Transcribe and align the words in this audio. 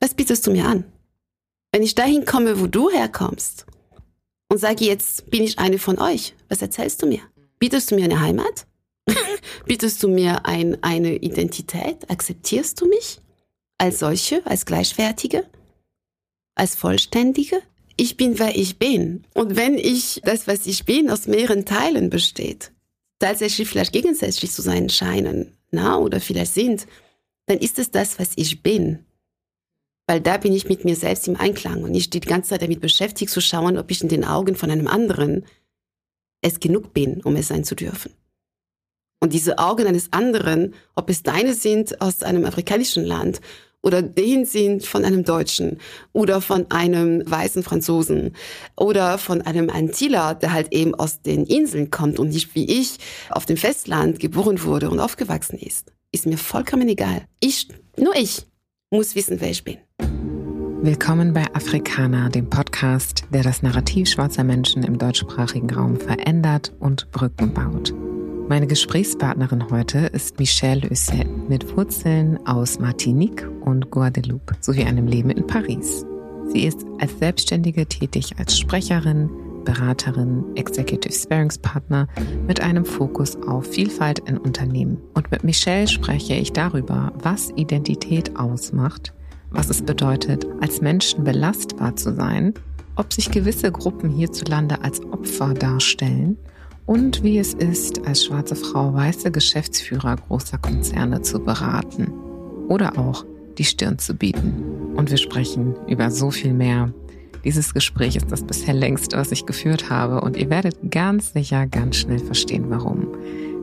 Was 0.00 0.14
bietest 0.14 0.46
du 0.46 0.50
mir 0.50 0.64
an? 0.64 0.84
Wenn 1.72 1.82
ich 1.82 1.94
dahin 1.94 2.24
komme, 2.24 2.58
wo 2.58 2.66
du 2.66 2.90
herkommst 2.90 3.66
und 4.48 4.58
sage, 4.58 4.86
jetzt 4.86 5.30
bin 5.30 5.44
ich 5.44 5.58
eine 5.58 5.78
von 5.78 5.98
euch, 5.98 6.34
was 6.48 6.62
erzählst 6.62 7.02
du 7.02 7.06
mir? 7.06 7.20
Bietest 7.58 7.90
du 7.90 7.96
mir 7.96 8.04
eine 8.04 8.20
Heimat? 8.20 8.66
Bietest 9.66 10.02
du 10.02 10.08
mir 10.08 10.46
ein, 10.46 10.82
eine 10.82 11.16
Identität? 11.16 12.10
Akzeptierst 12.10 12.80
du 12.80 12.88
mich 12.88 13.20
als 13.76 13.98
solche, 13.98 14.44
als 14.46 14.64
Gleichwertige, 14.64 15.44
als 16.54 16.74
Vollständige? 16.76 17.60
Ich 17.96 18.16
bin, 18.16 18.38
wer 18.38 18.56
ich 18.56 18.78
bin. 18.78 19.24
Und 19.34 19.56
wenn 19.56 19.76
ich 19.76 20.22
das, 20.24 20.46
was 20.46 20.66
ich 20.66 20.86
bin, 20.86 21.10
aus 21.10 21.26
mehreren 21.26 21.66
Teilen 21.66 22.08
besteht, 22.08 22.72
tatsächlich 23.18 23.68
vielleicht 23.68 23.92
gegensätzlich 23.92 24.50
zu 24.50 24.62
sein 24.62 24.88
scheinen, 24.88 25.58
na, 25.70 25.98
oder 25.98 26.20
vielleicht 26.20 26.54
sind, 26.54 26.86
dann 27.44 27.58
ist 27.58 27.78
es 27.78 27.90
das, 27.90 28.18
was 28.18 28.30
ich 28.36 28.62
bin. 28.62 29.04
Weil 30.10 30.20
da 30.20 30.38
bin 30.38 30.52
ich 30.52 30.68
mit 30.68 30.84
mir 30.84 30.96
selbst 30.96 31.28
im 31.28 31.36
Einklang 31.36 31.84
und 31.84 31.92
nicht 31.92 32.12
die 32.14 32.18
ganze 32.18 32.50
Zeit 32.50 32.62
damit 32.62 32.80
beschäftigt 32.80 33.30
zu 33.30 33.40
schauen, 33.40 33.78
ob 33.78 33.92
ich 33.92 34.02
in 34.02 34.08
den 34.08 34.24
Augen 34.24 34.56
von 34.56 34.68
einem 34.68 34.88
anderen 34.88 35.46
es 36.42 36.58
genug 36.58 36.92
bin, 36.92 37.22
um 37.22 37.36
es 37.36 37.46
sein 37.46 37.62
zu 37.62 37.76
dürfen. 37.76 38.10
Und 39.20 39.34
diese 39.34 39.58
Augen 39.58 39.86
eines 39.86 40.12
anderen, 40.12 40.74
ob 40.96 41.10
es 41.10 41.22
deine 41.22 41.54
sind 41.54 42.00
aus 42.00 42.24
einem 42.24 42.44
afrikanischen 42.44 43.04
Land 43.04 43.40
oder 43.82 44.02
den 44.02 44.46
sind 44.46 44.84
von 44.84 45.04
einem 45.04 45.22
Deutschen 45.22 45.78
oder 46.12 46.40
von 46.40 46.68
einem 46.72 47.22
weißen 47.30 47.62
Franzosen 47.62 48.34
oder 48.76 49.16
von 49.16 49.42
einem 49.42 49.70
Antiller, 49.70 50.34
der 50.34 50.52
halt 50.52 50.72
eben 50.72 50.92
aus 50.96 51.22
den 51.22 51.46
Inseln 51.46 51.92
kommt 51.92 52.18
und 52.18 52.30
nicht 52.30 52.56
wie 52.56 52.80
ich 52.80 52.96
auf 53.28 53.46
dem 53.46 53.56
Festland 53.56 54.18
geboren 54.18 54.64
wurde 54.64 54.90
und 54.90 54.98
aufgewachsen 54.98 55.56
ist, 55.56 55.92
ist 56.10 56.26
mir 56.26 56.36
vollkommen 56.36 56.88
egal. 56.88 57.28
Ich, 57.38 57.68
nur 57.96 58.16
ich, 58.16 58.44
muss 58.90 59.14
wissen, 59.14 59.40
wer 59.40 59.50
ich 59.50 59.62
bin. 59.62 59.78
Willkommen 60.82 61.34
bei 61.34 61.44
Afrikaner, 61.54 62.30
dem 62.30 62.48
Podcast, 62.48 63.24
der 63.34 63.42
das 63.42 63.62
Narrativ 63.62 64.08
schwarzer 64.08 64.44
Menschen 64.44 64.82
im 64.82 64.96
deutschsprachigen 64.96 65.68
Raum 65.68 65.96
verändert 65.96 66.72
und 66.80 67.10
Brücken 67.10 67.52
baut. 67.52 67.92
Meine 68.48 68.66
Gesprächspartnerin 68.66 69.70
heute 69.70 69.98
ist 69.98 70.38
Michelle 70.38 70.88
Husset 70.88 71.28
mit 71.50 71.76
Wurzeln 71.76 72.38
aus 72.46 72.78
Martinique 72.78 73.46
und 73.60 73.90
Guadeloupe 73.90 74.54
sowie 74.60 74.84
einem 74.84 75.06
Leben 75.06 75.28
in 75.28 75.46
Paris. 75.46 76.06
Sie 76.48 76.64
ist 76.64 76.86
als 76.98 77.18
Selbstständige 77.18 77.84
tätig 77.84 78.36
als 78.38 78.58
Sprecherin, 78.58 79.28
Beraterin, 79.66 80.44
Executive 80.54 81.12
Sparingspartner 81.12 82.08
mit 82.46 82.62
einem 82.62 82.86
Fokus 82.86 83.36
auf 83.46 83.66
Vielfalt 83.66 84.20
in 84.20 84.38
Unternehmen. 84.38 84.96
Und 85.12 85.30
mit 85.30 85.44
Michelle 85.44 85.88
spreche 85.88 86.32
ich 86.32 86.54
darüber, 86.54 87.12
was 87.22 87.50
Identität 87.56 88.34
ausmacht, 88.38 89.12
was 89.50 89.70
es 89.70 89.82
bedeutet, 89.82 90.46
als 90.60 90.80
Menschen 90.80 91.24
belastbar 91.24 91.96
zu 91.96 92.14
sein, 92.14 92.54
ob 92.96 93.12
sich 93.12 93.30
gewisse 93.30 93.72
Gruppen 93.72 94.10
hierzulande 94.10 94.82
als 94.82 95.02
Opfer 95.04 95.54
darstellen 95.54 96.36
und 96.86 97.22
wie 97.22 97.38
es 97.38 97.54
ist, 97.54 98.06
als 98.06 98.24
schwarze 98.24 98.56
Frau 98.56 98.92
weiße 98.92 99.30
Geschäftsführer 99.30 100.16
großer 100.16 100.58
Konzerne 100.58 101.22
zu 101.22 101.38
beraten 101.38 102.12
oder 102.68 102.98
auch 102.98 103.24
die 103.58 103.64
Stirn 103.64 103.98
zu 103.98 104.14
bieten. 104.14 104.64
Und 104.96 105.10
wir 105.10 105.18
sprechen 105.18 105.74
über 105.86 106.10
so 106.10 106.30
viel 106.30 106.52
mehr. 106.52 106.92
Dieses 107.44 107.72
Gespräch 107.72 108.16
ist 108.16 108.30
das 108.30 108.42
bisher 108.42 108.74
längste, 108.74 109.16
was 109.16 109.32
ich 109.32 109.46
geführt 109.46 109.88
habe 109.88 110.20
und 110.20 110.36
ihr 110.36 110.50
werdet 110.50 110.90
ganz 110.90 111.32
sicher 111.32 111.66
ganz 111.66 111.96
schnell 111.96 112.18
verstehen, 112.18 112.66
warum. 112.68 113.06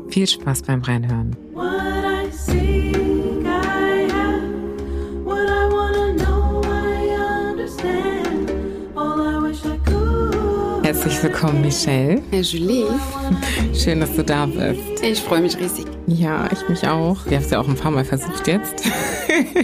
Viel 0.09 0.25
Spaß 0.25 0.63
beim 0.63 0.81
Reinhören. 0.81 1.35
Herzlich 11.07 11.23
willkommen, 11.23 11.61
Michelle. 11.61 12.21
Herr 12.31 12.41
Julie. 12.41 12.85
Schön, 13.73 14.01
dass 14.01 14.13
du 14.17 14.25
da 14.25 14.45
bist. 14.45 15.01
Ich 15.01 15.21
freue 15.21 15.39
mich 15.39 15.57
riesig. 15.57 15.85
Ja, 16.05 16.49
ich 16.51 16.67
mich 16.67 16.85
auch. 16.85 17.25
Wir 17.27 17.37
haben 17.37 17.45
es 17.45 17.49
ja 17.49 17.61
auch 17.61 17.67
ein 17.69 17.77
paar 17.77 17.91
Mal 17.91 18.03
versucht 18.03 18.45
jetzt. 18.45 18.83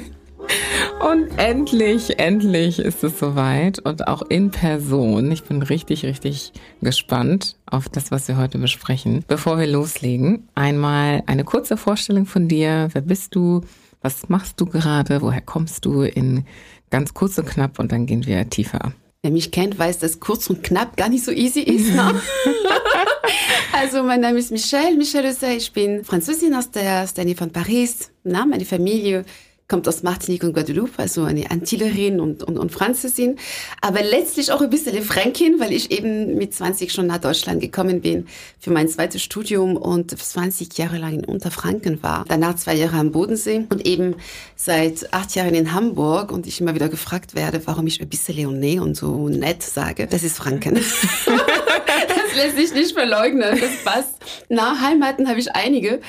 und 1.02 1.38
endlich, 1.38 2.18
endlich 2.18 2.80
ist 2.80 3.04
es 3.04 3.20
soweit 3.20 3.80
und 3.80 4.08
auch 4.08 4.22
in 4.22 4.52
Person. 4.52 5.30
Ich 5.34 5.44
bin 5.44 5.62
richtig, 5.62 6.06
richtig 6.06 6.54
gespannt 6.81 7.58
auf 7.66 7.90
das, 7.90 8.10
was 8.10 8.30
wir 8.30 8.38
heute 8.38 8.58
besprechen. 8.58 9.25
Bevor 9.28 9.60
wir 9.60 9.68
loslegen, 9.68 10.48
einmal 10.56 11.24
eine 11.25 11.44
kurze 11.44 11.75
Vorstellung 11.75 12.25
von 12.25 12.48
dir. 12.48 12.88
Wer 12.94 13.02
bist 13.02 13.36
du? 13.36 13.60
Was 14.02 14.30
machst 14.30 14.62
du 14.62 14.66
gerade? 14.66 15.22
Woher 15.22 15.42
kommst 15.42 15.84
du? 15.84 16.04
In 16.04 16.46
ganz 16.90 17.14
kurz 17.14 17.38
und 17.38 17.50
knapp 17.50 17.80
und 17.80 17.92
dann 17.92 18.06
gehen 18.06 18.25
wir 18.25 18.50
tiefer. 18.50 18.94
Wer 19.26 19.32
mich 19.32 19.52
kennt, 19.52 19.80
weiß, 19.80 20.00
dass 20.00 20.20
kurz 20.20 20.50
und 20.50 20.64
knapp 20.64 20.98
gar 20.98 21.08
nicht 21.08 21.24
so 21.24 21.32
easy 21.32 21.62
ist. 21.62 21.96
Ne? 21.96 22.22
also 23.72 24.04
mein 24.04 24.20
Name 24.20 24.38
ist 24.38 24.52
Michelle, 24.52 24.98
Michelle 24.98 25.30
Ossay. 25.30 25.56
Ich 25.56 25.72
bin 25.72 26.04
Französin 26.04 26.54
aus 26.54 26.72
der, 26.72 27.04
aus 27.04 27.14
der 27.14 27.24
Nähe 27.24 27.38
von 27.38 27.50
Paris. 27.50 28.12
Na, 28.26 28.46
meine 28.46 28.66
Familie 28.66 29.24
kommt 29.68 29.88
aus 29.88 30.03
Martinique 30.03 30.44
und 30.44 30.53
Guadeloupe, 30.53 30.91
also 30.97 31.24
eine 31.24 31.50
Antillerin 31.50 32.19
und, 32.19 32.44
und, 32.44 32.57
und 32.57 32.72
Französin, 32.72 33.38
aber 33.81 34.03
letztlich 34.03 34.51
auch 34.51 34.62
ein 34.62 34.69
bisschen 34.69 35.01
Fränkin, 35.01 35.59
weil 35.59 35.72
ich 35.72 35.91
eben 35.91 36.35
mit 36.35 36.53
20 36.53 36.91
schon 36.91 37.07
nach 37.07 37.19
Deutschland 37.19 37.62
gekommen 37.62 38.01
bin 38.01 38.28
für 38.59 38.72
mein 38.72 38.88
zweites 38.88 39.24
Studium 39.24 39.78
und 39.78 40.18
20 40.18 40.78
Jahre 40.78 40.97
lang 40.97 41.13
in 41.13 41.25
Unterfranken 41.25 42.03
war. 42.03 42.25
Danach 42.28 42.56
zwei 42.56 42.75
Jahre 42.75 42.97
am 42.97 43.12
Bodensee 43.12 43.66
und 43.69 43.85
eben 43.88 44.16
seit 44.56 45.12
acht 45.13 45.34
Jahren 45.35 45.56
in 45.56 45.74
Hamburg 45.74 46.31
und 46.31 46.45
ich 46.45 46.62
immer 46.62 46.75
wieder 46.75 46.90
gefragt 46.90 47.34
werde, 47.34 47.62
warum 47.66 47.88
ich 47.88 48.01
ein 48.01 48.09
bisschen 48.09 48.38
Leoné 48.38 48.80
und 48.80 48.95
so 48.95 49.28
nett 49.30 49.63
sage. 49.63 50.07
Das 50.07 50.24
ist 50.24 50.38
Franken. 50.38 50.75
das 50.75 52.35
lässt 52.35 52.57
sich 52.57 52.74
nicht 52.74 52.94
verleugnen, 52.94 53.59
das 53.59 53.84
passt. 53.84 54.16
Na, 54.50 54.81
Heimaten 54.81 55.28
habe 55.28 55.40
ich 55.40 55.56
einige 55.56 56.00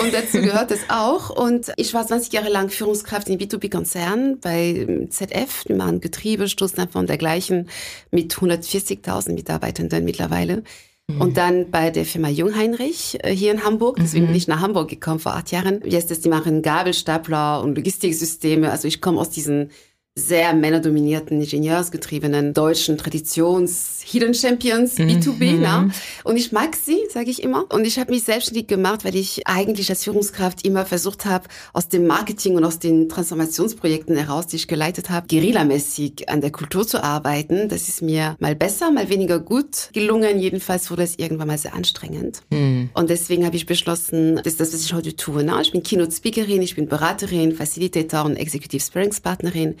und 0.00 0.12
dazu 0.12 0.40
gehört 0.40 0.70
es 0.70 0.80
auch 0.88 1.30
und 1.30 1.72
ich 1.76 1.94
war 1.94 2.06
20 2.06 2.32
Jahre 2.32 2.48
lang 2.48 2.68
Führungskraft 2.68 2.97
Führungskraft 2.98 3.28
in 3.28 3.38
B2B-Konzernen 3.38 4.40
bei 4.40 5.06
ZF, 5.08 5.64
die 5.68 5.74
machen 5.74 6.00
Getriebe, 6.00 6.48
Stoßdämpfer 6.48 6.98
und 6.98 7.08
dergleichen 7.08 7.68
mit 8.10 8.34
140.000 8.34 9.34
Mitarbeitenden 9.34 10.04
mittlerweile. 10.04 10.64
Mhm. 11.06 11.20
Und 11.20 11.36
dann 11.36 11.70
bei 11.70 11.90
der 11.90 12.04
Firma 12.04 12.28
Jungheinrich 12.28 13.18
äh, 13.22 13.30
hier 13.30 13.52
in 13.52 13.64
Hamburg. 13.64 13.98
Deswegen 14.00 14.24
mhm. 14.24 14.28
bin 14.28 14.36
ich 14.36 14.48
nach 14.48 14.60
Hamburg 14.60 14.90
gekommen 14.90 15.20
vor 15.20 15.34
acht 15.34 15.52
Jahren. 15.52 15.80
Jetzt 15.84 16.10
ist 16.10 16.24
die 16.24 16.28
machen 16.28 16.62
Gabelstapler 16.62 17.62
und 17.62 17.76
Logistiksysteme. 17.76 18.70
Also 18.70 18.88
ich 18.88 19.00
komme 19.00 19.20
aus 19.20 19.30
diesen 19.30 19.70
sehr 20.18 20.52
männerdominierten, 20.52 21.40
ingenieursgetriebenen 21.40 22.52
deutschen 22.52 22.98
Traditions 22.98 24.00
Hidden 24.04 24.34
Champions 24.34 24.98
B2B. 24.98 25.52
Mhm. 25.52 25.60
Na? 25.62 25.88
Und 26.24 26.36
ich 26.36 26.50
mag 26.52 26.74
sie, 26.74 26.98
sage 27.10 27.30
ich 27.30 27.42
immer. 27.42 27.66
Und 27.72 27.86
ich 27.86 27.98
habe 27.98 28.10
mich 28.10 28.24
selbstständig 28.24 28.66
gemacht, 28.66 29.04
weil 29.04 29.14
ich 29.14 29.46
eigentlich 29.46 29.90
als 29.90 30.04
Führungskraft 30.04 30.64
immer 30.64 30.86
versucht 30.86 31.24
habe, 31.24 31.46
aus 31.72 31.88
dem 31.88 32.06
Marketing 32.06 32.56
und 32.56 32.64
aus 32.64 32.78
den 32.78 33.08
Transformationsprojekten 33.08 34.16
heraus, 34.16 34.46
die 34.46 34.56
ich 34.56 34.66
geleitet 34.66 35.10
habe, 35.10 35.26
guerillamäßig 35.28 36.28
an 36.28 36.40
der 36.40 36.50
Kultur 36.50 36.86
zu 36.86 37.02
arbeiten. 37.02 37.68
Das 37.68 37.88
ist 37.88 38.02
mir 38.02 38.36
mal 38.40 38.56
besser, 38.56 38.90
mal 38.90 39.08
weniger 39.08 39.38
gut 39.38 39.90
gelungen. 39.92 40.38
Jedenfalls 40.38 40.90
wurde 40.90 41.02
es 41.02 41.18
irgendwann 41.18 41.48
mal 41.48 41.58
sehr 41.58 41.74
anstrengend. 41.74 42.42
Mhm. 42.50 42.90
Und 42.94 43.10
deswegen 43.10 43.44
habe 43.44 43.56
ich 43.56 43.66
beschlossen, 43.66 44.36
das 44.36 44.54
ist 44.54 44.60
das, 44.60 44.72
was 44.72 44.84
ich 44.84 44.92
heute 44.94 45.14
tue. 45.14 45.44
Na? 45.44 45.60
Ich 45.60 45.72
bin 45.72 45.82
Keynote-Speakerin, 45.82 46.62
ich 46.62 46.74
bin 46.74 46.88
Beraterin, 46.88 47.54
Facilitator 47.54 48.24
und 48.24 48.36
Executive 48.36 48.82
Sparringspartnerin 48.82 49.76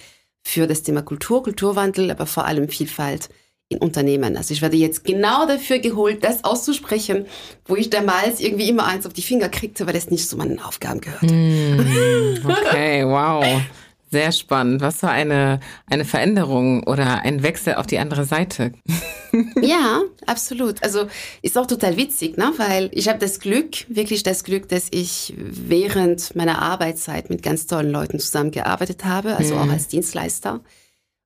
für 0.48 0.66
das 0.66 0.82
Thema 0.82 1.02
Kultur, 1.02 1.42
Kulturwandel, 1.42 2.10
aber 2.10 2.24
vor 2.24 2.46
allem 2.46 2.70
Vielfalt 2.70 3.28
in 3.68 3.78
Unternehmen. 3.78 4.34
Also 4.34 4.54
ich 4.54 4.62
werde 4.62 4.78
jetzt 4.78 5.04
genau 5.04 5.46
dafür 5.46 5.78
geholt, 5.78 6.24
das 6.24 6.42
auszusprechen, 6.42 7.26
wo 7.66 7.76
ich 7.76 7.90
damals 7.90 8.40
irgendwie 8.40 8.70
immer 8.70 8.86
eins 8.86 9.04
auf 9.04 9.12
die 9.12 9.20
Finger 9.20 9.50
kriegte, 9.50 9.86
weil 9.86 9.92
das 9.92 10.10
nicht 10.10 10.26
zu 10.26 10.38
meinen 10.38 10.58
Aufgaben 10.58 11.02
gehörte. 11.02 11.34
Mm, 11.34 12.46
okay, 12.46 13.04
wow. 13.04 13.44
Sehr 14.10 14.32
spannend. 14.32 14.80
Was 14.80 15.00
für 15.00 15.08
eine, 15.08 15.60
eine 15.86 16.04
Veränderung 16.04 16.82
oder 16.84 17.20
ein 17.22 17.42
Wechsel 17.42 17.74
auf 17.74 17.86
die 17.86 17.98
andere 17.98 18.24
Seite. 18.24 18.72
ja, 19.60 20.02
absolut. 20.26 20.82
Also 20.82 21.08
ist 21.42 21.58
auch 21.58 21.66
total 21.66 21.96
witzig, 21.96 22.38
ne? 22.38 22.52
weil 22.56 22.88
ich 22.92 23.08
habe 23.08 23.18
das 23.18 23.38
Glück, 23.38 23.84
wirklich 23.88 24.22
das 24.22 24.44
Glück, 24.44 24.68
dass 24.68 24.88
ich 24.90 25.34
während 25.36 26.34
meiner 26.36 26.62
Arbeitszeit 26.62 27.28
mit 27.28 27.42
ganz 27.42 27.66
tollen 27.66 27.90
Leuten 27.90 28.18
zusammengearbeitet 28.18 29.04
habe, 29.04 29.36
also 29.36 29.54
mhm. 29.54 29.60
auch 29.60 29.68
als 29.72 29.88
Dienstleister. 29.88 30.60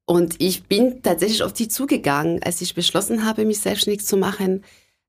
Und 0.05 0.35
ich 0.41 0.65
bin 0.65 1.03
tatsächlich 1.03 1.43
auf 1.45 1.53
die 1.53 1.69
zugegangen, 1.69 2.43
als 2.43 2.61
ich 2.61 2.75
beschlossen 2.75 3.25
habe, 3.25 3.45
mich 3.45 3.61
selbstständig 3.61 4.05
zu 4.05 4.17
machen. 4.17 4.65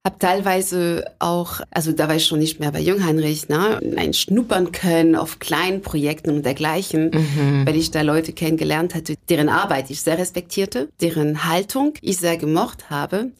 Hab 0.06 0.20
teilweise 0.20 1.06
auch, 1.20 1.62
also 1.72 1.94
da 1.94 2.10
war 2.10 2.18
ich 2.18 2.26
schon 2.26 2.40
nicht 2.40 2.60
mehr 2.60 2.74
bei 2.74 2.82
Jungheinrich, 2.82 3.48
ne, 3.48 3.80
ein 3.96 4.14
schnuppern 4.14 4.74
können 4.74 5.16
auf 5.16 5.40
kleinen 5.40 5.82
Projekten 5.82 6.32
und 6.32 6.46
dergleichen, 6.46 7.12
mhm. 7.12 7.66
weil 7.66 7.78
ich 7.78 7.90
da 7.90 8.02
Leute 8.02 8.34
kennengelernt 8.34 8.96
hatte, 8.96 9.16
deren 9.30 9.48
Arbeit 9.48 9.90
ich 9.90 10.02
sehr 10.02 10.18
respektierte, 10.18 10.90
deren 11.00 11.46
Haltung 11.46 11.94
ich 12.02 12.18
sehr 12.18 12.36
gemocht 12.36 12.90
habe 12.90 13.32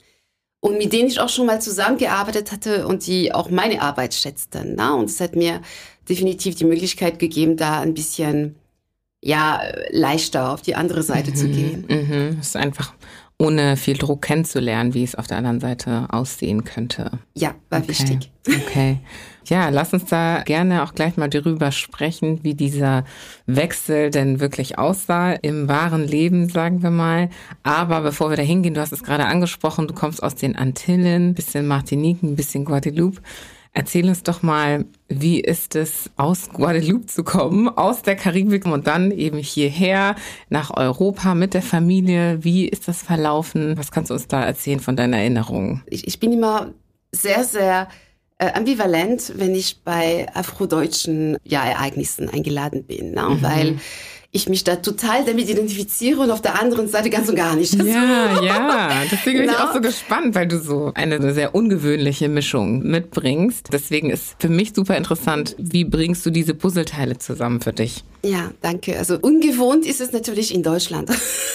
und 0.62 0.78
mit 0.78 0.94
denen 0.94 1.10
ich 1.10 1.20
auch 1.20 1.28
schon 1.28 1.48
mal 1.48 1.62
zusammengearbeitet 1.62 2.54
hatte 2.54 2.88
und 2.88 3.06
die 3.06 3.34
auch 3.34 3.50
meine 3.50 3.82
Arbeit 3.82 4.14
schätzten. 4.14 4.76
Ne? 4.76 4.96
Und 4.96 5.10
es 5.10 5.20
hat 5.20 5.36
mir 5.36 5.62
definitiv 6.08 6.56
die 6.56 6.64
Möglichkeit 6.64 7.20
gegeben, 7.20 7.58
da 7.58 7.82
ein 7.82 7.94
bisschen 7.94 8.56
ja 9.22 9.62
leichter 9.90 10.54
auf 10.54 10.62
die 10.62 10.76
andere 10.76 11.04
Seite 11.04 11.32
mhm, 11.32 11.36
zu 11.36 11.48
gehen. 11.50 11.86
Mhm. 11.90 12.38
Das 12.38 12.48
ist 12.48 12.56
einfach 12.56 12.94
ohne 13.38 13.78
viel 13.78 13.98
Druck 13.98 14.22
kennenzulernen, 14.22 14.94
wie 14.94 15.04
es 15.04 15.16
auf 15.16 15.28
der 15.28 15.38
anderen 15.38 15.60
Seite 15.60 16.08
aussehen 16.10 16.64
könnte. 16.64 17.12
Ja, 17.36 17.56
war 17.70 17.80
okay. 17.80 17.90
wichtig. 17.90 18.32
Okay. 18.48 19.00
Ja, 19.46 19.70
lass 19.70 19.94
uns 19.94 20.06
da 20.06 20.42
gerne 20.44 20.84
auch 20.84 20.94
gleich 20.96 21.18
mal 21.18 21.30
darüber 21.30 21.72
sprechen, 21.72 22.40
wie 22.44 22.54
dieser 22.54 23.04
Wechsel 23.46 24.10
denn 24.10 24.40
wirklich 24.40 24.78
aussah 24.78 25.34
im 25.34 25.68
wahren 25.68 26.08
Leben, 26.08 26.48
sagen 26.48 26.82
wir 26.82 26.92
mal. 26.92 27.30
Aber 27.64 28.02
bevor 28.02 28.30
wir 28.30 28.38
da 28.38 28.44
hingehen, 28.44 28.74
du 28.74 28.82
hast 28.82 28.94
es 28.94 29.04
gerade 29.04 29.26
angesprochen, 29.26 29.88
du 29.88 29.94
kommst 29.94 30.24
aus 30.24 30.36
den 30.36 30.56
Antillen, 30.56 31.34
bisschen 31.34 31.68
Martinique, 31.68 32.24
ein 32.24 32.36
bisschen 32.36 32.64
Guadeloupe. 32.64 33.22
Erzähl 33.76 34.08
uns 34.08 34.22
doch 34.22 34.44
mal, 34.44 34.86
wie 35.08 35.40
ist 35.40 35.76
es, 35.76 36.12
aus 36.16 36.50
Guadeloupe 36.50 37.08
zu 37.08 37.24
kommen, 37.24 37.68
aus 37.68 38.04
der 38.04 38.16
Karibik 38.16 38.68
und 38.68 38.86
dann 38.86 39.10
eben 39.10 39.40
hierher 39.40 40.16
nach 40.50 40.70
Europa 40.78 41.34
mit 41.34 41.56
der 41.56 41.64
Familie? 41.64 42.44
Wie 42.44 42.68
ist 42.68 42.88
das 42.88 43.02
verlaufen? 43.02 43.76
Was 43.76 43.92
kannst 43.92 44.12
du 44.12 44.14
uns 44.14 44.28
da 44.28 44.44
erzählen 44.44 44.80
von 44.80 44.96
deinen 44.96 45.14
Erinnerungen? 45.14 45.82
Ich, 45.88 46.08
ich 46.08 46.20
bin 46.20 46.34
immer 46.34 46.72
sehr, 47.12 47.44
sehr 47.44 47.88
äh, 48.38 48.52
ambivalent, 48.54 49.34
wenn 49.38 49.56
ich 49.56 49.82
bei 49.84 50.28
afrodeutschen 50.36 51.38
ja, 51.44 51.66
Ereignissen 51.66 52.30
eingeladen 52.30 52.84
bin, 52.84 53.14
ne? 53.14 53.28
Mhm. 53.28 53.42
weil 53.42 53.80
ich 54.36 54.50
mich 54.50 54.64
da 54.64 54.78
total 54.78 55.24
damit 55.26 55.48
identifiziere 55.48 56.20
und 56.20 56.32
auf 56.32 56.42
der 56.42 56.60
anderen 56.60 56.88
Seite 56.88 57.12
ganz 57.12 57.30
und 57.30 57.36
gar 57.36 57.56
nicht. 57.56 57.74
Ja, 57.84 58.42
ja. 58.42 58.90
Deswegen 59.12 59.40
bin 59.40 59.50
ich 59.50 59.56
auch 59.58 59.74
so 59.74 59.82
gespannt, 59.82 60.34
weil 60.34 60.48
du 60.48 60.60
so 60.60 60.92
eine 60.96 61.34
sehr 61.34 61.54
ungewöhnliche 61.54 62.28
Mischung 62.30 62.82
mitbringst. 62.82 63.70
Deswegen 63.72 64.10
ist 64.10 64.36
für 64.40 64.50
mich 64.50 64.74
super 64.74 64.98
interessant, 64.98 65.56
wie 65.60 65.84
bringst 65.84 66.26
du 66.26 66.32
diese 66.32 66.56
Puzzleteile 66.56 67.20
zusammen 67.20 67.62
für 67.62 67.74
dich? 67.74 68.04
Ja, 68.26 68.52
danke. 68.62 68.98
Also 68.98 69.18
ungewohnt 69.20 69.86
ist 69.86 70.00
es 70.00 70.14
natürlich 70.14 70.54
in 70.54 70.64
Deutschland. 70.64 71.10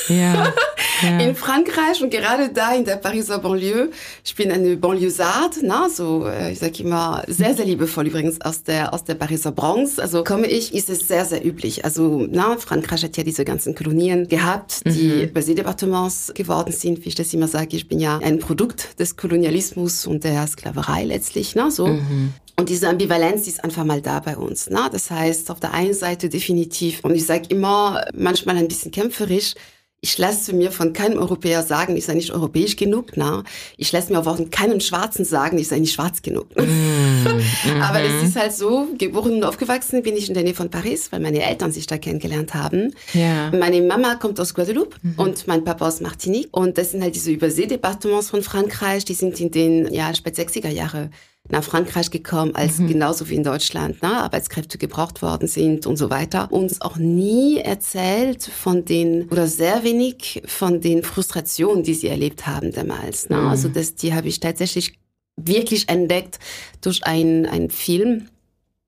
Ja, 0.09 0.53
ja. 1.03 1.19
In 1.19 1.35
Frankreich 1.35 2.03
und 2.03 2.11
gerade 2.11 2.51
da 2.51 2.75
in 2.75 2.85
der 2.85 2.97
Pariser 2.97 3.39
Banlieue. 3.39 3.89
Ich 4.23 4.35
bin 4.35 4.53
eine 4.53 4.77
Banlieusard, 4.77 5.61
na, 5.63 5.89
so, 5.89 6.27
äh, 6.27 6.53
ich 6.53 6.59
sage 6.59 6.83
immer, 6.83 7.23
sehr, 7.27 7.55
sehr 7.55 7.65
liebevoll 7.65 8.09
übrigens 8.09 8.43
aus 8.43 8.65
der, 8.65 8.93
aus 8.93 9.05
der 9.05 9.15
Pariser 9.15 9.51
Bronx. 9.51 9.99
Also 9.99 10.25
komme 10.25 10.47
ich, 10.47 10.75
ist 10.75 10.91
es 10.91 11.09
sehr, 11.09 11.25
sehr 11.25 11.43
üblich. 11.43 11.87
Also, 11.87 12.27
na, 12.31 12.59
Frankreich 12.59 13.03
hat 13.03 13.17
ja 13.17 13.25
diese 13.25 13.47
ganzen 13.47 13.75
Kolonien 13.75 14.29
gehabt, 14.29 14.83
die 14.85 15.27
mhm. 15.27 15.33
Basé-Departements 15.33 16.35
geworden 16.35 16.73
sind, 16.73 17.03
wie 17.05 17.09
ich 17.09 17.15
das 17.15 17.33
immer 17.33 17.49
sage. 17.49 17.77
Ich 17.77 17.89
bin 17.89 17.99
ja 17.99 18.19
ein 18.19 18.41
Produkt 18.41 19.01
des 19.01 19.17
Kolonialismus 19.17 20.07
und 20.07 20.23
der 20.23 20.47
Sklaverei 20.47 21.05
letztlich, 21.05 21.55
na, 21.55 21.71
so. 21.71 21.87
Mhm. 21.87 22.35
Und 22.59 22.69
diese 22.69 22.89
Ambivalenz 22.89 23.47
ist 23.47 23.63
einfach 23.63 23.85
mal 23.85 24.03
da 24.03 24.19
bei 24.19 24.37
uns. 24.37 24.69
Ne? 24.69 24.89
Das 24.91 25.13
heißt, 25.13 25.49
auf 25.53 25.61
der 25.61 25.75
einen 25.75 25.95
Seite 25.95 26.29
definitiv, 26.29 27.05
und 27.05 27.15
ich 27.15 27.25
sage 27.25 27.45
immer, 27.51 28.05
manchmal 28.13 28.57
ein 28.57 28.67
bisschen 28.67 28.91
kämpferisch, 28.91 29.55
ich 30.01 30.17
lasse 30.19 30.53
mir 30.53 30.71
von 30.71 30.93
keinem 30.93 31.19
Europäer 31.19 31.63
sagen, 31.63 31.97
ich 31.97 32.05
sei 32.05 32.15
nicht 32.15 32.33
europäisch 32.33 32.77
genug. 32.77 33.13
Na, 33.17 33.43
ich 33.77 33.91
lasse 33.91 34.13
mir 34.13 34.21
auch 34.21 34.37
von 34.37 34.51
keinem 34.51 34.81
Schwarzen 34.81 35.25
sagen, 35.25 35.59
ich 35.59 35.67
sei 35.67 35.81
nicht 35.81 35.93
schwarz 35.93 36.23
genug. 36.23 36.47
Mm, 36.57 37.27
Aber 37.83 38.01
es 38.01 38.23
mhm. 38.23 38.29
ist 38.29 38.37
halt 38.37 38.53
so, 38.53 38.89
geboren 38.97 39.35
und 39.35 39.45
aufgewachsen 39.45 40.03
bin 40.03 40.17
ich 40.17 40.29
in 40.29 40.35
der 40.35 40.45
Nähe 40.45 40.55
von 40.55 40.71
Paris, 40.71 41.11
weil 41.11 41.19
meine 41.19 41.43
Eltern 41.43 41.73
sich 41.73 41.89
da 41.89 41.99
kennengelernt 41.99 42.55
haben. 42.55 42.95
Ja. 43.13 43.51
Meine 43.51 43.83
Mama 43.83 44.15
kommt 44.17 44.39
aus 44.39 44.55
Guadeloupe 44.55 44.97
mhm. 45.03 45.15
und 45.17 45.47
mein 45.49 45.65
Papa 45.65 45.89
aus 45.89 46.01
Martinique. 46.01 46.49
Und 46.53 46.79
das 46.79 46.93
sind 46.93 47.03
halt 47.03 47.17
diese 47.17 47.33
Überseedepartements 47.33 48.31
von 48.31 48.43
Frankreich, 48.43 49.05
die 49.05 49.15
sind 49.15 49.41
in 49.41 49.51
den 49.51 49.93
ja, 49.93 50.15
spät 50.15 50.37
60er 50.37 50.71
Jahre 50.71 51.11
nach 51.51 51.65
Frankreich 51.65 52.11
gekommen, 52.11 52.55
als 52.55 52.79
mhm. 52.79 52.89
genauso 52.89 53.29
wie 53.29 53.35
in 53.35 53.45
Deutschland 53.45 54.03
ne, 54.03 54.23
Arbeitskräfte 54.23 54.79
gebraucht 54.79 55.23
worden 55.23 55.49
sind 55.49 55.87
und 55.87 55.97
so 55.97 56.11
weiter. 56.11 56.53
Uns 56.53 56.81
auch 56.81 56.97
nie 56.97 57.59
erzählt 57.59 58.43
von 58.45 58.85
den 58.85 59.29
oder 59.29 59.47
sehr 59.47 59.83
wenig 59.83 60.43
von 60.47 60.81
den 60.81 61.03
Frustrationen, 61.03 61.83
die 61.83 61.95
sie 61.95 62.09
erlebt 62.09 62.47
haben 62.47 62.73
damals. 62.73 63.29
Ne? 63.29 63.37
Mhm. 63.39 63.49
Also 63.49 63.69
das, 63.69 63.95
die 63.95 64.15
habe 64.15 64.29
ich 64.29 64.41
tatsächlich 64.41 64.99
wirklich 65.37 65.89
entdeckt 65.89 66.39
durch 66.81 67.05
einen, 67.05 67.71
Film, 67.71 68.29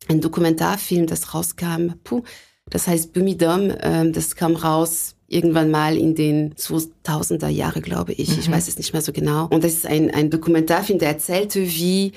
einen 0.08 0.20
Dokumentarfilm, 0.20 1.06
das 1.06 1.34
rauskam. 1.34 1.94
Puh, 2.04 2.22
das 2.68 2.86
heißt 2.86 3.12
Bumidom, 3.12 3.72
ähm, 3.80 4.12
das 4.12 4.36
kam 4.36 4.56
raus 4.56 5.14
irgendwann 5.30 5.70
mal 5.70 5.96
in 5.96 6.16
den 6.16 6.54
2000er 6.54 7.48
Jahre, 7.48 7.80
glaube 7.80 8.12
ich. 8.12 8.30
Mhm. 8.30 8.40
Ich 8.40 8.50
weiß 8.50 8.68
es 8.68 8.78
nicht 8.78 8.92
mehr 8.92 9.00
so 9.00 9.12
genau. 9.12 9.46
Und 9.46 9.62
das 9.62 9.74
ist 9.74 9.86
ein, 9.86 10.12
ein 10.12 10.28
Dokumentarfilm, 10.28 10.98
der 10.98 11.08
erzählte, 11.08 11.62
wie 11.62 12.12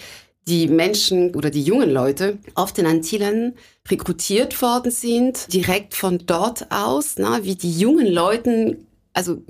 die 0.48 0.68
Menschen 0.68 1.34
oder 1.36 1.50
die 1.50 1.64
jungen 1.64 1.90
Leute 1.90 2.40
auf 2.56 2.74
den 2.74 2.86
Antillen 2.86 3.56
rekrutiert 3.90 4.62
worden 4.62 4.92
sind, 4.92 5.52
direkt 5.54 5.94
von 5.94 6.24
dort 6.26 6.72
aus, 6.72 7.16
na, 7.18 7.44
wie 7.44 7.56
die 7.56 7.72
jungen 7.72 8.08
Leuten, 8.08 8.88
also 9.14 9.42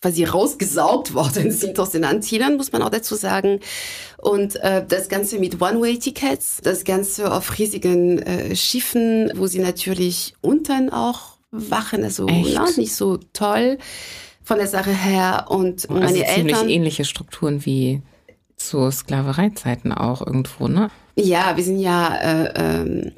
quasi 0.00 0.24
rausgesaugt 0.24 1.14
worden 1.14 1.50
sind 1.50 1.78
aus 1.78 1.90
den 1.90 2.04
Antillen, 2.04 2.56
muss 2.56 2.72
man 2.72 2.82
auch 2.82 2.90
dazu 2.90 3.14
sagen. 3.14 3.60
Und 4.18 4.56
äh, 4.56 4.84
das 4.86 5.08
Ganze 5.08 5.38
mit 5.38 5.60
One-Way-Tickets, 5.60 6.60
das 6.62 6.84
Ganze 6.84 7.32
auf 7.32 7.58
riesigen 7.58 8.18
äh, 8.20 8.56
Schiffen, 8.56 9.30
wo 9.36 9.46
sie 9.46 9.60
natürlich 9.60 10.34
unten 10.40 10.90
auch 10.90 11.38
wachen, 11.50 12.04
also 12.04 12.26
na, 12.26 12.70
nicht 12.76 12.94
so 12.94 13.18
toll 13.32 13.78
von 14.42 14.58
der 14.58 14.68
Sache 14.68 14.92
her. 14.92 15.46
Und 15.48 15.88
also 15.90 16.02
meine 16.02 16.26
Eltern 16.26 16.68
ähnliche 16.68 17.04
Strukturen 17.04 17.64
wie 17.66 18.02
zu 18.60 18.90
Sklavereizeiten 18.90 19.92
auch 19.92 20.24
irgendwo, 20.24 20.68
ne? 20.68 20.90
Ja, 21.16 21.56
wir 21.56 21.64
sind 21.64 21.80
ja, 21.80 22.16
äh, 22.16 22.52
ähm, 22.54 23.12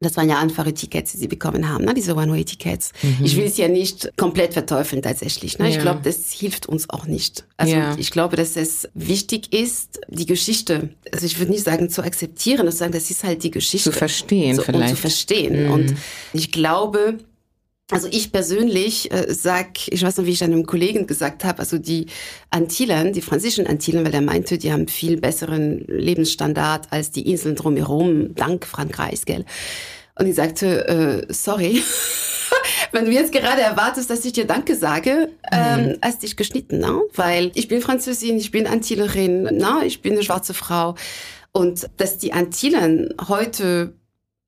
das 0.00 0.16
waren 0.16 0.28
ja 0.28 0.38
einfache 0.38 0.74
Tickets, 0.74 1.12
die 1.12 1.18
sie 1.18 1.28
bekommen 1.28 1.68
haben, 1.68 1.84
ne? 1.84 1.94
diese 1.94 2.14
One-Way-Tickets. 2.14 2.92
Mhm. 3.02 3.24
Ich 3.24 3.36
will 3.36 3.44
es 3.44 3.56
ja 3.56 3.68
nicht 3.68 4.16
komplett 4.16 4.52
verteufeln 4.52 5.02
tatsächlich. 5.02 5.58
Ne? 5.58 5.66
Ja. 5.66 5.70
Ich 5.76 5.80
glaube, 5.80 6.00
das 6.02 6.30
hilft 6.30 6.66
uns 6.66 6.90
auch 6.90 7.06
nicht. 7.06 7.46
Also 7.56 7.74
ja. 7.74 7.94
ich 7.96 8.10
glaube, 8.10 8.36
dass 8.36 8.56
es 8.56 8.88
wichtig 8.94 9.52
ist, 9.52 10.00
die 10.08 10.26
Geschichte, 10.26 10.90
also 11.12 11.24
ich 11.24 11.38
würde 11.38 11.52
nicht 11.52 11.64
sagen 11.64 11.88
zu 11.88 12.02
akzeptieren, 12.02 12.58
sondern 12.58 12.76
sagen, 12.76 12.92
das 12.92 13.10
ist 13.10 13.24
halt 13.24 13.42
die 13.42 13.50
Geschichte. 13.50 13.90
Zu 13.90 13.96
verstehen 13.96 14.56
so, 14.56 14.62
vielleicht. 14.62 14.90
Und 14.90 14.96
zu 14.96 14.96
verstehen. 14.96 15.66
Mhm. 15.66 15.72
Und 15.72 15.94
ich 16.34 16.52
glaube, 16.52 17.18
also 17.90 18.08
ich 18.10 18.32
persönlich 18.32 19.12
äh, 19.12 19.26
sag, 19.28 19.88
ich 19.88 20.02
weiß 20.02 20.16
noch, 20.16 20.24
wie 20.24 20.30
ich 20.30 20.42
einem 20.42 20.64
Kollegen 20.64 21.06
gesagt 21.06 21.44
habe, 21.44 21.58
also 21.58 21.76
die 21.76 22.06
Antillen, 22.50 23.12
die 23.12 23.20
französischen 23.20 23.66
Antillen, 23.66 24.04
weil 24.06 24.14
er 24.14 24.22
meinte, 24.22 24.56
die 24.56 24.72
haben 24.72 24.88
viel 24.88 25.20
besseren 25.20 25.84
Lebensstandard 25.86 26.90
als 26.90 27.10
die 27.10 27.30
Inseln 27.30 27.56
drumherum, 27.56 28.34
dank 28.34 28.66
Frankreichs, 28.66 29.26
gell? 29.26 29.44
Und 30.18 30.26
ich 30.26 30.36
sagte, 30.36 31.26
äh, 31.28 31.32
sorry, 31.32 31.82
wenn 32.92 33.04
du 33.04 33.10
jetzt 33.10 33.32
gerade 33.32 33.60
erwartest, 33.60 34.08
dass 34.08 34.24
ich 34.24 34.32
dir 34.32 34.46
Danke 34.46 34.76
sage, 34.76 35.30
ähm, 35.52 35.86
mhm. 35.86 35.98
hast 36.00 36.22
dich 36.22 36.36
geschnitten, 36.36 36.78
ne? 36.78 37.02
Weil 37.14 37.50
ich 37.54 37.68
bin 37.68 37.82
Französin, 37.82 38.38
ich 38.38 38.50
bin 38.50 38.66
Antillerin, 38.66 39.48
na, 39.52 39.82
ich 39.84 40.00
bin 40.00 40.14
eine 40.14 40.22
schwarze 40.22 40.54
Frau. 40.54 40.94
Und 41.52 41.90
dass 41.98 42.16
die 42.16 42.32
Antillen 42.32 43.12
heute 43.28 43.94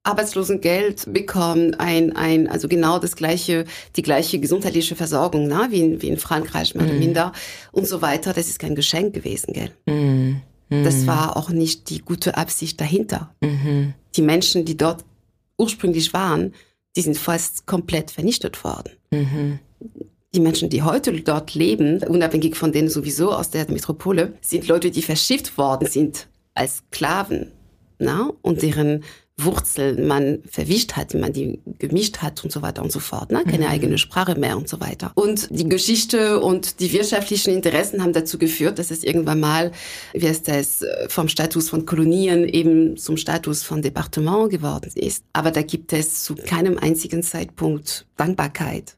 Arbeitslosengeld 0.07 1.13
bekommen, 1.13 1.75
ein, 1.75 2.15
ein, 2.15 2.49
also 2.49 2.69
genau 2.69 2.99
das 2.99 3.17
gleiche, 3.17 3.65
die 3.97 4.03
gleiche 4.03 4.39
gesundheitliche 4.39 4.95
Versorgung, 4.95 5.49
na, 5.49 5.71
wie 5.71 5.81
in, 5.81 6.03
wie 6.03 6.09
in 6.09 6.19
Frankreich, 6.19 6.75
mehr 6.75 6.85
oder 6.85 6.95
mm. 6.95 6.99
minder, 6.99 7.33
und 7.73 7.87
so 7.87 8.03
weiter. 8.03 8.33
Das 8.33 8.49
ist 8.49 8.59
kein 8.59 8.75
Geschenk 8.75 9.15
gewesen, 9.15 9.53
gell? 9.53 9.71
Mm. 9.87 10.37
Mm. 10.69 10.85
Das 10.85 11.07
war 11.07 11.37
auch 11.37 11.51
nicht 11.51 11.91
die 11.91 12.01
gute 12.01 12.37
Absicht 12.37 12.81
dahinter. 12.81 13.35
-hmm. 13.43 13.93
Die 14.17 14.23
Menschen, 14.23 14.65
die 14.65 14.77
dort 14.77 15.05
ursprünglich 15.59 16.13
waren, 16.13 16.55
die 16.97 17.03
sind 17.03 17.17
fast 17.17 17.67
komplett 17.67 18.11
vernichtet 18.11 18.63
worden. 18.65 18.93
-hmm. 19.13 19.59
Die 20.35 20.41
Menschen, 20.41 20.69
die 20.69 20.83
heute 20.83 21.13
dort 21.21 21.55
leben, 21.55 22.03
unabhängig 22.03 22.57
von 22.57 22.73
denen 22.73 22.91
sowieso 22.91 23.33
aus 23.33 23.51
der 23.51 23.71
Metropole, 23.71 24.35
sind 24.41 24.67
Leute, 24.69 24.91
die 24.91 25.03
verschifft 25.03 25.57
worden 25.57 25.89
sind 25.89 26.27
als 26.55 26.79
Sklaven, 26.79 27.53
na, 27.99 28.31
und 28.43 28.62
deren 28.62 29.05
Wurzel 29.38 30.03
man 30.03 30.38
verwischt 30.50 30.95
hat, 30.95 31.12
man 31.12 31.31
die 31.31 31.61
gemischt 31.79 32.19
hat 32.19 32.43
und 32.43 32.50
so 32.50 32.62
weiter 32.62 32.83
und 32.83 32.91
so 32.91 33.00
fort. 33.00 33.31
Ne? 33.31 33.45
Keine 33.45 33.67
mhm. 33.67 33.71
eigene 33.71 33.99
Sprache 33.99 34.35
mehr 34.35 34.57
und 34.57 34.67
so 34.67 34.81
weiter. 34.81 35.12
Und 35.15 35.49
die 35.50 35.69
Geschichte 35.69 36.41
und 36.41 36.81
die 36.81 36.91
wirtschaftlichen 36.93 37.53
Interessen 37.53 38.03
haben 38.03 38.15
dazu 38.15 38.38
geführt, 38.38 38.79
dass 38.79 38.91
es 38.91 39.05
irgendwann 39.05 39.41
mal, 39.41 39.73
wie 40.15 40.26
heißt 40.26 40.49
das, 40.49 40.83
vom 41.09 41.29
Status 41.29 41.69
von 41.69 41.85
Kolonien 41.85 42.49
eben 42.49 42.97
zum 42.97 43.19
Status 43.19 43.62
von 43.62 43.83
Departement 43.83 44.49
geworden 44.49 44.91
ist. 44.95 45.23
Aber 45.35 45.50
da 45.50 45.61
gibt 45.61 45.93
es 45.93 46.25
zu 46.25 46.35
keinem 46.35 46.79
einzigen 46.79 47.23
Zeitpunkt 47.23 48.07
Dankbarkeit 48.17 48.97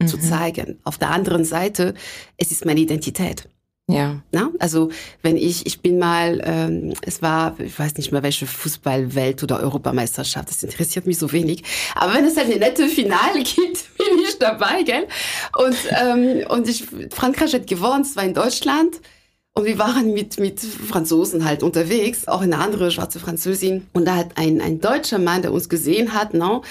mhm. 0.00 0.06
zu 0.06 0.16
zeigen. 0.16 0.78
Auf 0.84 0.96
der 0.96 1.10
anderen 1.10 1.44
Seite, 1.44 1.92
es 2.38 2.50
ist 2.50 2.64
meine 2.64 2.80
Identität. 2.80 3.46
Ja. 3.88 4.20
Na? 4.32 4.50
Also 4.58 4.90
wenn 5.22 5.36
ich, 5.36 5.64
ich 5.64 5.80
bin 5.80 5.98
mal, 5.98 6.40
ähm, 6.44 6.94
es 7.02 7.22
war, 7.22 7.58
ich 7.60 7.78
weiß 7.78 7.94
nicht 7.96 8.10
mehr 8.10 8.24
welche 8.24 8.46
Fußballwelt 8.46 9.44
oder 9.44 9.60
Europameisterschaft, 9.60 10.50
das 10.50 10.64
interessiert 10.64 11.06
mich 11.06 11.18
so 11.18 11.30
wenig. 11.30 11.62
Aber 11.94 12.14
wenn 12.14 12.24
es 12.24 12.36
halt 12.36 12.46
eine 12.46 12.58
nette 12.58 12.88
Finale 12.88 13.38
gibt, 13.44 13.96
bin 13.96 14.18
ich 14.24 14.38
dabei, 14.40 14.82
gell? 14.82 15.06
Und, 15.56 15.76
ähm, 16.02 16.46
und 16.48 16.68
ich, 16.68 16.84
Frankreich 17.10 17.54
hat 17.54 17.68
gewonnen, 17.68 18.02
es 18.02 18.16
war 18.16 18.24
in 18.24 18.34
Deutschland. 18.34 19.00
Und 19.52 19.64
wir 19.64 19.78
waren 19.78 20.12
mit, 20.12 20.38
mit 20.38 20.60
Franzosen 20.60 21.46
halt 21.46 21.62
unterwegs, 21.62 22.28
auch 22.28 22.42
eine 22.42 22.58
andere 22.58 22.90
schwarze 22.90 23.18
Französin. 23.18 23.86
Und 23.94 24.04
da 24.04 24.16
hat 24.16 24.36
ein, 24.36 24.60
ein 24.60 24.80
deutscher 24.80 25.18
Mann, 25.18 25.40
der 25.40 25.52
uns 25.52 25.70
gesehen 25.70 26.12
hat, 26.12 26.34
no, 26.34 26.62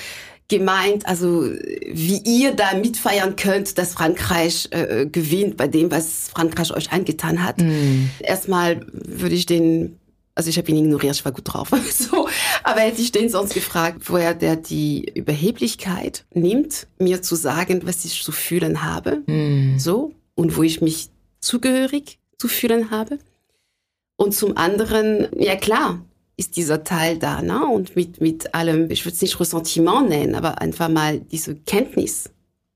gemeint, 0.47 1.07
also 1.07 1.43
wie 1.43 2.21
ihr 2.23 2.53
da 2.53 2.75
mitfeiern 2.75 3.35
könnt, 3.35 3.77
dass 3.77 3.93
Frankreich 3.93 4.67
äh, 4.71 5.07
gewinnt 5.07 5.57
bei 5.57 5.67
dem, 5.67 5.89
was 5.91 6.29
Frankreich 6.29 6.71
euch 6.71 6.91
angetan 6.91 7.43
hat. 7.43 7.59
Mm. 7.59 8.09
Erstmal 8.19 8.85
würde 8.91 9.35
ich 9.35 9.45
den 9.45 9.97
also 10.37 10.49
ich 10.49 10.57
habe 10.57 10.69
ihn 10.69 10.83
ignoriert, 10.83 11.15
ich 11.15 11.23
war 11.23 11.31
gut 11.31 11.53
drauf. 11.53 11.69
so, 11.91 12.27
aber 12.63 12.81
hätte 12.81 13.01
ich 13.01 13.13
den 13.13 13.29
sonst 13.29 13.53
gefragt, 13.53 14.01
woher 14.03 14.33
der 14.33 14.57
die 14.57 15.09
Überheblichkeit 15.15 16.25
nimmt, 16.33 16.87
mir 16.99 17.21
zu 17.21 17.35
sagen, 17.35 17.81
was 17.85 18.03
ich 18.03 18.21
zu 18.21 18.33
fühlen 18.33 18.83
habe, 18.83 19.23
mm. 19.27 19.79
so 19.79 20.13
und 20.35 20.57
wo 20.57 20.63
ich 20.63 20.81
mich 20.81 21.09
zugehörig 21.39 22.19
zu 22.37 22.49
fühlen 22.49 22.91
habe. 22.91 23.17
Und 24.17 24.33
zum 24.33 24.57
anderen, 24.57 25.27
ja 25.37 25.55
klar, 25.55 26.01
ist 26.37 26.57
dieser 26.57 26.83
Teil 26.83 27.17
da, 27.17 27.41
ne? 27.41 27.65
Und 27.65 27.95
mit 27.95 28.21
mit 28.21 28.53
allem, 28.53 28.89
ich 28.91 29.05
würde 29.05 29.15
es 29.15 29.21
nicht 29.21 29.39
Ressentiment 29.39 30.09
nennen, 30.09 30.35
aber 30.35 30.61
einfach 30.61 30.89
mal 30.89 31.19
diese 31.19 31.55
Kenntnis 31.55 32.29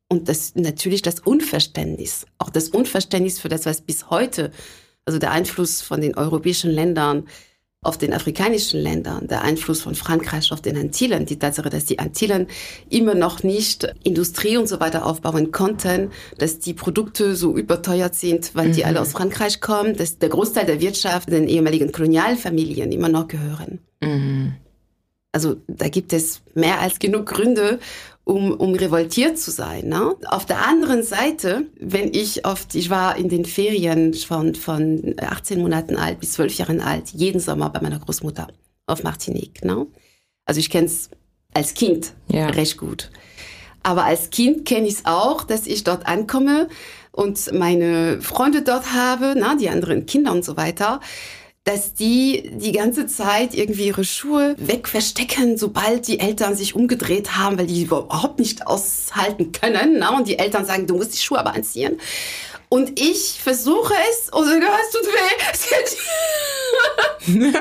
und 0.07 0.27
das 0.27 0.55
natürlich 0.55 1.01
das 1.01 1.19
Unverständnis, 1.19 2.25
auch 2.37 2.49
das 2.49 2.69
Unverständnis 2.69 3.39
für 3.39 3.49
das, 3.49 3.65
was 3.65 3.81
bis 3.81 4.09
heute, 4.09 4.51
also 5.05 5.19
der 5.19 5.31
Einfluss 5.31 5.81
von 5.81 6.01
den 6.01 6.15
europäischen 6.15 6.71
Ländern 6.71 7.27
auf 7.81 7.97
den 7.97 8.13
afrikanischen 8.13 8.81
Ländern, 8.81 9.27
der 9.27 9.41
Einfluss 9.41 9.81
von 9.81 9.95
Frankreich 9.95 10.51
auf 10.51 10.61
den 10.61 10.77
Antillen, 10.77 11.25
die 11.25 11.39
Tatsache, 11.39 11.69
dass 11.69 11.85
die 11.85 11.99
Antillen 11.99 12.47
immer 12.89 13.15
noch 13.15 13.43
nicht 13.43 13.87
Industrie 14.03 14.57
und 14.57 14.67
so 14.67 14.81
weiter 14.81 15.05
aufbauen 15.05 15.51
konnten, 15.51 16.11
dass 16.37 16.59
die 16.59 16.73
Produkte 16.73 17.37
so 17.37 17.55
überteuert 17.55 18.15
sind, 18.15 18.53
weil 18.53 18.69
mhm. 18.69 18.73
die 18.73 18.85
alle 18.85 18.99
aus 18.99 19.13
Frankreich 19.13 19.61
kommen, 19.61 19.95
dass 19.95 20.17
der 20.17 20.29
Großteil 20.29 20.65
der 20.65 20.81
Wirtschaft 20.81 21.31
den 21.31 21.47
ehemaligen 21.47 21.93
Kolonialfamilien 21.93 22.91
immer 22.91 23.09
noch 23.09 23.29
gehören. 23.29 23.79
Mhm. 24.01 24.55
Also 25.31 25.57
da 25.67 25.87
gibt 25.87 26.11
es 26.11 26.41
mehr 26.55 26.81
als 26.81 26.99
genug 26.99 27.27
Gründe, 27.27 27.79
um, 28.29 28.51
um 28.51 28.75
revoltiert 28.75 29.39
zu 29.39 29.49
sein. 29.49 29.87
Ne? 29.87 30.15
Auf 30.27 30.45
der 30.45 30.63
anderen 30.67 31.01
Seite, 31.01 31.65
wenn 31.79 32.13
ich 32.13 32.45
oft, 32.45 32.75
ich 32.75 32.91
war 32.91 33.17
in 33.17 33.27
den 33.27 33.43
Ferien 33.43 34.13
von, 34.13 34.53
von 34.53 35.15
18 35.19 35.59
Monaten 35.59 35.95
alt 35.95 36.19
bis 36.19 36.33
12 36.33 36.57
Jahren 36.59 36.79
alt, 36.79 37.09
jeden 37.09 37.41
Sommer 37.41 37.71
bei 37.71 37.81
meiner 37.81 37.97
Großmutter 37.97 38.47
auf 38.85 39.01
Martinique. 39.01 39.65
Ne? 39.65 39.87
Also 40.45 40.59
ich 40.59 40.69
kenne 40.69 40.85
es 40.85 41.09
als 41.55 41.73
Kind 41.73 42.13
ja. 42.27 42.49
recht 42.49 42.77
gut. 42.77 43.09
Aber 43.81 44.03
als 44.03 44.29
Kind 44.29 44.63
kenne 44.63 44.87
ich 44.87 44.95
es 44.95 45.05
auch, 45.05 45.43
dass 45.43 45.65
ich 45.65 45.83
dort 45.83 46.05
ankomme 46.05 46.67
und 47.11 47.51
meine 47.51 48.21
Freunde 48.21 48.61
dort 48.61 48.93
habe, 48.93 49.33
na, 49.35 49.55
die 49.55 49.69
anderen 49.69 50.05
Kinder 50.05 50.33
und 50.33 50.45
so 50.45 50.55
weiter 50.55 50.99
dass 51.63 51.93
die 51.93 52.49
die 52.53 52.71
ganze 52.71 53.05
Zeit 53.05 53.53
irgendwie 53.53 53.87
ihre 53.87 54.03
Schuhe 54.03 54.55
wegverstecken, 54.57 55.57
sobald 55.57 56.07
die 56.07 56.19
Eltern 56.19 56.55
sich 56.55 56.73
umgedreht 56.73 57.37
haben, 57.37 57.59
weil 57.59 57.67
die 57.67 57.83
überhaupt 57.83 58.39
nicht 58.39 58.65
aushalten 58.65 59.51
können. 59.51 59.99
Na? 59.99 60.17
Und 60.17 60.27
die 60.27 60.39
Eltern 60.39 60.65
sagen, 60.65 60.87
du 60.87 60.95
musst 60.95 61.13
die 61.13 61.21
Schuhe 61.21 61.39
aber 61.39 61.53
anziehen. 61.53 61.99
Und 62.69 62.99
ich 62.99 63.39
versuche 63.41 63.93
es 64.11 64.29
und 64.29 64.45
sage, 64.45 64.65
es 64.81 64.91
tut 64.91 65.05
weh. 65.05 65.35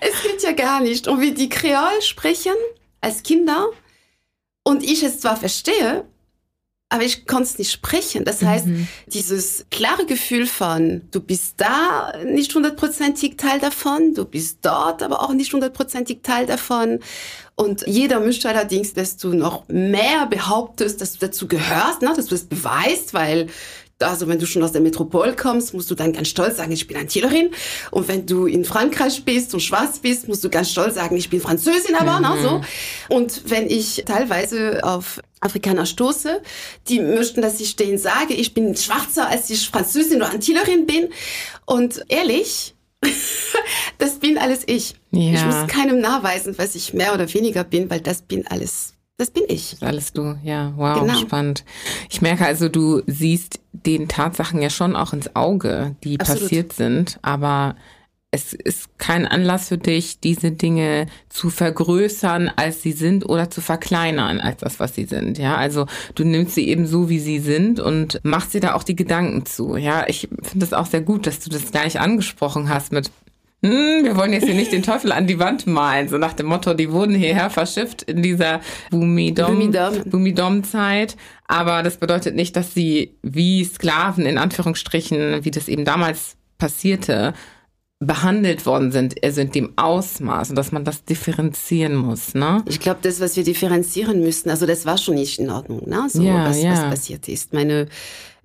es 0.00 0.22
geht 0.22 0.42
ja 0.42 0.52
gar 0.52 0.80
nicht. 0.80 1.06
Und 1.06 1.20
wie 1.20 1.32
die 1.32 1.48
Kreol 1.50 2.00
sprechen 2.00 2.54
als 3.00 3.22
Kinder 3.22 3.68
und 4.64 4.82
ich 4.82 5.02
es 5.02 5.20
zwar 5.20 5.36
verstehe, 5.36 6.06
aber 6.92 7.04
ich 7.04 7.26
konnte 7.26 7.44
es 7.44 7.58
nicht 7.58 7.72
sprechen. 7.72 8.24
Das 8.24 8.42
heißt, 8.42 8.66
mhm. 8.66 8.86
dieses 9.06 9.64
klare 9.70 10.04
Gefühl 10.04 10.46
von, 10.46 11.00
du 11.10 11.20
bist 11.20 11.54
da 11.56 12.12
nicht 12.22 12.54
hundertprozentig 12.54 13.38
Teil 13.38 13.60
davon, 13.60 14.12
du 14.12 14.26
bist 14.26 14.58
dort 14.60 15.02
aber 15.02 15.22
auch 15.22 15.32
nicht 15.32 15.54
hundertprozentig 15.54 16.20
Teil 16.22 16.44
davon. 16.44 16.98
Und 17.54 17.86
jeder 17.86 18.20
möchte 18.20 18.46
allerdings, 18.48 18.92
dass 18.92 19.16
du 19.16 19.32
noch 19.32 19.66
mehr 19.68 20.26
behauptest, 20.26 21.00
dass 21.00 21.14
du 21.14 21.20
dazu 21.20 21.48
gehörst, 21.48 22.02
ne, 22.02 22.12
dass 22.14 22.26
du 22.26 22.34
das 22.34 22.44
beweist, 22.44 23.14
weil 23.14 23.46
also 24.02 24.28
wenn 24.28 24.38
du 24.38 24.46
schon 24.46 24.62
aus 24.62 24.72
der 24.72 24.80
Metropole 24.80 25.34
kommst, 25.34 25.74
musst 25.74 25.90
du 25.90 25.94
dann 25.94 26.12
ganz 26.12 26.28
stolz 26.28 26.56
sagen, 26.56 26.72
ich 26.72 26.86
bin 26.86 26.96
Antilerin. 26.96 27.50
Und 27.90 28.08
wenn 28.08 28.26
du 28.26 28.46
in 28.46 28.64
Frankreich 28.64 29.24
bist 29.24 29.54
und 29.54 29.60
schwarz 29.60 29.98
bist, 29.98 30.28
musst 30.28 30.44
du 30.44 30.50
ganz 30.50 30.70
stolz 30.70 30.94
sagen, 30.94 31.16
ich 31.16 31.30
bin 31.30 31.40
Französin 31.40 31.94
aber, 31.94 32.18
mhm. 32.18 32.36
ne, 32.36 32.42
so. 32.42 33.14
Und 33.14 33.42
wenn 33.50 33.68
ich 33.68 34.04
teilweise 34.06 34.80
auf 34.82 35.20
Afrikaner 35.40 35.86
stoße, 35.86 36.40
die 36.88 37.00
möchten, 37.00 37.42
dass 37.42 37.60
ich 37.60 37.76
denen 37.76 37.98
sage, 37.98 38.34
ich 38.34 38.54
bin 38.54 38.76
schwarzer, 38.76 39.28
als 39.28 39.50
ich 39.50 39.68
Französin 39.68 40.18
oder 40.18 40.30
Antilerin 40.30 40.86
bin. 40.86 41.08
Und 41.66 42.04
ehrlich, 42.08 42.74
das 43.98 44.18
bin 44.18 44.38
alles 44.38 44.62
ich. 44.66 44.94
Ja. 45.10 45.34
Ich 45.34 45.44
muss 45.44 45.66
keinem 45.66 46.00
nachweisen, 46.00 46.56
was 46.58 46.74
ich 46.74 46.94
mehr 46.94 47.12
oder 47.14 47.32
weniger 47.34 47.64
bin, 47.64 47.90
weil 47.90 48.00
das 48.00 48.22
bin 48.22 48.46
alles 48.46 48.91
das 49.18 49.30
bin 49.30 49.44
ich. 49.48 49.76
Alles 49.80 50.12
du, 50.12 50.36
ja, 50.42 50.72
wow, 50.76 51.00
genau. 51.00 51.18
spannend. 51.18 51.64
Ich 52.10 52.22
merke 52.22 52.44
also, 52.44 52.68
du 52.68 53.02
siehst 53.06 53.60
den 53.72 54.08
Tatsachen 54.08 54.60
ja 54.60 54.70
schon 54.70 54.96
auch 54.96 55.12
ins 55.12 55.36
Auge, 55.36 55.96
die 56.02 56.18
Absolut. 56.18 56.42
passiert 56.42 56.72
sind, 56.72 57.18
aber 57.22 57.76
es 58.34 58.54
ist 58.54 58.98
kein 58.98 59.26
Anlass 59.26 59.68
für 59.68 59.76
dich, 59.76 60.18
diese 60.18 60.52
Dinge 60.52 61.06
zu 61.28 61.50
vergrößern, 61.50 62.50
als 62.56 62.80
sie 62.80 62.92
sind 62.92 63.28
oder 63.28 63.50
zu 63.50 63.60
verkleinern 63.60 64.40
als 64.40 64.60
das, 64.62 64.80
was 64.80 64.94
sie 64.94 65.04
sind. 65.04 65.36
Ja, 65.36 65.56
also 65.56 65.86
du 66.14 66.24
nimmst 66.24 66.54
sie 66.54 66.66
eben 66.66 66.86
so, 66.86 67.10
wie 67.10 67.20
sie 67.20 67.40
sind 67.40 67.78
und 67.78 68.20
machst 68.22 68.54
dir 68.54 68.62
da 68.62 68.72
auch 68.72 68.84
die 68.84 68.96
Gedanken 68.96 69.44
zu. 69.44 69.76
Ja, 69.76 70.06
ich 70.08 70.28
finde 70.42 70.64
es 70.64 70.72
auch 70.72 70.86
sehr 70.86 71.02
gut, 71.02 71.26
dass 71.26 71.40
du 71.40 71.50
das 71.50 71.70
gleich 71.70 72.00
angesprochen 72.00 72.70
hast 72.70 72.90
mit 72.90 73.10
hm, 73.64 74.04
wir 74.04 74.16
wollen 74.16 74.32
jetzt 74.32 74.46
hier 74.46 74.54
nicht 74.54 74.72
den 74.72 74.82
Teufel 74.82 75.12
an 75.12 75.28
die 75.28 75.38
Wand 75.38 75.68
malen, 75.68 76.08
so 76.08 76.18
nach 76.18 76.32
dem 76.32 76.46
Motto, 76.46 76.74
die 76.74 76.90
wurden 76.90 77.14
hierher 77.14 77.48
verschifft 77.48 78.02
in 78.02 78.20
dieser 78.22 78.60
Bumidom-Zeit. 78.90 81.16
Aber 81.46 81.84
das 81.84 81.98
bedeutet 81.98 82.34
nicht, 82.34 82.56
dass 82.56 82.74
sie 82.74 83.14
wie 83.22 83.64
Sklaven 83.64 84.26
in 84.26 84.38
Anführungsstrichen, 84.38 85.44
wie 85.44 85.52
das 85.52 85.68
eben 85.68 85.84
damals 85.84 86.34
passierte, 86.58 87.34
behandelt 88.00 88.66
worden 88.66 88.90
sind, 88.90 89.22
also 89.22 89.40
in 89.40 89.52
dem 89.52 89.74
Ausmaß 89.76 90.50
und 90.50 90.56
dass 90.56 90.72
man 90.72 90.84
das 90.84 91.04
differenzieren 91.04 91.94
muss, 91.94 92.34
ne? 92.34 92.64
Ich 92.66 92.80
glaube, 92.80 92.98
das, 93.02 93.20
was 93.20 93.36
wir 93.36 93.44
differenzieren 93.44 94.18
müssen, 94.20 94.50
also 94.50 94.66
das 94.66 94.84
war 94.86 94.98
schon 94.98 95.14
nicht 95.14 95.38
in 95.38 95.50
Ordnung, 95.50 95.88
ne? 95.88 96.08
So 96.08 96.20
ja, 96.22 96.46
was, 96.46 96.60
ja. 96.60 96.72
was 96.72 96.80
passiert 96.90 97.28
ist. 97.28 97.52
Meine 97.52 97.86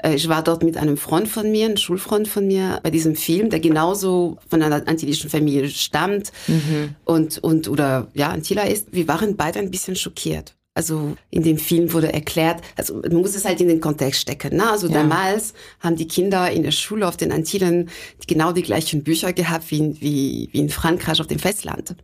ich 0.03 0.29
war 0.29 0.43
dort 0.43 0.63
mit 0.63 0.77
einem 0.77 0.97
Freund 0.97 1.27
von 1.27 1.51
mir, 1.51 1.65
einem 1.65 1.77
Schulfreund 1.77 2.27
von 2.27 2.45
mir, 2.45 2.79
bei 2.83 2.91
diesem 2.91 3.15
Film, 3.15 3.49
der 3.49 3.59
genauso 3.59 4.37
von 4.49 4.61
einer 4.61 4.87
antillischen 4.87 5.29
Familie 5.29 5.69
stammt 5.69 6.31
mhm. 6.47 6.95
und, 7.03 7.39
und, 7.39 7.67
oder, 7.67 8.07
ja, 8.13 8.29
Antilla 8.29 8.63
ist. 8.63 8.87
Wir 8.91 9.07
waren 9.07 9.35
beide 9.35 9.59
ein 9.59 9.71
bisschen 9.71 9.95
schockiert. 9.95 10.55
Also 10.75 11.17
in 11.31 11.41
dem 11.41 11.57
Film 11.57 11.91
wurde 11.91 12.13
erklärt, 12.13 12.61
also 12.75 13.01
man 13.01 13.15
muss 13.15 13.35
es 13.35 13.45
halt 13.45 13.59
in 13.59 13.67
den 13.67 13.81
Kontext 13.81 14.21
stecken. 14.21 14.57
Ne? 14.57 14.69
Also 14.69 14.85
ja. 14.87 14.93
damals 14.93 15.55
haben 15.79 15.95
die 15.95 16.07
Kinder 16.07 16.51
in 16.51 16.61
der 16.61 16.69
Schule 16.69 17.07
auf 17.07 17.17
den 17.17 17.31
Antillen 17.31 17.89
genau 18.27 18.51
die 18.51 18.61
gleichen 18.61 19.03
Bücher 19.03 19.33
gehabt 19.33 19.71
wie, 19.71 19.99
wie, 19.99 20.49
wie 20.51 20.59
in 20.59 20.69
Frankreich 20.69 21.19
auf 21.19 21.25
dem 21.25 21.39
Festland. 21.39 21.95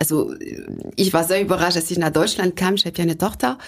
Also 0.00 0.32
ich 0.94 1.12
war 1.12 1.24
sehr 1.24 1.42
überrascht, 1.42 1.76
als 1.76 1.90
ich 1.90 1.98
nach 1.98 2.12
Deutschland 2.12 2.54
kam. 2.54 2.74
Ich 2.74 2.86
habe 2.86 2.96
ja 2.96 3.02
eine 3.02 3.18
Tochter, 3.18 3.58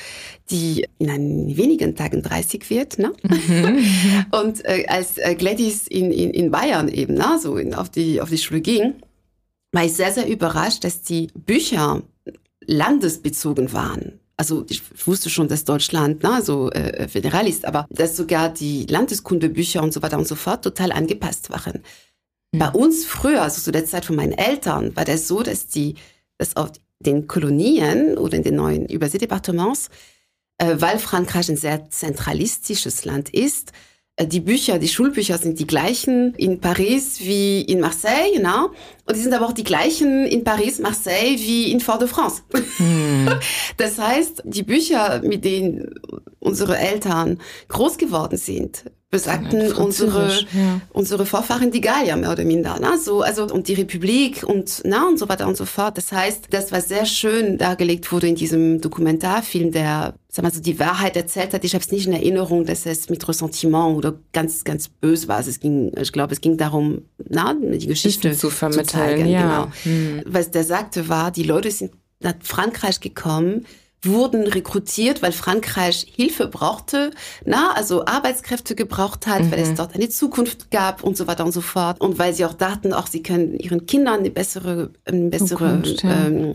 die 0.50 0.86
in 0.98 1.56
wenigen 1.56 1.96
Tagen 1.96 2.22
30 2.22 2.70
wird. 2.70 2.98
Ne? 2.98 3.12
Mhm. 3.22 4.26
Und 4.30 4.64
äh, 4.64 4.86
als 4.86 5.18
äh, 5.18 5.34
Gladys 5.34 5.88
in, 5.88 6.12
in, 6.12 6.30
in 6.30 6.50
Bayern 6.50 6.88
eben 6.88 7.14
ne, 7.14 7.38
so 7.40 7.56
in, 7.56 7.74
auf, 7.74 7.88
die, 7.88 8.20
auf 8.20 8.30
die 8.30 8.38
Schule 8.38 8.60
ging, 8.60 8.94
war 9.72 9.84
ich 9.84 9.94
sehr, 9.94 10.12
sehr 10.12 10.28
überrascht, 10.28 10.84
dass 10.84 11.02
die 11.02 11.28
Bücher 11.34 12.02
landesbezogen 12.64 13.72
waren. 13.72 14.20
Also 14.36 14.64
ich 14.68 14.82
wusste 15.06 15.30
schon, 15.30 15.48
dass 15.48 15.64
Deutschland 15.64 16.22
ne, 16.22 16.40
so 16.42 16.70
äh, 16.70 17.08
föderal 17.08 17.48
ist, 17.48 17.64
aber 17.64 17.86
dass 17.90 18.16
sogar 18.16 18.50
die 18.50 18.86
Landeskundebücher 18.86 19.82
und 19.82 19.92
so 19.92 20.00
weiter 20.00 20.16
und 20.16 20.28
so 20.28 20.36
fort 20.36 20.62
total 20.62 20.92
angepasst 20.92 21.50
waren. 21.50 21.82
Mhm. 22.52 22.58
Bei 22.58 22.70
uns 22.70 23.04
früher, 23.04 23.42
also 23.42 23.60
zu 23.60 23.72
der 23.72 23.84
Zeit 23.84 24.04
von 24.04 24.16
meinen 24.16 24.32
Eltern, 24.32 24.94
war 24.96 25.04
das 25.04 25.26
so, 25.28 25.42
dass 25.42 25.66
die 25.66 25.96
dass 26.40 26.56
auf 26.56 26.72
den 27.00 27.28
Kolonien 27.28 28.18
oder 28.18 28.36
in 28.36 28.42
den 28.42 28.56
neuen 28.56 28.86
Überseedepartements, 28.86 29.90
äh, 30.58 30.76
weil 30.78 30.98
Frankreich 30.98 31.48
ein 31.50 31.56
sehr 31.56 31.90
zentralistisches 31.90 33.04
Land 33.04 33.28
ist, 33.30 33.72
äh, 34.16 34.26
die 34.26 34.40
Bücher, 34.40 34.78
die 34.78 34.88
Schulbücher 34.88 35.36
sind 35.36 35.58
die 35.58 35.66
gleichen 35.66 36.34
in 36.34 36.60
Paris 36.60 37.20
wie 37.20 37.60
in 37.60 37.80
Marseille, 37.80 38.38
na? 38.40 38.70
Und 39.06 39.16
die 39.16 39.20
sind 39.20 39.34
aber 39.34 39.46
auch 39.46 39.52
die 39.52 39.64
gleichen 39.64 40.26
in 40.26 40.42
Paris, 40.42 40.78
Marseille 40.78 41.38
wie 41.38 41.70
in 41.72 41.80
Fort-de-France. 41.80 42.42
Hm. 42.76 43.28
Das 43.76 43.98
heißt, 43.98 44.42
die 44.44 44.62
Bücher, 44.62 45.22
mit 45.22 45.44
denen 45.44 45.94
unsere 46.38 46.76
Eltern 46.78 47.38
groß 47.68 47.98
geworden 47.98 48.36
sind, 48.36 48.84
besagten 49.10 49.72
unsere, 49.72 50.28
ja. 50.52 50.80
unsere 50.90 51.26
Vorfahren 51.26 51.72
die 51.72 51.80
Gallier 51.80 52.16
mehr 52.16 52.30
oder 52.30 52.44
minder. 52.44 52.78
Ne? 52.78 52.96
So, 52.96 53.22
also 53.22 53.44
und 53.44 53.66
die 53.66 53.74
Republik 53.74 54.44
und, 54.44 54.82
na, 54.84 55.08
und 55.08 55.18
so 55.18 55.28
weiter 55.28 55.48
und 55.48 55.56
so 55.56 55.64
fort. 55.64 55.98
Das 55.98 56.12
heißt, 56.12 56.46
das, 56.50 56.70
was 56.70 56.88
sehr 56.88 57.06
schön 57.06 57.58
dargelegt 57.58 58.10
wurde 58.12 58.28
in 58.28 58.36
diesem 58.36 58.80
Dokumentarfilm, 58.80 59.72
der 59.72 60.14
sag 60.28 60.44
mal 60.44 60.52
so 60.52 60.60
die 60.60 60.78
Wahrheit 60.78 61.16
erzählt 61.16 61.52
hat, 61.52 61.64
ich 61.64 61.74
habe 61.74 61.82
es 61.82 61.90
nicht 61.90 62.06
in 62.06 62.12
Erinnerung, 62.12 62.64
dass 62.64 62.86
es 62.86 63.10
mit 63.10 63.26
Ressentiment 63.26 63.96
oder 63.96 64.14
ganz, 64.32 64.62
ganz 64.62 64.88
böse 64.88 65.26
war. 65.26 65.38
Also 65.38 65.50
es 65.50 65.58
ging, 65.58 65.90
ich 66.00 66.12
glaube, 66.12 66.32
es 66.32 66.40
ging 66.40 66.56
darum, 66.56 67.02
na, 67.28 67.54
die 67.54 67.88
Geschichte 67.88 68.30
zu 68.32 68.48
vermitteln. 68.48 68.86
Zu 68.86 68.94
zeigen, 68.94 69.26
ja. 69.26 69.42
Genau. 69.42 69.72
Hm. 69.82 70.22
Was 70.26 70.52
der 70.52 70.62
sagte 70.62 71.08
war, 71.08 71.32
die 71.32 71.42
Leute 71.42 71.72
sind 71.72 71.90
nach 72.20 72.34
Frankreich 72.42 73.00
gekommen, 73.00 73.66
wurden 74.02 74.46
rekrutiert, 74.46 75.22
weil 75.22 75.32
Frankreich 75.32 76.06
Hilfe 76.14 76.46
brauchte, 76.46 77.10
na, 77.44 77.72
also 77.74 78.06
Arbeitskräfte 78.06 78.74
gebraucht 78.74 79.26
hat, 79.26 79.42
mhm. 79.42 79.52
weil 79.52 79.58
es 79.60 79.70
mhm. 79.70 79.76
dort 79.76 79.94
eine 79.94 80.08
Zukunft 80.08 80.70
gab 80.70 81.02
und 81.02 81.16
so 81.16 81.26
weiter 81.26 81.44
und 81.44 81.52
so 81.52 81.60
fort. 81.60 82.00
Und 82.00 82.18
weil 82.18 82.32
sie 82.32 82.44
auch 82.44 82.54
dachten, 82.54 82.92
auch 82.92 83.06
sie 83.06 83.22
können 83.22 83.58
ihren 83.58 83.86
Kindern 83.86 84.20
eine 84.20 84.30
bessere, 84.30 84.90
eine 85.04 85.28
bessere 85.28 85.82
Zukunft, 85.82 86.04
ähm, 86.04 86.54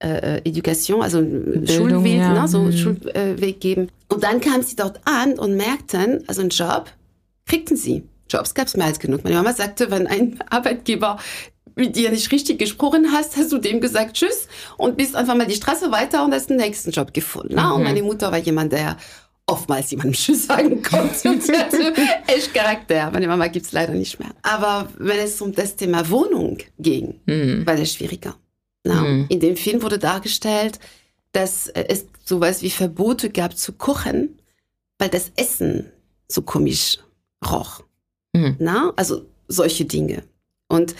äh, 0.00 0.38
Education, 0.38 1.02
also 1.02 1.20
Bildung, 1.20 1.66
Schulweg, 1.66 2.18
ja. 2.18 2.42
ne, 2.42 2.48
so 2.48 2.60
mhm. 2.62 2.72
Schulweg 2.72 3.60
geben. 3.60 3.88
Und 4.08 4.24
dann 4.24 4.40
kamen 4.40 4.62
sie 4.62 4.76
dort 4.76 5.00
an 5.04 5.38
und 5.38 5.56
merkten, 5.56 6.24
also 6.26 6.40
einen 6.40 6.50
Job 6.50 6.90
kriegten 7.46 7.76
sie. 7.76 8.02
Jobs 8.28 8.54
gab 8.54 8.66
es 8.66 8.76
mehr 8.76 8.86
als 8.86 8.98
genug. 8.98 9.22
Meine 9.22 9.36
Mama 9.36 9.52
sagte, 9.52 9.90
wenn 9.90 10.06
ein 10.06 10.40
Arbeitgeber 10.48 11.18
mit 11.76 11.96
dir 11.96 12.10
nicht 12.10 12.30
richtig 12.30 12.58
gesprochen 12.58 13.12
hast, 13.12 13.36
hast 13.36 13.52
du 13.52 13.58
dem 13.58 13.80
gesagt 13.80 14.16
Tschüss 14.16 14.48
und 14.76 14.96
bist 14.96 15.16
einfach 15.16 15.34
mal 15.34 15.46
die 15.46 15.54
Straße 15.54 15.90
weiter 15.90 16.24
und 16.24 16.32
hast 16.32 16.50
den 16.50 16.56
nächsten 16.56 16.90
Job 16.90 17.12
gefunden. 17.12 17.54
Mhm. 17.54 17.72
Und 17.72 17.82
meine 17.82 18.02
Mutter 18.02 18.30
war 18.30 18.38
jemand, 18.38 18.72
der 18.72 18.96
oftmals 19.46 19.90
jemandem 19.90 20.14
Tschüss 20.18 20.46
sagen 20.46 20.82
konnte 20.82 21.28
und 21.28 21.42
sie 21.42 21.56
hatte 21.56 21.92
echt 22.26 22.54
Charakter. 22.54 23.10
Meine 23.10 23.28
Mama 23.28 23.48
gibt's 23.48 23.72
leider 23.72 23.94
nicht 23.94 24.18
mehr. 24.18 24.30
Aber 24.42 24.88
wenn 24.98 25.18
es 25.18 25.40
um 25.40 25.52
das 25.52 25.76
Thema 25.76 26.08
Wohnung 26.08 26.58
ging, 26.78 27.20
mhm. 27.26 27.66
war 27.66 27.76
das 27.76 27.92
schwieriger. 27.92 28.36
Na, 28.84 29.02
mhm. 29.02 29.26
In 29.28 29.40
dem 29.40 29.56
Film 29.56 29.82
wurde 29.82 29.98
dargestellt, 29.98 30.78
dass 31.32 31.68
es 31.68 32.06
sowas 32.24 32.62
wie 32.62 32.70
Verbote 32.70 33.30
gab 33.30 33.56
zu 33.56 33.72
kochen, 33.72 34.38
weil 34.98 35.08
das 35.08 35.32
Essen 35.36 35.86
so 36.28 36.42
komisch 36.42 36.98
roch. 37.44 37.82
Mhm. 38.32 38.56
Na, 38.58 38.92
also 38.96 39.26
solche 39.48 39.84
Dinge. 39.84 40.22
Und 40.68 40.94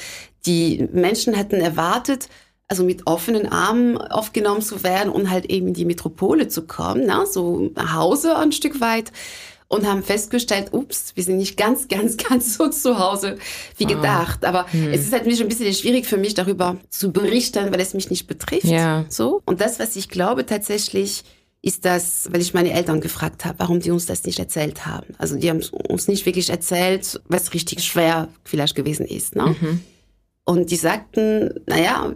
die 0.46 0.88
Menschen 0.92 1.34
hätten 1.34 1.60
erwartet, 1.60 2.28
also 2.68 2.84
mit 2.84 3.06
offenen 3.06 3.46
Armen 3.46 3.98
aufgenommen 3.98 4.62
zu 4.62 4.82
werden 4.82 5.12
und 5.12 5.30
halt 5.30 5.46
eben 5.46 5.68
in 5.68 5.74
die 5.74 5.84
Metropole 5.84 6.48
zu 6.48 6.66
kommen, 6.66 7.04
na, 7.06 7.26
so 7.26 7.70
nach 7.74 7.94
Hause 7.94 8.36
ein 8.36 8.52
Stück 8.52 8.80
weit 8.80 9.12
und 9.68 9.86
haben 9.86 10.02
festgestellt, 10.02 10.68
ups, 10.72 11.12
wir 11.14 11.24
sind 11.24 11.36
nicht 11.36 11.56
ganz, 11.56 11.88
ganz, 11.88 12.16
ganz 12.16 12.56
so 12.56 12.68
zu 12.68 12.98
Hause 12.98 13.36
wie 13.76 13.86
ah. 13.86 13.88
gedacht. 13.88 14.44
Aber 14.44 14.70
hm. 14.72 14.92
es 14.92 15.02
ist 15.02 15.12
halt 15.12 15.26
ein 15.26 15.48
bisschen 15.48 15.74
schwierig 15.74 16.06
für 16.06 16.16
mich, 16.16 16.34
darüber 16.34 16.76
zu 16.90 17.12
berichten, 17.12 17.72
weil 17.72 17.80
es 17.80 17.94
mich 17.94 18.10
nicht 18.10 18.26
betrifft. 18.26 18.64
Ja. 18.64 19.04
So. 19.08 19.42
Und 19.44 19.60
das, 19.60 19.78
was 19.78 19.96
ich 19.96 20.08
glaube 20.08 20.46
tatsächlich, 20.46 21.24
ist 21.60 21.86
das, 21.86 22.28
weil 22.30 22.42
ich 22.42 22.52
meine 22.52 22.72
Eltern 22.72 23.00
gefragt 23.00 23.46
habe, 23.46 23.58
warum 23.58 23.80
die 23.80 23.90
uns 23.90 24.04
das 24.04 24.24
nicht 24.24 24.38
erzählt 24.38 24.84
haben. 24.84 25.14
Also 25.16 25.36
die 25.36 25.48
haben 25.48 25.62
uns 25.88 26.08
nicht 26.08 26.26
wirklich 26.26 26.50
erzählt, 26.50 27.20
was 27.26 27.54
richtig 27.54 27.82
schwer 27.82 28.28
vielleicht 28.44 28.74
gewesen 28.74 29.06
ist. 29.06 29.34
Ne? 29.34 29.56
Mhm. 29.58 29.80
Und 30.44 30.70
die 30.70 30.76
sagten, 30.76 31.50
naja, 31.66 32.14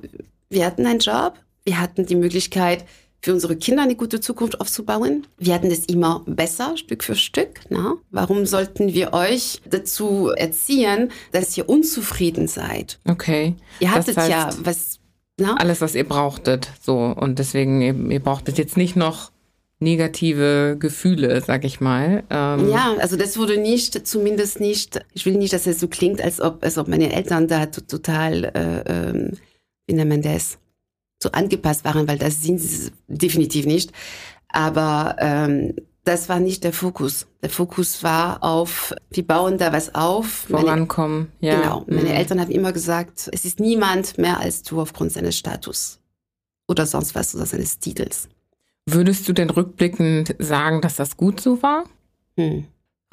wir 0.50 0.66
hatten 0.66 0.86
einen 0.86 1.00
Job, 1.00 1.34
wir 1.64 1.80
hatten 1.80 2.06
die 2.06 2.16
Möglichkeit, 2.16 2.84
für 3.20 3.32
unsere 3.32 3.56
Kinder 3.56 3.82
eine 3.82 3.96
gute 3.96 4.20
Zukunft 4.20 4.60
aufzubauen. 4.60 5.26
Wir 5.38 5.54
hatten 5.54 5.70
es 5.70 5.86
immer 5.86 6.22
besser, 6.26 6.76
Stück 6.76 7.02
für 7.02 7.16
Stück. 7.16 7.60
Na? 7.68 7.94
Warum 8.10 8.46
sollten 8.46 8.94
wir 8.94 9.12
euch 9.12 9.60
dazu 9.68 10.30
erziehen, 10.30 11.10
dass 11.32 11.56
ihr 11.56 11.68
unzufrieden 11.68 12.46
seid? 12.46 13.00
Okay. 13.08 13.56
Ihr 13.80 13.90
hattet 13.90 14.16
das 14.16 14.16
heißt, 14.16 14.30
ja 14.30 14.50
was. 14.64 15.00
Na? 15.40 15.56
Alles, 15.56 15.80
was 15.80 15.94
ihr 15.94 16.08
brauchtet. 16.08 16.70
So. 16.80 16.96
Und 16.98 17.38
deswegen, 17.38 17.80
ihr, 17.80 17.94
ihr 17.94 18.20
brauchtet 18.20 18.58
jetzt 18.58 18.76
nicht 18.76 18.96
noch 18.96 19.32
negative 19.80 20.76
Gefühle, 20.78 21.40
sag 21.40 21.64
ich 21.64 21.80
mal. 21.80 22.24
Ähm 22.30 22.68
ja, 22.70 22.94
also 22.98 23.16
das 23.16 23.38
wurde 23.38 23.58
nicht, 23.58 24.06
zumindest 24.06 24.60
nicht, 24.60 25.00
ich 25.14 25.24
will 25.24 25.36
nicht, 25.36 25.52
dass 25.52 25.66
es 25.66 25.80
so 25.80 25.88
klingt, 25.88 26.20
als 26.20 26.40
ob, 26.40 26.64
als 26.64 26.78
ob 26.78 26.88
meine 26.88 27.12
Eltern 27.12 27.46
da 27.46 27.66
total, 27.66 28.44
äh, 28.44 29.10
äh, 29.10 29.32
wie 29.86 29.94
nennt 29.94 30.10
man 30.10 30.22
das, 30.22 30.58
so 31.22 31.30
angepasst 31.32 31.84
waren, 31.84 32.08
weil 32.08 32.18
das 32.18 32.42
sind 32.42 32.58
sie 32.58 32.90
definitiv 33.08 33.66
nicht. 33.66 33.92
Aber 34.48 35.16
ähm, 35.18 35.74
das 36.04 36.28
war 36.28 36.40
nicht 36.40 36.64
der 36.64 36.72
Fokus. 36.72 37.26
Der 37.42 37.50
Fokus 37.50 38.02
war 38.02 38.42
auf, 38.42 38.94
wir 39.10 39.26
bauen 39.26 39.58
da 39.58 39.72
was 39.72 39.94
auf. 39.94 40.46
Vorankommen, 40.48 41.32
meine, 41.40 41.52
ja. 41.52 41.60
Genau. 41.60 41.84
Meine 41.86 42.08
mhm. 42.08 42.16
Eltern 42.16 42.40
haben 42.40 42.50
immer 42.50 42.72
gesagt, 42.72 43.28
es 43.32 43.44
ist 43.44 43.60
niemand 43.60 44.16
mehr 44.16 44.40
als 44.40 44.62
du 44.62 44.80
aufgrund 44.80 45.12
seines 45.12 45.36
Status 45.36 46.00
oder 46.66 46.86
sonst 46.86 47.14
was 47.14 47.34
oder 47.34 47.46
seines 47.46 47.78
Titels. 47.78 48.28
Würdest 48.92 49.28
du 49.28 49.32
denn 49.34 49.50
rückblickend 49.50 50.34
sagen, 50.38 50.80
dass 50.80 50.96
das 50.96 51.16
gut 51.16 51.40
so 51.40 51.62
war? 51.62 51.84
Hm. 52.36 52.64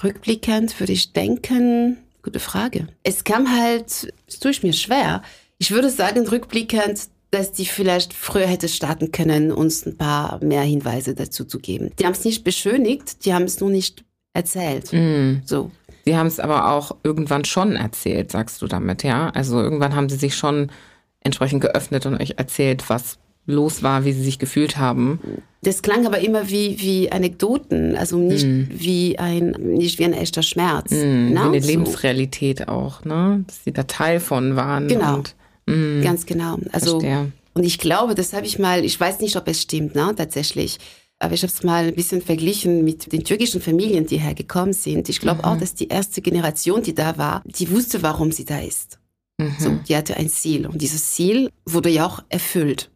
Rückblickend 0.01 0.79
würde 0.79 0.93
ich 0.93 1.11
denken, 1.11 1.97
gute 2.23 2.39
Frage. 2.39 2.88
Es 3.03 3.23
kam 3.25 3.51
halt, 3.51 4.13
es 4.27 4.39
tue 4.39 4.51
ich 4.51 4.63
mir 4.63 4.73
schwer. 4.73 5.21
Ich 5.57 5.71
würde 5.71 5.89
sagen, 5.89 6.27
rückblickend, 6.27 7.09
dass 7.31 7.51
die 7.51 7.65
vielleicht 7.65 8.13
früher 8.13 8.47
hätte 8.47 8.69
starten 8.69 9.11
können, 9.11 9.51
uns 9.51 9.85
ein 9.85 9.97
paar 9.97 10.41
mehr 10.43 10.61
Hinweise 10.61 11.13
dazu 11.13 11.43
zu 11.43 11.59
geben. 11.59 11.91
Die 11.99 12.05
haben 12.05 12.13
es 12.13 12.23
nicht 12.23 12.45
beschönigt, 12.45 13.25
die 13.25 13.33
haben 13.33 13.43
es 13.43 13.59
nur 13.59 13.69
nicht 13.69 14.05
erzählt. 14.33 14.93
Mm. 14.93 15.41
So. 15.45 15.71
Sie 16.05 16.15
haben 16.15 16.27
es 16.27 16.39
aber 16.39 16.71
auch 16.71 16.95
irgendwann 17.03 17.43
schon 17.43 17.75
erzählt, 17.75 18.31
sagst 18.31 18.61
du 18.61 18.67
damit, 18.67 19.03
ja? 19.03 19.29
Also 19.31 19.59
irgendwann 19.59 19.95
haben 19.95 20.07
sie 20.07 20.17
sich 20.17 20.35
schon 20.35 20.71
entsprechend 21.19 21.61
geöffnet 21.61 22.05
und 22.05 22.15
euch 22.21 22.35
erzählt, 22.38 22.89
was 22.89 23.17
los 23.45 23.84
war, 23.84 24.05
wie 24.05 24.13
sie 24.13 24.23
sich 24.23 24.39
gefühlt 24.39 24.77
haben. 24.77 25.19
Das 25.62 25.81
klang 25.81 26.05
aber 26.05 26.19
immer 26.19 26.49
wie, 26.49 26.79
wie 26.79 27.12
Anekdoten, 27.12 27.95
also 27.95 28.17
nicht 28.17 28.45
mm. 28.45 28.65
wie 28.71 29.17
ein, 29.17 29.51
nicht 29.60 29.99
wie 29.99 30.05
ein 30.05 30.13
echter 30.13 30.43
Schmerz. 30.43 30.91
Mm, 30.91 31.31
wie 31.31 31.38
eine 31.38 31.62
so. 31.62 31.67
Lebensrealität 31.67 32.67
auch, 32.67 33.03
ne? 33.03 33.43
Dass 33.47 33.63
sie 33.63 33.71
da 33.71 33.84
Teil 33.84 34.19
von 34.19 34.55
waren. 34.55 34.88
Genau. 34.88 35.15
Und, 35.15 35.36
mm, 35.65 36.01
Ganz 36.01 36.25
genau. 36.25 36.58
Also, 36.71 36.99
verstehe. 36.99 37.31
und 37.53 37.63
ich 37.63 37.79
glaube, 37.79 38.15
das 38.15 38.34
habe 38.34 38.45
ich 38.45 38.60
mal, 38.60 38.86
ich 38.86 38.99
weiß 38.99 39.19
nicht, 39.21 39.36
ob 39.38 39.47
es 39.47 39.62
stimmt, 39.62 39.95
ne, 39.95 40.13
tatsächlich. 40.15 40.77
Aber 41.17 41.34
ich 41.34 41.41
habe 41.43 41.51
es 41.51 41.63
mal 41.63 41.86
ein 41.86 41.95
bisschen 41.95 42.21
verglichen 42.21 42.84
mit 42.84 43.12
den 43.12 43.23
türkischen 43.23 43.62
Familien, 43.62 44.05
die 44.05 44.17
hergekommen 44.17 44.73
sind. 44.73 45.08
Ich 45.10 45.21
glaube 45.21 45.39
mhm. 45.39 45.45
auch, 45.45 45.58
dass 45.58 45.73
die 45.73 45.88
erste 45.88 46.21
Generation, 46.21 46.84
die 46.84 46.93
da 46.93 47.17
war, 47.17 47.41
die 47.45 47.71
wusste, 47.71 48.03
warum 48.03 48.31
sie 48.31 48.45
da 48.45 48.60
ist. 48.60 48.99
Mhm. 49.38 49.55
So, 49.58 49.71
die 49.88 49.95
hatte 49.95 50.17
ein 50.17 50.29
Ziel. 50.29 50.67
Und 50.67 50.81
dieses 50.81 51.12
Ziel 51.12 51.49
wurde 51.65 51.89
ja 51.89 52.05
auch 52.05 52.23
erfüllt. 52.29 52.91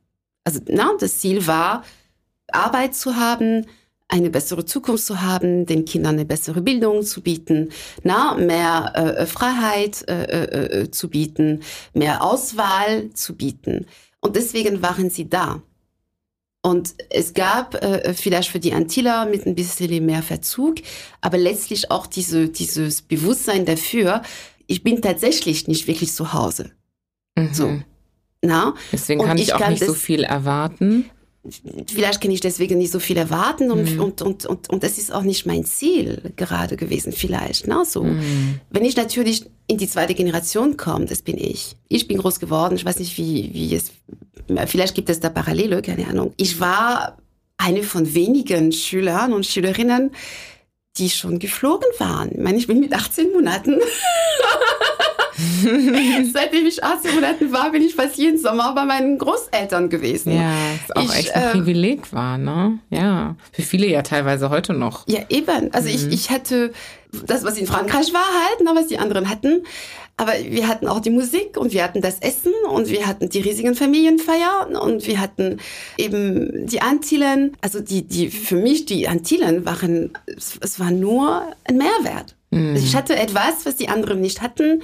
Also 0.49 0.61
na, 0.67 0.93
das 0.99 1.19
Ziel 1.19 1.45
war, 1.45 1.83
Arbeit 2.51 2.95
zu 2.95 3.15
haben, 3.17 3.67
eine 4.07 4.31
bessere 4.31 4.65
Zukunft 4.65 5.05
zu 5.05 5.21
haben, 5.21 5.67
den 5.67 5.85
Kindern 5.85 6.15
eine 6.15 6.25
bessere 6.25 6.63
Bildung 6.63 7.03
zu 7.03 7.21
bieten, 7.21 7.69
na, 8.01 8.33
mehr 8.33 8.91
äh, 8.95 9.25
Freiheit 9.27 10.09
äh, 10.09 10.23
äh, 10.23 10.81
äh, 10.81 10.91
zu 10.91 11.07
bieten, 11.07 11.61
mehr 11.93 12.23
Auswahl 12.23 13.11
zu 13.11 13.35
bieten. 13.35 13.85
Und 14.21 14.35
deswegen 14.35 14.81
waren 14.81 15.11
sie 15.11 15.29
da. 15.29 15.61
Und 16.63 16.95
es 17.11 17.35
gab 17.35 17.75
äh, 17.75 18.15
vielleicht 18.15 18.49
für 18.49 18.59
die 18.59 18.73
Antiller 18.73 19.27
mit 19.27 19.45
ein 19.45 19.53
bisschen 19.53 20.03
mehr 20.03 20.23
Verzug, 20.23 20.77
aber 21.21 21.37
letztlich 21.37 21.91
auch 21.91 22.07
diese, 22.07 22.49
dieses 22.49 23.03
Bewusstsein 23.03 23.67
dafür, 23.67 24.23
ich 24.65 24.81
bin 24.81 24.99
tatsächlich 25.03 25.67
nicht 25.67 25.85
wirklich 25.85 26.11
zu 26.11 26.33
Hause. 26.33 26.71
Mhm. 27.35 27.53
So. 27.53 27.79
Na? 28.41 28.73
Deswegen 28.91 29.23
kann 29.23 29.37
ich, 29.37 29.49
ich 29.49 29.53
auch 29.53 29.59
kann 29.59 29.73
nicht 29.73 29.85
so 29.85 29.93
viel 29.93 30.23
erwarten. 30.23 31.09
Vielleicht 31.87 32.21
kann 32.21 32.31
ich 32.31 32.41
deswegen 32.41 32.77
nicht 32.77 32.91
so 32.91 32.99
viel 32.99 33.17
erwarten 33.17 33.71
und, 33.71 33.95
mm. 33.95 33.99
und, 34.01 34.21
und, 34.21 34.45
und, 34.45 34.69
und 34.69 34.83
das 34.83 34.97
ist 34.97 35.13
auch 35.13 35.23
nicht 35.23 35.45
mein 35.45 35.63
Ziel 35.63 36.33
gerade 36.35 36.75
gewesen, 36.75 37.13
vielleicht. 37.13 37.65
Na, 37.65 37.85
so. 37.85 38.03
Mm. 38.03 38.59
Wenn 38.69 38.83
ich 38.83 38.97
natürlich 38.97 39.45
in 39.67 39.77
die 39.77 39.87
zweite 39.87 40.13
Generation 40.13 40.75
komme, 40.75 41.05
das 41.05 41.21
bin 41.21 41.37
ich. 41.37 41.77
Ich 41.87 42.07
bin 42.07 42.17
groß 42.17 42.39
geworden, 42.39 42.75
ich 42.75 42.83
weiß 42.83 42.99
nicht, 42.99 43.17
wie, 43.17 43.51
wie 43.53 43.73
es, 43.73 43.91
vielleicht 44.67 44.95
gibt 44.95 45.09
es 45.09 45.21
da 45.21 45.29
Parallele, 45.29 45.81
keine 45.81 46.07
Ahnung. 46.07 46.33
Ich 46.35 46.59
war 46.59 47.17
eine 47.57 47.83
von 47.83 48.13
wenigen 48.13 48.71
Schülern 48.71 49.31
und 49.31 49.45
Schülerinnen, 49.45 50.11
die 50.97 51.09
schon 51.09 51.39
geflogen 51.39 51.89
waren. 51.99 52.31
Ich 52.31 52.39
meine, 52.39 52.57
ich 52.57 52.67
bin 52.67 52.79
mit 52.79 52.93
18 52.93 53.31
Monaten 53.31 53.79
Seitdem 56.33 56.65
ich 56.65 56.83
18 56.83 57.15
Monaten 57.15 57.51
war, 57.51 57.71
bin 57.71 57.81
ich 57.81 57.95
fast 57.95 58.17
jeden 58.17 58.37
Sommer 58.37 58.73
bei 58.73 58.85
meinen 58.85 59.17
Großeltern 59.17 59.89
gewesen. 59.89 60.33
Ja, 60.33 60.51
ist 60.75 60.95
auch 60.95 61.03
ich, 61.03 61.19
echt 61.19 61.35
ein 61.35 61.43
äh, 61.43 61.51
Privileg 61.51 62.11
war, 62.13 62.37
ne? 62.37 62.79
Ja, 62.89 63.35
für 63.51 63.61
viele 63.61 63.87
ja 63.87 64.01
teilweise 64.01 64.49
heute 64.49 64.73
noch. 64.73 65.07
Ja, 65.07 65.19
eben. 65.29 65.73
Also 65.73 65.89
mhm. 65.89 65.95
ich, 65.95 66.07
ich 66.07 66.29
hatte 66.29 66.71
das, 67.25 67.43
was 67.43 67.57
in 67.57 67.67
Frankreich 67.67 68.13
war 68.13 68.21
halt, 68.21 68.61
ne, 68.61 68.71
was 68.73 68.87
die 68.87 68.99
anderen 68.99 69.29
hatten. 69.29 69.63
Aber 70.17 70.33
wir 70.33 70.67
hatten 70.67 70.87
auch 70.89 70.99
die 70.99 71.11
Musik 71.11 71.55
und 71.55 71.71
wir 71.71 71.81
hatten 71.81 72.01
das 72.01 72.19
Essen 72.19 72.51
und 72.69 72.89
wir 72.89 73.07
hatten 73.07 73.29
die 73.29 73.39
riesigen 73.39 73.73
Familienfeiern 73.73 74.75
und 74.75 75.07
wir 75.07 75.21
hatten 75.21 75.61
eben 75.97 76.67
die 76.67 76.81
Antillen. 76.81 77.55
Also 77.61 77.79
die, 77.79 78.05
die, 78.05 78.29
für 78.29 78.57
mich, 78.57 78.85
die 78.85 79.07
Antillen 79.07 79.65
waren, 79.65 80.11
es 80.27 80.77
war 80.77 80.91
nur 80.91 81.43
ein 81.63 81.77
Mehrwert. 81.77 82.35
Mhm. 82.51 82.75
Ich 82.75 82.95
hatte 82.95 83.15
etwas, 83.15 83.65
was 83.65 83.75
die 83.75 83.89
anderen 83.89 84.21
nicht 84.21 84.41
hatten. 84.41 84.81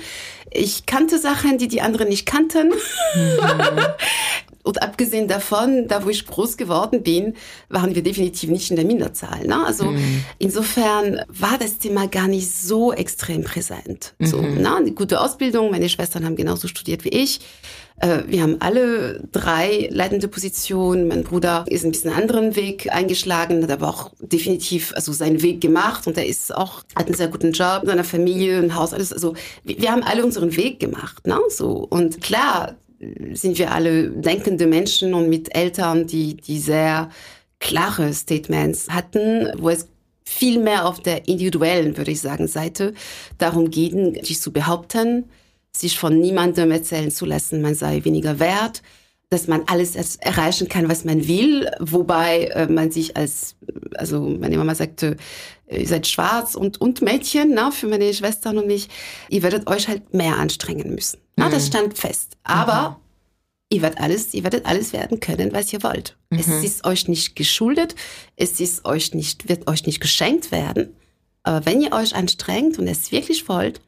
Ich 0.51 0.85
kannte 0.85 1.17
Sachen, 1.19 1.57
die 1.57 1.67
die 1.67 1.81
anderen 1.81 2.09
nicht 2.09 2.25
kannten. 2.25 2.69
Mhm. 2.69 2.75
und 4.65 4.81
abgesehen 4.81 5.27
davon, 5.27 5.87
da 5.87 6.03
wo 6.03 6.09
ich 6.09 6.25
groß 6.25 6.57
geworden 6.57 7.03
bin, 7.03 7.35
waren 7.69 7.93
wir 7.93 8.01
definitiv 8.01 8.49
nicht 8.49 8.69
in 8.71 8.75
der 8.75 8.85
Minderzahl. 8.85 9.45
Ne? 9.45 9.63
Also 9.65 9.85
mhm. 9.85 10.25
insofern 10.39 11.21
war 11.27 11.57
das 11.59 11.77
Thema 11.77 12.07
gar 12.07 12.27
nicht 12.27 12.51
so 12.51 12.91
extrem 12.91 13.43
präsent. 13.43 14.15
Mhm. 14.17 14.25
So, 14.25 14.41
ne? 14.41 14.75
Eine 14.75 14.91
gute 14.91 15.21
Ausbildung, 15.21 15.69
meine 15.69 15.87
Schwestern 15.87 16.25
haben 16.25 16.35
genauso 16.35 16.67
studiert 16.67 17.05
wie 17.05 17.09
ich. 17.09 17.41
Äh, 17.99 18.23
wir 18.27 18.41
haben 18.41 18.57
alle 18.59 19.21
drei 19.31 19.87
leitende 19.91 20.27
Positionen. 20.27 21.07
Mein 21.07 21.23
Bruder 21.23 21.63
ist 21.67 21.85
ein 21.85 21.91
bisschen 21.91 22.11
einen 22.11 22.21
anderen 22.23 22.55
Weg 22.55 22.91
eingeschlagen, 22.91 23.61
hat 23.63 23.71
aber 23.71 23.87
auch 23.87 24.11
definitiv 24.19 24.93
also 24.95 25.13
seinen 25.13 25.41
Weg 25.41 25.61
gemacht 25.61 26.07
und 26.07 26.17
er 26.17 26.25
ist 26.25 26.53
auch 26.53 26.83
hat 26.95 27.05
einen 27.05 27.15
sehr 27.15 27.27
guten 27.27 27.51
Job, 27.51 27.83
seiner 27.85 28.03
Familie, 28.03 28.57
ein 28.57 28.75
Haus, 28.75 28.93
alles. 28.93 29.13
Also 29.13 29.35
wir, 29.63 29.79
wir 29.79 29.91
haben 29.91 30.03
alle 30.03 30.25
unseren 30.25 30.55
Weg 30.57 30.79
gemacht, 30.79 31.25
ne? 31.27 31.39
So 31.49 31.85
und 31.89 32.21
klar 32.21 32.75
sind 33.33 33.57
wir 33.57 33.71
alle 33.71 34.09
denkende 34.09 34.67
Menschen 34.67 35.13
und 35.13 35.29
mit 35.29 35.55
Eltern, 35.55 36.07
die, 36.07 36.35
die 36.37 36.59
sehr 36.59 37.09
klare 37.59 38.13
Statements 38.13 38.89
hatten, 38.89 39.51
wo 39.57 39.69
es 39.69 39.87
viel 40.23 40.59
mehr 40.59 40.87
auf 40.87 40.99
der 40.99 41.27
individuellen, 41.27 41.97
würde 41.97 42.11
ich 42.11 42.21
sagen, 42.21 42.47
Seite 42.47 42.93
darum 43.37 43.69
geht, 43.69 44.25
sich 44.25 44.41
zu 44.41 44.51
behaupten, 44.51 45.25
sich 45.71 45.97
von 45.97 46.19
niemandem 46.19 46.71
erzählen 46.71 47.11
zu 47.11 47.25
lassen, 47.25 47.61
man 47.61 47.75
sei 47.75 48.03
weniger 48.03 48.39
wert, 48.39 48.81
dass 49.29 49.47
man 49.47 49.63
alles 49.67 49.95
erreichen 50.17 50.67
kann, 50.67 50.89
was 50.89 51.03
man 51.03 51.27
will, 51.27 51.69
wobei 51.79 52.45
äh, 52.45 52.67
man 52.67 52.91
sich 52.91 53.17
als, 53.17 53.55
also 53.95 54.21
meine 54.21 54.57
Mama 54.57 54.75
sagte, 54.75 55.17
ihr 55.69 55.87
seid 55.87 56.07
schwarz 56.07 56.55
und, 56.55 56.79
und 56.79 57.01
Mädchen, 57.01 57.53
na, 57.53 57.71
für 57.71 57.87
meine 57.87 58.13
Schwestern 58.13 58.57
und 58.57 58.67
mich, 58.67 58.89
ihr 59.29 59.43
werdet 59.43 59.67
euch 59.67 59.87
halt 59.87 60.13
mehr 60.13 60.37
anstrengen 60.37 60.93
müssen. 60.93 61.19
Na, 61.35 61.47
mhm. 61.47 61.51
Das 61.51 61.67
stand 61.67 61.97
fest. 61.97 62.37
Aber 62.43 62.91
mhm. 62.91 62.95
ihr 63.69 63.81
werdet 63.81 63.99
alles, 63.99 64.33
ihr 64.33 64.43
werdet 64.43 64.65
alles 64.65 64.93
werden 64.93 65.19
können, 65.19 65.53
was 65.53 65.73
ihr 65.73 65.83
wollt. 65.83 66.17
Mhm. 66.29 66.39
Es 66.39 66.47
ist 66.47 66.85
euch 66.85 67.07
nicht 67.07 67.35
geschuldet, 67.35 67.95
es 68.35 68.59
ist 68.59 68.85
euch 68.85 69.13
nicht, 69.13 69.49
wird 69.49 69.67
euch 69.67 69.85
nicht 69.85 69.99
geschenkt 69.99 70.51
werden. 70.51 70.95
Aber 71.43 71.65
wenn 71.65 71.81
ihr 71.81 71.93
euch 71.93 72.15
anstrengt 72.15 72.79
und 72.79 72.87
es 72.87 73.11
wirklich 73.11 73.47
wollt, 73.47 73.81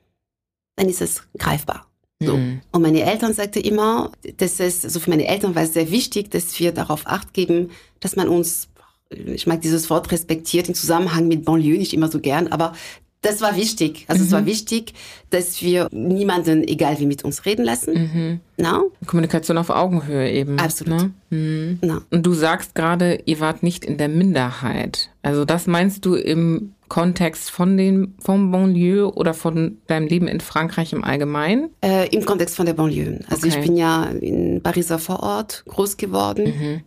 dann 0.75 0.89
ist 0.89 1.01
es 1.01 1.23
greifbar. 1.37 1.87
So. 2.19 2.37
Mhm. 2.37 2.61
Und 2.71 2.81
meine 2.81 3.01
Eltern 3.01 3.33
sagten 3.33 3.61
immer, 3.61 4.11
das 4.37 4.59
ist, 4.59 4.83
also 4.83 4.99
für 4.99 5.09
meine 5.09 5.27
Eltern 5.27 5.53
war 5.55 5.63
es 5.63 5.73
sehr 5.73 5.91
wichtig, 5.91 6.31
dass 6.31 6.59
wir 6.59 6.71
darauf 6.71 7.05
acht 7.05 7.33
geben, 7.33 7.71
dass 7.99 8.15
man 8.15 8.27
uns, 8.27 8.69
ich 9.09 9.47
mag 9.47 9.61
dieses 9.61 9.89
Wort 9.89 10.11
respektiert, 10.11 10.67
im 10.67 10.75
Zusammenhang 10.75 11.27
mit 11.27 11.45
Banlieue 11.45 11.77
nicht 11.77 11.93
immer 11.93 12.09
so 12.09 12.19
gern, 12.19 12.47
aber 12.47 12.73
das 13.21 13.41
war 13.41 13.55
wichtig. 13.55 14.05
Also 14.07 14.21
mhm. 14.21 14.27
es 14.27 14.31
war 14.31 14.41
mhm. 14.41 14.45
wichtig, 14.45 14.93
dass 15.31 15.61
wir 15.61 15.87
niemanden, 15.91 16.63
egal 16.63 16.99
wie, 16.99 17.05
mit 17.05 17.23
uns 17.23 17.45
reden 17.45 17.65
lassen. 17.65 17.93
Mhm. 17.93 18.39
Na? 18.57 18.83
Kommunikation 19.05 19.57
auf 19.57 19.69
Augenhöhe 19.69 20.31
eben. 20.31 20.59
Absolut. 20.59 21.09
Ne? 21.29 21.79
Mhm. 21.81 22.01
Und 22.11 22.25
du 22.25 22.33
sagst 22.33 22.75
gerade, 22.75 23.21
ihr 23.25 23.39
wart 23.39 23.63
nicht 23.63 23.85
in 23.85 23.97
der 23.97 24.07
Minderheit. 24.07 25.09
Also 25.23 25.45
das 25.45 25.67
meinst 25.67 26.05
du 26.05 26.15
im 26.15 26.73
Kontext 26.89 27.51
von 27.51 27.75
den, 27.75 28.13
vom 28.19 28.51
Banlieue 28.51 29.13
oder 29.13 29.33
von 29.33 29.77
deinem 29.87 30.07
Leben 30.07 30.27
in 30.27 30.39
Frankreich 30.39 30.93
im 30.93 31.03
Allgemeinen? 31.03 31.69
Äh, 31.83 32.07
Im 32.15 32.23
Kontext 32.23 32.55
von 32.55 32.65
der 32.65 32.73
Banlieue. 32.73 33.19
Also 33.29 33.47
okay. 33.47 33.57
ich 33.59 33.65
bin 33.65 33.75
ja 33.75 34.05
in 34.05 34.61
Pariser 34.61 34.99
Vorort 34.99 35.63
groß 35.67 35.97
geworden. 35.97 36.83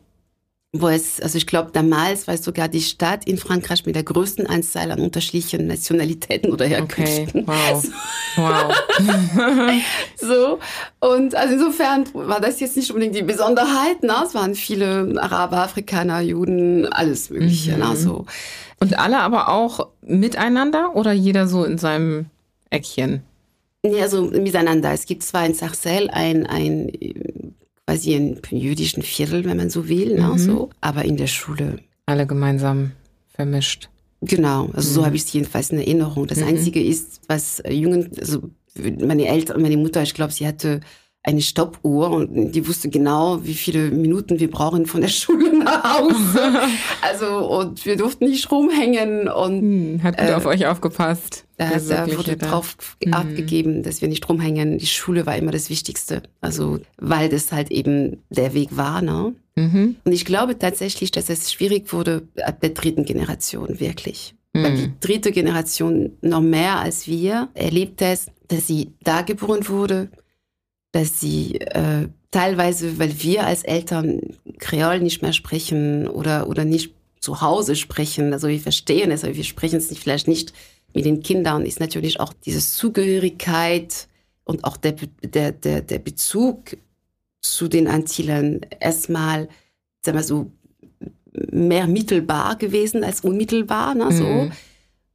Wo 0.72 0.86
es, 0.88 1.20
also 1.20 1.36
ich 1.36 1.48
glaube, 1.48 1.70
damals 1.72 2.28
war 2.28 2.34
es 2.34 2.44
sogar 2.44 2.68
die 2.68 2.80
Stadt 2.80 3.24
in 3.26 3.38
Frankreich 3.38 3.84
mit 3.86 3.96
der 3.96 4.04
größten 4.04 4.46
Anzahl 4.46 4.92
an 4.92 5.00
unterschiedlichen 5.00 5.66
Nationalitäten 5.66 6.52
oder 6.52 6.64
Herkünften. 6.64 7.42
Okay. 7.42 7.44
Wow. 7.48 7.84
wow. 8.36 9.82
so. 10.16 10.60
Und 11.00 11.34
also 11.34 11.54
insofern 11.54 12.04
war 12.12 12.40
das 12.40 12.60
jetzt 12.60 12.76
nicht 12.76 12.88
unbedingt 12.90 13.16
die 13.16 13.22
Besonderheit. 13.22 14.04
Ne? 14.04 14.14
Es 14.24 14.32
waren 14.36 14.54
viele 14.54 15.20
Araber, 15.20 15.56
Afrikaner, 15.64 16.20
Juden, 16.20 16.86
alles 16.86 17.30
Mögliche. 17.30 17.72
Ne? 17.72 17.86
Mhm. 17.86 17.90
Ne? 17.90 17.96
So. 17.96 18.26
Und 18.78 18.96
alle 18.96 19.18
aber 19.18 19.48
auch 19.48 19.88
miteinander 20.02 20.94
oder 20.94 21.10
jeder 21.10 21.48
so 21.48 21.64
in 21.64 21.78
seinem 21.78 22.26
Eckchen? 22.70 23.24
Nee, 23.82 24.00
also 24.00 24.22
miteinander. 24.22 24.92
Es 24.92 25.04
gibt 25.06 25.24
zwar 25.24 25.46
in 25.46 25.54
Sarcelles 25.54 26.10
ein, 26.12 26.46
ein 26.46 26.92
quasi 27.90 28.14
einen 28.14 28.40
jüdischen 28.52 29.02
Viertel, 29.02 29.44
wenn 29.44 29.56
man 29.56 29.68
so 29.68 29.88
will, 29.88 30.14
ne, 30.14 30.28
mhm. 30.28 30.38
so, 30.38 30.70
aber 30.80 31.04
in 31.04 31.16
der 31.16 31.26
Schule. 31.26 31.80
Alle 32.06 32.24
gemeinsam 32.24 32.92
vermischt. 33.34 33.88
Genau, 34.20 34.68
also 34.72 34.90
mhm. 34.90 34.94
so 34.94 35.06
habe 35.06 35.16
ich 35.16 35.22
es 35.22 35.32
jedenfalls 35.32 35.70
in 35.70 35.78
Erinnerung. 35.78 36.28
Das 36.28 36.38
mhm. 36.38 36.48
Einzige 36.48 36.80
ist, 36.82 37.22
was 37.26 37.60
Jungen, 37.68 38.12
also 38.20 38.42
meine 38.76 39.26
Eltern, 39.26 39.60
meine 39.60 39.76
Mutter, 39.76 40.02
ich 40.02 40.14
glaube, 40.14 40.32
sie 40.32 40.46
hatte 40.46 40.80
eine 41.22 41.42
Stoppuhr 41.42 42.10
und 42.10 42.52
die 42.52 42.66
wusste 42.66 42.88
genau, 42.88 43.44
wie 43.44 43.54
viele 43.54 43.90
Minuten 43.90 44.40
wir 44.40 44.50
brauchen 44.50 44.86
von 44.86 45.02
der 45.02 45.08
Schule 45.20 45.58
nach 45.58 45.98
Hause. 45.98 46.40
also 47.02 47.48
und 47.48 47.84
wir 47.84 47.96
durften 47.96 48.24
nicht 48.24 48.50
rumhängen 48.50 49.28
und 49.28 49.60
hm, 49.60 50.02
hat 50.02 50.16
gut 50.16 50.28
äh, 50.28 50.32
auf 50.32 50.46
euch 50.46 50.66
aufgepasst. 50.66 51.44
Da, 51.58 51.78
da 51.78 52.16
wurde 52.16 52.38
da. 52.38 52.46
drauf 52.46 52.96
mhm. 53.04 53.12
abgegeben, 53.12 53.82
dass 53.82 54.00
wir 54.00 54.08
nicht 54.08 54.26
rumhängen. 54.26 54.78
Die 54.78 54.86
Schule 54.86 55.26
war 55.26 55.36
immer 55.36 55.52
das 55.52 55.68
Wichtigste. 55.68 56.22
Also 56.40 56.80
weil 56.96 57.28
das 57.28 57.52
halt 57.52 57.70
eben 57.70 58.22
der 58.30 58.54
Weg 58.54 58.76
war. 58.78 59.02
Ne? 59.02 59.34
Mhm. 59.56 59.96
Und 60.02 60.12
ich 60.12 60.24
glaube 60.24 60.58
tatsächlich, 60.58 61.10
dass 61.10 61.28
es 61.28 61.52
schwierig 61.52 61.92
wurde 61.92 62.22
ab 62.42 62.60
der 62.62 62.70
dritten 62.70 63.04
Generation 63.04 63.78
wirklich. 63.78 64.34
Mhm. 64.54 64.62
Weil 64.62 64.76
die 64.76 64.92
dritte 65.00 65.32
Generation 65.32 66.12
noch 66.22 66.40
mehr 66.40 66.78
als 66.78 67.06
wir 67.06 67.50
erlebt 67.52 68.00
es, 68.00 68.28
dass 68.48 68.66
sie 68.66 68.92
da 69.02 69.22
geboren 69.22 69.68
wurde, 69.68 70.08
dass 70.92 71.20
sie 71.20 71.60
äh, 71.60 72.08
teilweise, 72.30 72.98
weil 72.98 73.22
wir 73.22 73.46
als 73.46 73.62
Eltern 73.62 74.20
Kreol 74.58 75.00
nicht 75.00 75.22
mehr 75.22 75.32
sprechen 75.32 76.08
oder, 76.08 76.48
oder 76.48 76.64
nicht 76.64 76.94
zu 77.20 77.40
Hause 77.40 77.76
sprechen, 77.76 78.32
also 78.32 78.48
wir 78.48 78.60
verstehen 78.60 79.10
es, 79.10 79.24
aber 79.24 79.36
wir 79.36 79.44
sprechen 79.44 79.76
es 79.76 79.90
nicht, 79.90 80.02
vielleicht 80.02 80.28
nicht 80.28 80.52
mit 80.94 81.04
den 81.04 81.22
Kindern, 81.22 81.66
ist 81.66 81.80
natürlich 81.80 82.18
auch 82.18 82.32
diese 82.32 82.60
Zugehörigkeit 82.60 84.08
und 84.44 84.64
auch 84.64 84.76
der, 84.76 84.96
der, 85.22 85.52
der, 85.52 85.82
der 85.82 85.98
Bezug 85.98 86.76
zu 87.40 87.68
den 87.68 87.86
Antillen 87.86 88.66
erstmal, 88.80 89.48
sagen 90.04 90.18
wir 90.18 90.24
so, 90.24 90.50
mehr 91.32 91.86
mittelbar 91.86 92.56
gewesen 92.56 93.04
als 93.04 93.20
unmittelbar, 93.20 93.94
ne, 93.94 94.12
so. 94.12 94.24
Mhm. 94.24 94.52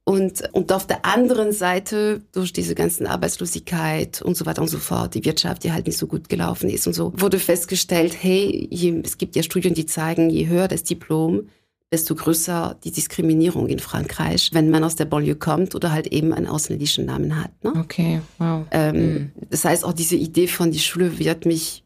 Und, 0.08 0.48
und 0.52 0.70
auf 0.70 0.86
der 0.86 1.04
anderen 1.04 1.50
Seite, 1.50 2.22
durch 2.30 2.52
diese 2.52 2.76
ganzen 2.76 3.08
Arbeitslosigkeit 3.08 4.22
und 4.22 4.36
so 4.36 4.46
weiter 4.46 4.62
und 4.62 4.68
so 4.68 4.78
fort, 4.78 5.14
die 5.14 5.24
Wirtschaft, 5.24 5.64
die 5.64 5.72
halt 5.72 5.88
nicht 5.88 5.98
so 5.98 6.06
gut 6.06 6.28
gelaufen 6.28 6.70
ist 6.70 6.86
und 6.86 6.92
so, 6.92 7.12
wurde 7.16 7.40
festgestellt, 7.40 8.16
hey, 8.22 8.68
je, 8.70 9.00
es 9.04 9.18
gibt 9.18 9.34
ja 9.34 9.42
Studien, 9.42 9.74
die 9.74 9.84
zeigen, 9.84 10.30
je 10.30 10.46
höher 10.46 10.68
das 10.68 10.84
Diplom, 10.84 11.48
desto 11.90 12.14
größer 12.14 12.78
die 12.84 12.92
Diskriminierung 12.92 13.66
in 13.66 13.80
Frankreich, 13.80 14.50
wenn 14.52 14.70
man 14.70 14.84
aus 14.84 14.94
der 14.94 15.06
Banlieue 15.06 15.34
kommt 15.34 15.74
oder 15.74 15.90
halt 15.90 16.06
eben 16.06 16.32
einen 16.32 16.46
ausländischen 16.46 17.06
Namen 17.06 17.42
hat. 17.42 17.50
Ne? 17.64 17.72
Okay, 17.76 18.20
wow. 18.38 18.64
Ähm, 18.70 18.96
mhm. 18.96 19.32
Das 19.50 19.64
heißt, 19.64 19.84
auch 19.84 19.92
diese 19.92 20.14
Idee 20.14 20.46
von 20.46 20.70
die 20.70 20.78
Schule 20.78 21.18
wird 21.18 21.46
mich 21.46 21.82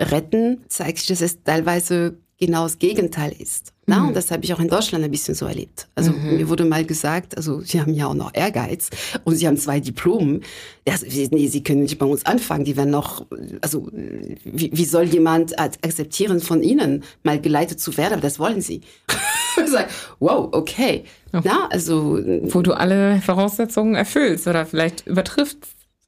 retten, 0.00 0.64
zeigt 0.68 1.00
sich, 1.00 1.08
dass 1.08 1.20
es 1.20 1.42
teilweise 1.42 2.16
genau 2.38 2.62
das 2.64 2.78
Gegenteil 2.78 3.34
ist. 3.38 3.72
Na, 3.86 4.00
mhm. 4.00 4.08
und 4.08 4.16
das 4.16 4.30
habe 4.30 4.44
ich 4.44 4.52
auch 4.54 4.60
in 4.60 4.68
Deutschland 4.68 5.04
ein 5.04 5.10
bisschen 5.10 5.34
so 5.34 5.46
erlebt. 5.46 5.88
Also 5.94 6.12
mhm. 6.12 6.36
mir 6.36 6.48
wurde 6.48 6.64
mal 6.64 6.84
gesagt, 6.84 7.36
also 7.36 7.60
Sie 7.60 7.80
haben 7.80 7.94
ja 7.94 8.06
auch 8.06 8.14
noch 8.14 8.32
Ehrgeiz 8.34 8.90
und 9.24 9.36
Sie 9.36 9.46
haben 9.46 9.56
zwei 9.56 9.80
Diplomen. 9.80 10.42
Ja, 10.86 10.94
nee, 11.30 11.48
Sie 11.48 11.62
können 11.62 11.82
nicht 11.82 11.98
bei 11.98 12.06
uns 12.06 12.24
anfangen. 12.26 12.64
Die 12.64 12.76
werden 12.76 12.90
noch, 12.90 13.26
also 13.60 13.88
wie, 13.92 14.70
wie 14.72 14.84
soll 14.84 15.04
jemand 15.04 15.58
akzeptieren 15.58 16.40
von 16.40 16.62
Ihnen, 16.62 17.02
mal 17.22 17.40
geleitet 17.40 17.80
zu 17.80 17.96
werden? 17.96 18.14
Aber 18.14 18.22
das 18.22 18.38
wollen 18.38 18.60
Sie. 18.60 18.82
ich 19.64 19.70
sage, 19.70 19.88
wow, 20.20 20.48
okay. 20.52 21.04
Na, 21.32 21.68
also 21.70 22.18
wo 22.44 22.62
du 22.62 22.72
alle 22.74 23.20
Voraussetzungen 23.22 23.94
erfüllst 23.94 24.46
oder 24.46 24.64
vielleicht 24.66 25.06
übertrifft 25.06 25.58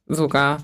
sogar. 0.07 0.63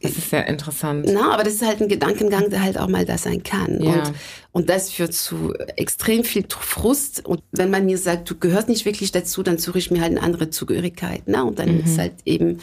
Das 0.00 0.12
ist 0.12 0.30
sehr 0.30 0.46
interessant. 0.46 1.06
Na, 1.12 1.32
aber 1.32 1.42
das 1.42 1.54
ist 1.54 1.66
halt 1.66 1.82
ein 1.82 1.88
Gedankengang, 1.88 2.48
der 2.48 2.62
halt 2.62 2.78
auch 2.78 2.88
mal 2.88 3.04
da 3.04 3.18
sein 3.18 3.42
kann. 3.42 3.82
Ja. 3.82 3.92
Und, 3.92 4.12
und 4.52 4.70
das 4.70 4.90
führt 4.90 5.12
zu 5.12 5.52
extrem 5.76 6.24
viel 6.24 6.46
Frust. 6.48 7.24
Und 7.26 7.42
wenn 7.52 7.70
man 7.70 7.84
mir 7.84 7.98
sagt, 7.98 8.30
du 8.30 8.36
gehörst 8.36 8.68
nicht 8.68 8.86
wirklich 8.86 9.12
dazu, 9.12 9.42
dann 9.42 9.58
suche 9.58 9.78
ich 9.78 9.90
mir 9.90 10.00
halt 10.00 10.12
eine 10.12 10.22
andere 10.22 10.48
Zugehörigkeit. 10.48 11.22
Na? 11.26 11.42
Und 11.42 11.58
dann 11.58 11.74
mhm. 11.74 11.84
ist 11.84 11.98
halt 11.98 12.14
eben 12.24 12.58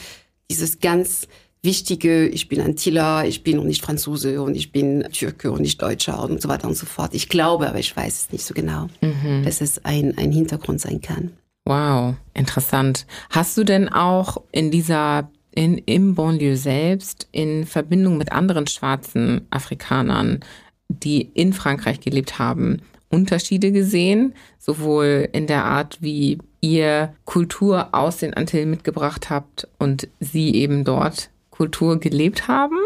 dieses 0.50 0.80
ganz 0.80 1.28
wichtige, 1.62 2.28
ich 2.28 2.50
bin 2.50 2.62
Antilla, 2.62 3.26
ich 3.26 3.44
bin 3.44 3.58
und 3.58 3.68
nicht 3.68 3.84
Franzose 3.84 4.42
und 4.42 4.56
ich 4.56 4.72
bin 4.72 5.08
Türke 5.14 5.52
und 5.52 5.62
nicht 5.62 5.82
Deutscher 5.82 6.22
und 6.22 6.42
so 6.42 6.50
weiter 6.50 6.68
und 6.68 6.76
so 6.76 6.86
fort. 6.86 7.14
Ich 7.14 7.30
glaube, 7.30 7.70
aber 7.70 7.80
ich 7.80 7.96
weiß 7.96 8.26
es 8.26 8.32
nicht 8.32 8.46
so 8.46 8.54
genau, 8.54 8.88
mhm. 9.02 9.44
dass 9.46 9.62
es 9.62 9.86
ein, 9.86 10.18
ein 10.18 10.32
Hintergrund 10.32 10.82
sein 10.82 11.00
kann. 11.00 11.32
Wow, 11.66 12.16
interessant. 12.34 13.06
Hast 13.30 13.58
du 13.58 13.64
denn 13.64 13.88
auch 13.88 14.42
in 14.52 14.72
dieser 14.72 15.32
in, 15.56 15.78
im 15.78 16.16
Bonlieu 16.16 16.56
selbst 16.56 17.28
in 17.32 17.66
Verbindung 17.66 18.18
mit 18.18 18.32
anderen 18.32 18.68
schwarzen 18.68 19.48
Afrikanern, 19.50 20.40
die 20.88 21.22
in 21.22 21.54
Frankreich 21.54 22.00
gelebt 22.00 22.40
haben, 22.40 22.82
Unterschiede 23.10 23.72
gesehen, 23.72 24.34
sowohl 24.60 25.30
in 25.34 25.48
der 25.48 25.66
Art, 25.66 26.00
wie 26.02 26.40
ihr 26.62 27.14
Kultur 27.26 27.90
aus 27.92 28.18
den 28.18 28.34
Antillen 28.34 28.70
mitgebracht 28.70 29.30
habt 29.30 29.68
und 29.78 30.08
sie 30.20 30.56
eben 30.56 30.84
dort 30.84 31.30
Kultur 31.52 32.00
gelebt 32.00 32.48
haben? 32.48 32.78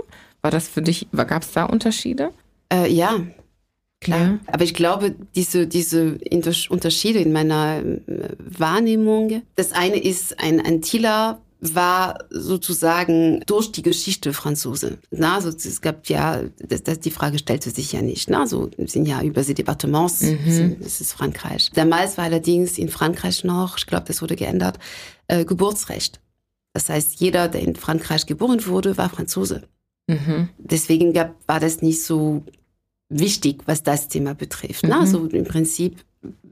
War 0.42 0.52
das 0.52 0.68
für 0.68 0.82
dich, 0.82 1.08
gab 1.14 1.44
es 1.44 1.54
da 1.54 1.66
Unterschiede? 1.66 2.32
Äh, 2.72 2.92
ja, 2.92 3.20
Klar. 4.00 4.20
Ja. 4.20 4.40
Aber 4.48 4.64
ich 4.64 4.74
glaube, 4.74 5.16
diese, 5.36 5.66
diese 5.66 6.20
Unterschiede 6.70 7.20
in 7.20 7.32
meiner 7.32 7.80
äh, 7.80 8.30
Wahrnehmung, 8.38 9.42
das 9.56 9.72
eine 9.72 9.98
ist 9.98 10.40
ein 10.40 10.64
Antiller, 10.64 11.42
war 11.60 12.26
sozusagen 12.30 13.42
durch 13.46 13.72
die 13.72 13.82
Geschichte 13.82 14.34
Franzose. 14.34 15.00
Na, 15.12 15.36
also 15.36 15.50
es 15.50 15.82
gab 15.82 16.08
ja, 16.08 16.42
das, 16.60 16.84
das, 16.84 17.00
die 17.00 17.12
Frage 17.12 17.40
stellte 17.40 17.72
sich 17.72 17.94
ja 17.94 18.02
nicht. 18.02 18.30
Na, 18.30 18.46
so 18.46 18.70
sind 18.86 19.08
ja 19.08 19.22
über 19.24 19.42
die 19.42 19.54
Departements, 19.54 20.22
mhm. 20.22 20.78
das 20.82 21.02
ist 21.02 21.14
Frankreich. 21.14 21.72
Damals 21.74 22.18
war 22.18 22.26
allerdings 22.26 22.78
in 22.78 22.90
Frankreich 22.90 23.44
noch, 23.44 23.78
ich 23.78 23.88
glaube, 23.88 24.06
das 24.06 24.22
wurde 24.22 24.36
geändert, 24.36 24.78
äh, 25.28 25.46
Geburtsrecht. 25.46 26.20
Das 26.74 26.90
heißt, 26.90 27.20
jeder, 27.20 27.48
der 27.48 27.62
in 27.62 27.76
Frankreich 27.76 28.26
geboren 28.28 28.66
wurde, 28.68 28.98
war 28.98 29.10
Franzose. 29.10 29.64
Mhm. 30.08 30.50
Deswegen 30.58 31.14
gab, 31.14 31.36
war 31.48 31.60
das 31.60 31.82
nicht 31.82 32.04
so 32.04 32.44
wichtig, 33.10 33.64
was 33.66 33.84
das 33.84 34.08
Thema 34.08 34.36
betrifft. 34.36 34.84
Mhm. 34.84 34.90
Na, 34.90 35.06
so 35.08 35.26
im 35.26 35.46
Prinzip, 35.46 36.04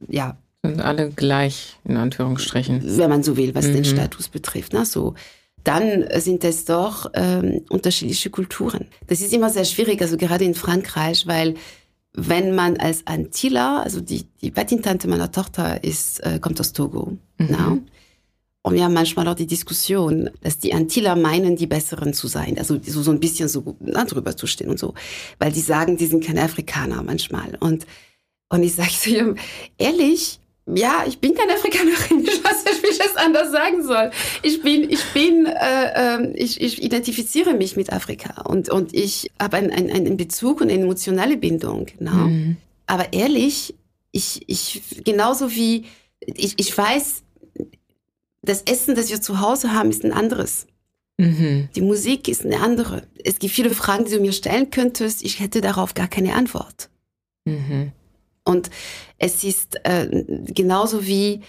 ja, 0.07 0.37
sind 0.69 0.81
alle 0.81 1.09
gleich, 1.09 1.77
in 1.83 1.97
Anführungsstrichen. 1.97 2.81
Wenn 2.83 3.09
man 3.09 3.23
so 3.23 3.37
will, 3.37 3.55
was 3.55 3.67
mhm. 3.67 3.73
den 3.73 3.85
Status 3.85 4.27
betrifft. 4.29 4.73
Na, 4.73 4.85
so. 4.85 5.15
Dann 5.63 6.05
sind 6.19 6.43
es 6.43 6.65
doch 6.65 7.09
ähm, 7.15 7.61
unterschiedliche 7.69 8.29
Kulturen. 8.29 8.85
Das 9.07 9.21
ist 9.21 9.33
immer 9.33 9.49
sehr 9.49 9.65
schwierig, 9.65 10.01
also 10.01 10.15
gerade 10.15 10.45
in 10.45 10.53
Frankreich, 10.53 11.25
weil 11.25 11.55
wenn 12.13 12.55
man 12.55 12.77
als 12.77 13.07
Antilla, 13.07 13.81
also 13.81 13.99
die, 13.99 14.25
die 14.41 14.51
Patentante 14.51 15.07
meiner 15.07 15.31
Tochter 15.31 15.83
ist, 15.83 16.23
äh, 16.23 16.39
kommt 16.39 16.59
aus 16.59 16.71
Togo. 16.71 17.17
Mhm. 17.37 17.47
Na? 17.49 17.77
Und 18.65 18.73
wir 18.73 18.83
haben 18.83 18.93
manchmal 18.93 19.27
auch 19.27 19.35
die 19.35 19.45
Diskussion, 19.45 20.31
dass 20.41 20.57
die 20.57 20.73
Antiller 20.73 21.15
meinen, 21.15 21.55
die 21.55 21.67
Besseren 21.67 22.13
zu 22.13 22.27
sein. 22.27 22.57
Also 22.57 22.79
so, 22.81 23.03
so 23.03 23.11
ein 23.11 23.19
bisschen 23.19 23.47
so 23.47 23.75
na, 23.79 24.05
drüber 24.05 24.35
zu 24.35 24.47
stehen 24.47 24.69
und 24.69 24.79
so. 24.79 24.95
Weil 25.37 25.51
die 25.51 25.59
sagen, 25.59 25.97
die 25.97 26.07
sind 26.07 26.23
keine 26.23 26.41
Afrikaner 26.41 27.03
manchmal. 27.03 27.57
Und, 27.59 27.85
und 28.49 28.63
ich 28.63 28.73
sage 28.73 28.89
zu 28.89 29.09
ihm, 29.11 29.35
ehrlich, 29.77 30.39
ja, 30.67 31.03
ich 31.07 31.19
bin 31.19 31.35
keine 31.35 31.53
Afrikanerin, 31.53 32.23
ich 32.23 32.43
weiß 32.43 32.65
nicht, 32.65 32.83
wie 32.83 32.87
ich 32.87 32.99
es 32.99 33.15
anders 33.15 33.51
sagen 33.51 33.83
soll. 33.83 34.11
Ich 34.41 34.61
bin, 34.61 34.89
ich 34.89 35.03
bin, 35.13 35.45
äh, 35.45 36.17
äh, 36.17 36.31
ich, 36.35 36.59
ich 36.59 36.81
identifiziere 36.81 37.53
mich 37.53 37.75
mit 37.75 37.93
Afrika 37.93 38.41
und, 38.43 38.69
und 38.69 38.93
ich 38.93 39.31
habe 39.39 39.57
einen, 39.57 39.71
einen, 39.71 39.91
einen 39.91 40.17
Bezug 40.17 40.61
und 40.61 40.71
eine 40.71 40.81
emotionale 40.81 41.37
Bindung. 41.37 41.87
Ne? 41.99 42.11
Mhm. 42.11 42.57
Aber 42.87 43.13
ehrlich, 43.13 43.75
ich, 44.11 44.43
ich, 44.47 45.03
genauso 45.03 45.51
wie, 45.51 45.85
ich, 46.19 46.53
ich 46.57 46.75
weiß, 46.75 47.23
das 48.41 48.63
Essen, 48.63 48.95
das 48.95 49.09
wir 49.09 49.21
zu 49.21 49.41
Hause 49.41 49.73
haben, 49.73 49.89
ist 49.89 50.03
ein 50.03 50.13
anderes. 50.13 50.67
Mhm. 51.17 51.69
Die 51.75 51.81
Musik 51.81 52.27
ist 52.27 52.43
eine 52.43 52.59
andere. 52.59 53.03
Es 53.23 53.39
gibt 53.39 53.53
viele 53.53 53.69
Fragen, 53.71 54.05
die 54.05 54.11
du 54.11 54.19
mir 54.19 54.33
stellen 54.33 54.69
könntest. 54.69 55.23
Ich 55.23 55.39
hätte 55.39 55.61
darauf 55.61 55.93
gar 55.93 56.07
keine 56.07 56.33
Antwort. 56.33 56.89
Mhm. 57.45 57.91
Und 58.45 58.69
es 59.17 59.43
ist 59.43 59.75
äh, 59.83 60.23
genauso 60.53 61.05
wie 61.05 61.41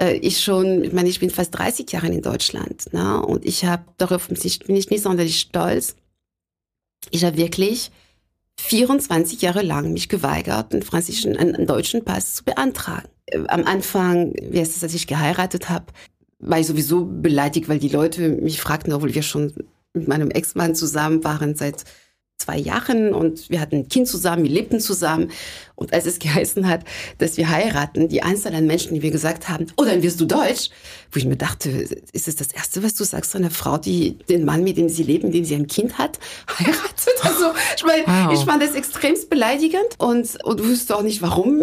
äh, 0.00 0.14
ich 0.14 0.40
schon, 0.42 0.84
ich 0.84 0.92
meine, 0.92 1.08
ich 1.08 1.20
bin 1.20 1.30
fast 1.30 1.56
30 1.58 1.90
Jahre 1.92 2.06
in 2.06 2.22
Deutschland, 2.22 2.92
ne? 2.92 3.20
und 3.20 3.44
ich 3.44 3.64
habe 3.64 3.84
darauf 3.96 4.28
bin 4.28 4.38
ich 4.76 4.90
nicht 4.90 5.02
sonderlich 5.02 5.40
stolz. 5.40 5.96
Ich 7.10 7.24
habe 7.24 7.36
wirklich 7.36 7.90
24 8.60 9.42
Jahre 9.42 9.62
lang 9.62 9.92
mich 9.92 10.08
geweigert, 10.08 10.72
einen 10.72 10.82
französischen, 10.82 11.36
einen, 11.36 11.66
deutschen 11.66 12.04
Pass 12.04 12.34
zu 12.34 12.44
beantragen. 12.44 13.08
Äh, 13.26 13.44
am 13.48 13.64
Anfang, 13.64 14.32
wie 14.40 14.60
heißt 14.60 14.76
es, 14.76 14.82
als 14.82 14.94
ich 14.94 15.06
geheiratet 15.06 15.68
habe, 15.68 15.86
war 16.38 16.60
ich 16.60 16.66
sowieso 16.66 17.04
beleidigt, 17.04 17.68
weil 17.68 17.78
die 17.78 17.88
Leute 17.88 18.28
mich 18.28 18.60
fragten, 18.60 18.92
obwohl 18.92 19.14
wir 19.14 19.22
schon 19.22 19.52
mit 19.92 20.08
meinem 20.08 20.30
Ex-Mann 20.30 20.74
zusammen 20.74 21.24
waren 21.24 21.54
seit 21.54 21.84
zwei 22.38 22.58
Jahren 22.58 23.14
und 23.14 23.48
wir 23.48 23.60
hatten 23.60 23.76
ein 23.76 23.88
Kind 23.88 24.08
zusammen, 24.08 24.44
wir 24.44 24.50
lebten 24.50 24.80
zusammen. 24.80 25.30
Und 25.76 25.92
als 25.92 26.06
es 26.06 26.18
geheißen 26.24 26.68
hat, 26.68 26.84
dass 27.18 27.36
wir 27.36 27.48
heiraten, 27.48 28.08
die 28.08 28.22
Anzahl 28.22 28.54
an 28.54 28.66
Menschen, 28.66 28.94
die 28.94 29.00
mir 29.00 29.10
gesagt 29.10 29.48
haben, 29.48 29.66
oh, 29.76 29.84
dann 29.84 30.02
wirst 30.02 30.20
du 30.20 30.24
Deutsch, 30.24 30.70
wo 31.10 31.18
ich 31.18 31.24
mir 31.24 31.36
dachte, 31.36 31.70
ist 32.12 32.28
es 32.28 32.36
das 32.36 32.52
Erste, 32.52 32.82
was 32.82 32.94
du 32.94 33.04
sagst 33.04 33.32
zu 33.32 33.38
einer 33.38 33.50
Frau, 33.50 33.78
die 33.78 34.18
den 34.28 34.44
Mann, 34.44 34.62
mit 34.62 34.76
dem 34.76 34.88
sie 34.88 35.02
lebt, 35.02 35.24
mit 35.24 35.34
dem 35.34 35.44
sie 35.44 35.54
ein 35.54 35.66
Kind 35.66 35.98
hat, 35.98 36.18
heiratet? 36.58 37.14
Also, 37.22 37.52
ich 37.76 37.84
meine, 37.84 38.02
wow. 38.06 38.32
ich 38.32 38.44
fand 38.44 38.62
das 38.62 38.74
extremst 38.74 39.30
beleidigend 39.30 39.94
und, 39.98 40.44
und 40.44 40.68
wusste 40.68 40.96
auch 40.96 41.02
nicht, 41.02 41.22
warum, 41.22 41.60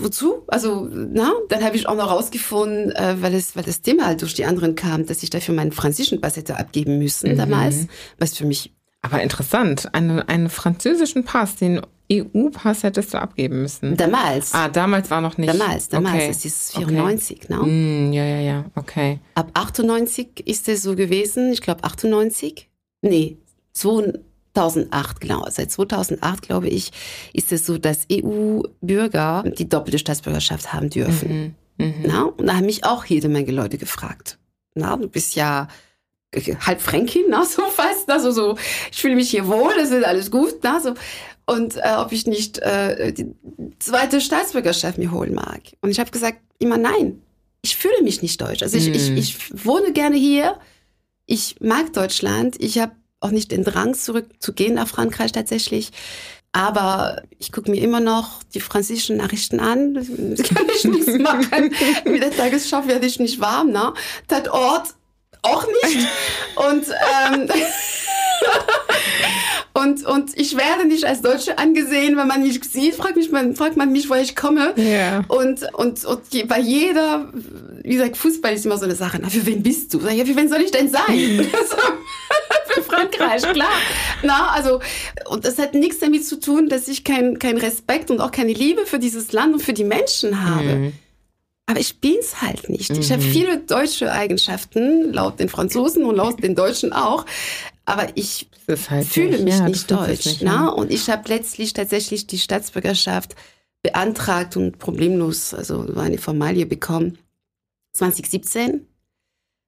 wozu. 0.00 0.44
Also, 0.46 0.88
na, 0.90 1.32
dann 1.48 1.64
habe 1.64 1.76
ich 1.76 1.88
auch 1.88 1.96
noch 1.96 2.10
rausgefunden, 2.10 2.92
äh, 2.92 3.16
weil, 3.20 3.34
es, 3.34 3.56
weil 3.56 3.64
das 3.64 3.82
Thema 3.82 4.06
halt 4.06 4.22
durch 4.22 4.34
die 4.34 4.44
anderen 4.44 4.74
kam, 4.74 5.06
dass 5.06 5.22
ich 5.22 5.30
dafür 5.30 5.54
meinen 5.54 5.72
französischen 5.72 6.20
Pass 6.20 6.36
hätte 6.36 6.56
abgeben 6.56 6.98
müssen 6.98 7.32
mhm. 7.32 7.36
damals, 7.36 7.86
was 8.18 8.36
für 8.36 8.46
mich 8.46 8.72
aber 9.02 9.22
interessant, 9.22 9.94
einen, 9.94 10.20
einen 10.20 10.50
französischen 10.50 11.24
Pass, 11.24 11.56
den 11.56 11.80
EU-Pass 12.12 12.82
hättest 12.82 13.14
du 13.14 13.18
abgeben 13.18 13.62
müssen. 13.62 13.96
Damals. 13.96 14.52
Ah, 14.52 14.68
damals 14.68 15.10
war 15.10 15.20
noch 15.20 15.38
nicht. 15.38 15.48
Damals, 15.48 15.88
damals. 15.88 16.14
Okay. 16.14 16.28
Das 16.28 16.44
ist 16.44 16.76
94, 16.76 17.44
okay. 17.44 17.54
ne? 17.54 17.62
Mm, 17.62 18.12
ja, 18.12 18.24
ja, 18.24 18.40
ja, 18.40 18.64
okay. 18.74 19.20
Ab 19.34 19.50
98 19.54 20.46
ist 20.46 20.68
es 20.68 20.82
so 20.82 20.96
gewesen, 20.96 21.52
ich 21.52 21.62
glaube 21.62 21.84
98? 21.84 22.68
Nee, 23.02 23.38
2008, 23.72 25.20
genau. 25.20 25.46
Seit 25.48 25.70
2008, 25.70 26.42
glaube 26.42 26.68
ich, 26.68 26.90
ist 27.32 27.52
es 27.52 27.64
so, 27.64 27.78
dass 27.78 28.06
EU-Bürger 28.12 29.44
die 29.56 29.68
doppelte 29.68 29.98
Staatsbürgerschaft 29.98 30.72
haben 30.72 30.90
dürfen. 30.90 31.54
Mhm. 31.78 31.86
Mhm. 31.86 31.94
Na? 32.06 32.22
Und 32.24 32.46
da 32.46 32.56
haben 32.56 32.66
mich 32.66 32.84
auch 32.84 33.04
jede 33.04 33.28
Menge 33.28 33.52
Leute 33.52 33.78
gefragt. 33.78 34.38
Na, 34.74 34.96
du 34.96 35.08
bist 35.08 35.36
ja 35.36 35.68
halb 36.66 36.80
Fränkin, 36.80 37.24
na, 37.28 37.44
so 37.46 37.62
fast, 37.62 38.08
na, 38.08 38.18
so, 38.18 38.30
so, 38.30 38.56
ich 38.90 39.00
fühle 39.00 39.16
mich 39.16 39.30
hier 39.30 39.46
wohl, 39.46 39.72
das 39.76 39.90
ist 39.90 40.04
alles 40.04 40.30
gut, 40.30 40.56
na, 40.62 40.80
so. 40.80 40.94
Und 41.46 41.76
äh, 41.76 41.96
ob 41.98 42.12
ich 42.12 42.26
nicht 42.26 42.58
äh, 42.58 43.12
die 43.12 43.34
zweite 43.80 44.20
Staatsbürgerschaft 44.20 44.98
mir 44.98 45.10
holen 45.10 45.34
mag. 45.34 45.62
Und 45.80 45.90
ich 45.90 45.98
habe 45.98 46.10
gesagt, 46.12 46.38
immer 46.60 46.76
nein, 46.76 47.22
ich 47.62 47.76
fühle 47.76 48.02
mich 48.02 48.22
nicht 48.22 48.40
deutsch. 48.40 48.62
Also 48.62 48.76
ich, 48.76 48.88
mm. 48.88 48.94
ich, 48.94 49.08
hm. 49.08 49.16
ich 49.16 49.64
wohne 49.64 49.92
gerne 49.92 50.16
hier, 50.16 50.58
ich 51.26 51.56
mag 51.60 51.92
Deutschland, 51.92 52.56
ich 52.60 52.78
habe 52.78 52.92
auch 53.18 53.30
nicht 53.30 53.50
den 53.50 53.64
Drang 53.64 53.94
zurückzugehen 53.94 54.74
nach 54.74 54.88
Frankreich 54.88 55.32
tatsächlich. 55.32 55.90
Aber 56.52 57.22
ich 57.38 57.52
gucke 57.52 57.70
mir 57.70 57.80
immer 57.80 58.00
noch 58.00 58.42
die 58.54 58.60
französischen 58.60 59.16
Nachrichten 59.16 59.60
an. 59.60 59.94
Das 59.94 60.48
kann 60.48 60.66
ich 60.74 60.84
nichts 60.84 61.18
machen. 61.18 61.72
Mit 62.04 62.22
der 62.22 62.32
Tagesschau 62.32 62.88
werde 62.88 63.06
ich 63.06 63.20
nicht 63.20 63.40
warm. 63.40 63.70
Ne? 63.70 63.92
Tatort 64.26 64.94
auch 65.42 65.66
nicht. 65.66 66.08
Und, 66.56 66.86
ähm, 66.88 67.48
und, 69.72 70.04
und 70.04 70.38
ich 70.38 70.56
werde 70.56 70.86
nicht 70.86 71.04
als 71.04 71.22
Deutsche 71.22 71.58
angesehen, 71.58 72.16
wenn 72.16 72.26
man 72.26 72.42
mich 72.42 72.62
sieht, 72.64 72.94
fragt, 72.94 73.16
mich, 73.16 73.30
man, 73.30 73.54
fragt 73.54 73.76
man 73.76 73.92
mich, 73.92 74.10
woher 74.10 74.22
ich 74.22 74.36
komme. 74.36 74.74
Yeah. 74.76 75.24
Und, 75.28 75.62
und, 75.74 76.04
und 76.04 76.48
bei 76.48 76.58
jeder, 76.58 77.32
wie 77.82 77.94
gesagt, 77.94 78.16
Fußball 78.16 78.54
ist 78.54 78.66
immer 78.66 78.78
so 78.78 78.84
eine 78.84 78.94
Sache. 78.94 79.18
Na, 79.20 79.28
für 79.28 79.44
wen 79.46 79.62
bist 79.62 79.92
du? 79.94 80.00
Sag, 80.00 80.12
ja, 80.12 80.24
für 80.24 80.36
wen 80.36 80.48
soll 80.48 80.60
ich 80.60 80.70
denn 80.70 80.88
sein? 80.88 81.46
für 82.66 82.82
Frankreich, 82.82 83.42
klar. 83.52 83.72
Na, 84.22 84.50
also, 84.50 84.80
und 85.28 85.44
das 85.44 85.58
hat 85.58 85.74
nichts 85.74 85.98
damit 85.98 86.26
zu 86.26 86.40
tun, 86.40 86.68
dass 86.68 86.88
ich 86.88 87.04
keinen 87.04 87.38
kein 87.38 87.56
Respekt 87.56 88.10
und 88.10 88.20
auch 88.20 88.32
keine 88.32 88.52
Liebe 88.52 88.86
für 88.86 88.98
dieses 88.98 89.32
Land 89.32 89.54
und 89.54 89.62
für 89.62 89.72
die 89.72 89.84
Menschen 89.84 90.44
habe. 90.44 90.76
Mhm. 90.76 90.92
Aber 91.70 91.78
ich 91.78 92.00
bin's 92.00 92.42
halt 92.42 92.68
nicht. 92.68 92.90
Mhm. 92.90 92.98
Ich 92.98 93.12
habe 93.12 93.22
viele 93.22 93.58
deutsche 93.58 94.10
Eigenschaften, 94.10 95.12
laut 95.12 95.38
den 95.38 95.48
Franzosen 95.48 96.04
und 96.04 96.16
laut 96.16 96.42
den 96.42 96.56
Deutschen 96.56 96.92
auch. 96.92 97.24
Aber 97.84 98.08
ich 98.16 98.50
halt 98.88 99.06
fühle 99.06 99.30
nicht. 99.30 99.44
mich 99.44 99.54
ja, 99.54 99.68
nicht 99.68 99.88
deutsch. 99.88 100.26
Nicht, 100.26 100.42
ja. 100.42 100.66
Und 100.66 100.90
ich 100.90 101.08
habe 101.08 101.28
letztlich 101.28 101.72
tatsächlich 101.72 102.26
die 102.26 102.40
Staatsbürgerschaft 102.40 103.36
beantragt 103.84 104.56
und 104.56 104.80
problemlos, 104.80 105.54
also 105.54 105.86
eine 105.94 106.18
Formalie 106.18 106.66
bekommen. 106.66 107.18
2017 107.92 108.88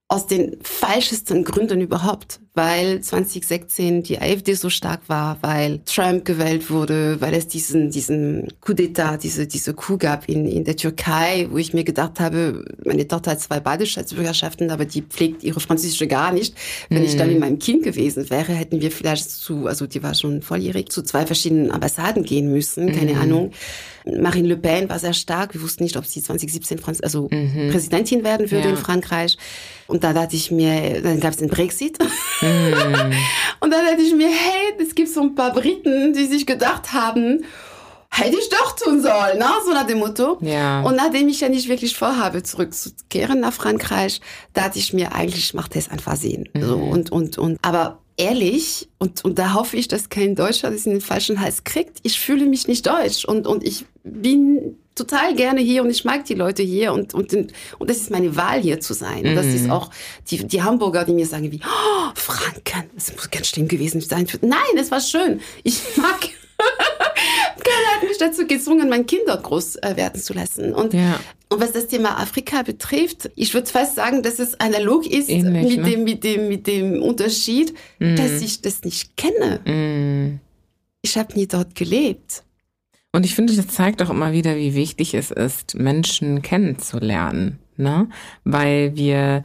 aus 0.09 0.27
den 0.27 0.57
falschesten 0.61 1.45
Gründen 1.45 1.81
überhaupt, 1.81 2.41
weil 2.55 3.01
2016 3.01 4.03
die 4.03 4.21
AfD 4.21 4.53
so 4.53 4.69
stark 4.69 5.09
war, 5.09 5.39
weil 5.41 5.81
Trump 5.87 6.27
gewählt 6.27 6.71
wurde, 6.71 7.19
weil 7.21 7.33
es 7.33 7.49
diesen, 7.49 7.91
diesen 7.91 8.49
Coup 8.61 8.77
d'etat, 8.77 9.19
diese, 9.19 9.47
diese 9.47 9.73
Coup 9.73 9.99
gab 9.99 10.29
in, 10.29 10.47
in 10.47 10.65
der 10.65 10.77
Türkei, 10.77 11.49
wo 11.51 11.57
ich 11.57 11.73
mir 11.73 11.85
gedacht 11.85 12.21
habe, 12.21 12.65
meine 12.85 13.09
Tochter 13.09 13.33
hat 13.33 13.41
zwei 13.41 13.59
beide 13.59 13.87
Staatsbürgerschaften, 13.87 14.71
aber 14.71 14.85
die 14.85 15.01
pflegt 15.01 15.43
ihre 15.45 15.61
französische 15.61 16.07
gar 16.07 16.31
nicht. 16.33 16.55
Wenn 16.91 16.99
mhm. 16.99 17.05
ich 17.05 17.17
dann 17.17 17.29
mit 17.29 17.41
meinem 17.41 17.59
Kind 17.59 17.85
gewesen 17.85 18.29
wäre, 18.29 18.53
hätten 18.53 18.83
wir 18.83 18.91
vielleicht 18.91 19.31
zu, 19.31 19.67
also 19.67 19.87
die 19.87 20.03
war 20.03 20.15
schon 20.15 20.43
volljährig, 20.43 20.91
zu 20.91 21.03
zwei 21.03 21.25
verschiedenen 21.25 21.71
Ambassaden 21.71 22.23
gehen 22.23 22.53
müssen, 22.53 22.93
keine 22.93 23.15
mhm. 23.15 23.21
Ahnung. 23.21 23.51
Marine 24.05 24.49
Le 24.49 24.57
Pen 24.57 24.89
war 24.89 24.99
sehr 24.99 25.13
stark. 25.13 25.55
Wir 25.55 25.63
wussten 25.63 25.83
nicht, 25.85 25.97
ob 25.97 26.07
sie 26.07 26.23
2017 26.23 26.79
Franz 26.79 27.01
also 27.03 27.29
mhm. 27.31 27.71
Präsidentin 27.71 28.25
werden 28.25 28.51
würde 28.51 28.65
ja. 28.65 28.71
in 28.71 28.77
Frankreich. 28.77 29.37
Und 29.87 30.05
da 30.05 30.13
dachte 30.13 30.37
ich 30.37 30.51
mir, 30.51 31.03
dann 31.03 31.21
gab 31.21 31.33
es 31.33 31.39
den 31.39 31.49
Brexit. 31.49 31.99
Mhm. 32.41 32.47
und 33.61 33.71
dann 33.71 33.87
dachte 33.87 34.03
ich 34.03 34.15
mir, 34.15 34.29
hey, 34.29 34.75
es 34.81 34.95
gibt 34.95 35.09
so 35.09 35.23
ein 35.23 35.35
paar 35.35 35.53
Briten, 35.53 36.13
die 36.13 36.27
sich 36.27 36.47
gedacht 36.47 36.93
haben, 36.93 37.45
hätte 38.13 38.37
ich 38.39 38.49
doch 38.51 38.77
tun 38.77 39.01
sollen, 39.01 39.39
ne? 39.39 39.47
so 39.65 39.73
nach 39.73 39.87
dem 39.87 39.99
Motto. 39.99 40.39
Ja. 40.43 40.83
Und 40.83 40.97
nachdem 40.97 41.29
ich 41.29 41.41
ja 41.41 41.49
nicht 41.49 41.69
wirklich 41.69 41.97
vorhabe, 41.97 42.43
zurückzukehren 42.43 43.41
nach 43.41 43.55
Frankreich, 43.55 44.21
dachte 44.53 44.79
ich 44.79 44.93
mir, 44.93 45.15
eigentlich 45.15 45.55
macht 45.55 45.75
es 45.77 45.91
einfach 45.91 46.17
Sinn. 46.17 46.49
Mhm. 46.53 46.63
So, 46.63 46.77
und, 46.77 47.11
und, 47.11 47.39
und, 47.39 47.59
aber 47.63 48.01
ehrlich, 48.19 48.89
und, 48.99 49.25
und 49.25 49.39
da 49.39 49.55
hoffe 49.55 49.77
ich, 49.77 49.89
dass 49.89 50.11
kein 50.11 50.35
Deutscher 50.35 50.71
das 50.71 50.85
in 50.85 50.93
den 50.93 51.01
falschen 51.01 51.41
Hals 51.41 51.65
kriegt, 51.65 51.99
ich 52.03 52.21
fühle 52.21 52.45
mich 52.47 52.69
nicht 52.69 52.87
deutsch 52.87 53.25
und, 53.25 53.47
und 53.47 53.65
ich 53.65 53.87
bin 54.05 54.77
total 54.95 55.35
gerne 55.35 55.61
hier 55.61 55.83
und 55.83 55.91
ich 55.91 56.05
mag 56.05 56.25
die 56.25 56.35
Leute 56.35 56.63
hier 56.63 56.93
und, 56.93 57.15
und, 57.15 57.33
und 57.33 57.91
das 57.91 57.97
ist 57.99 58.11
meine 58.11 58.37
Wahl 58.37 58.61
hier 58.61 58.81
zu 58.81 58.93
sein. 58.93 59.27
Und 59.27 59.35
das 59.37 59.47
ist 59.47 59.65
mhm. 59.65 59.71
auch 59.71 59.91
die, 60.31 60.47
die 60.47 60.63
Hamburger, 60.63 61.05
die 61.05 61.15
mir 61.15 61.27
sagen 61.27 61.51
wie, 61.51 61.61
oh, 61.65 62.11
Franken, 62.15 62.91
das 62.95 63.13
muss 63.15 63.31
ganz 63.31 63.49
schlimm 63.49 63.69
gewesen 63.69 64.01
sein. 64.01 64.27
Nein, 64.43 64.61
es 64.77 64.91
war 64.91 65.01
schön. 65.01 65.41
Ich 65.63 65.81
mag 65.97 66.21
Keiner 67.57 67.97
hat 67.97 68.09
mich 68.09 68.19
dazu 68.19 68.47
gezwungen, 68.47 68.89
mein 68.89 69.07
Kinder 69.07 69.37
groß 69.37 69.77
äh, 69.77 69.97
werden 69.97 70.21
zu 70.21 70.33
lassen. 70.33 70.75
Und, 70.75 70.95
ja. 70.95 71.19
und 71.49 71.61
was 71.61 71.73
das 71.73 71.89
Thema 71.89 72.19
Afrika 72.19 72.63
betrifft, 72.63 73.31
ich 73.37 73.55
würde 73.55 73.69
fast 73.69 73.97
sagen, 73.97 74.23
dass 74.23 74.39
es 74.39 74.59
analog 74.61 75.07
ist 75.07 75.29
Ähnlich, 75.29 75.77
mit, 75.77 75.85
ne? 75.85 75.91
dem, 75.91 76.05
mit, 76.05 76.25
dem, 76.25 76.49
mit 76.49 76.67
dem 76.67 77.03
Unterschied, 77.03 77.75
mm. 77.99 78.17
dass 78.17 78.41
ich 78.43 78.61
das 78.63 78.83
nicht 78.83 79.17
kenne. 79.17 79.61
Mm. 79.65 80.41
Ich 81.03 81.17
habe 81.17 81.35
nie 81.35 81.47
dort 81.47 81.75
gelebt. 81.75 82.43
Und 83.13 83.27
ich 83.27 83.35
finde, 83.35 83.55
das 83.55 83.69
zeigt 83.69 84.03
auch 84.03 84.11
immer 84.11 84.33
wieder, 84.33 84.57
wie 84.57 84.75
wichtig 84.75 85.15
es 85.15 85.31
ist, 85.31 85.75
Menschen 85.75 86.41
kennenzulernen. 86.43 87.59
Ne? 87.77 88.09
Weil 88.45 88.97
wir 88.97 89.45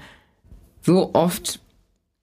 so 0.81 1.13
oft 1.13 1.59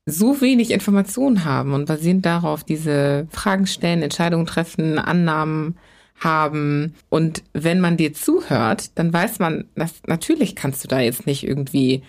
so 0.06 0.40
wenig 0.40 0.70
Informationen 0.70 1.44
haben 1.44 1.72
und 1.72 1.86
basierend 1.86 2.26
darauf 2.26 2.64
diese 2.64 3.26
Fragen 3.30 3.66
stellen, 3.66 4.02
Entscheidungen 4.02 4.46
treffen, 4.46 4.98
Annahmen 4.98 5.76
haben. 6.18 6.94
Und 7.08 7.42
wenn 7.52 7.80
man 7.80 7.96
dir 7.96 8.12
zuhört, 8.12 8.90
dann 8.98 9.12
weiß 9.12 9.38
man, 9.38 9.66
dass 9.74 10.02
natürlich 10.06 10.56
kannst 10.56 10.84
du 10.84 10.88
da 10.88 11.00
jetzt 11.00 11.26
nicht 11.26 11.46
irgendwie 11.46 12.02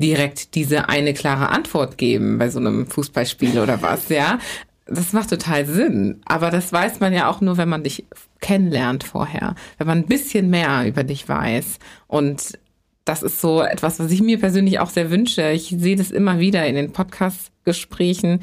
direkt 0.00 0.54
diese 0.54 0.88
eine 0.88 1.14
klare 1.14 1.50
Antwort 1.50 1.96
geben 1.96 2.38
bei 2.38 2.50
so 2.50 2.58
einem 2.58 2.86
Fußballspiel 2.86 3.58
oder 3.58 3.82
was, 3.82 4.08
ja. 4.08 4.38
Das 4.86 5.12
macht 5.12 5.30
total 5.30 5.66
Sinn. 5.66 6.20
Aber 6.24 6.50
das 6.50 6.72
weiß 6.72 7.00
man 7.00 7.12
ja 7.12 7.28
auch 7.28 7.40
nur, 7.40 7.56
wenn 7.56 7.68
man 7.68 7.84
dich 7.84 8.04
kennenlernt 8.40 9.04
vorher. 9.04 9.54
Wenn 9.78 9.86
man 9.86 9.98
ein 9.98 10.06
bisschen 10.06 10.50
mehr 10.50 10.86
über 10.86 11.04
dich 11.04 11.28
weiß 11.28 11.78
und 12.08 12.58
das 13.04 13.22
ist 13.22 13.40
so 13.40 13.62
etwas, 13.62 13.98
was 13.98 14.10
ich 14.10 14.22
mir 14.22 14.38
persönlich 14.38 14.78
auch 14.78 14.90
sehr 14.90 15.10
wünsche. 15.10 15.50
Ich 15.50 15.74
sehe 15.76 15.96
das 15.96 16.10
immer 16.10 16.38
wieder 16.38 16.66
in 16.66 16.76
den 16.76 16.92
Podcast-Gesprächen, 16.92 18.40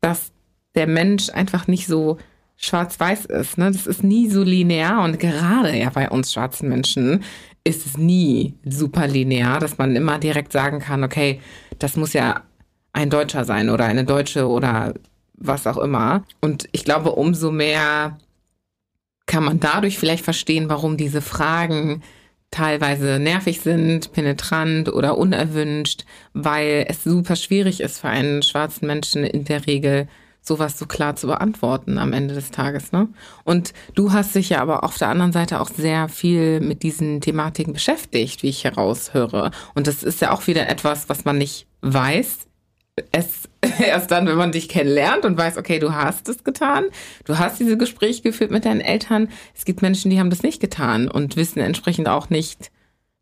dass 0.00 0.32
der 0.74 0.86
Mensch 0.86 1.30
einfach 1.30 1.66
nicht 1.68 1.86
so 1.86 2.18
schwarz-weiß 2.56 3.26
ist. 3.26 3.58
Ne? 3.58 3.70
Das 3.70 3.86
ist 3.86 4.04
nie 4.04 4.28
so 4.28 4.42
linear 4.42 5.04
und 5.04 5.18
gerade 5.18 5.76
ja 5.76 5.90
bei 5.90 6.10
uns 6.10 6.32
schwarzen 6.32 6.68
Menschen 6.68 7.24
ist 7.64 7.86
es 7.86 7.98
nie 7.98 8.54
super 8.64 9.06
linear, 9.06 9.60
dass 9.60 9.78
man 9.78 9.96
immer 9.96 10.18
direkt 10.18 10.52
sagen 10.52 10.78
kann, 10.78 11.04
okay, 11.04 11.40
das 11.78 11.96
muss 11.96 12.12
ja 12.12 12.42
ein 12.92 13.10
Deutscher 13.10 13.44
sein 13.44 13.70
oder 13.70 13.84
eine 13.84 14.04
Deutsche 14.04 14.48
oder 14.48 14.94
was 15.40 15.66
auch 15.66 15.78
immer. 15.78 16.24
Und 16.40 16.68
ich 16.72 16.84
glaube, 16.84 17.12
umso 17.12 17.50
mehr 17.50 18.18
kann 19.26 19.44
man 19.44 19.60
dadurch 19.60 19.98
vielleicht 19.98 20.24
verstehen, 20.24 20.68
warum 20.68 20.96
diese 20.96 21.22
Fragen 21.22 22.02
teilweise 22.50 23.18
nervig 23.18 23.60
sind, 23.60 24.12
penetrant 24.12 24.92
oder 24.92 25.16
unerwünscht, 25.16 26.04
weil 26.32 26.84
es 26.88 27.04
super 27.04 27.36
schwierig 27.36 27.80
ist 27.80 28.00
für 28.00 28.08
einen 28.08 28.42
schwarzen 28.42 28.86
Menschen 28.86 29.24
in 29.24 29.44
der 29.44 29.66
Regel 29.66 30.08
sowas 30.42 30.78
so 30.78 30.86
klar 30.86 31.16
zu 31.16 31.26
beantworten 31.26 31.98
am 31.98 32.12
Ende 32.12 32.34
des 32.34 32.50
Tages. 32.50 32.92
Ne? 32.92 33.08
Und 33.44 33.72
du 33.94 34.12
hast 34.12 34.34
dich 34.34 34.50
ja 34.50 34.60
aber 34.60 34.84
auf 34.84 34.98
der 34.98 35.08
anderen 35.08 35.32
Seite 35.32 35.60
auch 35.60 35.68
sehr 35.68 36.08
viel 36.08 36.60
mit 36.60 36.82
diesen 36.82 37.20
Thematiken 37.20 37.72
beschäftigt, 37.72 38.42
wie 38.42 38.48
ich 38.48 38.64
heraushöre. 38.64 39.50
Und 39.74 39.86
das 39.86 40.02
ist 40.02 40.20
ja 40.20 40.32
auch 40.32 40.46
wieder 40.46 40.68
etwas, 40.68 41.08
was 41.08 41.24
man 41.24 41.38
nicht 41.38 41.66
weiß, 41.82 42.49
es 43.12 43.48
erst 43.80 44.10
dann, 44.10 44.26
wenn 44.26 44.36
man 44.36 44.52
dich 44.52 44.68
kennenlernt 44.68 45.24
und 45.24 45.36
weiß, 45.36 45.56
okay, 45.56 45.78
du 45.78 45.92
hast 45.92 46.28
es 46.28 46.44
getan, 46.44 46.84
du 47.24 47.38
hast 47.38 47.60
diese 47.60 47.76
Gespräche 47.76 48.22
geführt 48.22 48.50
mit 48.50 48.64
deinen 48.64 48.80
Eltern. 48.80 49.28
Es 49.54 49.64
gibt 49.64 49.82
Menschen, 49.82 50.10
die 50.10 50.18
haben 50.18 50.30
das 50.30 50.42
nicht 50.42 50.60
getan 50.60 51.08
und 51.08 51.36
wissen 51.36 51.60
entsprechend 51.60 52.08
auch 52.08 52.30
nicht 52.30 52.70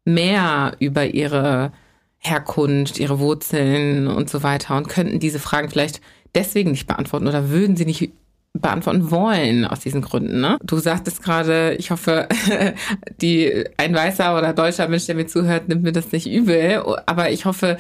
mehr 0.04 0.72
über 0.78 1.06
ihre 1.06 1.72
Herkunft, 2.18 2.98
ihre 2.98 3.20
Wurzeln 3.20 4.08
und 4.08 4.28
so 4.28 4.42
weiter 4.42 4.76
und 4.76 4.88
könnten 4.88 5.20
diese 5.20 5.38
Fragen 5.38 5.70
vielleicht 5.70 6.00
deswegen 6.34 6.72
nicht 6.72 6.86
beantworten 6.86 7.28
oder 7.28 7.50
würden 7.50 7.76
sie 7.76 7.84
nicht 7.84 8.10
beantworten 8.54 9.10
wollen 9.10 9.64
aus 9.64 9.80
diesen 9.80 10.02
Gründen. 10.02 10.40
Ne? 10.40 10.58
Du 10.62 10.78
sagtest 10.78 11.22
gerade, 11.22 11.74
ich 11.78 11.90
hoffe, 11.90 12.28
die 13.20 13.64
ein 13.76 13.94
weißer 13.94 14.36
oder 14.36 14.52
deutscher 14.52 14.88
Mensch, 14.88 15.06
der 15.06 15.14
mir 15.14 15.26
zuhört, 15.26 15.68
nimmt 15.68 15.82
mir 15.82 15.92
das 15.92 16.12
nicht 16.12 16.28
übel, 16.28 16.82
aber 17.06 17.30
ich 17.30 17.44
hoffe, 17.44 17.78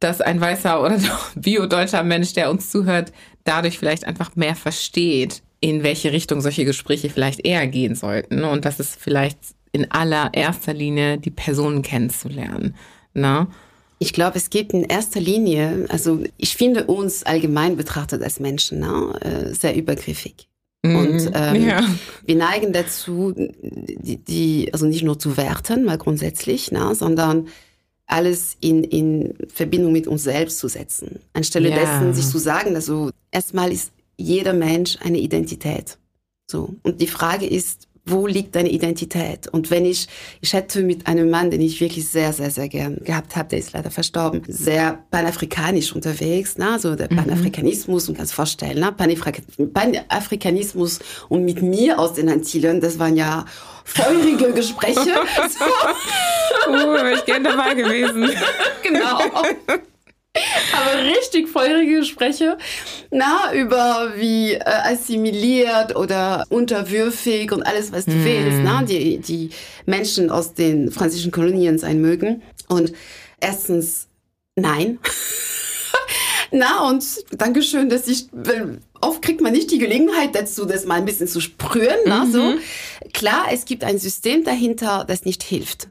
dass 0.00 0.20
ein 0.20 0.40
weißer 0.40 0.82
oder 0.82 0.98
bio-deutscher 1.36 2.02
Mensch, 2.02 2.32
der 2.32 2.50
uns 2.50 2.70
zuhört, 2.70 3.12
dadurch 3.44 3.78
vielleicht 3.78 4.06
einfach 4.06 4.34
mehr 4.34 4.56
versteht, 4.56 5.42
in 5.60 5.82
welche 5.82 6.12
Richtung 6.12 6.40
solche 6.40 6.64
Gespräche 6.64 7.10
vielleicht 7.10 7.46
eher 7.46 7.66
gehen 7.66 7.94
sollten 7.94 8.44
und 8.44 8.64
dass 8.64 8.80
es 8.80 8.96
vielleicht 8.96 9.38
in 9.72 9.90
allererster 9.90 10.72
Linie 10.72 11.18
die 11.18 11.30
Personen 11.30 11.82
kennenzulernen. 11.82 12.74
Ne? 13.14 13.46
Ich 13.98 14.14
glaube, 14.14 14.38
es 14.38 14.48
geht 14.48 14.72
in 14.72 14.84
erster 14.84 15.20
Linie, 15.20 15.86
also 15.90 16.24
ich 16.38 16.56
finde 16.56 16.84
uns 16.84 17.22
allgemein 17.24 17.76
betrachtet 17.76 18.22
als 18.22 18.40
Menschen 18.40 18.80
ne, 18.80 19.12
äh, 19.20 19.54
sehr 19.54 19.76
übergriffig. 19.76 20.48
Mhm. 20.82 20.96
Und 20.96 21.30
ähm, 21.34 21.66
ja. 21.66 21.84
wir 22.24 22.36
neigen 22.36 22.72
dazu, 22.72 23.34
die, 23.36 24.16
die, 24.16 24.70
also 24.72 24.86
nicht 24.86 25.02
nur 25.02 25.18
zu 25.18 25.36
werten, 25.36 25.84
mal 25.84 25.98
grundsätzlich, 25.98 26.72
ne, 26.72 26.94
sondern 26.94 27.48
alles 28.10 28.56
in, 28.60 28.84
in 28.84 29.34
Verbindung 29.48 29.92
mit 29.92 30.06
uns 30.06 30.24
selbst 30.24 30.58
zu 30.58 30.68
setzen. 30.68 31.20
Anstelle 31.32 31.70
ja. 31.70 31.76
dessen, 31.76 32.14
sich 32.14 32.26
zu 32.26 32.38
sagen, 32.38 32.74
also 32.74 33.10
erstmal 33.30 33.72
ist 33.72 33.92
jeder 34.16 34.52
Mensch 34.52 34.98
eine 35.00 35.18
Identität. 35.18 35.98
So. 36.50 36.74
Und 36.82 37.00
die 37.00 37.06
Frage 37.06 37.46
ist, 37.46 37.86
wo 38.10 38.26
liegt 38.26 38.54
deine 38.54 38.70
Identität? 38.70 39.48
Und 39.48 39.70
wenn 39.70 39.84
ich, 39.84 40.08
ich 40.40 40.52
hätte 40.52 40.82
mit 40.82 41.06
einem 41.06 41.30
Mann, 41.30 41.50
den 41.50 41.60
ich 41.60 41.80
wirklich 41.80 42.08
sehr, 42.08 42.32
sehr, 42.32 42.50
sehr 42.50 42.68
gern 42.68 42.96
gehabt 43.04 43.36
habe, 43.36 43.50
der 43.50 43.58
ist 43.58 43.72
leider 43.72 43.90
verstorben, 43.90 44.42
sehr 44.48 44.98
panafrikanisch 45.10 45.94
unterwegs, 45.94 46.58
ne? 46.58 46.78
so 46.78 46.96
der 46.96 47.10
mhm. 47.10 47.16
Panafrikanismus, 47.16 48.08
und 48.08 48.16
kannst 48.16 48.34
vorstellen, 48.34 48.80
ne? 48.80 48.92
Panafrikanismus 48.92 51.00
und 51.28 51.44
mit 51.44 51.62
mir 51.62 51.98
aus 51.98 52.14
den 52.14 52.28
Antillen, 52.28 52.80
das 52.80 52.98
waren 52.98 53.16
ja 53.16 53.44
feurige 53.84 54.52
Gespräche. 54.52 55.14
so. 55.48 55.64
Uh, 56.68 56.72
wäre 56.72 57.14
ich 57.14 57.24
gern 57.24 57.42
dabei 57.42 57.74
gewesen. 57.74 58.30
genau. 58.82 59.18
Aber 60.76 61.04
richtig 61.04 61.48
feurige 61.48 62.00
Gespräche, 62.00 62.56
na, 63.10 63.52
über 63.52 64.12
wie 64.16 64.52
äh, 64.52 64.60
assimiliert 64.64 65.96
oder 65.96 66.46
unterwürfig 66.50 67.52
und 67.52 67.62
alles, 67.62 67.92
was 67.92 68.04
du 68.04 68.12
mm. 68.12 68.24
willst, 68.24 68.58
na, 68.62 68.82
die, 68.82 69.18
die 69.18 69.50
Menschen 69.86 70.30
aus 70.30 70.54
den 70.54 70.92
französischen 70.92 71.32
Kolonien 71.32 71.78
sein 71.78 72.00
mögen. 72.00 72.42
Und 72.68 72.92
erstens, 73.40 74.08
nein. 74.56 74.98
Na, 76.52 76.88
und 76.88 77.04
Dankeschön, 77.30 77.88
dass 77.88 78.08
ich, 78.08 78.26
oft 79.00 79.22
kriegt 79.22 79.40
man 79.40 79.52
nicht 79.52 79.70
die 79.70 79.78
Gelegenheit 79.78 80.34
dazu, 80.34 80.64
das 80.64 80.84
mal 80.84 80.96
ein 80.96 81.04
bisschen 81.04 81.28
zu 81.28 81.40
sprühen. 81.40 81.98
Na, 82.06 82.24
mhm. 82.24 82.32
so. 82.32 82.54
Klar, 83.12 83.46
es 83.52 83.66
gibt 83.66 83.84
ein 83.84 83.98
System 83.98 84.42
dahinter, 84.42 85.04
das 85.06 85.24
nicht 85.24 85.44
hilft 85.44 85.88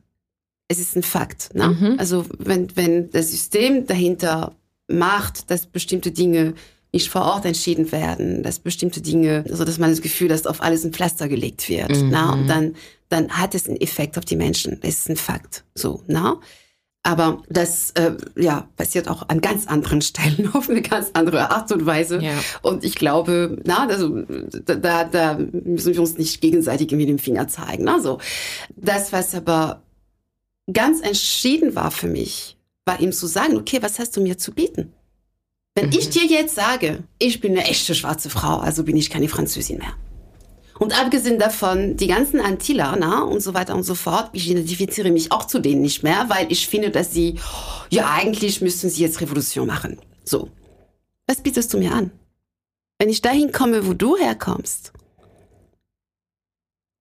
es 0.69 0.79
ist 0.79 0.95
ein 0.95 1.03
Fakt. 1.03 1.53
Ne? 1.53 1.67
Mhm. 1.67 1.95
Also 1.97 2.25
wenn, 2.37 2.73
wenn 2.77 3.09
das 3.09 3.31
System 3.31 3.85
dahinter 3.87 4.55
macht, 4.87 5.51
dass 5.51 5.65
bestimmte 5.65 6.11
Dinge 6.11 6.53
nicht 6.93 7.09
vor 7.09 7.23
Ort 7.23 7.45
entschieden 7.45 7.91
werden, 7.91 8.41
dass 8.41 8.59
bestimmte 8.59 9.01
Dinge, 9.01 9.43
also 9.49 9.65
dass 9.65 9.77
man 9.77 9.89
das 9.89 10.01
Gefühl 10.01 10.29
hat, 10.29 10.39
dass 10.39 10.47
auf 10.47 10.63
alles 10.63 10.83
ein 10.85 10.93
Pflaster 10.93 11.27
gelegt 11.27 11.69
wird, 11.69 11.89
mhm. 11.89 12.09
na, 12.09 12.33
und 12.33 12.47
dann, 12.47 12.75
dann 13.09 13.29
hat 13.29 13.53
es 13.53 13.67
einen 13.67 13.81
Effekt 13.81 14.17
auf 14.17 14.25
die 14.25 14.35
Menschen. 14.35 14.79
Das 14.81 14.99
ist 14.99 15.09
ein 15.09 15.17
Fakt. 15.17 15.65
So, 15.75 16.03
na. 16.07 16.39
Aber 17.01 17.43
das 17.47 17.91
äh, 17.91 18.11
ja, 18.35 18.67
passiert 18.75 19.07
auch 19.07 19.29
an 19.29 19.39
ganz 19.39 19.67
anderen 19.67 20.01
Stellen 20.03 20.51
auf 20.53 20.69
eine 20.69 20.81
ganz 20.81 21.11
andere 21.13 21.49
Art 21.51 21.71
und 21.71 21.85
Weise. 21.85 22.19
Ja. 22.21 22.33
Und 22.61 22.83
ich 22.83 22.95
glaube, 22.95 23.57
na, 23.65 23.87
also, 23.87 24.23
da, 24.65 25.05
da 25.05 25.37
müssen 25.37 25.93
wir 25.93 26.01
uns 26.01 26.17
nicht 26.17 26.41
gegenseitig 26.41 26.91
mit 26.91 27.07
dem 27.07 27.19
Finger 27.19 27.47
zeigen. 27.47 27.87
Also, 27.87 28.19
das, 28.75 29.13
was 29.13 29.33
aber 29.33 29.81
ganz 30.73 31.01
entschieden 31.01 31.75
war 31.75 31.91
für 31.91 32.07
mich, 32.07 32.57
war 32.85 32.99
ihm 32.99 33.11
zu 33.11 33.27
sagen, 33.27 33.57
okay, 33.57 33.79
was 33.81 33.99
hast 33.99 34.15
du 34.17 34.21
mir 34.21 34.37
zu 34.37 34.51
bieten? 34.53 34.93
Wenn 35.75 35.87
mhm. 35.87 35.97
ich 35.97 36.09
dir 36.09 36.25
jetzt 36.25 36.55
sage, 36.55 37.03
ich 37.19 37.39
bin 37.39 37.53
eine 37.53 37.65
echte 37.65 37.95
schwarze 37.95 38.29
Frau, 38.29 38.57
also 38.57 38.83
bin 38.83 38.97
ich 38.97 39.09
keine 39.09 39.29
Französin 39.29 39.77
mehr. 39.77 39.93
Und 40.79 40.97
abgesehen 40.99 41.39
davon, 41.39 41.97
die 41.97 42.07
ganzen 42.07 42.39
Antillaner 42.39 43.27
und 43.27 43.41
so 43.41 43.53
weiter 43.53 43.75
und 43.75 43.83
so 43.83 43.95
fort, 43.95 44.29
ich 44.31 44.49
identifiziere 44.49 45.11
mich 45.11 45.31
auch 45.31 45.45
zu 45.45 45.59
denen 45.59 45.81
nicht 45.81 46.03
mehr, 46.03 46.25
weil 46.29 46.49
ich 46.51 46.67
finde, 46.67 46.89
dass 46.89 47.13
sie, 47.13 47.37
ja, 47.89 48.09
eigentlich 48.13 48.61
müssten 48.61 48.89
sie 48.89 49.03
jetzt 49.03 49.19
Revolution 49.19 49.67
machen. 49.67 49.99
So. 50.23 50.49
Was 51.27 51.43
bietest 51.43 51.73
du 51.73 51.79
mir 51.79 51.91
an? 51.91 52.11
Wenn 52.97 53.09
ich 53.09 53.21
dahin 53.21 53.51
komme, 53.51 53.87
wo 53.87 53.93
du 53.93 54.17
herkommst 54.17 54.93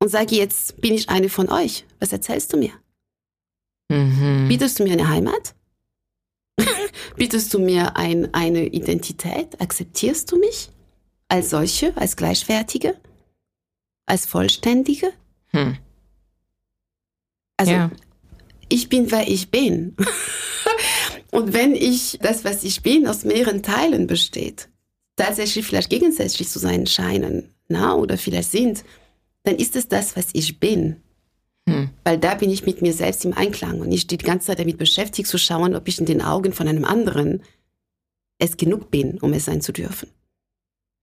und 0.01 0.09
sage 0.09 0.35
jetzt, 0.35 0.81
bin 0.81 0.95
ich 0.95 1.09
eine 1.09 1.29
von 1.29 1.49
euch, 1.49 1.85
was 2.01 2.13
erzählst 2.13 2.53
du 2.53 2.57
mir? 2.57 2.73
Mhm. 3.89 4.49
Bietest 4.49 4.79
du 4.79 4.85
mir 4.85 4.93
eine 4.93 5.09
Heimat? 5.09 5.55
Bietest 7.17 7.53
du 7.55 7.59
mir 7.59 7.97
ein, 7.97 8.33
eine 8.35 8.67
Identität? 8.67 9.61
Akzeptierst 9.61 10.31
du 10.31 10.39
mich 10.39 10.71
als 11.29 11.51
solche, 11.51 11.97
als 11.97 12.17
gleichwertige, 12.17 12.97
als 14.07 14.27
vollständige? 14.27 15.13
Hm. 15.49 15.79
Also 17.57 17.73
ja. 17.73 17.91
ich 18.69 18.89
bin, 18.89 19.11
wer 19.11 19.29
ich 19.29 19.51
bin. 19.51 19.97
Und 21.31 21.53
wenn 21.53 21.75
ich 21.75 22.19
das, 22.23 22.45
was 22.45 22.65
ich 22.65 22.83
bin, 22.83 23.07
aus 23.07 23.25
mehreren 23.25 23.63
Teilen 23.63 24.07
besteht, 24.07 24.69
tatsächlich 25.17 25.67
vielleicht 25.67 25.91
gegensätzlich 25.91 26.49
zu 26.49 26.59
sein 26.59 26.87
scheinen, 26.87 27.55
na, 27.69 27.95
oder 27.95 28.17
vielleicht 28.17 28.51
sind, 28.51 28.85
dann 29.43 29.57
ist 29.57 29.77
es 29.77 29.89
das, 29.89 30.17
was 30.17 30.29
ich 30.33 30.59
bin. 30.59 31.03
Hm. 31.73 31.91
Weil 32.05 32.19
da 32.19 32.35
bin 32.35 32.51
ich 32.51 32.67
mit 32.67 32.83
mir 32.83 32.93
selbst 32.93 33.25
im 33.25 33.37
Einklang 33.37 33.81
und 33.81 33.93
ich 33.93 34.03
stehe 34.03 34.19
die 34.19 34.25
ganze 34.25 34.49
Zeit 34.49 34.59
damit 34.59 34.79
beschäftigt 34.79 35.29
zu 35.29 35.39
schauen, 35.39 35.75
ob 35.75 35.89
ich 35.89 35.99
in 35.99 36.07
den 36.07 36.23
Augen 36.23 36.53
von 36.53 36.69
einem 36.69 36.85
anderen 36.85 37.43
es 38.39 38.57
genug 38.57 38.91
bin, 38.91 39.19
um 39.21 39.33
es 39.33 39.47
sein 39.47 39.61
zu 39.61 39.73
dürfen. 39.73 40.09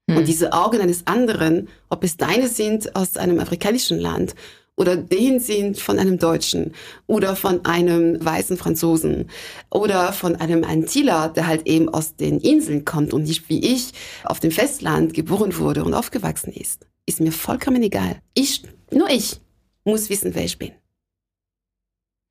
Hm. 0.10 0.18
Und 0.18 0.28
diese 0.28 0.54
Augen 0.54 0.82
eines 0.82 1.08
anderen, 1.08 1.68
ob 1.90 2.04
es 2.04 2.18
deine 2.18 2.48
sind 2.48 2.96
aus 2.96 3.18
einem 3.18 3.40
afrikanischen 3.40 4.00
Land 4.00 4.36
oder 4.78 4.98
den 4.98 5.40
sind 5.40 5.80
von 5.80 6.00
einem 6.00 6.18
Deutschen 6.20 6.74
oder 7.08 7.36
von 7.36 7.66
einem 7.66 8.24
weißen 8.24 8.58
Franzosen 8.58 9.30
oder 9.70 10.12
von 10.12 10.36
einem 10.36 10.64
Antiller, 10.64 11.30
der 11.30 11.48
halt 11.48 11.66
eben 11.66 11.90
aus 11.90 12.16
den 12.16 12.40
Inseln 12.40 12.84
kommt 12.84 13.14
und 13.14 13.24
nicht 13.24 13.50
wie 13.50 13.74
ich 13.74 13.92
auf 14.26 14.40
dem 14.40 14.52
Festland 14.52 15.14
geboren 15.14 15.58
wurde 15.58 15.84
und 15.84 15.94
aufgewachsen 15.94 16.52
ist, 16.52 16.86
ist 17.06 17.22
mir 17.22 17.32
vollkommen 17.32 17.82
egal. 17.84 18.18
Ich, 18.34 18.64
nur 18.92 19.10
ich, 19.10 19.40
muss 19.86 20.10
wissen, 20.10 20.36
wer 20.36 20.44
ich 20.44 20.58
bin. 20.58 20.72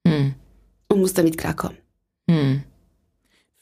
Hm. 0.07 0.35
Und 0.89 1.01
muss 1.01 1.15
damit 1.15 1.39
klarkommen. 1.39 1.79
Hm. 2.29 2.63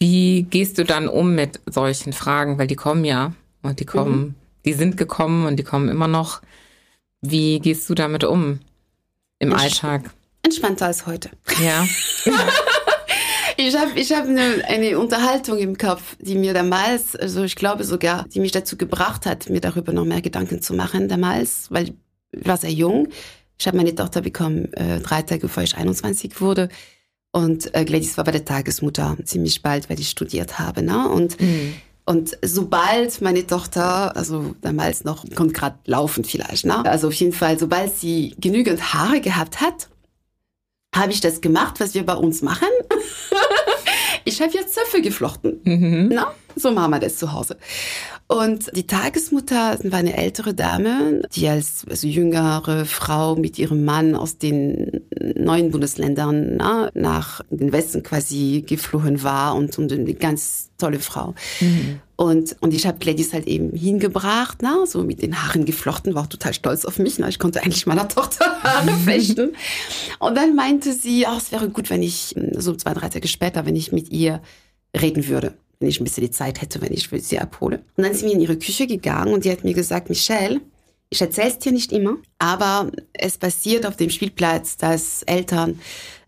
Wie 0.01 0.43
gehst 0.43 0.79
du 0.79 0.85
dann 0.85 1.07
um 1.07 1.37
mit 1.37 1.61
solchen 1.67 2.13
Fragen? 2.13 2.59
Weil 2.59 2.67
die 2.67 2.75
kommen 2.75 3.05
ja 3.05 3.35
und 3.63 3.79
die 3.79 3.85
kommen, 3.85 4.19
mhm. 4.19 4.35
die 4.65 4.73
sind 4.73 4.97
gekommen 4.97 5.47
und 5.47 5.57
die 5.57 5.63
kommen 5.63 5.89
immer 5.89 6.09
noch. 6.09 6.43
Wie 7.21 7.61
gehst 7.61 7.89
du 7.89 7.95
damit 7.95 8.25
um 8.25 8.59
im 9.39 9.53
Entsch 9.53 9.63
Alltag? 9.63 10.11
Entspannter 10.43 10.87
als 10.87 11.07
heute. 11.07 11.31
Ja. 11.63 11.87
ich 13.57 13.77
habe 13.77 13.93
ich 13.95 14.13
hab 14.13 14.27
eine, 14.27 14.65
eine 14.67 14.99
Unterhaltung 14.99 15.59
im 15.59 15.79
Kopf, 15.79 16.17
die 16.19 16.35
mir 16.35 16.53
damals, 16.53 17.15
also 17.15 17.45
ich 17.45 17.55
glaube 17.55 17.85
sogar, 17.85 18.27
die 18.29 18.41
mich 18.41 18.51
dazu 18.51 18.77
gebracht 18.77 19.25
hat, 19.25 19.49
mir 19.51 19.61
darüber 19.61 19.93
noch 19.93 20.05
mehr 20.05 20.21
Gedanken 20.21 20.63
zu 20.63 20.75
machen 20.75 21.09
damals, 21.09 21.71
weil 21.71 21.91
ich 22.33 22.47
war 22.47 22.57
sehr 22.57 22.73
jung. 22.73 23.09
Ich 23.59 23.67
habe 23.67 23.77
meine 23.77 23.95
Tochter 23.95 24.23
bekommen 24.23 24.73
äh, 24.75 25.01
drei 25.01 25.23
Tage 25.23 25.43
bevor 25.43 25.63
ich 25.63 25.77
21 25.77 26.41
wurde. 26.41 26.69
Und 27.33 27.75
äh, 27.75 27.85
Gladys 27.85 28.17
war 28.19 28.25
bei 28.25 28.33
der 28.33 28.45
Tagesmutter 28.45 29.17
ziemlich 29.25 29.63
bald, 29.63 29.89
weil 29.89 29.99
ich 29.99 30.11
studiert 30.11 30.59
habe. 30.59 30.83
Ne? 30.83 31.09
Und, 31.09 31.41
mhm. 31.41 31.75
und 32.05 32.37
sobald 32.43 33.23
meine 33.23 33.47
Tochter, 33.47 34.15
also 34.17 34.55
damals 34.61 35.05
noch, 35.05 35.25
kommt 35.35 35.55
gerade 35.55 35.79
laufen 35.87 36.25
vielleicht, 36.25 36.67
ne? 36.67 36.85
also 36.85 37.09
auf 37.09 37.15
jeden 37.15 37.33
Fall, 37.33 37.59
sobald 37.59 37.97
sie 37.97 38.35
genügend 38.39 38.93
Haare 38.93 39.23
gehabt 39.23 39.63
hat, 39.63 39.89
habe 40.95 41.13
ich 41.13 41.21
das 41.21 41.41
gemacht, 41.41 41.81
was 41.81 41.95
wir 41.95 42.05
bei 42.05 42.15
uns 42.15 42.43
machen. 42.43 42.69
ich 44.27 44.43
habe 44.43 44.53
jetzt 44.53 44.75
Zöpfe 44.75 45.01
geflochten. 45.01 45.61
Mhm. 45.65 46.11
Na, 46.13 46.35
so 46.55 46.71
machen 46.71 46.91
wir 46.91 47.01
das 47.01 47.17
zu 47.17 47.33
Hause. 47.33 47.57
Und 48.33 48.75
die 48.75 48.87
Tagesmutter 48.87 49.79
war 49.83 49.99
eine 49.99 50.17
ältere 50.17 50.55
Dame, 50.55 51.21
die 51.35 51.49
als 51.49 51.85
also 51.89 52.07
jüngere 52.07 52.87
Frau 52.87 53.37
mit 53.37 53.59
ihrem 53.59 53.85
Mann 53.85 54.15
aus 54.15 54.39
den 54.39 55.03
neuen 55.37 55.71
Bundesländern 55.71 56.57
na, 56.57 56.91
nach 56.95 57.43
den 57.51 57.73
Westen 57.73 58.03
quasi 58.03 58.65
geflohen 58.67 59.23
war 59.23 59.55
und, 59.55 59.77
und 59.77 59.93
eine 59.93 60.15
ganz 60.15 60.71
tolle 60.79 60.99
Frau. 60.99 61.35
Mhm. 61.61 62.01
Und, 62.17 62.57
und 62.61 62.73
ich 62.73 62.87
habe 62.87 62.99
Gladys 62.99 63.35
halt 63.35 63.47
eben 63.47 63.77
hingebracht, 63.77 64.59
na, 64.63 64.87
so 64.87 65.03
mit 65.03 65.21
den 65.21 65.43
Haaren 65.43 65.67
geflochten, 65.67 66.15
war 66.15 66.23
auch 66.23 66.29
total 66.29 66.55
stolz 66.55 66.87
auf 66.87 66.99
mich. 66.99 67.19
Na, 67.19 67.29
ich 67.29 67.39
konnte 67.39 67.63
eigentlich 67.63 67.85
meiner 67.85 68.09
Tochter 68.09 68.47
Haare 68.63 68.93
flechten. 69.05 69.51
Und 70.21 70.37
dann 70.37 70.57
meinte 70.57 70.95
sie, 70.95 71.27
ach, 71.27 71.37
es 71.37 71.53
wäre 71.53 71.69
gut, 71.69 71.91
wenn 71.91 72.03
ich, 72.03 72.35
so 72.57 72.75
zwei, 72.77 72.95
drei 72.95 73.11
Tage 73.11 73.29
später, 73.29 73.67
wenn 73.67 73.77
ich 73.77 73.93
mit 73.93 74.11
ihr 74.11 74.41
reden 74.99 75.29
würde 75.29 75.53
wenn 75.83 75.89
ich 75.89 76.01
ein 76.01 76.05
bisschen 76.05 76.25
die 76.25 76.31
Zeit 76.31 76.63
hätte, 76.63 76.81
wenn 76.81 76.93
ich 76.93 77.11
sie 77.11 77.39
abhole. 77.39 77.85
Und 77.97 78.05
dann 78.05 78.15
sind 78.15 78.29
wir 78.29 78.35
in 78.35 78.41
ihre 78.41 78.57
Küche 78.57 78.87
gegangen 78.87 79.35
und 79.35 79.45
die 79.45 79.51
hat 79.51 79.65
mir 79.65 79.75
gesagt, 79.75 80.09
Michelle, 80.09 80.61
ich 81.11 81.21
erzähle 81.21 81.49
es 81.49 81.59
dir 81.59 81.73
nicht 81.73 81.93
immer, 81.93 82.17
aber 82.39 82.91
es 83.13 83.37
passiert 83.37 83.85
auf 83.85 83.97
dem 83.97 84.09
Spielplatz, 84.09 84.79
dass 84.79 85.23
Eltern 85.25 85.79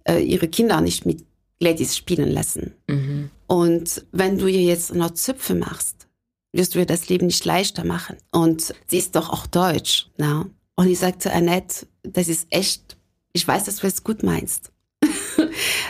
äh, 0.07 0.19
ihre 0.19 0.49
Kinder 0.49 0.81
nicht 0.83 1.07
mit 1.07 1.25
Ladies 1.59 1.97
spielen 1.97 2.31
lassen. 2.31 2.75
Mhm. 2.89 3.31
Und 3.47 4.05
wenn 4.13 4.37
du 4.37 4.47
ihr 4.47 4.63
jetzt 4.63 4.95
noch 4.95 5.13
Zöpfe 5.13 5.55
machst, 5.55 6.07
wirst 6.53 6.75
du 6.75 6.81
ihr 6.81 6.87
das 6.87 7.09
Leben 7.09 7.27
nicht 7.27 7.45
leichter 7.45 7.85
machen. 7.85 8.17
Und 8.31 8.75
sie 8.87 8.99
ist 8.99 9.17
doch 9.17 9.31
auch 9.31 9.47
deutsch. 9.47 10.11
Na? 10.19 10.47
Und 10.77 10.89
ich 10.89 10.99
sagte, 10.99 11.33
Annette, 11.33 11.87
das 12.03 12.29
ist 12.29 12.47
echt, 12.51 12.97
ich 13.33 13.47
weiß, 13.47 13.65
dass 13.65 13.77
du 13.77 13.87
es 13.87 14.05
gut 14.05 14.23
meinst. 14.23 14.71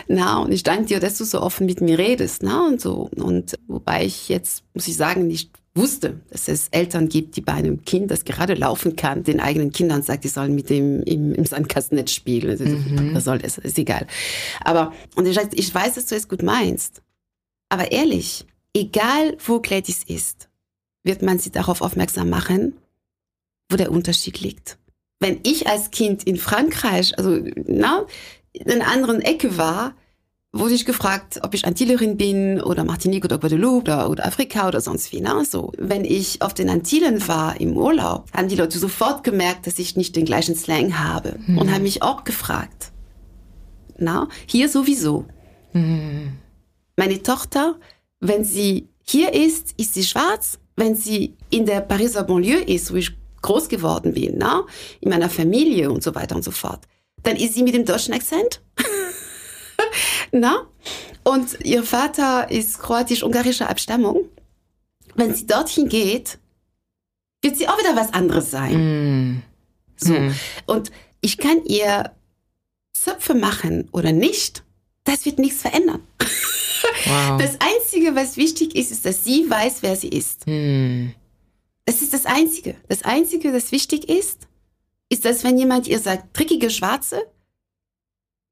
Na, 0.07 0.39
und 0.39 0.51
ich 0.51 0.63
danke 0.63 0.85
dir, 0.85 0.99
dass 0.99 1.17
du 1.17 1.23
so 1.25 1.41
offen 1.41 1.65
mit 1.65 1.81
mir 1.81 1.97
redest, 1.97 2.43
na, 2.43 2.67
und 2.67 2.81
so. 2.81 3.09
Und 3.15 3.55
wobei 3.67 4.05
ich 4.05 4.29
jetzt, 4.29 4.63
muss 4.73 4.87
ich 4.87 4.95
sagen, 4.95 5.27
nicht 5.27 5.51
wusste, 5.75 6.21
dass 6.29 6.47
es 6.47 6.69
Eltern 6.69 7.09
gibt, 7.09 7.35
die 7.35 7.41
bei 7.41 7.53
einem 7.53 7.83
Kind, 7.83 8.09
das 8.09 8.23
gerade 8.23 8.53
laufen 8.53 8.95
kann, 8.95 9.23
den 9.23 9.41
eigenen 9.41 9.71
Kindern 9.71 10.03
sagt, 10.03 10.23
die 10.23 10.29
sollen 10.29 10.55
mit 10.55 10.69
dem 10.69 11.03
im, 11.03 11.33
im 11.33 11.45
Sandkastennetz 11.45 12.11
spielen. 12.11 12.49
Also, 12.49 12.65
mhm. 12.65 13.13
Was 13.13 13.25
soll 13.25 13.39
das? 13.39 13.57
Ist 13.57 13.77
egal. 13.77 14.07
Aber, 14.63 14.93
und 15.15 15.27
ich, 15.27 15.37
ich 15.53 15.75
weiß, 15.75 15.95
dass 15.95 16.05
du 16.05 16.15
es 16.15 16.29
gut 16.29 16.43
meinst. 16.43 17.01
Aber 17.69 17.91
ehrlich, 17.91 18.45
egal 18.73 19.37
wo 19.45 19.59
Gladys 19.59 20.03
ist, 20.07 20.49
wird 21.03 21.21
man 21.21 21.39
sie 21.39 21.51
darauf 21.51 21.81
aufmerksam 21.81 22.29
machen, 22.29 22.73
wo 23.69 23.75
der 23.75 23.91
Unterschied 23.91 24.39
liegt. 24.39 24.77
Wenn 25.19 25.39
ich 25.43 25.67
als 25.67 25.91
Kind 25.91 26.23
in 26.23 26.37
Frankreich, 26.37 27.17
also 27.17 27.39
na, 27.67 28.05
in 28.55 28.71
einer 28.71 28.87
anderen 28.87 29.21
Ecke 29.21 29.57
war, 29.57 29.93
wurde 30.55 30.73
ich 30.73 30.85
gefragt, 30.85 31.39
ob 31.43 31.53
ich 31.53 31.65
Antillerin 31.65 32.15
bin 32.15 32.61
oder 32.61 32.85
Martinique 32.85 33.25
oder 33.25 33.37
Guadeloupe 33.37 33.91
oder, 33.91 34.09
oder 34.09 34.25
Afrika 34.25 34.67
oder 34.67 34.79
sonst 34.79 35.11
wie. 35.11 35.19
Ne? 35.19 35.43
So, 35.45 35.73
wenn 35.77 36.05
ich 36.05 36.41
auf 36.41 36.53
den 36.53 36.69
Antillen 36.69 37.27
war 37.27 37.59
im 37.59 37.75
Urlaub, 37.75 38.29
haben 38.33 38.47
die 38.47 38.55
Leute 38.55 38.79
sofort 38.79 39.23
gemerkt, 39.23 39.67
dass 39.67 39.79
ich 39.79 39.97
nicht 39.97 40.15
den 40.15 40.25
gleichen 40.25 40.55
Slang 40.55 40.97
habe 40.97 41.37
mhm. 41.45 41.57
und 41.57 41.73
haben 41.73 41.83
mich 41.83 42.01
auch 42.01 42.23
gefragt. 42.23 42.91
Na, 43.97 44.29
hier 44.45 44.69
sowieso. 44.69 45.25
Mhm. 45.73 46.33
Meine 46.95 47.21
Tochter, 47.21 47.75
wenn 48.21 48.45
sie 48.45 48.87
hier 49.03 49.33
ist, 49.33 49.73
ist 49.77 49.93
sie 49.93 50.03
schwarz. 50.03 50.59
Wenn 50.77 50.95
sie 50.95 51.35
in 51.49 51.65
der 51.65 51.81
Pariser 51.81 52.23
Banlieue 52.23 52.61
ist, 52.61 52.91
wo 52.91 52.95
ich 52.95 53.11
groß 53.41 53.69
geworden 53.69 54.13
bin, 54.13 54.35
na, 54.37 54.65
in 55.01 55.09
meiner 55.09 55.29
Familie 55.29 55.91
und 55.91 56.01
so 56.01 56.15
weiter 56.15 56.35
und 56.35 56.43
so 56.43 56.51
fort, 56.51 56.81
dann 57.25 57.35
ist 57.35 57.53
sie 57.55 57.63
mit 57.63 57.73
dem 57.73 57.85
deutschen 57.85 58.13
Akzent. 58.13 58.61
Na? 60.31 60.67
Und 61.23 61.57
ihr 61.63 61.83
Vater 61.83 62.49
ist 62.51 62.79
kroatisch-ungarischer 62.79 63.69
Abstammung. 63.69 64.29
Wenn 65.15 65.33
sie 65.33 65.47
dorthin 65.47 65.89
geht, 65.89 66.37
wird 67.41 67.57
sie 67.57 67.67
auch 67.67 67.79
wieder 67.79 67.95
was 67.95 68.13
anderes 68.13 68.51
sein. 68.51 69.33
Mm. 69.33 69.43
So. 69.97 70.13
Mm. 70.13 70.35
Und 70.67 70.91
ich 71.21 71.37
kann 71.37 71.63
ihr 71.65 72.11
Zöpfe 72.93 73.33
machen 73.33 73.89
oder 73.91 74.11
nicht, 74.11 74.63
das 75.03 75.25
wird 75.25 75.39
nichts 75.39 75.61
verändern. 75.61 76.01
Wow. 77.05 77.41
Das 77.41 77.57
Einzige, 77.59 78.15
was 78.15 78.37
wichtig 78.37 78.75
ist, 78.75 78.91
ist, 78.91 79.05
dass 79.05 79.23
sie 79.23 79.49
weiß, 79.49 79.77
wer 79.81 79.95
sie 79.95 80.09
ist. 80.09 80.45
Mm. 80.45 81.09
Das 81.85 82.01
ist 82.01 82.13
das 82.13 82.25
Einzige. 82.25 82.75
Das 82.87 83.03
Einzige, 83.03 83.51
das 83.51 83.71
wichtig 83.71 84.07
ist, 84.09 84.47
ist, 85.09 85.25
dass 85.25 85.43
wenn 85.43 85.57
jemand 85.57 85.87
ihr 85.87 85.99
sagt, 85.99 86.33
trickige 86.33 86.69
Schwarze, 86.69 87.21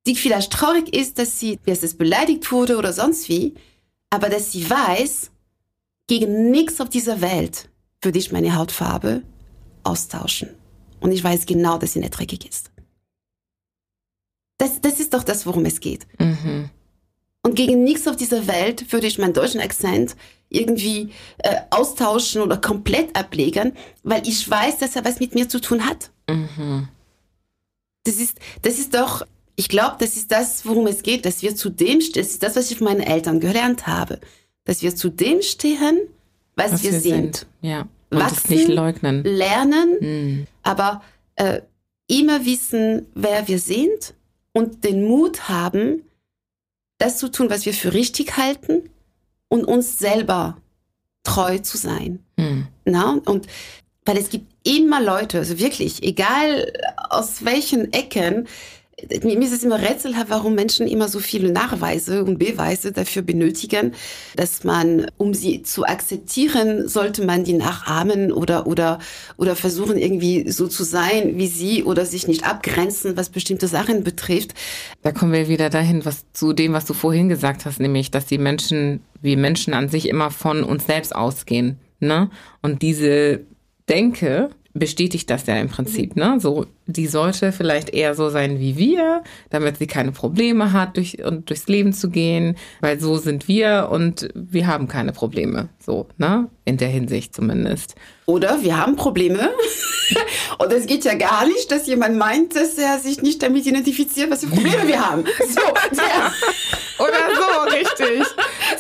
die 0.05 0.15
vielleicht 0.15 0.51
traurig 0.51 0.93
ist, 0.93 1.17
dass 1.17 1.39
sie, 1.39 1.59
dass 1.65 1.83
es 1.83 1.97
beleidigt 1.97 2.51
wurde 2.51 2.77
oder 2.77 2.93
sonst 2.93 3.29
wie, 3.29 3.53
aber 4.09 4.29
dass 4.29 4.51
sie 4.51 4.69
weiß, 4.69 5.31
gegen 6.07 6.51
nichts 6.51 6.81
auf 6.81 6.89
dieser 6.89 7.21
Welt 7.21 7.69
würde 8.01 8.19
ich 8.19 8.31
meine 8.31 8.55
Hautfarbe 8.55 9.23
austauschen. 9.83 10.49
Und 10.99 11.11
ich 11.11 11.23
weiß 11.23 11.45
genau, 11.45 11.77
dass 11.77 11.93
sie 11.93 11.99
nicht 11.99 12.11
dreckig 12.11 12.47
ist. 12.47 12.71
Das, 14.57 14.79
das 14.81 14.99
ist 14.99 15.13
doch 15.13 15.23
das, 15.23 15.45
worum 15.45 15.65
es 15.65 15.79
geht. 15.79 16.05
Mhm. 16.19 16.69
Und 17.41 17.55
gegen 17.55 17.83
nichts 17.83 18.07
auf 18.07 18.15
dieser 18.15 18.47
Welt 18.47 18.91
würde 18.93 19.07
ich 19.07 19.17
meinen 19.17 19.33
deutschen 19.33 19.59
Akzent 19.59 20.15
irgendwie 20.47 21.11
äh, 21.39 21.57
austauschen 21.71 22.41
oder 22.41 22.57
komplett 22.57 23.15
ablegen, 23.17 23.73
weil 24.03 24.25
ich 24.27 24.49
weiß, 24.49 24.77
dass 24.77 24.95
er 24.95 25.03
was 25.03 25.19
mit 25.19 25.35
mir 25.35 25.49
zu 25.49 25.59
tun 25.59 25.85
hat. 25.85 26.12
Mhm. 26.29 26.87
Das 28.03 28.15
ist, 28.15 28.37
das 28.61 28.79
ist 28.79 28.93
doch, 28.93 29.25
ich 29.55 29.69
glaube, 29.69 29.95
das 29.99 30.15
ist 30.17 30.31
das, 30.31 30.65
worum 30.65 30.87
es 30.87 31.03
geht, 31.03 31.25
dass 31.25 31.41
wir 31.41 31.55
zu 31.55 31.69
dem, 31.69 31.99
das 31.99 32.27
ist 32.27 32.43
das, 32.43 32.55
was 32.55 32.71
ich 32.71 32.77
von 32.77 32.85
meinen 32.85 33.01
Eltern 33.01 33.39
gelernt 33.39 33.87
habe, 33.87 34.19
dass 34.65 34.81
wir 34.81 34.95
zu 34.95 35.09
dem 35.09 35.41
stehen, 35.41 35.99
was, 36.55 36.73
was 36.73 36.83
wir, 36.83 36.91
wir, 36.91 36.99
sind. 36.99 37.35
sind. 37.35 37.47
Ja. 37.61 37.87
Und 38.09 38.19
Wachsen, 38.19 38.53
nicht 38.53 38.67
leugnen. 38.67 39.23
Lernen, 39.23 39.97
mhm. 39.99 40.47
aber 40.61 41.01
äh, 41.35 41.61
immer 42.07 42.45
wissen, 42.45 43.07
wer 43.15 43.47
wir 43.47 43.59
sind 43.59 44.13
und 44.51 44.83
den 44.83 45.03
Mut 45.05 45.49
haben, 45.49 46.03
das 46.97 47.17
zu 47.17 47.31
tun, 47.31 47.49
was 47.49 47.65
wir 47.65 47.73
für 47.73 47.93
richtig 47.93 48.37
halten 48.37 48.89
und 49.47 49.65
uns 49.65 49.99
selber 49.99 50.57
treu 51.23 51.57
zu 51.59 51.77
sein. 51.77 52.19
Mhm. 52.37 52.67
Na? 52.85 53.19
Und 53.25 53.47
weil 54.05 54.17
es 54.17 54.29
gibt 54.29 54.52
immer 54.63 55.01
Leute, 55.01 55.39
also 55.39 55.59
wirklich, 55.59 56.03
egal 56.03 56.71
aus 57.09 57.45
welchen 57.45 57.91
Ecken, 57.93 58.47
mir 59.23 59.41
ist 59.41 59.51
es 59.51 59.63
immer 59.63 59.81
rätselhaft, 59.81 60.29
warum 60.29 60.55
Menschen 60.55 60.87
immer 60.87 61.07
so 61.07 61.19
viele 61.19 61.51
Nachweise 61.51 62.23
und 62.23 62.37
Beweise 62.37 62.91
dafür 62.91 63.21
benötigen, 63.21 63.93
dass 64.35 64.63
man, 64.63 65.07
um 65.17 65.33
sie 65.33 65.63
zu 65.63 65.83
akzeptieren, 65.83 66.87
sollte 66.87 67.25
man 67.25 67.43
die 67.43 67.53
nachahmen 67.53 68.31
oder, 68.31 68.67
oder, 68.67 68.99
oder 69.37 69.55
versuchen 69.55 69.97
irgendwie 69.97 70.49
so 70.49 70.67
zu 70.67 70.83
sein 70.83 71.37
wie 71.37 71.47
sie 71.47 71.83
oder 71.83 72.05
sich 72.05 72.27
nicht 72.27 72.45
abgrenzen, 72.45 73.17
was 73.17 73.29
bestimmte 73.29 73.67
Sachen 73.67 74.03
betrifft. 74.03 74.53
Da 75.01 75.11
kommen 75.11 75.33
wir 75.33 75.47
wieder 75.47 75.69
dahin, 75.69 76.05
was 76.05 76.25
zu 76.33 76.53
dem, 76.53 76.73
was 76.73 76.85
du 76.85 76.93
vorhin 76.93 77.29
gesagt 77.29 77.65
hast, 77.65 77.79
nämlich, 77.79 78.11
dass 78.11 78.25
die 78.25 78.37
Menschen, 78.37 79.01
wie 79.21 79.35
Menschen 79.35 79.73
an 79.73 79.89
sich 79.89 80.07
immer 80.07 80.31
von 80.31 80.63
uns 80.63 80.85
selbst 80.85 81.15
ausgehen, 81.15 81.77
ne? 81.99 82.29
Und 82.61 82.81
diese 82.81 83.41
Denke, 83.89 84.49
bestätigt 84.73 85.29
das 85.29 85.45
ja 85.45 85.55
im 85.57 85.69
Prinzip, 85.69 86.15
ne? 86.15 86.39
So, 86.39 86.65
die 86.87 87.05
sollte 87.05 87.51
vielleicht 87.51 87.91
eher 87.91 88.15
so 88.15 88.29
sein 88.29 88.59
wie 88.59 88.77
wir, 88.77 89.23
damit 89.49 89.77
sie 89.77 89.87
keine 89.87 90.11
Probleme 90.11 90.73
hat, 90.73 90.97
durch, 90.97 91.23
und 91.23 91.49
durchs 91.49 91.67
Leben 91.67 91.93
zu 91.93 92.09
gehen, 92.09 92.57
weil 92.81 92.99
so 92.99 93.17
sind 93.17 93.47
wir 93.47 93.89
und 93.91 94.29
wir 94.33 94.65
haben 94.67 94.87
keine 94.87 95.13
Probleme. 95.13 95.69
So, 95.79 96.07
ne? 96.17 96.49
In 96.65 96.77
der 96.77 96.87
Hinsicht 96.87 97.35
zumindest. 97.35 97.95
Oder 98.25 98.63
wir 98.63 98.77
haben 98.77 98.95
Probleme. 98.95 99.51
und 100.57 100.73
es 100.73 100.87
geht 100.87 101.05
ja 101.05 101.13
gar 101.13 101.45
nicht, 101.45 101.71
dass 101.71 101.85
jemand 101.85 102.17
meint, 102.17 102.55
dass 102.55 102.75
er 102.77 102.97
sich 102.97 103.21
nicht 103.21 103.43
damit 103.43 103.67
identifiziert, 103.67 104.31
was 104.31 104.41
für 104.41 104.47
Probleme 104.47 104.87
wir 104.87 105.09
haben. 105.09 105.23
So, 105.53 105.61
ja. 105.97 106.31
Oder 106.99 107.13
so, 107.35 107.75
richtig. 107.75 108.25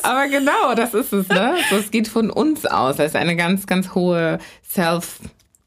Aber 0.01 0.27
genau, 0.27 0.73
das 0.75 0.93
ist 0.93 1.13
es, 1.13 1.27
ne? 1.27 1.55
So, 1.69 1.75
es 1.75 1.91
geht 1.91 2.07
von 2.07 2.29
uns 2.29 2.65
aus. 2.65 2.97
Das 2.97 3.07
ist 3.07 3.15
eine 3.15 3.35
ganz, 3.35 3.67
ganz 3.67 3.93
hohe 3.93 4.39
Self- 4.63 5.19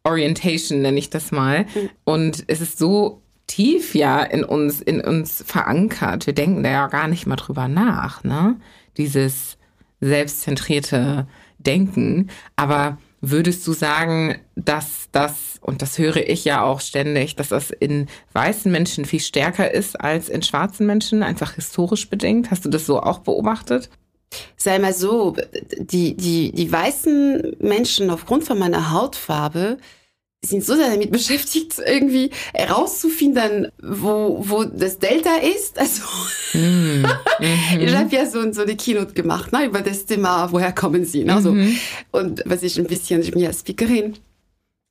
Orientation, 0.06 0.82
nenne 0.82 0.98
ich 0.98 1.10
das 1.10 1.32
mal. 1.32 1.64
Mhm. 1.64 1.90
Und 2.04 2.44
es 2.46 2.60
ist 2.60 2.78
so 2.78 3.22
tief 3.46 3.94
ja 3.94 4.22
in 4.22 4.44
uns, 4.44 4.80
in 4.80 5.00
uns 5.00 5.44
verankert. 5.46 6.26
Wir 6.26 6.34
denken 6.34 6.62
da 6.62 6.70
ja 6.70 6.86
gar 6.88 7.08
nicht 7.08 7.26
mal 7.26 7.36
drüber 7.36 7.68
nach, 7.68 8.24
ne? 8.24 8.56
Dieses 8.96 9.58
selbstzentrierte 10.00 11.26
Denken. 11.58 12.30
Aber 12.54 12.98
würdest 13.20 13.66
du 13.66 13.72
sagen, 13.72 14.38
dass 14.54 15.08
das, 15.12 15.58
und 15.60 15.82
das 15.82 15.98
höre 15.98 16.16
ich 16.16 16.44
ja 16.44 16.62
auch 16.62 16.80
ständig, 16.80 17.36
dass 17.36 17.48
das 17.48 17.70
in 17.70 18.06
weißen 18.32 18.70
Menschen 18.70 19.04
viel 19.04 19.20
stärker 19.20 19.72
ist 19.72 20.00
als 20.00 20.28
in 20.28 20.42
schwarzen 20.42 20.86
Menschen, 20.86 21.22
einfach 21.22 21.54
historisch 21.54 22.08
bedingt? 22.08 22.50
Hast 22.50 22.64
du 22.64 22.68
das 22.68 22.86
so 22.86 23.00
auch 23.00 23.20
beobachtet? 23.20 23.90
Sei 24.56 24.78
mal 24.78 24.92
so, 24.92 25.36
die, 25.78 26.16
die, 26.16 26.52
die 26.52 26.72
weißen 26.72 27.56
Menschen 27.60 28.10
aufgrund 28.10 28.44
von 28.44 28.58
meiner 28.58 28.90
Hautfarbe 28.92 29.78
sind 30.44 30.64
so 30.64 30.76
sehr 30.76 30.90
damit 30.90 31.10
beschäftigt, 31.12 31.74
irgendwie 31.84 32.30
herauszufinden, 32.54 33.68
wo, 33.82 34.42
wo 34.46 34.64
das 34.64 34.98
Delta 34.98 35.36
ist. 35.36 35.78
Also 35.78 36.02
mm, 36.54 36.58
mm 36.58 37.04
-hmm. 37.40 37.78
ich 37.78 37.94
habe 37.94 38.14
ja 38.14 38.26
so, 38.26 38.52
so 38.52 38.62
eine 38.62 38.76
Keynote 38.76 39.14
gemacht 39.14 39.52
ne, 39.52 39.66
über 39.66 39.80
das 39.80 40.06
Thema, 40.06 40.50
woher 40.52 40.72
kommen 40.72 41.04
sie. 41.04 41.24
Ne, 41.24 41.40
so. 41.42 41.52
Mhm. 41.52 41.76
Und 42.12 42.42
was 42.46 42.62
ich 42.62 42.78
ein 42.78 42.86
bisschen, 42.86 43.22
ich 43.22 43.30
bin 43.30 43.42
ja 43.42 43.52
Speakerin, 43.52 44.16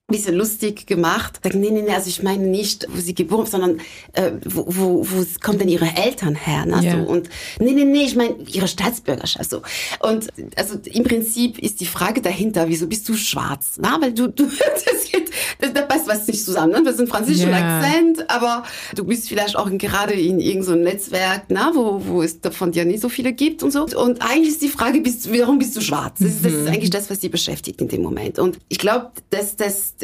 bisschen 0.07 0.35
lustig 0.35 0.85
gemacht. 0.85 1.39
Sagen, 1.43 1.59
nee, 1.59 1.71
nee, 1.71 1.81
nee, 1.81 1.91
also 1.91 2.07
ich 2.09 2.21
meine 2.21 2.45
nicht, 2.45 2.85
wo 2.93 2.99
sie 2.99 3.15
geboren, 3.15 3.47
sondern 3.47 3.79
äh, 4.13 4.33
wo, 4.45 4.65
wo, 4.67 5.07
wo 5.09 5.25
kommen 5.41 5.57
denn 5.57 5.67
ihre 5.67 5.97
Eltern 5.97 6.35
her? 6.35 6.65
Ne? 6.67 6.79
Yeah. 6.83 7.03
So, 7.03 7.11
und 7.11 7.29
nee, 7.59 7.71
nee, 7.71 7.85
nee, 7.85 8.03
ich 8.03 8.15
meine 8.15 8.35
ihre 8.47 8.67
Staatsbürgerschaft. 8.67 9.49
So. 9.49 9.63
Und 10.01 10.27
also 10.57 10.77
im 10.85 11.03
Prinzip 11.03 11.57
ist 11.57 11.79
die 11.81 11.87
Frage 11.87 12.21
dahinter, 12.21 12.67
wieso 12.67 12.85
bist 12.85 13.09
du 13.09 13.15
schwarz? 13.15 13.77
Na, 13.79 13.99
weil 13.99 14.13
du, 14.13 14.27
du 14.27 14.45
das, 14.85 15.11
geht, 15.11 15.31
das, 15.59 15.73
das 15.73 15.87
passt 15.87 16.07
was 16.07 16.27
nicht 16.27 16.43
zusammen. 16.43 16.73
Ne? 16.73 16.81
Wir 16.85 16.93
sind 16.93 17.09
französischen 17.09 17.49
yeah. 17.49 17.79
Akzent, 17.79 18.29
aber 18.29 18.63
du 18.93 19.05
bist 19.05 19.27
vielleicht 19.27 19.55
auch 19.55 19.71
gerade 19.75 20.13
in 20.13 20.39
irgendeinem 20.39 20.63
so 20.63 20.75
Netzwerk, 20.75 21.45
na, 21.49 21.71
wo, 21.73 21.99
wo 22.05 22.21
es 22.21 22.41
davon 22.41 22.73
ja 22.73 22.85
nicht 22.85 23.01
so 23.01 23.09
viele 23.09 23.33
gibt 23.33 23.63
und 23.63 23.71
so. 23.71 23.85
Und 23.85 24.21
eigentlich 24.21 24.49
ist 24.49 24.61
die 24.61 24.69
Frage, 24.69 25.01
bist, 25.01 25.33
warum 25.33 25.57
bist 25.57 25.75
du 25.75 25.81
schwarz? 25.81 26.19
Das, 26.19 26.29
ist, 26.29 26.45
das 26.45 26.53
ist 26.53 26.61
mhm. 26.61 26.67
eigentlich 26.67 26.91
das, 26.91 27.09
was 27.09 27.21
sie 27.21 27.29
beschäftigt 27.29 27.81
in 27.81 27.87
dem 27.87 28.03
Moment. 28.03 28.37
Und 28.37 28.59
ich 28.69 28.77
glaube, 28.77 29.11
dass 29.31 29.55
das 29.55 29.94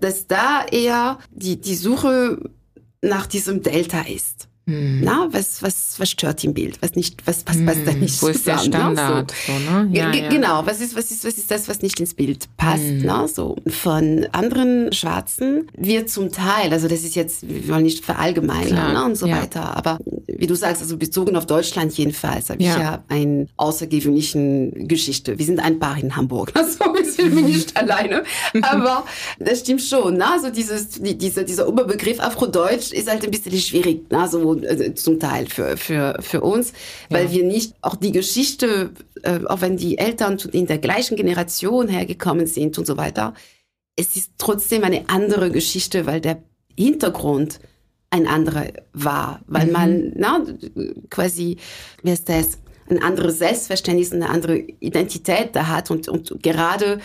dass 0.00 0.26
da 0.26 0.64
eher 0.70 1.18
die, 1.30 1.60
die 1.60 1.76
Suche 1.76 2.38
nach 3.02 3.26
diesem 3.26 3.62
Delta 3.62 4.02
ist. 4.02 4.48
Hm. 4.66 5.02
Na, 5.02 5.28
was, 5.30 5.62
was, 5.62 5.96
was 5.98 6.10
stört 6.10 6.42
im 6.42 6.54
Bild? 6.54 6.80
Was 6.80 6.94
nicht, 6.94 7.26
was, 7.26 7.44
was 7.46 7.62
passt 7.64 7.78
hm. 7.80 7.84
da 7.84 7.92
nicht 7.92 8.22
Wo 8.22 8.28
ist 8.28 8.46
der 8.46 8.58
Standard? 8.58 9.30
So. 9.46 9.52
So, 9.52 9.58
ne? 9.58 9.90
ja, 9.92 10.10
ja. 10.10 10.28
Genau, 10.30 10.64
was 10.64 10.80
ist, 10.80 10.96
was 10.96 11.10
ist, 11.10 11.24
was 11.24 11.34
ist 11.34 11.50
das, 11.50 11.68
was 11.68 11.82
nicht 11.82 12.00
ins 12.00 12.14
Bild 12.14 12.48
passt? 12.56 12.82
Hm. 12.82 13.02
Ne? 13.02 13.28
So. 13.28 13.56
Von 13.66 14.26
anderen 14.32 14.90
Schwarzen 14.92 15.68
wird 15.76 16.08
zum 16.08 16.32
Teil, 16.32 16.72
also 16.72 16.88
das 16.88 17.04
ist 17.04 17.14
jetzt, 17.14 17.46
wir 17.46 17.68
wollen 17.68 17.82
nicht 17.82 18.04
verallgemeinern 18.04 18.94
ne? 18.94 19.04
und 19.04 19.16
so 19.16 19.26
ja. 19.26 19.42
weiter, 19.42 19.76
aber 19.76 19.98
wie 20.26 20.46
du 20.46 20.54
sagst, 20.54 20.80
also 20.80 20.96
bezogen 20.96 21.36
auf 21.36 21.46
Deutschland 21.46 21.92
jedenfalls, 21.96 22.48
habe 22.48 22.62
ich 22.62 22.68
ja 22.68 23.04
eine 23.08 23.46
außergewöhnlichen 23.56 24.88
Geschichte. 24.88 25.38
Wir 25.38 25.46
sind 25.46 25.60
ein 25.60 25.78
Paar 25.78 25.98
in 25.98 26.16
Hamburg, 26.16 26.52
also 26.54 26.84
wir 26.94 27.04
sind 27.04 27.34
nicht 27.34 27.76
alleine, 27.76 28.24
aber 28.62 29.04
das 29.38 29.60
stimmt 29.60 29.82
schon. 29.82 30.16
Ne? 30.16 30.30
Also 30.30 30.50
dieses, 30.50 30.88
die, 30.88 31.16
dieser, 31.18 31.44
dieser 31.44 31.68
Oberbegriff 31.68 32.18
Afrodeutsch 32.18 32.92
ist 32.92 33.10
halt 33.10 33.24
ein 33.24 33.30
bisschen 33.30 33.56
schwierig, 33.58 34.10
ne? 34.10 34.26
so 34.28 34.53
also 34.62 34.90
zum 34.92 35.18
Teil 35.18 35.46
für, 35.46 35.76
für, 35.76 36.16
für 36.20 36.40
uns, 36.40 36.72
weil 37.10 37.26
ja. 37.26 37.32
wir 37.32 37.44
nicht 37.44 37.74
auch 37.82 37.96
die 37.96 38.12
Geschichte, 38.12 38.90
äh, 39.22 39.40
auch 39.46 39.60
wenn 39.60 39.76
die 39.76 39.98
Eltern 39.98 40.38
in 40.52 40.66
der 40.66 40.78
gleichen 40.78 41.16
Generation 41.16 41.88
hergekommen 41.88 42.46
sind 42.46 42.78
und 42.78 42.86
so 42.86 42.96
weiter, 42.96 43.34
es 43.96 44.16
ist 44.16 44.32
trotzdem 44.38 44.84
eine 44.84 45.08
andere 45.08 45.50
Geschichte, 45.50 46.06
weil 46.06 46.20
der 46.20 46.42
Hintergrund 46.76 47.60
ein 48.10 48.26
anderer 48.26 48.66
war, 48.92 49.40
weil 49.46 49.66
mhm. 49.66 49.72
man 49.72 50.12
na, 50.16 50.44
quasi, 51.10 51.56
wie 52.02 52.10
ist 52.10 52.28
das, 52.28 52.58
ein 52.88 53.02
anderes 53.02 53.38
Selbstverständnis, 53.38 54.12
eine 54.12 54.28
andere 54.28 54.58
Identität 54.58 55.50
da 55.56 55.68
hat 55.68 55.90
und, 55.90 56.08
und 56.08 56.42
gerade 56.42 57.00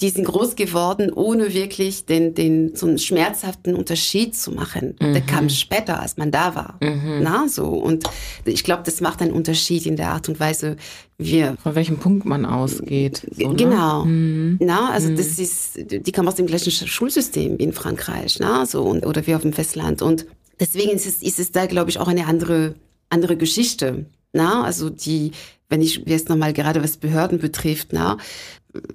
die 0.00 0.10
sind 0.10 0.24
groß 0.24 0.56
geworden, 0.56 1.10
ohne 1.10 1.54
wirklich 1.54 2.04
den, 2.04 2.34
den, 2.34 2.76
so 2.76 2.86
einen 2.86 2.98
schmerzhaften 2.98 3.74
Unterschied 3.74 4.36
zu 4.36 4.52
machen. 4.52 4.94
Mhm. 5.00 5.12
Der 5.14 5.22
kam 5.22 5.48
später, 5.48 6.00
als 6.00 6.18
man 6.18 6.30
da 6.30 6.54
war. 6.54 6.78
Mhm. 6.82 7.20
Na, 7.22 7.48
so. 7.48 7.68
Und 7.68 8.04
ich 8.44 8.62
glaube, 8.62 8.82
das 8.84 9.00
macht 9.00 9.22
einen 9.22 9.32
Unterschied 9.32 9.86
in 9.86 9.96
der 9.96 10.10
Art 10.10 10.28
und 10.28 10.38
Weise, 10.38 10.76
wie 11.16 11.32
wir. 11.32 11.56
Von 11.62 11.74
welchem 11.74 11.98
Punkt 11.98 12.26
man 12.26 12.44
ausgeht. 12.44 13.26
So, 13.36 13.48
ne? 13.48 13.56
genau. 13.56 14.04
Mhm. 14.04 14.58
Na, 14.60 14.90
also 14.90 15.10
mhm. 15.10 15.16
das 15.16 15.38
ist, 15.38 15.78
die 15.78 16.12
kommen 16.12 16.28
aus 16.28 16.36
dem 16.36 16.46
gleichen 16.46 16.70
Schulsystem 16.70 17.56
in 17.56 17.72
Frankreich, 17.72 18.36
na, 18.40 18.66
so, 18.66 18.82
und, 18.82 19.06
oder 19.06 19.26
wie 19.26 19.34
auf 19.34 19.42
dem 19.42 19.52
Festland. 19.52 20.02
Und 20.02 20.26
deswegen 20.60 20.90
ist 20.90 21.06
es, 21.06 21.22
ist 21.22 21.38
es 21.38 21.52
da, 21.52 21.66
glaube 21.66 21.90
ich, 21.90 21.98
auch 21.98 22.08
eine 22.08 22.26
andere, 22.26 22.74
andere 23.08 23.36
Geschichte. 23.36 24.06
Na, 24.32 24.64
also 24.64 24.90
die, 24.90 25.32
wenn 25.70 25.80
ich 25.80 26.02
jetzt 26.04 26.28
nochmal 26.28 26.52
gerade 26.52 26.82
was 26.82 26.98
Behörden 26.98 27.38
betrifft, 27.38 27.88
na, 27.92 28.18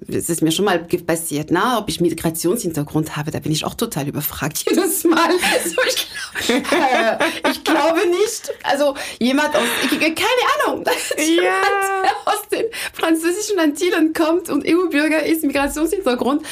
es 0.08 0.28
ist 0.28 0.42
mir 0.42 0.52
schon 0.52 0.64
mal 0.64 0.78
passiert, 0.78 1.50
na, 1.50 1.78
ob 1.78 1.88
ich 1.88 2.00
Migrationshintergrund 2.00 3.16
habe, 3.16 3.30
da 3.30 3.38
bin 3.38 3.52
ich 3.52 3.64
auch 3.64 3.74
total 3.74 4.08
überfragt 4.08 4.64
jedes 4.68 5.04
Mal. 5.04 5.30
Also 5.54 5.76
ich, 5.86 6.08
äh, 6.48 7.50
ich 7.50 7.64
glaube 7.64 8.00
nicht. 8.08 8.52
Also 8.62 8.94
jemand 9.18 9.54
aus, 9.54 9.62
ich, 9.84 9.90
keine 9.90 10.66
Ahnung, 10.66 10.84
ja. 11.16 11.24
jemand, 11.24 12.12
aus 12.24 12.48
den 12.50 12.64
französischen 12.92 13.58
Antillen 13.58 14.12
kommt 14.12 14.48
und 14.50 14.66
EU-Bürger 14.66 15.24
ist, 15.24 15.44
Migrationshintergrund, 15.44 16.42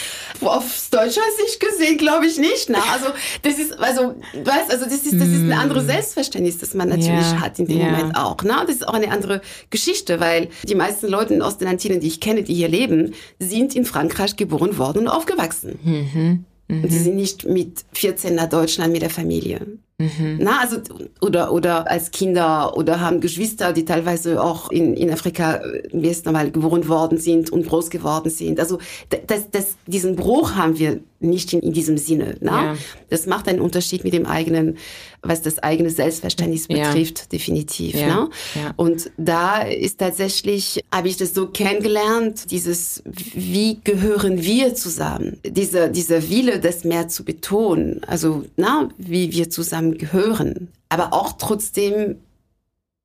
aus 0.40 0.90
deutscher 0.90 1.20
Sicht 1.44 1.60
gesehen, 1.60 1.98
glaube 1.98 2.26
ich 2.26 2.38
nicht. 2.38 2.68
Na, 2.68 2.82
also 2.92 3.06
das 3.42 3.58
ist, 3.58 3.78
also, 3.78 4.14
weißt, 4.34 4.70
also 4.70 4.84
das 4.84 4.94
ist, 4.94 5.14
das 5.14 5.28
ist 5.28 5.42
ein 5.42 5.52
anderes 5.52 5.82
hm. 5.82 5.90
Selbstverständnis, 5.90 6.58
das 6.58 6.74
man 6.74 6.88
natürlich 6.88 7.32
ja. 7.32 7.40
hat 7.40 7.58
in 7.58 7.66
dem 7.66 7.78
ja. 7.78 7.90
Moment 7.90 8.16
auch. 8.16 8.36
Na, 8.44 8.64
das 8.64 8.76
ist 8.76 8.88
auch 8.88 8.94
eine 8.94 9.10
andere 9.10 9.40
Geschichte, 9.70 10.20
weil 10.20 10.48
die 10.64 10.74
meisten 10.74 11.08
Leute 11.08 11.44
aus 11.44 11.58
den 11.58 11.68
Antillen, 11.68 12.00
die 12.00 12.08
ich 12.08 12.20
kenne, 12.20 12.42
die 12.42 12.54
hier 12.54 12.68
leben, 12.68 13.14
sind 13.38 13.74
in 13.74 13.84
Frankreich 13.84 14.36
geboren 14.36 14.78
worden 14.78 15.02
und 15.02 15.08
aufgewachsen. 15.08 15.78
Mhm. 15.82 16.44
Mhm. 16.70 16.84
Und 16.84 16.90
sie 16.90 16.98
sind 16.98 17.16
nicht 17.16 17.46
mit 17.46 17.84
14 17.92 18.34
nach 18.34 18.48
Deutschland 18.48 18.92
mit 18.92 19.02
der 19.02 19.10
Familie. 19.10 19.66
Mhm. 19.98 20.38
Na, 20.40 20.60
also, 20.60 20.78
oder, 21.20 21.52
oder 21.52 21.90
als 21.90 22.10
Kinder 22.10 22.74
oder 22.76 23.00
haben 23.00 23.20
Geschwister, 23.20 23.74
die 23.74 23.84
teilweise 23.84 24.42
auch 24.42 24.70
in, 24.70 24.94
in 24.94 25.10
Afrika 25.12 25.60
wie 25.92 26.08
es 26.08 26.24
normal 26.24 26.50
geboren 26.50 26.88
worden 26.88 27.18
sind 27.18 27.50
und 27.50 27.66
groß 27.66 27.90
geworden 27.90 28.30
sind. 28.30 28.58
Also, 28.60 28.78
das, 29.26 29.50
das, 29.50 29.76
diesen 29.86 30.16
Bruch 30.16 30.54
haben 30.54 30.78
wir 30.78 31.00
nicht 31.18 31.52
in, 31.52 31.60
in 31.60 31.72
diesem 31.74 31.98
Sinne. 31.98 32.36
Na? 32.40 32.64
Ja. 32.64 32.76
Das 33.10 33.26
macht 33.26 33.46
einen 33.46 33.60
Unterschied 33.60 34.04
mit 34.04 34.14
dem 34.14 34.24
eigenen, 34.24 34.78
was 35.22 35.42
das 35.42 35.58
eigene 35.58 35.90
Selbstverständnis 35.90 36.68
betrifft, 36.68 37.18
ja. 37.18 37.24
definitiv. 37.32 37.94
Ja. 37.94 38.06
Na? 38.06 38.28
Ja. 38.54 38.74
Und 38.76 39.10
da 39.16 39.62
ist 39.62 39.98
tatsächlich, 39.98 40.82
habe 40.92 41.08
ich 41.08 41.16
das 41.16 41.34
so 41.34 41.46
kennengelernt, 41.46 42.50
dieses, 42.50 43.02
wie 43.04 43.80
gehören 43.84 44.42
wir 44.42 44.74
zusammen? 44.74 45.38
Dieser, 45.44 45.88
dieser 45.88 46.28
Wille, 46.30 46.60
das 46.60 46.84
mehr 46.84 47.08
zu 47.08 47.24
betonen. 47.24 48.02
Also, 48.06 48.44
na, 48.56 48.88
wie 48.96 49.32
wir 49.32 49.50
zusammen 49.50 49.98
gehören. 49.98 50.68
Aber 50.88 51.12
auch 51.12 51.34
trotzdem 51.34 52.16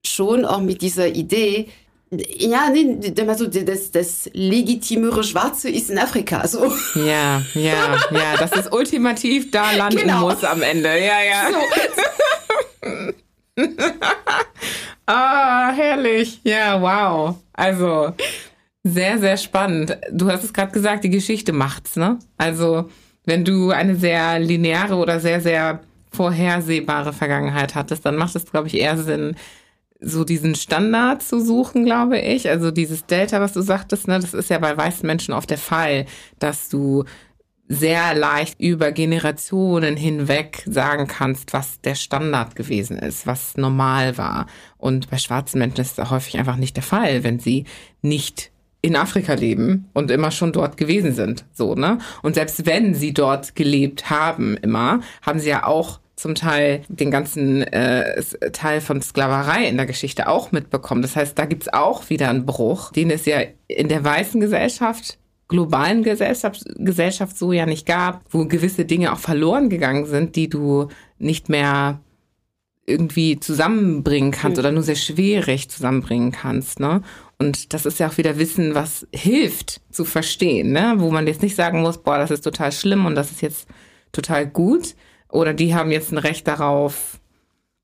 schon 0.05 0.45
auch 0.45 0.61
mit 0.61 0.81
dieser 0.81 1.09
Idee, 1.09 1.67
Ja, 2.37 2.69
nee, 2.69 3.13
also 3.27 3.47
das, 3.47 3.91
das 3.91 4.29
legitimere 4.33 5.23
Schwarze 5.23 5.69
ist 5.69 5.89
in 5.89 5.97
Afrika. 5.97 6.47
So. 6.47 6.73
Ja, 6.95 7.41
ja, 7.53 7.97
ja, 8.11 8.37
das 8.37 8.51
ist 8.51 8.73
ultimativ 8.73 9.51
da 9.51 9.71
landen 9.71 9.97
genau. 9.97 10.21
muss 10.21 10.43
am 10.43 10.61
Ende. 10.61 10.89
Ja, 10.89 11.21
ja. 11.21 11.49
So. 11.51 13.13
ah, 15.05 15.71
herrlich. 15.71 16.41
Ja, 16.43 16.81
wow. 16.81 17.35
Also 17.53 18.13
sehr, 18.83 19.17
sehr 19.19 19.37
spannend. 19.37 19.97
Du 20.11 20.31
hast 20.31 20.43
es 20.43 20.53
gerade 20.53 20.71
gesagt, 20.71 21.03
die 21.03 21.09
Geschichte 21.09 21.53
macht's, 21.53 21.95
ne? 21.95 22.19
Also 22.37 22.89
wenn 23.25 23.43
du 23.43 23.71
eine 23.71 23.95
sehr 23.95 24.39
lineare 24.39 24.95
oder 24.95 25.19
sehr, 25.19 25.41
sehr 25.41 25.79
vorhersehbare 26.11 27.13
Vergangenheit 27.13 27.75
hattest, 27.75 28.05
dann 28.05 28.15
macht 28.15 28.35
es, 28.35 28.45
glaube 28.45 28.67
ich, 28.67 28.77
eher 28.77 28.97
Sinn, 28.97 29.35
so 30.05 30.23
diesen 30.23 30.53
Standard 30.53 31.23
zu 31.23 31.43
suchen, 31.43 31.83
glaube 31.83 32.19
ich. 32.19 32.47
Also 32.47 32.69
dieses 32.69 33.05
Delta, 33.07 33.41
was 33.41 33.53
du 33.53 33.61
sagtest, 33.61 34.07
ne, 34.07 34.19
das 34.19 34.33
ist 34.33 34.49
ja 34.51 34.59
bei 34.59 34.77
weißen 34.77 35.05
Menschen 35.05 35.33
oft 35.33 35.49
der 35.49 35.57
Fall, 35.57 36.05
dass 36.37 36.69
du 36.69 37.05
sehr 37.67 38.13
leicht 38.13 38.59
über 38.61 38.91
Generationen 38.91 39.97
hinweg 39.97 40.61
sagen 40.67 41.07
kannst, 41.07 41.53
was 41.53 41.81
der 41.81 41.95
Standard 41.95 42.55
gewesen 42.55 42.99
ist, 42.99 43.25
was 43.25 43.57
normal 43.57 44.19
war. 44.19 44.45
Und 44.77 45.09
bei 45.09 45.17
schwarzen 45.17 45.57
Menschen 45.57 45.81
ist 45.81 45.97
das 45.97 46.11
häufig 46.11 46.37
einfach 46.37 46.57
nicht 46.57 46.75
der 46.75 46.83
Fall, 46.83 47.23
wenn 47.23 47.39
sie 47.39 47.65
nicht 48.03 48.51
in 48.81 48.95
Afrika 48.95 49.33
leben 49.33 49.89
und 49.93 50.11
immer 50.11 50.29
schon 50.29 50.51
dort 50.51 50.77
gewesen 50.77 51.15
sind, 51.15 51.45
so, 51.51 51.73
ne? 51.73 51.97
Und 52.21 52.35
selbst 52.35 52.67
wenn 52.67 52.93
sie 52.93 53.15
dort 53.15 53.55
gelebt 53.55 54.11
haben, 54.11 54.57
immer, 54.57 54.99
haben 55.23 55.39
sie 55.39 55.49
ja 55.49 55.65
auch 55.65 55.99
zum 56.15 56.35
Teil 56.35 56.83
den 56.87 57.11
ganzen 57.11 57.61
äh, 57.63 58.21
Teil 58.51 58.81
von 58.81 59.01
Sklaverei 59.01 59.67
in 59.67 59.77
der 59.77 59.85
Geschichte 59.85 60.27
auch 60.27 60.51
mitbekommen. 60.51 61.01
Das 61.01 61.15
heißt, 61.15 61.37
da 61.37 61.45
gibt's 61.45 61.71
auch 61.73 62.09
wieder 62.09 62.29
einen 62.29 62.45
Bruch, 62.45 62.91
den 62.91 63.11
es 63.11 63.25
ja 63.25 63.41
in 63.67 63.89
der 63.89 64.03
weißen 64.03 64.39
Gesellschaft 64.39 65.17
globalen 65.47 66.03
Gesellschaft, 66.03 66.63
Gesellschaft 66.77 67.37
so 67.37 67.51
ja 67.51 67.65
nicht 67.65 67.85
gab, 67.85 68.21
wo 68.31 68.45
gewisse 68.45 68.85
Dinge 68.85 69.13
auch 69.13 69.19
verloren 69.19 69.69
gegangen 69.69 70.05
sind, 70.05 70.35
die 70.35 70.49
du 70.49 70.87
nicht 71.19 71.49
mehr 71.49 71.99
irgendwie 72.87 73.39
zusammenbringen 73.39 74.31
kannst 74.31 74.57
mhm. 74.57 74.59
oder 74.59 74.71
nur 74.71 74.83
sehr 74.83 74.95
schwierig 74.95 75.69
zusammenbringen 75.69 76.31
kannst, 76.31 76.79
ne? 76.79 77.01
Und 77.37 77.73
das 77.73 77.85
ist 77.85 77.99
ja 77.99 78.07
auch 78.07 78.17
wieder 78.17 78.37
Wissen, 78.37 78.75
was 78.75 79.07
hilft 79.13 79.81
zu 79.91 80.05
verstehen, 80.05 80.71
ne? 80.71 80.95
Wo 80.97 81.11
man 81.11 81.27
jetzt 81.27 81.41
nicht 81.41 81.55
sagen 81.55 81.81
muss, 81.81 81.97
boah, 81.97 82.17
das 82.17 82.31
ist 82.31 82.41
total 82.41 82.71
schlimm 82.71 83.05
und 83.05 83.15
das 83.15 83.31
ist 83.31 83.41
jetzt 83.41 83.67
total 84.11 84.47
gut, 84.47 84.95
oder 85.29 85.53
die 85.53 85.75
haben 85.75 85.91
jetzt 85.91 86.11
ein 86.11 86.17
Recht 86.17 86.47
darauf, 86.47 87.19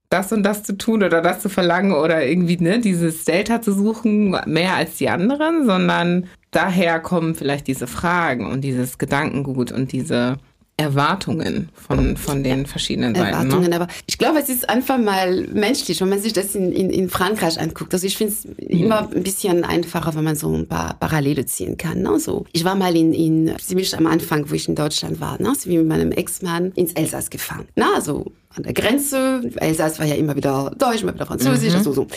das 0.09 0.31
und 0.33 0.43
das 0.43 0.63
zu 0.63 0.77
tun 0.77 1.03
oder 1.03 1.21
das 1.21 1.39
zu 1.39 1.49
verlangen 1.49 1.93
oder 1.93 2.25
irgendwie 2.25 2.57
ne, 2.57 2.79
dieses 2.79 3.23
Delta 3.23 3.61
zu 3.61 3.73
suchen, 3.73 4.35
mehr 4.45 4.75
als 4.75 4.97
die 4.97 5.09
anderen, 5.09 5.65
sondern 5.65 6.27
daher 6.51 6.99
kommen 6.99 7.33
vielleicht 7.33 7.67
diese 7.67 7.87
Fragen 7.87 8.45
und 8.45 8.61
dieses 8.61 8.97
Gedankengut 8.97 9.71
und 9.71 9.91
diese 9.93 10.37
Erwartungen 10.81 11.69
von, 11.73 12.17
von 12.17 12.43
den 12.43 12.65
verschiedenen 12.65 13.15
Seiten. 13.15 13.29
Ne? 13.29 13.31
Erwartungen, 13.31 13.69
ne? 13.69 13.75
aber 13.75 13.87
ich 14.07 14.17
glaube, 14.17 14.39
es 14.39 14.49
ist 14.49 14.69
einfach 14.69 14.97
mal 14.97 15.47
menschlich, 15.47 16.01
wenn 16.01 16.09
man 16.09 16.19
sich 16.19 16.33
das 16.33 16.55
in, 16.55 16.71
in, 16.71 16.89
in 16.89 17.09
Frankreich 17.09 17.59
anguckt. 17.59 17.93
Also 17.93 18.07
ich 18.07 18.17
finde 18.17 18.33
es 18.33 18.45
mhm. 18.45 18.55
immer 18.83 19.09
ein 19.11 19.23
bisschen 19.23 19.63
einfacher, 19.63 20.15
wenn 20.15 20.23
man 20.23 20.35
so 20.35 20.53
ein 20.53 20.67
paar 20.67 20.95
Parallele 20.95 21.45
ziehen 21.45 21.77
kann. 21.77 22.01
Ne? 22.01 22.19
So, 22.19 22.45
ich 22.51 22.63
war 22.63 22.75
mal 22.75 22.95
in, 22.95 23.13
in 23.13 23.53
ziemlich 23.59 23.95
am 23.95 24.07
Anfang, 24.07 24.49
wo 24.49 24.55
ich 24.55 24.67
in 24.67 24.75
Deutschland 24.75 25.21
war, 25.21 25.41
ne? 25.41 25.53
so 25.57 25.69
wie 25.69 25.77
mit 25.77 25.87
meinem 25.87 26.11
Ex-Mann 26.11 26.71
ins 26.71 26.93
Elsass 26.93 27.29
gefahren. 27.29 27.67
Na, 27.75 27.93
also 27.95 28.31
an 28.55 28.63
der 28.63 28.73
Grenze. 28.73 29.41
Elsass 29.57 29.99
war 29.99 30.05
ja 30.05 30.15
immer 30.15 30.35
wieder 30.35 30.71
Deutsch, 30.77 31.03
immer 31.03 31.13
wieder 31.13 31.25
Französisch, 31.25 31.71
mhm. 31.71 31.77
also 31.77 31.93
so. 31.93 32.07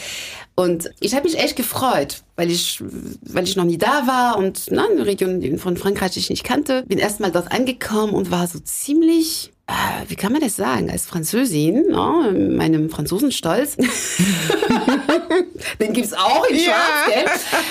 Und 0.57 0.91
ich 1.01 1.15
habe 1.15 1.25
mich 1.25 1.39
echt 1.39 1.57
gefreut, 1.57 2.23
weil 2.37 2.51
ich, 2.51 2.83
weil 3.23 3.45
ich 3.45 3.57
noch 3.57 3.65
nie 3.65 3.79
da 3.79 4.07
war 4.07 4.39
und 4.39 4.71
ne, 4.71 4.85
eine 4.91 5.07
Region 5.07 5.59
von 5.59 5.77
Frankreich, 5.77 6.13
die 6.13 6.21
ich 6.21 6.31
nicht 6.31 6.45
kannte. 6.45 6.85
Bin 6.87 6.99
erst 6.99 7.21
mal 7.21 7.33
dort 7.33 7.51
angekommen 7.51 8.13
und 8.13 8.31
war 8.31 8.47
so 8.47 8.61
ziemlich 8.61 9.51
äh, 9.67 9.73
wie 10.09 10.17
kann 10.17 10.31
man 10.31 10.43
das 10.43 10.57
sagen, 10.57 10.91
als 10.91 11.07
Französin, 11.07 11.87
no, 11.89 12.31
ne, 12.31 12.51
meinem 12.51 12.91
Franzosenstolz, 12.91 13.77
den 15.81 15.95
gibt's 15.95 16.13
auch 16.13 16.45
in 16.51 16.59
Schwarz, 16.59 17.09
ja. 17.09 17.15
gell? 17.15 17.25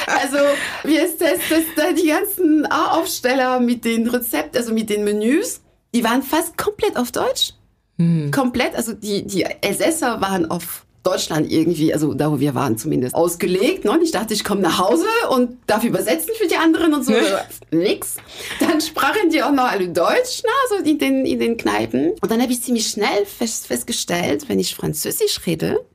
Also, 0.08 0.38
wie 0.86 0.96
ist 0.96 1.22
das, 1.22 1.38
das, 1.52 1.62
da 1.76 1.94
die 1.94 2.08
ganzen 2.08 2.66
Aufsteller 2.66 3.60
mit 3.60 3.86
den 3.86 4.08
Rezepten, 4.08 4.58
also 4.58 4.74
mit 4.74 4.90
den 4.90 5.04
Menüs, 5.04 5.62
die 5.94 6.04
waren 6.04 6.24
fast 6.24 6.58
komplett 6.58 6.98
auf 6.98 7.12
Deutsch. 7.12 7.54
Mhm. 7.98 8.32
Komplett, 8.32 8.76
also 8.76 8.94
die, 8.94 9.26
die 9.26 9.44
Elsässer 9.62 10.22
waren 10.22 10.50
auf 10.50 10.86
Deutschland 11.04 11.52
irgendwie, 11.52 11.94
also 11.94 12.14
da 12.14 12.32
wo 12.32 12.40
wir 12.40 12.56
waren 12.56 12.78
zumindest, 12.78 13.14
ausgelegt. 13.14 13.84
Ne? 13.84 13.92
Und 13.92 14.02
ich 14.02 14.12
dachte, 14.12 14.34
ich 14.34 14.44
komme 14.44 14.62
nach 14.62 14.80
Hause 14.80 15.06
und 15.30 15.58
darf 15.68 15.84
übersetzen 15.84 16.32
für 16.38 16.48
die 16.48 16.56
anderen 16.56 16.94
und 16.94 17.06
so. 17.06 17.14
Nix. 17.72 18.16
Dann 18.60 18.80
sprachen 18.80 19.30
die 19.30 19.44
auch 19.44 19.52
noch 19.52 19.66
alle 19.66 19.90
Deutsch, 19.90 20.42
na, 20.44 20.52
so 20.70 20.84
in 20.84 20.98
den, 20.98 21.26
in 21.26 21.40
den 21.40 21.58
Kneipen. 21.58 22.12
Und 22.22 22.32
dann 22.32 22.42
habe 22.42 22.52
ich 22.54 22.62
ziemlich 22.62 22.88
schnell 22.88 23.26
fest, 23.26 23.68
festgestellt, 23.68 24.48
wenn 24.48 24.60
ich 24.60 24.76
Französisch 24.76 25.46
rede, 25.46 25.86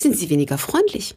sind 0.00 0.16
sie 0.16 0.30
weniger 0.30 0.56
freundlich. 0.56 1.14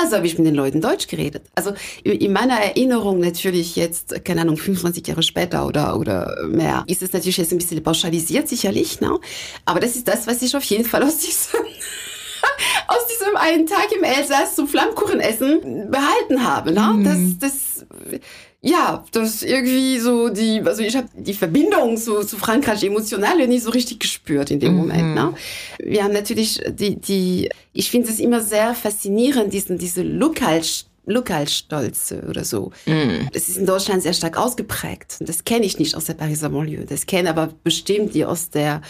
Also 0.00 0.16
habe 0.16 0.26
ich 0.26 0.38
mit 0.38 0.46
den 0.46 0.54
Leuten 0.54 0.80
Deutsch 0.80 1.08
geredet. 1.08 1.42
Also 1.54 1.72
in 2.02 2.32
meiner 2.32 2.58
Erinnerung 2.58 3.20
natürlich 3.20 3.76
jetzt, 3.76 4.24
keine 4.24 4.40
Ahnung, 4.40 4.56
25 4.56 5.06
Jahre 5.06 5.22
später 5.22 5.66
oder, 5.66 5.98
oder 5.98 6.46
mehr, 6.46 6.84
ist 6.86 7.02
es 7.02 7.12
natürlich 7.12 7.36
jetzt 7.36 7.52
ein 7.52 7.58
bisschen 7.58 7.82
pauschalisiert, 7.82 8.48
sicherlich. 8.48 9.00
Ne? 9.00 9.18
Aber 9.66 9.78
das 9.78 9.96
ist 9.96 10.08
das, 10.08 10.26
was 10.26 10.40
ich 10.40 10.56
auf 10.56 10.64
jeden 10.64 10.86
Fall 10.86 11.02
aus 11.02 11.18
diesem, 11.18 11.60
aus 12.88 13.06
diesem 13.08 13.36
einen 13.36 13.66
Tag 13.66 13.88
im 13.94 14.02
Elsass 14.02 14.56
zum 14.56 14.68
Flammkuchenessen 14.68 15.90
behalten 15.90 16.44
habe. 16.44 16.72
Ne? 16.72 16.94
Mhm. 16.94 17.38
Das, 17.38 17.52
das 17.52 18.20
ja, 18.62 19.04
das 19.12 19.42
irgendwie 19.42 19.98
so 19.98 20.28
die, 20.28 20.60
also 20.62 20.82
ich 20.82 20.94
habe 20.94 21.08
die 21.14 21.32
Verbindung 21.32 21.96
zu, 21.96 22.24
zu 22.24 22.36
Frankreich 22.36 22.84
emotional 22.84 23.46
nicht 23.48 23.64
so 23.64 23.70
richtig 23.70 24.00
gespürt 24.00 24.50
in 24.50 24.60
dem 24.60 24.72
mhm. 24.72 24.78
Moment. 24.78 25.14
Ne? 25.14 25.34
Wir 25.78 26.04
haben 26.04 26.12
natürlich 26.12 26.60
die, 26.68 26.96
die, 26.96 27.48
ich 27.72 27.90
finde 27.90 28.10
es 28.10 28.18
immer 28.18 28.42
sehr 28.42 28.74
faszinierend, 28.74 29.52
diesen, 29.52 29.78
diese 29.78 30.02
Lokal 30.02 30.60
Lokalstolze 31.06 32.22
oder 32.28 32.44
so. 32.44 32.70
Mm. 32.86 33.26
Das 33.32 33.48
ist 33.48 33.56
in 33.56 33.66
Deutschland 33.66 34.02
sehr 34.02 34.12
stark 34.12 34.36
ausgeprägt. 34.36 35.16
Das 35.20 35.44
kenne 35.44 35.66
ich 35.66 35.78
nicht 35.78 35.96
aus 35.96 36.04
der 36.04 36.14
Pariser 36.14 36.50
Banlieue. 36.50 36.84
Das 36.84 37.06
kenne 37.06 37.30
aber 37.30 37.48
bestimmt 37.64 38.14
die 38.14 38.24
aus 38.24 38.50
der 38.50 38.82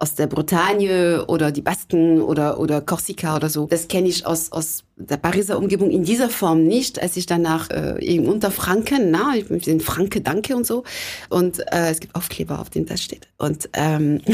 aus 0.00 0.14
der 0.14 0.28
Bretagne 0.28 1.24
oder 1.26 1.50
die 1.50 1.60
Basken 1.60 2.22
oder, 2.22 2.60
oder 2.60 2.80
Korsika 2.80 3.34
oder 3.34 3.48
so. 3.48 3.66
Das 3.66 3.88
kenne 3.88 4.08
ich 4.08 4.24
aus, 4.24 4.52
aus 4.52 4.84
der 4.94 5.16
Pariser 5.16 5.58
Umgebung 5.58 5.90
in 5.90 6.04
dieser 6.04 6.30
Form 6.30 6.64
nicht, 6.64 7.02
als 7.02 7.16
ich 7.16 7.26
danach 7.26 7.68
äh, 7.70 8.00
eben 8.04 8.26
unter 8.26 8.52
Franken, 8.52 9.10
na, 9.10 9.34
ich 9.36 9.46
bin 9.46 9.80
Franke 9.80 10.20
Danke 10.20 10.54
und 10.54 10.66
so. 10.66 10.84
Und 11.30 11.58
äh, 11.72 11.90
es 11.90 11.98
gibt 11.98 12.14
Aufkleber, 12.14 12.60
auf 12.60 12.70
denen 12.70 12.86
das 12.86 13.02
steht. 13.02 13.28
Und 13.38 13.68
ähm, 13.72 14.20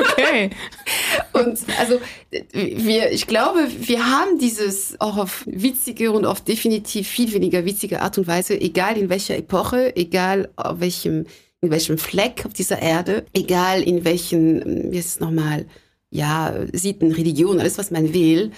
okay. 0.00 0.50
und 1.32 1.58
also 1.78 2.00
wir, 2.52 3.12
ich 3.12 3.28
glaube, 3.28 3.68
wir 3.78 4.04
haben 4.10 4.38
dieses 4.38 5.00
auch 5.00 5.16
auf 5.16 5.44
witzige 5.46 6.10
und 6.10 6.24
auf 6.24 6.40
definitiv 6.40 7.06
viel 7.06 7.32
weniger 7.32 7.64
witzige 7.64 8.02
Art 8.02 8.18
und 8.18 8.26
Weise, 8.26 8.60
egal 8.60 8.96
in 8.96 9.08
welcher 9.08 9.36
Epoche, 9.36 9.94
egal 9.94 10.48
auf 10.56 10.80
welchem 10.80 11.26
in 11.64 11.70
welchem 11.70 11.98
Fleck 11.98 12.44
auf 12.46 12.52
dieser 12.52 12.80
Erde, 12.80 13.24
egal 13.32 13.82
in 13.82 14.04
welchen, 14.04 14.92
wie 14.92 14.98
nochmal, 15.20 15.66
ja, 16.10 16.54
Sitten, 16.72 17.12
Religion, 17.12 17.58
alles, 17.58 17.78
was 17.78 17.90
man 17.90 18.14
will, 18.14 18.52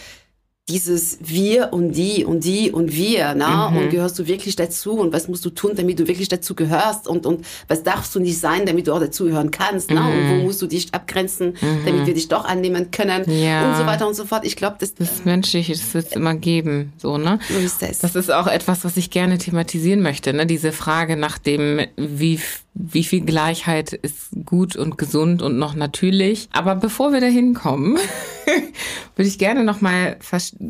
dieses 0.68 1.18
wir 1.20 1.72
und 1.72 1.92
die 1.92 2.24
und 2.24 2.42
die 2.42 2.72
und 2.72 2.92
wir, 2.92 3.34
na, 3.36 3.70
mhm. 3.70 3.76
und 3.76 3.90
gehörst 3.90 4.18
du 4.18 4.26
wirklich 4.26 4.56
dazu 4.56 4.98
und 4.98 5.12
was 5.12 5.28
musst 5.28 5.44
du 5.44 5.50
tun, 5.50 5.72
damit 5.76 6.00
du 6.00 6.08
wirklich 6.08 6.26
dazu 6.28 6.56
gehörst 6.56 7.06
und, 7.06 7.24
und 7.24 7.46
was 7.68 7.84
darfst 7.84 8.12
du 8.16 8.20
nicht 8.20 8.40
sein, 8.40 8.66
damit 8.66 8.88
du 8.88 8.92
auch 8.92 8.98
dazugehören 8.98 9.52
kannst, 9.52 9.90
mhm. 9.90 9.96
na, 9.96 10.08
und 10.08 10.28
wo 10.28 10.34
mhm. 10.34 10.42
musst 10.42 10.60
du 10.60 10.66
dich 10.66 10.92
abgrenzen, 10.92 11.56
mhm. 11.60 11.84
damit 11.84 12.06
wir 12.06 12.14
dich 12.14 12.26
doch 12.26 12.44
annehmen 12.44 12.90
können 12.90 13.30
ja. 13.30 13.68
und 13.68 13.76
so 13.76 13.86
weiter 13.86 14.08
und 14.08 14.14
so 14.14 14.24
fort. 14.24 14.44
Ich 14.44 14.56
glaube, 14.56 14.76
das, 14.80 14.94
das 14.94 15.12
ist 15.12 15.24
menschlich, 15.24 15.68
das 15.68 15.94
wird 15.94 16.06
es 16.06 16.12
immer 16.12 16.34
geben, 16.34 16.92
so, 16.98 17.16
ne? 17.16 17.38
So 17.48 17.58
ist 17.58 17.80
das. 17.80 18.00
Das 18.00 18.16
ist 18.16 18.32
auch 18.32 18.48
etwas, 18.48 18.84
was 18.84 18.96
ich 18.96 19.10
gerne 19.10 19.38
thematisieren 19.38 20.02
möchte, 20.02 20.32
ne, 20.32 20.46
diese 20.46 20.72
Frage 20.72 21.16
nach 21.16 21.38
dem, 21.38 21.86
wie 21.96 22.40
wie 22.78 23.04
viel 23.04 23.22
Gleichheit 23.22 23.94
ist 23.94 24.28
gut 24.44 24.76
und 24.76 24.98
gesund 24.98 25.40
und 25.40 25.56
noch 25.58 25.74
natürlich. 25.74 26.48
Aber 26.52 26.74
bevor 26.74 27.10
wir 27.12 27.20
dahin 27.20 27.54
kommen, 27.54 27.96
würde 29.16 29.28
ich 29.28 29.38
gerne 29.38 29.64
noch 29.64 29.80
mal 29.80 30.18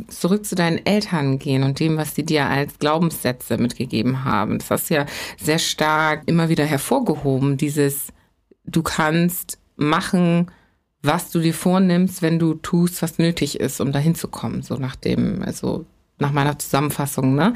zurück 0.09 0.47
zu 0.47 0.55
deinen 0.55 0.85
Eltern 0.85 1.39
gehen 1.39 1.63
und 1.63 1.81
dem, 1.81 1.97
was 1.97 2.15
sie 2.15 2.25
dir 2.25 2.47
als 2.47 2.79
Glaubenssätze 2.79 3.59
mitgegeben 3.59 4.25
haben. 4.25 4.59
Das 4.59 4.71
hast 4.71 4.91
du 4.91 4.95
ja 4.95 5.07
sehr 5.41 5.59
stark 5.59 6.23
immer 6.27 6.49
wieder 6.49 6.65
hervorgehoben, 6.65 7.57
dieses 7.57 8.09
du 8.65 8.83
kannst 8.83 9.59
machen, 9.77 10.51
was 11.03 11.31
du 11.31 11.41
dir 11.41 11.55
vornimmst, 11.55 12.23
wenn 12.23 12.39
du 12.39 12.55
tust, 12.55 13.03
was 13.03 13.19
nötig 13.19 13.61
ist, 13.61 13.81
um 13.81 13.93
dahin 13.93 14.15
zu 14.15 14.29
kommen, 14.29 14.63
so 14.63 14.77
nach 14.77 14.97
dem, 14.97 15.43
also 15.43 15.87
nach 16.19 16.33
meiner 16.33 16.59
Zusammenfassung, 16.59 17.35
ne? 17.35 17.55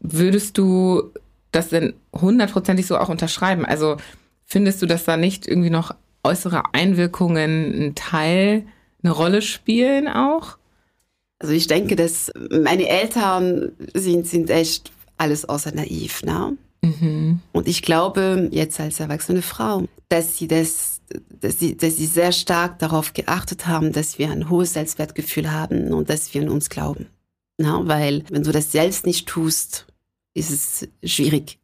Würdest 0.00 0.56
du 0.58 1.12
das 1.52 1.68
denn 1.68 1.94
hundertprozentig 2.12 2.86
so 2.86 2.96
auch 2.96 3.10
unterschreiben? 3.10 3.66
Also 3.66 3.98
findest 4.46 4.80
du, 4.80 4.86
dass 4.86 5.04
da 5.04 5.16
nicht 5.16 5.46
irgendwie 5.46 5.70
noch 5.70 5.94
äußere 6.24 6.62
Einwirkungen 6.72 7.88
ein 7.88 7.94
Teil, 7.94 8.66
eine 9.02 9.12
Rolle 9.12 9.42
spielen 9.42 10.08
auch? 10.08 10.58
Also 11.38 11.54
ich 11.54 11.66
denke, 11.66 11.96
dass 11.96 12.30
meine 12.50 12.88
Eltern 12.88 13.72
sind, 13.94 14.26
sind 14.26 14.50
echt 14.50 14.92
alles 15.16 15.48
außer 15.48 15.72
naiv. 15.72 16.22
Ne? 16.22 16.56
Mhm. 16.82 17.40
Und 17.52 17.68
ich 17.68 17.82
glaube, 17.82 18.48
jetzt 18.52 18.78
als 18.78 19.00
erwachsene 19.00 19.42
Frau, 19.42 19.84
dass 20.08 20.36
sie 20.36 20.48
das, 20.48 21.00
dass 21.40 21.58
sie, 21.58 21.76
dass 21.76 21.96
sie 21.96 22.06
sehr 22.06 22.32
stark 22.32 22.78
darauf 22.78 23.12
geachtet 23.14 23.66
haben, 23.66 23.92
dass 23.92 24.18
wir 24.18 24.30
ein 24.30 24.50
hohes 24.50 24.74
Selbstwertgefühl 24.74 25.50
haben 25.50 25.92
und 25.92 26.10
dass 26.10 26.32
wir 26.34 26.42
in 26.42 26.48
uns 26.48 26.68
glauben. 26.68 27.06
Na, 27.58 27.86
weil 27.86 28.24
wenn 28.30 28.42
du 28.42 28.52
das 28.52 28.72
selbst 28.72 29.06
nicht 29.06 29.28
tust, 29.28 29.86
ist 30.34 30.50
es 30.50 30.88
schwierig. 31.12 31.58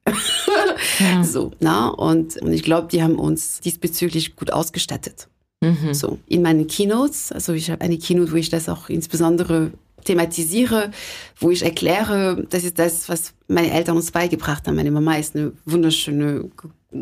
Ja. 0.98 1.24
so, 1.24 1.52
na, 1.60 1.88
und, 1.88 2.36
und 2.36 2.52
ich 2.52 2.62
glaube, 2.62 2.88
die 2.88 3.02
haben 3.02 3.18
uns 3.18 3.60
diesbezüglich 3.60 4.36
gut 4.36 4.52
ausgestattet. 4.52 5.28
Mhm. 5.60 5.94
So, 5.94 6.18
in 6.26 6.42
meinen 6.42 6.66
Keynotes, 6.66 7.32
also 7.32 7.52
ich 7.52 7.70
habe 7.70 7.80
eine 7.80 7.98
Keynote, 7.98 8.32
wo 8.32 8.36
ich 8.36 8.50
das 8.50 8.68
auch 8.68 8.88
insbesondere 8.88 9.72
thematisiere, 10.04 10.90
wo 11.38 11.50
ich 11.50 11.62
erkläre, 11.62 12.46
das 12.48 12.64
ist 12.64 12.78
das, 12.78 13.08
was 13.08 13.32
meine 13.48 13.70
Eltern 13.72 13.96
uns 13.96 14.10
beigebracht 14.10 14.66
haben. 14.66 14.76
Meine 14.76 14.90
Mama 14.90 15.16
ist 15.16 15.34
eine 15.34 15.52
wunderschöne, 15.64 16.48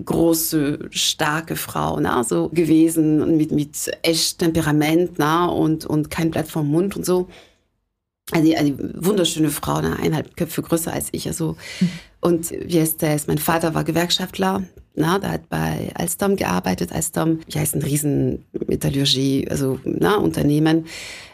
große, 0.04 0.78
starke 0.90 1.56
Frau, 1.56 2.00
na, 2.00 2.24
so 2.24 2.48
gewesen, 2.48 3.36
mit, 3.36 3.52
mit 3.52 3.90
echt 4.02 4.38
Temperament, 4.38 5.12
na, 5.18 5.46
und, 5.46 5.84
und 5.86 6.10
kein 6.10 6.30
Blatt 6.30 6.48
vom 6.48 6.68
Mund 6.68 6.96
und 6.96 7.04
so. 7.04 7.28
Also 8.32 8.54
eine 8.54 8.76
wunderschöne 9.04 9.50
Frau, 9.50 9.76
eine 9.76 9.96
eineinhalb 9.96 10.36
Köpfe 10.36 10.62
größer 10.62 10.92
als 10.92 11.08
ich. 11.12 11.28
Also, 11.28 11.56
mhm. 11.80 11.90
und 12.20 12.50
wie 12.50 12.78
ist 12.78 13.02
das? 13.02 13.26
Mein 13.26 13.38
Vater 13.38 13.74
war 13.74 13.84
Gewerkschaftler, 13.84 14.62
na, 14.94 15.18
der 15.18 15.32
hat 15.32 15.48
bei 15.48 15.90
Alstom 15.94 16.36
gearbeitet. 16.36 16.92
Alstom, 16.92 17.40
wie 17.48 17.58
heißt 17.58 17.74
ein 17.74 17.82
riesen 17.82 18.44
Metallurgie, 18.66 19.48
also 19.50 19.80
na, 19.84 20.16
Unternehmen. 20.16 20.86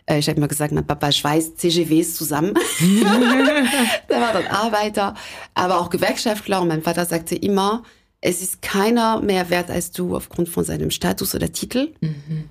Äh, 0.07 0.19
ich 0.19 0.29
habe 0.29 0.39
immer 0.39 0.49
gesagt, 0.49 0.73
mein 0.73 0.87
Papa 0.87 1.13
schweißt 1.13 1.59
CGWs 1.59 2.17
zusammen. 2.17 2.55
der 4.09 4.21
war 4.21 4.33
dann 4.33 4.47
Arbeiter, 4.47 5.15
aber 5.55 5.79
auch 5.79 5.91
Gewerkschaftler. 5.91 6.63
Und 6.63 6.69
mein 6.69 6.83
Vater 6.83 7.05
sagte 7.05 7.35
immer, 7.37 7.83
es 8.23 8.41
ist 8.41 8.63
keiner 8.63 9.21
mehr 9.21 9.51
wert 9.51 9.71
als 9.71 9.93
du 9.93 10.17
aufgrund 10.17 10.49
von 10.49 10.65
seinem 10.65 10.91
Status 10.91 11.35
oder 11.35 11.53
Titel. 11.53 11.93
Mhm. 12.01 12.49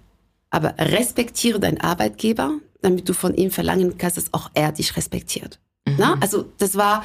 Aber 0.51 0.76
respektiere 0.78 1.60
deinen 1.60 1.82
Arbeitgeber, 1.82 2.53
damit 2.82 3.10
du 3.10 3.14
von 3.14 3.34
ihm 3.34 3.49
verlangen 3.49 3.97
kannst, 3.97 4.18
dass 4.18 4.34
auch 4.34 4.51
er 4.53 4.72
dich 4.72 4.95
respektiert. 4.95 5.60
Mhm. 5.88 5.95
Na? 5.97 6.18
Also 6.22 6.45
das 6.60 6.76
war 6.76 7.03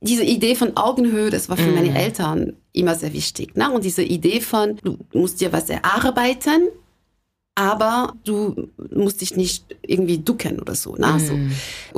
diese 0.00 0.24
Idee 0.24 0.54
von 0.54 0.76
Augenhöhe, 0.76 1.30
das 1.30 1.48
war 1.48 1.56
für 1.56 1.70
mhm. 1.70 1.74
meine 1.74 1.98
Eltern 1.98 2.52
immer 2.72 2.94
sehr 2.94 3.12
wichtig. 3.12 3.52
Na? 3.54 3.70
Und 3.70 3.84
diese 3.84 4.02
Idee 4.02 4.40
von, 4.40 4.76
du 4.82 4.98
musst 5.12 5.40
dir 5.40 5.52
was 5.52 5.68
erarbeiten, 5.68 6.68
aber 7.54 8.14
du 8.24 8.70
musst 8.92 9.20
dich 9.20 9.34
nicht 9.34 9.64
irgendwie 9.82 10.18
ducken 10.18 10.60
oder 10.60 10.76
so, 10.76 10.94
na? 10.96 11.14
Mhm. 11.14 11.20
so 11.20 11.34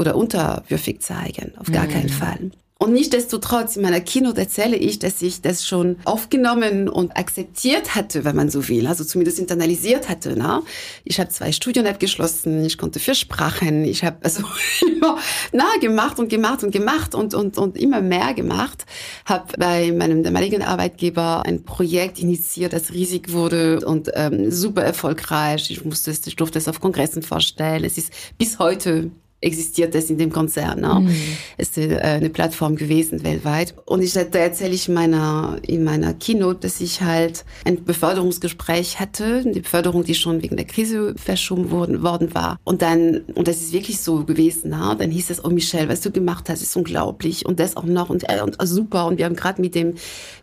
oder 0.00 0.16
unterwürfig 0.16 1.00
zeigen, 1.00 1.52
auf 1.58 1.70
gar 1.70 1.86
keinen 1.86 2.06
mhm. 2.06 2.08
Fall. 2.08 2.50
Und 2.82 2.94
nichtdestotrotz, 2.94 3.76
in 3.76 3.82
meiner 3.82 4.00
Keynote 4.00 4.40
erzähle 4.40 4.74
ich, 4.74 4.98
dass 4.98 5.20
ich 5.20 5.42
das 5.42 5.66
schon 5.66 5.96
aufgenommen 6.06 6.88
und 6.88 7.14
akzeptiert 7.14 7.94
hatte, 7.94 8.24
wenn 8.24 8.34
man 8.34 8.48
so 8.48 8.68
will. 8.68 8.86
Also 8.86 9.04
zumindest 9.04 9.38
internalisiert 9.38 10.08
hatte. 10.08 10.34
Ne? 10.34 10.62
Ich 11.04 11.20
habe 11.20 11.28
zwei 11.28 11.52
Studien 11.52 11.86
abgeschlossen, 11.86 12.64
ich 12.64 12.78
konnte 12.78 12.98
vier 12.98 13.14
Sprachen, 13.14 13.84
ich 13.84 14.02
habe 14.02 14.16
also 14.22 14.44
immer 14.96 15.18
na, 15.52 15.66
gemacht 15.78 16.18
und 16.18 16.30
gemacht 16.30 16.64
und 16.64 16.70
gemacht 16.70 17.14
und, 17.14 17.34
und, 17.34 17.58
und 17.58 17.76
immer 17.76 18.00
mehr 18.00 18.32
gemacht. 18.32 18.86
Habe 19.26 19.52
bei 19.58 19.92
meinem 19.92 20.22
damaligen 20.22 20.62
Arbeitgeber 20.62 21.42
ein 21.44 21.64
Projekt 21.64 22.18
initiiert, 22.18 22.72
das 22.72 22.94
riesig 22.94 23.30
wurde 23.30 23.84
und 23.84 24.10
ähm, 24.14 24.50
super 24.50 24.82
erfolgreich. 24.82 25.70
Ich, 25.70 25.84
musste 25.84 26.12
ich 26.12 26.36
durfte 26.36 26.56
es 26.56 26.66
auf 26.66 26.80
Kongressen 26.80 27.20
vorstellen. 27.20 27.84
Es 27.84 27.98
ist 27.98 28.10
bis 28.38 28.58
heute 28.58 29.10
existiert 29.40 29.94
es 29.94 30.10
in 30.10 30.18
dem 30.18 30.30
Konzern. 30.30 30.80
Ne? 30.80 31.00
Mhm. 31.00 31.16
Ist 31.56 31.78
äh, 31.78 31.98
eine 31.98 32.30
Plattform 32.30 32.76
gewesen 32.76 33.24
weltweit. 33.24 33.74
Und 33.86 34.02
ich, 34.02 34.12
da 34.12 34.20
erzähle 34.20 34.74
ich 34.74 34.88
in 34.88 34.94
meiner, 34.94 35.58
in 35.66 35.82
meiner 35.84 36.12
Keynote, 36.14 36.60
dass 36.60 36.80
ich 36.80 37.00
halt 37.00 37.44
ein 37.64 37.84
Beförderungsgespräch 37.84 39.00
hatte, 39.00 39.42
eine 39.44 39.60
Beförderung, 39.60 40.04
die 40.04 40.14
schon 40.14 40.42
wegen 40.42 40.56
der 40.56 40.66
Krise 40.66 41.14
verschoben 41.16 41.70
worden, 41.70 42.02
worden 42.02 42.34
war. 42.34 42.58
Und 42.64 42.82
dann, 42.82 43.22
und 43.34 43.48
das 43.48 43.60
ist 43.60 43.72
wirklich 43.72 44.00
so 44.00 44.24
gewesen, 44.24 44.70
ne? 44.70 44.94
dann 44.98 45.10
hieß 45.10 45.30
es, 45.30 45.44
oh 45.44 45.48
Michelle, 45.48 45.88
was 45.88 46.02
du 46.02 46.10
gemacht 46.10 46.48
hast, 46.48 46.62
ist 46.62 46.76
unglaublich. 46.76 47.46
Und 47.46 47.60
das 47.60 47.76
auch 47.76 47.84
noch 47.84 48.10
und, 48.10 48.28
äh, 48.28 48.42
und 48.42 48.56
super. 48.62 49.06
Und 49.06 49.18
wir 49.18 49.24
haben 49.24 49.36
gerade 49.36 49.60
mit 49.60 49.74
dem, 49.74 49.94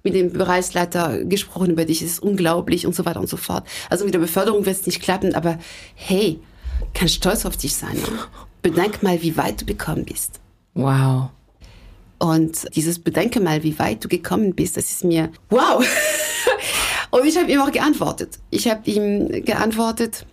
mit 0.04 0.16
dem 0.16 0.34
Bereichsleiter 0.34 1.24
gesprochen 1.24 1.72
über 1.72 1.86
dich, 1.86 2.02
es 2.02 2.14
ist 2.14 2.24
unglaublich 2.24 2.88
und 2.88 2.96
so 2.96 3.06
weiter 3.06 3.20
und 3.20 3.30
so 3.30 3.38
fort. 3.38 3.68
Also 3.90 4.06
mit 4.06 4.14
der 4.14 4.20
Beförderung 4.20 4.66
wird 4.66 4.76
es 4.76 4.86
nicht 4.88 5.02
klappen, 5.02 5.36
aber 5.36 5.60
hey, 5.94 6.40
kann 6.94 7.08
stolz 7.08 7.46
auf 7.46 7.58
dich 7.58 7.76
sein. 7.76 7.96
Ne? 7.96 8.47
Bedenke 8.62 9.04
mal, 9.04 9.22
wie 9.22 9.38
weit 9.38 9.62
du 9.62 9.66
gekommen 9.66 10.06
bist. 10.06 10.40
Wow. 10.74 11.30
Und 12.20 12.68
dieses 12.76 13.00
Bedenke 13.00 13.40
mal, 13.40 13.64
wie 13.64 13.78
weit 13.78 14.04
du 14.04 14.08
gekommen 14.08 14.56
bist, 14.56 14.78
das 14.78 14.90
ist 14.90 15.04
mir 15.04 15.32
wow. 15.50 15.86
Und 17.12 17.26
ich 17.26 17.38
habe 17.38 17.52
ihm 17.52 17.62
auch 17.62 17.72
geantwortet. 17.72 18.40
Ich 18.50 18.68
habe 18.68 18.90
ihm 18.90 19.46
geantwortet, 19.46 20.26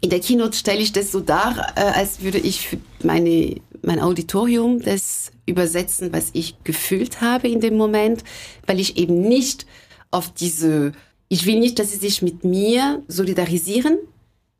in 0.00 0.10
der 0.10 0.20
Keynote 0.20 0.56
stelle 0.56 0.80
ich 0.80 0.92
das 0.92 1.12
so 1.12 1.20
dar, 1.20 1.72
äh, 1.76 1.80
als 1.80 2.22
würde 2.22 2.38
ich 2.38 2.68
für 2.68 2.78
meine, 3.02 3.56
mein 3.82 4.00
Auditorium 4.00 4.80
das 4.80 5.30
übersetzen, 5.46 6.12
was 6.12 6.30
ich 6.32 6.62
gefühlt 6.64 7.20
habe 7.20 7.48
in 7.48 7.60
dem 7.60 7.76
Moment, 7.76 8.24
weil 8.66 8.80
ich 8.80 8.96
eben 8.96 9.20
nicht 9.20 9.66
auf 10.10 10.32
diese, 10.32 10.92
ich 11.28 11.44
will 11.46 11.58
nicht, 11.58 11.78
dass 11.78 11.90
sie 11.90 11.98
sich 11.98 12.22
mit 12.22 12.44
mir 12.44 13.02
solidarisieren, 13.08 13.98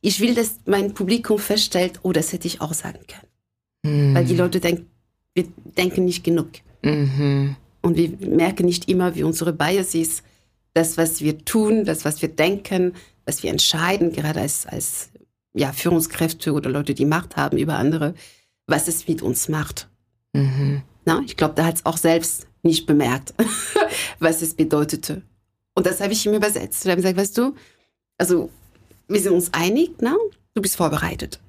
ich 0.00 0.20
will, 0.20 0.34
dass 0.34 0.60
mein 0.66 0.94
Publikum 0.94 1.38
feststellt, 1.38 2.00
oh, 2.02 2.12
das 2.12 2.32
hätte 2.32 2.46
ich 2.46 2.60
auch 2.60 2.72
sagen 2.72 3.00
können. 3.06 3.30
Mhm. 3.82 4.14
Weil 4.14 4.24
die 4.24 4.36
Leute 4.36 4.60
denken, 4.60 4.88
wir 5.34 5.44
denken 5.76 6.04
nicht 6.04 6.24
genug. 6.24 6.48
Mhm. 6.82 7.56
Und 7.82 7.96
wir 7.96 8.10
merken 8.28 8.66
nicht 8.66 8.88
immer, 8.88 9.14
wie 9.14 9.22
unsere 9.22 9.52
Bias 9.52 9.94
ist, 9.94 10.22
das, 10.74 10.96
was 10.96 11.20
wir 11.20 11.44
tun, 11.44 11.84
das, 11.84 12.04
was 12.04 12.22
wir 12.22 12.28
denken, 12.28 12.94
was 13.24 13.42
wir 13.42 13.50
entscheiden, 13.50 14.12
gerade 14.12 14.40
als, 14.40 14.66
als 14.66 15.10
ja, 15.52 15.72
Führungskräfte 15.72 16.52
oder 16.52 16.70
Leute, 16.70 16.94
die 16.94 17.04
Macht 17.04 17.36
haben 17.36 17.58
über 17.58 17.76
andere, 17.76 18.14
was 18.66 18.88
es 18.88 19.08
mit 19.08 19.22
uns 19.22 19.48
macht. 19.48 19.88
Mhm. 20.32 20.82
Na, 21.04 21.22
ich 21.24 21.36
glaube, 21.36 21.54
da 21.54 21.64
hat 21.64 21.76
es 21.76 21.86
auch 21.86 21.96
selbst 21.96 22.46
nicht 22.62 22.86
bemerkt, 22.86 23.34
was 24.18 24.42
es 24.42 24.54
bedeutete. 24.54 25.22
Und 25.74 25.86
das 25.86 26.00
habe 26.00 26.12
ich 26.12 26.24
ihm 26.26 26.34
übersetzt. 26.34 26.84
Und 26.84 26.92
habe 26.92 27.02
gesagt, 27.02 27.16
weißt 27.16 27.38
du, 27.38 27.54
also 28.18 28.50
wir 29.10 29.20
sind 29.20 29.32
uns 29.32 29.52
einig, 29.52 30.00
ne? 30.00 30.16
du 30.54 30.62
bist 30.62 30.76
vorbereitet. 30.76 31.40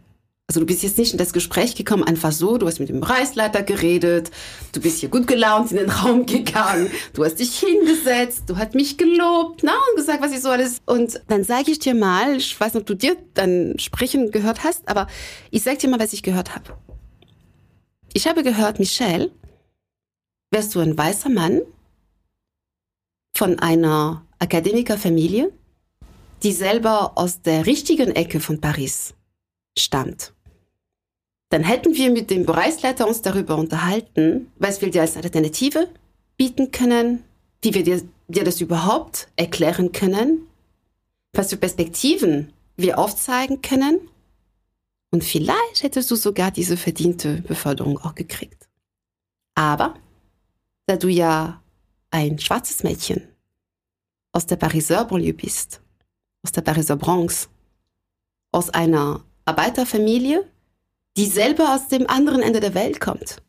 Also 0.47 0.59
du 0.59 0.65
bist 0.65 0.83
jetzt 0.83 0.97
nicht 0.97 1.13
in 1.13 1.17
das 1.17 1.31
Gespräch 1.31 1.75
gekommen, 1.75 2.03
einfach 2.03 2.33
so, 2.33 2.57
du 2.57 2.67
hast 2.67 2.79
mit 2.79 2.89
dem 2.89 2.99
Bereichsleiter 2.99 3.63
geredet, 3.63 4.31
du 4.73 4.81
bist 4.81 4.99
hier 4.99 5.07
gut 5.07 5.25
gelaunt 5.25 5.71
in 5.71 5.77
den 5.77 5.89
Raum 5.89 6.25
gegangen, 6.25 6.91
du 7.13 7.23
hast 7.23 7.39
dich 7.39 7.57
hingesetzt, 7.57 8.43
du 8.47 8.57
hast 8.57 8.75
mich 8.75 8.97
gelobt 8.97 9.61
na, 9.63 9.71
und 9.71 9.95
gesagt, 9.95 10.21
was 10.21 10.33
ich 10.33 10.41
so 10.41 10.49
alles. 10.49 10.81
Und 10.85 11.21
dann 11.29 11.45
sage 11.45 11.71
ich 11.71 11.79
dir 11.79 11.95
mal, 11.95 12.35
ich 12.35 12.59
weiß 12.59 12.73
nicht, 12.73 12.81
ob 12.81 12.87
du 12.87 12.95
dir 12.95 13.15
dann 13.33 13.79
sprechen 13.79 14.31
gehört 14.31 14.65
hast, 14.65 14.89
aber 14.89 15.07
ich 15.51 15.63
sage 15.63 15.77
dir 15.77 15.89
mal, 15.89 16.01
was 16.01 16.11
ich 16.11 16.21
gehört 16.21 16.53
habe. 16.53 16.73
Ich 18.11 18.27
habe 18.27 18.43
gehört, 18.43 18.77
Michelle, 18.77 19.31
wärst 20.49 20.75
du 20.75 20.81
ein 20.81 20.97
weißer 20.97 21.29
Mann 21.29 21.61
von 23.37 23.57
einer 23.59 24.25
Akademikerfamilie, 24.39 25.53
die 26.43 26.51
selber 26.51 27.13
aus 27.15 27.41
der 27.41 27.65
richtigen 27.65 28.11
Ecke 28.11 28.39
von 28.39 28.59
Paris 28.59 29.13
stammt. 29.77 30.33
Dann 31.49 31.63
hätten 31.63 31.95
wir 31.95 32.11
mit 32.11 32.29
dem 32.29 32.45
Bereichsleiter 32.45 33.07
uns 33.07 33.21
darüber 33.21 33.57
unterhalten, 33.57 34.51
was 34.57 34.81
wir 34.81 34.89
dir 34.89 35.01
als 35.01 35.17
Alternative 35.17 35.89
bieten 36.37 36.71
können, 36.71 37.23
wie 37.61 37.73
wir 37.73 37.83
dir, 37.83 38.01
dir 38.27 38.43
das 38.43 38.61
überhaupt 38.61 39.27
erklären 39.35 39.91
können, 39.91 40.47
was 41.33 41.49
für 41.49 41.57
Perspektiven 41.57 42.53
wir 42.77 42.97
aufzeigen 42.97 43.61
können. 43.61 43.99
Und 45.11 45.23
vielleicht 45.23 45.83
hättest 45.83 46.09
du 46.09 46.15
sogar 46.15 46.51
diese 46.51 46.77
verdiente 46.77 47.41
Beförderung 47.41 47.97
auch 47.99 48.15
gekriegt. 48.15 48.69
Aber 49.53 49.95
da 50.85 50.95
du 50.95 51.09
ja 51.09 51.61
ein 52.11 52.39
schwarzes 52.39 52.83
Mädchen 52.83 53.27
aus 54.31 54.47
der 54.47 54.55
Pariser 54.55 55.03
Banlieue 55.05 55.33
bist 55.33 55.81
aus 56.43 56.51
der 56.51 56.61
Pariser 56.61 56.95
Bronx, 56.95 57.49
aus 58.51 58.69
einer 58.69 59.23
Arbeiterfamilie, 59.45 60.49
die 61.17 61.25
selber 61.25 61.73
aus 61.75 61.87
dem 61.87 62.07
anderen 62.09 62.41
Ende 62.41 62.59
der 62.59 62.73
Welt 62.73 62.99
kommt. 62.99 63.41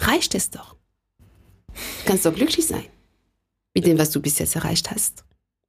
Reicht 0.00 0.34
es 0.34 0.50
doch. 0.50 0.74
Du 1.68 2.06
kannst 2.06 2.26
doch 2.26 2.34
glücklich 2.34 2.66
sein 2.66 2.86
mit 3.74 3.86
dem, 3.86 3.98
was 3.98 4.10
du 4.10 4.20
bis 4.20 4.38
jetzt 4.38 4.54
erreicht 4.54 4.90
hast. 4.90 5.24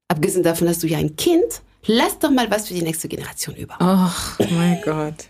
Abgesehen 0.07 0.43
davon 0.43 0.67
hast 0.69 0.83
du 0.83 0.87
ja 0.87 0.97
ein 0.99 1.15
Kind. 1.15 1.61
Lass 1.87 2.19
doch 2.19 2.31
mal 2.31 2.49
was 2.49 2.67
für 2.67 2.73
die 2.73 2.81
nächste 2.81 3.07
Generation 3.07 3.55
über. 3.55 3.77
Oh 3.79 4.43
mein 4.51 4.81
Gott. 4.83 5.29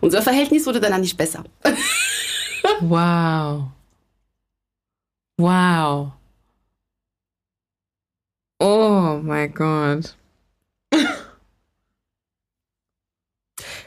Unser 0.00 0.22
Verhältnis 0.22 0.66
wurde 0.66 0.80
danach 0.80 0.98
nicht 0.98 1.16
besser. 1.16 1.44
wow. 2.80 3.64
Wow. 5.36 6.12
Oh 9.18 9.22
mein 9.22 9.52
Gott. 9.52 10.14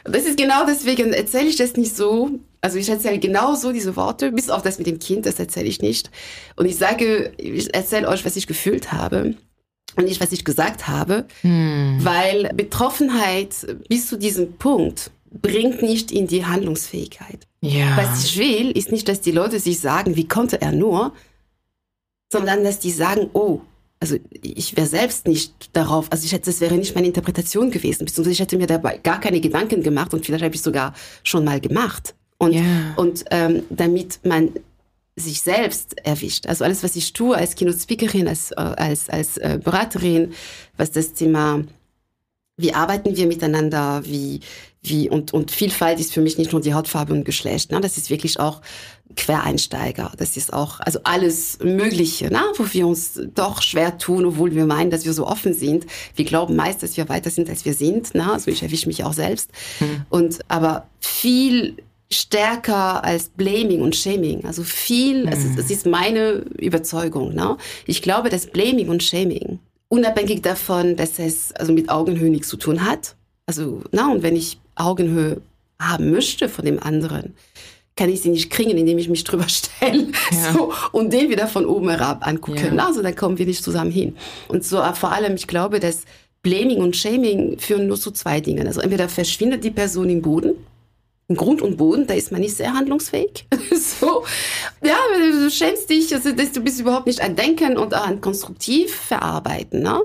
das 0.04 0.24
ist 0.24 0.36
genau 0.36 0.66
deswegen 0.66 1.12
erzähle 1.12 1.48
ich 1.48 1.56
das 1.56 1.76
nicht 1.76 1.96
so. 1.96 2.38
Also 2.60 2.76
ich 2.78 2.88
erzähle 2.88 3.18
genau 3.18 3.54
so 3.54 3.72
diese 3.72 3.96
Worte, 3.96 4.30
bis 4.30 4.50
auf 4.50 4.62
das 4.62 4.78
mit 4.78 4.86
dem 4.86 4.98
Kind, 4.98 5.24
das 5.24 5.38
erzähle 5.38 5.68
ich 5.68 5.80
nicht. 5.80 6.10
Und 6.56 6.66
ich 6.66 6.76
sage, 6.76 7.32
ich 7.38 7.74
erzähle 7.74 8.08
euch, 8.08 8.24
was 8.26 8.36
ich 8.36 8.46
gefühlt 8.46 8.92
habe 8.92 9.34
und 9.96 10.04
nicht, 10.04 10.20
was 10.20 10.32
ich 10.32 10.44
gesagt 10.44 10.86
habe, 10.86 11.26
hm. 11.40 11.98
weil 12.02 12.50
Betroffenheit 12.54 13.54
bis 13.88 14.08
zu 14.08 14.18
diesem 14.18 14.58
Punkt 14.58 15.10
bringt 15.30 15.80
nicht 15.80 16.12
in 16.12 16.26
die 16.26 16.44
Handlungsfähigkeit. 16.44 17.46
Ja. 17.62 17.96
Was 17.96 18.24
ich 18.24 18.38
will, 18.38 18.70
ist 18.72 18.92
nicht, 18.92 19.08
dass 19.08 19.22
die 19.22 19.32
Leute 19.32 19.58
sich 19.58 19.80
sagen, 19.80 20.14
wie 20.14 20.28
konnte 20.28 20.60
er 20.60 20.72
nur, 20.72 21.14
sondern 22.30 22.64
dass 22.64 22.78
die 22.78 22.90
sagen, 22.90 23.30
oh, 23.32 23.62
also 24.02 24.16
ich 24.32 24.76
wäre 24.76 24.88
selbst 24.88 25.28
nicht 25.28 25.76
darauf, 25.76 26.10
also 26.10 26.24
ich 26.24 26.32
hätte, 26.32 26.46
das 26.46 26.60
wäre 26.60 26.74
nicht 26.74 26.96
meine 26.96 27.06
Interpretation 27.06 27.70
gewesen, 27.70 28.04
beziehungsweise 28.04 28.32
ich 28.32 28.40
hätte 28.40 28.58
mir 28.58 28.66
dabei 28.66 28.98
gar 28.98 29.20
keine 29.20 29.40
Gedanken 29.40 29.80
gemacht 29.80 30.12
und 30.12 30.26
vielleicht 30.26 30.42
habe 30.42 30.56
ich 30.56 30.60
sogar 30.60 30.92
schon 31.22 31.44
mal 31.44 31.60
gemacht. 31.60 32.16
Und, 32.36 32.54
yeah. 32.54 32.94
und 32.96 33.24
ähm, 33.30 33.62
damit 33.70 34.18
man 34.24 34.50
sich 35.14 35.40
selbst 35.40 35.96
erwischt. 36.04 36.48
Also 36.48 36.64
alles, 36.64 36.82
was 36.82 36.96
ich 36.96 37.12
tue 37.12 37.36
als 37.36 37.54
Keynote-Speakerin, 37.54 38.26
als, 38.26 38.50
äh, 38.50 38.56
als, 38.56 39.08
als 39.08 39.36
äh, 39.36 39.60
Beraterin, 39.62 40.32
was 40.76 40.90
das 40.90 41.12
Thema, 41.12 41.62
wie 42.62 42.74
arbeiten 42.74 43.16
wir 43.16 43.26
miteinander, 43.26 44.02
wie, 44.04 44.40
wie, 44.82 45.10
und, 45.10 45.32
und 45.34 45.50
Vielfalt 45.50 46.00
ist 46.00 46.12
für 46.12 46.20
mich 46.20 46.38
nicht 46.38 46.52
nur 46.52 46.60
die 46.60 46.74
Hautfarbe 46.74 47.12
und 47.12 47.24
Geschlecht, 47.24 47.70
ne? 47.70 47.80
das 47.80 47.98
ist 47.98 48.10
wirklich 48.10 48.40
auch 48.40 48.62
Quereinsteiger, 49.14 50.12
das 50.16 50.36
ist 50.36 50.52
auch, 50.52 50.80
also 50.80 51.00
alles 51.04 51.58
Mögliche, 51.62 52.32
ne? 52.32 52.42
wo 52.56 52.64
wir 52.72 52.86
uns 52.86 53.20
doch 53.34 53.60
schwer 53.60 53.98
tun, 53.98 54.24
obwohl 54.24 54.54
wir 54.54 54.64
meinen, 54.64 54.90
dass 54.90 55.04
wir 55.04 55.12
so 55.12 55.26
offen 55.26 55.52
sind. 55.52 55.86
Wir 56.16 56.24
glauben 56.24 56.56
meist, 56.56 56.82
dass 56.82 56.96
wir 56.96 57.08
weiter 57.08 57.30
sind, 57.30 57.50
als 57.50 57.64
wir 57.64 57.74
sind, 57.74 58.14
ne? 58.14 58.32
also 58.32 58.50
ich 58.50 58.62
erwische 58.62 58.86
mich 58.86 59.04
auch 59.04 59.12
selbst. 59.12 59.50
Hm. 59.78 60.06
Und, 60.08 60.38
aber 60.48 60.86
viel 61.00 61.76
stärker 62.12 63.02
als 63.04 63.30
Blaming 63.30 63.80
und 63.80 63.96
Shaming. 63.96 64.44
Also 64.44 64.62
viel, 64.62 65.22
mhm. 65.22 65.32
es, 65.32 65.44
es, 65.56 65.70
ist 65.70 65.86
meine 65.86 66.44
Überzeugung. 66.58 67.34
Ne? 67.34 67.56
Ich 67.86 68.02
glaube, 68.02 68.28
dass 68.28 68.46
Blaming 68.46 68.88
und 68.88 69.02
Shaming, 69.02 69.58
unabhängig 69.92 70.40
davon, 70.40 70.96
dass 70.96 71.18
es 71.18 71.52
also 71.52 71.72
mit 71.74 71.90
Augenhöhe 71.90 72.30
nichts 72.30 72.48
zu 72.48 72.56
tun 72.56 72.86
hat, 72.86 73.14
also, 73.44 73.82
na, 73.90 74.10
und 74.10 74.22
wenn 74.22 74.34
ich 74.34 74.58
Augenhöhe 74.74 75.42
haben 75.78 76.10
möchte 76.10 76.48
von 76.48 76.64
dem 76.64 76.82
anderen, 76.82 77.34
kann 77.94 78.08
ich 78.08 78.22
sie 78.22 78.30
nicht 78.30 78.48
kriegen, 78.48 78.70
indem 78.70 78.96
ich 78.96 79.10
mich 79.10 79.24
drüber 79.24 79.46
stelle 79.48 80.06
ja. 80.30 80.52
so, 80.54 80.72
und 80.92 81.12
den 81.12 81.28
wieder 81.28 81.46
von 81.46 81.66
oben 81.66 81.90
herab 81.90 82.26
angucken. 82.26 82.76
Ja. 82.76 82.86
Also 82.86 83.02
dann 83.02 83.14
kommen 83.14 83.36
wir 83.36 83.44
nicht 83.44 83.62
zusammen 83.62 83.90
hin. 83.90 84.16
Und 84.48 84.64
so 84.64 84.82
vor 84.94 85.12
allem, 85.12 85.34
ich 85.34 85.46
glaube, 85.46 85.78
dass 85.78 86.04
Blaming 86.42 86.78
und 86.78 86.96
Shaming 86.96 87.58
führen 87.58 87.86
nur 87.86 88.00
zu 88.00 88.12
zwei 88.12 88.40
Dingen. 88.40 88.66
Also 88.66 88.80
entweder 88.80 89.10
verschwindet 89.10 89.62
die 89.62 89.70
Person 89.70 90.08
im 90.08 90.22
Boden 90.22 90.54
Grund 91.36 91.62
und 91.62 91.76
Boden, 91.76 92.06
da 92.06 92.14
ist 92.14 92.32
man 92.32 92.40
nicht 92.40 92.56
sehr 92.56 92.72
handlungsfähig. 92.72 93.46
so, 93.72 94.24
ja, 94.82 94.96
du 95.18 95.50
schämst 95.50 95.90
dich, 95.90 96.14
also 96.14 96.32
du 96.32 96.60
bist 96.60 96.80
überhaupt 96.80 97.06
nicht 97.06 97.20
ein 97.20 97.36
Denken 97.36 97.76
und 97.76 97.94
ein 97.94 98.20
konstruktiv 98.20 98.94
verarbeiten. 98.94 99.82
Ne? 99.82 100.00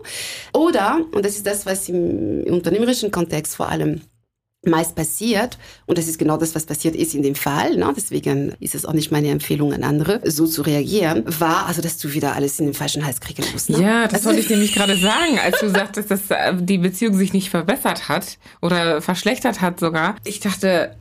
Oder, 0.53 0.99
und 1.11 1.25
das 1.25 1.35
ist 1.35 1.45
das, 1.45 1.65
was 1.65 1.89
im 1.89 2.43
unternehmerischen 2.47 3.11
Kontext 3.11 3.55
vor 3.55 3.69
allem 3.69 4.01
meist 4.65 4.95
passiert, 4.95 5.57
und 5.85 5.97
das 5.97 6.07
ist 6.07 6.17
genau 6.17 6.37
das, 6.37 6.55
was 6.55 6.65
passiert 6.65 6.95
ist 6.95 7.15
in 7.15 7.23
dem 7.23 7.35
Fall, 7.35 7.77
ne? 7.77 7.93
deswegen 7.95 8.53
ist 8.59 8.75
es 8.75 8.85
auch 8.85 8.93
nicht 8.93 9.11
meine 9.11 9.29
Empfehlung 9.29 9.73
an 9.73 9.83
andere, 9.83 10.21
so 10.29 10.45
zu 10.45 10.61
reagieren, 10.61 11.23
war 11.39 11.67
also, 11.67 11.81
dass 11.81 11.97
du 11.97 12.13
wieder 12.13 12.35
alles 12.35 12.59
in 12.59 12.65
den 12.65 12.73
falschen 12.73 13.05
Hals 13.05 13.21
kriegen 13.21 13.43
musst. 13.53 13.69
Ne? 13.69 13.81
Ja, 13.81 14.07
das 14.07 14.25
wollte 14.25 14.39
ich 14.39 14.49
nämlich 14.49 14.73
gerade 14.73 14.97
sagen, 14.97 15.39
als 15.39 15.59
du 15.59 15.69
sagtest, 15.69 16.11
dass 16.11 16.29
äh, 16.29 16.53
die 16.59 16.77
Beziehung 16.77 17.15
sich 17.15 17.33
nicht 17.33 17.49
verbessert 17.49 18.09
hat 18.09 18.37
oder 18.61 19.01
verschlechtert 19.01 19.61
hat 19.61 19.79
sogar. 19.79 20.15
Ich 20.25 20.39
dachte, 20.39 20.95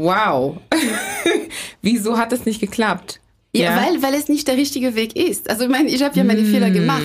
Wow. 0.00 0.56
Wieso 1.82 2.16
hat 2.16 2.32
es 2.32 2.46
nicht 2.46 2.60
geklappt? 2.60 3.20
Ja, 3.52 3.62
ja, 3.62 3.76
Weil, 3.76 4.02
weil 4.02 4.14
es 4.14 4.28
nicht 4.28 4.46
der 4.46 4.56
richtige 4.56 4.94
Weg 4.94 5.16
ist. 5.16 5.50
Also 5.50 5.64
ich 5.64 5.68
meine, 5.68 5.88
ich 5.88 6.02
habe 6.02 6.16
ja 6.16 6.22
meine 6.22 6.42
mm. 6.42 6.52
Fehler 6.52 6.70
gemacht. 6.70 7.02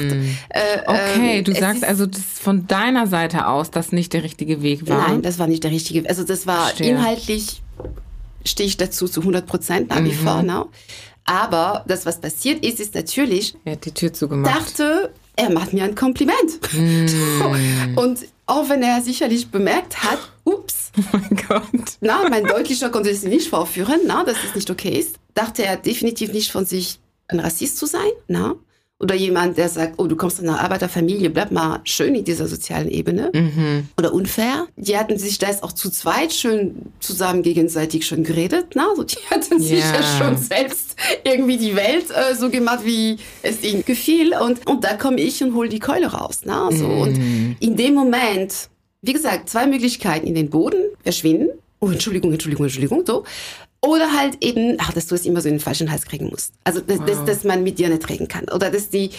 Äh, 0.49 0.79
okay, 0.85 1.39
ähm, 1.39 1.43
du 1.43 1.55
sagst 1.55 1.83
also 1.83 2.05
das 2.05 2.21
von 2.21 2.67
deiner 2.67 3.07
Seite 3.07 3.47
aus, 3.47 3.71
dass 3.71 3.91
nicht 3.91 4.13
der 4.13 4.23
richtige 4.23 4.61
Weg 4.61 4.87
war. 4.87 5.09
Nein, 5.09 5.23
das 5.23 5.39
war 5.39 5.47
nicht 5.47 5.63
der 5.63 5.71
richtige 5.71 6.03
Weg. 6.03 6.09
Also 6.09 6.23
das 6.23 6.45
war 6.45 6.67
Verstehe. 6.67 6.91
inhaltlich, 6.91 7.63
stehe 8.45 8.67
ich 8.67 8.77
dazu 8.77 9.07
zu 9.07 9.21
100 9.21 9.47
Prozent 9.47 9.89
nach 9.89 10.03
wie 10.03 10.11
mhm. 10.11 10.23
vor. 10.23 10.43
Ne? 10.43 10.65
Aber 11.25 11.83
das, 11.87 12.05
was 12.05 12.21
passiert 12.21 12.63
ist, 12.63 12.79
ist 12.79 12.93
natürlich... 12.93 13.55
Er 13.65 13.73
hat 13.73 13.85
die 13.85 13.91
Tür 13.91 14.13
zugemacht. 14.13 14.55
dachte, 14.55 15.11
er 15.35 15.49
macht 15.49 15.73
mir 15.73 15.83
ein 15.83 15.95
Kompliment. 15.95 16.59
Mm. 16.75 17.97
Und 17.97 18.19
auch 18.45 18.69
wenn 18.69 18.81
er 18.83 19.01
sicherlich 19.01 19.47
bemerkt 19.49 20.03
hat, 20.03 20.19
ups, 20.43 20.84
oh 21.13 21.17
mein 21.17 21.37
Gott. 21.47 21.97
Na, 22.01 22.27
mein 22.29 22.45
deutlicher 22.45 22.89
konnte 22.89 23.09
es 23.09 23.23
nicht 23.23 23.49
vorführen, 23.49 24.01
na, 24.05 24.23
dass 24.23 24.37
es 24.43 24.55
nicht 24.55 24.69
okay 24.69 24.99
ist, 24.99 25.17
dachte 25.33 25.63
er 25.63 25.77
definitiv 25.77 26.31
nicht 26.33 26.51
von 26.51 26.65
sich, 26.65 26.99
ein 27.27 27.39
Rassist 27.39 27.77
zu 27.77 27.85
sein. 27.85 28.11
Na? 28.27 28.55
Oder 28.97 29.15
jemand, 29.15 29.57
der 29.57 29.67
sagt, 29.67 29.95
oh, 29.97 30.07
du 30.07 30.15
kommst 30.15 30.39
aus 30.39 30.45
einer 30.45 30.61
Arbeiterfamilie, 30.61 31.29
bleib 31.29 31.51
mal 31.51 31.81
schön 31.83 32.15
in 32.15 32.23
dieser 32.23 32.47
sozialen 32.47 32.89
Ebene. 32.89 33.29
Mhm. 33.33 33.89
Oder 33.97 34.13
unfair. 34.13 34.67
Die 34.77 34.97
hatten 34.97 35.17
sich 35.17 35.37
das 35.37 35.63
auch 35.63 35.73
zu 35.73 35.89
zweit 35.89 36.31
schön 36.31 36.93
zusammen 37.01 37.43
gegenseitig 37.43 38.07
schon 38.07 38.23
geredet. 38.23 38.67
Na? 38.73 38.87
Also 38.89 39.03
die 39.03 39.17
hatten 39.29 39.59
yeah. 39.61 39.67
sich 39.67 39.79
ja 39.79 40.01
schon 40.17 40.37
selbst 40.37 40.95
irgendwie 41.25 41.57
die 41.57 41.75
Welt 41.75 42.05
äh, 42.09 42.35
so 42.35 42.49
gemacht, 42.49 42.85
wie 42.85 43.17
es 43.43 43.61
ihnen 43.63 43.83
gefiel. 43.83 44.33
Und, 44.33 44.65
und 44.65 44.85
da 44.85 44.93
komme 44.93 45.19
ich 45.19 45.43
und 45.43 45.55
hole 45.55 45.67
die 45.67 45.79
Keule 45.79 46.07
raus. 46.07 46.41
Na? 46.45 46.71
So. 46.71 46.87
Mhm. 46.87 47.01
Und 47.01 47.55
in 47.59 47.75
dem 47.75 47.95
Moment, 47.95 48.69
wie 49.05 49.13
gesagt, 49.13 49.49
zwei 49.49 49.67
Möglichkeiten 49.67 50.25
in 50.25 50.35
den 50.35 50.49
Boden 50.49 50.79
verschwinden. 51.03 51.49
Oh, 51.79 51.89
Entschuldigung, 51.89 52.31
Entschuldigung, 52.31 52.65
Entschuldigung, 52.65 53.03
so. 53.05 53.23
Oder 53.81 54.13
halt 54.13 54.43
eben, 54.43 54.77
ach, 54.79 54.93
dass 54.93 55.05
du 55.05 55.13
es 55.13 55.27
immer 55.27 55.41
so 55.41 55.47
in 55.47 55.55
den 55.55 55.59
falschen 55.59 55.91
Hals 55.91 56.05
kriegen 56.05 56.29
musst. 56.29 56.53
Also, 56.63 56.79
dass, 56.81 56.97
wow. 56.99 57.05
dass, 57.05 57.25
dass 57.25 57.43
man 57.43 57.63
mit 57.63 57.77
dir 57.77 57.89
nicht 57.89 58.09
reden 58.09 58.27
kann. 58.27 58.45
Oder 58.45 58.71
dass 58.71 58.89
die, 58.89 59.11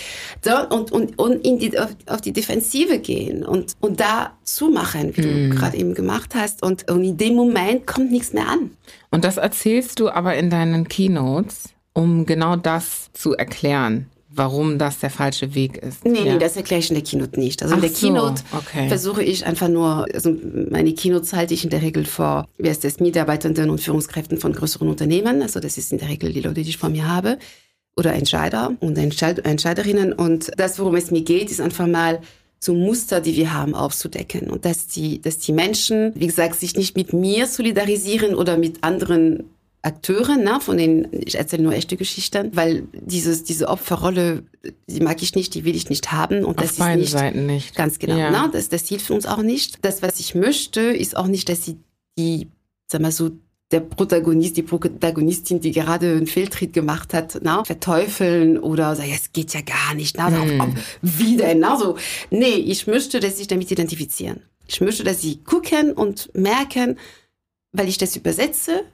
so, 0.42 0.50
und, 0.74 0.90
und, 0.90 1.16
und 1.20 1.46
in 1.46 1.58
die, 1.58 1.78
auf, 1.78 1.90
auf 2.06 2.20
die 2.20 2.32
Defensive 2.32 2.98
gehen 2.98 3.44
und, 3.44 3.74
und 3.80 4.00
da 4.00 4.36
zumachen, 4.42 5.16
wie 5.16 5.20
mm. 5.20 5.50
du 5.50 5.56
gerade 5.56 5.76
eben 5.76 5.94
gemacht 5.94 6.34
hast. 6.34 6.64
Und, 6.64 6.90
und 6.90 7.04
in 7.04 7.16
dem 7.16 7.34
Moment 7.34 7.86
kommt 7.86 8.10
nichts 8.10 8.32
mehr 8.32 8.48
an. 8.48 8.70
Und 9.12 9.24
das 9.24 9.36
erzählst 9.36 10.00
du 10.00 10.08
aber 10.08 10.34
in 10.34 10.50
deinen 10.50 10.88
Keynotes, 10.88 11.68
um 11.92 12.26
genau 12.26 12.56
das 12.56 13.10
zu 13.12 13.34
erklären 13.34 14.10
warum 14.36 14.78
das 14.78 14.98
der 14.98 15.10
falsche 15.10 15.54
Weg 15.54 15.78
ist. 15.78 16.04
Nee, 16.04 16.18
ja. 16.18 16.34
nee, 16.34 16.38
das 16.38 16.56
erkläre 16.56 16.80
ich 16.80 16.90
in 16.90 16.94
der 16.94 17.04
Keynote 17.04 17.38
nicht. 17.40 17.62
Also 17.62 17.74
Ach 17.74 17.78
in 17.78 17.82
der 17.82 17.90
so, 17.90 18.06
Keynote 18.06 18.42
okay. 18.52 18.88
versuche 18.88 19.22
ich 19.22 19.46
einfach 19.46 19.68
nur, 19.68 20.06
also 20.12 20.34
meine 20.70 20.92
Keynotes 20.92 21.32
halte 21.32 21.54
ich 21.54 21.64
in 21.64 21.70
der 21.70 21.82
Regel 21.82 22.04
vor, 22.04 22.46
wer 22.58 22.70
ist 22.70 22.84
das, 22.84 23.00
Mitarbeitenden 23.00 23.70
und 23.70 23.80
Führungskräften 23.80 24.38
von 24.38 24.52
größeren 24.52 24.88
Unternehmen. 24.88 25.42
Also 25.42 25.60
das 25.60 25.78
ist 25.78 25.92
in 25.92 25.98
der 25.98 26.08
Regel 26.08 26.32
die 26.32 26.40
Leute, 26.40 26.62
die 26.62 26.70
ich 26.70 26.78
vor 26.78 26.90
mir 26.90 27.08
habe. 27.08 27.38
Oder 27.98 28.12
Entscheider 28.12 28.72
und 28.80 28.98
Entscheiderinnen. 28.98 30.12
Und 30.12 30.50
das, 30.56 30.78
worum 30.78 30.96
es 30.96 31.10
mir 31.10 31.22
geht, 31.22 31.50
ist 31.50 31.62
einfach 31.62 31.86
mal 31.86 32.20
so 32.58 32.74
Muster, 32.74 33.20
die 33.20 33.36
wir 33.36 33.54
haben, 33.54 33.74
aufzudecken. 33.74 34.50
Und 34.50 34.64
dass 34.64 34.86
die, 34.86 35.20
dass 35.20 35.38
die 35.38 35.52
Menschen, 35.52 36.12
wie 36.14 36.26
gesagt, 36.26 36.56
sich 36.56 36.76
nicht 36.76 36.96
mit 36.96 37.12
mir 37.12 37.46
solidarisieren 37.46 38.34
oder 38.34 38.58
mit 38.58 38.84
anderen 38.84 39.44
Akteure, 39.82 40.36
ne, 40.36 40.58
von 40.60 40.76
denen 40.76 41.08
ich 41.12 41.36
erzähle 41.36 41.62
nur 41.62 41.72
echte 41.72 41.96
Geschichten, 41.96 42.50
weil 42.54 42.88
dieses, 42.92 43.44
diese 43.44 43.68
Opferrolle, 43.68 44.42
die 44.88 45.00
mag 45.00 45.22
ich 45.22 45.34
nicht, 45.34 45.54
die 45.54 45.64
will 45.64 45.76
ich 45.76 45.88
nicht 45.88 46.10
haben. 46.10 46.44
Und 46.44 46.58
Auf 46.58 46.64
das 46.64 46.76
beiden 46.76 47.02
ist 47.02 47.12
nicht, 47.12 47.20
Seiten 47.20 47.46
nicht. 47.46 47.76
Ganz 47.76 47.98
genau. 47.98 48.16
Ja. 48.16 48.30
Ne, 48.30 48.50
das, 48.52 48.68
das 48.68 48.88
hilft 48.88 49.10
uns 49.10 49.26
auch 49.26 49.42
nicht. 49.42 49.84
Das, 49.84 50.02
was 50.02 50.18
ich 50.18 50.34
möchte, 50.34 50.80
ist 50.80 51.16
auch 51.16 51.28
nicht, 51.28 51.48
dass 51.48 51.64
sie 51.64 51.76
die, 52.18 52.48
sag 52.88 53.00
mal 53.00 53.12
so, 53.12 53.30
der 53.70 53.80
Protagonist, 53.80 54.56
die 54.56 54.62
Protagonistin, 54.62 55.60
die 55.60 55.72
gerade 55.72 56.12
einen 56.12 56.26
Fehltritt 56.26 56.72
gemacht 56.72 57.12
hat, 57.12 57.38
na, 57.42 57.64
verteufeln 57.64 58.58
oder 58.58 58.94
sagen, 58.94 59.12
es 59.12 59.32
geht 59.32 59.54
ja 59.54 59.60
gar 59.60 59.94
nicht, 59.94 60.16
na, 60.16 60.30
mm. 60.30 60.60
auf, 60.60 60.68
wie 61.02 61.36
denn, 61.36 61.60
na, 61.60 61.76
so. 61.76 61.96
Nee, 62.30 62.54
ich 62.54 62.86
möchte, 62.86 63.18
dass 63.18 63.32
sie 63.32 63.38
sich 63.38 63.48
damit 63.48 63.70
identifizieren. 63.70 64.42
Ich 64.68 64.80
möchte, 64.80 65.02
dass 65.02 65.20
sie 65.20 65.38
gucken 65.38 65.92
und 65.92 66.30
merken, 66.34 66.96
weil 67.72 67.88
ich 67.88 67.98
das 67.98 68.14
übersetze, 68.14 68.84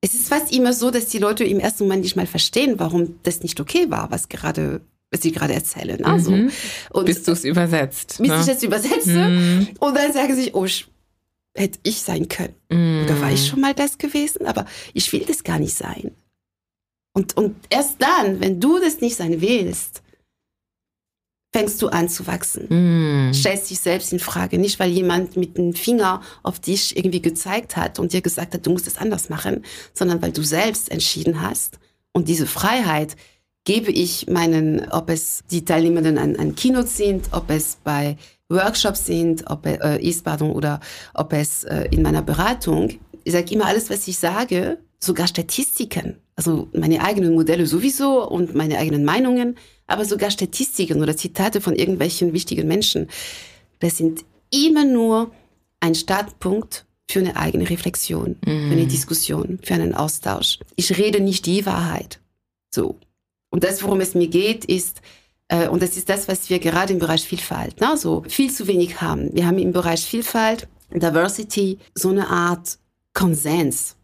es 0.00 0.14
ist 0.14 0.28
fast 0.28 0.52
immer 0.52 0.72
so, 0.72 0.90
dass 0.90 1.06
die 1.06 1.18
Leute 1.18 1.44
im 1.44 1.60
ersten 1.60 1.84
Moment 1.84 2.02
nicht 2.02 2.16
mal 2.16 2.26
verstehen, 2.26 2.78
warum 2.78 3.18
das 3.22 3.42
nicht 3.42 3.60
okay 3.60 3.90
war, 3.90 4.10
was 4.10 4.28
gerade 4.28 4.80
was 5.12 5.22
sie 5.22 5.32
gerade 5.32 5.54
erzählen. 5.54 6.04
Also, 6.04 6.30
mhm. 6.30 6.52
und 6.90 7.04
bis 7.04 7.24
du 7.24 7.32
es 7.32 7.44
übersetzt. 7.44 8.18
Bis 8.18 8.28
ne? 8.28 8.40
ich 8.40 8.48
es 8.48 8.62
übersetze. 8.62 9.28
Mhm. 9.28 9.68
Und 9.80 9.96
dann 9.96 10.12
sagen 10.12 10.36
sie, 10.36 10.52
oh, 10.52 10.68
hätte 11.56 11.78
ich 11.82 12.00
sein 12.00 12.28
können. 12.28 12.54
Mhm. 12.70 13.04
Oder 13.04 13.20
war 13.20 13.32
ich 13.32 13.48
schon 13.48 13.60
mal 13.60 13.74
das 13.74 13.98
gewesen? 13.98 14.46
Aber 14.46 14.66
ich 14.94 15.12
will 15.12 15.24
das 15.26 15.42
gar 15.42 15.58
nicht 15.58 15.74
sein. 15.74 16.12
Und, 17.12 17.36
und 17.36 17.56
erst 17.70 17.96
dann, 18.00 18.40
wenn 18.40 18.60
du 18.60 18.78
das 18.78 19.00
nicht 19.00 19.16
sein 19.16 19.40
willst, 19.40 20.02
fängst 21.52 21.82
du 21.82 21.88
an 21.88 22.08
zu 22.08 22.26
wachsen. 22.26 23.28
Mm. 23.28 23.34
Stellst 23.34 23.70
dich 23.70 23.80
selbst 23.80 24.12
in 24.12 24.20
Frage. 24.20 24.58
Nicht, 24.58 24.78
weil 24.78 24.90
jemand 24.90 25.36
mit 25.36 25.58
dem 25.58 25.72
Finger 25.72 26.22
auf 26.42 26.60
dich 26.60 26.96
irgendwie 26.96 27.20
gezeigt 27.20 27.76
hat 27.76 27.98
und 27.98 28.12
dir 28.12 28.20
gesagt 28.20 28.54
hat, 28.54 28.66
du 28.66 28.70
musst 28.70 28.86
es 28.86 28.98
anders 28.98 29.28
machen, 29.28 29.64
sondern 29.92 30.22
weil 30.22 30.32
du 30.32 30.42
selbst 30.42 30.90
entschieden 30.90 31.42
hast. 31.42 31.78
Und 32.12 32.28
diese 32.28 32.46
Freiheit 32.46 33.16
gebe 33.64 33.90
ich 33.90 34.28
meinen, 34.28 34.88
ob 34.90 35.10
es 35.10 35.42
die 35.50 35.64
Teilnehmenden 35.64 36.18
an, 36.18 36.36
an 36.36 36.54
Keynote 36.54 36.88
sind, 36.88 37.28
ob 37.32 37.50
es 37.50 37.78
bei 37.82 38.16
Workshops 38.48 39.06
sind, 39.06 39.48
ob 39.48 39.66
äh, 39.66 39.98
ist, 39.98 40.24
pardon, 40.24 40.52
oder 40.52 40.80
ob 41.14 41.32
es 41.32 41.64
äh, 41.64 41.88
in 41.90 42.02
meiner 42.02 42.22
Beratung, 42.22 42.90
ich 43.24 43.32
sage 43.32 43.54
immer 43.54 43.66
alles, 43.66 43.90
was 43.90 44.08
ich 44.08 44.18
sage, 44.18 44.78
sogar 44.98 45.26
Statistiken, 45.26 46.16
also 46.36 46.68
meine 46.72 47.02
eigenen 47.02 47.34
Modelle 47.34 47.66
sowieso 47.66 48.28
und 48.28 48.54
meine 48.54 48.78
eigenen 48.78 49.04
Meinungen, 49.04 49.56
aber 49.90 50.04
sogar 50.04 50.30
Statistiken 50.30 51.02
oder 51.02 51.16
Zitate 51.16 51.60
von 51.60 51.74
irgendwelchen 51.74 52.32
wichtigen 52.32 52.66
Menschen. 52.68 53.08
Das 53.80 53.96
sind 53.96 54.24
immer 54.50 54.84
nur 54.84 55.30
ein 55.80 55.94
Startpunkt 55.94 56.84
für 57.10 57.20
eine 57.20 57.36
eigene 57.36 57.68
Reflexion, 57.68 58.36
mhm. 58.44 58.68
für 58.68 58.72
eine 58.72 58.86
Diskussion, 58.86 59.58
für 59.62 59.74
einen 59.74 59.94
Austausch. 59.94 60.58
Ich 60.76 60.96
rede 60.96 61.20
nicht 61.20 61.46
die 61.46 61.66
Wahrheit. 61.66 62.20
So. 62.72 62.98
Und 63.50 63.64
das, 63.64 63.82
worum 63.82 64.00
es 64.00 64.14
mir 64.14 64.28
geht, 64.28 64.64
ist, 64.64 65.00
äh, 65.48 65.68
und 65.68 65.82
das 65.82 65.96
ist 65.96 66.08
das, 66.08 66.28
was 66.28 66.50
wir 66.50 66.60
gerade 66.60 66.92
im 66.92 67.00
Bereich 67.00 67.24
Vielfalt, 67.24 67.80
ne, 67.80 67.96
so 67.96 68.22
viel 68.28 68.52
zu 68.52 68.68
wenig 68.68 69.00
haben. 69.00 69.34
Wir 69.34 69.46
haben 69.46 69.58
im 69.58 69.72
Bereich 69.72 70.02
Vielfalt, 70.02 70.68
Diversity, 70.92 71.78
so 71.94 72.10
eine 72.10 72.28
Art 72.28 72.78
Konsens. 73.12 73.96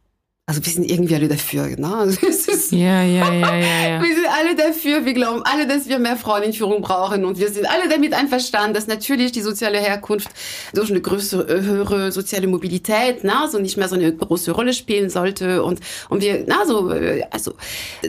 Also 0.48 0.64
wir 0.64 0.72
sind 0.72 0.88
irgendwie 0.88 1.16
alle 1.16 1.26
dafür, 1.26 1.66
ne? 1.76 1.88
Also 2.22 2.76
ja, 2.76 3.02
ja, 3.02 3.32
ja, 3.34 3.56
ja, 3.56 3.88
ja. 3.88 4.02
Wir 4.02 4.14
sind 4.14 4.26
alle 4.28 4.54
dafür, 4.54 5.04
wir 5.04 5.12
glauben 5.12 5.42
alle, 5.44 5.66
dass 5.66 5.88
wir 5.88 5.98
mehr 5.98 6.16
Frauen 6.16 6.44
in 6.44 6.52
Führung 6.52 6.82
brauchen 6.82 7.24
und 7.24 7.38
wir 7.38 7.50
sind 7.50 7.66
alle 7.68 7.88
damit 7.88 8.12
einverstanden, 8.12 8.74
dass 8.74 8.86
natürlich 8.86 9.32
die 9.32 9.40
soziale 9.40 9.78
Herkunft 9.78 10.28
durch 10.72 10.90
eine 10.90 11.00
größere, 11.00 11.62
höhere 11.62 12.12
soziale 12.12 12.46
Mobilität, 12.46 13.20
na, 13.22 13.48
so 13.48 13.58
nicht 13.58 13.76
mehr 13.76 13.88
so 13.88 13.96
eine 13.96 14.14
große 14.14 14.52
Rolle 14.52 14.72
spielen 14.72 15.10
sollte 15.10 15.64
und, 15.64 15.80
und 16.10 16.22
wir, 16.22 16.44
na, 16.46 16.64
so, 16.64 16.92
äh, 16.92 17.24
also, 17.30 17.54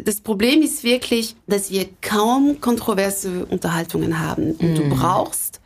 das 0.04 0.22
Problem 0.22 0.62
ist 0.62 0.84
wirklich, 0.84 1.36
dass 1.48 1.72
wir 1.72 1.88
kaum 2.02 2.62
kontroverse 2.62 3.46
Unterhaltungen 3.46 4.20
haben 4.20 4.52
und 4.52 4.74
mm. 4.74 4.76
du 4.76 4.90
brauchst 4.90 5.60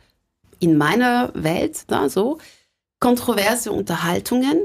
in 0.58 0.78
meiner 0.78 1.32
Welt, 1.34 1.84
na, 1.88 2.08
so, 2.08 2.38
kontroverse 2.98 3.72
Unterhaltungen, 3.72 4.62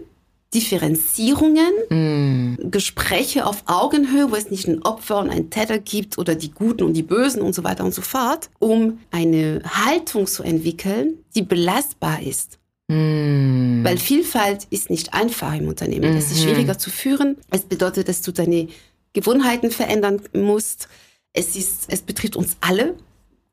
Differenzierungen, 0.53 1.71
mm. 1.89 2.71
Gespräche 2.71 3.45
auf 3.45 3.63
Augenhöhe, 3.65 4.31
wo 4.31 4.35
es 4.35 4.49
nicht 4.49 4.67
ein 4.67 4.81
Opfer 4.83 5.19
und 5.19 5.29
ein 5.29 5.49
Täter 5.49 5.77
gibt 5.77 6.17
oder 6.17 6.35
die 6.35 6.51
Guten 6.51 6.83
und 6.83 6.93
die 6.93 7.03
Bösen 7.03 7.41
und 7.41 7.53
so 7.53 7.63
weiter 7.63 7.83
und 7.83 7.93
so 7.93 8.01
fort, 8.01 8.49
um 8.59 8.99
eine 9.11 9.61
Haltung 9.65 10.25
zu 10.25 10.43
entwickeln, 10.43 11.23
die 11.35 11.41
belastbar 11.41 12.21
ist. 12.21 12.59
Mm. 12.87 13.83
Weil 13.83 13.97
Vielfalt 13.97 14.67
ist 14.69 14.89
nicht 14.89 15.13
einfach 15.13 15.53
im 15.53 15.67
Unternehmen. 15.67 16.15
Es 16.15 16.31
ist 16.31 16.39
mhm. 16.39 16.43
schwieriger 16.43 16.77
zu 16.77 16.89
führen. 16.89 17.37
Es 17.51 17.63
bedeutet, 17.63 18.07
dass 18.07 18.21
du 18.21 18.31
deine 18.31 18.69
Gewohnheiten 19.13 19.71
verändern 19.71 20.21
musst. 20.33 20.87
Es 21.33 21.55
ist, 21.55 21.85
es 21.89 22.01
betrifft 22.01 22.35
uns 22.35 22.57
alle. 22.61 22.95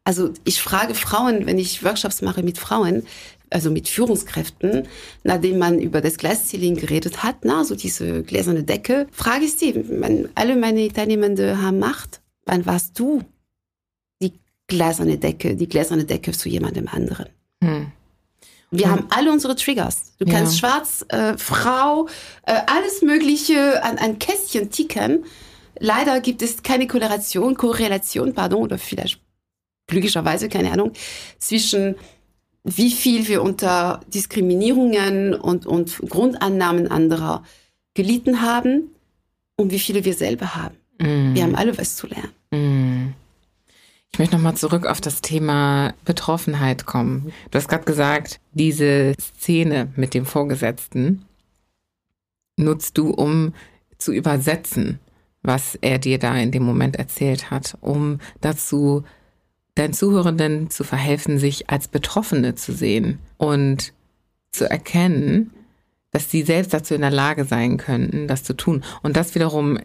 Also 0.05 0.31
ich 0.45 0.61
frage 0.61 0.95
Frauen, 0.95 1.47
wenn 1.47 1.59
ich 1.59 1.83
Workshops 1.83 2.21
mache 2.23 2.43
mit 2.43 2.59
Frauen, 2.59 3.07
also 3.55 3.71
mit 3.71 3.89
Führungskräften, 3.89 4.89
nachdem 5.23 5.59
man 5.59 5.79
über 5.79 6.01
das 6.01 6.19
Glasceiling 6.19 6.75
geredet 6.75 7.23
hat, 7.23 7.45
na, 7.45 7.65
so 7.65 7.77
diese 7.77 8.25
gläserne 8.25 8.65
Decke, 8.65 9.07
frage 9.13 9.45
ich 9.45 9.55
sie, 9.55 9.73
man, 9.73 10.29
alle 10.35 10.57
meine 10.57 10.89
Teilnehmende 10.89 11.63
haben 11.63 11.79
Macht. 11.79 12.21
Wann 12.47 12.67
warst 12.67 12.99
du 12.99 13.23
die 14.21 14.33
gläserne 14.67 15.19
Decke, 15.19 15.55
die 15.55 15.69
gläserne 15.69 16.05
Decke 16.05 16.33
zu 16.33 16.49
jemandem 16.49 16.89
anderen? 16.89 17.27
Hm. 17.63 17.93
Wir 18.73 18.87
hm. 18.87 18.93
haben 18.93 19.07
alle 19.11 19.31
unsere 19.31 19.55
Triggers. 19.55 20.15
Du 20.19 20.27
kannst 20.27 20.55
ja. 20.55 20.59
schwarz, 20.59 21.05
äh, 21.09 21.39
Frau, 21.39 22.09
äh, 22.47 22.61
alles 22.67 23.03
Mögliche 23.03 23.85
an 23.85 23.99
ein 23.99 24.19
Kästchen 24.19 24.71
ticken. 24.71 25.25
Leider 25.79 26.21
gibt 26.21 26.43
es 26.43 26.65
keine 26.65 26.89
Korrelation, 26.89 27.55
Korrelation, 27.55 28.35
pardon, 28.35 28.63
oder 28.63 28.79
vielleicht 28.79 29.21
glücklicherweise, 29.87 30.49
keine 30.49 30.73
Ahnung, 30.73 30.93
zwischen 31.39 31.97
wie 32.65 32.91
viel 32.91 33.29
wir 33.29 33.43
unter 33.43 34.01
Diskriminierungen 34.13 35.35
und, 35.35 35.67
und 35.67 35.99
Grundannahmen 36.09 36.91
anderer 36.91 37.45
gelitten 37.93 38.41
haben 38.41 38.91
und 39.57 39.71
wie 39.71 39.79
viele 39.79 40.05
wir 40.05 40.15
selber 40.15 40.55
haben. 40.57 40.77
Mm. 40.99 41.35
Wir 41.35 41.43
haben 41.45 41.55
alle 41.55 41.77
was 41.79 41.97
zu 41.97 42.07
lernen. 42.07 42.33
Mm. 42.51 43.15
Ich 44.13 44.19
möchte 44.19 44.37
nochmal 44.37 44.57
zurück 44.57 44.87
auf 44.87 45.01
das 45.01 45.21
Thema 45.21 45.93
Betroffenheit 46.05 46.87
kommen. 46.87 47.33
Du 47.51 47.59
hast 47.59 47.69
gerade 47.69 47.85
gesagt, 47.85 48.41
diese 48.53 49.15
Szene 49.21 49.89
mit 49.97 50.15
dem 50.15 50.25
Vorgesetzten 50.25 51.25
nutzt 52.57 52.97
du, 52.97 53.11
um 53.11 53.55
zu 53.99 54.13
übersetzen, 54.13 55.01
was 55.43 55.77
er 55.81 55.99
dir 55.99 56.19
da 56.19 56.37
in 56.37 56.53
dem 56.53 56.63
Moment 56.63 56.97
erzählt 56.97 57.51
hat, 57.51 57.77
um 57.81 58.21
dazu 58.41 59.05
deinen 59.75 59.93
Zuhörenden 59.93 60.71
zu 60.71 60.85
verhelfen, 60.85 61.39
sich 61.39 61.71
als 61.71 61.89
Betroffene 61.89 62.55
zu 62.55 62.73
sehen 62.73 63.19
und 63.39 63.93
zu 64.53 64.71
erkennen, 64.71 65.51
dass 66.13 66.31
sie 66.31 66.43
selbst 66.43 66.73
dazu 66.73 66.95
in 66.95 67.01
der 67.01 67.11
Lage 67.11 67.45
sein 67.45 67.77
könnten, 67.77 68.29
das 68.29 68.45
zu 68.45 68.55
tun. 68.55 68.85
Und 69.03 69.17
das 69.17 69.35
wiederum 69.35 69.81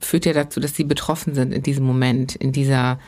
führt 0.00 0.24
ja 0.24 0.32
dazu, 0.32 0.60
dass 0.60 0.74
sie 0.74 0.84
betroffen 0.84 1.34
sind 1.34 1.52
in 1.52 1.62
diesem 1.62 1.84
Moment, 1.84 2.34
in 2.34 2.52
dieser 2.52 2.98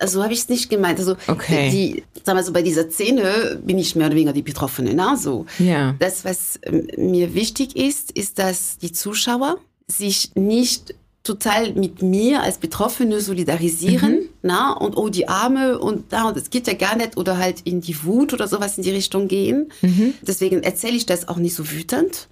also 0.00 0.22
habe 0.22 0.32
ich 0.32 0.40
es 0.40 0.48
nicht 0.48 0.68
gemeint. 0.68 0.98
Also 0.98 1.16
okay. 1.28 1.70
die, 1.70 2.04
sagen 2.22 2.38
wir 2.38 2.42
so, 2.42 2.52
bei 2.52 2.62
dieser 2.62 2.90
Szene 2.90 3.60
bin 3.64 3.78
ich 3.78 3.96
mehr 3.96 4.06
oder 4.06 4.16
weniger 4.16 4.32
die 4.32 4.42
Betroffene. 4.42 4.92
Na, 4.94 5.16
so. 5.16 5.46
Ja. 5.58 5.94
Das, 5.98 6.24
was 6.24 6.60
ähm, 6.62 6.88
mir 6.96 7.34
wichtig 7.34 7.76
ist, 7.76 8.12
ist, 8.12 8.38
dass 8.38 8.78
die 8.78 8.92
Zuschauer 8.92 9.58
sich 9.86 10.32
nicht 10.34 10.94
total 11.22 11.72
mit 11.74 12.02
mir 12.02 12.42
als 12.42 12.58
Betroffene 12.58 13.20
solidarisieren, 13.20 14.12
mhm. 14.12 14.28
Na, 14.48 14.72
und 14.72 14.96
oh, 14.96 15.10
die 15.10 15.28
Arme 15.28 15.78
und 15.78 16.10
da, 16.12 16.28
und 16.28 16.36
das 16.36 16.48
geht 16.48 16.66
ja 16.66 16.72
gar 16.72 16.96
nicht, 16.96 17.18
oder 17.18 17.36
halt 17.36 17.60
in 17.64 17.82
die 17.82 18.02
Wut 18.02 18.32
oder 18.32 18.48
sowas 18.48 18.78
in 18.78 18.82
die 18.82 18.90
Richtung 18.90 19.28
gehen. 19.28 19.70
Mhm. 19.82 20.14
Deswegen 20.22 20.62
erzähle 20.62 20.96
ich 20.96 21.04
das 21.04 21.28
auch 21.28 21.36
nicht 21.36 21.54
so 21.54 21.70
wütend. 21.70 22.28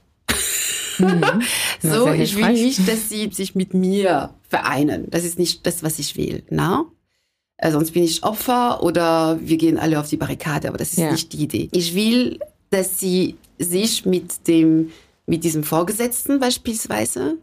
Mhm. 0.99 1.43
so, 1.83 2.09
ich 2.09 2.35
will 2.37 2.53
nicht, 2.53 2.89
dass 2.89 3.11
sie 3.11 3.29
sich 3.31 3.55
mit 3.55 3.75
mir 3.75 4.31
vereinen. 4.49 5.11
Das 5.11 5.25
ist 5.25 5.39
nicht 5.39 5.67
das, 5.67 5.83
was 5.83 5.99
ich 5.99 6.17
will, 6.17 6.43
na? 6.49 6.87
Äh, 7.59 7.71
sonst 7.71 7.93
bin 7.93 8.03
ich 8.03 8.23
Opfer 8.23 8.83
oder 8.83 9.39
wir 9.43 9.59
gehen 9.59 9.79
alle 9.79 10.01
auf 10.01 10.09
die 10.09 10.17
Barrikade, 10.17 10.69
aber 10.69 10.79
das 10.79 10.93
ist 10.93 10.99
ja. 10.99 11.13
nicht 11.13 11.35
die 11.35 11.43
Idee. 11.43 11.69
Ich 11.73 11.95
will, 11.95 12.39
dass 12.71 12.99
sie 12.99 13.37
sich 13.59 14.07
mit 14.07 14.49
dem, 14.49 14.91
mit 15.27 15.45
diesem 15.45 15.65
Vorgesetzten 15.65 16.41
beispielsweise 16.41 17.37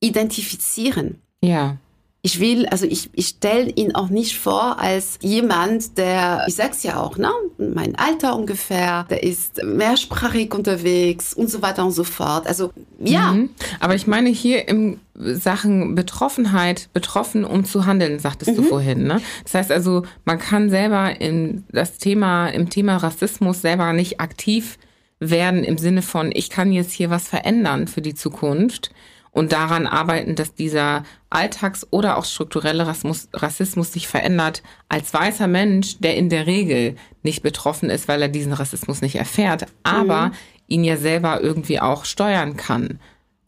identifizieren. 0.00 1.20
Ja. 1.42 1.78
Ich 2.26 2.40
will, 2.40 2.66
also 2.66 2.86
ich, 2.86 3.08
ich 3.12 3.28
stelle 3.28 3.70
ihn 3.70 3.94
auch 3.94 4.08
nicht 4.08 4.36
vor 4.36 4.80
als 4.80 5.16
jemand, 5.22 5.96
der, 5.96 6.42
ich 6.48 6.56
sag's 6.56 6.82
ja 6.82 7.00
auch, 7.00 7.18
ne, 7.18 7.30
mein 7.56 7.94
Alter 7.94 8.34
ungefähr, 8.34 9.04
der 9.08 9.22
ist 9.22 9.62
mehrsprachig 9.62 10.52
unterwegs 10.52 11.32
und 11.34 11.48
so 11.48 11.62
weiter 11.62 11.84
und 11.84 11.92
so 11.92 12.02
fort. 12.02 12.48
Also 12.48 12.72
ja. 12.98 13.30
Mhm. 13.30 13.50
Aber 13.78 13.94
ich 13.94 14.08
meine 14.08 14.28
hier 14.28 14.66
im 14.66 14.98
Sachen 15.14 15.94
Betroffenheit, 15.94 16.88
betroffen, 16.92 17.44
um 17.44 17.64
zu 17.64 17.86
handeln, 17.86 18.18
sagtest 18.18 18.50
mhm. 18.50 18.56
du 18.56 18.62
vorhin. 18.64 19.04
Ne? 19.04 19.20
Das 19.44 19.54
heißt 19.54 19.70
also, 19.70 20.02
man 20.24 20.40
kann 20.40 20.68
selber 20.68 21.20
in 21.20 21.62
das 21.70 21.98
Thema, 21.98 22.48
im 22.48 22.70
Thema 22.70 22.96
Rassismus 22.96 23.62
selber 23.62 23.92
nicht 23.92 24.18
aktiv 24.18 24.78
werden 25.20 25.62
im 25.62 25.78
Sinne 25.78 26.02
von, 26.02 26.32
ich 26.34 26.50
kann 26.50 26.72
jetzt 26.72 26.90
hier 26.90 27.08
was 27.08 27.28
verändern 27.28 27.86
für 27.86 28.02
die 28.02 28.14
Zukunft 28.14 28.90
und 29.36 29.52
daran 29.52 29.86
arbeiten, 29.86 30.34
dass 30.34 30.54
dieser 30.54 31.04
Alltags- 31.28 31.86
oder 31.90 32.16
auch 32.16 32.24
strukturelle 32.24 32.86
Rassismus, 32.86 33.28
Rassismus 33.34 33.92
sich 33.92 34.08
verändert 34.08 34.62
als 34.88 35.12
weißer 35.12 35.46
Mensch, 35.46 35.98
der 35.98 36.16
in 36.16 36.30
der 36.30 36.46
Regel 36.46 36.96
nicht 37.22 37.42
betroffen 37.42 37.90
ist, 37.90 38.08
weil 38.08 38.22
er 38.22 38.28
diesen 38.28 38.54
Rassismus 38.54 39.02
nicht 39.02 39.16
erfährt, 39.16 39.66
aber 39.82 40.28
mhm. 40.28 40.32
ihn 40.68 40.84
ja 40.84 40.96
selber 40.96 41.42
irgendwie 41.42 41.80
auch 41.80 42.06
steuern 42.06 42.56
kann. 42.56 42.98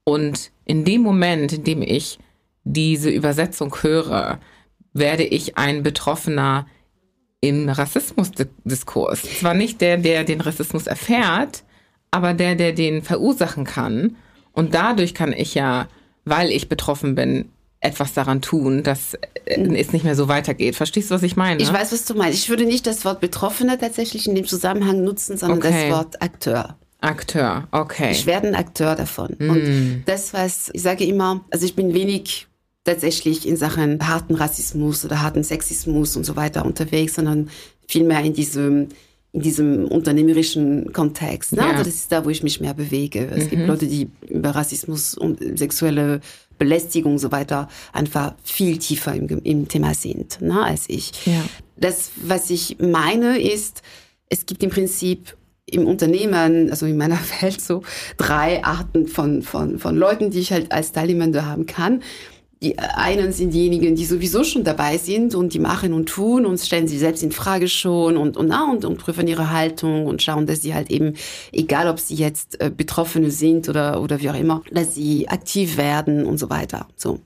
Und 0.05 0.51
in 0.67 0.85
dem 0.85 1.01
Moment, 1.01 1.55
in 1.55 1.65
dem 1.65 1.81
ich 1.81 2.19
diese 2.65 3.09
Übersetzung 3.09 3.75
höre, 3.81 4.41
werde 4.93 5.25
ich 5.25 5.57
ein 5.57 5.83
Betroffener 5.83 6.67
im 7.41 7.71
Rassismusdiskurs. 7.71 9.23
Zwar 9.23 9.55
nicht 9.55 9.81
der, 9.81 9.97
der 9.97 10.25
den 10.25 10.43
Rassismus 10.43 10.87
erfährt, 10.87 11.65
aber 12.11 12.35
der, 12.35 12.57
der 12.57 12.75
den 12.75 13.01
verursachen 13.01 13.65
kann 13.65 14.17
und 14.59 14.75
dadurch 14.75 15.15
kann 15.15 15.33
ich 15.33 15.55
ja, 15.55 15.89
weil 16.25 16.51
ich 16.51 16.69
betroffen 16.69 17.15
bin, 17.15 17.51
etwas 17.81 18.13
daran 18.13 18.43
tun, 18.43 18.83
dass 18.83 19.17
es 19.45 19.93
nicht 19.93 20.05
mehr 20.05 20.17
so 20.17 20.27
weitergeht. 20.27 20.75
Verstehst 20.75 21.11
du, 21.11 21.15
was 21.15 21.23
ich 21.23 21.37
meine? 21.37 21.63
Ich 21.63 21.73
weiß, 21.73 21.93
was 21.93 22.05
du 22.05 22.15
meinst. 22.15 22.39
Ich 22.41 22.49
würde 22.49 22.65
nicht 22.65 22.87
das 22.89 23.05
Wort 23.05 23.21
Betroffener 23.21 23.79
tatsächlich 23.79 24.27
in 24.27 24.35
dem 24.35 24.47
Zusammenhang 24.47 25.05
nutzen, 25.05 25.37
sondern 25.37 25.59
okay. 25.59 25.89
das 25.89 25.97
Wort 25.97 26.21
Akteur. 26.21 26.77
Akteur, 27.01 27.69
okay. 27.71 28.11
Ich 28.11 28.27
werde 28.27 28.49
ein 28.49 28.57
Akteur 28.57 28.97
davon. 28.97 29.37
Mm. 29.39 29.51
Und 29.51 30.03
das, 30.07 30.33
was 30.33 30.71
ich 30.73 30.83
sage 30.83 31.05
immer, 31.05 31.45
also 31.53 31.65
ich 31.65 31.77
bin 31.77 31.95
wenig 31.95 32.49
tatsächlich 32.83 33.47
in 33.47 33.57
Sachen 33.57 34.09
harten 34.09 34.35
Rassismus 34.35 35.05
oder 35.05 35.23
harten 35.23 35.45
Sexismus 35.45 36.17
und 36.17 36.25
so 36.25 36.35
weiter 36.35 36.67
unterwegs, 36.67 37.15
sondern 37.15 37.49
vielmehr 37.87 38.23
in 38.23 38.33
diesem 38.33 38.89
in 39.33 39.43
diesem 39.43 39.85
unternehmerischen 39.85 40.93
Kontext. 40.93 41.53
Ne? 41.53 41.59
Ja. 41.59 41.71
Also 41.71 41.85
das 41.85 41.95
ist 41.95 42.13
da, 42.13 42.25
wo 42.25 42.31
ich 42.31 42.43
mich 42.43 42.61
mehr 42.61 42.75
bewege. 42.75 43.27
Es 43.27 43.45
mhm. 43.45 43.51
gibt 43.51 43.67
Leute, 43.67 43.87
die 43.87 44.09
über 44.29 44.51
Rassismus 44.51 45.15
und 45.15 45.59
sexuelle 45.59 46.21
Belästigung 46.59 47.13
und 47.13 47.19
so 47.19 47.31
weiter 47.31 47.69
einfach 47.93 48.35
viel 48.43 48.79
tiefer 48.79 49.15
im, 49.15 49.29
im 49.45 49.69
Thema 49.69 49.95
sind 49.95 50.41
ne, 50.41 50.63
als 50.63 50.85
ich. 50.89 51.27
Ja. 51.27 51.45
Das, 51.77 52.11
was 52.17 52.51
ich 52.51 52.79
meine, 52.81 53.39
ist, 53.39 53.83
es 54.29 54.47
gibt 54.47 54.63
im 54.63 54.71
Prinzip 54.71 55.37
im 55.67 55.87
Unternehmen, 55.87 56.71
also 56.71 56.87
in 56.87 56.97
meiner 56.97 57.19
Welt 57.41 57.61
so 57.61 57.83
drei 58.17 58.65
Arten 58.65 59.07
von, 59.07 59.43
von, 59.43 59.79
von 59.79 59.97
Leuten, 59.97 60.31
die 60.31 60.41
ich 60.41 60.53
halt 60.53 60.73
als 60.73 60.93
Teilnehmende 60.93 61.45
haben 61.47 61.67
kann. 61.67 62.03
Die 62.61 62.77
einen 62.79 63.33
sind 63.33 63.55
diejenigen, 63.55 63.95
die 63.95 64.05
sowieso 64.05 64.43
schon 64.43 64.65
dabei 64.65 64.99
sind 64.99 65.37
und 65.37 65.55
die 65.55 65.61
machen 65.61 65.93
und 65.93 66.09
tun 66.09 66.45
und 66.45 66.59
stellen 66.59 66.89
sich 66.89 66.99
selbst 66.99 67.23
in 67.23 67.31
Frage 67.31 67.69
schon 67.69 68.17
und, 68.17 68.37
und, 68.37 68.51
und, 68.51 68.85
und 68.85 68.99
prüfen 68.99 69.29
ihre 69.29 69.53
Haltung 69.53 70.07
und 70.07 70.23
schauen, 70.23 70.47
dass 70.47 70.63
sie 70.63 70.75
halt 70.75 70.91
eben, 70.91 71.15
egal 71.53 71.89
ob 71.89 72.01
sie 72.01 72.17
jetzt 72.17 72.61
äh, 72.61 72.71
Betroffene 72.71 73.31
sind 73.31 73.69
oder, 73.69 74.03
oder 74.03 74.21
wie 74.21 74.31
auch 74.31 74.39
immer, 74.39 74.63
dass 74.73 74.97
sie 74.97 75.29
aktiv 75.29 75.77
werden 75.77 76.27
und 76.27 76.39
so 76.39 76.51
weiter. 76.51 76.89
So. 76.97 77.21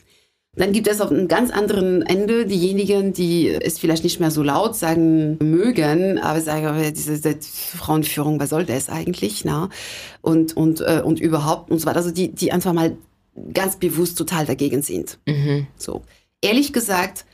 Dann 0.54 0.72
gibt 0.72 0.86
es 0.86 1.00
auf 1.00 1.10
einem 1.10 1.28
ganz 1.28 1.50
anderen 1.50 2.02
Ende 2.02 2.44
diejenigen, 2.44 3.14
die 3.14 3.48
es 3.48 3.78
vielleicht 3.78 4.04
nicht 4.04 4.20
mehr 4.20 4.30
so 4.30 4.42
laut 4.42 4.76
sagen 4.76 5.38
mögen, 5.40 6.18
aber 6.18 6.42
sagen, 6.42 6.92
diese, 6.94 7.18
diese 7.18 7.78
Frauenführung, 7.78 8.38
was 8.38 8.50
soll 8.50 8.66
das 8.66 8.90
eigentlich? 8.90 9.46
Na? 9.46 9.70
Und, 10.20 10.54
und, 10.54 10.82
äh, 10.82 11.00
und 11.02 11.20
überhaupt 11.20 11.70
und 11.70 11.78
so 11.78 11.86
weiter. 11.86 11.96
Also 11.96 12.10
die, 12.10 12.32
die 12.32 12.52
einfach 12.52 12.74
mal 12.74 12.98
ganz 13.52 13.76
bewusst 13.76 14.18
total 14.18 14.46
dagegen 14.46 14.82
sind. 14.82 15.18
Mhm. 15.26 15.66
So. 15.76 16.02
Ehrlich 16.40 16.72
gesagt, 16.72 17.24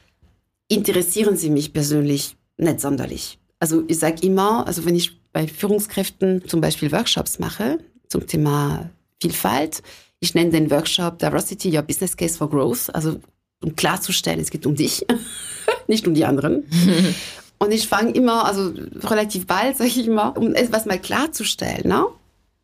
interessieren 0.69 1.37
sie 1.37 1.51
mich 1.51 1.73
persönlich 1.73 2.37
nicht 2.57 2.81
sonderlich. 2.81 3.39
Also 3.59 3.85
ich 3.89 3.99
sage 3.99 4.25
immer, 4.27 4.67
also 4.67 4.85
wenn 4.85 4.95
ich 4.95 5.19
bei 5.33 5.47
Führungskräften 5.47 6.47
zum 6.47 6.61
Beispiel 6.61 6.93
Workshops 6.93 7.39
mache 7.39 7.79
zum 8.09 8.27
Thema 8.27 8.91
Vielfalt, 9.21 9.83
ich 10.21 10.35
nenne 10.35 10.51
den 10.51 10.71
Workshop 10.71 11.19
Diversity 11.19 11.77
Your 11.77 11.83
Business 11.83 12.17
Case 12.17 12.37
for 12.39 12.51
Growth, 12.51 12.95
also 12.95 13.21
um 13.63 13.75
klarzustellen, 13.75 14.41
es 14.41 14.51
geht 14.51 14.67
um 14.67 14.75
dich, 14.75 15.05
nicht 15.89 16.07
um 16.07 16.15
die 16.15 16.25
anderen. 16.25 16.65
Und 17.59 17.73
ich 17.73 17.89
fange 17.89 18.13
immer, 18.13 18.45
also 18.45 18.73
relativ 19.03 19.47
bald, 19.47 19.77
sage 19.77 19.91
ich 19.91 20.07
immer, 20.07 20.37
um 20.37 20.55
etwas 20.55 20.87
mal 20.87 21.01
klarzustellen. 21.01 21.89
Ne? 21.89 22.07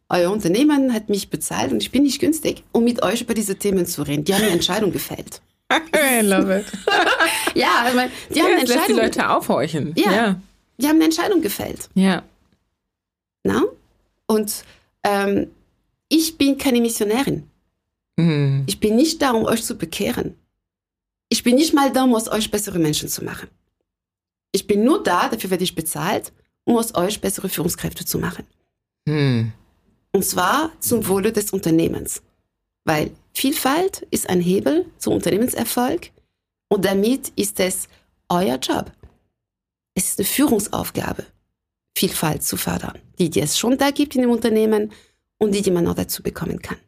Euer 0.09 0.31
Unternehmen 0.31 0.93
hat 0.93 1.09
mich 1.09 1.31
bezahlt 1.31 1.73
und 1.73 1.83
ich 1.83 1.91
bin 1.91 2.03
nicht 2.03 2.21
günstig, 2.21 2.63
um 2.73 2.85
mit 2.85 3.03
euch 3.03 3.23
über 3.23 3.35
diese 3.35 3.57
Themen 3.57 3.87
zu 3.87 4.03
reden. 4.03 4.25
Die 4.25 4.35
haben 4.35 4.43
eine 4.43 4.53
Entscheidung 4.53 4.93
gefällt. 4.93 5.41
I 5.73 6.21
love 6.21 6.61
it. 6.61 6.67
ja, 7.55 7.85
also, 7.85 8.01
die 8.31 8.39
ja, 8.39 8.45
haben 8.45 8.53
eine 8.53 8.61
Entscheidung. 8.61 8.87
die 8.87 8.93
Leute 8.93 9.31
aufhorchen. 9.31 9.93
Ja, 9.97 10.13
ja, 10.13 10.41
die 10.79 10.87
haben 10.87 10.97
eine 10.97 11.05
Entscheidung 11.05 11.41
gefällt. 11.41 11.89
Ja. 11.95 12.23
Na? 13.45 13.63
Und 14.27 14.65
ähm, 15.03 15.49
ich 16.09 16.37
bin 16.37 16.59
keine 16.59 16.81
Missionärin. 16.81 17.49
Mhm. 18.17 18.65
Ich 18.67 18.81
bin 18.81 18.97
nicht 18.97 19.23
da, 19.23 19.33
um 19.33 19.45
euch 19.45 19.65
zu 19.65 19.77
bekehren. 19.77 20.35
Ich 21.29 21.43
bin 21.43 21.57
nicht 21.57 21.75
mal 21.75 21.91
da, 21.91 22.05
um 22.05 22.15
aus 22.15 22.29
euch 22.29 22.51
bessere 22.51 22.79
Menschen 22.79 23.09
zu 23.09 23.25
machen. 23.25 23.49
Ich 24.53 24.67
bin 24.67 24.85
nur 24.85 25.03
da, 25.03 25.29
dafür 25.29 25.51
werde 25.51 25.65
ich 25.65 25.75
bezahlt, 25.75 26.33
um 26.65 26.77
aus 26.77 26.95
euch 26.95 27.21
bessere 27.21 27.49
Führungskräfte 27.49 28.05
zu 28.05 28.19
machen. 28.19 28.47
Mhm. 29.07 29.53
Und 30.15 30.25
zwar 30.25 30.71
zum 30.79 31.09
Wohle 31.09 31.33
des 31.33 31.51
Unternehmens. 31.51 32.23
Weil 32.85 33.11
Vielfalt 33.33 34.07
ist 34.11 34.29
ein 34.31 34.41
Hebel 34.41 34.87
zum 34.99 35.15
Unternehmenserfolg 35.15 36.13
und 36.69 36.85
damit 36.85 37.33
ist 37.35 37.59
es 37.59 37.89
euer 38.29 38.59
Job. 38.59 38.93
Es 39.95 40.11
ist 40.11 40.21
eine 40.21 40.27
Führungsaufgabe, 40.27 41.27
Vielfalt 41.97 42.45
zu 42.45 42.57
fördern, 42.57 42.99
die, 43.19 43.29
die 43.29 43.41
es 43.41 43.59
schon 43.59 43.77
da 43.77 43.91
gibt 43.91 44.15
in 44.15 44.23
dem 44.23 44.31
Unternehmen 44.31 44.93
und 45.39 45.53
die, 45.53 45.63
die 45.63 45.73
man 45.73 45.85
noch 45.85 45.95
dazu 45.95 46.23
bekommen 46.23 46.63
kann. 46.63 46.79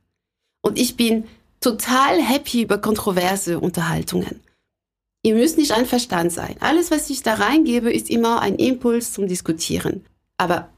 Und 0.62 0.78
ich 0.78 0.96
bin 0.96 1.24
total 1.60 2.22
happy 2.22 2.62
über 2.62 2.78
kontroverse 2.78 3.58
Unterhaltungen. 3.58 4.40
Ihr 5.24 5.34
müsst 5.34 5.58
nicht 5.58 5.72
einverstanden 5.72 6.30
sein. 6.30 6.56
Alles, 6.60 6.92
was 6.92 7.10
ich 7.10 7.22
da 7.22 7.34
reingebe, 7.34 7.92
ist 7.92 8.08
immer 8.08 8.40
ein 8.40 8.56
Impuls 8.56 9.12
zum 9.12 9.26
Diskutieren. 9.26 10.04
Aber 10.36 10.68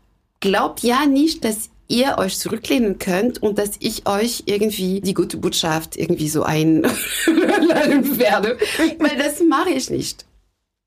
glaubt 0.40 0.82
ja 0.82 1.05
nicht, 1.05 1.44
dass 1.44 1.68
ihr 1.89 2.16
euch 2.18 2.39
zurücklehnen 2.39 2.99
könnt 2.99 3.43
und 3.43 3.59
dass 3.59 3.72
ich 3.80 4.07
euch 4.07 4.45
irgendwie 4.47 5.01
die 5.01 5.14
gute 5.14 5.39
Botschaft 5.39 5.97
irgendwie 5.97 6.28
so 6.28 6.43
einladen 6.43 6.93
werde. 8.18 8.59
Weil 8.99 9.16
das 9.16 9.41
mache 9.41 9.70
ich 9.70 9.91
nicht. 9.91 10.26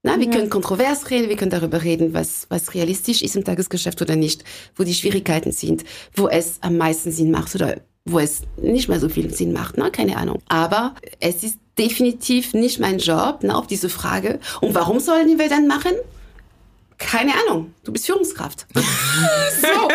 Na, 0.04 0.18
wir 0.18 0.26
ja. 0.26 0.32
können 0.32 0.50
kontrovers 0.50 1.10
reden, 1.12 1.30
wir 1.30 1.36
können 1.36 1.52
darüber 1.52 1.84
reden, 1.84 2.14
was, 2.14 2.48
was 2.50 2.74
realistisch 2.74 3.22
ist 3.22 3.36
im 3.36 3.44
Tagesgeschäft 3.44 4.02
oder 4.02 4.16
nicht, 4.16 4.44
wo 4.76 4.84
die 4.84 4.96
Schwierigkeiten 4.96 5.52
sind, 5.52 5.84
wo 6.16 6.28
es 6.28 6.58
am 6.62 6.78
meisten 6.78 7.12
Sinn 7.12 7.30
macht 7.30 7.54
oder 7.54 7.82
wo 8.06 8.18
es 8.18 8.42
nicht 8.60 8.90
mehr 8.90 9.00
so 9.00 9.10
viel 9.10 9.32
Sinn 9.32 9.54
macht, 9.54 9.78
na, 9.78 9.92
keine 9.92 10.18
Ahnung. 10.18 10.42
Aber 10.48 10.96
es 11.20 11.44
ist 11.44 11.60
definitiv 11.78 12.56
nicht 12.56 12.80
mein 12.80 12.98
Job, 12.98 13.40
na, 13.44 13.56
auf 13.56 13.68
diese 13.68 13.90
Frage. 13.90 14.40
Und 14.60 14.74
warum 14.74 15.00
sollen 15.00 15.38
wir 15.38 15.50
dann 15.50 15.68
machen? 15.68 15.94
Keine 17.02 17.34
Ahnung, 17.34 17.74
du 17.84 17.92
bist 17.92 18.06
Führungskraft. 18.06 18.68
so. 18.76 19.88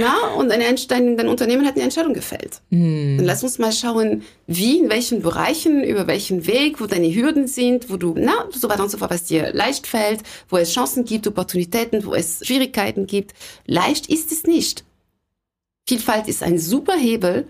Na, 0.00 0.34
und 0.34 0.50
ein 0.50 0.60
Einstein, 0.60 1.16
dein 1.16 1.28
Unternehmen 1.28 1.64
hat 1.64 1.74
eine 1.74 1.84
Entscheidung 1.84 2.12
gefällt. 2.12 2.60
Mm. 2.70 3.18
Dann 3.18 3.26
lass 3.26 3.44
uns 3.44 3.58
mal 3.58 3.72
schauen, 3.72 4.22
wie, 4.48 4.78
in 4.78 4.90
welchen 4.90 5.22
Bereichen, 5.22 5.84
über 5.84 6.06
welchen 6.08 6.46
Weg, 6.46 6.80
wo 6.80 6.86
deine 6.86 7.14
Hürden 7.14 7.46
sind, 7.46 7.88
wo 7.88 7.96
du, 7.96 8.14
na, 8.18 8.48
so 8.50 8.68
weiter 8.68 8.82
und 8.82 8.90
so 8.90 8.98
fort, 8.98 9.12
was 9.12 9.24
dir 9.24 9.52
leicht 9.54 9.86
fällt, 9.86 10.22
wo 10.48 10.56
es 10.56 10.72
Chancen 10.72 11.04
gibt, 11.04 11.26
Opportunitäten, 11.28 12.04
wo 12.04 12.14
es 12.14 12.44
Schwierigkeiten 12.44 13.06
gibt. 13.06 13.32
Leicht 13.66 14.08
ist 14.08 14.32
es 14.32 14.42
nicht. 14.44 14.84
Vielfalt 15.88 16.26
ist 16.28 16.42
ein 16.42 16.58
super 16.58 16.96
Hebel, 16.96 17.46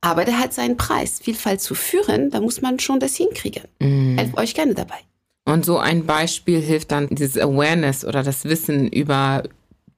aber 0.00 0.24
der 0.24 0.38
hat 0.38 0.54
seinen 0.54 0.78
Preis. 0.78 1.20
Vielfalt 1.22 1.60
zu 1.60 1.74
führen, 1.74 2.30
da 2.30 2.40
muss 2.40 2.62
man 2.62 2.78
schon 2.78 2.98
das 2.98 3.14
hinkriegen. 3.14 3.64
Mm. 3.78 4.16
Helft 4.16 4.38
euch 4.38 4.54
gerne 4.54 4.74
dabei. 4.74 4.98
Und 5.44 5.64
so 5.64 5.78
ein 5.78 6.06
Beispiel 6.06 6.60
hilft 6.60 6.92
dann 6.92 7.08
dieses 7.08 7.38
Awareness 7.38 8.04
oder 8.04 8.22
das 8.22 8.44
Wissen 8.44 8.88
über 8.88 9.42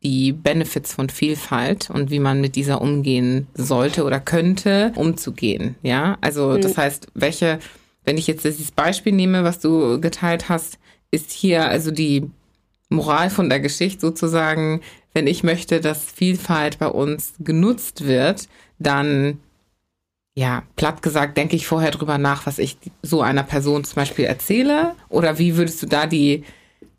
die 0.02 0.32
Benefits 0.32 0.92
von 0.92 1.08
Vielfalt 1.08 1.90
und 1.90 2.10
wie 2.10 2.18
man 2.18 2.40
mit 2.40 2.56
dieser 2.56 2.80
umgehen 2.82 3.46
sollte 3.54 4.04
oder 4.04 4.20
könnte, 4.20 4.92
umzugehen. 4.96 5.76
Ja, 5.82 6.18
also 6.20 6.50
mhm. 6.50 6.60
das 6.60 6.76
heißt, 6.76 7.08
welche, 7.14 7.58
wenn 8.04 8.18
ich 8.18 8.26
jetzt 8.26 8.44
dieses 8.44 8.70
Beispiel 8.70 9.12
nehme, 9.12 9.44
was 9.44 9.60
du 9.60 10.00
geteilt 10.00 10.48
hast, 10.48 10.78
ist 11.10 11.30
hier 11.30 11.68
also 11.68 11.90
die 11.90 12.30
Moral 12.90 13.30
von 13.30 13.48
der 13.48 13.60
Geschichte 13.60 14.00
sozusagen, 14.00 14.82
wenn 15.14 15.26
ich 15.26 15.42
möchte, 15.42 15.80
dass 15.80 16.04
Vielfalt 16.04 16.78
bei 16.78 16.88
uns 16.88 17.34
genutzt 17.38 18.06
wird, 18.06 18.48
dann 18.78 19.40
ja, 20.34 20.64
platt 20.76 21.02
gesagt, 21.02 21.36
denke 21.36 21.54
ich 21.54 21.66
vorher 21.66 21.92
drüber 21.92 22.18
nach, 22.18 22.46
was 22.46 22.58
ich 22.58 22.76
so 23.02 23.22
einer 23.22 23.44
Person 23.44 23.84
zum 23.84 23.94
Beispiel 23.96 24.24
erzähle? 24.24 24.94
Oder 25.08 25.38
wie 25.38 25.56
würdest 25.56 25.82
du 25.82 25.86
da 25.86 26.06
die 26.06 26.44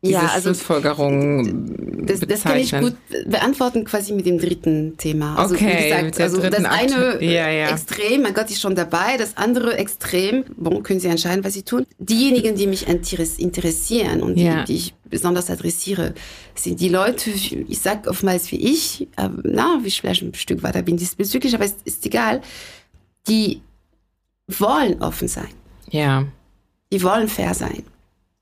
diese 0.06 0.20
ja, 0.20 0.28
also, 0.28 0.50
Schlussfolgerung 0.50 2.06
das, 2.06 2.20
das 2.20 2.44
kann 2.44 2.60
ich 2.60 2.72
gut 2.72 2.96
beantworten 3.26 3.84
quasi 3.86 4.14
mit 4.14 4.28
dem 4.28 4.38
dritten 4.38 4.98
Thema. 4.98 5.36
Also, 5.36 5.56
okay, 5.56 5.66
wie 5.66 5.84
gesagt, 5.84 6.22
also 6.22 6.42
das 6.48 6.64
eine 6.64 7.24
ja, 7.24 7.50
ja. 7.50 7.70
Extrem, 7.72 8.22
mein 8.22 8.36
Gott, 8.36 8.52
ist 8.52 8.62
schon 8.62 8.76
dabei, 8.76 9.18
das 9.18 9.36
andere 9.36 9.78
Extrem, 9.78 10.46
bon, 10.56 10.84
können 10.84 11.00
Sie 11.00 11.08
entscheiden, 11.08 11.44
was 11.44 11.54
Sie 11.54 11.64
tun. 11.64 11.88
Diejenigen, 11.98 12.56
die 12.56 12.68
mich 12.68 12.88
interessieren 12.88 14.22
und 14.22 14.36
die, 14.36 14.52
die 14.68 14.76
ich 14.76 14.94
besonders 15.10 15.50
adressiere, 15.50 16.14
sind 16.54 16.80
die 16.80 16.90
Leute, 16.90 17.32
ich 17.32 17.80
sag 17.80 18.08
oftmals 18.08 18.52
wie 18.52 18.58
ich, 18.58 19.08
äh, 19.18 19.30
na, 19.44 19.80
wie 19.82 19.88
ich 19.88 20.02
vielleicht 20.02 20.22
ein 20.22 20.34
Stück 20.36 20.62
weiter 20.62 20.84
bin 20.84 20.98
diesbezüglich, 20.98 21.56
aber 21.56 21.66
es 21.66 21.76
ist 21.84 22.06
egal, 22.06 22.42
die 23.28 23.62
wollen 24.48 25.02
offen 25.02 25.28
sein. 25.28 25.54
Ja. 25.90 26.26
Die 26.92 27.02
wollen 27.04 27.28
fair 27.28 27.54
sein. 27.54 27.84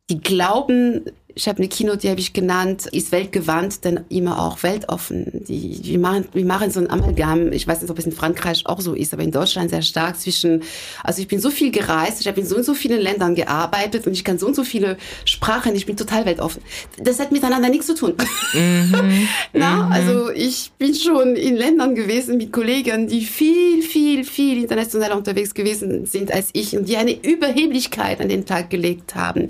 Die 0.10 0.20
glauben, 0.20 1.06
ich 1.36 1.48
habe 1.48 1.58
eine 1.58 1.68
Kino, 1.68 1.96
die 1.96 2.10
habe 2.10 2.20
ich 2.20 2.34
genannt, 2.34 2.86
ist 2.92 3.12
weltgewandt, 3.12 3.86
dann 3.86 4.02
immer 4.10 4.40
auch 4.40 4.62
weltoffen. 4.62 5.44
Die, 5.48 5.80
wir, 5.84 6.00
machen, 6.00 6.26
wir 6.34 6.46
machen 6.46 6.70
so 6.70 6.80
ein 6.80 6.90
Amalgam, 6.90 7.52
ich 7.52 7.68
weiß 7.68 7.82
nicht, 7.82 7.90
ob 7.90 7.98
es 7.98 8.06
in 8.06 8.12
Frankreich 8.12 8.66
auch 8.66 8.80
so 8.82 8.94
ist, 8.94 9.14
aber 9.14 9.24
in 9.24 9.32
Deutschland 9.32 9.72
sehr 9.72 9.82
stark 9.82 10.20
zwischen, 10.20 10.62
also 11.04 11.22
ich 11.22 11.28
bin 11.28 11.40
so 11.40 11.50
viel 11.50 11.72
gereist, 11.72 12.22
ich 12.22 12.28
habe 12.28 12.40
in 12.40 12.46
so 12.46 12.56
und 12.56 12.64
so 12.64 12.76
vielen 12.76 13.02
Ländern 13.02 13.34
gearbeitet 13.34 14.06
und 14.06 14.14
ich 14.14 14.24
kann 14.24 14.38
so 14.38 14.46
und 14.46 14.56
so 14.56 14.64
viele 14.64 14.98
Sprachen, 15.26 15.76
ich 15.76 15.88
bin 15.88 15.98
total 15.98 16.26
weltoffen. 16.26 16.62
Das 16.98 17.20
hat 17.20 17.32
miteinander 17.32 17.70
nichts 17.70 17.88
zu 17.88 17.96
tun. 17.96 18.14
Mhm. 18.54 19.28
Na, 19.54 19.88
mhm. 19.88 19.92
also 19.92 20.30
ich 20.30 20.72
bin 20.78 20.94
schon 20.94 21.36
in 21.36 21.56
Ländern 21.56 21.96
gewesen 21.96 22.38
mit 22.38 22.52
Kollegen, 22.52 23.08
die 23.08 23.26
viel, 23.26 23.82
viel, 23.82 24.24
viel 24.24 24.62
internationaler 24.62 25.18
unterwegs 25.18 25.54
gewesen 25.54 26.06
sind 26.06 26.32
als 26.32 26.50
ich 26.54 26.78
und 26.78 26.88
die 26.88 26.98
eine 26.98 27.14
Überheblichkeit 27.24 28.22
an 28.22 28.30
den 28.30 28.46
Tag 28.46 28.70
gelegt 28.70 29.16
haben, 29.16 29.50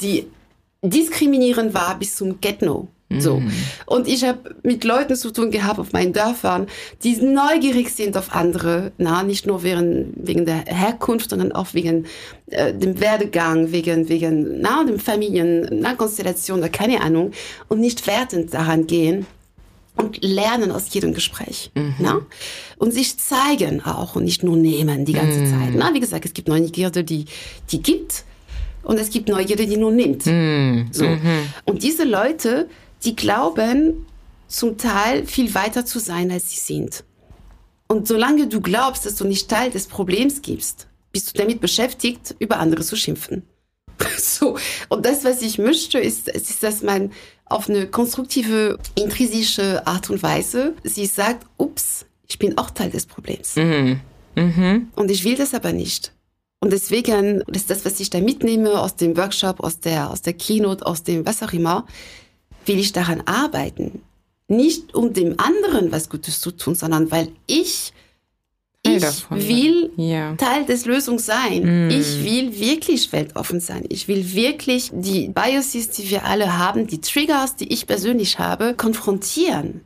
die 0.00 0.26
diskriminierend 0.90 1.74
war 1.74 1.98
bis 1.98 2.16
zum 2.16 2.40
Get-No. 2.40 2.88
So. 3.18 3.38
Mhm. 3.40 3.52
Und 3.86 4.08
ich 4.08 4.24
habe 4.24 4.56
mit 4.62 4.82
Leuten 4.82 5.14
zu 5.14 5.30
tun 5.30 5.50
gehabt 5.50 5.78
auf 5.78 5.92
meinen 5.92 6.12
Dörfern, 6.12 6.66
die 7.02 7.16
neugierig 7.16 7.90
sind 7.90 8.16
auf 8.16 8.34
andere, 8.34 8.92
na, 8.98 9.22
nicht 9.22 9.46
nur 9.46 9.62
wegen, 9.62 10.12
wegen 10.16 10.46
der 10.46 10.64
Herkunft, 10.66 11.30
sondern 11.30 11.52
auch 11.52 11.74
wegen 11.74 12.06
äh, 12.46 12.72
dem 12.72 13.00
Werdegang, 13.00 13.72
wegen, 13.72 14.08
wegen 14.08 14.60
na, 14.60 14.84
dem 14.84 14.98
Familien, 14.98 15.68
na, 15.80 15.94
Konstellation 15.94 16.58
oder 16.58 16.68
keine 16.68 17.02
Ahnung, 17.02 17.32
und 17.68 17.80
nicht 17.80 18.06
wertend 18.06 18.52
daran 18.52 18.86
gehen 18.86 19.26
und 19.96 20.24
lernen 20.24 20.72
aus 20.72 20.92
jedem 20.92 21.14
Gespräch. 21.14 21.70
Mhm. 21.74 21.94
Na? 22.00 22.20
Und 22.78 22.92
sich 22.92 23.18
zeigen 23.18 23.84
auch 23.84 24.16
und 24.16 24.24
nicht 24.24 24.42
nur 24.42 24.56
nehmen 24.56 25.04
die 25.04 25.12
ganze 25.12 25.40
mhm. 25.40 25.46
Zeit. 25.46 25.74
Na, 25.74 25.94
wie 25.94 26.00
gesagt, 26.00 26.24
es 26.24 26.32
gibt 26.32 26.48
Neugierde, 26.48 27.04
die, 27.04 27.26
die 27.70 27.80
gibt 27.80 28.24
und 28.84 28.98
es 28.98 29.10
gibt 29.10 29.28
Neugierde, 29.28 29.66
die 29.66 29.76
nur 29.76 29.92
nimmt. 29.92 30.26
Mm, 30.26 30.88
so. 30.92 31.04
-hmm. 31.04 31.18
Und 31.64 31.82
diese 31.82 32.04
Leute, 32.04 32.68
die 33.04 33.16
glauben 33.16 34.06
zum 34.48 34.78
Teil 34.78 35.26
viel 35.26 35.54
weiter 35.54 35.84
zu 35.84 35.98
sein, 35.98 36.30
als 36.30 36.50
sie 36.50 36.60
sind. 36.60 37.04
Und 37.88 38.08
solange 38.08 38.46
du 38.46 38.60
glaubst, 38.60 39.04
dass 39.06 39.16
du 39.16 39.24
nicht 39.24 39.48
Teil 39.48 39.70
des 39.70 39.86
Problems 39.86 40.42
gibst, 40.42 40.88
bist 41.12 41.34
du 41.34 41.38
damit 41.38 41.60
beschäftigt, 41.60 42.34
über 42.38 42.58
andere 42.58 42.82
zu 42.82 42.96
schimpfen. 42.96 43.42
so. 44.18 44.56
Und 44.88 45.06
das, 45.06 45.24
was 45.24 45.42
ich 45.42 45.58
möchte, 45.58 45.98
ist, 45.98 46.28
ist, 46.28 46.62
dass 46.62 46.82
man 46.82 47.12
auf 47.46 47.68
eine 47.68 47.86
konstruktive, 47.86 48.78
intrinsische 48.94 49.86
Art 49.86 50.10
und 50.10 50.22
Weise 50.22 50.74
sie 50.82 51.06
sagt, 51.06 51.46
ups, 51.56 52.06
ich 52.26 52.38
bin 52.38 52.56
auch 52.58 52.70
Teil 52.70 52.90
des 52.90 53.06
Problems. 53.06 53.56
Mhm. 53.56 54.00
Mhm. 54.34 54.88
Und 54.96 55.10
ich 55.10 55.24
will 55.24 55.36
das 55.36 55.54
aber 55.54 55.72
nicht. 55.72 56.12
Und 56.64 56.72
deswegen, 56.72 57.42
das 57.46 57.64
ist 57.64 57.70
das, 57.70 57.84
was 57.84 58.00
ich 58.00 58.08
da 58.08 58.20
mitnehme 58.20 58.80
aus 58.80 58.96
dem 58.96 59.18
Workshop, 59.18 59.60
aus 59.60 59.80
der, 59.80 60.10
aus 60.10 60.22
der 60.22 60.32
Keynote, 60.32 60.86
aus 60.86 61.02
dem 61.02 61.26
was 61.26 61.42
auch 61.42 61.52
immer, 61.52 61.84
will 62.64 62.78
ich 62.78 62.94
daran 62.94 63.20
arbeiten. 63.26 64.00
Nicht 64.48 64.94
um 64.94 65.12
dem 65.12 65.38
anderen 65.38 65.92
was 65.92 66.08
Gutes 66.08 66.40
zu 66.40 66.52
tun, 66.52 66.74
sondern 66.74 67.10
weil 67.10 67.28
ich 67.46 67.92
ich 68.82 69.02
will 69.28 69.90
ja. 69.98 70.36
Teil 70.36 70.64
des 70.64 70.86
Lösungs 70.86 71.26
sein. 71.26 71.88
Mm. 71.88 71.90
Ich 71.90 72.24
will 72.24 72.58
wirklich 72.58 73.12
weltoffen 73.12 73.60
sein. 73.60 73.84
Ich 73.90 74.08
will 74.08 74.32
wirklich 74.32 74.90
die 74.94 75.28
Biases, 75.28 75.90
die 75.90 76.08
wir 76.08 76.24
alle 76.24 76.56
haben, 76.56 76.86
die 76.86 77.02
Triggers, 77.02 77.56
die 77.56 77.70
ich 77.70 77.86
persönlich 77.86 78.38
habe, 78.38 78.72
konfrontieren. 78.72 79.82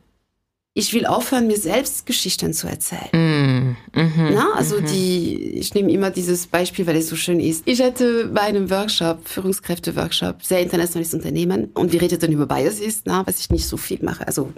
Ich 0.73 0.93
will 0.93 1.05
aufhören, 1.05 1.47
mir 1.47 1.57
selbst 1.57 2.05
Geschichten 2.05 2.53
zu 2.53 2.67
erzählen. 2.67 3.09
Mm. 3.11 3.48
Mhm. 3.93 4.29
Na, 4.33 4.53
also 4.55 4.79
mhm. 4.79 4.85
die, 4.85 5.59
ich 5.59 5.73
nehme 5.73 5.91
immer 5.91 6.11
dieses 6.11 6.47
Beispiel, 6.47 6.85
weil 6.87 6.95
es 6.97 7.09
so 7.09 7.15
schön 7.15 7.39
ist. 7.39 7.63
Ich 7.65 7.81
hatte 7.81 8.27
bei 8.33 8.41
einem 8.41 8.69
Workshop, 8.69 9.27
Führungskräfte-Workshop, 9.27 10.43
sehr 10.43 10.61
internationales 10.61 11.13
Unternehmen 11.13 11.69
und 11.73 11.91
wir 11.91 12.01
redeten 12.01 12.31
über 12.31 12.45
Biases, 12.45 13.01
na, 13.05 13.25
was 13.25 13.39
ich 13.39 13.49
nicht 13.49 13.67
so 13.67 13.77
viel 13.77 13.99
mache. 14.01 14.25
Also 14.27 14.51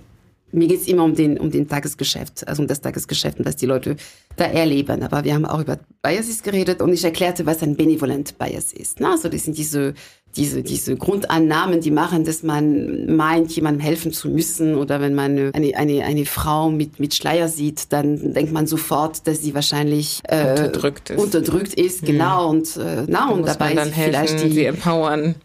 mir 0.52 0.68
geht's 0.68 0.88
immer 0.88 1.03
um 1.03 1.15
den, 1.15 1.40
um 1.40 1.52
den 1.52 1.68
Tagesgeschäft, 1.68 2.48
also 2.48 2.61
um 2.61 2.68
das 2.68 2.82
Tagesgeschäft 2.82 3.40
und 3.40 3.45
was 3.45 3.56
die 3.56 3.65
Leute 3.65 3.95
da 4.36 4.45
erleben. 4.45 5.03
Aber 5.03 5.23
wir 5.23 5.34
haben 5.34 5.45
auch 5.45 5.61
über 5.61 5.80
Biases 6.02 6.44
geredet 6.44 6.82
und 6.82 6.94
ich 6.94 7.03
erklärte, 7.03 7.45
was 7.45 7.61
ein 7.64 7.76
Benevolent 7.76 8.38
Bias 8.38 8.73
ist. 8.73 8.99
Na, 8.99 9.11
also 9.11 9.30
das 9.30 9.44
sind 9.44 9.57
diese, 9.57 9.94
diese, 10.36 10.64
diese 10.64 10.95
Grundannahmen, 10.95 11.82
die 11.82 11.91
machen, 11.91 12.23
dass 12.23 12.44
man 12.44 13.15
meint, 13.15 13.52
jemandem 13.52 13.82
helfen 13.82 14.14
zu 14.14 14.30
müssen. 14.30 14.76
Oder 14.76 15.02
wenn 15.02 15.14
man 15.14 15.52
eine, 15.53 15.76
eine, 15.76 16.03
eine 16.03 16.26
Frau 16.26 16.69
mit, 16.69 16.99
mit 16.99 17.14
Schleier 17.14 17.48
sieht, 17.48 17.91
dann 17.91 18.34
denkt 18.34 18.52
man 18.52 18.68
sofort, 18.68 19.28
dass 19.28 19.41
sie 19.41 19.53
wahrscheinlich 19.53 20.22
äh, 20.23 20.52
unterdrückt 20.52 21.10
ist. 21.10 21.19
Unterdrückt 21.19 21.73
ist, 21.73 22.06
genau. 22.06 22.52
Mhm. 22.52 22.60
Und, 22.60 22.78
äh, 22.78 23.06
na, 23.07 23.30
und 23.30 23.48
dabei 23.48 23.73
dann 23.73 23.91
helfen, 23.91 24.11
vielleicht 24.11 24.44
die, 24.44 24.52
sie 24.52 24.65
empowern. 24.65 25.36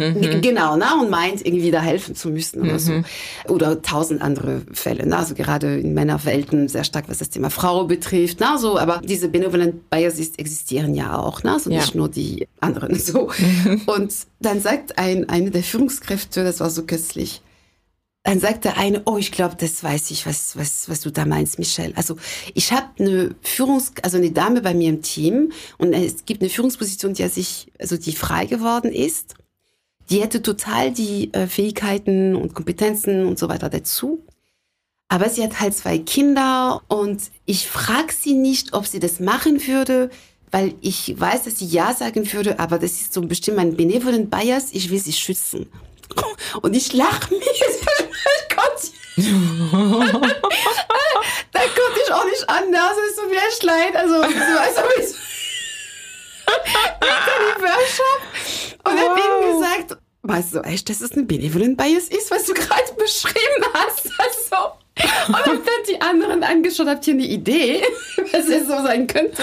Mhm. 0.00 0.40
Genau, 0.40 0.76
na, 0.76 1.00
und 1.00 1.10
meint, 1.10 1.44
irgendwie 1.44 1.70
da 1.70 1.80
helfen 1.80 2.14
zu 2.14 2.30
müssen 2.30 2.62
oder 2.62 2.74
mhm. 2.74 2.78
so. 2.78 3.02
Oder 3.52 3.82
tausend 3.82 4.22
andere 4.22 4.62
Fälle. 4.72 5.04
Na, 5.06 5.18
also 5.18 5.34
gerade 5.34 5.78
in 5.78 5.94
Männerwelten 5.94 6.68
sehr 6.68 6.84
stark, 6.84 7.08
was 7.08 7.18
das 7.18 7.30
Thema 7.30 7.50
Frau 7.50 7.84
betrifft. 7.84 8.38
Na, 8.40 8.58
so, 8.58 8.78
aber 8.78 9.00
diese 9.04 9.28
Benevolent 9.28 9.90
Biases 9.90 10.36
existieren 10.36 10.94
ja 10.94 11.18
auch, 11.18 11.42
na, 11.42 11.58
so 11.58 11.70
ja. 11.70 11.80
nicht 11.80 11.94
nur 11.94 12.08
die 12.08 12.48
anderen. 12.60 12.98
So. 13.10 13.30
Mhm. 13.38 13.82
Und 13.86 14.12
dann 14.40 14.60
sagt 14.60 14.98
ein, 14.98 15.28
eine 15.28 15.50
der 15.50 15.62
Führungskräfte, 15.62 16.44
das 16.44 16.60
war 16.60 16.70
so 16.70 16.84
köstlich, 16.84 17.40
dann 18.22 18.38
sagt 18.38 18.64
der 18.64 18.76
eine, 18.76 19.02
oh, 19.06 19.16
ich 19.16 19.32
glaube, 19.32 19.56
das 19.58 19.82
weiß 19.82 20.10
ich, 20.10 20.26
was, 20.26 20.56
was, 20.56 20.88
was 20.90 21.00
du 21.00 21.10
da 21.10 21.24
meinst, 21.24 21.58
Michelle. 21.58 21.96
Also 21.96 22.16
ich 22.54 22.70
habe 22.72 22.86
eine 22.98 23.34
Führungs, 23.40 23.92
also 24.02 24.18
eine 24.18 24.30
Dame 24.30 24.60
bei 24.60 24.74
mir 24.74 24.90
im 24.90 25.00
Team 25.00 25.52
und 25.78 25.94
es 25.94 26.26
gibt 26.26 26.42
eine 26.42 26.50
Führungsposition, 26.50 27.14
die 27.14 27.26
sich, 27.28 27.72
also 27.78 27.96
die 27.96 28.14
frei 28.14 28.44
geworden 28.44 28.92
ist 28.92 29.34
die 30.10 30.20
hätte 30.20 30.42
total 30.42 30.90
die 30.90 31.32
äh, 31.32 31.46
Fähigkeiten 31.46 32.34
und 32.34 32.54
Kompetenzen 32.54 33.26
und 33.26 33.38
so 33.38 33.48
weiter 33.48 33.70
dazu. 33.70 34.24
Aber 35.08 35.28
sie 35.28 35.42
hat 35.42 35.60
halt 35.60 35.74
zwei 35.74 35.98
Kinder 35.98 36.82
und 36.88 37.20
ich 37.44 37.68
frage 37.68 38.12
sie 38.12 38.34
nicht, 38.34 38.74
ob 38.74 38.86
sie 38.86 39.00
das 39.00 39.18
machen 39.18 39.66
würde, 39.66 40.10
weil 40.50 40.74
ich 40.80 41.18
weiß, 41.18 41.44
dass 41.44 41.58
sie 41.58 41.66
ja 41.66 41.94
sagen 41.94 42.32
würde, 42.32 42.58
aber 42.58 42.78
das 42.78 42.92
ist 42.92 43.12
so 43.12 43.22
bestimmt 43.22 43.56
mein 43.56 43.76
benevolent 43.76 44.30
Bias, 44.30 44.68
ich 44.72 44.90
will 44.90 44.98
sie 44.98 45.12
schützen. 45.12 45.70
Und 46.62 46.74
ich 46.74 46.92
lache 46.92 47.32
mir. 47.32 47.40
da 51.52 51.60
konnte 51.60 52.00
ich 52.04 52.12
auch 52.12 52.24
nicht 52.24 52.48
anders, 52.48 52.92
es 53.04 53.10
ist 53.10 53.16
so 53.16 53.30
wie 53.30 53.38
ein 53.38 53.52
Schleid. 53.60 53.96
Also, 53.96 54.14
so, 54.14 54.22
also, 54.22 54.80
dem 57.00 57.62
Workshop 57.62 58.20
und 58.84 58.92
oh. 58.92 58.98
hat 58.98 59.18
ihm 59.18 59.52
gesagt, 59.52 60.02
weißt 60.22 60.54
du 60.54 60.60
echt, 60.60 60.88
dass 60.88 61.00
es 61.00 61.12
ein 61.12 61.26
Benevolent 61.26 61.76
Bias 61.76 62.08
ist, 62.08 62.30
was 62.30 62.44
du 62.46 62.54
gerade 62.54 62.92
beschrieben 62.96 63.64
hast? 63.72 64.10
Also, 64.18 64.72
und 65.28 65.34
hab 65.34 65.44
dann 65.46 65.84
die 65.88 66.00
anderen 66.00 66.42
angeschaut, 66.42 66.86
habt 66.86 67.06
ihr 67.06 67.14
eine 67.14 67.26
Idee, 67.26 67.82
was 68.32 68.48
es 68.48 68.66
so 68.66 68.82
sein 68.82 69.06
könnte? 69.06 69.42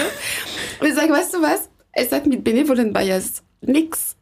Und 0.80 0.86
ich 0.86 0.94
sage, 0.94 1.12
weißt 1.12 1.34
du 1.34 1.42
was? 1.42 1.68
Es 1.92 2.12
hat 2.12 2.26
mit 2.26 2.44
Benevolent 2.44 2.94
Bias 2.94 3.42
nichts 3.60 4.16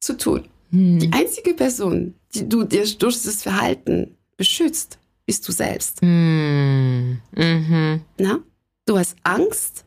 zu 0.00 0.16
tun. 0.16 0.48
Hm. 0.70 1.00
Die 1.00 1.12
einzige 1.12 1.54
Person, 1.54 2.14
die 2.34 2.48
du 2.48 2.64
dir 2.64 2.84
durch 2.98 3.22
das 3.22 3.42
Verhalten 3.42 4.16
beschützt, 4.36 4.98
bist 5.26 5.46
du 5.48 5.52
selbst. 5.52 6.00
Hm. 6.00 7.20
Mhm. 7.34 8.02
Na? 8.18 8.40
Du 8.86 8.98
hast 8.98 9.16
Angst, 9.24 9.84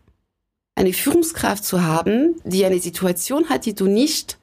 eine 0.82 0.94
Führungskraft 0.94 1.64
zu 1.64 1.84
haben, 1.84 2.36
die 2.44 2.66
eine 2.66 2.80
Situation 2.80 3.50
hat, 3.50 3.66
die 3.66 3.76
du 3.76 3.86
nicht 3.86 4.38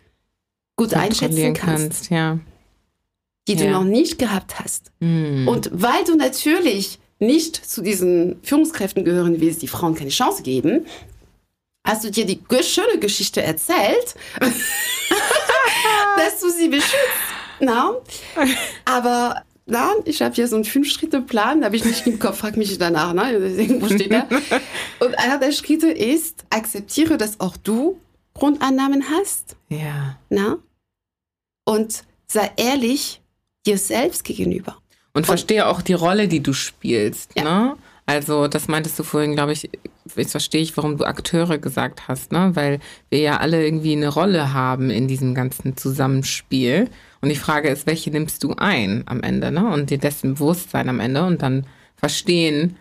gut 0.77 0.95
einschätzen 0.95 1.55
kannst. 1.55 1.85
kannst 1.85 2.11
ja. 2.11 2.39
Die 3.49 3.55
ja. 3.55 3.65
du 3.65 3.71
noch 3.71 3.85
nicht 3.85 4.19
gehabt 4.19 4.59
hast. 4.59 4.93
Mhm. 5.01 5.49
Und 5.49 5.71
weil 5.73 6.05
du 6.05 6.17
natürlich 6.17 6.99
nicht 7.19 7.57
zu 7.57 7.83
diesen 7.83 8.41
Führungskräften 8.43 9.05
gehören 9.05 9.41
willst, 9.41 9.63
die 9.63 9.69
Frauen 9.69 9.95
keine 9.95 10.11
Chance 10.11 10.43
geben, 10.43 10.87
hast 11.85 12.05
du 12.05 12.11
dir 12.11 12.27
die 12.27 12.41
schöne 12.63 12.99
Geschichte 13.01 13.43
erzählt, 13.43 14.15
dass 14.41 16.41
du 16.41 16.51
sie 16.51 16.69
beschützt. 16.69 16.95
Na? 17.61 17.93
Aber 18.85 19.43
na, 19.69 19.93
ich 20.05 20.23
habe 20.23 20.35
hier 20.35 20.49
so 20.49 20.57
einen 20.57 20.65
Fünf-Schritte-Plan, 20.65 21.65
habe 21.65 21.77
ich 21.77 21.85
nicht 21.85 22.07
im 22.07 22.19
Kopf, 22.19 22.39
frag 22.39 22.57
mich 22.57 22.79
danach, 22.79 23.13
ne? 23.13 23.33
Irgendwo 23.33 23.87
steht 23.87 24.13
da. 24.13 24.27
Und 25.01 25.19
einer 25.19 25.39
der 25.39 25.53
Schritte 25.53 25.89
ist, 25.89 26.45
akzeptiere, 26.51 27.19
dass 27.19 27.39
auch 27.41 27.57
du 27.57 28.01
Grundannahmen 28.35 29.05
hast. 29.11 29.57
Ja. 29.69 30.19
Na? 30.31 30.59
Und 31.65 32.05
sei 32.27 32.51
ehrlich 32.57 33.21
dir 33.67 33.79
selbst 33.79 34.25
gegenüber. 34.25 34.79
Und 35.13 35.27
verstehe 35.27 35.67
auch 35.67 35.83
die 35.83 35.95
Rolle, 35.95 36.29
die 36.29 36.43
du 36.43 36.53
spielst, 36.53 37.33
ja. 37.37 37.45
ne? 37.45 37.77
Also, 38.07 38.49
das 38.49 38.69
meintest 38.69 38.99
du 38.99 39.03
vorhin, 39.03 39.35
glaube 39.35 39.53
ich, 39.53 39.69
jetzt 40.17 40.31
verstehe 40.31 40.63
ich, 40.63 40.75
warum 40.79 40.97
du 40.97 41.05
Akteure 41.05 41.59
gesagt 41.59 42.09
hast, 42.09 42.33
ne? 42.33 42.53
Weil 42.55 42.81
wir 43.11 43.19
ja 43.19 43.37
alle 43.37 43.63
irgendwie 43.63 43.93
eine 43.93 44.09
Rolle 44.09 44.55
haben 44.55 44.89
in 44.89 45.09
diesem 45.09 45.35
ganzen 45.35 45.77
Zusammenspiel. 45.77 46.89
Und 47.21 47.31
die 47.31 47.37
Frage 47.37 47.69
ist, 47.69 47.87
welche 47.87 48.11
nimmst 48.11 48.43
du 48.45 48.55
ein 48.57 49.03
am 49.07 49.23
Ende, 49.23 49.51
ne? 49.51 49.69
Und 49.69 49.91
dir 49.91 49.99
dessen 49.99 50.35
bewusst 50.35 50.71
sein 50.71 50.89
am 50.89 51.01
Ende 51.01 51.25
und 51.25 51.43
dann 51.43 51.67
verstehen, 51.97 52.77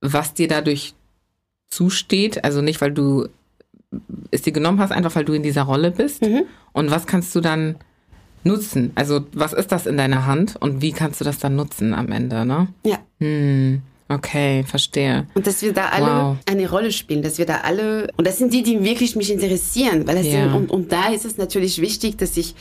was 0.00 0.34
dir 0.34 0.48
dadurch 0.48 0.94
zusteht. 1.68 2.44
Also 2.44 2.62
nicht, 2.62 2.80
weil 2.80 2.92
du 2.92 3.28
es 4.30 4.42
dir 4.42 4.52
genommen 4.52 4.80
hast, 4.80 4.92
einfach 4.92 5.14
weil 5.14 5.24
du 5.24 5.32
in 5.32 5.42
dieser 5.42 5.62
Rolle 5.62 5.90
bist. 5.90 6.22
Mhm. 6.22 6.42
Und 6.72 6.90
was 6.90 7.06
kannst 7.06 7.34
du 7.34 7.40
dann 7.40 7.76
nutzen? 8.44 8.92
Also, 8.94 9.26
was 9.32 9.52
ist 9.52 9.72
das 9.72 9.86
in 9.86 9.96
deiner 9.96 10.26
Hand 10.26 10.56
und 10.56 10.80
wie 10.80 10.92
kannst 10.92 11.20
du 11.20 11.24
das 11.24 11.38
dann 11.38 11.56
nutzen 11.56 11.94
am 11.94 12.10
Ende, 12.12 12.46
ne? 12.46 12.68
Ja. 12.84 12.98
Hm. 13.18 13.82
Okay, 14.08 14.64
verstehe. 14.64 15.28
Und 15.34 15.46
dass 15.46 15.62
wir 15.62 15.72
da 15.72 15.90
alle 15.90 16.06
wow. 16.06 16.36
eine 16.46 16.68
Rolle 16.68 16.90
spielen, 16.90 17.22
dass 17.22 17.38
wir 17.38 17.46
da 17.46 17.58
alle, 17.58 18.08
und 18.16 18.26
das 18.26 18.38
sind 18.38 18.52
die, 18.52 18.64
die 18.64 18.82
wirklich 18.82 19.14
mich 19.14 19.30
interessieren, 19.30 20.08
weil 20.08 20.16
das 20.16 20.26
ja. 20.26 20.32
sind, 20.32 20.54
und, 20.54 20.70
und 20.70 20.90
da 20.90 21.12
ist 21.12 21.24
es 21.24 21.36
natürlich 21.36 21.80
wichtig, 21.80 22.18
dass 22.18 22.36
ich 22.36 22.56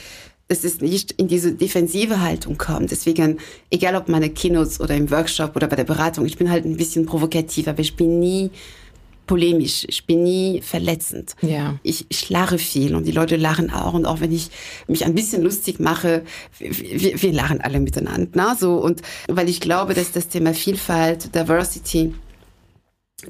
dass 0.50 0.64
es 0.64 0.82
nicht 0.82 1.12
in 1.14 1.28
diese 1.28 1.54
defensive 1.54 2.22
Haltung 2.22 2.58
kommt. 2.58 2.90
Deswegen, 2.90 3.38
egal 3.70 3.96
ob 3.96 4.10
meine 4.10 4.32
Keynotes 4.32 4.82
oder 4.82 4.96
im 4.96 5.10
Workshop 5.12 5.56
oder 5.56 5.68
bei 5.68 5.76
der 5.76 5.84
Beratung, 5.84 6.26
ich 6.26 6.38
bin 6.38 6.50
halt 6.50 6.66
ein 6.66 6.76
bisschen 6.76 7.06
provokativ, 7.06 7.68
aber 7.68 7.80
ich 7.80 7.96
bin 7.96 8.20
nie 8.20 8.50
polemisch, 9.28 9.86
ich 9.88 10.08
bin 10.08 10.24
nie 10.24 10.60
verletzend. 10.64 11.36
Ja. 11.44 11.78
Ich, 11.84 12.08
ich 12.10 12.32
lache 12.32 12.58
viel 12.58 12.96
und 12.96 13.06
die 13.06 13.12
Leute 13.12 13.36
lachen 13.36 13.70
auch. 13.70 13.94
Und 13.94 14.08
auch 14.08 14.22
wenn 14.22 14.32
ich 14.32 14.50
mich 14.88 15.06
ein 15.06 15.14
bisschen 15.14 15.44
lustig 15.44 15.80
mache, 15.80 16.24
wir, 16.58 17.22
wir 17.22 17.32
lachen 17.32 17.62
alle 17.62 17.80
miteinander. 17.80 18.28
Na? 18.34 18.56
So, 18.56 18.78
und 18.78 19.04
weil 19.28 19.48
ich 19.48 19.62
glaube, 19.62 19.94
dass 19.94 20.12
das 20.12 20.30
Thema 20.30 20.56
Vielfalt, 20.56 21.36
Diversity, 21.36 22.16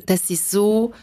das 0.06 0.30
ist 0.30 0.50
so 0.50 0.94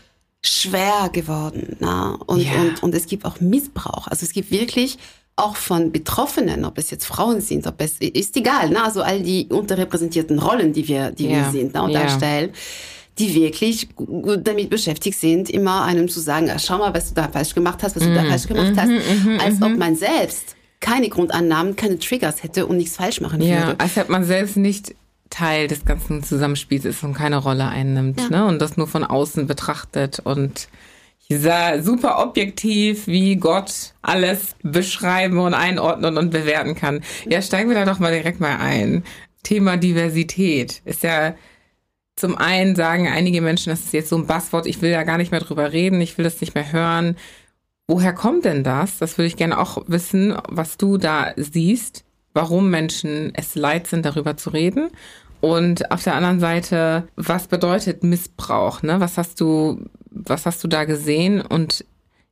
schwer 0.43 1.11
geworden. 1.13 1.77
Na? 1.79 2.19
Und, 2.25 2.41
ja. 2.41 2.59
und, 2.59 2.83
und 2.83 2.95
es 2.95 3.07
gibt 3.07 3.27
auch 3.27 3.39
Missbrauch. 3.41 4.09
Also 4.09 4.25
es 4.25 4.33
gibt 4.33 4.51
wirklich 4.51 4.97
auch 5.37 5.57
von 5.57 5.93
Betroffenen, 5.93 6.65
ob 6.65 6.79
es 6.79 6.91
jetzt 6.91 7.05
Frauen 7.05 7.41
sind, 7.41 7.67
ob 7.67 7.81
es 7.81 7.99
ist 7.99 8.37
egal, 8.37 8.71
ne? 8.71 8.83
also 8.83 9.03
all 9.03 9.23
die 9.23 9.47
unterrepräsentierten 9.51 10.39
Rollen, 10.39 10.73
die 10.73 10.89
wir, 10.89 11.11
die 11.11 11.29
ja. 11.29 11.37
wir 11.37 11.51
sind 11.51 11.75
ne? 11.75 11.83
und 11.83 11.91
ja. 11.91 12.01
darstellen 12.01 12.53
die 13.19 13.35
wirklich 13.35 13.89
damit 14.39 14.69
beschäftigt 14.69 15.19
sind, 15.19 15.49
immer 15.49 15.85
einem 15.85 16.09
zu 16.09 16.21
sagen, 16.21 16.51
ah, 16.51 16.59
schau 16.59 16.79
mal, 16.79 16.93
was 16.93 17.09
du 17.09 17.15
da 17.15 17.29
falsch 17.29 17.55
gemacht 17.55 17.83
hast, 17.83 17.97
was 17.97 18.03
du 18.03 18.15
da 18.15 18.23
mhm. 18.23 18.29
falsch 18.29 18.47
gemacht 18.47 18.73
hast, 18.77 18.89
mhm. 18.91 19.33
Mhm. 19.33 19.41
als 19.41 19.63
ob 19.63 19.77
man 19.77 19.97
selbst 19.97 20.55
keine 20.81 21.09
Grundannahmen, 21.09 21.77
keine 21.77 21.99
Triggers 21.99 22.43
hätte 22.43 22.67
und 22.67 22.77
nichts 22.77 22.97
falsch 22.97 23.21
machen 23.23 23.41
ja, 23.41 23.69
würde. 23.69 23.81
als 23.81 23.97
ob 23.97 24.11
man 24.11 24.25
selbst 24.25 24.59
nicht 24.59 24.95
Teil 25.31 25.67
des 25.67 25.85
ganzen 25.85 26.23
Zusammenspiels 26.23 26.85
ist 26.85 27.03
und 27.03 27.15
keine 27.15 27.39
Rolle 27.39 27.67
einnimmt, 27.67 28.21
ja. 28.21 28.29
ne? 28.29 28.47
Und 28.47 28.61
das 28.61 28.77
nur 28.77 28.87
von 28.87 29.03
außen 29.03 29.47
betrachtet 29.47 30.21
und 30.23 30.69
dieser 31.29 31.83
super 31.83 32.23
objektiv, 32.23 33.07
wie 33.07 33.37
Gott 33.37 33.95
alles 34.03 34.55
beschreiben 34.63 35.39
und 35.39 35.55
einordnen 35.55 36.19
und 36.19 36.31
bewerten 36.31 36.75
kann. 36.75 37.03
Ja, 37.29 37.43
steigen 37.43 37.69
wir 37.69 37.77
da 37.77 37.85
doch 37.85 37.99
mal 37.99 38.13
direkt 38.13 38.41
mal 38.41 38.59
ein. 38.59 39.05
Thema 39.43 39.77
Diversität 39.77 40.83
ist 40.85 41.03
ja 41.03 41.35
zum 42.17 42.37
einen 42.37 42.75
sagen 42.75 43.09
einige 43.09 43.43
Menschen, 43.43 43.71
das 43.71 43.81
ist 43.81 43.93
jetzt 43.93 44.09
so 44.09 44.17
ein 44.17 44.27
Basswort, 44.27 44.67
ich 44.67 44.81
will 44.81 44.91
ja 44.91 45.03
gar 45.03 45.19
nicht 45.19 45.31
mehr 45.31 45.41
drüber 45.41 45.73
reden, 45.73 46.01
ich 46.01 46.17
will 46.17 46.25
das 46.25 46.41
nicht 46.41 46.55
mehr 46.55 46.73
hören. 46.73 47.17
Woher 47.89 48.13
kommt 48.13 48.45
denn 48.45 48.65
das? 48.65 48.99
Das 48.99 49.19
würde 49.19 49.29
ich 49.29 49.37
gerne 49.37 49.59
auch 49.59 49.85
wissen, 49.87 50.37
was 50.49 50.79
du 50.79 50.97
da 50.97 51.33
siehst, 51.37 52.05
warum 52.33 52.71
Menschen 52.71 53.33
es 53.35 53.55
leid 53.55 53.87
sind, 53.87 54.05
darüber 54.05 54.37
zu 54.37 54.51
reden. 54.51 54.91
Und 55.41 55.93
auf 55.93 56.03
der 56.03 56.15
anderen 56.15 56.41
Seite, 56.41 57.07
was 57.15 57.47
bedeutet 57.47 58.03
Missbrauch? 58.03 58.83
Ne? 58.83 58.99
Was 58.99 59.19
hast 59.19 59.41
du, 59.41 59.85
was 60.25 60.47
hast 60.47 60.63
du 60.65 60.69
da 60.69 60.85
gesehen? 60.85 61.41
Und 61.41 61.85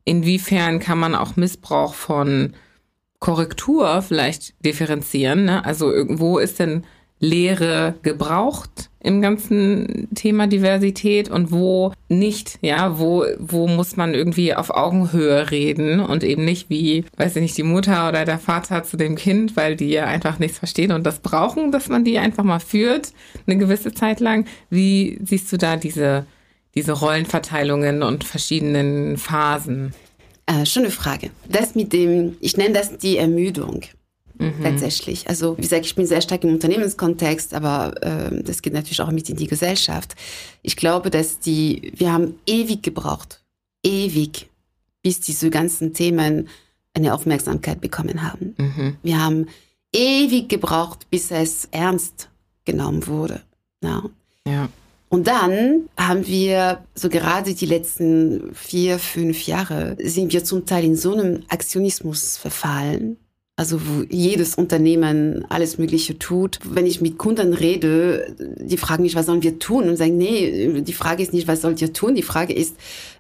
inwiefern 0.05 0.81
kann 0.81 0.99
man 0.99 1.15
auch 1.15 1.37
Missbrauch 1.37 1.95
von 1.95 2.55
Korrektur 3.19 4.03
vielleicht 4.03 4.55
differenzieren? 4.65 5.45
Ne? 5.45 5.65
Also 5.65 5.93
irgendwo 5.93 6.39
ist 6.39 6.59
denn 6.59 6.85
Lehre 7.21 7.95
gebraucht 8.03 8.91
im 9.01 9.21
ganzen 9.21 10.09
Thema 10.15 10.47
Diversität 10.47 11.29
und 11.31 11.53
wo 11.53 11.93
nicht, 12.09 12.59
ja, 12.63 12.99
wo, 12.99 13.25
wo 13.39 13.67
muss 13.67 13.97
man 13.97 14.15
irgendwie 14.15 14.55
auf 14.55 14.71
Augenhöhe 14.71 15.51
reden 15.51 16.01
und 16.01 16.25
eben 16.25 16.45
nicht 16.45 16.71
wie, 16.71 17.05
weiß 17.17 17.37
ich 17.37 17.43
nicht, 17.43 17.59
die 17.59 17.65
Mutter 17.65 18.09
oder 18.09 18.25
der 18.25 18.39
Vater 18.39 18.83
zu 18.83 18.97
dem 18.97 19.15
Kind, 19.15 19.57
weil 19.57 19.77
die 19.77 19.91
ja 19.91 20.07
einfach 20.07 20.39
nichts 20.39 20.59
verstehen 20.59 20.93
und 20.93 21.05
das 21.05 21.21
brauchen, 21.21 21.71
dass 21.71 21.89
man 21.89 22.05
die 22.05 22.19
einfach 22.19 22.45
mal 22.45 22.61
führt, 22.61 23.13
eine 23.47 23.59
gewisse 23.59 23.93
Zeit 23.93 24.21
lang. 24.21 24.47
Wie 24.71 25.19
siehst 25.23 25.53
du 25.53 25.59
da 25.59 25.77
diese, 25.77 26.25
diese 26.75 26.93
Rollenverteilungen 26.93 28.03
und 28.03 28.25
verschiedenen 28.25 29.17
Phasen? 29.17 29.95
Äh, 30.47 30.67
schöne 30.67 30.91
Frage. 30.91 31.31
Das 31.49 31.75
mit 31.75 31.93
dem, 31.93 32.37
ich 32.41 32.57
nenne 32.57 32.75
das 32.75 32.99
die 32.99 33.17
Ermüdung. 33.17 33.83
Mhm. 34.39 34.63
Tatsächlich. 34.63 35.29
Also, 35.29 35.57
wie 35.57 35.63
gesagt, 35.63 35.87
ich 35.87 35.95
bin 35.95 36.07
sehr 36.07 36.21
stark 36.21 36.43
im 36.45 36.51
Unternehmenskontext, 36.51 37.55
aber 37.55 37.95
äh, 38.03 38.43
das 38.43 38.63
geht 38.63 38.73
natürlich 38.73 39.01
auch 39.01 39.11
mit 39.11 39.31
in 39.31 39.37
die 39.37 39.47
Gesellschaft. 39.47 40.17
Ich 40.63 40.77
glaube, 40.77 41.11
dass 41.11 41.39
die, 41.39 41.93
wir 41.95 42.13
haben 42.13 42.35
ewig 42.47 42.83
gebraucht, 42.83 43.43
ewig, 43.85 44.49
bis 45.03 45.21
diese 45.21 45.51
ganzen 45.51 45.95
Themen 45.95 46.49
eine 46.95 47.15
Aufmerksamkeit 47.15 47.81
bekommen 47.81 48.29
haben. 48.29 48.55
Mhm. 48.59 48.97
Wir 49.03 49.23
haben 49.23 49.47
ewig 49.93 50.49
gebraucht, 50.49 51.09
bis 51.11 51.31
es 51.31 51.69
ernst 51.71 52.29
genommen 52.65 53.07
wurde. 53.07 53.43
Ja. 53.83 54.03
ja. 54.47 54.69
Und 55.15 55.29
dann 55.29 55.89
haben 55.97 56.27
wir 56.27 56.81
so 56.97 57.09
gerade 57.09 57.55
die 57.55 57.67
letzten 57.67 58.53
vier, 58.53 58.99
fünf 58.99 59.47
Jahre 59.47 59.97
sind 60.03 60.33
wir 60.33 60.43
zum 60.43 60.67
Teil 60.67 60.83
in 60.83 60.97
so 60.97 61.13
einem 61.13 61.45
Aktionismus 61.51 62.37
verfallen, 62.37 63.17
also 63.55 63.81
wo 63.81 64.03
jedes 64.11 64.57
Unternehmen 64.57 65.45
alles 65.49 65.79
Mögliche 65.79 66.19
tut. 66.19 66.59
Wenn 66.65 66.85
ich 66.85 67.01
mit 67.01 67.17
Kunden 67.17 67.55
rede, 67.55 68.35
die 68.59 68.77
fragen 68.77 69.05
mich, 69.05 69.15
was 69.15 69.27
sollen 69.27 69.45
wir 69.45 69.61
tun? 69.61 69.89
Und 69.89 69.99
sagen, 69.99 70.19
nee, 70.19 70.83
die 70.83 70.93
Frage 70.93 71.23
ist 71.23 71.33
nicht, 71.33 71.47
was 71.47 71.61
sollt 71.61 71.81
ihr 71.81 71.93
tun? 71.93 72.17
Die 72.17 72.23
Frage 72.23 72.53
ist, 72.53 72.75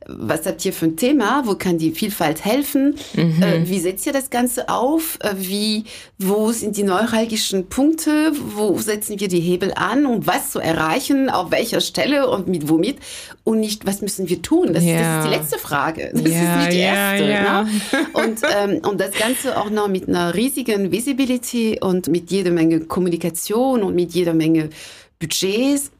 was 0.06 0.46
habt 0.46 0.64
ihr 0.64 0.72
für 0.72 0.86
ein 0.86 0.96
Thema? 0.96 1.42
Wo 1.46 1.54
kann 1.54 1.78
die 1.78 1.90
Vielfalt 1.90 2.44
helfen? 2.44 2.96
Mhm. 3.14 3.42
Äh, 3.42 3.68
wie 3.68 3.78
setzt 3.78 4.06
ihr 4.06 4.12
das 4.12 4.30
Ganze 4.30 4.68
auf? 4.68 5.18
Äh, 5.20 5.34
wie, 5.36 5.84
wo 6.18 6.52
sind 6.52 6.76
die 6.76 6.82
neuralgischen 6.82 7.68
Punkte? 7.68 8.32
Wo 8.54 8.76
setzen 8.78 9.18
wir 9.20 9.28
die 9.28 9.40
Hebel 9.40 9.72
an, 9.74 10.06
um 10.06 10.26
was 10.26 10.50
zu 10.50 10.58
erreichen? 10.58 11.30
Auf 11.30 11.50
welcher 11.50 11.80
Stelle 11.80 12.28
und 12.28 12.48
mit 12.48 12.68
womit? 12.68 12.98
Und 13.44 13.60
nicht, 13.60 13.86
was 13.86 14.02
müssen 14.02 14.28
wir 14.28 14.42
tun? 14.42 14.72
Das, 14.74 14.84
ja. 14.84 14.98
das 14.98 15.24
ist 15.24 15.32
die 15.32 15.36
letzte 15.38 15.58
Frage. 15.58 16.10
Das 16.12 16.22
ja, 16.22 16.42
ist 16.42 16.58
nicht 16.58 16.72
die 16.72 16.80
erste. 16.80 17.30
Ja, 17.30 17.62
ne? 17.62 17.68
und, 18.12 18.40
ähm, 18.56 18.80
und 18.88 19.00
das 19.00 19.12
Ganze 19.12 19.58
auch 19.58 19.70
noch 19.70 19.88
mit 19.88 20.08
einer 20.08 20.34
riesigen 20.34 20.92
Visibility 20.92 21.78
und 21.80 22.08
mit 22.08 22.30
jeder 22.30 22.50
Menge 22.50 22.80
Kommunikation 22.80 23.82
und 23.82 23.94
mit 23.94 24.12
jeder 24.12 24.34
Menge 24.34 24.70
Budgets 25.18 25.90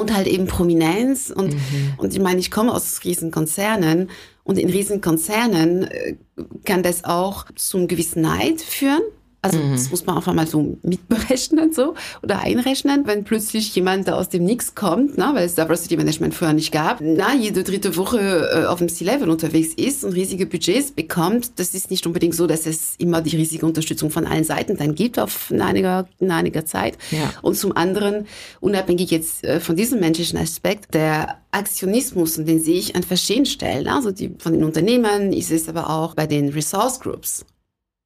und 0.00 0.14
halt 0.14 0.26
eben 0.26 0.46
Prominenz. 0.46 1.30
Und, 1.30 1.54
mhm. 1.54 1.94
und 1.98 2.12
ich 2.12 2.20
meine, 2.20 2.40
ich 2.40 2.50
komme 2.50 2.72
aus 2.72 3.04
Riesenkonzernen 3.04 4.10
und 4.44 4.58
in 4.58 4.70
Riesenkonzernen 4.70 5.84
äh, 5.84 6.16
kann 6.64 6.82
das 6.82 7.04
auch 7.04 7.46
zum 7.54 7.88
gewissen 7.88 8.22
Neid 8.22 8.60
führen. 8.60 9.02
Also 9.42 9.58
mhm. 9.58 9.72
das 9.72 9.90
muss 9.90 10.04
man 10.04 10.16
einfach 10.16 10.34
mal 10.34 10.46
so 10.46 10.78
mitberechnen 10.82 11.72
so 11.72 11.94
oder 12.22 12.40
einrechnen, 12.40 13.06
wenn 13.06 13.24
plötzlich 13.24 13.74
jemand 13.74 14.06
da 14.06 14.14
aus 14.14 14.28
dem 14.28 14.44
Nix 14.44 14.74
kommt, 14.74 15.16
na, 15.16 15.34
weil 15.34 15.46
es 15.46 15.54
Diversity 15.54 15.96
Management 15.96 16.34
vorher 16.34 16.54
nicht 16.54 16.72
gab, 16.72 17.00
na, 17.00 17.34
jede 17.34 17.64
dritte 17.64 17.96
Woche 17.96 18.18
äh, 18.18 18.66
auf 18.66 18.78
dem 18.78 18.88
C-Level 18.88 19.30
unterwegs 19.30 19.72
ist 19.74 20.04
und 20.04 20.12
riesige 20.12 20.46
Budgets 20.46 20.92
bekommt. 20.92 21.58
Das 21.58 21.74
ist 21.74 21.90
nicht 21.90 22.06
unbedingt 22.06 22.34
so, 22.34 22.46
dass 22.46 22.66
es 22.66 22.96
immer 22.98 23.22
die 23.22 23.36
riesige 23.36 23.64
Unterstützung 23.64 24.10
von 24.10 24.26
allen 24.26 24.44
Seiten 24.44 24.76
dann 24.76 24.94
gibt 24.94 25.18
auf 25.18 25.50
in 25.50 25.62
einiger, 25.62 26.06
in 26.18 26.30
einiger 26.30 26.66
Zeit. 26.66 26.98
Ja. 27.10 27.32
Und 27.40 27.56
zum 27.56 27.74
anderen, 27.74 28.26
unabhängig 28.60 29.10
jetzt 29.10 29.44
äh, 29.44 29.60
von 29.60 29.74
diesem 29.74 30.00
menschlichen 30.00 30.38
Aspekt, 30.38 30.92
der 30.92 31.38
Aktionismus, 31.50 32.36
und 32.36 32.46
den 32.46 32.60
sehe 32.60 32.78
ich 32.78 32.94
an 32.94 33.02
verschiedenen 33.02 33.46
Stellen, 33.46 33.88
also 33.88 34.10
die 34.10 34.34
von 34.38 34.52
den 34.52 34.64
Unternehmen, 34.64 35.32
ist 35.32 35.50
es 35.50 35.68
aber 35.68 35.88
auch 35.88 36.14
bei 36.14 36.26
den 36.26 36.50
Resource 36.50 37.00
Groups 37.00 37.44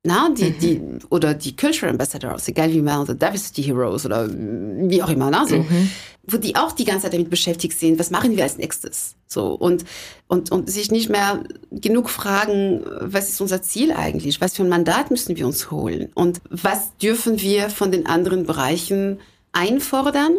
na, 0.07 0.29
die, 0.29 0.51
mhm. 0.51 0.59
die, 0.59 0.81
oder 1.09 1.33
die 1.33 1.57
Cultural 1.57 1.91
Ambassadors, 1.93 2.47
egal 2.47 2.71
wie 2.73 2.83
man, 2.83 3.01
oder 3.01 3.15
Diversity 3.15 3.63
Heroes 3.63 4.05
oder 4.05 4.29
wie 4.31 5.03
auch 5.03 5.09
immer, 5.09 5.31
na, 5.31 5.47
so, 5.47 5.57
mhm. 5.57 5.91
wo 6.25 6.37
die 6.37 6.57
auch 6.57 6.73
die 6.73 6.85
ganze 6.85 7.05
Zeit 7.05 7.15
damit 7.15 7.31
beschäftigt 7.31 7.79
sind, 7.79 7.99
was 7.99 8.11
machen 8.11 8.37
wir 8.37 8.43
als 8.43 8.59
nächstes? 8.59 9.15
So, 9.27 9.55
und, 9.55 9.85
und, 10.29 10.53
und 10.53 10.71
sich 10.71 10.91
nicht 10.91 11.09
mehr 11.09 11.43
genug 11.71 12.11
fragen, 12.11 12.85
was 13.01 13.31
ist 13.31 13.41
unser 13.41 13.63
Ziel 13.63 13.93
eigentlich? 13.93 14.43
Was 14.43 14.55
für 14.55 14.63
ein 14.63 14.69
Mandat 14.69 15.11
müssen 15.11 15.37
wir 15.37 15.47
uns 15.47 15.71
holen? 15.71 16.11
Und 16.15 16.43
was 16.51 16.95
dürfen 16.99 17.41
wir 17.41 17.71
von 17.71 17.91
den 17.91 18.07
anderen 18.07 18.45
Bereichen 18.45 19.21
einfordern? 19.53 20.37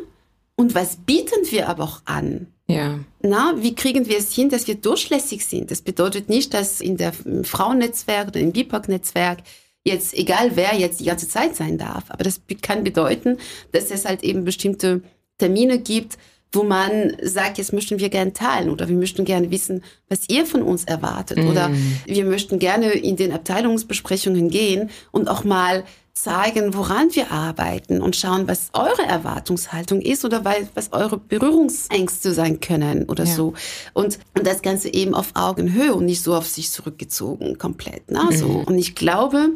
Und 0.55 0.75
was 0.75 0.97
bieten 0.97 1.49
wir 1.49 1.69
aber 1.69 1.83
auch 1.85 2.01
an? 2.05 2.47
Ja. 2.67 2.99
Na, 3.21 3.53
wie 3.57 3.75
kriegen 3.75 4.07
wir 4.07 4.17
es 4.17 4.33
hin, 4.33 4.49
dass 4.49 4.67
wir 4.67 4.75
durchlässig 4.75 5.45
sind? 5.45 5.69
Das 5.69 5.81
bedeutet 5.81 6.29
nicht, 6.29 6.53
dass 6.53 6.81
in 6.81 6.97
der 6.97 7.13
im 7.23 7.43
Frauennetzwerk 7.43 8.29
oder 8.29 8.39
im 8.39 8.51
BIPOC-Netzwerk 8.51 9.39
jetzt, 9.83 10.15
egal 10.15 10.51
wer 10.55 10.75
jetzt 10.75 10.99
die 10.99 11.05
ganze 11.05 11.27
Zeit 11.27 11.55
sein 11.55 11.77
darf, 11.77 12.05
aber 12.09 12.23
das 12.23 12.41
kann 12.61 12.83
bedeuten, 12.83 13.37
dass 13.71 13.91
es 13.91 14.05
halt 14.05 14.23
eben 14.23 14.43
bestimmte 14.43 15.01
Termine 15.37 15.79
gibt, 15.79 16.17
wo 16.51 16.63
man 16.63 17.15
sagt, 17.21 17.57
jetzt 17.57 17.73
möchten 17.73 17.99
wir 17.99 18.09
gerne 18.09 18.33
teilen 18.33 18.69
oder 18.69 18.87
wir 18.87 18.95
möchten 18.95 19.25
gerne 19.25 19.51
wissen, 19.51 19.83
was 20.09 20.29
ihr 20.29 20.45
von 20.45 20.63
uns 20.63 20.85
erwartet 20.85 21.37
mm. 21.37 21.47
oder 21.49 21.69
wir 22.05 22.25
möchten 22.25 22.59
gerne 22.59 22.91
in 22.91 23.17
den 23.17 23.33
Abteilungsbesprechungen 23.33 24.49
gehen 24.49 24.89
und 25.11 25.27
auch 25.27 25.43
mal 25.43 25.83
zeigen, 26.15 26.73
woran 26.73 27.13
wir 27.13 27.31
arbeiten 27.31 28.01
und 28.01 28.15
schauen, 28.15 28.47
was 28.47 28.69
eure 28.71 29.03
Erwartungshaltung 29.03 30.01
ist 30.01 30.23
oder 30.23 30.45
was 30.45 30.93
eure 30.93 31.17
Berührungsängste 31.17 32.33
sein 32.33 32.61
können 32.61 33.03
oder 33.03 33.25
ja. 33.25 33.35
so. 33.35 33.53
Und, 33.93 34.17
und 34.33 34.47
das 34.47 34.61
Ganze 34.61 34.91
eben 34.93 35.13
auf 35.13 35.31
Augenhöhe 35.33 35.93
und 35.93 36.05
nicht 36.05 36.23
so 36.23 36.33
auf 36.33 36.47
sich 36.47 36.71
zurückgezogen 36.71 37.57
komplett. 37.57 38.09
Ne? 38.09 38.29
So. 38.31 38.47
Mhm. 38.47 38.63
Und 38.63 38.77
ich 38.77 38.95
glaube, 38.95 39.49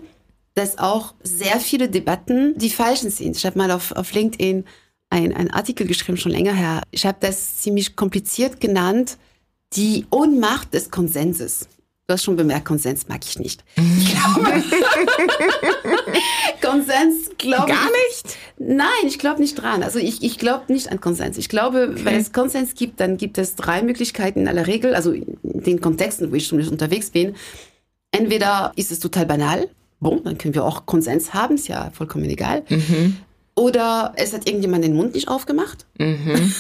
dass 0.54 0.78
auch 0.78 1.14
sehr 1.24 1.62
viele 1.62 1.88
Debatten 1.90 2.58
die 2.58 2.70
falschen 2.70 3.10
sind. 3.10 3.38
Ich 3.38 3.46
habe 3.46 3.58
mal 3.58 3.72
auf, 3.72 3.94
auf 3.94 4.12
LinkedIn 4.12 4.66
einen 5.10 5.52
Artikel 5.52 5.88
geschrieben, 5.88 6.18
schon 6.18 6.34
länger 6.34 6.54
her. 6.54 6.84
Ich 6.92 7.06
habe 7.06 7.18
das 7.22 7.58
ziemlich 7.58 7.96
kompliziert 7.96 8.60
genannt, 8.60 9.18
die 9.74 10.06
Ohnmacht 10.12 10.74
des 10.74 10.92
Konsenses. 10.92 11.68
Du 12.10 12.14
hast 12.14 12.24
schon 12.24 12.38
bemerkt, 12.38 12.66
Konsens 12.66 13.08
mag 13.08 13.20
ich 13.24 13.38
nicht. 13.38 13.64
Ich 13.76 14.16
glaube, 14.16 14.50
Konsens 16.60 17.30
glaube 17.38 17.68
Gar 17.68 17.86
nicht? 17.86 18.36
Nein, 18.58 18.88
ich 19.06 19.20
glaube 19.20 19.40
nicht 19.40 19.54
dran. 19.62 19.84
Also 19.84 20.00
ich, 20.00 20.24
ich 20.24 20.40
glaube 20.40 20.74
nicht 20.74 20.92
an 20.92 21.00
Konsens. 21.00 21.38
Ich 21.38 21.50
glaube, 21.50 21.90
okay. 21.92 22.06
wenn 22.06 22.16
es 22.16 22.32
Konsens 22.32 22.74
gibt, 22.74 23.00
dann 23.00 23.18
gibt 23.18 23.38
es 23.38 23.54
drei 23.54 23.84
Möglichkeiten 23.84 24.40
in 24.40 24.48
aller 24.48 24.66
Regel, 24.66 24.96
also 24.96 25.12
in 25.12 25.38
den 25.44 25.82
Kontexten, 25.82 26.32
wo 26.32 26.36
ich 26.36 26.48
schon 26.48 26.60
unterwegs 26.68 27.12
bin. 27.12 27.36
Entweder 28.10 28.72
ist 28.76 28.92
es 28.92 29.00
total 29.00 29.28
banal, 29.28 29.70
bon, 30.00 30.24
dann 30.24 30.40
können 30.40 30.56
wir 30.56 30.66
auch 30.66 30.88
Konsens 30.88 31.36
haben, 31.36 31.54
ist 31.54 31.68
ja 31.68 31.92
vollkommen 31.94 32.26
egal. 32.26 32.64
Mhm. 32.70 33.18
Oder 33.54 34.14
es 34.16 34.34
hat 34.34 34.48
irgendjemand 34.48 34.84
den 34.84 34.96
Mund 34.96 35.14
nicht 35.14 35.28
aufgemacht. 35.28 35.86
Mhm. 36.00 36.56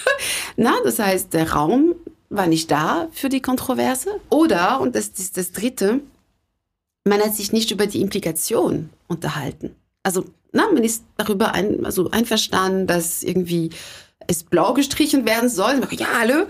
Na, 0.56 0.74
das 0.84 1.00
heißt, 1.00 1.34
der 1.34 1.50
Raum 1.50 1.96
war 2.32 2.46
nicht 2.46 2.70
da 2.70 3.08
für 3.12 3.28
die 3.28 3.42
Kontroverse. 3.42 4.10
Oder, 4.30 4.80
und 4.80 4.96
das 4.96 5.08
ist 5.08 5.36
das 5.36 5.52
Dritte, 5.52 6.00
man 7.04 7.20
hat 7.20 7.34
sich 7.34 7.52
nicht 7.52 7.70
über 7.70 7.86
die 7.86 8.00
Implikation 8.00 8.90
unterhalten. 9.08 9.74
Also, 10.02 10.24
na, 10.52 10.66
man 10.72 10.82
ist 10.84 11.04
darüber 11.16 11.52
ein, 11.52 11.84
also 11.84 12.10
einverstanden, 12.10 12.86
dass 12.86 13.22
irgendwie 13.22 13.70
es 14.26 14.44
blau 14.44 14.74
gestrichen 14.74 15.26
werden 15.26 15.48
soll. 15.48 15.80
Ja, 15.92 16.06
hallo. 16.20 16.46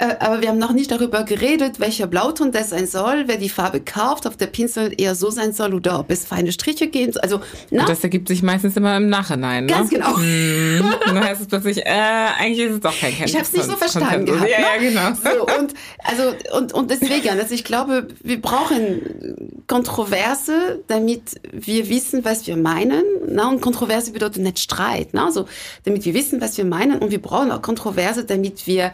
Äh, 0.00 0.16
aber 0.18 0.40
wir 0.40 0.48
haben 0.48 0.58
noch 0.58 0.72
nicht 0.72 0.90
darüber 0.90 1.24
geredet, 1.24 1.78
welcher 1.78 2.06
Blauton 2.06 2.52
das 2.52 2.70
sein 2.70 2.86
soll, 2.86 3.24
wer 3.26 3.36
die 3.36 3.50
Farbe 3.50 3.80
kauft, 3.80 4.24
ob 4.24 4.38
der 4.38 4.46
Pinsel 4.46 4.94
eher 4.96 5.14
so 5.14 5.30
sein 5.30 5.52
soll 5.52 5.74
oder 5.74 6.00
ob 6.00 6.10
es 6.10 6.24
feine 6.24 6.52
Striche 6.52 6.86
gehen 6.86 7.12
soll. 7.12 7.20
Also, 7.20 7.40
na? 7.70 7.84
das 7.84 8.02
ergibt 8.02 8.28
sich 8.28 8.42
meistens 8.42 8.78
immer 8.78 8.96
im 8.96 9.10
Nachhinein. 9.10 9.66
Ne? 9.66 9.72
Ganz 9.72 9.90
genau. 9.90 10.16
Hm. 10.20 10.84
dann 11.06 11.24
heißt 11.24 11.40
es 11.40 11.46
plötzlich, 11.46 11.78
äh, 11.78 11.90
eigentlich 11.90 12.66
ist 12.66 12.74
es 12.74 12.80
doch 12.80 12.98
kein 12.98 13.10
Kenntnis. 13.10 13.30
Ich 13.30 13.36
habe 13.36 13.44
es 13.44 13.52
nicht 13.52 13.64
so 13.64 13.76
verstanden. 13.76 14.26
Gehabt, 14.26 14.48
ja, 14.48 14.60
ja, 14.60 14.80
ne? 14.80 14.88
genau. 14.88 15.12
So, 15.14 15.60
und, 15.60 15.74
also, 16.04 16.56
und, 16.56 16.72
und 16.72 16.90
deswegen, 16.90 17.28
also 17.28 17.54
ich 17.54 17.64
glaube, 17.64 18.08
wir 18.22 18.40
brauchen 18.40 19.64
Kontroverse, 19.66 20.82
damit 20.86 21.40
wir 21.52 21.88
wissen, 21.88 22.24
was 22.24 22.46
wir 22.46 22.56
meinen. 22.56 23.02
Na? 23.28 23.48
Und 23.48 23.60
Kontroverse 23.60 24.12
bedeutet 24.12 24.42
nicht 24.42 24.60
Streit. 24.60 25.08
Na? 25.12 25.26
Also, 25.26 25.46
damit 25.84 26.04
wir 26.04 26.14
wissen, 26.14 26.40
was 26.40 26.56
wir 26.56 26.64
meinen. 26.64 26.98
Und 26.98 27.10
wir 27.10 27.20
brauchen 27.20 27.50
auch 27.50 27.62
Kontroverse, 27.62 28.24
damit 28.24 28.66
wir 28.66 28.92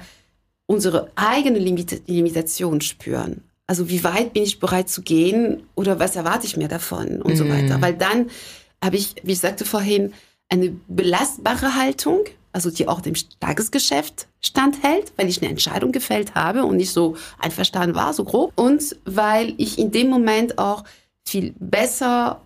unsere 0.66 1.10
eigene 1.14 1.58
Limit 1.58 2.02
Limitation 2.06 2.80
spüren. 2.80 3.42
Also 3.66 3.88
wie 3.88 4.04
weit 4.04 4.32
bin 4.32 4.44
ich 4.44 4.60
bereit 4.60 4.88
zu 4.88 5.02
gehen 5.02 5.64
oder 5.74 5.98
was 5.98 6.14
erwarte 6.16 6.46
ich 6.46 6.56
mir 6.56 6.68
davon 6.68 7.20
und 7.22 7.34
mm. 7.34 7.36
so 7.36 7.48
weiter. 7.48 7.80
Weil 7.80 7.94
dann 7.94 8.30
habe 8.82 8.96
ich, 8.96 9.16
wie 9.22 9.32
ich 9.32 9.40
sagte 9.40 9.64
vorhin, 9.64 10.12
eine 10.48 10.76
belastbare 10.86 11.74
Haltung, 11.74 12.20
also 12.52 12.70
die 12.70 12.86
auch 12.86 13.00
dem 13.00 13.14
Tagesgeschäft 13.40 14.28
standhält, 14.40 15.12
weil 15.16 15.28
ich 15.28 15.42
eine 15.42 15.50
Entscheidung 15.50 15.92
gefällt 15.92 16.34
habe 16.34 16.64
und 16.64 16.76
nicht 16.76 16.92
so 16.92 17.16
einverstanden 17.38 17.96
war, 17.96 18.14
so 18.14 18.24
grob. 18.24 18.52
Und 18.54 18.96
weil 19.04 19.54
ich 19.56 19.78
in 19.78 19.90
dem 19.90 20.08
Moment 20.08 20.58
auch 20.58 20.84
viel 21.24 21.54
besser 21.58 22.40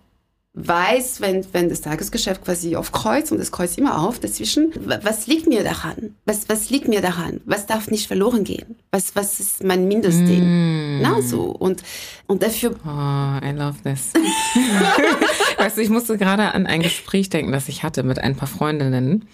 weiß, 0.53 1.21
wenn, 1.21 1.45
wenn 1.53 1.69
das 1.69 1.79
Tagesgeschäft 1.81 2.43
quasi 2.43 2.75
auf 2.75 2.91
Kreuz 2.91 3.31
und 3.31 3.37
das 3.37 3.51
Kreuz 3.51 3.77
immer 3.77 3.99
auf 3.99 4.19
dazwischen, 4.19 4.73
was 5.03 5.27
liegt 5.27 5.47
mir 5.47 5.63
daran? 5.63 6.15
Was, 6.25 6.49
was 6.49 6.69
liegt 6.69 6.89
mir 6.89 7.01
daran? 7.01 7.39
Was 7.45 7.67
darf 7.67 7.89
nicht 7.89 8.07
verloren 8.07 8.43
gehen? 8.43 8.75
Was, 8.91 9.15
was 9.15 9.39
ist 9.39 9.63
mein 9.63 9.87
Mindestding? 9.87 10.97
Mm. 10.97 11.01
Na, 11.01 11.21
so. 11.21 11.43
Und, 11.43 11.83
und 12.27 12.43
dafür. 12.43 12.75
Oh, 12.85 13.45
I 13.45 13.51
love 13.51 13.81
this. 13.83 14.11
weißt 15.57 15.77
du, 15.77 15.81
ich 15.81 15.89
musste 15.89 16.17
gerade 16.17 16.53
an 16.53 16.65
ein 16.65 16.81
Gespräch 16.81 17.29
denken, 17.29 17.53
das 17.53 17.69
ich 17.69 17.83
hatte 17.83 18.03
mit 18.03 18.19
ein 18.19 18.35
paar 18.35 18.49
Freundinnen. 18.49 19.27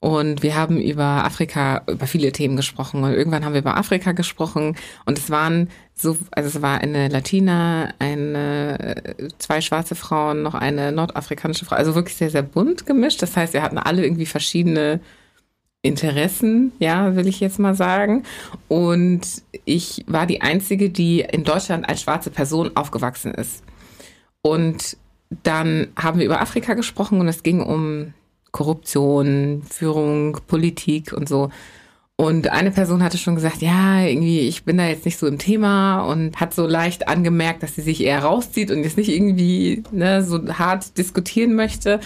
Und 0.00 0.42
wir 0.44 0.54
haben 0.54 0.80
über 0.80 1.24
Afrika, 1.24 1.82
über 1.88 2.06
viele 2.06 2.30
Themen 2.30 2.56
gesprochen. 2.56 3.02
Und 3.02 3.12
irgendwann 3.14 3.44
haben 3.44 3.54
wir 3.54 3.60
über 3.60 3.76
Afrika 3.76 4.12
gesprochen. 4.12 4.76
Und 5.06 5.18
es 5.18 5.30
waren 5.30 5.70
so, 6.00 6.16
also 6.30 6.48
es 6.48 6.62
war 6.62 6.80
eine 6.80 7.08
Latina, 7.08 7.92
eine, 7.98 9.02
zwei 9.38 9.60
schwarze 9.60 9.96
Frauen, 9.96 10.42
noch 10.42 10.54
eine 10.54 10.92
nordafrikanische 10.92 11.64
Frau. 11.64 11.76
Also 11.76 11.94
wirklich 11.94 12.16
sehr, 12.16 12.30
sehr 12.30 12.42
bunt 12.42 12.86
gemischt. 12.86 13.20
Das 13.20 13.36
heißt, 13.36 13.52
wir 13.52 13.62
hatten 13.62 13.78
alle 13.78 14.04
irgendwie 14.04 14.26
verschiedene 14.26 15.00
Interessen, 15.82 16.72
ja, 16.78 17.16
will 17.16 17.26
ich 17.26 17.40
jetzt 17.40 17.58
mal 17.58 17.74
sagen. 17.74 18.24
Und 18.68 19.42
ich 19.64 20.04
war 20.06 20.26
die 20.26 20.40
einzige, 20.40 20.90
die 20.90 21.20
in 21.20 21.44
Deutschland 21.44 21.88
als 21.88 22.02
schwarze 22.02 22.30
Person 22.30 22.76
aufgewachsen 22.76 23.34
ist. 23.34 23.64
Und 24.40 24.96
dann 25.42 25.88
haben 25.96 26.18
wir 26.20 26.26
über 26.26 26.40
Afrika 26.40 26.74
gesprochen 26.74 27.20
und 27.20 27.28
es 27.28 27.42
ging 27.42 27.60
um 27.60 28.14
Korruption, 28.52 29.62
Führung, 29.68 30.38
Politik 30.46 31.12
und 31.12 31.28
so. 31.28 31.50
Und 32.20 32.48
eine 32.48 32.72
Person 32.72 33.04
hatte 33.04 33.16
schon 33.16 33.36
gesagt, 33.36 33.62
ja, 33.62 34.00
irgendwie, 34.00 34.40
ich 34.40 34.64
bin 34.64 34.76
da 34.76 34.88
jetzt 34.88 35.04
nicht 35.04 35.18
so 35.18 35.28
im 35.28 35.38
Thema 35.38 36.00
und 36.00 36.40
hat 36.40 36.52
so 36.52 36.66
leicht 36.66 37.06
angemerkt, 37.06 37.62
dass 37.62 37.76
sie 37.76 37.80
sich 37.80 38.02
eher 38.02 38.24
rauszieht 38.24 38.72
und 38.72 38.82
jetzt 38.82 38.96
nicht 38.96 39.08
irgendwie 39.08 39.84
ne, 39.92 40.24
so 40.24 40.40
hart 40.58 40.98
diskutieren 40.98 41.54
möchte. 41.54 42.00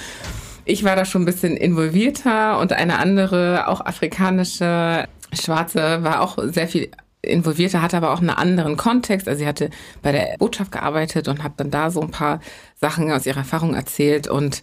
Ich 0.67 0.85
war 0.85 0.97
da 0.97 1.07
schon 1.07 1.23
ein 1.23 1.25
bisschen 1.25 1.57
involvierter 1.57 2.59
und 2.59 2.75
eine 2.75 2.99
andere, 2.99 3.69
auch 3.69 3.81
afrikanische 3.81 5.09
Schwarze, 5.33 6.03
war 6.03 6.21
auch 6.21 6.37
sehr 6.43 6.69
viel 6.69 6.91
involvierter, 7.23 7.81
hatte 7.81 7.97
aber 7.97 8.13
auch 8.13 8.21
einen 8.21 8.29
anderen 8.29 8.77
Kontext. 8.77 9.27
Also 9.29 9.39
sie 9.39 9.47
hatte 9.47 9.71
bei 10.03 10.13
der 10.13 10.37
Botschaft 10.39 10.73
gearbeitet 10.73 11.27
und 11.27 11.43
hat 11.43 11.53
dann 11.57 11.71
da 11.71 11.91
so 11.91 12.03
ein 12.03 12.11
paar 12.11 12.41
Sachen 12.79 13.11
aus 13.11 13.25
ihrer 13.25 13.39
Erfahrung 13.39 13.73
erzählt 13.75 14.29
und 14.29 14.63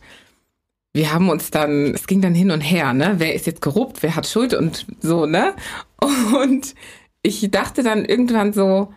wir 0.94 1.14
haben 1.14 1.30
uns 1.30 1.52
dann, 1.52 1.94
es 1.94 2.08
ging 2.08 2.22
dann 2.22 2.34
hin 2.34 2.52
und 2.52 2.62
her, 2.62 2.94
ne? 2.94 3.16
Wer 3.18 3.36
ist 3.36 3.46
jetzt 3.46 3.62
korrupt, 3.62 4.02
wer 4.02 4.16
hat 4.16 4.28
Schuld 4.28 4.54
und 4.54 4.88
so, 5.02 5.26
ne? 5.26 5.54
Und 6.02 6.76
ich 7.22 7.52
dachte 7.52 7.84
dann 7.84 8.06
irgendwann 8.06 8.54
so, 8.54 8.94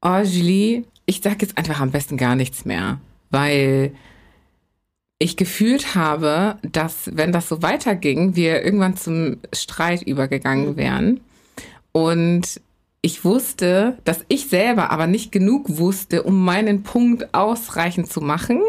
oh 0.00 0.18
Julie, 0.22 0.84
ich 1.04 1.20
sag 1.22 1.42
jetzt 1.42 1.58
einfach 1.58 1.80
am 1.80 1.90
besten 1.90 2.16
gar 2.16 2.36
nichts 2.36 2.64
mehr, 2.64 3.00
weil 3.30 3.92
ich 5.18 5.36
gefühlt 5.36 5.94
habe, 5.94 6.58
dass 6.62 7.10
wenn 7.12 7.32
das 7.32 7.48
so 7.48 7.62
weiterging, 7.62 8.36
wir 8.36 8.62
irgendwann 8.62 8.96
zum 8.96 9.38
Streit 9.52 10.02
übergegangen 10.02 10.70
mhm. 10.70 10.76
wären. 10.76 11.20
Und 11.92 12.60
ich 13.02 13.24
wusste, 13.24 13.98
dass 14.04 14.24
ich 14.28 14.48
selber 14.48 14.90
aber 14.90 15.06
nicht 15.06 15.32
genug 15.32 15.78
wusste, 15.78 16.22
um 16.22 16.44
meinen 16.44 16.82
Punkt 16.82 17.34
ausreichend 17.34 18.10
zu 18.10 18.20
machen 18.20 18.62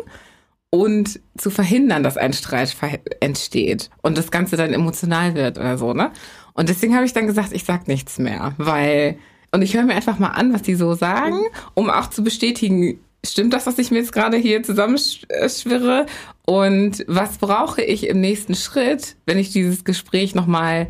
und 0.70 1.20
zu 1.38 1.50
verhindern, 1.50 2.04
dass 2.04 2.18
ein 2.18 2.34
Streit 2.34 2.76
entsteht 3.20 3.90
und 4.02 4.18
das 4.18 4.32
Ganze 4.32 4.58
dann 4.58 4.74
emotional 4.74 5.36
wird 5.36 5.58
oder 5.58 5.78
so, 5.78 5.94
ne? 5.94 6.12
Und 6.54 6.70
deswegen 6.70 6.96
habe 6.96 7.06
ich 7.06 7.14
dann 7.14 7.28
gesagt, 7.28 7.54
ich 7.54 7.64
sag 7.64 7.88
nichts 7.88 8.18
mehr, 8.18 8.54
weil 8.58 9.18
und 9.52 9.62
ich 9.62 9.76
höre 9.76 9.84
mir 9.84 9.96
einfach 9.96 10.20
mal 10.20 10.30
an, 10.30 10.54
was 10.54 10.62
die 10.62 10.76
so 10.76 10.94
sagen, 10.94 11.40
um 11.74 11.90
auch 11.90 12.10
zu 12.10 12.24
bestätigen, 12.24 13.00
stimmt 13.26 13.54
das, 13.54 13.66
was 13.66 13.80
ich 13.80 13.92
mir 13.92 14.00
jetzt 14.00 14.12
gerade 14.12 14.38
hier 14.38 14.62
zusammenschwirre 14.64 16.06
und 16.46 17.06
was 17.08 17.38
brauche 17.38 17.82
ich 17.82 18.08
im 18.08 18.20
nächsten 18.20 18.56
Schritt, 18.56 19.16
wenn 19.26 19.38
ich 19.38 19.52
dieses 19.52 19.86
Gespräch 19.86 20.36
nochmal 20.36 20.88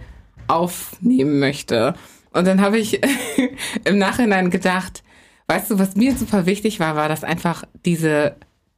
aufnehmen 0.48 1.40
möchte. 1.40 1.94
Und 2.32 2.48
dann 2.48 2.62
habe 2.62 2.78
ich 2.78 3.02
im 3.86 3.98
Nachhinein 3.98 4.50
gedacht, 4.50 5.04
weißt 5.48 5.72
du, 5.72 5.80
was 5.80 5.96
mir 5.96 6.16
super 6.16 6.46
wichtig 6.46 6.80
war, 6.80 6.96
war, 6.96 7.10
dass 7.10 7.24
einfach 7.24 7.64
diese 7.86 8.36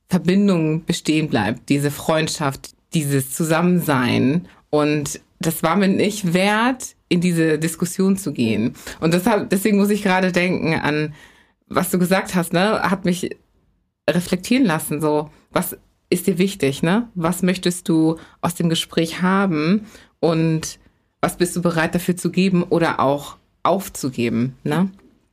Verbindung 0.10 0.86
bestehen 0.86 1.30
bleibt, 1.30 1.70
diese 1.70 1.92
Freundschaft, 1.92 2.72
dieses 2.94 3.32
Zusammensein. 3.32 4.48
Und 4.70 5.22
das 5.40 5.64
war 5.64 5.76
mir 5.76 5.88
nicht 5.88 6.34
wert, 6.34 6.96
in 7.08 7.22
diese 7.22 7.60
Diskussion 7.60 8.18
zu 8.18 8.34
gehen. 8.34 8.76
Und 9.00 9.14
deshalb, 9.14 9.50
deswegen 9.50 9.78
muss 9.78 9.90
ich 9.90 10.04
gerade 10.04 10.32
denken 10.32 10.74
an, 10.74 11.14
was 11.68 11.92
du 11.92 12.00
gesagt 12.00 12.36
hast, 12.36 12.54
ne, 12.54 12.82
hat 12.82 13.06
mich 13.06 13.30
reflektieren 14.10 14.66
lassen, 14.66 15.02
so, 15.02 15.30
was 15.52 15.78
ist 16.10 16.28
dir 16.28 16.38
wichtig, 16.40 16.82
ne? 16.82 17.10
Was 17.14 17.44
möchtest 17.44 17.88
du 17.88 18.18
aus 18.42 18.56
dem 18.56 18.70
Gespräch 18.70 19.22
haben 19.22 19.86
und 20.20 20.80
was 21.22 21.38
bist 21.38 21.56
du 21.56 21.62
bereit 21.62 21.94
dafür 21.94 22.18
zu 22.18 22.32
geben 22.32 22.64
oder 22.64 23.00
auch 23.00 23.38
aufzugeben, 23.62 24.56
ne? 24.64 24.90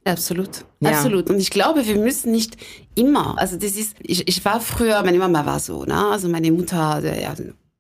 Absolut, 0.07 0.65
ja. 0.81 0.91
absolut. 0.91 1.28
Und 1.31 1.41
ich 1.41 1.51
glaube, 1.51 1.85
wir 1.85 1.97
müssen 1.97 2.31
nicht 2.31 2.57
immer, 2.95 3.37
also 3.39 3.57
das 3.57 3.73
ist, 3.73 3.97
ich, 4.01 4.28
ich 4.28 4.45
war 4.45 4.61
früher, 4.61 5.03
meine 5.03 5.19
Mama 5.19 5.45
war 5.45 5.59
so, 5.59 5.85
ne? 5.85 6.07
also 6.07 6.28
meine 6.28 6.53
Mutter, 6.53 7.03
ja, 7.20 7.35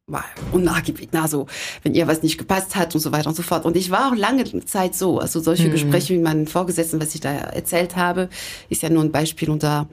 war 0.08 0.24
unnachgiebig, 0.52 1.08
na, 1.12 1.28
so, 1.28 1.46
wenn 1.82 1.94
ihr 1.94 2.06
was 2.08 2.22
nicht 2.22 2.36
gepasst 2.36 2.74
hat 2.74 2.94
und 2.94 3.00
so 3.00 3.12
weiter 3.12 3.28
und 3.28 3.36
so 3.36 3.42
fort. 3.42 3.64
Und 3.64 3.76
ich 3.76 3.90
war 3.90 4.10
auch 4.10 4.16
lange 4.16 4.44
Zeit 4.64 4.94
so, 4.94 5.18
also 5.20 5.40
solche 5.40 5.68
mhm. 5.68 5.72
Gespräche 5.72 6.14
wie 6.14 6.18
meinen 6.18 6.48
Vorgesetzten, 6.48 7.00
was 7.00 7.14
ich 7.14 7.20
da 7.20 7.30
erzählt 7.30 7.96
habe, 7.96 8.28
ist 8.68 8.82
ja 8.82 8.90
nur 8.90 9.04
ein 9.04 9.12
Beispiel 9.12 9.50
unter 9.50 9.88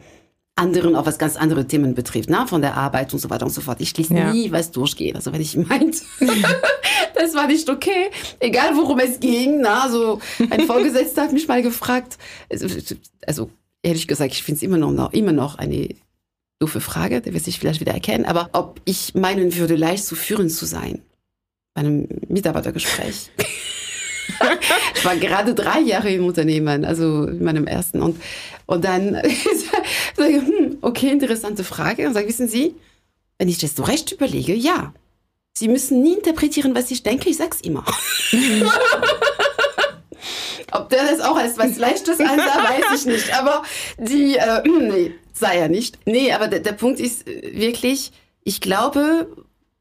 anderen 0.55 0.95
auch 0.95 1.05
was 1.05 1.17
ganz 1.17 1.35
andere 1.35 1.65
Themen 1.65 1.95
betrifft, 1.95 2.29
na, 2.29 2.45
von 2.45 2.61
der 2.61 2.75
Arbeit 2.75 3.11
und 3.13 3.19
so 3.19 3.29
weiter 3.29 3.45
und 3.45 3.51
so 3.51 3.61
fort. 3.61 3.81
Ich 3.81 3.95
ließ 3.97 4.09
ja. 4.09 4.31
nie 4.31 4.51
was 4.51 4.71
durchgehen. 4.71 5.15
Also 5.15 5.33
wenn 5.33 5.41
ich 5.41 5.57
meinte, 5.57 5.99
das 7.15 7.33
war 7.33 7.47
nicht 7.47 7.69
okay, 7.69 8.11
egal 8.39 8.75
worum 8.75 8.99
es 8.99 9.19
ging. 9.19 9.61
Na, 9.61 9.89
so 9.89 10.19
ein 10.49 10.61
Vorgesetzter 10.61 11.23
hat 11.23 11.33
mich 11.33 11.47
mal 11.47 11.63
gefragt, 11.63 12.17
also, 12.51 12.67
also 13.25 13.49
ehrlich 13.81 14.07
gesagt, 14.07 14.33
ich 14.33 14.43
finde 14.43 14.57
es 14.57 14.63
immer 14.63 14.77
noch, 14.77 15.11
immer 15.13 15.31
noch 15.31 15.55
eine 15.55 15.89
doofe 16.59 16.81
Frage, 16.81 17.21
der 17.21 17.33
wird 17.33 17.43
sich 17.43 17.59
vielleicht 17.59 17.81
wieder 17.81 17.93
erkennen, 17.93 18.25
aber 18.25 18.49
ob 18.53 18.79
ich 18.85 19.15
meinen 19.15 19.55
würde, 19.55 19.75
leicht 19.75 20.05
zu 20.05 20.15
führen 20.15 20.49
zu 20.49 20.65
sein 20.65 21.01
bei 21.73 21.81
einem 21.81 22.07
Mitarbeitergespräch. 22.27 23.31
ich 24.95 25.05
war 25.05 25.15
gerade 25.15 25.53
drei 25.53 25.79
Jahre 25.79 26.11
im 26.11 26.25
Unternehmen, 26.25 26.85
also 26.85 27.25
in 27.25 27.43
meinem 27.43 27.67
ersten. 27.67 28.01
Und, 28.01 28.21
und 28.65 28.85
dann 28.85 29.13
sage 30.15 30.29
ich, 30.29 30.41
hm, 30.41 30.77
okay, 30.81 31.09
interessante 31.09 31.63
Frage. 31.63 32.07
Und 32.07 32.13
sage, 32.13 32.27
wissen 32.27 32.47
Sie, 32.47 32.75
wenn 33.37 33.49
ich 33.49 33.57
das 33.57 33.75
so 33.75 33.83
recht 33.83 34.11
überlege, 34.11 34.53
ja. 34.53 34.93
Sie 35.55 35.67
müssen 35.67 36.01
nie 36.01 36.15
interpretieren, 36.15 36.73
was 36.75 36.89
ich 36.89 37.03
denke, 37.03 37.29
ich 37.29 37.37
sag's 37.37 37.61
immer. 37.61 37.85
Ob 40.71 40.89
der 40.89 41.03
das 41.05 41.19
auch 41.19 41.37
als 41.37 41.57
was 41.59 41.77
Leichtes 41.77 42.19
ansah, 42.19 42.63
weiß 42.63 42.99
ich 42.99 43.05
nicht. 43.05 43.37
Aber 43.37 43.61
die, 43.99 44.35
äh, 44.37 44.67
nee, 44.67 45.13
sei 45.31 45.59
ja 45.59 45.67
nicht. 45.67 45.99
Nee, 46.05 46.33
aber 46.33 46.47
der, 46.47 46.61
der 46.61 46.71
Punkt 46.71 46.99
ist 46.99 47.27
wirklich, 47.27 48.11
ich 48.43 48.61
glaube, 48.61 49.27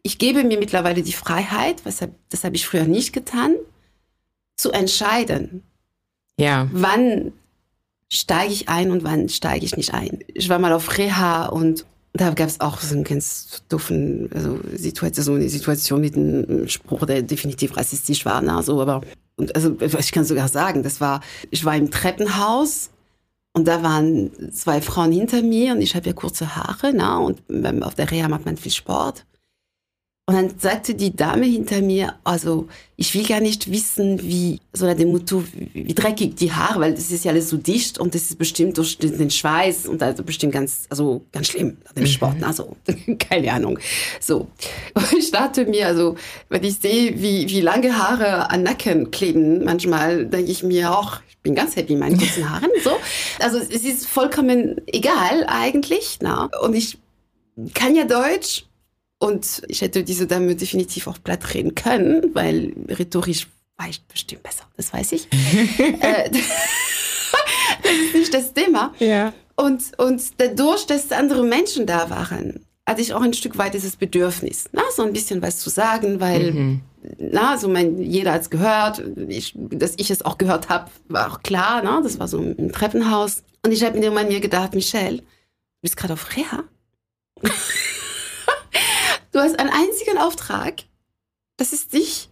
ich 0.03 0.19
gebe 0.19 0.45
mir 0.45 0.59
mittlerweile 0.59 1.03
die 1.03 1.13
Freiheit, 1.13 1.85
was, 1.85 2.01
das 2.29 2.45
habe 2.45 2.57
ich 2.57 2.67
früher 2.67 2.85
nicht 2.85 3.13
getan, 3.13 3.55
zu 4.57 4.71
entscheiden. 4.71 5.63
Ja. 6.39 6.69
Wann 6.73 7.33
steige 8.09 8.53
ich 8.53 8.69
ein 8.69 8.91
und 8.91 9.05
wann 9.05 9.29
steige 9.29 9.65
ich 9.65 9.77
nicht 9.77 9.95
ein? 9.95 10.19
Ich 10.29 10.49
war 10.49 10.59
mal 10.59 10.73
auf 10.73 10.99
Reha 10.99 11.47
und 11.47 11.87
da 12.15 12.31
gab 12.31 12.49
es 12.49 12.61
auch 12.61 12.81
so 12.81 12.95
einen 12.95 13.05
ganz 13.05 13.63
doofen 13.69 14.29
also 14.35 14.61
Situation, 14.75 15.25
so 15.25 15.33
eine 15.35 15.49
Situation 15.49 16.01
mit 16.01 16.15
einem 16.15 16.69
Spruch, 16.69 17.07
der 17.07 17.23
definitiv 17.23 17.77
rassistisch 17.77 18.25
war. 18.27 18.43
Na, 18.43 18.63
so, 18.63 18.81
aber 18.81 19.01
und 19.37 19.55
also 19.57 19.77
ich 19.81 20.13
kann 20.13 20.25
sogar 20.25 20.49
sagen, 20.49 20.83
das 20.83 21.01
war, 21.01 21.21
ich 21.51 21.65
war 21.65 21.75
im 21.75 21.91
Treppenhaus 21.91 22.91
und 23.55 23.67
da 23.67 23.83
waren 23.83 24.53
zwei 24.53 24.81
Frauen 24.83 25.13
hinter 25.13 25.43
mir 25.43 25.73
und 25.73 25.81
ich 25.81 25.95
habe 25.95 26.07
ja 26.07 26.13
kurze 26.13 26.55
Haare, 26.55 26.93
na, 26.95 27.19
und 27.19 27.43
auf 27.83 27.95
der 27.95 28.11
Reha 28.11 28.29
macht 28.29 28.45
man 28.45 28.57
viel 28.57 28.73
Sport. 28.73 29.25
Und 30.25 30.37
dann 30.37 30.55
sagte 30.57 30.95
die 30.95 31.17
Dame 31.17 31.47
hinter 31.47 31.83
mir, 31.83 32.15
also 32.23 32.69
ich 32.95 33.13
will 33.13 33.27
gar 33.27 33.41
nicht 33.41 33.73
wissen, 33.73 34.23
wie, 34.23 34.61
so 34.73 34.87
nach 34.87 34.95
dem 34.95 35.11
Motto, 35.11 35.43
wie, 35.75 35.93
dreckig 35.95 36.37
die 36.37 36.53
Haare, 36.53 36.79
weil 36.79 36.95
das 36.95 37.11
ist 37.11 37.25
ja 37.25 37.33
alles 37.33 37.49
so 37.49 37.57
dicht 37.57 37.99
und 37.99 38.15
das 38.15 38.23
ist 38.23 38.39
bestimmt 38.39 38.79
durch 38.79 38.97
den 38.99 39.31
Schweiß 39.31 39.87
und 39.89 40.01
also 40.01 40.23
bestimmt 40.23 40.53
ganz, 40.53 40.87
also 40.91 41.25
ganz 41.33 41.49
schlimm 41.49 41.79
nach 41.85 41.93
dem 41.95 42.07
Sport, 42.07 42.39
mhm. 42.39 42.45
also 42.45 42.77
keine 43.19 43.53
Ahnung. 43.53 43.81
So, 44.21 44.47
und 44.95 45.13
ich 45.13 45.33
dachte 45.33 45.67
mir, 45.67 45.89
also 45.89 46.15
wenn 46.49 46.63
ich 46.63 46.77
sehe, 46.77 47.21
wie, 47.21 47.49
wie 47.49 47.61
lange 47.61 47.99
Haare 47.99 48.49
an 48.49 48.63
Nacken 48.63 49.11
kleben, 49.11 49.65
manchmal 49.65 50.27
denke 50.27 50.53
ich 50.53 50.63
mir 50.63 50.97
auch, 50.97 51.19
ich 51.29 51.39
bin 51.39 51.57
ganz 51.57 51.75
happy 51.75 51.95
mit 51.95 52.01
meinen 52.01 52.19
kurzen 52.19 52.49
Haaren, 52.49 52.71
so. 52.85 52.93
Also 53.41 53.59
es 53.59 53.83
ist 53.83 54.07
vollkommen 54.07 54.81
egal 54.87 55.45
eigentlich, 55.49 56.19
na. 56.21 56.49
Und 56.63 56.75
ich 56.75 56.99
kann 57.75 57.97
ja 57.97 58.05
Deutsch 58.05 58.67
und 59.23 59.63
ich 59.69 59.83
hätte 59.83 60.03
diese 60.03 60.27
Dame 60.27 60.57
definitiv 60.57 61.07
auch 61.07 61.19
platt 61.23 61.55
reden 61.55 61.77
können, 61.77 62.35
weil 62.35 62.73
rhetorisch 62.89 63.47
war 63.77 63.89
ich 63.89 64.03
bestimmt 64.03 64.43
besser, 64.43 64.65
das 64.77 64.93
weiß 64.93 65.13
ich. 65.13 65.29
Äh, 65.79 66.29
das 67.83 67.93
ist 67.93 68.15
nicht 68.15 68.35
das 68.35 68.53
Thema. 68.53 68.93
Ja. 68.99 69.33
Und, 69.55 69.97
und 69.97 70.23
dadurch, 70.39 70.87
dass 70.87 71.13
andere 71.13 71.45
Menschen 71.45 71.87
da 71.87 72.11
waren, 72.11 72.67
hatte 72.85 73.01
ich 73.01 73.15
auch 73.15 73.23
ein 73.23 73.33
Stück 73.33 73.57
weit 73.59 73.75
dieses 73.75 73.95
Bedürfnis, 73.95 74.69
na, 74.73 74.83
so 74.93 75.05
ein 75.05 75.13
bisschen 75.13 75.41
was 75.41 75.61
zu 75.61 75.71
sagen, 75.71 76.19
weil, 76.19 76.51
mhm. 76.51 76.81
na, 77.19 77.59
so 77.59 77.69
mein, 77.69 78.03
jeder 78.03 78.33
hat 78.33 78.43
es 78.43 78.51
gehört, 78.51 79.05
ich, 79.29 79.55
dass 79.57 79.95
ich 79.99 80.11
es 80.11 80.25
auch 80.25 80.37
gehört 80.37 80.69
habe, 80.69 80.91
war 81.07 81.31
auch 81.31 81.43
klar, 81.45 81.81
na, 81.85 82.01
das 82.01 82.19
war 82.19 82.27
so 82.27 82.39
im 82.39 82.73
Treppenhaus. 82.73 83.45
Und 83.65 83.71
ich 83.71 83.85
habe 83.85 84.01
mir 84.01 84.41
gedacht, 84.41 84.75
Michelle, 84.75 85.19
du 85.19 85.25
bist 85.81 85.97
gerade 85.97 86.15
auf 86.15 86.29
Reha. 86.37 86.65
Du 89.33 89.41
hast 89.41 89.59
einen 89.59 89.71
einzigen 89.71 90.19
Auftrag. 90.19 90.85
Das 91.57 91.73
ist 91.73 91.93
dich, 91.93 92.29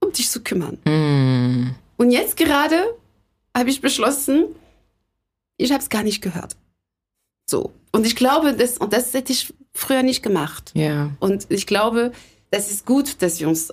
um 0.00 0.12
dich 0.12 0.30
zu 0.30 0.42
kümmern. 0.42 0.78
Mm. 0.84 1.74
Und 1.96 2.10
jetzt 2.10 2.36
gerade 2.36 2.94
habe 3.56 3.70
ich 3.70 3.80
beschlossen, 3.80 4.46
ich 5.56 5.72
habe 5.72 5.82
es 5.82 5.88
gar 5.88 6.02
nicht 6.02 6.22
gehört. 6.22 6.56
So. 7.46 7.72
Und 7.92 8.06
ich 8.06 8.16
glaube, 8.16 8.54
das, 8.54 8.78
und 8.78 8.92
das 8.92 9.14
hätte 9.14 9.32
ich 9.32 9.54
früher 9.72 10.02
nicht 10.02 10.22
gemacht. 10.22 10.72
Ja. 10.74 11.10
Und 11.20 11.46
ich 11.50 11.66
glaube, 11.66 12.12
das 12.50 12.70
ist 12.70 12.84
gut, 12.84 13.22
dass 13.22 13.40
wir 13.40 13.48
uns 13.48 13.72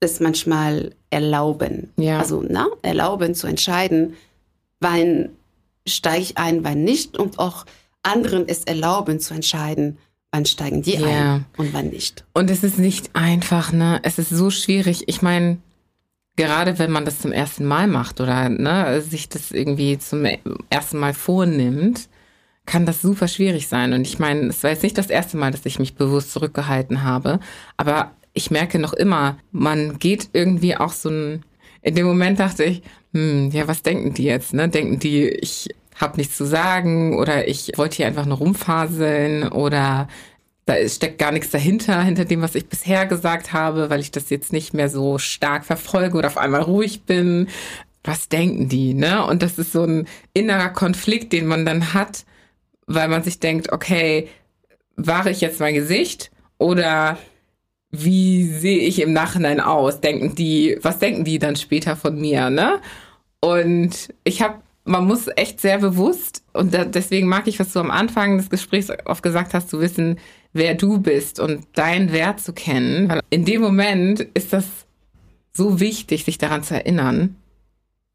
das 0.00 0.20
manchmal 0.20 0.94
erlauben. 1.10 1.92
Ja. 1.96 2.20
Also, 2.20 2.44
na, 2.46 2.68
erlauben 2.82 3.34
zu 3.34 3.46
entscheiden, 3.46 4.14
wann 4.80 5.30
steige 5.86 6.22
ich 6.22 6.38
ein, 6.38 6.64
wann 6.64 6.84
nicht 6.84 7.16
und 7.16 7.38
auch 7.38 7.64
anderen 8.02 8.48
es 8.48 8.64
erlauben 8.64 9.20
zu 9.20 9.34
entscheiden, 9.34 9.98
wann 10.36 10.46
steigen 10.46 10.82
die 10.82 10.96
ja. 10.96 11.34
ein 11.34 11.44
und 11.56 11.72
wann 11.72 11.88
nicht. 11.88 12.24
Und 12.34 12.50
es 12.50 12.62
ist 12.62 12.78
nicht 12.78 13.10
einfach, 13.14 13.72
ne? 13.72 14.00
Es 14.02 14.18
ist 14.18 14.30
so 14.30 14.50
schwierig. 14.50 15.04
Ich 15.06 15.22
meine, 15.22 15.58
gerade 16.36 16.78
wenn 16.78 16.90
man 16.90 17.06
das 17.06 17.20
zum 17.20 17.32
ersten 17.32 17.64
Mal 17.64 17.86
macht 17.86 18.20
oder 18.20 18.50
ne, 18.50 19.00
sich 19.00 19.28
das 19.28 19.50
irgendwie 19.50 19.98
zum 19.98 20.26
ersten 20.68 20.98
Mal 20.98 21.14
vornimmt, 21.14 22.08
kann 22.66 22.84
das 22.84 23.00
super 23.00 23.28
schwierig 23.28 23.68
sein. 23.68 23.94
Und 23.94 24.02
ich 24.02 24.18
meine, 24.18 24.48
es 24.48 24.62
war 24.62 24.70
jetzt 24.70 24.82
nicht 24.82 24.98
das 24.98 25.08
erste 25.08 25.36
Mal, 25.38 25.52
dass 25.52 25.64
ich 25.64 25.78
mich 25.78 25.94
bewusst 25.94 26.32
zurückgehalten 26.32 27.02
habe, 27.02 27.40
aber 27.76 28.12
ich 28.34 28.50
merke 28.50 28.78
noch 28.78 28.92
immer, 28.92 29.38
man 29.50 29.98
geht 29.98 30.28
irgendwie 30.34 30.76
auch 30.76 30.92
so 30.92 31.08
ein. 31.08 31.42
In 31.80 31.94
dem 31.94 32.06
Moment 32.06 32.40
dachte 32.40 32.64
ich, 32.64 32.82
hm, 33.14 33.50
ja, 33.52 33.68
was 33.68 33.82
denken 33.82 34.12
die 34.12 34.24
jetzt? 34.24 34.52
Ne? 34.52 34.68
Denken 34.68 34.98
die, 34.98 35.28
ich 35.28 35.68
habe 35.96 36.18
nichts 36.18 36.36
zu 36.36 36.44
sagen 36.44 37.18
oder 37.18 37.48
ich 37.48 37.72
wollte 37.76 37.96
hier 37.96 38.06
einfach 38.06 38.26
nur 38.26 38.38
rumfaseln 38.38 39.48
oder 39.48 40.08
da 40.66 40.74
steckt 40.88 41.18
gar 41.18 41.30
nichts 41.30 41.50
dahinter, 41.50 42.02
hinter 42.02 42.24
dem, 42.24 42.42
was 42.42 42.56
ich 42.56 42.68
bisher 42.68 43.06
gesagt 43.06 43.52
habe, 43.52 43.88
weil 43.88 44.00
ich 44.00 44.10
das 44.10 44.30
jetzt 44.30 44.52
nicht 44.52 44.74
mehr 44.74 44.88
so 44.88 45.16
stark 45.18 45.64
verfolge 45.64 46.18
oder 46.18 46.26
auf 46.26 46.38
einmal 46.38 46.62
ruhig 46.62 47.04
bin. 47.04 47.48
Was 48.02 48.28
denken 48.28 48.68
die, 48.68 48.92
ne? 48.92 49.24
Und 49.24 49.42
das 49.42 49.58
ist 49.58 49.72
so 49.72 49.84
ein 49.84 50.06
innerer 50.32 50.70
Konflikt, 50.70 51.32
den 51.32 51.46
man 51.46 51.64
dann 51.64 51.94
hat, 51.94 52.24
weil 52.86 53.08
man 53.08 53.22
sich 53.22 53.40
denkt, 53.40 53.72
okay, 53.72 54.28
wahre 54.96 55.30
ich 55.30 55.40
jetzt 55.40 55.60
mein 55.60 55.74
Gesicht 55.74 56.30
oder 56.58 57.18
wie 57.90 58.44
sehe 58.44 58.78
ich 58.78 59.00
im 59.00 59.12
Nachhinein 59.12 59.60
aus? 59.60 60.00
Denken 60.00 60.34
die, 60.34 60.78
was 60.82 60.98
denken 60.98 61.24
die 61.24 61.38
dann 61.38 61.56
später 61.56 61.96
von 61.96 62.20
mir, 62.20 62.50
ne? 62.50 62.80
Und 63.40 64.12
ich 64.24 64.42
habe 64.42 64.60
man 64.86 65.04
muss 65.04 65.28
echt 65.36 65.60
sehr 65.60 65.78
bewusst, 65.78 66.42
und 66.52 66.72
da, 66.72 66.84
deswegen 66.84 67.28
mag 67.28 67.46
ich, 67.46 67.58
was 67.58 67.72
du 67.72 67.80
am 67.80 67.90
Anfang 67.90 68.38
des 68.38 68.50
Gesprächs 68.50 68.88
oft 69.04 69.22
gesagt 69.22 69.52
hast, 69.52 69.68
zu 69.68 69.80
wissen, 69.80 70.18
wer 70.52 70.74
du 70.74 70.98
bist 70.98 71.38
und 71.38 71.66
deinen 71.74 72.12
Wert 72.12 72.40
zu 72.40 72.52
kennen. 72.52 73.08
Weil 73.08 73.20
in 73.30 73.44
dem 73.44 73.60
Moment 73.60 74.20
ist 74.20 74.52
das 74.52 74.64
so 75.52 75.80
wichtig, 75.80 76.24
sich 76.24 76.38
daran 76.38 76.62
zu 76.62 76.74
erinnern, 76.74 77.36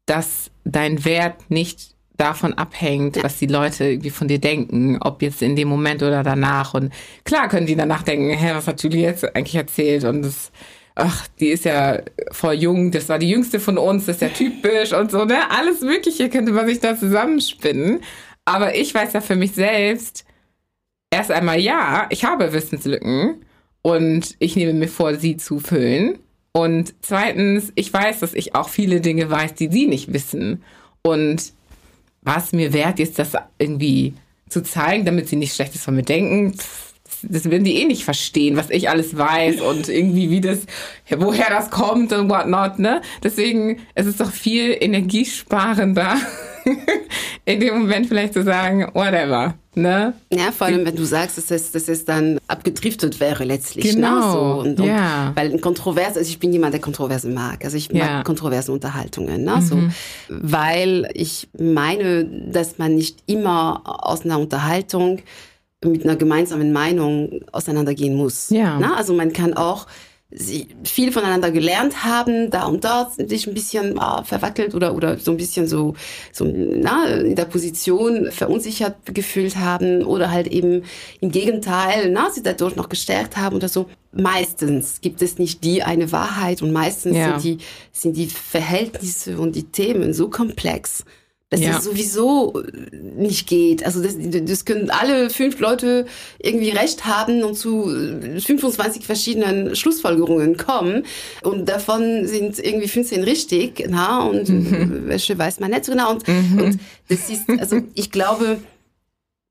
dass 0.06 0.50
dein 0.64 1.04
Wert 1.04 1.50
nicht 1.50 1.92
davon 2.16 2.54
abhängt, 2.54 3.22
was 3.22 3.38
die 3.38 3.46
Leute 3.46 3.84
irgendwie 3.84 4.10
von 4.10 4.28
dir 4.28 4.38
denken, 4.38 4.98
ob 5.00 5.22
jetzt 5.22 5.42
in 5.42 5.56
dem 5.56 5.68
Moment 5.68 6.02
oder 6.02 6.22
danach. 6.22 6.74
Und 6.74 6.92
klar 7.24 7.48
können 7.48 7.66
die 7.66 7.76
danach 7.76 8.02
denken, 8.02 8.30
hä, 8.30 8.52
was 8.54 8.68
hat 8.68 8.82
Julie 8.82 9.02
jetzt 9.02 9.24
eigentlich 9.34 9.56
erzählt? 9.56 10.04
Und 10.04 10.22
das 10.22 10.52
ach, 10.94 11.26
die 11.40 11.48
ist 11.48 11.64
ja 11.64 12.00
voll 12.30 12.54
jung, 12.54 12.90
das 12.90 13.08
war 13.08 13.18
die 13.18 13.30
jüngste 13.30 13.60
von 13.60 13.78
uns, 13.78 14.06
das 14.06 14.16
ist 14.16 14.22
ja 14.22 14.28
typisch 14.28 14.92
und 14.92 15.10
so, 15.10 15.24
ne? 15.24 15.50
Alles 15.50 15.80
Mögliche 15.80 16.28
könnte 16.28 16.52
man 16.52 16.66
sich 16.66 16.80
da 16.80 16.96
zusammenspinnen. 16.96 18.00
Aber 18.44 18.74
ich 18.74 18.94
weiß 18.94 19.12
ja 19.12 19.20
für 19.20 19.36
mich 19.36 19.52
selbst, 19.52 20.24
erst 21.10 21.30
einmal 21.30 21.60
ja, 21.60 22.06
ich 22.10 22.24
habe 22.24 22.52
Wissenslücken 22.52 23.44
und 23.82 24.34
ich 24.38 24.56
nehme 24.56 24.74
mir 24.74 24.88
vor, 24.88 25.14
sie 25.14 25.36
zu 25.36 25.60
füllen. 25.60 26.18
Und 26.52 26.94
zweitens, 27.00 27.72
ich 27.76 27.92
weiß, 27.92 28.20
dass 28.20 28.34
ich 28.34 28.54
auch 28.54 28.68
viele 28.68 29.00
Dinge 29.00 29.30
weiß, 29.30 29.54
die 29.54 29.68
sie 29.68 29.86
nicht 29.86 30.12
wissen. 30.12 30.62
Und 31.02 31.52
was 32.20 32.52
mir 32.52 32.72
wert 32.72 33.00
ist, 33.00 33.18
das 33.18 33.32
irgendwie 33.58 34.14
zu 34.48 34.62
zeigen, 34.62 35.04
damit 35.04 35.28
sie 35.28 35.36
nicht 35.36 35.54
Schlechtes 35.54 35.82
von 35.82 35.96
mir 35.96 36.02
denken, 36.02 36.54
pff, 36.54 36.91
das 37.22 37.50
werden 37.50 37.64
die 37.64 37.80
eh 37.80 37.84
nicht 37.84 38.04
verstehen, 38.04 38.56
was 38.56 38.70
ich 38.70 38.88
alles 38.88 39.16
weiß 39.16 39.60
und 39.60 39.88
irgendwie 39.88 40.30
wie 40.30 40.40
das, 40.40 40.60
woher 41.16 41.50
das 41.50 41.70
kommt 41.70 42.12
und 42.12 42.30
whatnot, 42.30 42.78
ne? 42.78 43.02
Deswegen 43.22 43.80
es 43.94 44.06
ist 44.06 44.12
es 44.12 44.16
doch 44.18 44.32
viel 44.32 44.76
energiesparender, 44.78 46.16
in 47.44 47.60
dem 47.60 47.80
Moment 47.80 48.06
vielleicht 48.06 48.34
zu 48.34 48.42
sagen, 48.42 48.88
whatever. 48.94 49.54
Ne? 49.74 50.12
Ja, 50.30 50.52
vor 50.52 50.66
allem, 50.66 50.84
wenn 50.84 50.96
du 50.96 51.04
sagst, 51.04 51.38
dass 51.38 51.50
es, 51.50 51.72
dass 51.72 51.88
es 51.88 52.04
dann 52.04 52.38
abgedriftet 52.46 53.20
wäre 53.20 53.44
letztlich. 53.44 53.86
Ne? 53.86 53.92
Genau. 53.94 54.16
Ne? 54.16 54.32
So, 54.32 54.68
und, 54.68 54.80
und, 54.80 54.86
ja. 54.86 55.32
Weil 55.34 55.50
ein 55.50 55.62
Kontrovers, 55.62 56.18
also 56.18 56.28
ich 56.28 56.38
bin 56.38 56.52
jemand, 56.52 56.74
der 56.74 56.80
Kontroverse 56.82 57.30
mag. 57.30 57.64
Also 57.64 57.78
ich 57.78 57.90
mag 57.90 58.02
ja. 58.02 58.22
kontroverse 58.22 58.70
Unterhaltungen. 58.70 59.44
Ne? 59.44 59.56
Mhm. 59.56 59.62
So, 59.62 59.78
weil 60.28 61.08
ich 61.14 61.48
meine, 61.58 62.26
dass 62.26 62.76
man 62.76 62.94
nicht 62.94 63.20
immer 63.26 63.80
aus 63.84 64.26
einer 64.26 64.38
Unterhaltung 64.38 65.20
mit 65.84 66.04
einer 66.04 66.16
gemeinsamen 66.16 66.72
Meinung 66.72 67.40
auseinandergehen 67.52 68.14
muss. 68.14 68.50
Ja. 68.50 68.78
Na, 68.78 68.96
also 68.96 69.14
man 69.14 69.32
kann 69.32 69.54
auch 69.54 69.86
viel 70.84 71.12
voneinander 71.12 71.50
gelernt 71.50 72.04
haben, 72.04 72.50
da 72.50 72.64
und 72.64 72.84
dort 72.84 73.14
sich 73.28 73.46
ein 73.46 73.54
bisschen 73.54 73.98
ah, 73.98 74.22
verwackelt 74.24 74.74
oder 74.74 74.94
oder 74.94 75.18
so 75.18 75.32
ein 75.32 75.36
bisschen 75.36 75.66
so 75.66 75.94
so 76.32 76.44
na, 76.46 77.06
in 77.06 77.36
der 77.36 77.44
Position 77.44 78.30
verunsichert 78.30 78.96
gefühlt 79.06 79.56
haben 79.56 80.04
oder 80.04 80.30
halt 80.30 80.46
eben 80.46 80.84
im 81.20 81.30
Gegenteil, 81.30 82.10
na, 82.10 82.30
sie 82.30 82.42
dadurch 82.42 82.76
noch 82.76 82.88
gestärkt 82.88 83.36
haben 83.36 83.56
oder 83.56 83.68
so. 83.68 83.86
Meistens 84.12 85.00
gibt 85.00 85.22
es 85.22 85.38
nicht 85.38 85.64
die 85.64 85.82
eine 85.82 86.12
Wahrheit 86.12 86.62
und 86.62 86.72
meistens 86.72 87.16
ja. 87.16 87.38
sind 87.38 87.44
die 87.44 87.64
sind 87.92 88.16
die 88.16 88.26
Verhältnisse 88.26 89.38
und 89.38 89.54
die 89.54 89.64
Themen 89.64 90.14
so 90.14 90.30
komplex, 90.30 91.04
dass 91.52 91.60
ja. 91.60 91.72
das 91.72 91.84
sowieso 91.84 92.62
äh, 92.62 92.96
nicht 92.96 93.46
geht. 93.46 93.84
Also 93.84 94.02
das, 94.02 94.16
das 94.18 94.64
können 94.64 94.88
alle 94.88 95.28
fünf 95.28 95.60
Leute 95.60 96.06
irgendwie 96.38 96.70
recht 96.70 97.04
haben 97.04 97.44
und 97.44 97.56
zu 97.56 97.84
25 97.84 99.02
äh, 99.02 99.04
verschiedenen 99.04 99.76
Schlussfolgerungen 99.76 100.56
kommen. 100.56 101.04
Und 101.42 101.68
davon 101.68 102.26
sind 102.26 102.58
irgendwie 102.58 102.88
15 102.88 103.22
richtig, 103.22 103.86
na, 103.86 104.22
und 104.22 104.48
mhm. 104.48 105.02
welche 105.08 105.36
weiß 105.36 105.60
man 105.60 105.72
nicht 105.72 105.84
so 105.84 105.92
genau. 105.92 106.12
Und, 106.12 106.26
mhm. 106.26 106.58
und 106.58 106.80
das 107.08 107.28
ist, 107.28 107.42
also 107.60 107.82
ich 107.94 108.10
glaube, 108.10 108.56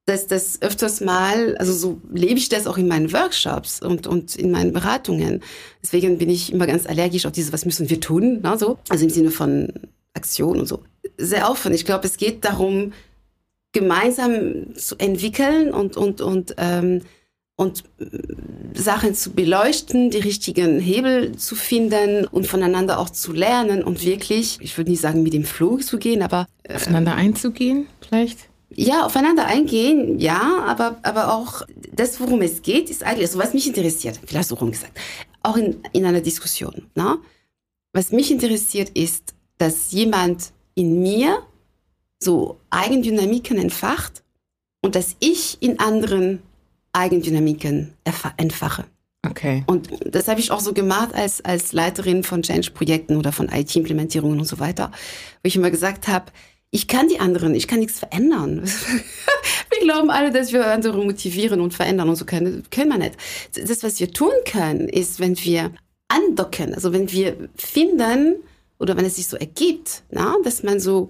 dass 0.08 0.26
das 0.26 0.60
öfters 0.64 1.02
mal, 1.02 1.56
also 1.58 1.72
so 1.72 2.02
lebe 2.12 2.40
ich 2.40 2.50
das 2.50 2.66
auch 2.66 2.80
in 2.80 2.88
meinen 2.88 3.14
Workshops 3.14 3.80
und, 3.80 4.08
und 4.08 4.36
in 4.36 4.50
meinen 4.50 4.74
Beratungen. 4.74 5.42
Deswegen 5.84 6.18
bin 6.18 6.32
ich 6.32 6.52
immer 6.52 6.66
ganz 6.66 6.88
allergisch 6.88 7.28
auf 7.28 7.32
diese, 7.32 7.54
was 7.54 7.66
müssen 7.66 7.92
wir 7.92 8.00
tun, 8.00 8.40
na, 8.42 8.58
so. 8.58 8.80
Also 8.90 9.04
im 9.04 9.12
Sinne 9.12 9.30
von 9.30 9.72
Aktion 10.14 10.60
und 10.60 10.68
so 10.68 10.84
sehr 11.18 11.50
offen. 11.50 11.74
Ich 11.74 11.86
glaube, 11.86 12.08
es 12.08 12.18
geht 12.18 12.44
darum, 12.46 12.94
gemeinsam 13.74 14.76
zu 14.76 14.98
entwickeln 14.98 15.74
und, 15.74 15.96
und, 15.96 16.22
und, 16.22 16.56
ähm, 16.58 17.02
und 17.56 17.84
Sachen 18.74 19.14
zu 19.14 19.32
beleuchten, 19.32 20.10
die 20.10 20.18
richtigen 20.18 20.80
Hebel 20.80 21.36
zu 21.38 21.56
finden 21.56 22.26
und 22.26 22.48
voneinander 22.48 23.00
auch 23.00 23.10
zu 23.10 23.34
lernen 23.34 23.84
und 23.84 24.04
wirklich, 24.04 24.58
ich 24.62 24.78
würde 24.78 24.92
nicht 24.92 25.02
sagen, 25.02 25.24
mit 25.24 25.34
dem 25.34 25.44
Floh 25.44 25.78
zu 25.78 25.98
gehen, 25.98 26.22
aber 26.22 26.48
äh, 26.64 26.76
aufeinander 26.76 27.16
einzugehen, 27.16 27.88
vielleicht? 28.02 28.40
Ja, 28.74 29.06
aufeinander 29.06 29.46
eingehen, 29.46 30.18
ja, 30.20 30.64
aber, 30.66 30.98
aber 31.04 31.34
auch 31.34 31.64
das, 31.94 32.20
worum 32.20 32.42
es 32.42 32.62
geht, 32.62 32.90
ist 32.90 33.04
eigentlich, 33.04 33.28
also 33.28 33.40
was 33.40 33.54
mich 33.54 33.68
interessiert, 33.68 34.20
vielleicht 34.26 34.50
so 34.50 34.56
rumgesagt, 34.56 34.98
auch 35.44 35.58
in, 35.58 35.78
in 35.92 36.06
einer 36.06 36.22
Diskussion. 36.22 36.88
Na? 36.96 37.20
Was 37.94 38.12
mich 38.12 38.32
interessiert, 38.32 38.90
ist, 38.92 39.34
dass 39.62 39.92
jemand 39.92 40.54
in 40.74 41.04
mir 41.04 41.44
so 42.20 42.60
Eigendynamiken 42.72 43.60
entfacht 43.60 44.24
und 44.82 44.96
dass 44.96 45.16
ich 45.20 45.62
in 45.62 45.80
anderen 45.80 46.42
Eigendynamiken 46.94 47.94
entfache. 48.38 48.86
Okay. 49.28 49.64
Und 49.68 49.90
das 50.04 50.28
habe 50.28 50.40
ich 50.40 50.50
auch 50.50 50.60
so 50.60 50.74
gemacht 50.74 51.14
als, 51.14 51.46
als 51.46 51.74
Leiterin 51.74 52.24
von 52.24 52.42
Change-Projekten 52.42 53.18
oder 53.18 53.32
von 53.32 53.50
IT-Implementierungen 53.50 54.40
und 54.40 54.46
so 54.46 54.58
weiter, 54.58 54.92
wo 55.44 55.48
ich 55.48 55.56
immer 55.56 55.70
gesagt 55.70 56.08
habe, 56.08 56.32
ich 56.72 56.88
kann 56.88 57.08
die 57.08 57.20
anderen, 57.20 57.54
ich 57.54 57.68
kann 57.68 57.80
nichts 57.80 58.00
verändern. 58.00 58.64
wir 59.70 59.80
glauben 59.82 60.10
alle, 60.10 60.32
dass 60.32 60.52
wir 60.54 60.66
andere 60.66 61.04
motivieren 61.04 61.62
und 61.62 61.76
verändern 61.76 62.10
und 62.10 62.16
so 62.16 62.26
können, 62.26 62.64
können 62.72 62.90
wir 62.90 62.98
nicht. 62.98 63.18
Das, 63.54 63.84
was 63.84 64.00
wir 64.00 64.12
tun 64.12 64.32
können, 64.46 64.90
ist, 64.90 65.20
wenn 65.20 65.38
wir 65.38 65.72
andocken, 66.08 66.74
also 66.74 66.94
wenn 66.94 67.12
wir 67.12 67.50
finden 67.56 68.38
oder 68.82 68.98
wenn 68.98 69.06
es 69.06 69.16
sich 69.16 69.28
so 69.28 69.38
ergibt, 69.38 70.04
na, 70.10 70.36
dass 70.44 70.64
man 70.64 70.80
so 70.80 71.10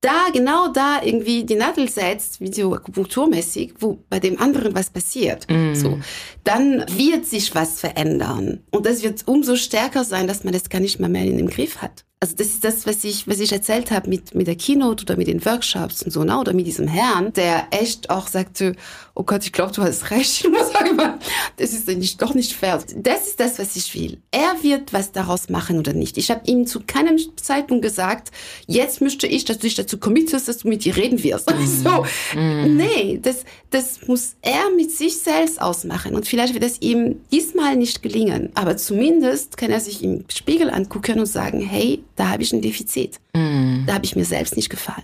da, 0.00 0.28
genau 0.32 0.68
da 0.68 1.02
irgendwie 1.02 1.44
die 1.44 1.56
Nadel 1.56 1.88
setzt, 1.88 2.40
wie 2.40 2.52
so 2.52 2.72
akupunkturmäßig, 2.72 3.74
wo 3.80 3.98
bei 4.08 4.20
dem 4.20 4.38
anderen 4.40 4.74
was 4.74 4.90
passiert, 4.90 5.50
mm. 5.50 5.74
so, 5.74 5.98
dann 6.48 6.84
wird 6.96 7.26
sich 7.26 7.54
was 7.54 7.78
verändern. 7.78 8.60
Und 8.70 8.86
das 8.86 9.02
wird 9.02 9.28
umso 9.28 9.56
stärker 9.56 10.02
sein, 10.04 10.26
dass 10.26 10.44
man 10.44 10.54
das 10.54 10.70
gar 10.70 10.80
nicht 10.80 10.98
mehr 10.98 11.10
mehr 11.10 11.24
in 11.24 11.36
dem 11.36 11.50
Griff 11.50 11.82
hat 11.82 12.04
also 12.20 12.34
das 12.36 12.48
ist 12.48 12.64
das, 12.64 12.86
was 12.86 13.04
ich, 13.04 13.28
was 13.28 13.38
ich 13.38 13.52
erzählt 13.52 13.92
habe 13.92 14.08
mit, 14.08 14.34
mit 14.34 14.48
der 14.48 14.56
Keynote 14.56 15.04
oder 15.04 15.16
mit 15.16 15.28
den 15.28 15.44
Workshops 15.44 16.02
und 16.02 16.10
so, 16.10 16.24
ne? 16.24 16.38
oder 16.38 16.52
mit 16.52 16.66
diesem 16.66 16.88
Herrn, 16.88 17.32
der 17.32 17.68
echt 17.70 18.10
auch 18.10 18.26
sagte, 18.26 18.74
oh 19.14 19.22
Gott, 19.22 19.44
ich 19.44 19.52
glaube, 19.52 19.72
du 19.72 19.82
hast 19.82 20.10
recht. 20.10 20.44
Ich 20.44 20.50
muss 20.50 20.72
sagen, 20.72 20.98
das 21.56 21.72
ist 21.72 21.86
nicht, 21.88 22.20
doch 22.20 22.34
nicht 22.34 22.52
fair. 22.52 22.82
Das 22.96 23.28
ist 23.28 23.40
das, 23.40 23.58
was 23.58 23.76
ich 23.76 23.94
will. 23.94 24.20
Er 24.30 24.62
wird 24.62 24.92
was 24.92 25.12
daraus 25.12 25.48
machen 25.48 25.78
oder 25.78 25.92
nicht. 25.92 26.18
Ich 26.18 26.30
habe 26.30 26.42
ihm 26.46 26.66
zu 26.66 26.80
keinem 26.80 27.18
Zeitpunkt 27.36 27.82
gesagt, 27.82 28.30
jetzt 28.66 29.00
möchte 29.00 29.26
ich, 29.26 29.44
dass 29.44 29.58
du 29.58 29.62
dich 29.62 29.74
dazu 29.74 29.98
committest, 29.98 30.48
dass 30.48 30.58
du 30.58 30.68
mit 30.68 30.84
dir 30.84 30.96
reden 30.96 31.22
wirst. 31.22 31.50
Mm. 31.50 31.54
So, 31.78 32.04
mm. 32.34 32.76
nee, 32.76 33.20
das, 33.22 33.44
das 33.70 34.06
muss 34.06 34.34
er 34.42 34.70
mit 34.74 34.90
sich 34.90 35.18
selbst 35.18 35.60
ausmachen. 35.60 36.14
Und 36.14 36.26
vielleicht 36.38 36.54
wird 36.54 36.64
es 36.64 36.80
ihm 36.80 37.20
diesmal 37.32 37.74
nicht 37.74 38.00
gelingen. 38.00 38.50
Aber 38.54 38.76
zumindest 38.76 39.56
kann 39.56 39.72
er 39.72 39.80
sich 39.80 40.04
im 40.04 40.24
Spiegel 40.28 40.70
angucken 40.70 41.18
und 41.18 41.26
sagen, 41.26 41.60
hey, 41.60 42.04
da 42.14 42.28
habe 42.28 42.44
ich 42.44 42.52
ein 42.52 42.62
Defizit. 42.62 43.18
Mm. 43.34 43.86
Da 43.86 43.94
habe 43.94 44.04
ich 44.04 44.14
mir 44.14 44.24
selbst 44.24 44.54
nicht 44.54 44.70
gefallen. 44.70 45.02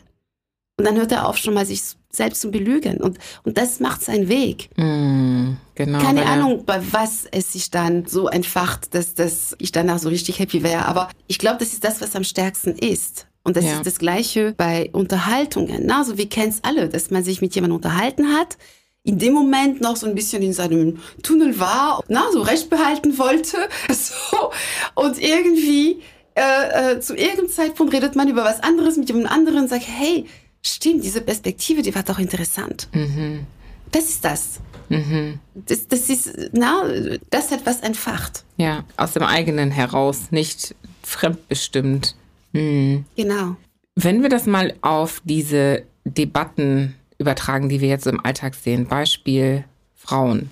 Und 0.76 0.84
dann 0.86 0.96
hört 0.96 1.10
er 1.10 1.28
auf, 1.28 1.36
schon 1.36 1.54
mal 1.54 1.66
sich 1.66 1.82
selbst 2.10 2.40
zu 2.40 2.52
belügen. 2.52 2.98
Und, 2.98 3.18
und 3.42 3.58
das 3.58 3.80
macht 3.80 4.02
seinen 4.02 4.28
Weg. 4.28 4.68
Mm, 4.76 5.54
genau, 5.74 5.98
Keine 5.98 6.24
Ahnung, 6.26 6.64
bei 6.64 6.80
was 6.92 7.26
es 7.32 7.52
sich 7.52 7.72
dann 7.72 8.06
so 8.06 8.28
entfacht, 8.28 8.94
dass, 8.94 9.14
dass 9.14 9.56
ich 9.58 9.72
danach 9.72 9.98
so 9.98 10.10
richtig 10.10 10.38
happy 10.38 10.62
wäre. 10.62 10.86
Aber 10.86 11.10
ich 11.26 11.40
glaube, 11.40 11.58
das 11.58 11.72
ist 11.72 11.82
das, 11.82 12.00
was 12.00 12.14
am 12.14 12.22
stärksten 12.22 12.76
ist. 12.76 13.26
Und 13.42 13.56
das 13.56 13.64
ja. 13.64 13.72
ist 13.72 13.86
das 13.86 13.98
Gleiche 13.98 14.54
bei 14.56 14.88
Unterhaltungen. 14.92 15.82
Na, 15.84 15.98
also 15.98 16.16
wir 16.16 16.28
kennen 16.28 16.50
es 16.50 16.62
alle, 16.62 16.88
dass 16.88 17.10
man 17.10 17.24
sich 17.24 17.40
mit 17.40 17.56
jemandem 17.56 17.76
unterhalten 17.76 18.28
hat, 18.32 18.56
in 19.04 19.18
dem 19.18 19.34
Moment 19.34 19.80
noch 19.80 19.96
so 19.96 20.06
ein 20.06 20.14
bisschen 20.14 20.42
in 20.42 20.54
seinem 20.54 20.98
Tunnel 21.22 21.58
war, 21.60 22.02
na, 22.08 22.24
so 22.32 22.42
recht 22.42 22.70
behalten 22.70 23.18
wollte. 23.18 23.68
So. 23.92 24.50
Und 24.94 25.20
irgendwie 25.20 26.02
äh, 26.34 26.92
äh, 26.94 27.00
zu 27.00 27.14
irgendeinem 27.14 27.48
Zeitpunkt 27.48 27.92
redet 27.92 28.16
man 28.16 28.28
über 28.28 28.44
was 28.44 28.62
anderes 28.62 28.96
mit 28.96 29.08
jemand 29.08 29.30
anderen 29.30 29.60
und 29.60 29.68
sagt, 29.68 29.84
hey, 29.86 30.26
stimmt, 30.62 31.04
diese 31.04 31.20
Perspektive, 31.20 31.82
die 31.82 31.94
war 31.94 32.02
doch 32.02 32.18
interessant. 32.18 32.88
Mhm. 32.92 33.46
Das 33.92 34.04
ist 34.04 34.24
das. 34.24 34.60
Mhm. 34.88 35.38
Das, 35.54 35.86
das 35.86 36.08
ist, 36.08 36.50
na, 36.52 36.82
das 37.30 37.50
hat 37.50 37.64
was 37.66 37.80
entfacht. 37.80 38.42
Ja, 38.56 38.84
aus 38.96 39.12
dem 39.12 39.22
eigenen 39.22 39.70
heraus, 39.70 40.30
nicht 40.30 40.74
fremdbestimmt. 41.02 42.16
Mhm. 42.52 43.04
Genau. 43.16 43.56
Wenn 43.94 44.22
wir 44.22 44.28
das 44.28 44.46
mal 44.46 44.74
auf 44.80 45.20
diese 45.24 45.84
Debatten 46.04 46.94
übertragen, 47.18 47.68
die 47.68 47.80
wir 47.80 47.88
jetzt 47.88 48.06
im 48.06 48.24
Alltag 48.24 48.54
sehen, 48.54 48.86
Beispiel 48.86 49.64
Frauen, 49.94 50.50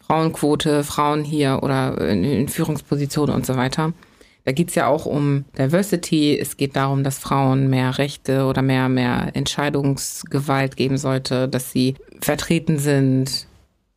Frauenquote, 0.00 0.84
Frauen 0.84 1.24
hier 1.24 1.60
oder 1.62 1.98
in, 2.00 2.24
in 2.24 2.48
Führungspositionen 2.48 3.34
und 3.34 3.46
so 3.46 3.56
weiter. 3.56 3.92
Da 4.44 4.52
geht 4.52 4.70
es 4.70 4.74
ja 4.74 4.86
auch 4.86 5.06
um 5.06 5.44
Diversity. 5.56 6.38
Es 6.38 6.56
geht 6.56 6.74
darum, 6.74 7.04
dass 7.04 7.18
Frauen 7.18 7.68
mehr 7.68 7.98
Rechte 7.98 8.46
oder 8.46 8.62
mehr, 8.62 8.88
mehr 8.88 9.30
Entscheidungsgewalt 9.34 10.76
geben 10.76 10.98
sollte, 10.98 11.46
dass 11.46 11.72
sie 11.72 11.94
vertreten 12.20 12.78
sind, 12.78 13.46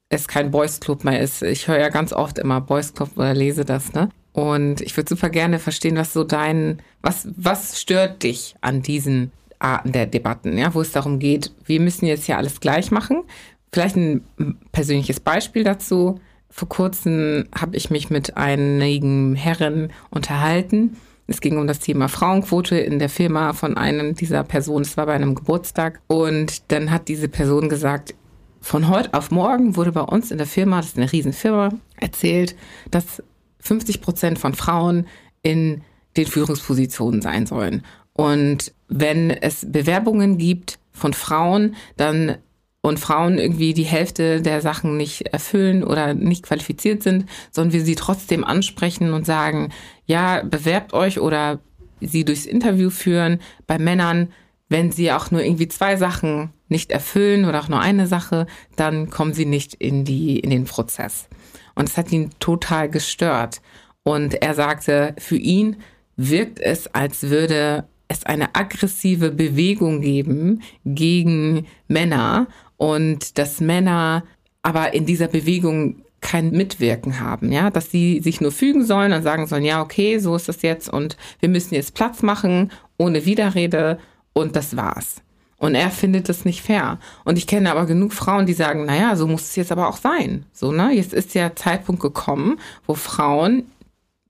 es 0.09 0.27
kein 0.27 0.51
Boys 0.51 0.79
Club 0.79 1.03
mehr 1.03 1.19
ist. 1.19 1.41
Ich 1.41 1.67
höre 1.67 1.79
ja 1.79 1.89
ganz 1.89 2.13
oft 2.13 2.37
immer 2.37 2.61
Boys 2.61 2.93
Club 2.93 3.11
oder 3.15 3.33
lese 3.33 3.65
das, 3.65 3.93
ne? 3.93 4.09
Und 4.33 4.81
ich 4.81 4.97
würde 4.97 5.09
super 5.09 5.29
gerne 5.29 5.59
verstehen, 5.59 5.95
was 5.95 6.11
so 6.11 6.23
dein, 6.23 6.81
was, 7.01 7.27
was 7.35 7.79
stört 7.79 8.23
dich 8.23 8.55
an 8.61 8.81
diesen 8.81 9.31
Arten 9.63 9.91
der 9.91 10.05
Debatten, 10.05 10.57
ja, 10.57 10.73
wo 10.73 10.81
es 10.81 10.91
darum 10.91 11.19
geht, 11.19 11.51
wir 11.65 11.79
müssen 11.79 12.05
jetzt 12.05 12.25
hier 12.25 12.37
alles 12.37 12.59
gleich 12.59 12.91
machen. 12.91 13.23
Vielleicht 13.71 13.95
ein 13.95 14.23
persönliches 14.71 15.19
Beispiel 15.19 15.63
dazu. 15.63 16.19
Vor 16.49 16.69
kurzem 16.69 17.45
habe 17.55 17.75
ich 17.75 17.89
mich 17.89 18.09
mit 18.09 18.37
einigen 18.37 19.35
Herren 19.35 19.91
unterhalten. 20.11 20.97
Es 21.25 21.41
ging 21.41 21.57
um 21.57 21.65
das 21.65 21.79
Thema 21.79 22.09
Frauenquote 22.09 22.77
in 22.77 22.99
der 22.99 23.09
Firma 23.09 23.53
von 23.53 23.77
einem 23.77 24.13
dieser 24.13 24.43
Personen. 24.43 24.83
Es 24.83 24.97
war 24.97 25.07
bei 25.07 25.13
einem 25.13 25.35
Geburtstag. 25.35 26.01
Und 26.07 26.71
dann 26.71 26.91
hat 26.91 27.07
diese 27.07 27.27
Person 27.27 27.69
gesagt, 27.69 28.13
von 28.61 28.87
heute 28.87 29.13
auf 29.13 29.31
morgen 29.31 29.75
wurde 29.75 29.91
bei 29.91 30.01
uns 30.01 30.31
in 30.31 30.37
der 30.37 30.47
Firma, 30.47 30.77
das 30.77 30.87
ist 30.89 30.97
eine 30.97 31.11
Riesenfirma, 31.11 31.69
erzählt, 31.97 32.55
dass 32.91 33.23
50 33.59 34.01
Prozent 34.01 34.39
von 34.39 34.53
Frauen 34.53 35.07
in 35.41 35.81
den 36.15 36.27
Führungspositionen 36.27 37.21
sein 37.21 37.45
sollen. 37.45 37.83
Und 38.13 38.73
wenn 38.87 39.31
es 39.31 39.65
Bewerbungen 39.69 40.37
gibt 40.37 40.79
von 40.91 41.13
Frauen, 41.13 41.75
dann 41.97 42.37
und 42.85 42.99
Frauen 42.99 43.37
irgendwie 43.37 43.73
die 43.73 43.83
Hälfte 43.83 44.41
der 44.41 44.61
Sachen 44.61 44.97
nicht 44.97 45.21
erfüllen 45.33 45.85
oder 45.85 46.13
nicht 46.13 46.43
qualifiziert 46.43 47.01
sind, 47.01 47.29
sondern 47.49 47.71
wir 47.73 47.85
sie 47.85 47.95
trotzdem 47.95 48.43
ansprechen 48.43 49.13
und 49.13 49.25
sagen, 49.25 49.69
ja, 50.05 50.43
bewerbt 50.43 50.93
euch 50.93 51.19
oder 51.19 51.59
sie 52.01 52.25
durchs 52.25 52.45
Interview 52.45 52.89
führen. 52.89 53.39
Bei 53.67 53.79
Männern, 53.79 54.33
wenn 54.67 54.91
sie 54.91 55.13
auch 55.13 55.31
nur 55.31 55.41
irgendwie 55.41 55.69
zwei 55.69 55.95
Sachen 55.95 56.51
nicht 56.67 56.91
erfüllen 56.91 57.45
oder 57.45 57.61
auch 57.61 57.69
nur 57.69 57.79
eine 57.79 58.05
Sache, 58.05 58.47
dann 58.75 59.09
kommen 59.09 59.33
sie 59.33 59.45
nicht 59.45 59.75
in 59.75 60.03
die, 60.03 60.39
in 60.39 60.49
den 60.49 60.65
Prozess. 60.65 61.29
Und 61.75 61.87
es 61.87 61.95
hat 61.95 62.11
ihn 62.11 62.31
total 62.39 62.89
gestört. 62.89 63.61
Und 64.03 64.41
er 64.41 64.55
sagte, 64.55 65.15
für 65.19 65.37
ihn 65.37 65.77
wirkt 66.17 66.59
es, 66.59 66.93
als 66.93 67.29
würde 67.29 67.85
es 68.13 68.25
eine 68.25 68.55
aggressive 68.55 69.31
Bewegung 69.31 70.01
geben 70.01 70.61
gegen 70.85 71.65
Männer 71.87 72.47
und 72.77 73.37
dass 73.37 73.59
Männer 73.59 74.23
aber 74.61 74.93
in 74.93 75.05
dieser 75.05 75.27
Bewegung 75.27 76.03
kein 76.21 76.51
Mitwirken 76.51 77.19
haben, 77.19 77.51
ja, 77.51 77.69
dass 77.69 77.91
sie 77.91 78.21
sich 78.21 78.39
nur 78.41 78.51
fügen 78.51 78.85
sollen 78.85 79.11
und 79.11 79.23
sagen 79.23 79.45
sollen, 79.45 79.65
ja, 79.65 79.81
okay, 79.81 80.19
so 80.19 80.35
ist 80.35 80.47
das 80.47 80.61
jetzt 80.61 80.89
und 80.89 81.17
wir 81.39 81.49
müssen 81.49 81.75
jetzt 81.75 81.93
Platz 81.93 82.23
machen 82.23 82.71
ohne 82.97 83.25
Widerrede 83.25 83.99
und 84.31 84.55
das 84.55 84.75
war's. 84.77 85.21
Und 85.57 85.75
er 85.75 85.91
findet 85.91 86.27
das 86.27 86.43
nicht 86.43 86.61
fair. 86.61 86.99
Und 87.23 87.37
ich 87.37 87.47
kenne 87.47 87.71
aber 87.71 87.85
genug 87.85 88.11
Frauen, 88.11 88.45
die 88.45 88.53
sagen, 88.53 88.85
naja, 88.85 89.15
so 89.15 89.27
muss 89.27 89.43
es 89.43 89.55
jetzt 89.55 89.71
aber 89.71 89.87
auch 89.87 89.95
sein. 89.95 90.45
So, 90.51 90.73
ne? 90.73 90.91
Jetzt 90.91 91.13
ist 91.13 91.35
der 91.35 91.55
Zeitpunkt 91.55 92.01
gekommen, 92.01 92.59
wo 92.85 92.95
Frauen 92.95 93.71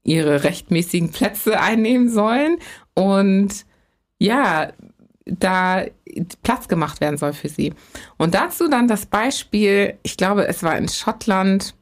ihre 0.03 0.43
rechtmäßigen 0.43 1.11
Plätze 1.11 1.59
einnehmen 1.59 2.09
sollen 2.09 2.57
und 2.93 3.65
ja, 4.23 4.71
da 5.25 5.83
Platz 6.43 6.67
gemacht 6.67 7.01
werden 7.01 7.17
soll 7.17 7.33
für 7.33 7.49
sie. 7.49 7.73
Und 8.17 8.33
dazu 8.35 8.69
dann 8.69 8.87
das 8.87 9.05
Beispiel, 9.05 9.95
ich 10.03 10.15
glaube, 10.15 10.47
es 10.47 10.63
war 10.63 10.77
in 10.77 10.87
Schottland 10.87 11.75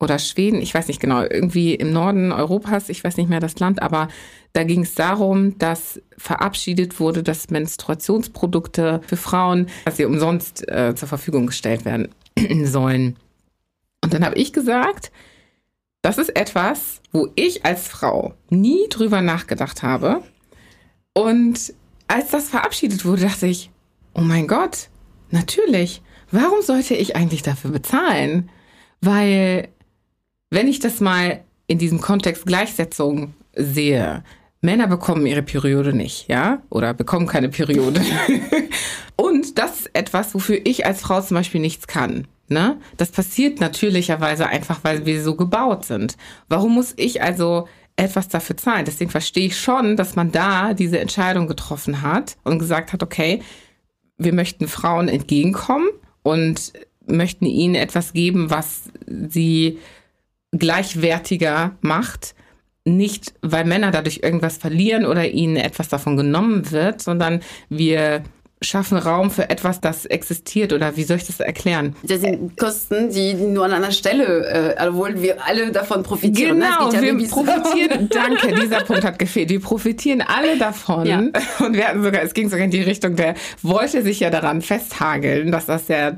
oder 0.00 0.18
Schweden, 0.18 0.60
ich 0.60 0.74
weiß 0.74 0.88
nicht 0.88 1.00
genau, 1.00 1.22
irgendwie 1.22 1.74
im 1.74 1.92
Norden 1.92 2.32
Europas, 2.32 2.88
ich 2.88 3.04
weiß 3.04 3.16
nicht 3.18 3.28
mehr 3.28 3.40
das 3.40 3.58
Land, 3.58 3.82
aber 3.82 4.08
da 4.52 4.64
ging 4.64 4.82
es 4.82 4.94
darum, 4.94 5.58
dass 5.58 6.00
verabschiedet 6.16 6.98
wurde, 6.98 7.22
dass 7.22 7.50
Menstruationsprodukte 7.50 9.02
für 9.06 9.16
Frauen, 9.16 9.68
dass 9.84 9.98
sie 9.98 10.04
umsonst 10.06 10.66
äh, 10.68 10.94
zur 10.94 11.08
Verfügung 11.08 11.46
gestellt 11.46 11.84
werden 11.84 12.08
sollen. 12.64 13.16
Und 14.02 14.14
dann 14.14 14.24
habe 14.24 14.36
ich 14.36 14.52
gesagt, 14.52 15.12
das 16.00 16.18
ist 16.18 16.34
etwas, 16.34 17.00
wo 17.12 17.28
ich 17.36 17.64
als 17.64 17.88
Frau 17.88 18.34
nie 18.50 18.88
drüber 18.88 19.20
nachgedacht 19.20 19.82
habe. 19.82 20.22
Und 21.14 21.74
als 22.08 22.30
das 22.30 22.48
verabschiedet 22.48 23.04
wurde, 23.04 23.22
dachte 23.22 23.46
ich, 23.46 23.70
oh 24.14 24.20
mein 24.20 24.46
Gott, 24.46 24.88
Natürlich. 25.32 26.02
Warum 26.30 26.62
sollte 26.62 26.94
ich 26.94 27.16
eigentlich 27.16 27.42
dafür 27.42 27.70
bezahlen? 27.70 28.50
Weil, 29.00 29.68
wenn 30.50 30.68
ich 30.68 30.78
das 30.78 31.00
mal 31.00 31.42
in 31.66 31.78
diesem 31.78 32.00
Kontext 32.00 32.46
Gleichsetzung 32.46 33.34
sehe, 33.54 34.22
Männer 34.60 34.86
bekommen 34.86 35.26
ihre 35.26 35.42
Periode 35.42 35.92
nicht, 35.92 36.28
ja? 36.28 36.62
Oder 36.70 36.94
bekommen 36.94 37.26
keine 37.26 37.48
Periode. 37.48 38.00
Und 39.16 39.58
das 39.58 39.80
ist 39.80 39.90
etwas, 39.94 40.34
wofür 40.34 40.60
ich 40.64 40.86
als 40.86 41.00
Frau 41.00 41.20
zum 41.20 41.34
Beispiel 41.34 41.60
nichts 41.60 41.86
kann. 41.86 42.28
Ne? 42.48 42.78
Das 42.96 43.10
passiert 43.10 43.60
natürlicherweise 43.60 44.46
einfach, 44.46 44.80
weil 44.82 45.06
wir 45.06 45.22
so 45.22 45.36
gebaut 45.36 45.84
sind. 45.84 46.16
Warum 46.48 46.74
muss 46.74 46.92
ich 46.96 47.22
also 47.22 47.66
etwas 48.02 48.28
dafür 48.28 48.56
zahlen? 48.56 48.84
Deswegen 48.84 49.10
verstehe 49.10 49.46
ich 49.46 49.58
schon, 49.58 49.96
dass 49.96 50.16
man 50.16 50.32
da 50.32 50.74
diese 50.74 50.98
Entscheidung 50.98 51.46
getroffen 51.46 52.02
hat 52.02 52.36
und 52.44 52.58
gesagt 52.58 52.92
hat, 52.92 53.02
okay, 53.02 53.42
wir 54.18 54.32
möchten 54.32 54.68
Frauen 54.68 55.08
entgegenkommen 55.08 55.88
und 56.22 56.72
möchten 57.06 57.46
ihnen 57.46 57.74
etwas 57.74 58.12
geben, 58.12 58.50
was 58.50 58.82
sie 59.06 59.78
gleichwertiger 60.52 61.76
macht. 61.80 62.34
Nicht, 62.84 63.34
weil 63.42 63.64
Männer 63.64 63.90
dadurch 63.90 64.20
irgendwas 64.22 64.56
verlieren 64.56 65.06
oder 65.06 65.28
ihnen 65.28 65.56
etwas 65.56 65.88
davon 65.88 66.16
genommen 66.16 66.70
wird, 66.70 67.00
sondern 67.00 67.40
wir 67.68 68.22
schaffen 68.62 68.98
Raum 68.98 69.30
für 69.30 69.50
etwas, 69.50 69.80
das 69.80 70.06
existiert 70.06 70.72
oder 70.72 70.96
wie 70.96 71.04
soll 71.04 71.18
ich 71.18 71.26
das 71.26 71.40
erklären? 71.40 71.94
Das 72.02 72.20
sind 72.20 72.56
Kosten, 72.56 73.10
die 73.10 73.34
nur 73.34 73.64
an 73.64 73.72
einer 73.72 73.92
Stelle, 73.92 74.76
äh, 74.78 74.88
obwohl 74.88 75.20
wir 75.20 75.44
alle 75.46 75.72
davon 75.72 76.02
profitieren. 76.02 76.58
Ne? 76.58 76.66
Genau, 76.78 76.92
ja 76.92 77.02
wir 77.02 77.28
profitieren, 77.28 78.08
danke, 78.10 78.54
dieser 78.54 78.80
Punkt 78.80 79.04
hat 79.04 79.18
gefehlt. 79.18 79.50
Wir 79.50 79.60
profitieren 79.60 80.22
alle 80.22 80.58
davon 80.58 81.06
ja. 81.06 81.18
und 81.18 81.74
wir 81.74 81.88
hatten 81.88 82.02
sogar, 82.02 82.22
es 82.22 82.34
ging 82.34 82.48
sogar 82.48 82.64
in 82.64 82.70
die 82.70 82.82
Richtung, 82.82 83.16
der 83.16 83.34
wollte 83.62 84.02
sich 84.02 84.20
ja 84.20 84.30
daran 84.30 84.62
festhageln, 84.62 85.52
dass 85.52 85.66
das 85.66 85.88
ja 85.88 86.12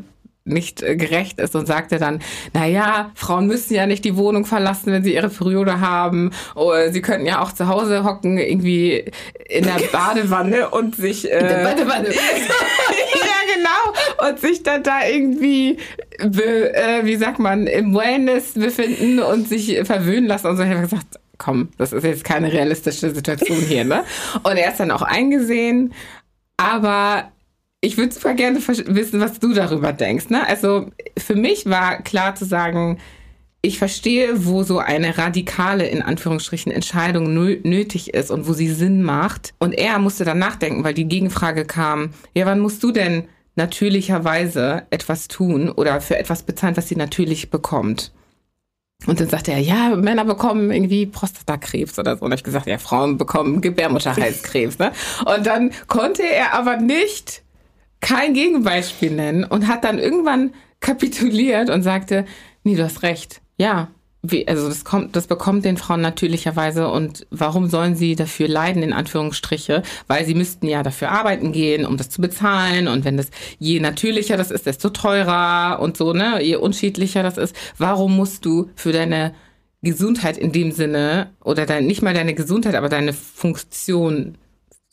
nicht 0.45 0.83
äh, 0.83 0.97
gerecht 0.97 1.39
ist 1.41 1.57
und 1.57 1.67
sagte 1.67 1.99
dann, 1.99 2.21
na 2.53 2.67
ja, 2.67 3.11
Frauen 3.15 3.47
müssen 3.47 3.75
ja 3.75 3.87
nicht 3.87 4.05
die 4.05 4.17
Wohnung 4.17 4.45
verlassen, 4.45 4.93
wenn 4.93 5.03
sie 5.03 5.15
ihre 5.15 5.31
Periode 5.31 5.81
haben. 5.81 6.33
Oder 6.55 6.93
sie 6.93 7.01
könnten 7.01 7.27
ja 7.27 7.41
auch 7.43 7.53
zu 7.53 7.69
Hause 7.69 8.05
hocken, 8.05 8.39
irgendwie 8.39 9.11
in 9.49 9.65
der 9.65 9.81
Badewanne 9.93 10.69
und 10.71 10.97
sich... 10.97 11.31
Äh, 11.31 11.39
in 11.39 11.49
der 11.49 11.65
Badewanne. 11.65 12.09
ja, 12.15 13.55
genau. 13.55 14.29
Und 14.29 14.39
sich 14.41 14.63
dann 14.63 14.83
da 14.83 15.07
irgendwie, 15.07 15.79
be, 16.19 16.75
äh, 16.75 17.05
wie 17.05 17.17
sagt 17.17 17.39
man, 17.39 17.67
im 17.67 17.95
Wellness 17.95 18.53
befinden 18.53 19.21
und 19.21 19.49
sich 19.49 19.81
verwöhnen 19.85 20.27
lassen. 20.27 20.49
Und 20.49 20.59
so 20.59 20.63
ich 20.63 20.71
habe 20.71 20.83
gesagt, 20.83 21.19
komm, 21.39 21.71
das 21.79 21.95
ist 21.95 22.05
jetzt 22.05 22.25
keine 22.25 22.53
realistische 22.53 23.11
Situation 23.11 23.59
hier, 23.59 23.85
ne? 23.85 24.05
Und 24.43 24.57
er 24.57 24.71
ist 24.71 24.81
dann 24.81 24.91
auch 24.91 25.03
eingesehen, 25.03 25.95
aber 26.57 27.33
ich 27.85 27.99
würde 27.99 28.15
super 28.15 28.35
gerne 28.35 28.59
wissen, 28.67 29.21
was 29.21 29.39
du 29.39 29.53
darüber 29.53 29.93
denkst. 29.93 30.31
Ne? 30.31 30.47
Also 30.47 30.87
für 31.19 31.35
mich 31.35 31.67
war 31.67 32.03
klar 32.03 32.35
zu 32.35 32.47
sagen, 32.47 32.99
ich 33.61 33.79
verstehe, 33.79 34.47
wo 34.47 34.63
so 34.63 34.79
eine 34.79 35.17
radikale, 35.17 35.87
in 35.87 36.03
Anführungsstrichen, 36.03 36.73
Entscheidung 36.73 37.33
nötig 37.35 38.13
ist 38.13 38.31
und 38.31 38.49
wo 38.49 38.53
sie 38.53 38.69
Sinn 38.69 39.03
macht. 39.03 39.55
Und 39.59 39.73
er 39.73 39.99
musste 39.99 40.25
dann 40.25 40.39
nachdenken, 40.39 40.85
weil 40.85 40.95
die 40.95 41.09
Gegenfrage 41.09 41.65
kam, 41.65 42.11
ja, 42.35 42.47
wann 42.47 42.61
musst 42.61 42.83
du 42.83 42.91
denn 42.91 43.25
natürlicherweise 43.55 44.87
etwas 44.91 45.29
tun 45.29 45.71
oder 45.71 46.01
für 46.01 46.19
etwas 46.19 46.43
bezahlen, 46.43 46.77
was 46.77 46.89
sie 46.89 46.97
natürlich 46.97 47.51
bekommt? 47.51 48.13
Und 49.07 49.21
dann 49.21 49.29
sagte 49.29 49.53
er, 49.53 49.59
ja, 49.59 49.97
Männer 49.97 50.25
bekommen 50.25 50.71
irgendwie 50.71 51.07
Prostatakrebs 51.07 51.99
oder 51.99 52.17
so. 52.17 52.25
Und 52.25 52.33
ich 52.33 52.45
gesagt, 52.45 52.67
ja, 52.67 52.79
Frauen 52.79 53.19
bekommen 53.19 53.61
Gebärmutterhalskrebs. 53.61 54.79
Ne? 54.79 54.93
Und 55.25 55.47
dann 55.47 55.71
konnte 55.89 56.23
er 56.23 56.55
aber 56.55 56.79
nicht 56.79 57.44
kein 58.05 58.35
Gegenbeispiel 58.35 59.11
nennen 59.11 59.45
und 59.45 59.67
hat 59.67 59.83
dann 59.83 59.99
irgendwann 59.99 60.53
kapituliert 60.81 61.71
und 61.71 61.83
sagte, 61.83 62.27
nee, 62.63 62.77
du 62.77 62.85
hast 62.85 63.03
recht. 63.03 63.41
Ja, 63.57 63.89
wie, 64.21 64.47
also 64.47 64.69
das 64.69 64.85
kommt, 64.85 65.17
das 65.17 65.27
bekommt 65.27 65.65
den 65.65 65.79
Frauen 65.79 66.03
natürlicherweise 66.03 66.89
und 66.89 67.27
warum 67.31 67.69
sollen 67.69 67.97
sie 67.97 68.15
dafür 68.15 68.47
leiden, 68.47 68.83
in 68.83 68.93
Anführungsstriche? 68.93 69.83
Weil 70.07 70.27
sie 70.27 70.35
müssten 70.35 70.67
ja 70.67 70.83
dafür 70.83 71.13
arbeiten 71.13 71.53
gehen, 71.53 71.87
um 71.87 71.97
das 71.97 72.11
zu 72.11 72.21
bezahlen 72.21 72.89
und 72.89 73.07
wenn 73.07 73.17
das 73.17 73.31
je 73.59 73.81
natürlicher 73.81 74.37
das 74.37 74.51
ist, 74.51 74.67
desto 74.67 74.91
teurer 74.91 75.79
und 75.81 75.97
so, 75.97 76.13
ne, 76.13 76.43
je 76.43 76.57
unschädlicher 76.57 77.23
das 77.23 77.39
ist. 77.39 77.57
Warum 77.79 78.17
musst 78.17 78.45
du 78.45 78.71
für 78.77 78.93
deine 78.93 79.35
Gesundheit 79.81 80.37
in 80.37 80.53
dem 80.53 80.73
Sinne 80.73 81.31
oder 81.43 81.65
dein, 81.65 81.87
nicht 81.87 82.03
mal 82.03 82.15
deine 82.15 82.35
Gesundheit, 82.35 82.75
aber 82.75 82.91
deine 82.91 83.15
Funktion 83.15 84.37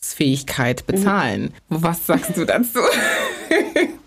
Fähigkeit 0.03 0.86
bezahlen. 0.88 1.53
Mhm. 1.69 1.84
Was 1.84 2.06
sagst 2.06 2.36
du 2.36 2.45
dazu? 2.45 2.80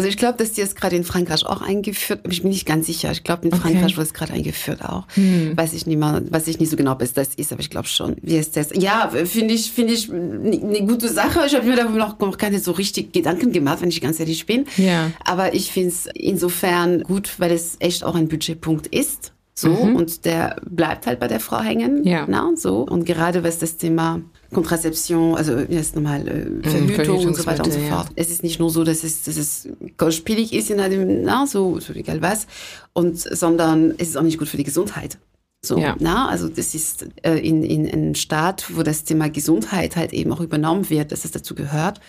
Also 0.00 0.08
ich 0.08 0.16
glaube, 0.16 0.38
dass 0.38 0.52
die 0.52 0.62
es 0.62 0.76
gerade 0.76 0.96
in 0.96 1.04
Frankreich 1.04 1.44
auch 1.44 1.60
eingeführt, 1.60 2.20
ich 2.30 2.40
bin 2.40 2.52
nicht 2.52 2.64
ganz 2.64 2.86
sicher. 2.86 3.10
Ich 3.10 3.22
glaube, 3.22 3.46
in 3.46 3.50
Frankreich 3.50 3.84
okay. 3.84 3.96
wurde 3.96 4.06
es 4.06 4.14
gerade 4.14 4.32
eingeführt 4.32 4.82
auch. 4.82 5.04
Hm. 5.14 5.54
Weiß 5.56 5.74
ich 5.74 5.84
nicht 5.86 5.98
mal, 5.98 6.22
weiß 6.30 6.46
ich 6.48 6.58
nicht 6.58 6.70
so 6.70 6.76
genau, 6.76 6.94
bis 6.94 7.12
das 7.12 7.34
ist, 7.34 7.52
aber 7.52 7.60
ich 7.60 7.68
glaube 7.68 7.86
schon. 7.86 8.16
Wie 8.22 8.38
ist 8.38 8.56
das? 8.56 8.70
Ja, 8.72 9.10
finde 9.26 9.52
ich, 9.52 9.70
finde 9.70 9.92
ich 9.92 10.10
eine 10.10 10.86
gute 10.86 11.10
Sache. 11.10 11.40
Ich 11.46 11.54
habe 11.54 11.66
mir 11.66 11.76
darüber 11.76 11.98
noch, 11.98 12.18
noch 12.18 12.38
keine 12.38 12.60
so 12.60 12.72
richtig 12.72 13.12
Gedanken 13.12 13.52
gemacht, 13.52 13.82
wenn 13.82 13.90
ich 13.90 14.00
ganz 14.00 14.18
ehrlich 14.20 14.46
bin. 14.46 14.64
Ja. 14.78 15.10
Aber 15.24 15.54
ich 15.54 15.70
finde 15.70 15.90
es 15.90 16.08
insofern 16.14 17.02
gut, 17.02 17.34
weil 17.38 17.52
es 17.52 17.76
echt 17.80 18.02
auch 18.02 18.14
ein 18.14 18.28
Budgetpunkt 18.28 18.86
ist. 18.86 19.32
So, 19.54 19.68
mhm. 19.68 19.96
und 19.96 20.24
der 20.24 20.56
bleibt 20.64 21.06
halt 21.06 21.20
bei 21.20 21.28
der 21.28 21.40
Frau 21.40 21.60
hängen. 21.60 22.04
Ja. 22.04 22.24
Na, 22.28 22.52
so. 22.54 22.78
Und 22.78 23.04
gerade 23.04 23.44
was 23.44 23.58
das 23.58 23.76
Thema 23.76 24.22
Kontrazeption, 24.52 25.36
also 25.36 25.58
jetzt 25.58 25.94
nochmal 25.94 26.26
äh, 26.26 26.44
mhm, 26.46 26.88
Verhütung 26.88 27.26
und 27.26 27.36
so 27.36 27.44
weiter 27.44 27.64
und 27.64 27.72
so 27.72 27.80
fort. 27.80 28.06
Ja. 28.08 28.12
Es 28.16 28.30
ist 28.30 28.42
nicht 28.42 28.58
nur 28.58 28.70
so, 28.70 28.84
dass 28.84 29.04
es, 29.04 29.24
dass 29.24 29.36
es 29.36 29.68
kostspielig 29.96 30.52
ist 30.52 30.70
in 30.70 30.80
einem, 30.80 31.22
na, 31.24 31.46
so, 31.46 31.78
so 31.78 31.92
egal 31.92 32.22
was, 32.22 32.46
und, 32.94 33.18
sondern 33.18 33.92
es 33.98 34.08
ist 34.08 34.16
auch 34.16 34.22
nicht 34.22 34.38
gut 34.38 34.48
für 34.48 34.56
die 34.56 34.64
Gesundheit. 34.64 35.18
So, 35.62 35.76
ja. 35.78 35.94
na, 36.00 36.28
also 36.28 36.48
das 36.48 36.74
ist 36.74 37.06
äh, 37.22 37.36
in, 37.36 37.62
in, 37.62 37.84
in 37.84 38.00
einem 38.00 38.14
Staat, 38.14 38.74
wo 38.74 38.82
das 38.82 39.04
Thema 39.04 39.28
Gesundheit 39.28 39.94
halt 39.94 40.14
eben 40.14 40.32
auch 40.32 40.40
übernommen 40.40 40.88
wird, 40.88 41.12
dass 41.12 41.26
es 41.26 41.32
dazu 41.32 41.54
gehört, 41.54 42.00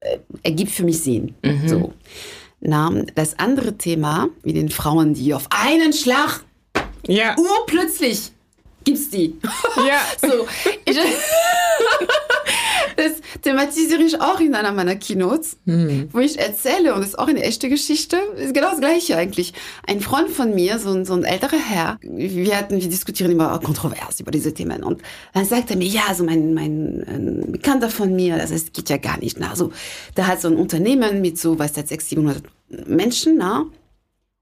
äh, 0.00 0.18
ergibt 0.42 0.70
für 0.70 0.84
mich 0.84 1.00
Sinn. 1.00 1.34
Mhm. 1.42 1.68
So. 1.68 1.92
Na, 2.60 2.90
das 3.14 3.38
andere 3.38 3.78
Thema, 3.78 4.28
wie 4.42 4.52
den 4.52 4.68
Frauen, 4.68 5.14
die 5.14 5.32
auf 5.32 5.48
einen 5.50 5.94
Schlag 5.94 6.44
ja. 7.06 7.36
urplötzlich 7.36 8.32
gibt's 8.84 9.10
die. 9.10 9.38
Ja. 9.76 10.02
so. 10.20 10.46
Ich, 10.84 10.98
das 12.96 13.12
thematisiere 13.42 14.02
ich 14.02 14.20
auch 14.20 14.40
in 14.40 14.54
einer 14.54 14.72
meiner 14.72 14.96
Keynotes, 14.96 15.56
hm. 15.66 16.08
wo 16.12 16.18
ich 16.20 16.38
erzähle, 16.38 16.94
und 16.94 17.00
das 17.00 17.10
ist 17.10 17.18
auch 17.18 17.26
eine 17.26 17.42
echte 17.42 17.68
Geschichte, 17.68 18.16
ist 18.36 18.54
genau 18.54 18.70
das 18.70 18.80
Gleiche 18.80 19.16
eigentlich. 19.16 19.52
Ein 19.86 20.00
Freund 20.00 20.30
von 20.30 20.54
mir, 20.54 20.78
so 20.78 20.90
ein, 20.90 21.04
so 21.04 21.14
ein 21.14 21.24
älterer 21.24 21.58
Herr, 21.58 21.98
wir 22.02 22.56
hatten, 22.56 22.80
wir 22.80 22.88
diskutieren 22.88 23.32
immer 23.32 23.58
kontrovers 23.60 24.20
über 24.20 24.30
diese 24.30 24.54
Themen. 24.54 24.82
Und 24.82 25.02
dann 25.32 25.44
sagt 25.44 25.70
er 25.70 25.76
mir, 25.76 25.88
ja, 25.88 26.02
also 26.08 26.24
mein, 26.24 26.54
mein 26.54 27.44
Bekannter 27.48 27.90
von 27.90 28.14
mir, 28.14 28.36
das 28.36 28.52
heißt, 28.52 28.72
geht 28.74 28.90
ja 28.90 28.98
gar 28.98 29.18
nicht. 29.18 29.38
Na, 29.40 29.50
also, 29.50 29.72
der 30.16 30.26
hat 30.26 30.40
so 30.40 30.48
ein 30.48 30.56
Unternehmen 30.56 31.20
mit 31.20 31.38
so, 31.38 31.58
was 31.58 31.72
das, 31.72 31.88
600, 31.88 32.42
700 32.68 32.88
Menschen, 32.88 33.36
na, 33.38 33.66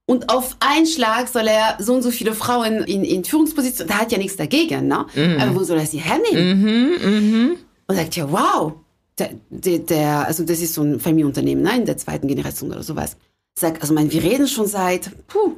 und 0.06 0.28
auf 0.28 0.56
einen 0.60 0.86
Schlag 0.86 1.28
soll 1.28 1.46
er 1.46 1.76
so 1.78 1.94
und 1.94 2.02
so 2.02 2.10
viele 2.10 2.34
Frauen 2.34 2.84
in, 2.84 3.04
in 3.04 3.24
Führungspositionen, 3.24 3.88
da 3.88 4.00
hat 4.00 4.12
ja 4.12 4.18
nichts 4.18 4.36
dagegen, 4.36 4.88
ne? 4.88 5.06
Mhm. 5.14 5.40
Aber 5.40 5.54
wo 5.54 5.62
soll 5.64 5.78
er 5.78 5.86
sie 5.86 5.98
hernehmen? 5.98 6.60
Mhm, 6.60 7.48
mh. 7.50 7.56
Und 7.86 7.96
sagt 7.96 8.16
ja, 8.16 8.30
wow, 8.30 8.72
der, 9.18 9.30
der, 9.50 9.78
der, 9.78 10.26
also 10.26 10.44
das 10.44 10.60
ist 10.60 10.74
so 10.74 10.82
ein 10.82 10.98
Familienunternehmen, 11.00 11.62
ne, 11.62 11.76
in 11.76 11.86
der 11.86 11.96
zweiten 11.96 12.26
Generation 12.28 12.70
oder 12.70 12.82
sowas. 12.82 13.16
Sag, 13.54 13.80
also 13.80 13.94
mein, 13.94 14.10
wir 14.10 14.22
reden 14.22 14.48
schon 14.48 14.66
seit 14.66 15.10
puh, 15.28 15.56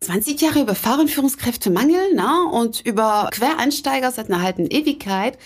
20 0.00 0.40
Jahre 0.40 0.62
über 0.62 0.74
Frauenführungskräftemangel 0.74 2.14
ne, 2.14 2.48
und 2.52 2.80
über 2.80 3.28
Quereinsteiger 3.32 4.10
seit 4.10 4.30
einer 4.30 4.42
halben 4.42 4.66
Ewigkeit 4.66 5.38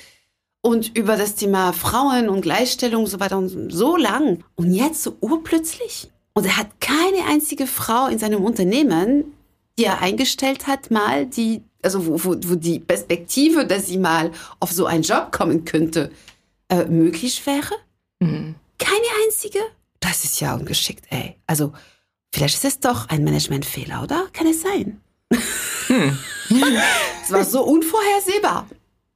und 0.62 0.96
über 0.96 1.16
das 1.16 1.34
Thema 1.34 1.72
Frauen 1.72 2.28
und 2.28 2.42
Gleichstellung 2.42 3.04
und 3.04 3.10
so 3.10 3.20
weiter 3.20 3.38
und 3.38 3.72
so 3.72 3.96
lang. 3.96 4.44
Und 4.56 4.72
jetzt 4.72 5.02
so 5.02 5.16
urplötzlich? 5.20 6.08
Und 6.38 6.44
er 6.44 6.56
hat 6.56 6.80
keine 6.80 7.24
einzige 7.26 7.66
Frau 7.66 8.06
in 8.06 8.20
seinem 8.20 8.44
Unternehmen, 8.44 9.24
die 9.76 9.86
er 9.86 10.00
eingestellt 10.02 10.68
hat, 10.68 10.88
mal, 10.88 11.26
die, 11.26 11.64
also 11.82 12.06
wo, 12.06 12.12
wo, 12.12 12.36
wo 12.44 12.54
die 12.54 12.78
Perspektive, 12.78 13.66
dass 13.66 13.88
sie 13.88 13.98
mal 13.98 14.30
auf 14.60 14.70
so 14.70 14.86
einen 14.86 15.02
Job 15.02 15.32
kommen 15.32 15.64
könnte, 15.64 16.12
äh, 16.68 16.84
möglich 16.84 17.44
wäre. 17.44 17.74
Mhm. 18.20 18.54
Keine 18.78 19.24
einzige? 19.24 19.58
Das 19.98 20.22
ist 20.22 20.38
ja 20.38 20.54
ungeschickt, 20.54 21.06
ey. 21.10 21.34
Also, 21.48 21.72
vielleicht 22.32 22.54
ist 22.54 22.64
es 22.64 22.78
doch 22.78 23.08
ein 23.08 23.24
Managementfehler, 23.24 24.04
oder? 24.04 24.28
Kann 24.32 24.46
es 24.46 24.62
sein? 24.62 25.00
Hm. 25.88 26.16
es 27.24 27.32
war 27.32 27.44
so 27.44 27.64
unvorhersehbar. 27.64 28.68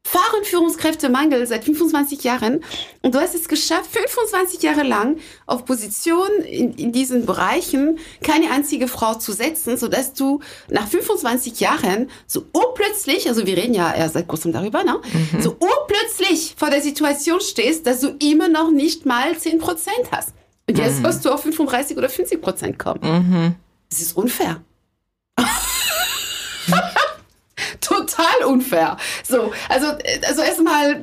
Fahrenführungskräftemangel 0.05 1.47
seit 1.47 1.65
25 1.65 2.24
Jahren. 2.24 2.65
Und 3.03 3.15
du 3.15 3.20
hast 3.20 3.35
es 3.35 3.49
geschafft, 3.49 3.91
25 3.91 4.62
Jahre 4.62 4.83
lang 4.83 5.19
auf 5.47 5.65
Positionen 5.65 6.43
in, 6.43 6.74
in 6.74 6.93
diesen 6.93 7.24
Bereichen 7.24 7.99
keine 8.23 8.51
einzige 8.51 8.89
Frau 8.89 9.15
zu 9.15 9.33
setzen, 9.33 9.77
sodass 9.77 10.12
du 10.12 10.41
nach 10.69 10.89
25 10.89 11.61
Jahren 11.61 12.11
so 12.27 12.45
urplötzlich, 12.53 13.29
also 13.29 13.47
wir 13.47 13.57
reden 13.57 13.74
ja 13.74 13.95
erst 13.95 14.15
seit 14.15 14.27
kurzem 14.27 14.53
darüber, 14.53 14.83
ne? 14.83 15.01
Mhm. 15.33 15.41
so 15.41 15.57
urplötzlich 15.59 16.55
vor 16.57 16.70
der 16.70 16.83
Situation 16.83 17.41
stehst, 17.41 17.87
dass 17.87 18.01
du 18.01 18.16
immer 18.19 18.49
noch 18.49 18.70
nicht 18.70 19.07
mal 19.07 19.37
10 19.37 19.59
Prozent 19.59 20.11
hast. 20.11 20.33
Und 20.69 20.79
jetzt 20.79 20.99
mhm. 20.99 21.05
wirst 21.05 21.24
du 21.24 21.31
auf 21.31 21.43
35 21.43 21.97
oder 21.97 22.09
50 22.09 22.41
Prozent 22.41 22.79
kommen. 22.79 23.01
Mhm. 23.03 23.55
Das 23.89 24.01
ist 24.01 24.16
unfair. 24.16 24.62
Total 27.82 28.44
unfair. 28.46 28.96
So, 29.28 29.52
also, 29.68 29.86
also 30.26 30.42
erstmal, 30.42 31.02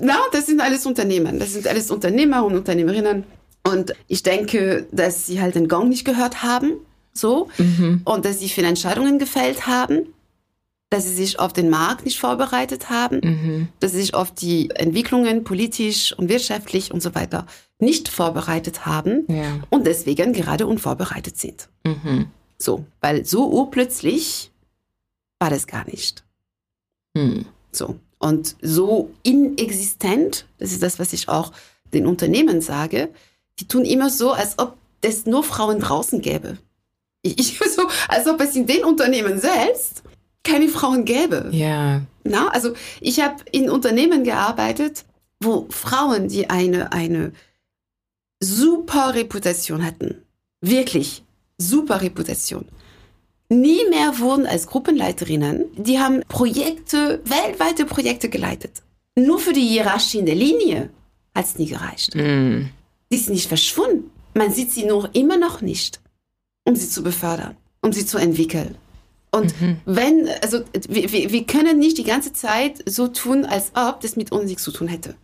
na, 0.00 0.18
das 0.32 0.46
sind 0.46 0.60
alles 0.60 0.84
Unternehmen. 0.84 1.38
Das 1.38 1.52
sind 1.52 1.66
alles 1.66 1.90
Unternehmer 1.90 2.44
und 2.44 2.56
Unternehmerinnen. 2.56 3.24
Und 3.62 3.94
ich 4.08 4.22
denke, 4.22 4.86
dass 4.92 5.26
sie 5.26 5.40
halt 5.40 5.54
den 5.54 5.68
Gong 5.68 5.88
nicht 5.88 6.04
gehört 6.04 6.42
haben, 6.42 6.72
so, 7.12 7.48
mhm. 7.58 8.02
und 8.04 8.24
dass 8.24 8.40
sie 8.40 8.48
viele 8.48 8.68
Entscheidungen 8.68 9.18
gefällt 9.18 9.66
haben 9.66 10.06
dass 10.90 11.04
sie 11.04 11.14
sich 11.14 11.38
auf 11.38 11.52
den 11.52 11.70
Markt 11.70 12.04
nicht 12.04 12.18
vorbereitet 12.18 12.90
haben, 12.90 13.20
mhm. 13.22 13.68
dass 13.78 13.92
sie 13.92 14.00
sich 14.00 14.14
auf 14.14 14.32
die 14.34 14.70
Entwicklungen 14.70 15.44
politisch 15.44 16.12
und 16.12 16.28
wirtschaftlich 16.28 16.92
und 16.92 17.00
so 17.00 17.14
weiter 17.14 17.46
nicht 17.78 18.08
vorbereitet 18.08 18.84
haben 18.86 19.24
ja. 19.28 19.60
und 19.70 19.86
deswegen 19.86 20.32
gerade 20.32 20.66
unvorbereitet 20.66 21.38
sind. 21.38 21.68
Mhm. 21.84 22.26
So, 22.58 22.84
weil 23.00 23.24
so 23.24 23.48
urplötzlich 23.48 24.50
war 25.40 25.50
das 25.50 25.66
gar 25.66 25.84
nicht. 25.86 26.22
Mhm. 27.14 27.46
So, 27.72 27.98
und 28.18 28.56
so 28.62 29.10
inexistent, 29.22 30.46
das 30.58 30.70
ist 30.70 30.82
das, 30.82 30.98
was 30.98 31.12
ich 31.12 31.28
auch 31.28 31.52
den 31.92 32.06
Unternehmen 32.06 32.60
sage, 32.60 33.08
die 33.58 33.66
tun 33.66 33.84
immer 33.84 34.10
so, 34.10 34.32
als 34.32 34.58
ob 34.58 34.76
es 35.00 35.26
nur 35.26 35.42
Frauen 35.42 35.80
draußen 35.80 36.20
gäbe. 36.20 36.58
Ich, 37.22 37.58
so, 37.76 37.88
als 38.08 38.26
ob 38.28 38.40
es 38.40 38.54
in 38.54 38.66
den 38.66 38.84
Unternehmen 38.84 39.40
selbst 39.40 40.02
keine 40.42 40.68
Frauen 40.68 41.04
gäbe. 41.04 41.48
Ja. 41.52 42.02
Na, 42.24 42.48
also 42.48 42.74
ich 43.00 43.20
habe 43.20 43.42
in 43.50 43.70
Unternehmen 43.70 44.24
gearbeitet, 44.24 45.04
wo 45.40 45.66
Frauen, 45.70 46.28
die 46.28 46.50
eine, 46.50 46.92
eine 46.92 47.32
super 48.40 49.14
Reputation 49.14 49.84
hatten, 49.84 50.22
wirklich 50.60 51.24
super 51.58 52.00
Reputation, 52.00 52.66
nie 53.50 53.80
mehr 53.90 54.18
wurden 54.18 54.46
als 54.46 54.66
Gruppenleiterinnen. 54.66 55.66
Die 55.76 55.98
haben 55.98 56.22
Projekte, 56.28 57.20
weltweite 57.24 57.84
Projekte 57.84 58.28
geleitet. 58.30 58.82
Nur 59.16 59.38
für 59.38 59.52
die 59.52 59.66
Hierarchie 59.66 60.18
in 60.18 60.26
der 60.26 60.36
Linie 60.36 60.90
hat 61.34 61.44
es 61.44 61.58
nie 61.58 61.66
gereicht. 61.66 62.14
Mm. 62.14 62.70
Die 63.12 63.18
sind 63.18 63.34
nicht 63.34 63.48
verschwunden. 63.48 64.10
Man 64.34 64.52
sieht 64.52 64.70
sie 64.70 64.84
nur 64.84 65.10
immer 65.14 65.36
noch 65.36 65.60
nicht, 65.60 66.00
um 66.64 66.76
sie 66.76 66.88
zu 66.88 67.02
befördern, 67.02 67.56
um 67.82 67.92
sie 67.92 68.06
zu 68.06 68.18
entwickeln. 68.18 68.76
Und 69.32 69.60
mhm. 69.60 69.76
wenn, 69.84 70.28
also 70.42 70.60
wir, 70.88 71.12
wir 71.12 71.44
können 71.44 71.78
nicht 71.78 71.98
die 71.98 72.04
ganze 72.04 72.32
Zeit 72.32 72.82
so 72.86 73.08
tun, 73.08 73.44
als 73.44 73.72
ob 73.74 74.00
das 74.00 74.16
mit 74.16 74.32
uns 74.32 74.46
nichts 74.46 74.64
zu 74.64 74.72
tun 74.72 74.88
hätte. 74.88 75.14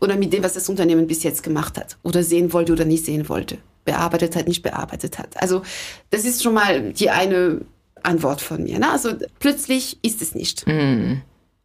Oder 0.00 0.16
mit 0.16 0.32
dem, 0.32 0.42
was 0.42 0.54
das 0.54 0.68
Unternehmen 0.68 1.06
bis 1.06 1.22
jetzt 1.22 1.42
gemacht 1.42 1.76
hat. 1.76 1.98
Oder 2.02 2.22
sehen 2.22 2.52
wollte 2.52 2.72
oder 2.72 2.84
nicht 2.84 3.04
sehen 3.04 3.28
wollte. 3.28 3.58
Bearbeitet 3.88 4.36
hat, 4.36 4.46
nicht 4.46 4.62
bearbeitet 4.62 5.18
hat. 5.18 5.40
Also 5.40 5.62
das 6.10 6.24
ist 6.24 6.42
schon 6.42 6.54
mal 6.54 6.92
die 6.92 7.08
eine 7.08 7.62
Antwort 8.02 8.42
von 8.42 8.62
mir. 8.62 8.78
Ne? 8.78 8.90
Also 8.90 9.14
plötzlich 9.38 9.98
ist 10.02 10.20
es 10.20 10.34
nicht. 10.34 10.66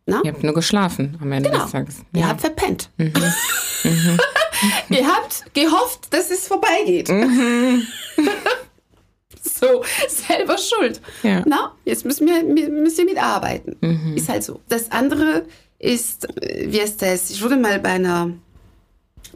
Na? 0.06 0.22
Ihr 0.24 0.32
habt 0.32 0.44
nur 0.44 0.54
geschlafen 0.54 1.18
am 1.22 1.32
Ende 1.32 1.50
genau. 1.50 1.64
des 1.64 1.72
Tages. 1.72 1.96
Ja. 2.14 2.22
Ihr 2.22 2.28
habt 2.28 2.42
verpennt. 2.42 2.90
Mhm. 2.98 3.14
mhm. 3.84 4.20
Ihr 4.90 5.08
habt 5.08 5.54
gehofft, 5.54 6.14
dass 6.14 6.32
es 6.32 6.48
vorbeigeht. 6.48 7.10
Mhm. 7.10 7.86
so 9.44 9.84
selber 10.08 10.58
schuld. 10.58 11.02
Ja. 11.24 11.44
Na, 11.46 11.74
jetzt 11.86 12.06
müssen 12.06 12.28
wir, 12.28 12.44
müssen 12.44 12.98
wir 13.00 13.06
mitarbeiten. 13.06 13.76
Mhm. 13.82 14.16
Ist 14.16 14.30
halt 14.30 14.44
so. 14.44 14.62
Das 14.70 14.92
andere 14.92 15.46
ist, 15.80 16.28
wie 16.42 16.80
ist 16.80 17.02
das? 17.02 17.30
Ich 17.30 17.44
wurde 17.44 17.58
mal 17.58 17.80
bei 17.80 17.90
einer, 17.90 18.32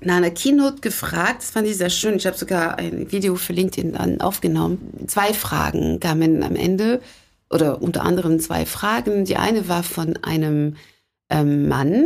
nach 0.02 0.18
einer 0.18 0.32
Keynote 0.32 0.82
gefragt, 0.82 1.42
das 1.42 1.52
fand 1.52 1.68
ich 1.68 1.78
sehr 1.78 1.90
schön. 1.90 2.16
Ich 2.18 2.28
habe 2.28 2.38
sogar 2.38 2.78
ein 2.78 3.12
Video 3.12 3.36
für 3.36 3.54
LinkedIn 3.54 3.94
dann 3.94 4.22
aufgenommen. 4.22 5.08
Zwei 5.08 5.34
Fragen 5.34 6.00
kamen 6.00 6.44
am 6.44 6.56
Ende 6.56 7.02
oder 7.50 7.82
unter 7.82 8.04
anderem 8.04 8.40
zwei 8.40 8.66
Fragen. 8.66 9.26
Die 9.26 9.38
eine 9.38 9.68
war 9.68 9.84
von 9.84 10.18
einem 10.24 10.76
ähm, 11.30 11.68
Mann, 11.68 12.06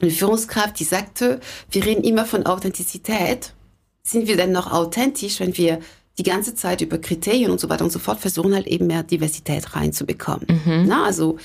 eine 0.00 0.10
Führungskraft, 0.10 0.78
die 0.78 0.84
sagte, 0.84 1.40
wir 1.70 1.84
reden 1.84 2.04
immer 2.04 2.24
von 2.24 2.46
Authentizität. 2.46 3.54
Sind 4.02 4.26
wir 4.26 4.36
denn 4.36 4.52
noch 4.52 4.72
authentisch, 4.72 5.40
wenn 5.40 5.56
wir 5.56 5.80
die 6.18 6.22
ganze 6.22 6.54
Zeit 6.54 6.80
über 6.80 6.98
Kriterien 6.98 7.50
und 7.50 7.60
so 7.60 7.68
weiter 7.68 7.84
und 7.84 7.92
so 7.92 7.98
fort 7.98 8.20
versuchen 8.20 8.54
halt 8.54 8.66
eben 8.66 8.86
mehr 8.86 9.02
Diversität 9.02 9.76
reinzubekommen. 9.76 10.46
Mhm. 10.48 10.84
Na, 10.86 11.04
also, 11.04 11.38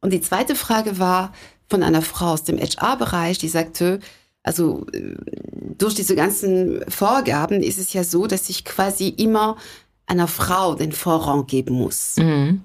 und 0.00 0.12
die 0.12 0.20
zweite 0.20 0.54
Frage 0.54 0.98
war 0.98 1.32
von 1.68 1.82
einer 1.82 2.02
Frau 2.02 2.32
aus 2.32 2.44
dem 2.44 2.58
HR-Bereich, 2.58 3.38
die 3.38 3.48
sagte, 3.48 4.00
also 4.48 4.86
äh, 4.92 5.14
durch 5.76 5.94
diese 5.94 6.16
ganzen 6.16 6.80
Vorgaben 6.88 7.62
ist 7.62 7.78
es 7.78 7.92
ja 7.92 8.02
so, 8.02 8.26
dass 8.26 8.48
ich 8.48 8.64
quasi 8.64 9.08
immer 9.08 9.58
einer 10.06 10.26
Frau 10.26 10.74
den 10.74 10.92
Vorrang 10.92 11.46
geben 11.46 11.74
muss. 11.74 12.16
Mhm. 12.16 12.62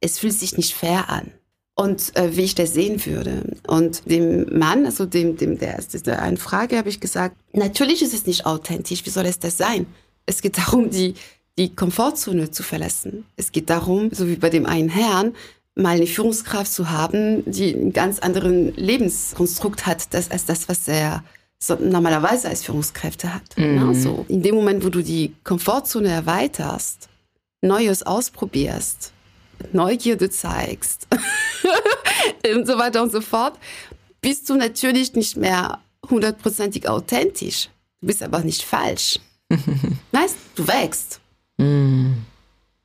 Es 0.00 0.18
fühlt 0.18 0.32
sich 0.32 0.56
nicht 0.56 0.74
fair 0.74 1.10
an. 1.10 1.30
Und 1.74 2.16
äh, 2.16 2.36
wie 2.36 2.42
ich 2.42 2.54
das 2.54 2.72
sehen 2.72 3.04
würde. 3.04 3.56
Und 3.66 4.10
dem 4.10 4.58
Mann, 4.58 4.86
also 4.86 5.04
dem, 5.04 5.36
dem 5.36 5.58
der 5.58 5.78
ist 5.78 6.06
der 6.06 6.22
einen 6.22 6.38
Frage, 6.38 6.78
habe 6.78 6.88
ich 6.88 7.00
gesagt, 7.00 7.36
natürlich 7.52 8.02
ist 8.02 8.14
es 8.14 8.26
nicht 8.26 8.46
authentisch. 8.46 9.04
Wie 9.04 9.10
soll 9.10 9.26
es 9.26 9.38
das 9.38 9.58
sein? 9.58 9.86
Es 10.24 10.40
geht 10.40 10.56
darum, 10.56 10.90
die, 10.90 11.14
die 11.58 11.74
Komfortzone 11.74 12.50
zu 12.50 12.62
verlassen. 12.62 13.24
Es 13.36 13.52
geht 13.52 13.68
darum, 13.68 14.10
so 14.10 14.26
wie 14.26 14.36
bei 14.36 14.48
dem 14.48 14.64
einen 14.64 14.88
Herrn, 14.88 15.34
mal 15.80 15.96
eine 15.96 16.06
Führungskraft 16.06 16.72
zu 16.72 16.90
haben, 16.90 17.42
die 17.50 17.74
einen 17.74 17.92
ganz 17.92 18.18
anderen 18.18 18.74
Lebenskonstrukt 18.76 19.86
hat, 19.86 20.12
das, 20.14 20.30
als 20.30 20.44
das, 20.44 20.68
was 20.68 20.86
er 20.88 21.24
so 21.58 21.76
normalerweise 21.76 22.48
als 22.48 22.64
Führungskräfte 22.64 23.32
hat. 23.34 23.56
Mhm. 23.56 23.76
Ja, 23.76 23.94
so. 23.94 24.24
In 24.28 24.42
dem 24.42 24.54
Moment, 24.54 24.84
wo 24.84 24.88
du 24.88 25.02
die 25.02 25.34
Komfortzone 25.44 26.08
erweiterst, 26.08 27.08
Neues 27.62 28.02
ausprobierst, 28.02 29.12
Neugierde 29.72 30.30
zeigst 30.30 31.06
und 32.54 32.66
so 32.66 32.78
weiter 32.78 33.02
und 33.02 33.12
so 33.12 33.20
fort, 33.20 33.58
bist 34.22 34.48
du 34.48 34.54
natürlich 34.54 35.14
nicht 35.14 35.36
mehr 35.36 35.80
hundertprozentig 36.08 36.88
authentisch. 36.88 37.68
Du 38.00 38.06
bist 38.06 38.22
aber 38.22 38.40
nicht 38.40 38.62
falsch. 38.62 39.20
Weißt, 40.12 40.36
du 40.54 40.66
wächst. 40.66 41.20
Mm. 41.58 42.12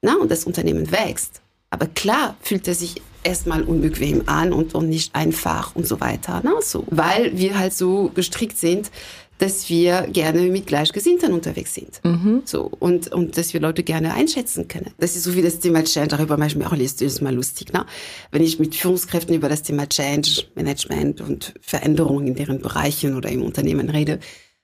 Na, 0.02 0.16
und 0.16 0.30
das 0.30 0.44
Unternehmen 0.44 0.92
wächst. 0.92 1.42
Aber 1.76 1.88
klar 1.88 2.38
fühlt 2.40 2.68
er 2.70 2.74
sich 2.74 3.02
erstmal 3.24 3.64
unbequem 3.64 4.24
an 4.28 4.54
und, 4.54 4.76
und 4.76 4.88
nicht 4.88 5.14
einfach 5.14 5.76
und 5.76 5.86
so 5.86 6.00
weiter. 6.00 6.42
Na, 6.46 6.62
so. 6.62 6.86
Weil 6.90 7.38
wir 7.38 7.60
halt 7.60 7.74
so 7.74 8.12
gestrickt 8.16 8.58
sind, 8.58 8.92
dass 9.40 9.70
wir 9.70 10.04
gerne 10.04 10.44
mit 10.44 10.68
Gleichgesinnten 10.68 11.34
unterwegs 11.34 11.74
sind. 11.74 12.00
Mhm. 12.06 12.44
So, 12.46 12.72
und, 12.80 13.12
und 13.12 13.38
dass 13.38 13.54
wir 13.54 13.60
Leute 13.60 13.84
gerne 13.84 14.14
einschätzen 14.14 14.70
können. 14.70 14.92
Das 14.98 15.18
ist 15.18 15.24
so 15.24 15.36
wie 15.36 15.42
das 15.42 15.60
Thema 15.60 15.84
Change, 15.84 16.16
darüber 16.16 16.38
mache 16.38 16.50
ich 16.50 16.56
mir 16.56 16.68
auch 16.68 16.78
ist 16.78 17.22
mal 17.22 17.36
lustig. 17.36 17.74
Ne? 17.74 17.86
Wenn 18.32 18.42
ich 18.42 18.58
mit 18.58 18.74
Führungskräften 18.74 19.36
über 19.36 19.50
das 19.50 19.64
Thema 19.64 19.90
Change, 19.90 20.46
Management 20.56 21.20
und 21.20 21.54
Veränderungen 21.60 22.28
in 22.28 22.36
deren 22.36 22.62
Bereichen 22.62 23.18
oder 23.18 23.28
im 23.28 23.44
Unternehmen 23.44 23.90
rede, 23.90 24.20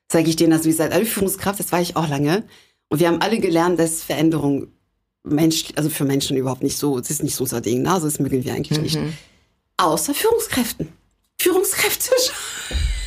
sage 0.10 0.30
ich 0.30 0.38
denen, 0.38 0.54
also 0.54 0.66
wie 0.66 0.70
gesagt, 0.70 0.94
alle 0.94 1.06
Führungskraft, 1.06 1.60
das 1.60 1.74
war 1.74 1.82
ich 1.82 1.98
auch 1.98 2.08
lange. 2.08 2.46
Und 2.88 3.02
wir 3.02 3.10
haben 3.10 3.20
alle 3.20 3.40
gelernt, 3.40 3.78
dass 3.78 4.02
Veränderung 4.02 4.68
Mensch, 5.24 5.66
also 5.76 5.90
für 5.90 6.06
Menschen 6.06 6.38
überhaupt 6.38 6.64
nicht 6.64 6.78
so, 6.78 6.98
es 6.98 7.10
ist 7.10 7.24
nicht 7.24 7.36
so 7.36 7.44
unser 7.44 7.62
Ding, 7.62 7.84
ne? 7.84 7.92
also 7.92 8.08
das 8.08 8.20
mögen 8.20 8.44
wir 8.44 8.54
eigentlich 8.54 8.78
mhm. 8.78 8.84
nicht. 8.84 9.00
Außer 9.78 10.14
Führungskräften. 10.14 10.90
Führungskräfte 11.40 12.12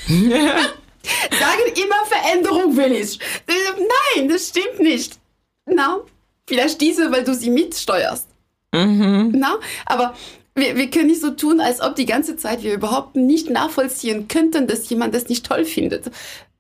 sagen 0.09 1.63
immer, 1.77 2.07
Veränderung 2.07 2.77
will 2.77 2.93
ich. 2.93 3.19
Nein, 3.47 4.29
das 4.29 4.49
stimmt 4.49 4.81
nicht. 4.81 5.19
Na, 5.67 6.01
vielleicht 6.47 6.81
diese, 6.81 7.11
weil 7.13 7.25
du 7.25 7.35
sie 7.35 7.51
mitsteuerst. 7.51 8.27
Mhm. 8.73 9.33
Na, 9.37 9.59
aber 9.87 10.15
wir, 10.55 10.77
wir 10.77 10.91
können 10.91 11.07
nicht 11.07 11.21
so 11.21 11.31
tun, 11.31 11.61
als 11.61 11.81
ob 11.81 11.97
die 11.97 12.07
ganze 12.07 12.37
Zeit 12.37 12.63
wir 12.63 12.75
überhaupt 12.75 13.17
nicht 13.17 13.51
nachvollziehen 13.51 14.29
könnten, 14.29 14.67
dass 14.67 14.89
jemand 14.91 15.15
das 15.15 15.29
nicht 15.29 15.47
toll 15.47 15.65
findet 15.65 16.11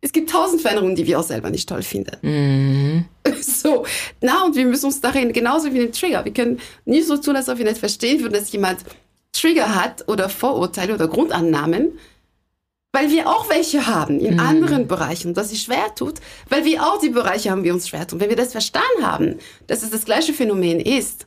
es 0.04 0.12
gibt 0.12 0.28
tausend 0.28 0.60
Veränderungen, 0.60 0.96
die 0.96 1.06
wir 1.06 1.18
auch 1.18 1.24
selber 1.24 1.48
nicht 1.48 1.66
toll 1.66 1.82
finden. 1.82 2.16
Mhm. 2.22 3.04
So, 3.40 3.86
na, 4.20 4.44
und 4.44 4.54
wir 4.54 4.66
müssen 4.66 4.86
uns 4.86 5.00
darin 5.00 5.32
genauso 5.32 5.72
wie 5.72 5.78
den 5.78 5.92
Trigger. 5.92 6.24
Wir 6.26 6.32
können 6.34 6.60
nicht 6.84 7.06
so 7.06 7.16
tun, 7.16 7.36
als 7.36 7.48
ob 7.48 7.56
wir 7.56 7.64
nicht 7.64 7.78
verstehen 7.78 8.20
würden, 8.20 8.34
dass 8.34 8.52
jemand 8.52 8.80
Trigger 9.32 9.74
hat 9.74 10.06
oder 10.08 10.28
Vorurteile 10.28 10.94
oder 10.94 11.08
Grundannahmen, 11.08 11.98
weil 12.92 13.10
wir 13.10 13.26
auch 13.26 13.48
welche 13.48 13.86
haben 13.86 14.20
in 14.20 14.34
mhm. 14.34 14.40
anderen 14.40 14.86
Bereichen 14.86 15.28
und 15.28 15.36
das 15.38 15.48
sich 15.48 15.62
schwer 15.62 15.94
tut, 15.94 16.20
weil 16.50 16.66
wir 16.66 16.82
auch 16.82 17.00
die 17.00 17.08
Bereiche 17.08 17.50
haben, 17.50 17.64
die 17.64 17.70
uns 17.70 17.88
schwer 17.88 18.06
tun. 18.06 18.20
Wenn 18.20 18.28
wir 18.28 18.36
das 18.36 18.52
verstanden 18.52 19.06
haben, 19.06 19.36
dass 19.66 19.82
es 19.82 19.88
das 19.88 20.04
gleiche 20.04 20.34
Phänomen 20.34 20.80
ist, 20.80 21.26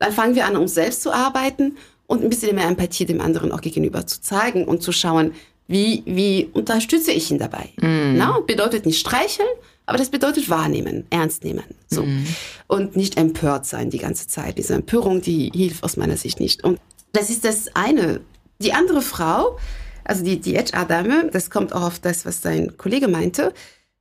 dann 0.00 0.12
fangen 0.12 0.34
wir 0.34 0.46
an, 0.46 0.56
uns 0.56 0.74
selbst 0.74 1.02
zu 1.02 1.12
arbeiten 1.12 1.76
und 2.08 2.24
ein 2.24 2.28
bisschen 2.28 2.56
mehr 2.56 2.66
Empathie 2.66 3.06
dem 3.06 3.20
anderen 3.20 3.52
auch 3.52 3.60
gegenüber 3.60 4.06
zu 4.08 4.20
zeigen 4.20 4.64
und 4.64 4.82
zu 4.82 4.90
schauen, 4.90 5.34
wie, 5.68 6.02
wie 6.06 6.48
unterstütze 6.52 7.12
ich 7.12 7.30
ihn 7.30 7.38
dabei? 7.38 7.70
Mm. 7.80 8.16
Na, 8.16 8.40
bedeutet 8.40 8.86
nicht 8.86 9.00
streicheln, 9.00 9.48
aber 9.84 9.98
das 9.98 10.10
bedeutet 10.10 10.48
wahrnehmen, 10.48 11.06
ernst 11.10 11.44
nehmen. 11.44 11.64
So. 11.88 12.02
Mm. 12.02 12.26
Und 12.68 12.96
nicht 12.96 13.16
empört 13.16 13.66
sein 13.66 13.90
die 13.90 13.98
ganze 13.98 14.28
Zeit. 14.28 14.58
Diese 14.58 14.74
Empörung, 14.74 15.22
die 15.22 15.50
hilft 15.54 15.82
aus 15.82 15.96
meiner 15.96 16.16
Sicht 16.16 16.40
nicht. 16.40 16.62
Und 16.64 16.80
das 17.12 17.30
ist 17.30 17.44
das 17.44 17.74
eine. 17.74 18.20
Die 18.60 18.72
andere 18.72 19.02
Frau, 19.02 19.58
also 20.04 20.24
die, 20.24 20.40
die 20.40 20.56
HR-Dame, 20.56 21.30
das 21.32 21.50
kommt 21.50 21.72
auch 21.72 21.82
auf 21.82 21.98
das, 21.98 22.24
was 22.24 22.40
dein 22.40 22.76
Kollege 22.76 23.08
meinte, 23.08 23.52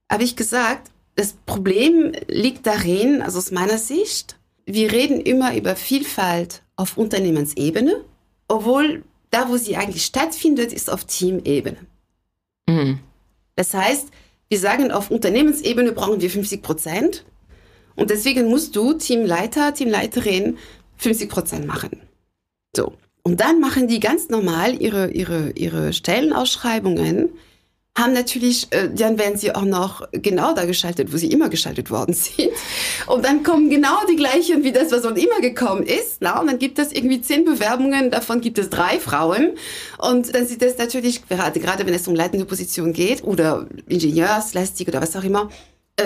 habe 0.10 0.24
ich 0.24 0.36
gesagt, 0.36 0.92
das 1.16 1.34
Problem 1.46 2.12
liegt 2.28 2.68
darin, 2.68 3.22
also 3.22 3.40
aus 3.40 3.52
meiner 3.52 3.78
Sicht, 3.78 4.38
wir 4.66 4.92
reden 4.92 5.22
immer 5.22 5.56
über 5.56 5.76
Vielfalt 5.76 6.62
auf 6.76 6.98
Unternehmensebene, 6.98 8.04
obwohl 8.48 9.04
da, 9.36 9.50
wo 9.50 9.58
sie 9.58 9.76
eigentlich 9.76 10.06
stattfindet, 10.06 10.72
ist 10.72 10.90
auf 10.90 11.04
Teamebene. 11.04 11.78
Mhm. 12.68 13.00
Das 13.56 13.74
heißt, 13.74 14.08
wir 14.48 14.60
sagen, 14.60 14.92
auf 14.92 15.12
Unternehmensebene 15.12 15.92
brauchen 15.92 16.22
wir 16.22 16.30
50 16.30 16.62
Prozent. 16.62 17.26
Und 17.96 18.10
deswegen 18.10 18.50
musst 18.50 18.76
du 18.76 18.94
Teamleiter, 18.94 19.74
Teamleiterin 19.74 20.58
50 20.98 21.30
Prozent 21.30 21.68
machen. 21.68 22.02
So. 22.76 22.94
Und 23.24 23.42
dann 23.42 23.60
machen 23.60 23.88
die 23.88 24.00
ganz 24.00 24.30
normal 24.30 24.82
ihre, 24.82 25.12
ihre, 25.12 25.52
ihre 25.52 25.94
Stellenausschreibungen 25.94 27.30
haben 27.98 28.14
natürlich, 28.14 28.68
äh, 28.72 28.90
dann 28.94 29.18
werden 29.18 29.38
sie 29.38 29.56
auch 29.56 29.64
noch 29.64 30.08
genau 30.12 30.54
da 30.54 30.66
geschaltet, 30.66 31.14
wo 31.14 31.18
sie 31.18 31.32
immer 31.32 31.50
geschaltet 31.50 31.90
worden 31.90 32.14
sind. 32.14 32.50
Und 33.08 33.24
dann 33.24 33.44
kommen 33.44 33.70
genau 33.70 34.06
die 34.10 34.18
gleichen 34.18 34.64
wie 34.64 34.72
das, 34.72 34.92
was 34.92 35.04
schon 35.04 35.16
immer 35.16 35.40
gekommen 35.40 35.84
ist. 35.84 36.18
Na? 36.20 36.40
Und 36.40 36.48
dann 36.48 36.60
gibt 36.60 36.78
es 36.78 36.92
irgendwie 36.92 37.22
zehn 37.22 37.46
Bewerbungen, 37.46 38.12
davon 38.12 38.42
gibt 38.42 38.58
es 38.58 38.70
drei 38.70 39.00
Frauen. 39.00 39.52
Und 39.98 40.36
dann 40.36 40.46
sieht 40.46 40.62
das 40.62 40.78
natürlich, 40.78 41.28
gerade, 41.28 41.60
gerade 41.60 41.86
wenn 41.86 41.94
es 41.94 42.08
um 42.08 42.16
leitende 42.16 42.46
Position 42.46 42.92
geht 42.92 43.24
oder 43.24 43.68
Ingenieurslästig 43.88 44.88
oder 44.88 45.02
was 45.02 45.16
auch 45.16 45.24
immer, 45.24 45.50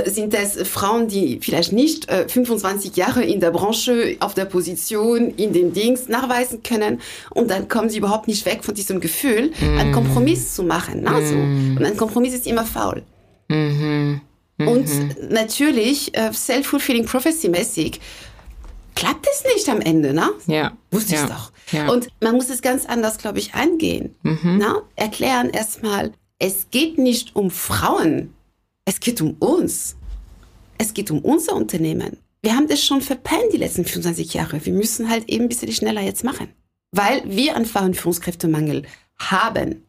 sind 0.05 0.35
es 0.35 0.55
Frauen, 0.67 1.07
die 1.07 1.39
vielleicht 1.41 1.71
nicht 1.71 2.09
äh, 2.09 2.27
25 2.27 2.95
Jahre 2.95 3.23
in 3.23 3.39
der 3.39 3.49
Branche, 3.49 4.17
auf 4.19 4.35
der 4.35 4.45
Position, 4.45 5.33
in 5.35 5.51
den 5.51 5.73
Dings 5.73 6.07
nachweisen 6.07 6.61
können 6.61 7.01
und 7.31 7.49
dann 7.49 7.67
kommen 7.67 7.89
sie 7.89 7.97
überhaupt 7.97 8.27
nicht 8.27 8.45
weg 8.45 8.63
von 8.63 8.75
diesem 8.75 8.99
Gefühl, 8.99 9.51
mm. 9.59 9.77
einen 9.79 9.91
Kompromiss 9.91 10.53
zu 10.53 10.61
machen. 10.61 11.01
Na, 11.03 11.19
so. 11.25 11.35
Mm. 11.35 11.77
Und 11.77 11.83
ein 11.83 11.97
Kompromiss 11.97 12.35
ist 12.35 12.45
immer 12.45 12.65
faul. 12.65 13.01
Mm 13.47 13.53
-hmm. 13.53 14.19
-hmm. 14.59 14.67
Und 14.67 15.31
natürlich, 15.31 16.15
äh, 16.15 16.31
self-fulfilling 16.31 17.05
prophecy-mäßig, 17.05 17.99
klappt 18.93 19.25
es 19.27 19.43
nicht 19.55 19.67
am 19.69 19.81
Ende, 19.81 20.13
ne? 20.13 20.29
Ja. 20.45 20.73
Wusste 20.91 21.15
ja. 21.15 21.23
ich 21.23 21.29
doch. 21.29 21.51
Ja. 21.71 21.89
Und 21.89 22.09
man 22.21 22.35
muss 22.35 22.49
es 22.49 22.61
ganz 22.61 22.85
anders, 22.85 23.17
glaube 23.17 23.39
ich, 23.39 23.55
angehen. 23.55 24.15
-hmm. 24.23 24.57
Na? 24.59 24.83
Erklären 24.95 25.49
erstmal, 25.49 26.11
es 26.37 26.67
geht 26.69 26.99
nicht 26.99 27.35
um 27.35 27.49
Frauen 27.49 28.35
es 28.89 28.99
geht 28.99 29.21
um 29.21 29.33
uns. 29.33 29.95
Es 30.79 30.95
geht 30.95 31.11
um 31.11 31.19
unser 31.19 31.55
Unternehmen. 31.55 32.17
Wir 32.41 32.55
haben 32.55 32.67
das 32.67 32.83
schon 32.83 33.01
verpennt 33.01 33.53
die 33.53 33.57
letzten 33.57 33.85
25 33.85 34.33
Jahre. 34.33 34.65
Wir 34.65 34.73
müssen 34.73 35.09
halt 35.09 35.29
eben 35.29 35.43
ein 35.43 35.47
bisschen 35.47 35.71
schneller 35.71 36.01
jetzt 36.01 36.23
machen. 36.23 36.47
Weil 36.91 37.21
wir 37.25 37.55
einen 37.55 37.93
Führungskräftemangel 37.93 38.87
haben 39.19 39.83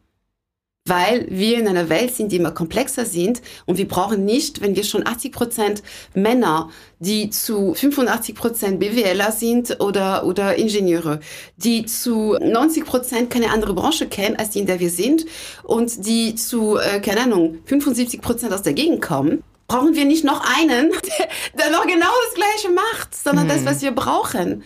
weil 0.85 1.27
wir 1.29 1.59
in 1.59 1.67
einer 1.67 1.89
Welt 1.89 2.15
sind, 2.15 2.31
die 2.31 2.37
immer 2.37 2.51
komplexer 2.51 3.05
sind 3.05 3.41
und 3.65 3.77
wir 3.77 3.87
brauchen 3.87 4.25
nicht, 4.25 4.61
wenn 4.61 4.75
wir 4.75 4.83
schon 4.83 5.05
80 5.05 5.31
Prozent 5.31 5.83
Männer, 6.15 6.69
die 6.99 7.29
zu 7.29 7.75
85 7.75 8.35
Prozent 8.35 8.79
BWLer 8.79 9.31
sind 9.31 9.79
oder, 9.79 10.25
oder 10.25 10.55
Ingenieure, 10.57 11.19
die 11.57 11.85
zu 11.85 12.35
90 12.41 12.85
Prozent 12.85 13.29
keine 13.29 13.51
andere 13.51 13.75
Branche 13.75 14.07
kennen, 14.07 14.37
als 14.37 14.51
die, 14.51 14.59
in 14.59 14.65
der 14.65 14.79
wir 14.79 14.89
sind 14.89 15.25
und 15.63 16.05
die 16.07 16.33
zu, 16.33 16.77
äh, 16.77 16.99
keine 16.99 17.21
Ahnung, 17.21 17.59
75 17.65 18.21
Prozent 18.21 18.51
aus 18.51 18.63
der 18.63 18.73
Gegend 18.73 19.01
kommen, 19.01 19.43
brauchen 19.67 19.95
wir 19.95 20.05
nicht 20.05 20.23
noch 20.23 20.41
einen, 20.57 20.91
der, 21.59 21.69
noch 21.69 21.85
genau 21.85 22.11
das 22.25 22.33
Gleiche 22.33 22.73
macht, 22.73 23.15
sondern 23.15 23.45
mhm. 23.45 23.49
das, 23.49 23.65
was 23.65 23.81
wir 23.83 23.91
brauchen, 23.91 24.63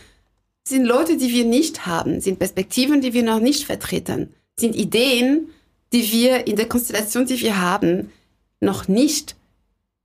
sind 0.68 0.86
Leute, 0.86 1.18
die 1.18 1.32
wir 1.32 1.44
nicht 1.44 1.86
haben, 1.86 2.22
sind 2.22 2.40
Perspektiven, 2.40 3.02
die 3.02 3.14
wir 3.14 3.22
noch 3.22 3.40
nicht 3.40 3.66
vertreten, 3.66 4.34
sind 4.58 4.76
Ideen, 4.76 5.50
die 5.96 6.12
wir 6.12 6.46
in 6.46 6.58
der 6.58 6.68
Konstellation, 6.68 7.26
die 7.26 7.40
wir 7.40 7.62
haben, 7.62 8.12
noch 8.60 8.90
nicht 8.90 9.38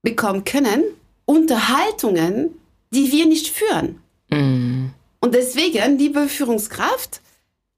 bekommen 0.03 0.45
können, 0.45 0.85
Unterhaltungen, 1.25 2.51
die 2.93 3.11
wir 3.11 3.27
nicht 3.27 3.49
führen. 3.49 4.01
Mm. 4.31 4.91
Und 5.19 5.35
deswegen, 5.35 5.99
liebe 5.99 6.29
Führungskraft, 6.29 7.21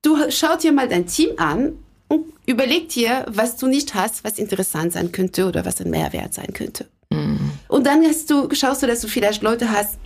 du 0.03 0.19
schau 0.29 0.57
dir 0.57 0.73
mal 0.73 0.89
dein 0.89 1.07
Team 1.07 1.31
an 1.39 1.79
und 2.09 2.27
überleg 2.45 2.91
dir, 2.91 3.25
was 3.29 3.57
du 3.57 3.67
nicht 3.67 3.95
hast, 3.95 4.25
was 4.25 4.39
interessant 4.39 4.93
sein 4.93 5.11
könnte 5.11 5.47
oder 5.47 5.65
was 5.65 5.81
ein 5.81 5.89
Mehrwert 5.89 6.35
sein 6.35 6.53
könnte. 6.53 6.89
Mm. 7.09 7.37
Und 7.69 7.87
dann 7.87 8.05
hast 8.05 8.29
du, 8.29 8.55
schaust 8.55 8.83
du, 8.83 8.87
dass 8.87 9.01
du 9.01 9.09
vielleicht 9.09 9.43
Leute 9.43 9.71
hast 9.71 9.97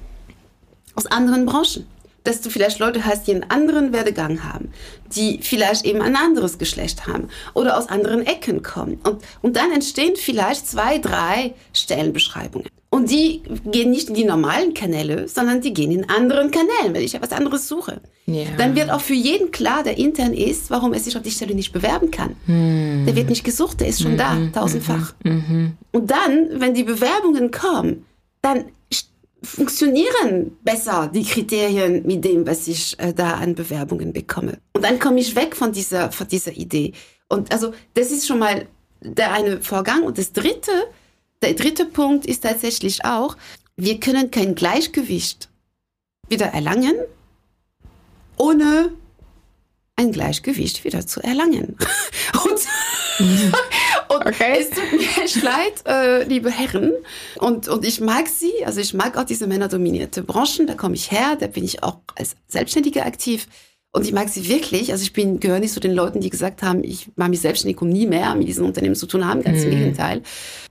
aus 0.95 1.07
anderen 1.07 1.45
Branchen 1.45 1.85
dass 2.27 2.41
du 2.41 2.51
vielleicht 2.51 2.79
Leute 2.79 3.05
hast, 3.05 3.27
die 3.27 3.35
einen 3.35 3.51
anderen 3.51 3.93
Werdegang 3.93 4.45
haben, 4.45 4.71
die 5.15 5.41
vielleicht 5.43 5.85
eben 5.85 6.03
ein 6.03 6.17
anderes 6.17 6.59
Geschlecht 6.59 7.07
haben 7.07 7.29
oder 7.55 7.79
aus 7.79 7.89
anderen 7.89 8.27
Ecken 8.27 8.63
kommen. 8.63 8.99
Und, 9.05 9.23
und 9.43 9.57
dann 9.57 9.73
entstehen 9.73 10.15
vielleicht 10.17 10.67
zwei, 10.67 10.99
drei 10.99 11.55
Stellenbeschreibungen. 11.73 12.69
Und 12.89 13.11
die 13.11 13.43
gehen 13.67 13.91
nicht 13.91 14.09
in 14.09 14.15
die 14.15 14.25
normalen 14.25 14.73
Kanäle, 14.73 15.29
sondern 15.29 15.61
die 15.61 15.75
gehen 15.75 15.91
in 15.91 16.09
anderen 16.09 16.51
Kanälen, 16.51 16.95
wenn 16.95 17.03
ich 17.03 17.15
etwas 17.15 17.33
anderes 17.33 17.69
suche. 17.69 18.01
Ja. 18.27 18.45
Dann 18.57 18.75
wird 18.75 18.91
auch 18.91 19.01
für 19.01 19.15
jeden 19.15 19.51
klar, 19.51 19.83
der 19.83 19.99
intern 19.99 20.33
ist, 20.33 20.71
warum 20.71 20.95
er 20.95 21.01
sich 21.01 21.17
auf 21.17 21.23
die 21.23 21.31
Stelle 21.31 21.55
nicht 21.55 21.73
bewerben 21.73 22.11
kann. 22.11 22.37
Hm. 22.47 23.05
Der 23.07 23.15
wird 23.15 23.29
nicht 23.29 23.45
gesucht, 23.45 23.81
der 23.81 23.89
ist 23.89 24.03
schon 24.03 24.13
mhm. 24.13 24.17
da, 24.17 24.37
tausendfach. 24.53 25.15
Mhm. 25.23 25.73
Und 25.93 26.11
dann, 26.11 26.49
wenn 26.61 26.75
die 26.75 26.85
Bewerbungen 26.85 27.51
kommen, 27.51 28.07
dann 28.41 28.65
funktionieren 29.43 30.57
besser 30.63 31.11
die 31.13 31.25
Kriterien 31.25 32.05
mit 32.07 32.25
dem, 32.25 32.47
was 32.47 32.67
ich 32.69 32.99
äh, 32.99 33.13
da 33.13 33.35
an 33.35 33.55
Bewerbungen 33.55 34.13
bekomme. 34.13 34.59
Und 34.75 34.83
dann 34.83 34.99
komme 34.99 35.21
ich 35.21 35.37
weg 35.37 35.55
von 35.55 35.73
dieser, 35.73 36.11
von 36.11 36.27
dieser 36.29 36.53
Idee. 36.53 36.93
Und 37.29 37.53
also 37.53 37.73
das 37.95 38.11
ist 38.11 38.27
schon 38.27 38.39
mal 38.39 38.67
der 39.01 39.33
eine 39.33 39.61
Vorgang. 39.61 40.03
Und 40.03 40.19
das 40.19 40.33
dritte, 40.33 40.73
der 41.43 41.55
dritte 41.55 41.85
Punkt 41.85 42.27
ist 42.27 42.43
tatsächlich 42.43 43.05
auch, 43.05 43.37
wir 43.77 44.01
können 44.01 44.31
kein 44.31 44.55
Gleichgewicht 44.55 45.49
wieder 46.29 46.47
erlangen, 46.47 46.95
ohne 48.37 48.93
ein 49.97 50.13
Gleichgewicht 50.13 50.85
wieder 50.85 51.07
zu 51.07 51.23
erlangen. 51.23 51.77
Und 52.45 52.61
und 54.17 54.27
okay. 54.27 54.59
es 54.61 54.71
tut 54.71 54.93
mir 54.93 55.25
echt 55.25 55.43
leid, 55.43 55.85
äh, 55.87 56.25
liebe 56.25 56.51
Herren. 56.51 56.93
Und, 57.37 57.69
und 57.69 57.85
ich 57.85 58.01
mag 58.01 58.29
sie, 58.29 58.65
also 58.65 58.81
ich 58.81 58.95
mag 58.95 59.17
auch 59.17 59.25
diese 59.25 59.47
männerdominierte 59.47 60.23
Branchen, 60.23 60.67
da 60.67 60.75
komme 60.75 60.95
ich 60.95 61.11
her, 61.11 61.37
da 61.39 61.47
bin 61.47 61.65
ich 61.65 61.83
auch 61.83 61.99
als 62.17 62.37
Selbstständige 62.49 63.05
aktiv. 63.05 63.47
Und 63.93 64.05
ich 64.05 64.13
mag 64.13 64.29
sie 64.29 64.47
wirklich. 64.49 64.93
Also 64.93 65.03
ich 65.05 65.15
bin, 65.15 65.41
gehöre 65.41 65.59
nicht 65.59 65.73
zu 65.73 65.81
den 65.81 65.95
Leuten, 65.95 66.21
die 66.21 66.29
gesagt 66.29 66.63
haben, 66.63 66.85
ich 66.85 67.09
mache 67.17 67.31
mich 67.31 67.41
selbstständig, 67.41 67.81
um 67.81 67.89
nie 67.89 68.07
mehr 68.07 68.35
mit 68.35 68.47
diesen 68.47 68.67
Unternehmen 68.67 68.95
zu 68.95 69.07
tun 69.07 69.27
haben. 69.27 69.43
Ganz 69.43 69.61
mhm. 69.61 69.73
im 69.73 69.79
Gegenteil. 69.79 70.23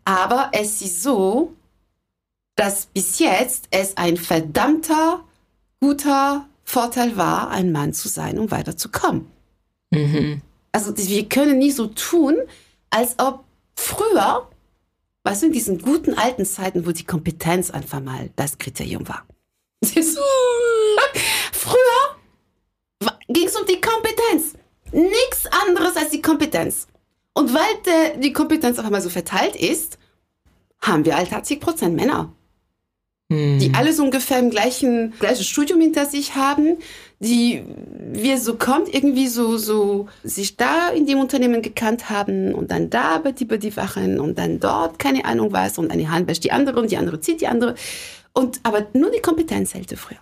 Aber 0.04 0.52
es 0.54 0.82
ist 0.84 1.02
so, 1.02 1.54
dass 2.56 2.86
bis 2.88 3.18
jetzt 3.20 3.68
es 3.72 3.98
ein 3.98 4.18
verdammter, 4.18 5.24
guter 5.80 6.48
Vorteil 6.64 7.18
war, 7.18 7.50
ein 7.50 7.72
Mann 7.72 7.94
zu 7.94 8.08
sein, 8.08 8.38
um 8.38 8.52
weiterzukommen. 8.52 9.26
Mhm. 9.92 10.42
Also 10.72 10.96
wir 10.96 11.30
können 11.30 11.58
nicht 11.58 11.76
so 11.76 11.88
tun, 11.88 12.36
als 12.96 13.20
ob 13.20 13.44
früher, 13.76 14.50
was 15.24 15.44
in 15.44 15.52
diesen 15.52 15.80
guten 15.80 16.14
alten 16.18 16.46
Zeiten, 16.46 16.88
wo 16.88 16.92
die 16.92 17.04
Kompetenz 17.04 17.70
einfach 17.70 18.00
mal 18.00 18.30
das 18.38 18.58
Kriterium 18.58 19.06
war. 19.08 19.26
früher 21.52 22.16
ging 23.28 23.48
es 23.48 23.56
um 23.56 23.66
die 23.68 23.82
Kompetenz. 23.82 24.54
Nichts 24.92 25.46
anderes 25.68 25.98
als 25.98 26.12
die 26.12 26.22
Kompetenz. 26.22 26.88
Und 27.34 27.54
weil 27.54 27.76
der, 27.86 28.18
die 28.18 28.32
Kompetenz 28.32 28.80
auf 28.80 28.86
einmal 28.86 29.02
so 29.02 29.10
verteilt 29.10 29.58
ist, 29.58 29.98
haben 30.82 31.04
wir 31.04 31.18
halt 31.18 31.34
80 31.34 31.60
Prozent 31.60 31.96
Männer 31.96 32.34
hm. 33.32 33.60
die 33.60 33.74
alles 33.74 34.00
ungefähr 34.00 34.40
im 34.40 34.50
gleichen 34.52 35.14
gleiches 35.20 35.48
Studium 35.48 35.82
hinter 35.82 36.06
sich 36.06 36.36
haben, 36.36 36.78
die 37.20 37.64
wir 38.12 38.38
so 38.40 38.56
kommt 38.56 38.94
irgendwie 38.94 39.28
so 39.28 39.58
so 39.58 40.08
sich 40.24 40.58
da 40.58 40.90
in 40.90 41.06
dem 41.06 41.20
Unternehmen 41.20 41.62
gekannt 41.62 42.10
haben 42.10 42.54
und 42.54 42.72
dann 42.72 42.90
da 42.90 43.20
bei 43.20 43.32
die, 43.32 43.46
bei 43.46 43.58
die 43.58 43.76
Wachen 43.78 44.20
und 44.20 44.38
dann 44.38 44.60
dort 44.60 45.00
keine 45.00 45.26
Ahnung 45.26 45.52
was 45.54 45.78
und 45.78 45.92
eine 45.92 46.10
Hand 46.12 46.28
wäscht 46.28 46.44
die 46.44 46.52
andere 46.52 46.80
und 46.82 46.92
die 46.92 46.98
andere 46.98 47.20
zieht 47.20 47.42
die 47.42 47.48
andere 47.48 47.76
und 48.34 48.60
aber 48.64 48.88
nur 48.94 49.12
die 49.12 49.22
Kompetenz 49.22 49.74
hält 49.74 49.92
früher. 49.98 50.20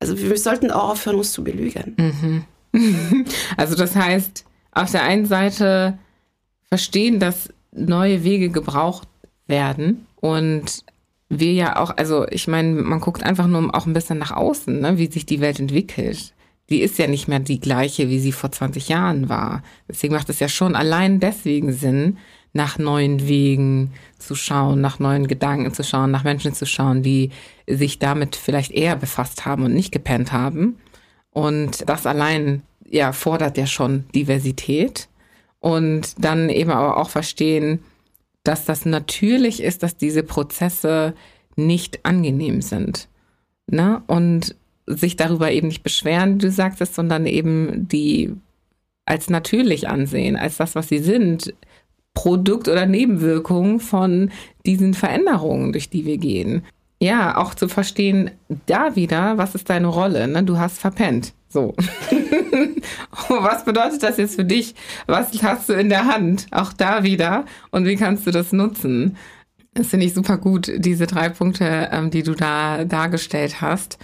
Also 0.00 0.18
wir 0.18 0.38
sollten 0.38 0.70
auch 0.70 0.90
aufhören, 0.90 1.16
uns 1.16 1.32
zu 1.32 1.44
belügen. 1.44 1.94
Mhm. 1.96 2.44
Also 3.56 3.74
das 3.74 3.96
heißt, 3.96 4.44
auf 4.72 4.92
der 4.92 5.02
einen 5.02 5.26
Seite 5.26 5.98
verstehen, 6.68 7.18
dass 7.18 7.48
neue 7.72 8.22
Wege 8.22 8.50
gebraucht 8.50 9.08
werden 9.46 10.06
und 10.20 10.84
wir 11.30 11.52
ja 11.52 11.76
auch, 11.76 11.96
also 11.96 12.26
ich 12.28 12.48
meine, 12.48 12.74
man 12.74 13.00
guckt 13.00 13.22
einfach 13.22 13.46
nur 13.46 13.74
auch 13.74 13.86
ein 13.86 13.92
bisschen 13.92 14.18
nach 14.18 14.32
außen, 14.32 14.80
ne, 14.80 14.98
wie 14.98 15.10
sich 15.10 15.24
die 15.24 15.40
Welt 15.40 15.60
entwickelt. 15.60 16.34
Die 16.68 16.82
ist 16.82 16.98
ja 16.98 17.06
nicht 17.06 17.28
mehr 17.28 17.38
die 17.38 17.60
gleiche, 17.60 18.08
wie 18.10 18.18
sie 18.18 18.32
vor 18.32 18.52
20 18.52 18.88
Jahren 18.88 19.28
war. 19.28 19.62
Deswegen 19.88 20.14
macht 20.14 20.28
es 20.28 20.40
ja 20.40 20.48
schon 20.48 20.76
allein 20.76 21.20
deswegen 21.20 21.72
Sinn, 21.72 22.18
nach 22.52 22.78
neuen 22.78 23.28
Wegen 23.28 23.92
zu 24.18 24.34
schauen, 24.34 24.80
nach 24.80 24.98
neuen 24.98 25.28
Gedanken 25.28 25.72
zu 25.72 25.84
schauen, 25.84 26.10
nach 26.10 26.24
Menschen 26.24 26.52
zu 26.52 26.66
schauen, 26.66 27.02
die 27.02 27.30
sich 27.68 28.00
damit 28.00 28.34
vielleicht 28.34 28.72
eher 28.72 28.96
befasst 28.96 29.46
haben 29.46 29.64
und 29.64 29.72
nicht 29.72 29.92
gepennt 29.92 30.32
haben. 30.32 30.78
Und 31.30 31.88
das 31.88 32.06
allein 32.06 32.62
ja 32.88 33.12
fordert 33.12 33.56
ja 33.56 33.66
schon 33.66 34.04
Diversität 34.14 35.08
und 35.60 36.14
dann 36.18 36.48
eben 36.48 36.70
aber 36.70 36.96
auch 36.96 37.10
verstehen, 37.10 37.84
dass 38.42 38.64
das 38.64 38.86
natürlich 38.86 39.62
ist, 39.62 39.82
dass 39.82 39.96
diese 39.96 40.22
Prozesse 40.22 41.14
nicht 41.56 42.04
angenehm 42.04 42.62
sind. 42.62 43.08
Ne? 43.66 44.02
Und 44.06 44.54
sich 44.86 45.16
darüber 45.16 45.50
eben 45.50 45.68
nicht 45.68 45.82
beschweren, 45.82 46.38
du 46.38 46.50
sagst 46.50 46.80
es, 46.80 46.94
sondern 46.94 47.26
eben 47.26 47.88
die 47.88 48.34
als 49.04 49.28
natürlich 49.28 49.88
ansehen, 49.88 50.36
als 50.36 50.56
das, 50.56 50.74
was 50.74 50.88
sie 50.88 50.98
sind, 50.98 51.52
Produkt 52.14 52.68
oder 52.68 52.86
Nebenwirkung 52.86 53.80
von 53.80 54.30
diesen 54.66 54.94
Veränderungen, 54.94 55.72
durch 55.72 55.90
die 55.90 56.04
wir 56.04 56.18
gehen. 56.18 56.64
Ja, 57.00 57.36
auch 57.36 57.54
zu 57.54 57.68
verstehen, 57.68 58.30
da 58.66 58.94
wieder, 58.94 59.38
was 59.38 59.54
ist 59.54 59.70
deine 59.70 59.86
Rolle? 59.86 60.28
Ne? 60.28 60.42
Du 60.42 60.58
hast 60.58 60.78
verpennt. 60.78 61.32
So. 61.52 61.74
was 63.28 63.64
bedeutet 63.64 64.02
das 64.02 64.16
jetzt 64.16 64.36
für 64.36 64.44
dich? 64.44 64.74
Was 65.06 65.30
hast 65.42 65.68
du 65.68 65.72
in 65.72 65.88
der 65.88 66.06
Hand? 66.06 66.46
Auch 66.52 66.72
da 66.72 67.02
wieder. 67.02 67.44
Und 67.72 67.86
wie 67.86 67.96
kannst 67.96 68.26
du 68.26 68.30
das 68.30 68.52
nutzen? 68.52 69.16
Das 69.74 69.88
finde 69.88 70.06
ich 70.06 70.14
super 70.14 70.38
gut, 70.38 70.70
diese 70.78 71.06
drei 71.06 71.28
Punkte, 71.28 71.88
ähm, 71.92 72.10
die 72.10 72.22
du 72.22 72.34
da 72.34 72.84
dargestellt 72.84 73.60
hast 73.60 73.98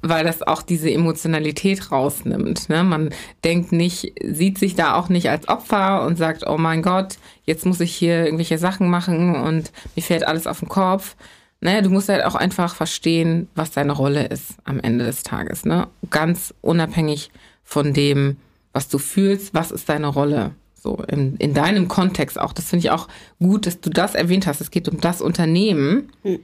weil 0.00 0.24
das 0.24 0.42
auch 0.42 0.62
diese 0.62 0.90
Emotionalität 0.90 1.90
rausnimmt. 1.90 2.68
Ne? 2.68 2.84
Man 2.84 3.10
denkt 3.44 3.72
nicht, 3.72 4.12
sieht 4.22 4.58
sich 4.58 4.76
da 4.76 4.94
auch 4.94 5.08
nicht 5.08 5.28
als 5.28 5.48
Opfer 5.48 6.06
und 6.06 6.16
sagt, 6.16 6.46
oh 6.46 6.56
mein 6.56 6.82
Gott, 6.82 7.16
jetzt 7.44 7.66
muss 7.66 7.80
ich 7.80 7.94
hier 7.94 8.24
irgendwelche 8.24 8.58
Sachen 8.58 8.88
machen 8.90 9.34
und 9.34 9.72
mir 9.96 10.02
fällt 10.02 10.26
alles 10.26 10.46
auf 10.46 10.60
den 10.60 10.68
Kopf. 10.68 11.16
Naja, 11.60 11.82
du 11.82 11.90
musst 11.90 12.08
halt 12.08 12.24
auch 12.24 12.36
einfach 12.36 12.74
verstehen, 12.74 13.48
was 13.54 13.72
deine 13.72 13.92
Rolle 13.92 14.26
ist 14.26 14.54
am 14.64 14.78
Ende 14.80 15.04
des 15.04 15.22
Tages. 15.22 15.64
Ne? 15.64 15.88
Ganz 16.10 16.54
unabhängig 16.60 17.30
von 17.64 17.92
dem, 17.92 18.36
was 18.72 18.88
du 18.88 18.98
fühlst, 18.98 19.54
was 19.54 19.72
ist 19.72 19.88
deine 19.88 20.06
Rolle? 20.06 20.52
So 20.74 21.02
in, 21.08 21.36
in 21.36 21.54
deinem 21.54 21.88
Kontext 21.88 22.38
auch. 22.38 22.52
Das 22.52 22.66
finde 22.66 22.86
ich 22.86 22.90
auch 22.92 23.08
gut, 23.40 23.66
dass 23.66 23.80
du 23.80 23.90
das 23.90 24.14
erwähnt 24.14 24.46
hast. 24.46 24.60
Es 24.60 24.70
geht 24.70 24.88
um 24.88 25.00
das 25.00 25.20
Unternehmen 25.20 26.12
hm. 26.22 26.38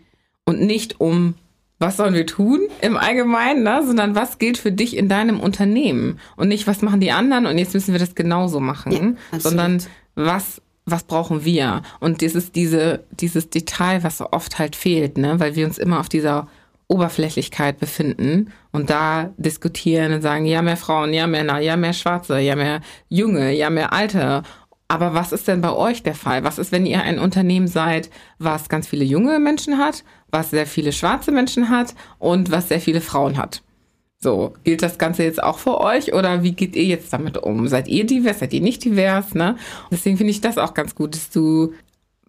und 0.45 0.61
nicht 0.61 1.01
um 1.01 1.35
was 1.79 1.97
sollen 1.97 2.15
wir 2.15 2.27
tun 2.27 2.61
im 2.81 2.97
Allgemeinen, 2.97 3.63
ne? 3.63 3.83
sondern 3.85 4.15
was 4.15 4.39
gilt 4.39 4.59
für 4.59 4.73
dich 4.73 4.97
in 4.97 5.09
deinem 5.09 5.41
Unternehmen 5.41 6.19
und 6.37 6.49
nicht, 6.49 6.67
was 6.67 6.83
machen 6.83 7.01
die 7.01 7.11
anderen 7.11 7.47
und 7.47 7.59
jetzt 7.59 7.75
müssen 7.75 7.93
wir 7.93 7.99
das 7.99 8.15
genauso 8.15 8.61
machen, 8.61 9.19
ja, 9.33 9.41
sondern 9.41 9.83
was 10.15 10.63
was 10.87 11.05
brauchen 11.05 11.45
wir? 11.45 11.83
Und 12.01 12.23
das 12.23 12.35
ist 12.35 12.57
diese, 12.57 13.05
dieses 13.11 13.51
Detail, 13.51 14.03
was 14.03 14.19
so 14.19 14.31
oft 14.33 14.59
halt 14.59 14.77
fehlt, 14.77 15.17
ne? 15.17 15.41
weil 15.41 15.57
wir 15.57 15.67
uns 15.67 15.79
immer 15.79 16.01
auf 16.01 16.09
dieser 16.09 16.49
Oberflächlichkeit 16.89 17.79
befinden 17.79 18.53
und 18.71 18.91
da 18.91 19.33
diskutieren 19.39 20.13
und 20.13 20.21
sagen, 20.21 20.45
ja, 20.45 20.61
mehr 20.61 20.77
Frauen, 20.77 21.15
ja, 21.15 21.27
Männer, 21.27 21.59
ja, 21.59 21.77
mehr 21.77 21.95
Schwarze, 21.95 22.39
ja, 22.39 22.57
mehr 22.57 22.83
Junge, 23.09 23.53
ja, 23.53 23.71
mehr 23.71 23.93
Alte. 23.93 24.43
Aber 24.87 25.15
was 25.15 25.33
ist 25.33 25.49
denn 25.49 25.63
bei 25.63 25.73
euch 25.73 26.03
der 26.03 26.15
Fall? 26.15 26.45
Was 26.45 26.59
ist, 26.59 26.71
wenn 26.71 26.85
ihr 26.85 27.03
ein 27.03 27.19
Unternehmen 27.19 27.69
seid, 27.69 28.11
was 28.39 28.69
ganz 28.69 28.87
viele 28.87 29.05
junge 29.05 29.41
Menschen 29.41 29.79
hat, 29.79 30.05
was 30.31 30.51
sehr 30.51 30.67
viele 30.67 30.93
schwarze 30.93 31.33
Menschen 31.33 31.71
hat 31.71 31.95
und 32.19 32.51
was 32.51 32.69
sehr 32.69 32.81
viele 32.81 33.01
Frauen 33.01 33.39
hat? 33.39 33.64
So, 34.25 34.55
gilt 34.65 34.83
das 34.83 34.97
Ganze 34.97 35.23
jetzt 35.23 35.43
auch 35.43 35.59
für 35.59 35.83
euch 35.83 36.15
oder 36.15 36.43
wie 36.43 36.53
geht 36.53 36.77
ihr 36.77 36.85
jetzt 36.85 37.13
damit 37.13 37.37
um? 37.37 37.69
Seid 37.69 37.89
ihr 37.89 38.07
divers, 38.07 38.39
seid 38.39 38.55
ihr 38.55 38.63
nicht 38.63 38.83
divers? 38.83 39.35
Ne? 39.35 39.57
Deswegen 39.91 40.17
finde 40.17 40.31
ich 40.31 40.41
das 40.41 40.57
auch 40.57 40.73
ganz 40.73 40.95
gut, 40.95 41.15
dass 41.15 41.29
du, 41.29 41.75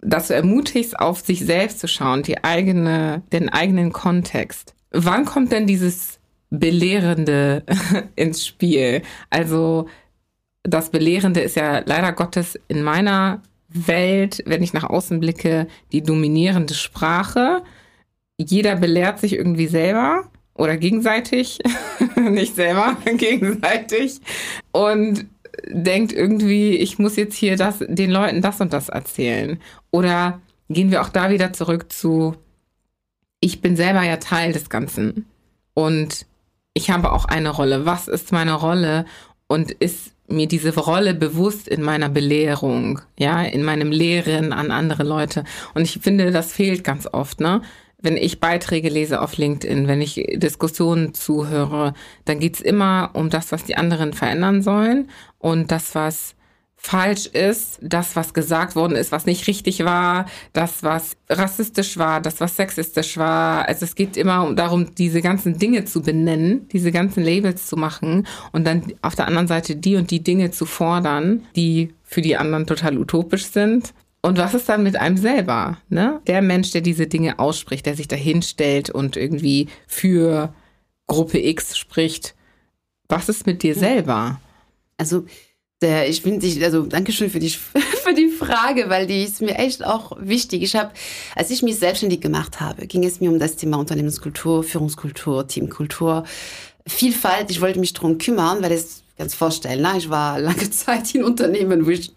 dass 0.02 0.28
du 0.28 0.34
ermutigst, 0.34 1.00
auf 1.00 1.22
sich 1.22 1.46
selbst 1.46 1.80
zu 1.80 1.88
schauen, 1.88 2.22
die 2.22 2.44
eigene, 2.44 3.24
den 3.32 3.48
eigenen 3.48 3.94
Kontext. 3.94 4.76
Wann 4.92 5.24
kommt 5.24 5.54
denn 5.54 5.68
dieses 5.68 6.20
Belehrende 6.50 7.64
ins 8.18 8.46
Spiel? 8.46 9.02
Also, 9.30 9.88
das 10.64 10.90
Belehrende 10.90 11.40
ist 11.40 11.56
ja 11.56 11.80
leider 11.86 12.12
Gottes 12.12 12.60
in 12.68 12.84
meiner 12.84 13.42
Welt, 13.70 14.44
wenn 14.46 14.64
ich 14.64 14.74
nach 14.74 14.84
außen 14.84 15.22
blicke, 15.22 15.68
die 15.94 16.04
dominierende 16.04 16.74
Sprache. 16.74 17.64
Jeder 18.38 18.76
belehrt 18.76 19.20
sich 19.20 19.32
irgendwie 19.32 19.68
selber 19.68 20.30
oder 20.56 20.78
gegenseitig, 20.78 21.60
nicht 22.16 22.56
selber, 22.56 22.98
gegenseitig 23.18 24.22
und 24.72 25.26
denkt 25.68 26.12
irgendwie, 26.12 26.76
ich 26.78 27.00
muss 27.00 27.16
jetzt 27.16 27.36
hier 27.36 27.58
das, 27.58 27.80
den 27.80 28.12
Leuten 28.12 28.42
das 28.42 28.62
und 28.62 28.74
das 28.74 28.90
erzählen. 28.90 29.60
Oder 29.92 30.42
gehen 30.70 30.92
wir 30.92 31.02
auch 31.02 31.10
da 31.10 31.30
wieder 31.30 31.54
zurück 31.54 31.92
zu, 31.92 32.36
ich 33.40 33.62
bin 33.62 33.76
selber 33.76 34.04
ja 34.04 34.18
Teil 34.18 34.54
des 34.54 34.70
Ganzen 34.70 35.26
und 35.74 36.26
ich 36.74 36.90
habe 36.90 37.12
auch 37.12 37.26
eine 37.26 37.50
Rolle. 37.50 37.86
Was 37.86 38.08
ist 38.08 38.32
meine 38.32 38.54
Rolle? 38.54 39.06
Und 39.48 39.72
ist 39.72 40.12
mir 40.28 40.48
diese 40.48 40.76
Rolle 40.76 41.14
bewusst 41.14 41.68
in 41.68 41.82
meiner 41.82 42.10
Belehrung, 42.10 43.02
ja, 43.18 43.44
in 43.44 43.64
meinem 43.64 43.92
Lehren 43.92 44.54
an 44.54 44.72
andere 44.72 45.04
Leute. 45.04 45.44
Und 45.74 45.84
ich 45.84 46.00
finde, 46.02 46.32
das 46.32 46.52
fehlt 46.52 46.84
ganz 46.84 47.08
oft, 47.12 47.40
ne? 47.40 47.62
Wenn 48.06 48.16
ich 48.16 48.40
Beiträge 48.40 48.90
lese 48.90 49.22
auf 49.22 49.36
LinkedIn, 49.36 49.88
wenn 49.88 50.00
ich 50.00 50.24
Diskussionen 50.36 51.14
zuhöre, 51.14 51.94
dann 52.24 52.40
geht's 52.40 52.62
immer 52.62 53.10
um 53.14 53.30
das, 53.30 53.52
was 53.52 53.66
die 53.66 53.76
anderen 53.76 54.14
verändern 54.14 54.62
sollen 54.62 55.10
und 55.40 55.72
das, 55.72 55.96
was 55.96 56.36
falsch 56.78 57.26
ist, 57.26 57.80
das, 57.82 58.16
was 58.16 58.36
gesagt 58.36 58.76
worden 58.76 58.96
ist, 58.96 59.12
was 59.12 59.26
nicht 59.26 59.48
richtig 59.48 59.84
war, 59.84 60.28
das, 60.54 60.84
was 60.84 61.18
rassistisch 61.28 61.98
war, 61.98 62.22
das, 62.22 62.40
was 62.40 62.56
sexistisch 62.56 63.18
war. 63.18 63.68
Also 63.68 63.86
es 63.86 63.96
geht 63.96 64.16
immer 64.18 64.54
darum, 64.54 64.94
diese 64.94 65.22
ganzen 65.22 65.58
Dinge 65.58 65.86
zu 65.86 66.04
benennen, 66.04 66.68
diese 66.72 66.92
ganzen 66.92 67.24
Labels 67.24 67.66
zu 67.66 67.76
machen 67.76 68.28
und 68.52 68.68
dann 68.68 68.94
auf 69.02 69.16
der 69.16 69.28
anderen 69.28 69.48
Seite 69.48 69.76
die 69.76 69.96
und 69.96 70.12
die 70.12 70.22
Dinge 70.22 70.52
zu 70.52 70.68
fordern, 70.68 71.48
die 71.56 71.96
für 72.04 72.22
die 72.22 72.38
anderen 72.38 72.68
total 72.68 73.00
utopisch 73.00 73.48
sind 73.48 73.96
und 74.26 74.40
was 74.40 74.56
ist 74.56 74.68
dann 74.68 74.82
mit 74.82 74.96
einem 74.96 75.18
selber? 75.18 75.78
Ne? 75.88 76.20
Der 76.26 76.42
Mensch, 76.42 76.72
der 76.72 76.82
diese 76.82 77.06
Dinge 77.06 77.38
ausspricht, 77.38 77.86
der 77.86 77.96
sich 77.96 78.08
dahin 78.08 78.42
stellt 78.42 78.90
und 78.90 79.18
irgendwie 79.18 79.68
für 79.86 80.52
Gruppe 81.06 81.38
X 81.38 81.78
spricht. 81.78 82.34
Was 83.08 83.30
ist 83.30 83.46
mit 83.46 83.62
dir 83.62 83.76
selber? 83.76 84.42
Also, 84.98 85.26
der, 85.80 86.10
ich 86.10 86.24
finde 86.24 86.40
dich, 86.40 86.64
also 86.64 86.88
Dankeschön 86.88 87.30
für 87.30 87.38
die, 87.38 87.50
für 88.04 88.16
die 88.16 88.30
Frage, 88.30 88.90
weil 88.90 89.06
die 89.06 89.22
ist 89.22 89.44
mir 89.44 89.60
echt 89.60 89.86
auch 89.86 90.18
wichtig. 90.20 90.64
Ich 90.64 90.76
habe, 90.76 90.90
als 91.36 91.52
ich 91.52 91.62
mich 91.62 91.78
selbstständig 91.78 92.22
gemacht 92.22 92.60
habe, 92.60 92.88
ging 92.88 93.04
es 93.04 93.22
mir 93.22 93.30
um 93.30 93.38
das 93.38 93.58
Thema 93.58 93.78
Unternehmenskultur, 93.78 94.64
Führungskultur, 94.64 95.48
Teamkultur, 95.48 96.24
Vielfalt. 96.88 97.52
Ich 97.52 97.62
wollte 97.62 97.80
mich 97.80 97.94
darum 97.94 98.18
kümmern, 98.18 98.64
weil 98.64 98.72
es 98.72 99.04
ganz 99.20 99.36
vorstellen, 99.36 99.84
na, 99.84 99.96
ich 99.98 100.10
war 100.10 100.40
lange 100.40 100.68
Zeit 100.72 101.14
in 101.14 101.24
Unternehmen, 101.24 101.86
wo 101.86 101.92
ich 101.92 102.12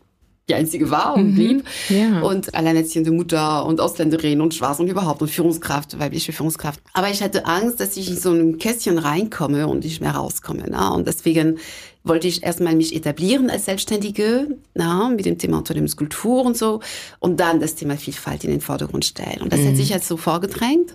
die 0.49 0.55
einzige 0.55 0.91
war 0.91 1.15
und 1.15 1.33
mhm. 1.33 1.35
blieb. 1.35 1.65
Ja. 1.89 2.21
Und 2.21 2.55
alleinerziehende 2.55 3.11
Mutter 3.11 3.67
und 3.67 3.81
Ausländerin 3.81 4.41
und 4.41 4.55
Schwarz 4.55 4.81
und 4.81 4.89
überhaupt 4.89 5.21
und 5.23 5.29
Führungskraft, 5.29 5.99
weibliche 5.99 6.33
Führungskraft. 6.33 6.81
Aber 6.95 7.11
ich 7.11 7.23
hatte 7.23 7.47
Angst, 7.47 7.81
dass 7.81 7.97
ich 7.97 8.09
in 8.09 8.17
so 8.17 8.33
ein 8.33 8.59
Kästchen 8.59 8.99
reinkomme 8.99 9.69
und 9.69 9.85
nicht 9.85 10.01
mehr 10.01 10.13
rauskomme. 10.13 10.65
Na? 10.69 10.89
Und 10.91 11.07
deswegen 11.07 11.59
wollte 12.03 12.27
ich 12.27 12.43
erstmal 12.43 12.75
mich 12.75 12.95
etablieren 12.95 13.51
als 13.51 13.67
Selbstständige 13.67 14.57
na, 14.75 15.09
mit 15.11 15.27
dem 15.27 15.39
Thema 15.39 15.59
Unternehmenskultur 15.59 16.45
und 16.45 16.57
so 16.57 16.81
und 17.19 17.39
dann 17.39 17.61
das 17.61 17.75
Thema 17.75 17.97
Vielfalt 17.97 18.45
in 18.45 18.51
den 18.51 18.61
Vordergrund 18.61 19.05
stellen. 19.05 19.43
Und 19.43 19.53
das 19.53 19.61
mhm. 19.61 19.69
hat 19.69 19.77
sich 19.77 19.91
jetzt 19.91 20.09
so 20.09 20.17
vorgedrängt. 20.17 20.95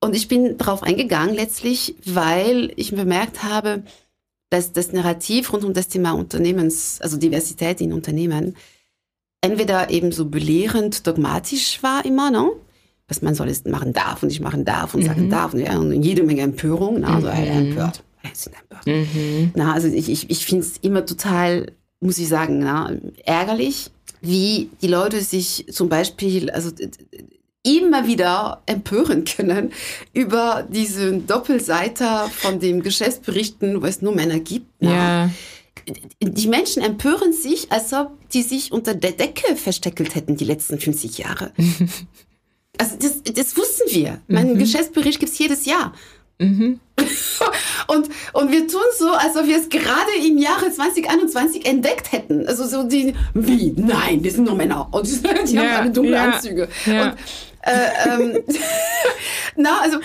Und 0.00 0.14
ich 0.14 0.28
bin 0.28 0.58
darauf 0.58 0.82
eingegangen 0.82 1.34
letztlich, 1.34 1.94
weil 2.04 2.72
ich 2.76 2.94
bemerkt 2.94 3.42
habe, 3.42 3.82
dass 4.50 4.72
das 4.72 4.92
Narrativ 4.92 5.52
rund 5.52 5.64
um 5.64 5.72
das 5.72 5.88
Thema 5.88 6.12
Unternehmens, 6.12 7.00
also 7.00 7.16
Diversität 7.16 7.80
in 7.80 7.92
Unternehmen, 7.92 8.56
entweder 9.40 9.90
eben 9.90 10.12
so 10.12 10.26
belehrend, 10.26 11.06
dogmatisch 11.06 11.82
war 11.82 12.04
immer, 12.04 12.30
ne? 12.30 12.50
was 13.08 13.22
man 13.22 13.34
soll 13.34 13.48
es 13.48 13.64
machen 13.64 13.92
darf 13.92 14.22
und 14.22 14.28
nicht 14.28 14.40
machen 14.40 14.64
darf 14.64 14.94
und 14.94 15.02
mhm. 15.02 15.06
sagen 15.06 15.30
darf 15.30 15.54
und, 15.54 15.60
ja, 15.60 15.78
und 15.78 16.02
jede 16.02 16.24
Menge 16.24 16.42
Empörung, 16.42 17.00
ne? 17.00 17.08
also 17.08 17.28
mhm. 17.28 17.70
empört. 17.70 18.02
Sind 18.32 18.56
empört. 18.60 18.86
Mhm. 18.86 19.52
Na, 19.54 19.72
also 19.72 19.86
ich, 19.86 20.08
ich, 20.08 20.30
ich 20.30 20.46
finde 20.46 20.64
es 20.64 20.78
immer 20.78 21.06
total, 21.06 21.72
muss 22.00 22.18
ich 22.18 22.28
sagen, 22.28 22.58
na, 22.58 22.92
ärgerlich, 23.24 23.90
wie 24.20 24.70
die 24.82 24.88
Leute 24.88 25.20
sich 25.20 25.66
zum 25.70 25.88
Beispiel, 25.88 26.50
also 26.50 26.70
immer 27.66 28.06
wieder 28.06 28.62
empören 28.66 29.24
können 29.24 29.72
über 30.12 30.66
diesen 30.70 31.26
Doppelseiter 31.26 32.30
von 32.30 32.60
dem 32.60 32.82
Geschäftsberichten, 32.82 33.82
wo 33.82 33.86
es 33.86 34.02
nur 34.02 34.14
Männer 34.14 34.38
gibt. 34.38 34.66
Ja. 34.80 35.30
Die 36.20 36.48
Menschen 36.48 36.82
empören 36.82 37.32
sich, 37.32 37.70
als 37.70 37.92
ob 37.92 38.30
die 38.30 38.42
sich 38.42 38.72
unter 38.72 38.94
der 38.94 39.12
Decke 39.12 39.56
versteckelt 39.56 40.14
hätten 40.14 40.36
die 40.36 40.44
letzten 40.44 40.80
50 40.80 41.18
Jahre. 41.18 41.52
also 42.78 42.96
das, 43.00 43.22
das 43.22 43.56
wussten 43.56 43.90
wir. 43.90 44.20
Mein 44.26 44.54
mhm. 44.54 44.58
Geschäftsbericht 44.58 45.20
gibt's 45.20 45.38
jedes 45.38 45.64
Jahr. 45.64 45.92
Mhm. 46.38 46.80
und, 47.88 48.08
und 48.32 48.52
wir 48.52 48.66
tun 48.68 48.80
so, 48.98 49.08
als 49.10 49.36
ob 49.36 49.46
wir 49.46 49.58
es 49.58 49.68
gerade 49.68 50.10
im 50.26 50.38
Jahre 50.38 50.70
2021 50.70 51.66
entdeckt 51.66 52.12
hätten. 52.12 52.46
Also 52.46 52.66
so 52.66 52.84
die, 52.84 53.14
wie? 53.34 53.72
Nein, 53.76 54.22
das 54.22 54.34
sind 54.34 54.44
nur 54.44 54.54
Männer. 54.54 54.88
Und 54.92 55.06
die 55.06 55.54
ja, 55.54 55.62
haben 55.62 55.82
alle 55.82 55.90
dunkle 55.90 56.14
ja, 56.14 56.24
Anzüge. 56.24 56.68
Ja. 56.84 57.10
Und 57.10 57.16
Äh, 57.66 58.08
ähm, 58.08 58.44
na, 59.56 59.80
also, 59.82 59.98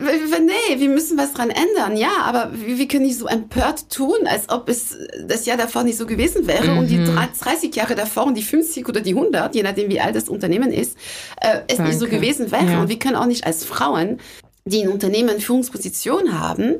nee, 0.00 0.80
wir 0.80 0.88
müssen 0.88 1.18
was 1.18 1.34
dran 1.34 1.50
ändern, 1.50 1.96
ja, 1.96 2.22
aber 2.24 2.50
wir, 2.54 2.78
wir 2.78 2.88
können 2.88 3.04
nicht 3.04 3.18
so 3.18 3.26
empört 3.26 3.90
tun, 3.90 4.16
als 4.24 4.48
ob 4.48 4.70
es 4.70 4.96
das 5.26 5.44
Jahr 5.44 5.58
davor 5.58 5.82
nicht 5.84 5.98
so 5.98 6.06
gewesen 6.06 6.46
wäre 6.46 6.70
mhm. 6.70 6.78
und 6.78 6.86
die 6.88 7.04
30 7.04 7.74
Jahre 7.76 7.94
davor 7.94 8.24
und 8.26 8.34
die 8.34 8.42
50 8.42 8.88
oder 8.88 9.02
die 9.02 9.14
100, 9.14 9.54
je 9.54 9.62
nachdem 9.62 9.90
wie 9.90 10.00
alt 10.00 10.16
das 10.16 10.30
Unternehmen 10.30 10.72
ist, 10.72 10.96
äh, 11.40 11.60
es 11.68 11.76
Danke. 11.76 11.90
nicht 11.90 12.00
so 12.00 12.06
gewesen 12.06 12.50
wäre. 12.50 12.72
Ja. 12.72 12.80
Und 12.80 12.88
wir 12.88 12.98
können 12.98 13.16
auch 13.16 13.26
nicht 13.26 13.44
als 13.44 13.64
Frauen, 13.64 14.18
die 14.64 14.80
in 14.80 14.88
Unternehmen 14.88 15.38
Führungsposition 15.38 16.40
haben, 16.40 16.76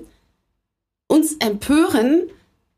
uns 1.09 1.37
empören, 1.41 2.23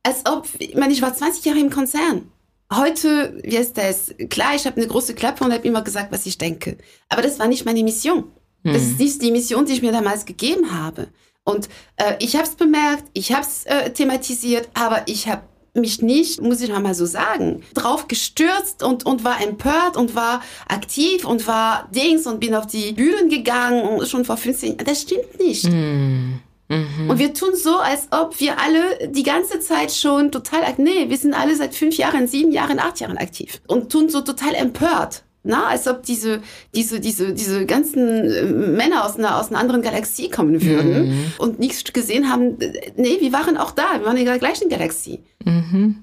als 0.02 0.22
ob, 0.26 0.48
ich 0.58 0.74
meine, 0.74 0.92
ich 0.92 1.02
war 1.02 1.14
20 1.14 1.44
Jahre 1.44 1.60
im 1.60 1.70
Konzern 1.70 2.30
heute, 2.72 3.40
wie 3.42 3.56
ist 3.56 3.76
das? 3.76 4.14
Klar, 4.30 4.54
ich 4.54 4.66
habe 4.66 4.76
eine 4.76 4.86
große 4.86 5.14
Klappe 5.14 5.44
und 5.44 5.52
habe 5.52 5.66
immer 5.66 5.82
gesagt, 5.82 6.12
was 6.12 6.26
ich 6.26 6.38
denke. 6.38 6.78
Aber 7.08 7.22
das 7.22 7.38
war 7.38 7.48
nicht 7.48 7.64
meine 7.64 7.82
Mission. 7.82 8.24
Das 8.62 8.82
mhm. 8.82 8.90
ist 8.90 8.98
nicht 8.98 9.22
die 9.22 9.30
Mission, 9.30 9.66
die 9.66 9.72
ich 9.74 9.82
mir 9.82 9.92
damals 9.92 10.24
gegeben 10.24 10.72
habe. 10.72 11.08
Und 11.44 11.68
äh, 11.96 12.14
ich 12.20 12.34
habe 12.36 12.46
es 12.46 12.54
bemerkt, 12.54 13.04
ich 13.12 13.32
habe 13.32 13.42
es 13.42 13.66
äh, 13.66 13.90
thematisiert, 13.90 14.68
aber 14.72 15.02
ich 15.06 15.28
habe 15.28 15.42
mich 15.74 16.00
nicht, 16.00 16.40
muss 16.40 16.60
ich 16.60 16.70
noch 16.70 16.80
mal 16.80 16.94
so 16.94 17.04
sagen, 17.04 17.62
drauf 17.74 18.08
gestürzt 18.08 18.82
und, 18.82 19.04
und 19.04 19.24
war 19.24 19.42
empört 19.42 19.96
und 19.96 20.14
war 20.14 20.40
aktiv 20.68 21.24
und 21.24 21.46
war 21.46 21.88
Dings 21.90 22.26
und 22.26 22.40
bin 22.40 22.54
auf 22.54 22.66
die 22.66 22.92
Bühnen 22.92 23.28
gegangen 23.28 24.06
schon 24.06 24.24
vor 24.24 24.36
15 24.36 24.70
Jahren. 24.70 24.86
Das 24.86 25.02
stimmt 25.02 25.38
nicht. 25.38 25.64
Mhm. 25.64 26.40
Mhm. 26.68 27.10
Und 27.10 27.18
wir 27.18 27.34
tun 27.34 27.54
so, 27.54 27.78
als 27.78 28.08
ob 28.10 28.40
wir 28.40 28.58
alle 28.58 29.08
die 29.08 29.22
ganze 29.22 29.60
Zeit 29.60 29.92
schon 29.92 30.32
total, 30.32 30.62
nee, 30.78 31.08
wir 31.08 31.16
sind 31.16 31.34
alle 31.34 31.54
seit 31.56 31.74
fünf 31.74 31.96
Jahren, 31.96 32.26
sieben 32.26 32.52
Jahren, 32.52 32.78
acht 32.78 33.00
Jahren 33.00 33.18
aktiv 33.18 33.60
und 33.66 33.90
tun 33.92 34.08
so 34.08 34.20
total 34.20 34.54
empört. 34.54 35.24
Na, 35.46 35.66
als 35.66 35.86
ob 35.88 36.04
diese, 36.04 36.40
diese, 36.74 37.00
diese, 37.00 37.34
diese 37.34 37.66
ganzen 37.66 38.30
äh, 38.30 38.44
Männer 38.44 39.04
aus 39.04 39.18
einer, 39.18 39.38
aus 39.38 39.50
einer 39.50 39.58
anderen 39.58 39.82
Galaxie 39.82 40.30
kommen 40.30 40.62
würden 40.62 41.08
mhm. 41.08 41.32
und 41.36 41.58
nichts 41.58 41.84
gesehen 41.92 42.32
haben. 42.32 42.56
Nee, 42.96 43.18
wir 43.20 43.30
waren 43.34 43.58
auch 43.58 43.72
da, 43.72 43.98
wir 43.98 44.06
waren 44.06 44.16
in 44.16 44.24
der 44.24 44.38
gleichen 44.38 44.70
Galaxie. 44.70 45.20
Mhm. 45.44 46.02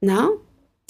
Na, 0.00 0.28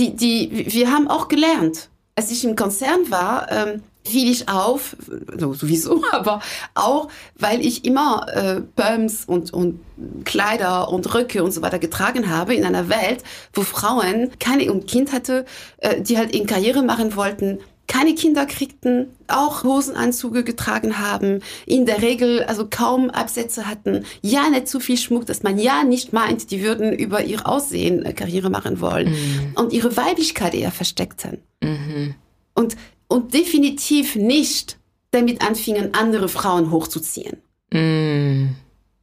die, 0.01 0.17
die, 0.17 0.67
wir 0.71 0.91
haben 0.91 1.09
auch 1.09 1.29
gelernt. 1.29 1.91
Als 2.15 2.31
ich 2.31 2.43
im 2.43 2.57
Konzern 2.57 3.11
war, 3.11 3.53
ähm, 3.53 3.83
fiel 4.05 4.31
ich 4.31 4.49
auf, 4.49 4.97
sowieso, 5.37 6.03
aber 6.13 6.41
auch, 6.75 7.09
weil 7.39 7.65
ich 7.65 7.85
immer 7.85 8.27
äh, 8.33 8.61
Pumps 8.61 9.25
und, 9.27 9.53
und 9.53 9.81
Kleider 10.25 10.91
und 10.91 11.15
Röcke 11.15 11.45
und 11.45 11.53
so 11.53 11.63
weiter 11.63 11.79
getragen 11.79 12.31
habe 12.31 12.55
in 12.55 12.65
einer 12.65 12.89
Welt, 12.89 13.23
wo 13.53 13.63
Frauen 13.63 14.31
keine 14.39 14.73
und 14.73 14.87
Kind 14.87 15.13
hatte, 15.13 15.45
äh, 15.79 16.01
die 16.01 16.19
halt 16.19 16.35
in 16.35 16.47
Karriere 16.47 16.83
machen 16.83 17.17
wollten, 17.17 17.59
keine 17.91 18.15
Kinder 18.15 18.47
kriegten, 18.47 19.09
auch 19.27 19.65
Hosenanzüge 19.65 20.45
getragen 20.45 21.01
haben, 21.01 21.41
in 21.67 21.87
der 21.87 22.03
Regel 22.03 22.45
also 22.45 22.69
kaum 22.71 23.11
Absätze 23.11 23.67
hatten, 23.67 24.05
ja 24.23 24.49
nicht 24.49 24.69
zu 24.69 24.79
viel 24.79 24.97
Schmuck, 24.97 25.27
dass 25.27 25.43
man 25.43 25.59
ja 25.59 25.83
nicht 25.83 26.13
meint, 26.13 26.53
die 26.53 26.63
würden 26.63 26.93
über 26.93 27.25
ihr 27.25 27.49
Aussehen 27.49 28.05
äh, 28.05 28.13
Karriere 28.13 28.49
machen 28.49 28.81
wollen 28.81 29.11
mhm. 29.11 29.53
und 29.57 29.73
ihre 29.73 29.97
Weiblichkeit 29.97 30.55
eher 30.55 30.71
versteckten. 30.71 31.39
Mhm. 31.61 32.15
Und 32.55 32.77
und 33.11 33.35
definitiv 33.35 34.17
nicht 34.17 34.79
damit 35.11 35.43
anfingen, 35.43 35.95
andere 35.95 36.29
Frauen 36.29 36.71
hochzuziehen. 36.71 37.43
Mm. 37.73 38.55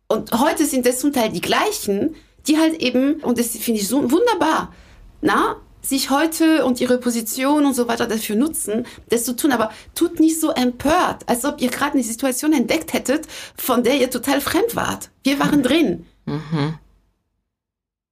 Und 0.07 0.31
heute 0.31 0.65
sind 0.65 0.85
das 0.85 0.99
zum 0.99 1.11
Teil 1.11 1.29
die 1.29 1.41
gleichen, 1.41 2.15
die 2.47 2.57
halt 2.57 2.81
eben, 2.81 3.15
und 3.15 3.37
das 3.37 3.49
finde 3.57 3.81
ich 3.81 3.87
so 3.87 4.09
wunderbar, 4.09 4.73
na, 5.21 5.57
sich 5.81 6.09
heute 6.09 6.65
und 6.65 6.79
ihre 6.79 6.97
Position 6.97 7.65
und 7.65 7.73
so 7.73 7.87
weiter 7.87 8.07
dafür 8.07 8.37
nutzen, 8.37 8.85
das 9.09 9.25
zu 9.25 9.35
tun, 9.35 9.51
aber 9.51 9.71
tut 9.95 10.19
nicht 10.19 10.39
so 10.39 10.51
empört, 10.51 11.27
als 11.27 11.43
ob 11.43 11.61
ihr 11.61 11.69
gerade 11.69 11.93
eine 11.93 12.03
Situation 12.03 12.53
entdeckt 12.53 12.93
hättet, 12.93 13.27
von 13.57 13.83
der 13.83 13.99
ihr 13.99 14.09
total 14.09 14.39
fremd 14.39 14.75
wart. 14.75 15.09
Wir 15.23 15.39
waren 15.39 15.61
drin. 15.63 16.05
Mhm 16.25 16.79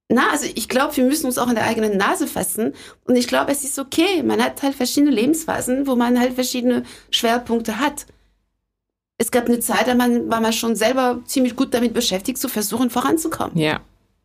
na, 0.07 0.29
also 0.31 0.45
ich 0.53 0.69
glaube, 0.69 0.95
wir 0.97 1.03
müssen 1.03 1.25
uns 1.25 1.37
auch 1.37 1.47
an 1.47 1.55
der 1.55 1.65
eigenen 1.65 1.97
Nase 1.97 2.27
fassen. 2.27 2.73
Und 3.05 3.15
ich 3.15 3.27
glaube, 3.27 3.51
es 3.51 3.63
ist 3.63 3.79
okay. 3.79 4.21
Man 4.23 4.43
hat 4.43 4.61
halt 4.61 4.75
verschiedene 4.75 5.11
Lebensphasen, 5.11 5.87
wo 5.87 5.95
man 5.95 6.19
halt 6.19 6.33
verschiedene 6.33 6.83
Schwerpunkte 7.09 7.79
hat. 7.79 8.05
Es 9.17 9.31
gab 9.31 9.47
eine 9.47 9.59
Zeit, 9.59 9.87
da 9.87 9.95
man, 9.95 10.29
war 10.29 10.41
man 10.41 10.53
schon 10.53 10.75
selber 10.75 11.21
ziemlich 11.25 11.55
gut 11.55 11.73
damit 11.73 11.93
beschäftigt, 11.93 12.37
zu 12.37 12.49
versuchen, 12.49 12.89
voranzukommen. 12.89 13.57
Ja. 13.57 13.79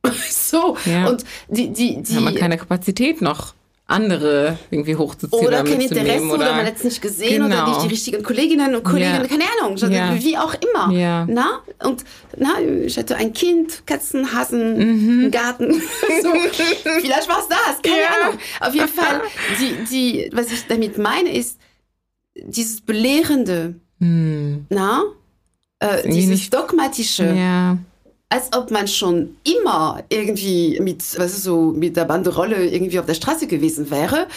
so. 0.31 0.77
Ja. 0.85 1.09
Und 1.09 1.25
die, 1.49 1.73
die, 1.73 2.03
die. 2.03 2.17
Haben 2.17 2.25
wir 2.25 2.35
keine 2.35 2.59
Kapazität 2.59 3.23
noch 3.23 3.55
andere 3.91 4.59
irgendwie 4.71 4.97
hochzuziehen 4.97 5.47
oder, 5.47 5.65
kein 5.65 5.81
Interesse 5.81 6.23
oder, 6.25 6.35
oder 6.35 6.55
man 6.55 6.67
hat 6.67 6.77
es 6.77 6.85
nicht 6.85 7.03
gesehen 7.03 7.43
genau. 7.43 7.47
oder 7.47 7.69
nicht 7.69 7.83
die 7.83 7.89
richtigen 7.89 8.23
Kolleginnen 8.23 8.75
und 8.75 8.85
Kollegen, 8.85 9.23
ja. 9.23 9.27
keine 9.27 9.45
Ahnung, 9.61 9.77
ja. 9.77 10.15
wie 10.23 10.39
auch 10.39 10.55
immer. 10.55 10.93
Ja. 10.97 11.27
Na? 11.29 11.61
Und 11.83 12.05
na, 12.37 12.61
ich 12.61 12.97
hatte 12.97 13.17
ein 13.17 13.33
Kind, 13.33 13.87
Katzen, 13.87 14.33
Hasen, 14.33 14.75
mhm. 14.75 15.21
einen 15.21 15.31
Garten. 15.31 15.73
so, 16.23 16.33
vielleicht 17.01 17.29
war 17.29 17.41
es 17.41 17.49
das, 17.49 17.83
keine. 17.83 18.25
Ahnung. 18.25 18.39
Auf 18.61 18.75
jeden 18.75 18.89
Fall, 18.89 19.23
die, 19.61 19.85
die, 19.91 20.31
was 20.33 20.53
ich 20.53 20.67
damit 20.67 20.97
meine, 20.97 21.35
ist 21.35 21.59
dieses 22.37 22.81
Belehrende, 22.81 23.75
mhm. 23.99 24.67
na? 24.69 25.03
Äh, 25.81 26.09
dieses 26.09 26.51
Dogmatische. 26.51 27.25
Ja 27.25 27.79
als 28.31 28.53
ob 28.57 28.71
man 28.71 28.87
schon 28.87 29.37
immer 29.43 30.05
irgendwie 30.09 30.79
mit, 30.81 31.03
was 31.19 31.33
ist 31.33 31.43
so, 31.43 31.73
mit 31.73 31.97
der 31.97 32.05
Banderolle 32.05 32.65
irgendwie 32.69 33.01
auf 33.01 33.07
der 33.07 33.15
Straße 33.15 33.49
gewesen 33.49 33.91
wäre, 33.91 34.29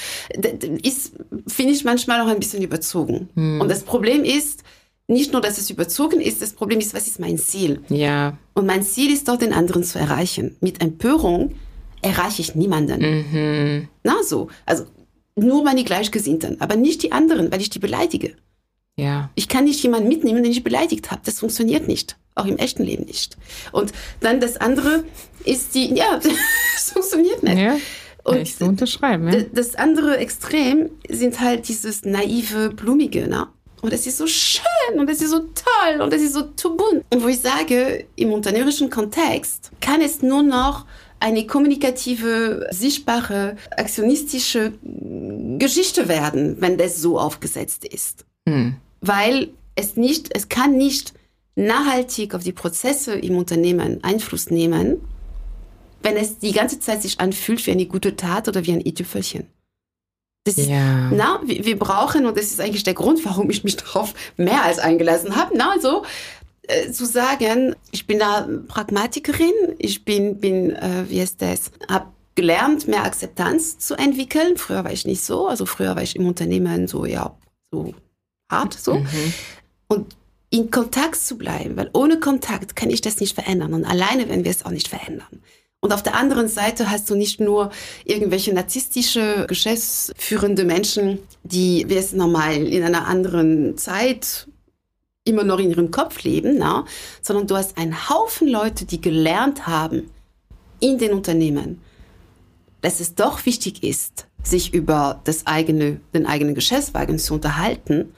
ist, 0.82 1.14
finde 1.48 1.74
ich 1.74 1.84
manchmal 1.84 2.20
auch 2.22 2.28
ein 2.28 2.40
bisschen 2.40 2.64
überzogen. 2.64 3.30
Hm. 3.36 3.62
Und 3.62 3.70
das 3.70 3.84
Problem 3.84 4.24
ist, 4.24 4.64
nicht 5.08 5.32
nur, 5.32 5.42
dass 5.42 5.60
es 5.60 5.70
überzogen 5.70 6.22
ist, 6.22 6.42
das 6.42 6.54
Problem 6.54 6.80
ist, 6.80 6.96
was 6.96 7.06
ist 7.08 7.20
mein 7.20 7.38
Ziel? 7.38 7.82
Ja. 7.90 8.36
Und 8.54 8.66
mein 8.66 8.82
Ziel 8.82 9.14
ist 9.14 9.28
doch, 9.28 9.38
den 9.38 9.54
anderen 9.54 9.84
zu 9.84 10.00
erreichen. 10.00 10.58
Mit 10.60 10.82
Empörung 10.82 11.54
erreiche 12.02 12.42
ich 12.42 12.56
niemanden. 12.56 13.02
Mhm. 13.02 13.88
Na, 14.04 14.24
so. 14.24 14.48
Also, 14.66 14.86
nur 15.36 15.64
meine 15.64 15.84
Gleichgesinnten, 15.84 16.60
aber 16.62 16.76
nicht 16.76 17.04
die 17.04 17.12
anderen, 17.12 17.52
weil 17.52 17.62
ich 17.62 17.70
die 17.70 17.80
beleidige. 17.80 18.36
Ja. 18.96 19.30
Ich 19.36 19.48
kann 19.48 19.64
nicht 19.64 19.82
jemanden 19.84 20.08
mitnehmen, 20.08 20.44
den 20.44 20.52
ich 20.52 20.64
beleidigt 20.64 21.12
habe. 21.12 21.22
Das 21.26 21.40
funktioniert 21.40 21.88
nicht. 21.88 22.18
Auch 22.36 22.46
im 22.46 22.58
echten 22.58 22.84
Leben 22.84 23.06
nicht. 23.06 23.38
Und 23.72 23.92
dann 24.20 24.40
das 24.40 24.58
andere 24.58 25.04
ist 25.46 25.76
die, 25.76 25.94
ja, 25.94 26.20
das 26.76 26.92
funktioniert 26.92 27.44
nicht. 27.44 27.58
Ja. 27.58 27.78
Und 28.24 28.38
ich 28.38 28.56
so 28.56 28.66
unterschreiben. 28.66 29.32
Ja. 29.32 29.42
Das 29.52 29.76
andere 29.76 30.18
Extrem 30.18 30.92
sind 31.10 31.40
halt 31.40 31.68
dieses 31.68 32.06
naive, 32.06 32.70
blumige, 32.70 33.28
ne? 33.28 33.48
Und 33.82 33.92
es 33.92 34.08
ist 34.08 34.18
so 34.18 34.28
schön 34.28 34.98
und 34.98 35.10
es 35.10 35.22
ist 35.22 35.32
so 35.32 35.40
toll 35.40 36.02
und 36.02 36.14
es 36.14 36.22
ist 36.22 36.34
so 36.34 36.44
zu 36.56 36.78
bunt. 36.78 37.04
Und 37.14 37.22
wo 37.22 37.28
ich 37.28 37.42
sage, 37.42 38.06
im 38.16 38.32
unternehmerischen 38.32 38.90
Kontext 38.90 39.72
kann 39.82 40.00
es 40.00 40.22
nur 40.22 40.42
noch 40.42 40.86
eine 41.20 41.46
kommunikative, 41.46 42.66
sichtbare, 42.72 43.58
aktionistische 43.76 44.72
Geschichte 45.60 46.08
werden, 46.08 46.58
wenn 46.62 46.78
das 46.78 47.02
so 47.02 47.20
aufgesetzt 47.20 47.84
ist. 47.84 48.26
Hm. 48.48 48.76
Weil 49.02 49.50
es 49.76 49.96
nicht, 49.96 50.36
es 50.36 50.50
kann 50.50 50.78
nicht 50.78 51.14
nachhaltig 51.56 52.34
auf 52.34 52.44
die 52.44 52.52
Prozesse 52.52 53.14
im 53.14 53.38
Unternehmen 53.38 54.04
Einfluss 54.04 54.50
nehmen, 54.50 55.02
wenn 56.02 56.18
es 56.18 56.40
die 56.40 56.52
ganze 56.52 56.80
Zeit 56.80 57.02
sich 57.02 57.20
anfühlt 57.20 57.66
wie 57.66 57.72
eine 57.72 57.86
gute 57.86 58.16
Tat 58.16 58.48
oder 58.48 58.66
wie 58.66 58.74
ein 58.74 58.86
i-Tüpfelchen. 58.86 59.48
Das 60.46 60.58
ist, 60.58 60.70
ja. 60.70 61.10
na, 61.12 61.40
wir, 61.46 61.64
wir, 61.64 61.80
brauchen, 61.80 62.26
und 62.26 62.38
das 62.38 62.46
ist 62.46 62.60
eigentlich 62.60 62.84
der 62.84 62.94
Grund, 62.94 63.24
warum 63.24 63.50
ich 63.50 63.64
mich 63.64 63.78
darauf 63.78 64.14
mehr 64.36 64.64
als 64.64 64.80
eingelassen 64.80 65.36
habe, 65.36 65.56
na, 65.56 65.72
also, 65.72 66.04
äh, 66.64 66.92
zu 66.92 67.06
sagen, 67.06 67.76
ich 67.92 68.08
bin 68.08 68.20
da 68.20 68.48
Pragmatikerin, 68.68 69.76
ich 69.78 70.04
bin, 70.04 70.40
bin 70.40 70.72
äh, 70.72 71.06
wie 71.08 71.20
ist 71.20 71.42
das, 71.42 71.72
habe 71.90 72.08
gelernt, 72.36 72.88
mehr 72.88 73.04
Akzeptanz 73.04 73.78
zu 73.80 73.96
entwickeln. 73.96 74.58
Früher 74.58 74.84
war 74.84 74.92
ich 74.92 75.06
nicht 75.06 75.24
so, 75.24 75.48
also 75.48 75.66
früher 75.66 75.96
war 75.96 76.02
ich 76.02 76.16
im 76.16 76.26
Unternehmen 76.26 76.88
so, 76.88 77.06
ja, 77.06 77.38
so 77.72 77.94
hart, 78.54 78.74
so. 78.74 78.96
Mhm. 78.96 79.34
Und 79.88 80.16
in 80.50 80.70
Kontakt 80.70 81.16
zu 81.16 81.38
bleiben, 81.38 81.76
weil 81.78 81.90
ohne 81.94 82.20
Kontakt 82.20 82.76
kann 82.76 82.92
ich 82.92 83.02
das 83.02 83.20
nicht 83.20 83.34
verändern 83.34 83.74
und 83.74 83.86
alleine 83.86 84.30
werden 84.30 84.44
wir 84.44 84.52
es 84.52 84.66
auch 84.66 84.72
nicht 84.72 84.88
verändern. 84.88 85.42
Und 85.80 85.92
auf 85.92 86.04
der 86.04 86.16
anderen 86.16 86.48
Seite 86.48 86.92
hast 86.92 87.10
du 87.10 87.16
nicht 87.16 87.40
nur 87.40 87.72
irgendwelche 88.06 88.54
narzisstische, 88.54 89.46
geschäftsführende 89.50 90.64
Menschen, 90.64 91.20
die, 91.44 91.86
wie 91.90 91.98
es 91.98 92.14
normal 92.14 92.56
in 92.56 92.84
einer 92.84 93.08
anderen 93.08 93.78
Zeit 93.78 94.48
immer 95.26 95.44
noch 95.44 95.60
in 95.60 95.72
ihrem 95.72 95.92
Kopf 95.92 96.24
leben, 96.24 96.58
na? 96.58 96.86
sondern 97.22 97.48
du 97.48 97.58
hast 97.58 97.78
einen 97.78 98.10
Haufen 98.10 98.48
Leute, 98.48 98.86
die 98.86 99.02
gelernt 99.02 99.68
haben 99.68 100.10
in 100.80 101.00
den 101.00 101.14
Unternehmen, 101.14 101.82
dass 102.82 103.00
es 103.00 103.16
doch 103.16 103.46
wichtig 103.46 103.84
ist, 103.84 104.28
sich 104.44 104.74
über 104.74 105.20
das 105.24 105.48
eigene, 105.48 106.00
den 106.14 106.28
eigenen 106.28 106.56
Geschäftswagen 106.56 107.18
zu 107.18 107.34
unterhalten 107.34 108.14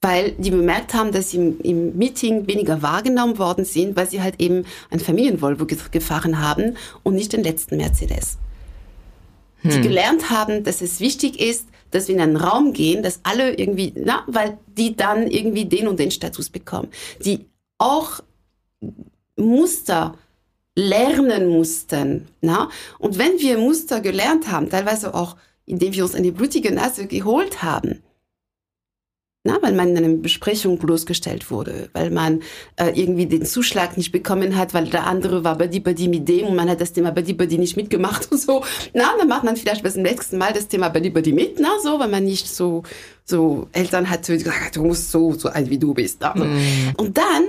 weil 0.00 0.32
die 0.32 0.50
bemerkt 0.50 0.94
haben, 0.94 1.12
dass 1.12 1.30
sie 1.30 1.38
im, 1.38 1.60
im, 1.60 1.96
Meeting 1.96 2.46
weniger 2.46 2.82
wahrgenommen 2.82 3.38
worden 3.38 3.64
sind, 3.64 3.96
weil 3.96 4.08
sie 4.08 4.22
halt 4.22 4.40
eben 4.40 4.64
ein 4.90 5.00
Familienvolvo 5.00 5.66
gefahren 5.66 6.40
haben 6.40 6.76
und 7.02 7.14
nicht 7.14 7.32
den 7.32 7.42
letzten 7.42 7.76
Mercedes. 7.76 8.38
Hm. 9.62 9.70
Die 9.70 9.80
gelernt 9.80 10.30
haben, 10.30 10.64
dass 10.64 10.82
es 10.82 11.00
wichtig 11.00 11.40
ist, 11.40 11.66
dass 11.90 12.08
wir 12.08 12.14
in 12.14 12.20
einen 12.20 12.36
Raum 12.36 12.72
gehen, 12.72 13.02
dass 13.02 13.20
alle 13.22 13.54
irgendwie, 13.54 13.92
na, 13.96 14.22
weil 14.26 14.58
die 14.66 14.96
dann 14.96 15.28
irgendwie 15.28 15.64
den 15.64 15.88
und 15.88 15.98
den 15.98 16.10
Status 16.10 16.50
bekommen, 16.50 16.88
die 17.24 17.46
auch 17.78 18.20
Muster 19.36 20.16
lernen 20.74 21.48
mussten. 21.48 22.28
Na? 22.42 22.70
Und 22.98 23.18
wenn 23.18 23.38
wir 23.38 23.58
Muster 23.58 24.00
gelernt 24.00 24.50
haben, 24.50 24.68
teilweise 24.68 25.14
auch, 25.14 25.36
indem 25.64 25.94
wir 25.94 26.04
uns 26.04 26.14
eine 26.14 26.32
blutige 26.32 26.72
Nase 26.72 27.06
geholt 27.06 27.62
haben, 27.62 28.02
na, 29.46 29.58
weil 29.62 29.72
man 29.72 29.90
in 29.90 29.96
einer 29.96 30.16
Besprechung 30.16 30.78
bloßgestellt 30.78 31.50
wurde, 31.50 31.88
weil 31.92 32.10
man 32.10 32.42
äh, 32.76 32.90
irgendwie 32.94 33.26
den 33.26 33.46
Zuschlag 33.46 33.96
nicht 33.96 34.12
bekommen 34.12 34.56
hat, 34.56 34.74
weil 34.74 34.86
der 34.86 35.06
andere 35.06 35.44
war 35.44 35.56
bei 35.56 35.68
die 35.68 35.80
bei 35.80 35.94
die 35.94 36.08
mit 36.08 36.28
dem 36.28 36.48
und 36.48 36.56
man 36.56 36.68
hat 36.68 36.80
das 36.80 36.92
Thema 36.92 37.12
bei 37.12 37.22
die 37.22 37.32
bei 37.32 37.46
die 37.46 37.58
nicht 37.58 37.76
mitgemacht 37.76 38.28
und 38.30 38.38
so. 38.38 38.64
Na, 38.92 39.14
dann 39.18 39.28
macht 39.28 39.44
man 39.44 39.56
vielleicht 39.56 39.86
zum 39.90 40.02
nächsten 40.02 40.36
Mal 40.36 40.52
das 40.52 40.68
Thema 40.68 40.88
bei 40.88 41.00
die 41.00 41.10
bei 41.10 41.22
die 41.22 41.32
mit, 41.32 41.58
na, 41.60 41.70
so, 41.82 41.98
weil 41.98 42.08
man 42.08 42.24
nicht 42.24 42.48
so 42.48 42.82
so 43.24 43.68
Eltern 43.72 44.10
hatte, 44.10 44.36
die 44.36 44.44
gesagt, 44.44 44.76
du 44.76 44.84
musst 44.84 45.10
so 45.10 45.32
so 45.32 45.48
alt 45.48 45.70
wie 45.70 45.78
du 45.78 45.94
bist. 45.94 46.18
Na, 46.20 46.34
mm. 46.34 46.94
Und 46.96 47.16
dann 47.16 47.44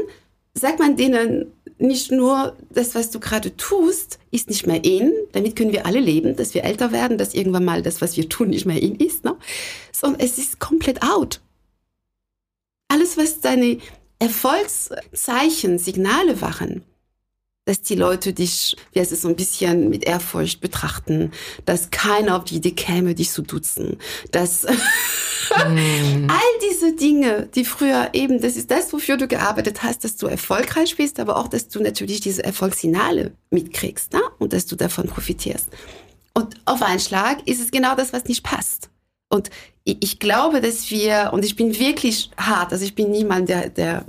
sagt 0.53 0.79
man 0.79 0.95
denen 0.95 1.51
nicht 1.79 2.11
nur 2.11 2.55
das, 2.71 2.95
was 2.95 3.11
du 3.11 3.19
gerade 3.19 3.55
tust, 3.55 4.19
ist 4.31 4.49
nicht 4.49 4.65
mehr 4.65 4.83
in, 4.83 5.13
damit 5.31 5.55
können 5.55 5.71
wir 5.71 5.85
alle 5.85 5.99
leben, 5.99 6.35
dass 6.35 6.53
wir 6.53 6.63
älter 6.63 6.91
werden, 6.91 7.17
dass 7.17 7.35
irgendwann 7.35 7.65
mal 7.65 7.81
das, 7.81 8.01
was 8.01 8.17
wir 8.17 8.27
tun, 8.29 8.49
nicht 8.49 8.65
mehr 8.65 8.81
in 8.81 8.95
ist, 8.95 9.23
ne? 9.23 9.35
sondern 9.91 10.21
es 10.21 10.37
ist 10.37 10.59
komplett 10.59 11.03
out. 11.03 11.39
Alles, 12.87 13.17
was 13.17 13.41
deine 13.41 13.79
Erfolgszeichen, 14.19 15.77
Signale 15.77 16.41
waren, 16.41 16.83
dass 17.65 17.81
die 17.81 17.95
Leute 17.95 18.33
dich, 18.33 18.75
wie 18.93 18.99
heißt 18.99 19.11
es, 19.11 19.21
so 19.21 19.27
ein 19.27 19.35
bisschen 19.35 19.89
mit 19.89 20.05
Ehrfurcht 20.05 20.61
betrachten, 20.61 21.31
dass 21.65 21.91
keiner 21.91 22.37
auf 22.37 22.45
die 22.45 22.55
Idee 22.55 22.71
käme, 22.71 23.13
dich 23.13 23.29
zu 23.29 23.41
duzen, 23.41 23.97
dass 24.31 24.63
mm. 24.63 24.67
all 26.29 26.69
diese 26.69 26.95
Dinge, 26.95 27.49
die 27.53 27.65
früher 27.65 28.09
eben, 28.13 28.41
das 28.41 28.55
ist 28.55 28.71
das, 28.71 28.93
wofür 28.93 29.17
du 29.17 29.27
gearbeitet 29.27 29.83
hast, 29.83 30.05
dass 30.05 30.15
du 30.15 30.27
erfolgreich 30.27 30.95
bist, 30.95 31.19
aber 31.19 31.35
auch, 31.35 31.49
dass 31.49 31.67
du 31.67 31.81
natürlich 31.81 32.21
diese 32.21 32.43
Erfolgssignale 32.43 33.33
mitkriegst 33.51 34.13
ne? 34.13 34.21
und 34.39 34.53
dass 34.53 34.65
du 34.65 34.77
davon 34.77 35.07
profitierst. 35.07 35.67
Und 36.33 36.55
auf 36.65 36.81
einen 36.81 36.99
Schlag 36.99 37.45
ist 37.47 37.61
es 37.61 37.71
genau 37.71 37.95
das, 37.95 38.13
was 38.13 38.25
nicht 38.25 38.43
passt. 38.43 38.89
Und 39.29 39.49
ich 39.83 40.19
glaube, 40.19 40.61
dass 40.61 40.91
wir, 40.91 41.31
und 41.33 41.45
ich 41.45 41.55
bin 41.55 41.77
wirklich 41.77 42.31
hart, 42.37 42.71
also 42.71 42.83
ich 42.83 42.95
bin 42.95 43.11
niemand, 43.11 43.49
der, 43.49 43.69
der 43.69 44.05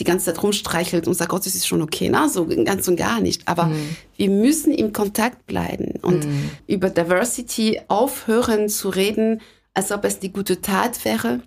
die 0.00 0.04
ganze 0.04 0.26
Zeit 0.26 0.42
rumstreichelt 0.42 1.08
und 1.08 1.14
sagt, 1.14 1.30
Gott, 1.30 1.44
das 1.44 1.54
ist 1.54 1.66
schon 1.66 1.82
okay, 1.82 2.08
na, 2.10 2.28
so 2.28 2.46
ganz 2.46 2.86
und 2.86 2.96
gar 2.96 3.20
nicht. 3.20 3.46
Aber 3.48 3.66
mm. 3.66 3.96
wir 4.16 4.30
müssen 4.30 4.72
im 4.72 4.92
Kontakt 4.92 5.46
bleiben 5.46 5.98
und 6.02 6.24
mm. 6.24 6.50
über 6.68 6.88
Diversity 6.88 7.80
aufhören 7.88 8.68
zu 8.68 8.90
reden, 8.90 9.40
als 9.74 9.90
ob 9.90 10.04
es 10.04 10.20
die 10.20 10.32
gute 10.32 10.60
Tat 10.60 11.04
wäre, 11.04 11.42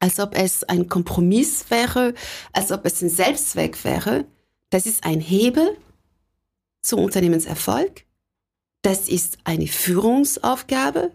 als 0.00 0.18
ob 0.18 0.36
es 0.36 0.64
ein 0.64 0.88
Kompromiss 0.88 1.66
wäre, 1.68 2.14
als 2.52 2.72
ob 2.72 2.84
es 2.86 3.02
ein 3.02 3.10
Selbstzweck 3.10 3.84
wäre. 3.84 4.24
Das 4.70 4.86
ist 4.86 5.04
ein 5.04 5.20
Hebel 5.20 5.76
zum 6.82 7.00
Unternehmenserfolg. 7.00 8.04
Das 8.82 9.08
ist 9.08 9.38
eine 9.44 9.68
Führungsaufgabe. 9.68 11.12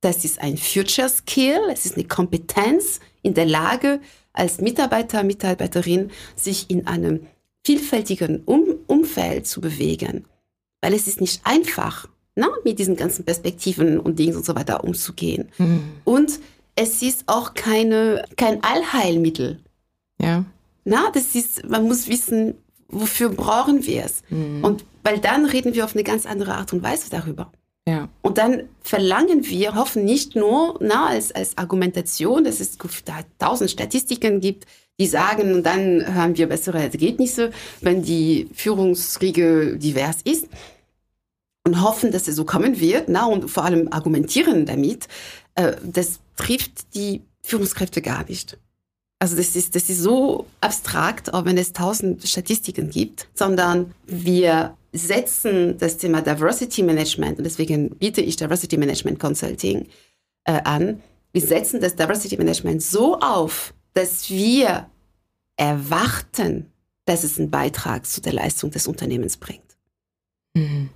Das 0.00 0.24
ist 0.24 0.40
ein 0.40 0.56
Future 0.56 1.08
Skill. 1.08 1.60
Es 1.72 1.84
ist 1.84 1.96
eine 1.96 2.06
Kompetenz 2.06 3.00
in 3.22 3.34
der 3.34 3.46
Lage, 3.46 4.00
als 4.32 4.60
Mitarbeiter, 4.60 5.24
Mitarbeiterin 5.24 6.10
sich 6.36 6.70
in 6.70 6.86
einem 6.86 7.26
vielfältigen 7.64 8.42
um 8.44 8.64
Umfeld 8.86 9.46
zu 9.46 9.60
bewegen. 9.60 10.24
Weil 10.80 10.94
es 10.94 11.08
ist 11.08 11.20
nicht 11.20 11.40
einfach, 11.44 12.08
na, 12.36 12.46
ne, 12.46 12.52
mit 12.64 12.78
diesen 12.78 12.96
ganzen 12.96 13.24
Perspektiven 13.24 13.98
und 13.98 14.18
Dingen 14.18 14.36
und 14.36 14.44
so 14.44 14.54
weiter 14.54 14.84
umzugehen. 14.84 15.48
Mhm. 15.58 15.82
Und 16.04 16.38
es 16.76 17.02
ist 17.02 17.24
auch 17.26 17.54
keine, 17.54 18.24
kein 18.36 18.62
Allheilmittel. 18.62 19.58
Ja. 20.20 20.44
Na, 20.84 21.10
das 21.12 21.34
ist, 21.34 21.68
man 21.68 21.88
muss 21.88 22.08
wissen, 22.08 22.54
wofür 22.88 23.30
brauchen 23.30 23.84
wir 23.84 24.04
es. 24.04 24.22
Mhm. 24.30 24.62
Und 24.62 24.84
weil 25.02 25.18
dann 25.18 25.44
reden 25.44 25.74
wir 25.74 25.84
auf 25.84 25.94
eine 25.94 26.04
ganz 26.04 26.26
andere 26.26 26.54
Art 26.54 26.72
und 26.72 26.82
Weise 26.82 27.10
darüber. 27.10 27.50
Ja. 27.88 28.10
Und 28.20 28.36
dann 28.36 28.64
verlangen 28.82 29.46
wir, 29.46 29.74
hoffen 29.74 30.04
nicht 30.04 30.36
nur 30.36 30.76
na, 30.80 31.06
als, 31.06 31.32
als 31.32 31.56
Argumentation, 31.56 32.44
dass 32.44 32.60
es 32.60 32.76
da 32.76 33.20
tausend 33.38 33.70
Statistiken 33.70 34.40
gibt, 34.40 34.66
die 35.00 35.06
sagen, 35.06 35.62
dann 35.62 36.14
haben 36.14 36.36
wir 36.36 36.48
bessere 36.48 36.80
Ergebnisse, 36.82 37.50
wenn 37.80 38.02
die 38.02 38.50
Führungsriege 38.52 39.78
divers 39.78 40.18
ist. 40.22 40.48
Und 41.66 41.82
hoffen, 41.82 42.12
dass 42.12 42.28
es 42.28 42.36
so 42.36 42.44
kommen 42.44 42.78
wird, 42.78 43.08
na, 43.08 43.24
und 43.24 43.50
vor 43.50 43.64
allem 43.64 43.90
argumentieren 43.90 44.66
damit, 44.66 45.08
äh, 45.54 45.72
das 45.82 46.20
trifft 46.36 46.94
die 46.94 47.22
Führungskräfte 47.42 48.02
gar 48.02 48.24
nicht. 48.28 48.58
Also 49.20 49.36
das 49.36 49.56
ist, 49.56 49.74
das 49.74 49.90
ist 49.90 50.00
so 50.00 50.46
abstrakt, 50.60 51.34
auch 51.34 51.44
wenn 51.44 51.58
es 51.58 51.72
tausend 51.72 52.26
Statistiken 52.26 52.88
gibt, 52.90 53.28
sondern 53.34 53.92
wir 54.06 54.76
setzen 54.92 55.76
das 55.78 55.96
Thema 55.96 56.22
Diversity 56.22 56.82
Management, 56.82 57.38
und 57.38 57.44
deswegen 57.44 57.90
biete 57.90 58.20
ich 58.20 58.36
Diversity 58.36 58.76
Management 58.76 59.18
Consulting 59.18 59.88
äh, 60.44 60.60
an, 60.62 61.02
wir 61.32 61.42
setzen 61.42 61.80
das 61.80 61.96
Diversity 61.96 62.36
Management 62.36 62.82
so 62.82 63.18
auf, 63.18 63.74
dass 63.92 64.30
wir 64.30 64.88
erwarten, 65.56 66.72
dass 67.04 67.24
es 67.24 67.38
einen 67.38 67.50
Beitrag 67.50 68.06
zu 68.06 68.20
der 68.20 68.32
Leistung 68.32 68.70
des 68.70 68.86
Unternehmens 68.86 69.36
bringt. 69.36 69.76
Mhm. 70.54 70.90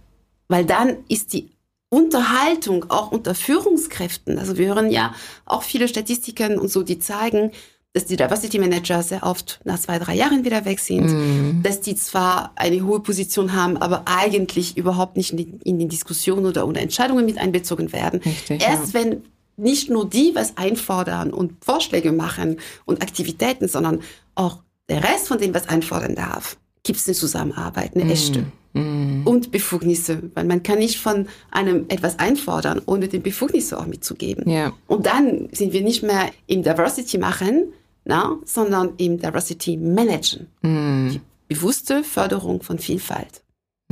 Weil 0.48 0.64
dann 0.64 0.98
ist 1.08 1.32
die 1.32 1.50
Unterhaltung 1.88 2.90
auch 2.90 3.10
unter 3.10 3.34
Führungskräften, 3.34 4.38
also 4.38 4.56
wir 4.56 4.68
hören 4.68 4.90
ja 4.90 5.14
auch 5.44 5.62
viele 5.62 5.88
Statistiken 5.88 6.58
und 6.58 6.68
so, 6.68 6.82
die 6.82 6.98
zeigen, 6.98 7.50
dass 7.92 8.06
die 8.06 8.16
Diversity 8.16 8.58
Manager 8.58 9.02
sehr 9.02 9.22
oft 9.22 9.60
nach 9.64 9.78
zwei, 9.78 9.98
drei 9.98 10.14
Jahren 10.14 10.44
wieder 10.44 10.64
weg 10.64 10.80
sind, 10.80 11.08
mm. 11.08 11.62
dass 11.62 11.80
die 11.80 11.94
zwar 11.94 12.52
eine 12.54 12.84
hohe 12.86 13.00
Position 13.00 13.52
haben, 13.52 13.76
aber 13.76 14.04
eigentlich 14.06 14.78
überhaupt 14.78 15.16
nicht 15.16 15.32
in 15.32 15.36
die, 15.36 15.54
in 15.64 15.78
die 15.78 15.88
Diskussion 15.88 16.46
oder 16.46 16.66
unter 16.66 16.80
Entscheidungen 16.80 17.26
mit 17.26 17.38
einbezogen 17.38 17.92
werden. 17.92 18.20
Richtig, 18.20 18.62
Erst 18.62 18.94
ja. 18.94 19.00
wenn 19.00 19.22
nicht 19.58 19.90
nur 19.90 20.08
die 20.08 20.34
was 20.34 20.56
einfordern 20.56 21.32
und 21.32 21.62
Vorschläge 21.62 22.12
machen 22.12 22.56
und 22.86 23.02
Aktivitäten, 23.02 23.68
sondern 23.68 24.00
auch 24.34 24.60
der 24.88 25.04
Rest 25.04 25.28
von 25.28 25.38
dem 25.38 25.52
was 25.52 25.68
einfordern 25.68 26.14
darf, 26.14 26.56
gibt 26.82 26.98
es 26.98 27.06
eine 27.06 27.14
Zusammenarbeit, 27.14 27.94
eine 27.94 28.06
mm. 28.06 28.10
echte. 28.10 28.44
Mm. 28.72 29.26
Und 29.26 29.52
Befugnisse, 29.52 30.30
weil 30.32 30.46
man 30.46 30.62
kann 30.62 30.78
nicht 30.78 30.98
von 30.98 31.28
einem 31.50 31.84
etwas 31.88 32.18
einfordern, 32.18 32.80
ohne 32.86 33.08
den 33.08 33.22
Befugnisse 33.22 33.78
auch 33.78 33.86
mitzugeben. 33.86 34.48
Ja. 34.48 34.72
Und 34.86 35.04
dann 35.04 35.50
sind 35.52 35.74
wir 35.74 35.82
nicht 35.82 36.02
mehr 36.02 36.30
im 36.46 36.62
Diversity 36.62 37.18
machen, 37.18 37.66
na, 38.04 38.36
sondern 38.44 38.94
im 38.96 39.18
Diversity 39.18 39.76
Managen. 39.76 40.48
Mm. 40.62 41.10
Die 41.10 41.20
bewusste 41.48 42.02
Förderung 42.02 42.62
von 42.62 42.78
Vielfalt 42.78 43.42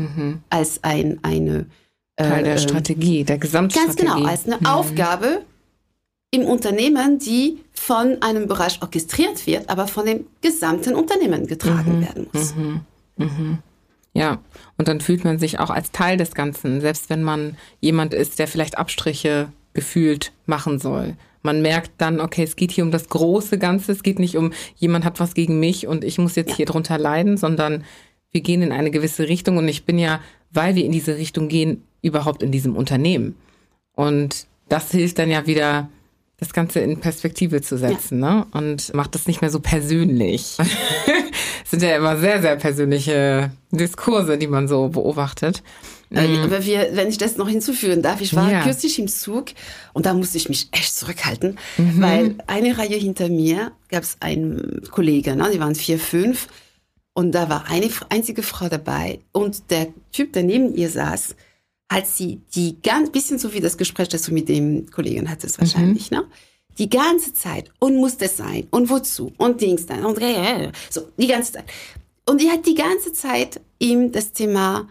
mhm. 0.00 0.42
als 0.50 0.82
ein, 0.82 1.18
eine 1.22 1.66
Teil 2.16 2.44
der 2.44 2.54
äh, 2.54 2.58
Strategie, 2.58 3.24
der 3.24 3.38
Gesamtstrategie. 3.38 4.04
Ganz 4.04 4.14
genau, 4.14 4.28
als 4.28 4.46
eine 4.46 4.56
mhm. 4.56 4.66
Aufgabe 4.66 5.42
im 6.30 6.44
Unternehmen, 6.44 7.18
die 7.18 7.58
von 7.72 8.18
einem 8.22 8.46
Bereich 8.46 8.80
orchestriert 8.82 9.46
wird, 9.46 9.68
aber 9.68 9.88
von 9.88 10.06
dem 10.06 10.26
gesamten 10.40 10.94
Unternehmen 10.94 11.46
getragen 11.46 11.98
mhm. 11.98 12.02
werden 12.02 12.26
muss. 12.32 12.54
Mhm. 12.54 12.80
Mhm. 13.16 13.58
Ja, 14.12 14.38
und 14.76 14.88
dann 14.88 15.00
fühlt 15.00 15.24
man 15.24 15.38
sich 15.38 15.60
auch 15.60 15.70
als 15.70 15.92
Teil 15.92 16.16
des 16.16 16.34
Ganzen, 16.34 16.80
selbst 16.80 17.10
wenn 17.10 17.22
man 17.22 17.56
jemand 17.80 18.12
ist, 18.12 18.38
der 18.38 18.48
vielleicht 18.48 18.76
Abstriche 18.76 19.52
gefühlt 19.72 20.32
machen 20.46 20.78
soll 20.80 21.16
man 21.42 21.62
merkt 21.62 21.92
dann, 21.98 22.20
okay, 22.20 22.42
es 22.42 22.56
geht 22.56 22.70
hier 22.70 22.84
um 22.84 22.90
das 22.90 23.08
große 23.08 23.58
Ganze, 23.58 23.92
es 23.92 24.02
geht 24.02 24.18
nicht 24.18 24.36
um, 24.36 24.52
jemand 24.76 25.04
hat 25.04 25.20
was 25.20 25.34
gegen 25.34 25.58
mich 25.60 25.86
und 25.86 26.04
ich 26.04 26.18
muss 26.18 26.36
jetzt 26.36 26.50
ja. 26.50 26.56
hier 26.56 26.66
drunter 26.66 26.98
leiden, 26.98 27.36
sondern 27.36 27.84
wir 28.30 28.40
gehen 28.40 28.62
in 28.62 28.72
eine 28.72 28.90
gewisse 28.90 29.28
Richtung 29.28 29.56
und 29.56 29.68
ich 29.68 29.84
bin 29.84 29.98
ja, 29.98 30.20
weil 30.50 30.74
wir 30.74 30.84
in 30.84 30.92
diese 30.92 31.16
Richtung 31.16 31.48
gehen, 31.48 31.84
überhaupt 32.02 32.42
in 32.42 32.52
diesem 32.52 32.76
Unternehmen. 32.76 33.36
Und 33.94 34.46
das 34.68 34.90
hilft 34.90 35.18
dann 35.18 35.30
ja 35.30 35.46
wieder, 35.46 35.90
das 36.38 36.54
Ganze 36.54 36.80
in 36.80 37.00
Perspektive 37.00 37.60
zu 37.60 37.76
setzen, 37.76 38.22
ja. 38.22 38.34
ne? 38.34 38.46
Und 38.52 38.94
macht 38.94 39.14
das 39.14 39.26
nicht 39.26 39.42
mehr 39.42 39.50
so 39.50 39.60
persönlich. 39.60 40.56
Es 41.62 41.78
sind 41.78 41.88
ja 41.88 41.96
immer 41.96 42.16
sehr, 42.16 42.42
sehr 42.42 42.56
persönliche 42.56 43.52
Diskurse, 43.70 44.38
die 44.38 44.48
man 44.48 44.66
so 44.66 44.88
beobachtet. 44.88 45.62
Äh, 46.12 46.26
mhm. 46.26 46.42
Aber 46.42 46.64
wir, 46.64 46.90
wenn 46.92 47.08
ich 47.08 47.18
das 47.18 47.36
noch 47.36 47.48
hinzufügen 47.48 48.02
darf, 48.02 48.20
ich 48.20 48.34
war 48.34 48.50
ja. 48.50 48.62
kürzlich 48.62 48.98
im 48.98 49.06
Zug 49.06 49.46
und 49.92 50.06
da 50.06 50.14
musste 50.14 50.38
ich 50.38 50.48
mich 50.48 50.68
echt 50.72 50.96
zurückhalten, 50.96 51.58
mhm. 51.78 52.02
weil 52.02 52.34
eine 52.46 52.76
Reihe 52.76 52.96
hinter 52.96 53.28
mir 53.28 53.72
gab 53.88 54.02
es 54.02 54.16
einen 54.20 54.82
Kollegen, 54.90 55.38
ne, 55.38 55.50
die 55.52 55.60
waren 55.60 55.76
vier, 55.76 56.00
fünf 56.00 56.48
und 57.12 57.32
da 57.32 57.48
war 57.48 57.68
eine 57.68 57.88
einzige 58.08 58.42
Frau 58.42 58.68
dabei 58.68 59.20
und 59.32 59.70
der 59.70 59.88
Typ, 60.10 60.32
der 60.32 60.42
neben 60.42 60.74
ihr 60.74 60.90
saß, 60.90 61.36
hat 61.88 62.06
sie 62.06 62.40
die 62.54 62.80
ganz 62.82 63.10
bisschen 63.10 63.38
so 63.38 63.52
wie 63.52 63.60
das 63.60 63.76
Gespräch, 63.76 64.08
das 64.08 64.22
du 64.22 64.32
mit 64.32 64.48
dem 64.48 64.90
Kollegen 64.90 65.30
hattest 65.30 65.60
wahrscheinlich, 65.60 66.10
mhm. 66.10 66.18
ne? 66.18 66.24
Die 66.78 66.88
ganze 66.88 67.34
Zeit 67.34 67.70
und 67.78 67.96
muss 67.96 68.16
das 68.16 68.36
sein 68.36 68.66
und 68.70 68.88
wozu 68.88 69.32
und 69.36 69.60
Dings 69.60 69.86
dann 69.86 70.04
und 70.04 70.18
so 70.88 71.08
die 71.18 71.26
ganze 71.26 71.52
Zeit 71.52 71.64
und 72.24 72.40
die 72.40 72.48
hat 72.48 72.64
die 72.64 72.74
ganze 72.74 73.12
Zeit 73.12 73.60
ihm 73.78 74.12
das 74.12 74.32
Thema 74.32 74.88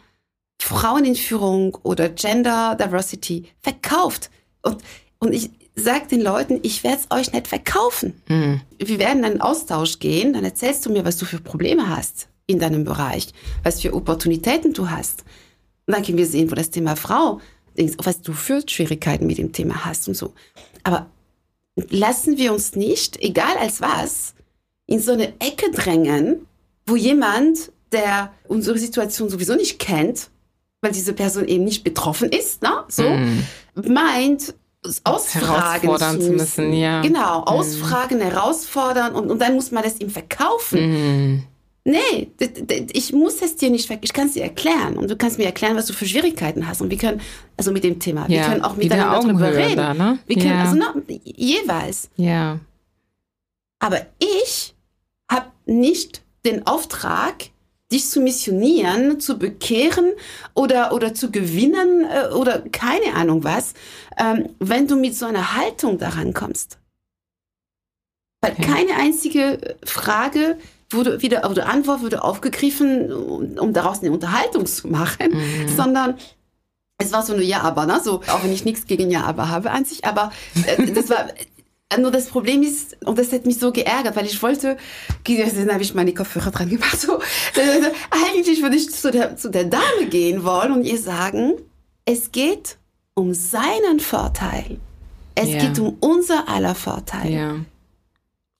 Frauen 0.59 1.05
in 1.05 1.15
Führung 1.15 1.75
oder 1.83 2.09
Gender 2.09 2.75
Diversity 2.75 3.45
verkauft. 3.61 4.29
Und, 4.61 4.77
und 5.19 5.33
ich 5.33 5.49
sag 5.75 6.09
den 6.09 6.21
Leuten, 6.21 6.59
ich 6.63 6.83
werde 6.83 6.99
es 7.01 7.17
euch 7.17 7.31
nicht 7.31 7.47
verkaufen. 7.47 8.21
Mhm. 8.27 8.61
Wir 8.77 8.99
werden 8.99 9.23
einen 9.23 9.41
Austausch 9.41 9.99
gehen, 9.99 10.33
dann 10.33 10.43
erzählst 10.43 10.85
du 10.85 10.91
mir, 10.91 11.05
was 11.05 11.17
du 11.17 11.25
für 11.25 11.39
Probleme 11.39 11.89
hast 11.95 12.27
in 12.45 12.59
deinem 12.59 12.83
Bereich, 12.83 13.29
was 13.63 13.81
für 13.81 13.93
Opportunitäten 13.93 14.73
du 14.73 14.89
hast. 14.89 15.23
Und 15.85 15.95
dann 15.95 16.03
können 16.03 16.17
wir 16.17 16.27
sehen, 16.27 16.51
wo 16.51 16.55
das 16.55 16.69
Thema 16.69 16.95
Frau, 16.95 17.39
was 17.97 18.21
du 18.21 18.33
für 18.33 18.61
Schwierigkeiten 18.67 19.27
mit 19.27 19.37
dem 19.37 19.53
Thema 19.53 19.85
hast 19.85 20.07
und 20.07 20.15
so. 20.15 20.33
Aber 20.83 21.07
lassen 21.89 22.37
wir 22.37 22.51
uns 22.51 22.75
nicht, 22.75 23.21
egal 23.21 23.57
als 23.59 23.81
was, 23.81 24.33
in 24.85 24.99
so 24.99 25.13
eine 25.13 25.33
Ecke 25.39 25.71
drängen, 25.71 26.47
wo 26.85 26.95
jemand, 26.95 27.71
der 27.91 28.33
unsere 28.47 28.77
Situation 28.77 29.29
sowieso 29.29 29.55
nicht 29.55 29.79
kennt, 29.79 30.29
weil 30.81 30.91
diese 30.91 31.13
Person 31.13 31.47
eben 31.47 31.63
nicht 31.63 31.83
betroffen 31.83 32.29
ist, 32.29 32.61
ne? 32.61 32.83
so, 32.87 33.03
mm. 33.03 33.43
meint, 33.75 34.53
ausfragen 35.03 35.97
zu, 35.97 36.19
zu 36.19 36.31
müssen. 36.31 36.73
Ja. 36.73 37.01
Genau, 37.01 37.41
ausfragen, 37.43 38.19
mm. 38.19 38.21
herausfordern 38.21 39.13
und, 39.13 39.29
und 39.29 39.39
dann 39.41 39.55
muss 39.55 39.71
man 39.71 39.83
das 39.83 39.99
ihm 39.99 40.09
verkaufen. 40.09 41.35
Mm. 41.35 41.43
Nee, 41.85 42.29
ich 42.93 43.13
muss 43.13 43.41
es 43.41 43.55
dir 43.55 43.69
nicht 43.69 43.89
weg. 43.89 43.99
Ich 44.03 44.13
kann 44.13 44.27
es 44.27 44.33
dir 44.33 44.43
erklären. 44.43 44.95
Und 44.95 45.09
du 45.09 45.15
kannst 45.15 45.39
mir 45.39 45.45
erklären, 45.45 45.75
was 45.75 45.87
du 45.87 45.93
für 45.93 46.05
Schwierigkeiten 46.05 46.67
hast. 46.67 46.81
Und 46.81 46.91
wir 46.91 46.97
können, 46.97 47.19
also 47.57 47.71
mit 47.71 47.83
dem 47.83 47.99
Thema, 47.99 48.27
wir 48.27 48.37
ja, 48.37 48.49
können 48.49 48.63
auch 48.63 48.75
miteinander 48.75 49.21
darüber 49.21 49.55
reden. 49.55 49.77
Da, 49.77 49.93
ne? 49.93 50.19
Wir 50.27 50.35
können, 50.35 50.49
ja. 50.49 50.63
also 50.65 50.75
na, 50.75 50.93
jeweils. 51.23 52.09
Ja. 52.15 52.59
Aber 53.79 54.05
ich 54.19 54.75
habe 55.31 55.47
nicht 55.65 56.21
den 56.45 56.67
Auftrag, 56.67 57.49
dich 57.91 58.09
zu 58.09 58.21
missionieren, 58.21 59.19
zu 59.19 59.39
bekehren 59.39 60.11
oder, 60.53 60.93
oder 60.93 61.13
zu 61.13 61.31
gewinnen 61.31 62.05
äh, 62.05 62.33
oder 62.33 62.59
keine 62.71 63.15
Ahnung 63.15 63.43
was, 63.43 63.73
ähm, 64.17 64.49
wenn 64.59 64.87
du 64.87 64.95
mit 64.95 65.15
so 65.15 65.25
einer 65.25 65.55
Haltung 65.55 65.97
daran 65.97 66.33
kommst. 66.33 66.77
Weil 68.41 68.53
okay. 68.53 68.61
keine 68.61 68.95
einzige 68.95 69.75
Frage 69.83 70.57
wurde 70.91 71.21
wieder, 71.21 71.49
oder 71.49 71.67
Antwort 71.67 72.01
wurde 72.01 72.23
aufgegriffen, 72.23 73.11
um, 73.11 73.57
um 73.57 73.73
daraus 73.73 73.99
eine 74.01 74.11
Unterhaltung 74.11 74.65
zu 74.65 74.87
machen, 74.87 75.33
mhm. 75.33 75.67
sondern 75.75 76.17
es 76.97 77.11
war 77.11 77.23
so 77.23 77.33
eine 77.33 77.43
Ja-Aber, 77.43 77.85
ne? 77.85 78.01
so, 78.03 78.21
auch 78.27 78.43
wenn 78.43 78.51
ich 78.51 78.65
nichts 78.65 78.85
gegen 78.85 79.09
Ja-Aber 79.09 79.49
habe 79.49 79.71
an 79.71 79.85
sich, 79.85 80.05
aber 80.05 80.31
äh, 80.65 80.91
das 80.91 81.09
war, 81.09 81.27
nur 81.97 82.11
das 82.11 82.27
Problem 82.27 82.61
ist, 82.61 82.97
und 83.03 83.17
das 83.17 83.31
hat 83.31 83.45
mich 83.45 83.57
so 83.57 83.71
geärgert, 83.71 84.15
weil 84.15 84.25
ich 84.25 84.41
wollte, 84.43 84.77
dann 85.25 85.73
habe 85.73 85.81
ich 85.81 85.95
meine 85.95 86.13
Kopfhörer 86.13 86.51
dran 86.51 86.69
gemacht, 86.69 86.99
so, 86.99 87.19
eigentlich 88.11 88.61
würde 88.61 88.75
ich 88.75 88.91
zu 88.91 89.11
der, 89.11 89.35
zu 89.37 89.49
der 89.49 89.65
Dame 89.65 90.05
gehen 90.09 90.43
wollen 90.43 90.71
und 90.71 90.85
ihr 90.85 90.99
sagen, 90.99 91.53
es 92.05 92.31
geht 92.31 92.77
um 93.15 93.33
seinen 93.33 93.99
Vorteil. 93.99 94.77
Es 95.35 95.49
ja. 95.49 95.59
geht 95.59 95.79
um 95.79 95.97
unser 95.99 96.47
aller 96.47 96.75
Vorteil. 96.75 97.31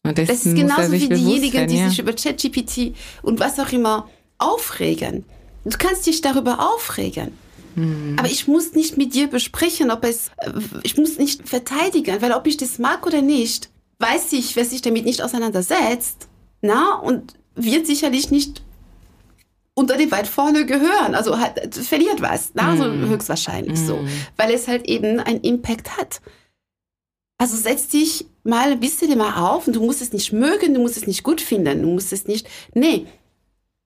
Und 0.04 0.18
das 0.18 0.30
ist 0.30 0.56
genauso 0.56 0.92
wie 0.92 1.10
diejenigen, 1.10 1.68
die 1.68 1.78
ja. 1.78 1.90
sich 1.90 2.00
über 2.00 2.14
ChatGPT 2.14 2.96
und 3.22 3.40
was 3.40 3.60
auch 3.60 3.72
immer 3.72 4.10
aufregen. 4.38 5.26
Du 5.66 5.78
kannst 5.78 6.06
dich 6.08 6.22
darüber 6.22 6.74
aufregen. 6.74 7.34
Mhm. 7.76 8.16
Aber 8.18 8.30
ich 8.30 8.48
muss 8.48 8.74
nicht 8.74 8.98
mit 8.98 9.14
dir 9.14 9.28
besprechen, 9.28 9.92
ob 9.92 10.04
es, 10.04 10.32
äh, 10.38 10.52
ich 10.84 10.98
muss 10.98 11.18
nicht 11.18 11.48
verteidigen, 11.48 12.22
weil 12.22 12.32
ob 12.32 12.48
ich 12.48 12.58
das 12.58 12.80
mag 12.80 13.06
oder 13.06 13.22
nicht, 13.22 13.70
weiß 14.00 14.34
ich, 14.34 14.56
wer 14.56 14.66
sich 14.66 14.82
damit 14.82 15.06
nicht 15.06 15.22
auseinandersetzt, 15.22 16.28
na, 16.62 16.96
und 16.96 17.34
wird 17.56 17.88
sicherlich 17.88 18.32
nicht 18.32 18.62
unter 19.74 19.98
die 19.98 20.12
weit 20.12 20.28
vorne 20.28 20.66
gehören. 20.66 21.16
Also 21.16 21.40
hat, 21.40 21.74
verliert 21.74 22.22
was, 22.22 22.52
na, 22.54 22.76
so 22.76 22.84
mhm. 22.86 23.10
höchstwahrscheinlich 23.10 23.80
mm. 23.80 23.88
so, 23.88 24.00
weil 24.36 24.54
es 24.54 24.68
halt 24.68 24.88
eben 24.88 25.20
einen 25.20 25.42
Impact 25.42 25.98
hat. 25.98 26.22
Also 27.38 27.56
setz 27.56 27.88
dich 27.88 28.26
mal 28.44 28.72
ein 28.72 28.80
bisschen 28.80 29.18
mal 29.18 29.42
auf 29.42 29.68
und 29.68 29.76
du 29.76 29.84
musst 29.84 30.02
es 30.02 30.12
nicht 30.12 30.34
mögen, 30.34 30.74
du 30.74 30.82
musst 30.82 30.98
es 30.98 31.08
nicht 31.08 31.24
gut 31.24 31.40
finden, 31.40 31.82
du 31.82 31.88
musst 31.88 32.12
es 32.12 32.28
nicht, 32.28 32.48
nee. 32.74 33.08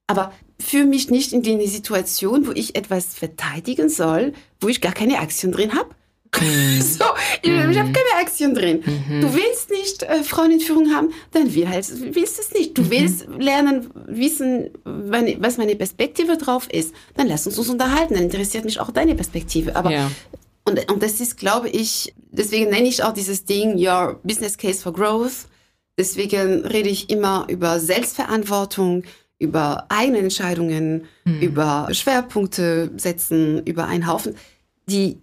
Aber 0.06 0.32
fühle 0.60 0.86
mich 0.86 1.10
nicht 1.10 1.32
in 1.32 1.42
die 1.42 1.66
Situation, 1.66 2.46
wo 2.46 2.52
ich 2.52 2.76
etwas 2.76 3.14
verteidigen 3.14 3.88
soll, 3.88 4.32
wo 4.60 4.68
ich 4.68 4.80
gar 4.80 4.92
keine 4.92 5.18
Aktien 5.18 5.52
drin 5.52 5.74
habe. 5.74 5.90
Mhm. 6.40 6.82
so, 6.82 7.04
ich, 7.42 7.50
mhm. 7.50 7.70
ich 7.70 7.78
habe 7.78 7.92
keine 7.92 8.20
Aktien 8.20 8.54
drin. 8.54 8.82
Mhm. 8.84 9.20
Du 9.20 9.34
willst 9.34 9.70
nicht 9.70 10.02
äh, 10.02 10.22
Frauen 10.22 10.50
in 10.50 10.60
Führung 10.60 10.94
haben, 10.94 11.10
dann 11.32 11.54
will 11.54 11.68
halt, 11.68 11.86
willst 12.14 12.38
es 12.38 12.52
nicht. 12.52 12.76
Du 12.76 12.82
mhm. 12.82 12.90
willst 12.90 13.26
lernen, 13.38 13.90
wissen, 14.06 14.70
meine, 14.84 15.36
was 15.40 15.56
meine 15.56 15.76
Perspektive 15.76 16.36
drauf 16.36 16.68
ist. 16.70 16.94
Dann 17.16 17.28
lass 17.28 17.46
uns 17.46 17.58
uns 17.58 17.68
unterhalten. 17.68 18.14
Dann 18.14 18.24
interessiert 18.24 18.64
mich 18.64 18.80
auch 18.80 18.90
deine 18.90 19.14
Perspektive. 19.14 19.76
Aber 19.76 19.90
ja. 19.90 20.10
Und, 20.64 20.90
und 20.90 21.02
das 21.02 21.20
ist, 21.20 21.36
glaube 21.36 21.68
ich, 21.68 22.14
deswegen 22.30 22.70
nenne 22.70 22.88
ich 22.88 23.02
auch 23.04 23.12
dieses 23.12 23.44
Ding 23.44 23.76
Your 23.76 24.18
Business 24.22 24.56
Case 24.56 24.82
for 24.82 24.92
Growth. 24.92 25.46
Deswegen 25.98 26.64
rede 26.66 26.88
ich 26.88 27.10
immer 27.10 27.46
über 27.48 27.78
Selbstverantwortung, 27.78 29.04
über 29.44 29.86
eigene 29.88 30.18
Entscheidungen, 30.18 31.04
mhm. 31.24 31.40
über 31.40 31.88
Schwerpunkte 31.92 32.90
setzen, 32.96 33.64
über 33.64 33.86
einen 33.86 34.06
Haufen, 34.06 34.34
die, 34.86 35.20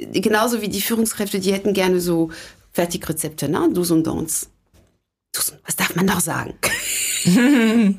die, 0.00 0.20
genauso 0.20 0.62
wie 0.62 0.68
die 0.68 0.82
Führungskräfte, 0.82 1.40
die 1.40 1.52
hätten 1.52 1.74
gerne 1.74 2.00
so 2.00 2.30
Fertigrezepte, 2.72 3.48
ne? 3.48 3.68
Do's 3.72 3.90
und 3.90 4.06
Don'ts. 4.06 4.48
Was 5.64 5.76
darf 5.76 5.94
man 5.94 6.06
noch 6.06 6.20
sagen? 6.20 6.54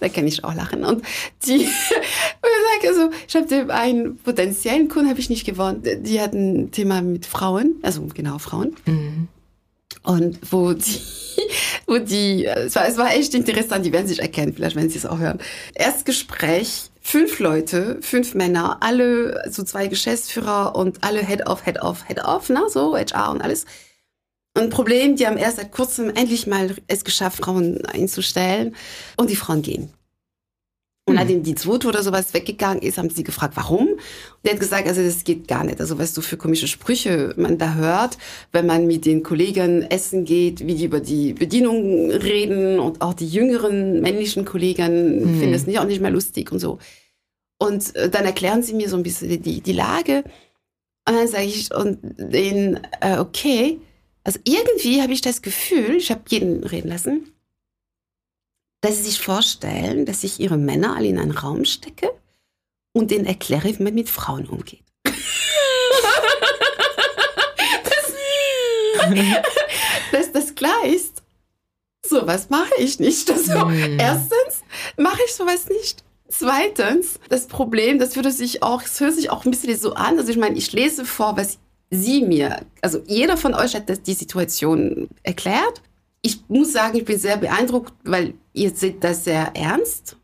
da 0.00 0.08
kann 0.08 0.26
ich 0.26 0.42
auch 0.42 0.54
lachen. 0.54 0.84
Und 0.84 1.02
die, 1.44 1.56
ich 1.56 2.88
also, 2.88 3.10
ich 3.28 3.36
habe 3.36 3.72
einen 3.74 4.16
potenziellen 4.16 4.88
Kunden 4.88 5.10
habe 5.10 5.20
ich 5.20 5.30
nicht 5.30 5.44
gewonnen. 5.44 5.82
Die 6.02 6.20
hatten 6.20 6.62
ein 6.62 6.70
Thema 6.70 7.02
mit 7.02 7.26
Frauen, 7.26 7.74
also 7.82 8.06
genau 8.14 8.38
Frauen. 8.38 8.74
Mhm. 8.86 9.28
Und 10.02 10.38
wo 10.50 10.72
die, 10.72 11.00
wo 11.86 11.98
die, 11.98 12.46
es 12.46 12.74
war, 12.74 12.88
es 12.88 12.96
war 12.96 13.14
echt 13.14 13.34
interessant, 13.34 13.84
die 13.84 13.92
werden 13.92 14.08
sich 14.08 14.20
erkennen, 14.20 14.54
vielleicht 14.54 14.76
wenn 14.76 14.90
sie 14.90 14.98
es 14.98 15.06
auch 15.06 15.18
hören. 15.18 15.38
Erstgespräch, 15.74 16.90
fünf 17.00 17.38
Leute, 17.38 17.98
fünf 18.00 18.34
Männer, 18.34 18.78
alle 18.80 19.50
so 19.50 19.62
zwei 19.62 19.88
Geschäftsführer 19.88 20.74
und 20.74 21.02
alle 21.02 21.24
Head 21.24 21.46
of, 21.46 21.64
Head 21.64 21.82
of, 21.82 22.06
Head 22.06 22.24
of, 22.24 22.48
ne, 22.48 22.62
so 22.68 22.96
HR 22.96 23.30
und 23.30 23.42
alles. 23.42 23.66
Ein 24.54 24.70
Problem, 24.70 25.16
die 25.16 25.26
haben 25.26 25.36
erst 25.36 25.58
seit 25.58 25.70
kurzem 25.70 26.10
endlich 26.10 26.46
mal 26.46 26.74
es 26.88 27.04
geschafft, 27.04 27.44
Frauen 27.44 27.84
einzustellen 27.86 28.74
und 29.16 29.30
die 29.30 29.36
Frauen 29.36 29.62
gehen. 29.62 29.92
Und 31.10 31.16
mhm. 31.16 31.22
nachdem 31.22 31.42
die 31.42 31.56
zweite 31.56 31.88
oder 31.88 32.04
sowas 32.04 32.32
weggegangen 32.34 32.82
ist, 32.82 32.96
haben 32.96 33.10
sie 33.10 33.24
gefragt, 33.24 33.56
warum? 33.56 33.88
Und 33.88 33.98
er 34.44 34.52
hat 34.52 34.60
gesagt, 34.60 34.86
also 34.86 35.02
das 35.02 35.24
geht 35.24 35.48
gar 35.48 35.64
nicht. 35.64 35.80
Also 35.80 35.98
was 35.98 36.14
du 36.14 36.20
für 36.20 36.36
komische 36.36 36.68
Sprüche 36.68 37.34
man 37.36 37.58
da 37.58 37.74
hört, 37.74 38.16
wenn 38.52 38.64
man 38.64 38.86
mit 38.86 39.06
den 39.06 39.24
Kollegen 39.24 39.82
essen 39.82 40.24
geht, 40.24 40.64
wie 40.68 40.76
die 40.76 40.84
über 40.84 41.00
die 41.00 41.32
Bedienung 41.32 42.12
reden 42.12 42.78
und 42.78 43.02
auch 43.02 43.14
die 43.14 43.26
jüngeren 43.26 44.00
männlichen 44.00 44.44
Kollegen 44.44 45.16
mhm. 45.16 45.40
finden 45.40 45.54
es 45.54 45.66
nicht 45.66 45.80
auch 45.80 45.84
nicht 45.84 46.00
mehr 46.00 46.12
lustig 46.12 46.52
und 46.52 46.60
so. 46.60 46.78
Und 47.58 47.96
äh, 47.96 48.08
dann 48.08 48.24
erklären 48.24 48.62
sie 48.62 48.74
mir 48.74 48.88
so 48.88 48.96
ein 48.96 49.02
bisschen 49.02 49.42
die, 49.42 49.60
die 49.60 49.72
Lage. 49.72 50.22
Und 51.08 51.16
dann 51.16 51.26
sage 51.26 51.46
ich 51.46 51.74
und 51.74 51.98
denen, 52.02 52.78
äh, 53.00 53.18
okay, 53.18 53.80
also 54.22 54.38
irgendwie 54.44 55.02
habe 55.02 55.12
ich 55.12 55.22
das 55.22 55.42
Gefühl, 55.42 55.96
ich 55.96 56.12
habe 56.12 56.20
jeden 56.28 56.62
reden 56.62 56.88
lassen, 56.88 57.32
dass 58.80 58.96
sie 58.96 59.04
sich 59.04 59.20
vorstellen, 59.20 60.06
dass 60.06 60.24
ich 60.24 60.40
ihre 60.40 60.56
Männer 60.56 60.96
alle 60.96 61.08
in 61.08 61.18
einen 61.18 61.32
Raum 61.32 61.64
stecke 61.64 62.10
und 62.92 63.10
denen 63.10 63.26
erkläre, 63.26 63.78
wie 63.78 63.82
man 63.82 63.94
mit 63.94 64.08
Frauen 64.08 64.46
umgeht. 64.46 64.84
dass 70.12 70.32
das 70.32 70.54
klar 70.54 70.84
ist. 70.84 71.22
So 72.06 72.26
was 72.26 72.48
mache 72.50 72.74
ich 72.78 72.98
nicht. 72.98 73.30
Also, 73.30 73.66
mm. 73.66 73.98
Erstens 73.98 74.62
mache 74.96 75.20
ich 75.26 75.34
sowas 75.34 75.68
nicht. 75.68 76.04
Zweitens, 76.28 77.18
das 77.28 77.48
Problem, 77.48 77.98
das 77.98 78.14
würde 78.16 78.30
sich 78.30 78.62
auch, 78.62 78.82
es 78.82 79.00
hört 79.00 79.14
sich 79.14 79.30
auch 79.30 79.44
ein 79.44 79.50
bisschen 79.50 79.76
so 79.76 79.94
an. 79.94 80.18
Also 80.18 80.30
ich 80.30 80.38
meine, 80.38 80.56
ich 80.56 80.72
lese 80.72 81.04
vor, 81.04 81.36
was 81.36 81.58
Sie 81.92 82.22
mir, 82.22 82.64
also 82.82 83.02
jeder 83.06 83.36
von 83.36 83.52
euch 83.52 83.74
hat 83.74 83.88
das, 83.88 84.02
die 84.02 84.14
Situation 84.14 85.08
erklärt 85.24 85.82
ich 86.22 86.40
muss 86.48 86.72
sagen, 86.72 86.98
ich 86.98 87.04
bin 87.04 87.18
sehr 87.18 87.36
beeindruckt, 87.36 87.92
weil 88.04 88.34
ihr 88.52 88.70
seht 88.70 89.02
das 89.02 89.24
sehr 89.24 89.52
ernst. 89.54 90.16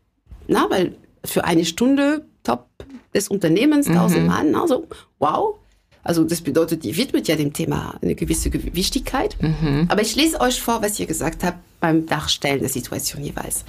Na, 0.47 0.69
weil 0.69 0.95
für 1.25 1.43
eine 1.43 1.65
Stunde 1.65 2.25
Top 2.43 2.67
des 3.13 3.27
Unternehmens, 3.27 3.87
mhm. 3.87 3.97
1000 3.97 4.27
Mann, 4.27 4.55
also 4.55 4.87
wow. 5.19 5.55
Also 6.03 6.23
das 6.23 6.39
bedeutet, 6.39 6.85
ihr 6.85 6.95
widmet 6.95 7.27
ja 7.27 7.35
dem 7.35 7.51
Thema 7.51 7.95
eine 8.01 8.15
gewisse 8.15 8.53
Wichtigkeit. 8.53 9.35
Mhm. 9.41 9.87
Aber 9.89 10.01
ich 10.01 10.15
lese 10.15 10.39
euch 10.39 10.61
vor, 10.61 10.81
was 10.81 10.97
ihr 10.99 11.05
gesagt 11.05 11.43
habt 11.43 11.57
beim 11.81 12.05
Darstellen 12.05 12.61
der 12.61 12.69
Situation 12.69 13.23
jeweils. 13.23 13.65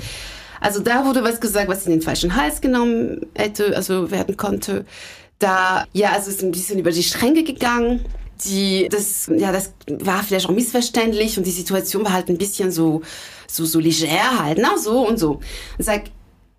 Also 0.61 0.81
da 0.81 1.05
wurde 1.05 1.25
was 1.25 1.41
gesagt, 1.41 1.69
was 1.69 1.87
in 1.87 1.93
den 1.93 2.03
falschen 2.03 2.37
Hals 2.37 2.61
genommen 2.61 3.27
hätte, 3.35 3.77
also 3.77 4.11
werden 4.13 4.37
konnte. 4.37 4.85
Da, 5.41 5.87
ja, 5.93 6.13
also 6.13 6.31
es 6.31 6.37
ist 6.37 6.43
ein 6.45 6.53
bisschen 6.53 6.79
über 6.79 6.93
die 6.93 7.03
Stränge 7.03 7.43
gegangen 7.43 8.05
die, 8.45 8.89
das, 8.89 9.31
ja, 9.35 9.53
das 9.53 9.73
war 9.89 10.23
vielleicht 10.23 10.47
auch 10.47 10.55
missverständlich 10.55 11.39
und 11.39 11.47
die 11.47 11.51
Situation 11.53 12.05
war 12.05 12.13
halt 12.13 12.29
ein 12.29 12.39
bisschen 12.39 12.71
so, 12.71 13.03
so, 13.47 13.65
so 13.65 13.81
leger 13.81 14.39
halt, 14.39 14.59
na, 14.61 14.79
so 14.79 15.07
und 15.07 15.19
so. 15.19 15.41
Und 15.79 15.85
sag, 15.85 16.05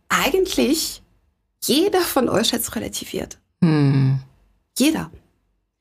eigentlich, 0.10 1.02
jeder 1.64 2.02
von 2.02 2.30
euch 2.30 2.54
hat 2.54 2.62
es 2.62 2.76
relativiert. 2.76 3.40
Hm. 3.64 4.20
Jeder. 4.78 5.12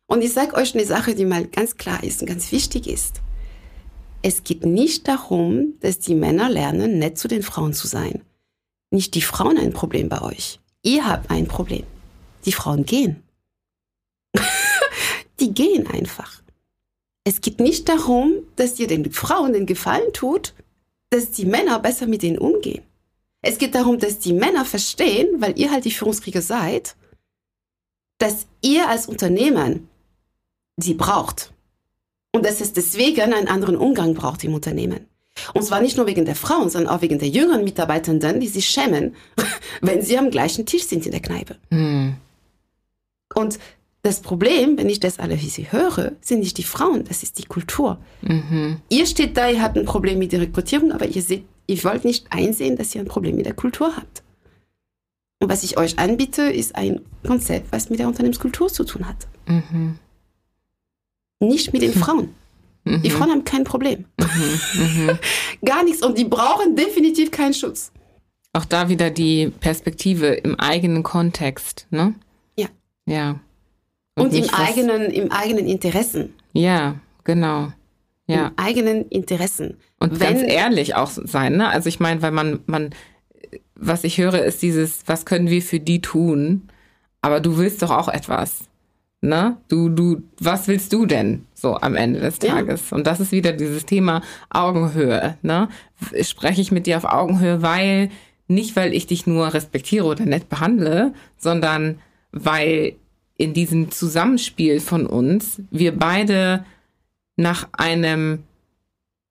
Und 0.07 0.23
ich 0.23 0.33
sage 0.33 0.55
euch 0.55 0.75
eine 0.75 0.87
Sache, 0.87 1.15
die 1.15 1.25
mal 1.25 1.47
ganz 1.47 1.77
klar 1.77 2.03
ist 2.03 2.23
und 2.23 2.29
ganz 2.29 2.51
wichtig 2.51 2.87
ist. 2.87 3.20
Es 4.23 4.43
geht 4.43 4.65
nicht 4.65 5.07
darum, 5.07 5.75
dass 5.81 5.99
die 5.99 6.15
Männer 6.15 6.49
lernen, 6.49 6.99
nett 6.99 7.19
zu 7.19 7.29
den 7.29 7.43
Frauen 7.43 7.73
zu 7.73 7.87
sein. 7.87 8.23
Nicht 8.91 9.15
die 9.15 9.23
Frauen 9.23 9.59
ein 9.59 9.73
Problem 9.73 10.09
bei 10.09 10.23
euch. 10.23 10.61
Ihr 10.83 11.07
habt 11.07 11.31
ein 11.31 11.47
Problem. 11.47 11.85
Die 12.45 12.53
Frauen 12.53 12.85
gehen. 12.85 13.23
die 15.40 15.52
gehen 15.52 15.86
einfach. 15.86 16.43
Es 17.24 17.40
geht 17.40 17.60
nicht 17.60 17.89
darum, 17.89 18.32
dass 18.56 18.78
ihr 18.78 18.86
den 18.86 19.12
Frauen 19.12 19.52
den 19.52 19.66
Gefallen 19.66 20.12
tut, 20.12 20.55
dass 21.10 21.31
die 21.31 21.44
Männer 21.44 21.78
besser 21.78 22.06
mit 22.06 22.23
denen 22.23 22.39
umgehen. 22.39 22.82
Es 23.43 23.59
geht 23.59 23.74
darum, 23.74 23.98
dass 23.98 24.19
die 24.19 24.32
Männer 24.32 24.65
verstehen, 24.65 25.40
weil 25.40 25.59
ihr 25.59 25.70
halt 25.70 25.85
die 25.85 25.90
Führungskrieger 25.90 26.43
seid, 26.43 26.97
dass 28.19 28.47
ihr 28.62 28.89
als 28.89 29.06
Unternehmen 29.06 29.89
sie 30.77 30.94
braucht. 30.94 31.52
Und 32.32 32.44
dass 32.44 32.60
es 32.60 32.73
deswegen 32.73 33.32
einen 33.32 33.48
anderen 33.48 33.77
Umgang 33.77 34.15
braucht 34.15 34.44
im 34.44 34.55
Unternehmen. 34.55 35.06
Und 35.55 35.62
zwar 35.62 35.81
nicht 35.81 35.97
nur 35.97 36.06
wegen 36.06 36.24
der 36.24 36.35
Frauen, 36.35 36.69
sondern 36.69 36.94
auch 36.94 37.01
wegen 37.01 37.19
der 37.19 37.28
jüngeren 37.28 37.65
Mitarbeitenden, 37.65 38.40
die 38.40 38.48
sich 38.48 38.69
schämen, 38.69 39.15
wenn 39.81 40.02
sie 40.02 40.19
am 40.19 40.31
gleichen 40.31 40.66
Tisch 40.66 40.85
sind 40.85 41.06
in 41.06 41.12
der 41.12 41.23
Kneipe. 41.23 41.56
Hm. 41.70 42.16
Und 43.35 43.59
das 44.03 44.20
Problem, 44.20 44.79
wenn 44.79 44.89
ich 44.89 45.01
das 45.01 45.19
alle 45.19 45.41
wie 45.41 45.49
sie 45.49 45.70
höre, 45.73 46.12
sind 46.20 46.41
nicht 46.41 46.57
die 46.59 46.62
Frauen, 46.62 47.05
das 47.05 47.23
ist 47.23 47.39
die 47.39 47.45
Kultur. 47.45 47.99
Mhm. 48.23 48.81
Ihr 48.89 49.07
steht 49.07 49.37
da, 49.37 49.49
ihr 49.49 49.62
habt 49.62 49.77
ein 49.77 49.85
Problem 49.85 50.19
mit 50.19 50.33
der 50.33 50.41
Rekrutierung, 50.41 50.93
aber 50.93 51.07
ihr 51.07 51.23
seht, 51.23 51.45
ihr 51.66 51.83
wollt 51.85 52.05
nicht 52.05 52.27
einsehen, 52.31 52.77
dass 52.77 52.95
ihr 52.95 53.01
ein 53.01 53.09
Problem 53.09 53.37
mit 53.37 53.47
der 53.47 53.55
Kultur 53.55 53.97
habt. 53.97 54.23
Und 55.41 55.49
was 55.51 55.62
ich 55.62 55.79
euch 55.79 55.99
anbiete, 55.99 56.43
ist 56.43 56.75
ein 56.75 57.01
Konzept, 57.27 57.70
was 57.73 57.91
mit 57.91 57.99
der 57.99 58.09
Unternehmenskultur 58.09 58.69
zu 58.69 58.85
tun 58.85 59.07
hat. 59.07 59.27
Mhm. 59.47 59.99
Nicht 61.41 61.73
mit 61.73 61.83
den 61.83 61.93
Frauen. 61.95 62.35
Mhm. 62.85 63.03
Die 63.03 63.11
Frauen 63.11 63.31
haben 63.31 63.45
kein 63.45 63.65
Problem. 63.65 64.05
Mhm. 64.19 65.19
Gar 65.65 65.85
nichts. 65.85 66.03
Und 66.03 66.19
die 66.19 66.25
brauchen 66.25 66.77
definitiv 66.77 67.31
keinen 67.31 67.55
Schutz. 67.55 67.93
Auch 68.53 68.65
da 68.65 68.89
wieder 68.89 69.11
die 69.11 69.53
Perspektive 69.61 70.29
im 70.29 70.59
eigenen 70.59 71.03
Kontext, 71.03 71.87
ne? 71.91 72.15
Ja. 72.57 72.69
Ja. 73.07 73.41
Und, 74.19 74.28
Und 74.28 74.35
im 74.35 74.55
eigenen, 74.55 75.11
im 75.11 75.32
eigenen 75.32 75.66
Interessen. 75.66 76.35
Ja, 76.53 76.97
genau. 77.24 77.73
Ja. 78.27 78.49
Im 78.49 78.53
eigenen 78.57 79.09
Interessen. 79.09 79.77
Und 79.99 80.20
Wenn, 80.20 80.35
ganz 80.35 80.53
ehrlich 80.53 80.95
auch 80.95 81.11
sein, 81.11 81.57
ne? 81.57 81.69
Also 81.69 81.89
ich 81.89 81.99
meine, 81.99 82.20
weil 82.23 82.31
man, 82.31 82.61
man, 82.66 82.90
was 83.74 84.05
ich 84.05 84.19
höre, 84.19 84.45
ist 84.45 84.62
dieses, 84.62 85.03
was 85.07 85.24
können 85.24 85.49
wir 85.49 85.62
für 85.62 85.81
die 85.81 86.01
tun? 86.01 86.69
Aber 87.20 87.40
du 87.40 87.57
willst 87.57 87.82
doch 87.82 87.90
auch 87.90 88.09
etwas. 88.09 88.69
Ne? 89.20 89.57
Du, 89.66 89.89
du, 89.89 90.23
was 90.39 90.69
willst 90.69 90.93
du 90.93 91.05
denn 91.05 91.45
so 91.53 91.77
am 91.77 91.97
Ende 91.97 92.20
des 92.20 92.39
Tages? 92.39 92.90
Ja. 92.90 92.97
Und 92.97 93.07
das 93.07 93.19
ist 93.19 93.32
wieder 93.32 93.53
dieses 93.53 93.85
Thema 93.85 94.23
Augenhöhe. 94.49 95.36
Ne? 95.43 95.69
Spreche 96.23 96.61
ich 96.61 96.70
mit 96.70 96.86
dir 96.86 96.99
auf 96.99 97.05
Augenhöhe, 97.05 97.61
weil 97.61 98.11
nicht, 98.47 98.77
weil 98.77 98.95
ich 98.95 99.09
dich 99.09 99.27
nur 99.27 99.53
respektiere 99.53 100.07
oder 100.07 100.24
nett 100.24 100.49
behandle, 100.49 101.12
sondern 101.36 101.99
weil 102.31 102.95
in 103.39 103.55
diesem 103.55 103.90
Zusammenspiel 103.90 104.81
von 104.81 105.06
uns 105.06 105.62
wir 105.70 105.97
beide 105.97 106.65
nach 107.36 107.69
einem 107.73 108.40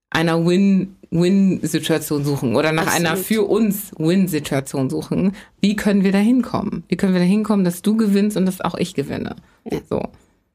einer 0.10 0.44
Win 0.46 0.96
Win-Situation 1.10 2.26
suchen 2.26 2.56
oder 2.56 2.72
nach 2.72 2.88
Absolut. 2.88 3.08
einer 3.08 3.18
für 3.18 3.44
uns 3.44 3.92
Win-Situation 3.98 4.90
suchen. 4.90 5.34
Wie 5.62 5.76
können 5.76 6.04
wir 6.04 6.12
da 6.12 6.18
hinkommen? 6.18 6.84
Wie 6.90 6.98
können 6.98 7.14
wir 7.14 7.22
da 7.22 7.26
hinkommen, 7.26 7.64
dass 7.64 7.82
du 7.82 7.96
gewinnst 7.96 8.36
und 8.36 8.46
dass 8.46 8.60
auch 8.60 8.76
ich 8.76 8.94
gewinne? 8.94 9.38
Ja. 9.72 9.80
So. 9.90 10.04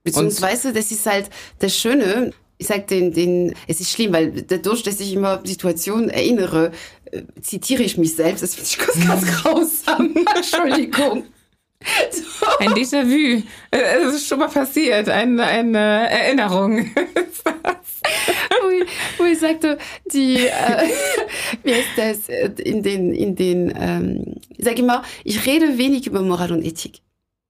Beziehungsweise, 0.04 0.68
und, 0.68 0.76
das 0.76 0.90
ist 0.90 1.06
halt 1.06 1.30
das 1.58 1.74
Schöne, 1.74 2.32
ich 2.58 2.66
sag 2.66 2.86
den, 2.88 3.12
den, 3.12 3.54
es 3.66 3.80
ist 3.80 3.90
schlimm, 3.92 4.12
weil 4.12 4.42
dadurch, 4.42 4.82
dass 4.82 5.00
ich 5.00 5.14
immer 5.14 5.40
Situationen 5.44 6.10
erinnere, 6.10 6.72
äh, 7.06 7.22
zitiere 7.40 7.82
ich 7.82 7.96
mich 7.96 8.14
selbst. 8.14 8.42
Das 8.42 8.54
finde 8.54 8.68
ich 8.68 8.78
ganz, 9.06 9.06
ganz 9.06 9.42
grausam. 9.42 10.14
Entschuldigung. 10.36 11.24
So. 12.10 12.46
Ein 12.58 12.74
Déjà-vu. 12.74 13.42
Es 13.70 14.14
ist 14.14 14.26
schon 14.26 14.40
mal 14.40 14.48
passiert. 14.48 15.08
Eine, 15.08 15.44
eine 15.44 16.10
Erinnerung. 16.10 16.90
wo, 19.18 19.24
ich, 19.24 19.38
sagte, 19.38 19.78
die, 20.12 20.46
äh, 20.46 20.88
wie 21.62 21.74
heißt 21.74 21.88
das, 21.96 22.28
in 22.58 22.82
den, 22.82 23.14
in 23.14 23.36
den, 23.36 23.72
ähm, 23.76 24.36
ich 24.56 24.64
sage 24.64 24.82
immer, 24.82 25.02
ich 25.24 25.46
rede 25.46 25.78
wenig 25.78 26.06
über 26.06 26.22
Moral 26.22 26.52
und 26.52 26.64
Ethik. 26.64 27.00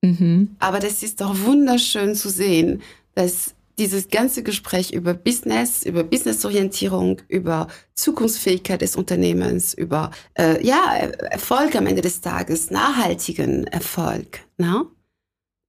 Mhm. 0.02 0.56
Aber 0.58 0.78
das 0.78 1.02
ist 1.02 1.20
doch 1.20 1.38
wunderschön 1.44 2.14
zu 2.14 2.28
sehen, 2.28 2.82
dass 3.14 3.54
dieses 3.78 4.08
ganze 4.08 4.42
Gespräch 4.42 4.92
über 4.92 5.14
Business, 5.14 5.82
über 5.84 6.04
Businessorientierung, 6.04 7.20
über 7.28 7.68
Zukunftsfähigkeit 7.94 8.82
des 8.82 8.96
Unternehmens, 8.96 9.74
über 9.74 10.10
äh, 10.34 10.64
ja 10.64 10.94
Erfolg 11.30 11.74
am 11.76 11.86
Ende 11.86 12.02
des 12.02 12.20
Tages, 12.20 12.70
nachhaltigen 12.70 13.66
Erfolg, 13.66 14.40
na? 14.56 14.86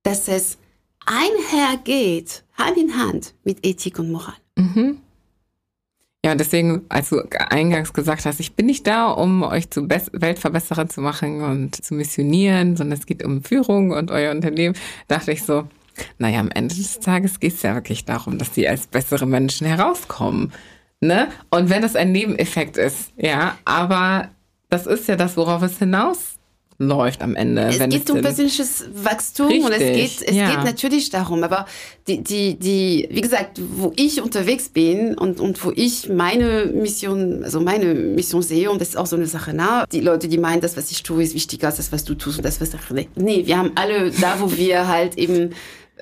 dass 0.03 0.27
es 0.27 0.57
einhergeht, 1.05 2.43
Hand 2.53 2.77
in 2.77 2.97
Hand 2.97 3.33
mit 3.43 3.65
Ethik 3.65 3.99
und 3.99 4.11
Moral. 4.11 4.35
Mhm. 4.57 4.99
Ja, 6.25 6.35
deswegen, 6.35 6.85
als 6.87 7.09
du 7.09 7.21
eingangs 7.49 7.91
gesagt 7.91 8.25
hast, 8.25 8.39
ich 8.39 8.55
bin 8.55 8.67
nicht 8.67 8.87
da, 8.87 9.11
um 9.11 9.43
euch 9.43 9.69
zu 9.69 9.87
Be 9.87 10.01
Weltverbesserer 10.13 10.87
zu 10.87 11.01
machen 11.01 11.41
und 11.41 11.83
zu 11.83 11.93
missionieren, 11.95 12.77
sondern 12.77 12.97
es 12.97 13.05
geht 13.05 13.25
um 13.25 13.43
Führung 13.43 13.91
und 13.91 14.09
euer 14.09 14.31
Unternehmen, 14.31 14.75
dachte 15.09 15.33
ich 15.33 15.43
so, 15.43 15.67
naja, 16.17 16.39
am 16.39 16.51
Ende 16.51 16.75
des 16.75 16.99
Tages 16.99 17.39
geht 17.39 17.53
es 17.53 17.61
ja 17.61 17.75
wirklich 17.75 18.05
darum, 18.05 18.37
dass 18.37 18.53
sie 18.53 18.67
als 18.67 18.87
bessere 18.87 19.25
Menschen 19.25 19.67
herauskommen. 19.67 20.51
Ne? 20.99 21.27
Und 21.49 21.69
wenn 21.69 21.81
das 21.81 21.95
ein 21.95 22.11
Nebeneffekt 22.11 22.77
ist, 22.77 23.11
ja, 23.17 23.57
aber 23.65 24.29
das 24.69 24.87
ist 24.87 25.07
ja 25.07 25.15
das, 25.15 25.37
worauf 25.37 25.61
es 25.61 25.77
hinaus 25.79 26.33
läuft 26.77 27.21
am 27.21 27.35
Ende. 27.35 27.63
Es 27.63 27.77
geht 27.77 28.09
um 28.09 28.21
persönliches 28.21 28.85
Wachstum 28.93 29.47
Richtig, 29.47 29.65
und 29.65 29.71
es 29.71 29.79
geht, 29.79 30.29
es 30.29 30.35
ja. 30.35 30.49
geht 30.49 30.63
natürlich 30.63 31.09
darum, 31.09 31.43
aber 31.43 31.65
die, 32.07 32.23
die, 32.23 32.57
die, 32.57 33.07
wie 33.11 33.21
gesagt, 33.21 33.59
wo 33.75 33.93
ich 33.95 34.21
unterwegs 34.21 34.69
bin 34.69 35.15
und, 35.15 35.39
und 35.39 35.63
wo 35.63 35.71
ich 35.75 36.09
meine 36.09 36.65
Mission, 36.65 37.43
also 37.43 37.61
meine 37.61 37.93
Mission 37.93 38.41
sehe, 38.41 38.71
und 38.71 38.81
das 38.81 38.89
ist 38.89 38.97
auch 38.97 39.05
so 39.05 39.15
eine 39.15 39.27
Sache, 39.27 39.53
na, 39.53 39.85
die 39.91 40.01
Leute, 40.01 40.27
die 40.27 40.37
meinen, 40.37 40.61
das, 40.61 40.75
was 40.77 40.91
ich 40.91 41.03
tue, 41.03 41.23
ist 41.23 41.35
wichtiger 41.35 41.67
als 41.67 41.77
das, 41.77 41.91
was 41.91 42.03
du 42.03 42.15
tust 42.15 42.37
und 42.37 42.45
das, 42.45 42.59
was 42.59 42.69
ich, 42.73 43.09
nee, 43.15 43.45
wir 43.45 43.57
haben 43.57 43.71
alle 43.75 44.11
da, 44.11 44.39
wo 44.39 44.51
wir 44.57 44.87
halt 44.87 45.17
eben 45.17 45.51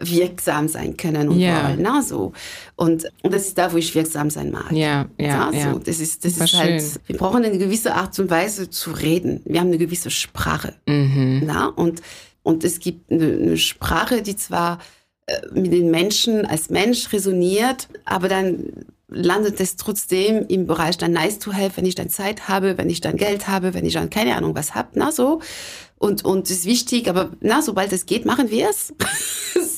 wirksam 0.02 0.68
sein 0.68 0.98
können 0.98 1.30
und 1.30 1.40
ja. 1.40 1.69
wollen. 1.69 1.82
Na, 1.82 2.02
so. 2.02 2.34
Und, 2.76 3.06
und 3.23 3.34
das 3.34 3.48
ist 3.48 3.57
da, 3.57 3.72
wo 3.72 3.78
ich 3.78 3.94
wirksam 3.94 4.30
sein 4.30 4.52
mag. 4.52 4.72
Ja, 4.72 5.07
ja. 5.18 5.52
ja, 5.52 5.73
so. 5.73 5.80
Das 5.80 5.99
ist, 5.99 6.26
das 6.26 6.38
ist 6.38 6.53
halt, 6.53 6.84
wir 7.07 7.18
brauchen 7.18 7.44
eine 7.44 7.57
gewisse 7.57 7.94
Art 7.95 8.18
und 8.19 8.30
Weise 8.30 8.69
zu 8.69 8.91
reden. 8.91 9.41
Wir 9.45 9.60
haben 9.60 9.68
eine 9.68 9.78
gewisse 9.78 10.10
Sprache. 10.10 10.76
Mhm. 10.88 11.44
Na, 11.45 11.68
und, 11.68 12.02
und 12.44 12.64
es 12.64 12.80
gibt 12.80 13.11
eine, 13.11 13.26
eine 13.26 13.57
Sprache, 13.57 14.22
die 14.22 14.36
zwar 14.36 14.80
äh, 15.28 15.40
mit 15.53 15.72
den 15.72 15.91
Menschen 15.91 16.45
als 16.45 16.69
Mensch 16.69 17.11
resoniert, 17.14 17.88
aber 18.06 18.28
dann 18.28 18.86
landet 19.11 19.60
es 19.60 19.76
trotzdem 19.76 20.45
im 20.48 20.65
Bereich 20.65 20.98
dann 20.98 21.11
nice 21.11 21.38
to 21.38 21.53
have, 21.53 21.76
wenn 21.76 21.86
ich 21.86 21.95
dann 21.95 22.10
Zeit 22.10 22.48
habe, 22.48 22.78
wenn 22.78 22.90
ich 22.90 23.02
dann 23.02 23.18
Geld 23.18 23.48
habe, 23.48 23.73
wenn 23.73 23.86
ich 23.86 23.94
dann 23.94 24.10
keine 24.10 24.36
Ahnung 24.36 24.56
was 24.56 24.73
hab, 24.73 24.95
na 24.95 25.11
so. 25.11 25.41
Und, 26.02 26.26
und 26.26 26.49
ist 26.49 26.65
wichtig, 26.65 27.07
aber 27.07 27.30
na, 27.41 27.61
sobald 27.61 27.94
es 27.94 28.07
geht, 28.07 28.26
machen 28.26 28.49
wir 28.49 28.72
es. 28.72 28.91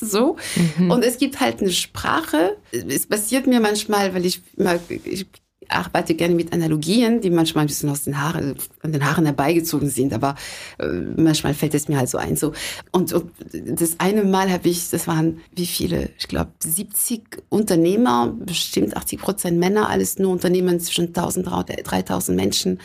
so. 0.00 0.38
Mhm. 0.78 0.90
Und 0.90 1.04
es 1.04 1.18
gibt 1.18 1.38
halt 1.38 1.60
eine 1.60 1.70
Sprache. 1.70 2.56
Es 2.72 3.06
passiert 3.06 3.46
mir 3.46 3.60
manchmal, 3.60 4.14
weil 4.14 4.24
ich, 4.24 4.40
immer, 4.56 4.78
ich 4.88 5.26
arbeite 5.68 6.14
gerne 6.14 6.34
mit 6.34 6.50
Analogien, 6.54 7.20
die 7.20 7.28
manchmal 7.28 7.64
ein 7.64 7.66
bisschen 7.66 7.90
aus 7.90 8.04
den 8.04 8.18
Haaren, 8.22 8.54
an 8.80 8.92
den 8.92 9.04
Haaren 9.04 9.26
herbeigezogen 9.26 9.90
sind, 9.90 10.14
aber 10.14 10.34
äh, 10.78 10.86
manchmal 10.86 11.52
fällt 11.52 11.74
es 11.74 11.88
mir 11.88 11.98
halt 11.98 12.08
so 12.08 12.16
ein. 12.16 12.36
So. 12.36 12.54
Und, 12.90 13.12
und 13.12 13.30
das 13.52 14.00
eine 14.00 14.24
Mal 14.24 14.50
habe 14.50 14.66
ich, 14.66 14.88
das 14.88 15.06
waren 15.06 15.42
wie 15.54 15.66
viele? 15.66 16.08
Ich 16.18 16.28
glaube 16.28 16.52
70 16.58 17.42
Unternehmer, 17.50 18.34
bestimmt 18.34 18.96
80 18.96 19.20
Prozent 19.20 19.58
Männer, 19.58 19.90
alles 19.90 20.18
nur 20.18 20.32
Unternehmen 20.32 20.80
zwischen 20.80 21.08
1000 21.08 21.46
und 21.48 21.70
3000 21.84 22.34
Menschen 22.34 22.80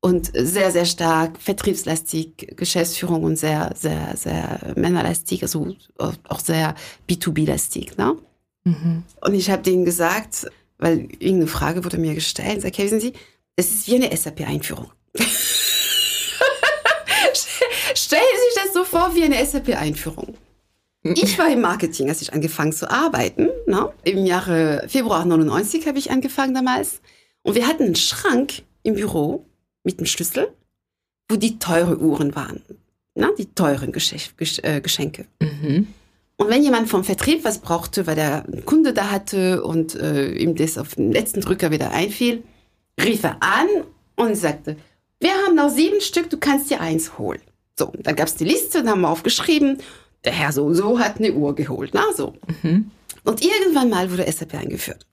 und 0.00 0.30
sehr, 0.34 0.70
sehr 0.70 0.84
stark 0.84 1.40
vertriebslastig, 1.40 2.56
Geschäftsführung 2.56 3.24
und 3.24 3.36
sehr, 3.36 3.72
sehr, 3.74 4.16
sehr 4.16 4.74
männerlastig, 4.76 5.42
also 5.42 5.74
auch 5.98 6.40
sehr 6.40 6.74
B2B-lastig. 7.08 7.96
Ne? 7.96 8.16
Mhm. 8.64 9.02
Und 9.20 9.34
ich 9.34 9.50
habe 9.50 9.62
denen 9.62 9.84
gesagt, 9.84 10.46
weil 10.78 11.08
irgendeine 11.18 11.46
Frage 11.46 11.84
wurde 11.84 11.98
mir 11.98 12.14
gestellt, 12.14 12.62
sag, 12.62 12.78
wissen 12.78 13.00
Sie, 13.00 13.14
es 13.56 13.70
ist 13.72 13.88
wie 13.88 13.96
eine 13.96 14.14
SAP-Einführung. 14.16 14.90
Stellen 17.94 18.22
Sie 18.34 18.54
sich 18.54 18.62
das 18.62 18.74
so 18.74 18.84
vor 18.84 19.14
wie 19.14 19.24
eine 19.24 19.44
SAP-Einführung. 19.44 20.36
Ich 21.14 21.38
war 21.38 21.50
im 21.50 21.60
Marketing, 21.60 22.08
als 22.08 22.20
ich 22.20 22.32
angefangen 22.32 22.72
zu 22.72 22.90
arbeiten. 22.90 23.48
Ne? 23.66 23.92
Im 24.04 24.26
Jahre 24.26 24.84
Februar 24.88 25.24
99 25.24 25.86
habe 25.86 25.98
ich 25.98 26.10
angefangen 26.10 26.54
damals. 26.54 27.00
Und 27.42 27.54
wir 27.54 27.66
hatten 27.66 27.84
einen 27.84 27.96
Schrank 27.96 28.62
im 28.82 28.94
Büro 28.94 29.46
mit 29.86 29.98
dem 29.98 30.06
Schlüssel, 30.06 30.52
wo 31.30 31.36
die 31.36 31.58
teure 31.58 31.98
Uhren 31.98 32.34
waren. 32.34 32.62
Ne? 33.14 33.32
Die 33.38 33.46
teuren 33.46 33.94
äh, 33.94 34.80
Geschenke. 34.80 35.26
Mhm. 35.40 35.86
Und 36.36 36.50
wenn 36.50 36.62
jemand 36.62 36.90
vom 36.90 37.02
Vertrieb 37.02 37.44
was 37.44 37.60
brauchte, 37.60 38.06
weil 38.06 38.16
der 38.16 38.44
einen 38.44 38.66
Kunde 38.66 38.92
da 38.92 39.10
hatte 39.10 39.64
und 39.64 39.94
äh, 39.94 40.32
ihm 40.32 40.54
das 40.54 40.76
auf 40.76 40.96
den 40.96 41.10
letzten 41.10 41.40
Drücker 41.40 41.70
wieder 41.70 41.92
einfiel, 41.92 42.42
rief 43.02 43.24
er 43.24 43.42
an 43.42 43.68
und 44.16 44.34
sagte, 44.34 44.76
wir 45.18 45.30
haben 45.30 45.54
noch 45.54 45.70
sieben 45.70 46.02
Stück, 46.02 46.28
du 46.28 46.36
kannst 46.36 46.70
dir 46.70 46.80
eins 46.82 47.16
holen. 47.16 47.40
So, 47.78 47.92
dann 48.02 48.16
gab 48.16 48.28
es 48.28 48.34
die 48.34 48.44
Liste 48.44 48.80
und 48.80 48.88
haben 48.88 49.00
wir 49.00 49.08
aufgeschrieben, 49.08 49.78
der 50.24 50.32
Herr 50.32 50.52
so 50.52 50.64
und 50.64 50.74
so 50.74 50.98
hat 50.98 51.18
eine 51.18 51.32
Uhr 51.32 51.54
geholt. 51.54 51.92
Na, 51.94 52.04
so. 52.14 52.34
Mhm. 52.62 52.90
Und 53.24 53.42
irgendwann 53.42 53.88
mal 53.88 54.10
wurde 54.10 54.30
SAP 54.30 54.54
eingeführt. 54.54 55.06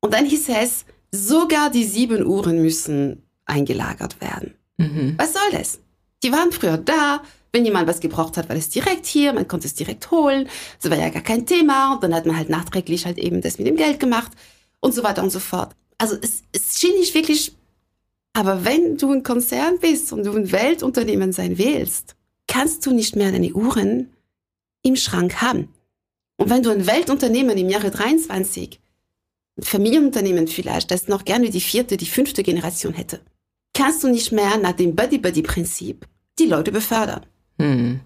Und 0.00 0.14
dann 0.14 0.24
hieß 0.24 0.48
es, 0.48 0.84
sogar 1.10 1.70
die 1.70 1.84
sieben 1.84 2.26
Uhren 2.26 2.62
müssen 2.62 3.21
eingelagert 3.46 4.20
werden. 4.20 4.54
Mhm. 4.78 5.14
Was 5.18 5.32
soll 5.32 5.50
das? 5.52 5.78
Die 6.22 6.32
waren 6.32 6.52
früher 6.52 6.78
da, 6.78 7.22
wenn 7.52 7.64
jemand 7.64 7.86
was 7.86 8.00
gebraucht 8.00 8.36
hat, 8.36 8.48
war 8.48 8.56
es 8.56 8.70
direkt 8.70 9.04
hier, 9.06 9.32
man 9.32 9.46
konnte 9.46 9.66
es 9.66 9.74
direkt 9.74 10.10
holen. 10.10 10.48
Das 10.80 10.90
war 10.90 10.98
ja 10.98 11.10
gar 11.10 11.22
kein 11.22 11.44
Thema. 11.44 11.94
Und 11.94 12.02
dann 12.02 12.14
hat 12.14 12.24
man 12.24 12.36
halt 12.36 12.48
nachträglich 12.48 13.04
halt 13.04 13.18
eben 13.18 13.42
das 13.42 13.58
mit 13.58 13.66
dem 13.66 13.76
Geld 13.76 14.00
gemacht 14.00 14.32
und 14.80 14.94
so 14.94 15.02
weiter 15.02 15.22
und 15.22 15.30
so 15.30 15.40
fort. 15.40 15.74
Also 15.98 16.16
es, 16.20 16.42
es 16.52 16.80
schien 16.80 16.94
nicht 16.98 17.14
wirklich, 17.14 17.54
aber 18.32 18.64
wenn 18.64 18.96
du 18.96 19.12
ein 19.12 19.22
Konzern 19.22 19.78
bist 19.78 20.12
und 20.12 20.24
du 20.24 20.32
ein 20.32 20.50
Weltunternehmen 20.50 21.32
sein 21.32 21.58
willst, 21.58 22.16
kannst 22.48 22.86
du 22.86 22.92
nicht 22.92 23.16
mehr 23.16 23.30
deine 23.30 23.52
Uhren 23.52 24.10
im 24.82 24.96
Schrank 24.96 25.42
haben. 25.42 25.68
Und 26.38 26.48
wenn 26.48 26.62
du 26.62 26.70
ein 26.70 26.86
Weltunternehmen 26.86 27.56
im 27.58 27.68
Jahre 27.68 27.90
23, 27.90 28.80
ein 29.58 29.62
Familienunternehmen 29.62 30.48
vielleicht, 30.48 30.90
das 30.90 31.08
noch 31.08 31.24
gerne 31.24 31.50
die 31.50 31.60
vierte, 31.60 31.98
die 31.98 32.06
fünfte 32.06 32.42
Generation 32.42 32.94
hätte, 32.94 33.20
kannst 33.74 34.04
du 34.04 34.08
nicht 34.08 34.32
mehr 34.32 34.58
nach 34.58 34.72
dem 34.72 34.94
Buddy-Buddy-Prinzip 34.94 36.06
die 36.38 36.46
Leute 36.46 36.72
befördern. 36.72 37.26
Hm. 37.58 38.00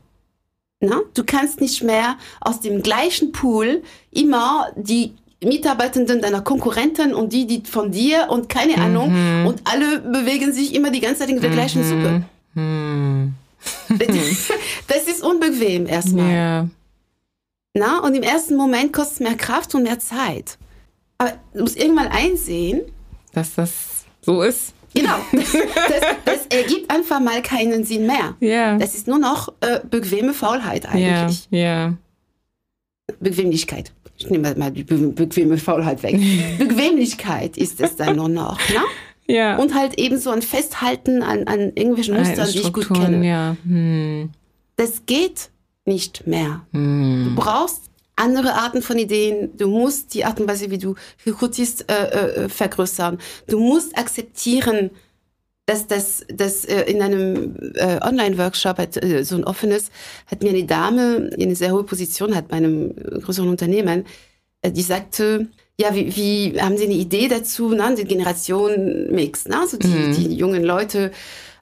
Na? 0.81 1.01
Du 1.15 1.25
kannst 1.25 1.61
nicht 1.61 1.83
mehr 1.83 2.17
aus 2.41 2.61
dem 2.61 2.83
gleichen 2.83 3.33
Pool 3.33 3.83
immer 4.11 4.69
die 4.77 5.15
Mitarbeitenden 5.43 6.21
deiner 6.23 6.41
Konkurrenten 6.41 7.15
und 7.15 7.33
die, 7.33 7.47
die 7.47 7.63
von 7.69 7.93
dir 7.93 8.29
und 8.31 8.49
keine 8.49 8.79
Ahnung 8.79 9.13
mhm. 9.13 9.47
und 9.47 9.61
alle 9.65 10.01
bewegen 10.01 10.53
sich 10.53 10.75
immer 10.75 10.91
die 10.91 11.01
ganze 11.01 11.21
Zeit 11.21 11.31
in 11.31 11.41
der 11.41 11.51
gleichen 11.51 11.83
mhm. 11.83 11.89
Suppe. 11.89 12.23
Mhm. 12.55 13.35
das 14.89 15.07
ist 15.07 15.23
unbequem 15.23 15.87
erstmal. 15.87 16.31
Yeah. 16.31 16.69
Na, 17.75 17.99
und 17.99 18.15
im 18.15 18.23
ersten 18.23 18.57
Moment 18.57 18.93
kostet 18.93 19.15
es 19.15 19.21
mehr 19.21 19.37
Kraft 19.37 19.75
und 19.75 19.83
mehr 19.83 19.99
Zeit. 19.99 20.57
Aber 21.19 21.35
du 21.53 21.61
musst 21.61 21.77
irgendwann 21.77 22.09
einsehen, 22.09 22.81
dass 23.33 23.55
das 23.55 23.71
so 24.23 24.43
ist. 24.43 24.73
Genau. 24.97 25.17
Das, 25.33 26.01
das, 26.25 26.47
ergibt 26.47 26.91
einfach 26.91 27.21
mal 27.21 27.43
keinen 27.43 27.85
Sinn 27.85 28.07
mehr. 28.07 28.35
Yeah. 28.41 28.79
Das 28.79 28.95
ist 28.95 29.07
nur 29.07 29.19
noch 29.19 29.53
äh, 29.61 29.81
bequeme 29.89 30.33
Faulheit 30.33 30.87
eigentlich. 30.87 31.49
Ja. 31.51 31.59
Yeah. 31.59 31.89
Yeah. 31.89 31.99
Bequemlichkeit. 33.21 33.93
Ich 34.19 34.31
nehme 34.31 34.55
mal 34.55 34.71
die 34.71 34.85
be 34.85 34.97
bequeme 34.97 35.59
Faulheit 35.59 36.03
weg. 36.03 36.19
Bequemlichkeit 36.59 37.57
ist 37.57 37.81
es 37.81 37.97
dann 37.97 38.17
nur 38.17 38.29
noch. 38.29 38.59
Ne? 38.69 38.81
Ja. 39.29 39.57
Und 39.57 39.75
halt 39.75 39.99
eben 39.99 40.19
so 40.19 40.31
ein 40.31 40.43
Festhalten 40.43 41.23
an, 41.23 41.45
an 41.47 41.73
irgendwelchen 41.75 42.17
Mustern, 42.17 42.49
die 42.51 42.59
ich 42.59 42.73
gut 42.73 42.89
kenne. 42.89 43.27
Ja. 43.27 43.57
Hm. 43.65 44.31
Das 44.77 45.05
geht 45.07 45.51
nicht 45.85 46.27
mehr. 46.27 46.63
Hm. 46.73 47.35
Du 47.35 47.43
brauchst 47.43 47.86
andere 48.17 48.55
Arten 48.55 48.83
von 48.83 48.99
Ideen. 48.99 49.57
Du 49.57 49.69
musst 49.69 50.15
die 50.15 50.25
Art 50.25 50.41
und 50.41 50.49
Weise, 50.49 50.71
wie 50.71 50.79
du 50.79 50.95
rekrutierst, 51.25 51.91
äh, 51.91 52.45
äh, 52.45 52.49
vergrößern. 52.49 53.19
Du 53.47 53.61
musst 53.61 53.97
akzeptieren, 53.97 54.91
dass 55.67 55.87
das, 55.87 56.25
das 56.29 56.65
äh, 56.65 56.83
in 56.83 57.03
einem 57.03 57.57
äh, 57.75 57.99
Online-Workshop, 58.01 58.79
äh, 58.79 59.25
so 59.25 59.37
ein 59.37 59.45
offenes, 59.45 59.91
hat 60.27 60.43
mir 60.43 60.51
eine 60.51 60.65
Dame, 60.65 61.31
die 61.37 61.45
eine 61.45 61.57
sehr 61.57 61.73
hohe 61.73 61.85
Position 61.85 62.35
hat 62.35 62.49
bei 62.49 62.57
einem 62.57 62.95
größeren 62.95 63.49
Unternehmen, 63.49 64.07
äh, 64.63 64.71
die 64.71 64.83
sagte, 64.83 65.49
ja, 65.79 65.95
wie, 65.95 66.17
wie 66.17 66.61
haben 66.61 66.79
Sie 66.79 66.85
eine 66.85 66.95
Idee 66.95 67.29
dazu, 67.29 67.71
ne, 67.71 67.95
den 67.97 68.09
Generationen-Mix, 68.09 69.47
ne? 69.47 69.61
also 69.61 69.77
die, 69.77 69.89
mhm. 69.89 70.15
die 70.15 70.35
jungen 70.37 70.65
Leute, 70.65 71.11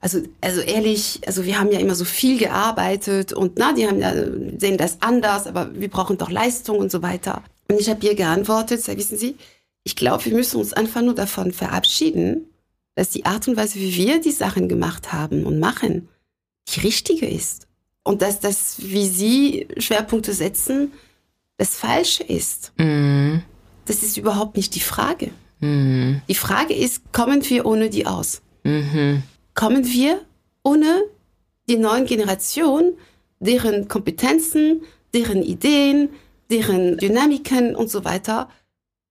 also, 0.05 0.21
also 0.39 0.61
ehrlich, 0.61 1.21
also 1.25 1.45
wir 1.45 1.59
haben 1.59 1.71
ja 1.71 1.79
immer 1.79 1.95
so 1.95 2.05
viel 2.05 2.37
gearbeitet 2.37 3.33
und 3.33 3.57
na, 3.57 3.73
die 3.73 3.87
haben 3.87 3.99
ja, 3.99 4.13
sehen 4.59 4.77
das 4.77 5.01
anders, 5.01 5.47
aber 5.47 5.73
wir 5.73 5.89
brauchen 5.89 6.19
doch 6.19 6.29
Leistung 6.29 6.77
und 6.77 6.91
so 6.91 7.01
weiter. 7.01 7.41
Und 7.71 7.81
ich 7.81 7.89
habe 7.89 8.05
ihr 8.05 8.13
geantwortet, 8.13 8.87
wissen 8.87 9.17
Sie, 9.17 9.35
ich 9.83 9.95
glaube, 9.95 10.23
wir 10.25 10.33
müssen 10.33 10.57
uns 10.57 10.73
einfach 10.73 11.01
nur 11.01 11.15
davon 11.15 11.51
verabschieden, 11.51 12.45
dass 12.93 13.09
die 13.09 13.25
Art 13.25 13.47
und 13.47 13.57
Weise, 13.57 13.79
wie 13.79 13.95
wir 13.95 14.21
die 14.21 14.31
Sachen 14.31 14.69
gemacht 14.69 15.11
haben 15.11 15.43
und 15.43 15.57
machen, 15.57 16.07
die 16.67 16.81
richtige 16.81 17.27
ist. 17.27 17.65
Und 18.03 18.21
dass 18.21 18.39
das, 18.39 18.75
wie 18.77 19.07
Sie 19.07 19.67
Schwerpunkte 19.79 20.33
setzen, 20.33 20.91
das 21.57 21.75
Falsche 21.75 22.21
ist. 22.21 22.73
Mhm. 22.77 23.41
Das 23.85 24.03
ist 24.03 24.17
überhaupt 24.17 24.55
nicht 24.55 24.75
die 24.75 24.81
Frage. 24.81 25.31
Mhm. 25.61 26.21
Die 26.29 26.35
Frage 26.35 26.75
ist, 26.75 27.11
kommen 27.11 27.43
wir 27.49 27.65
ohne 27.65 27.89
die 27.89 28.05
aus? 28.05 28.43
Mhm 28.63 29.23
kommen 29.55 29.85
wir 29.85 30.21
ohne 30.63 31.03
die 31.67 31.77
neuen 31.77 32.05
Generationen, 32.05 32.97
deren 33.39 33.87
Kompetenzen, 33.87 34.83
deren 35.13 35.41
Ideen, 35.41 36.09
deren 36.51 36.97
Dynamiken 36.97 37.75
und 37.75 37.89
so 37.89 38.05
weiter 38.05 38.49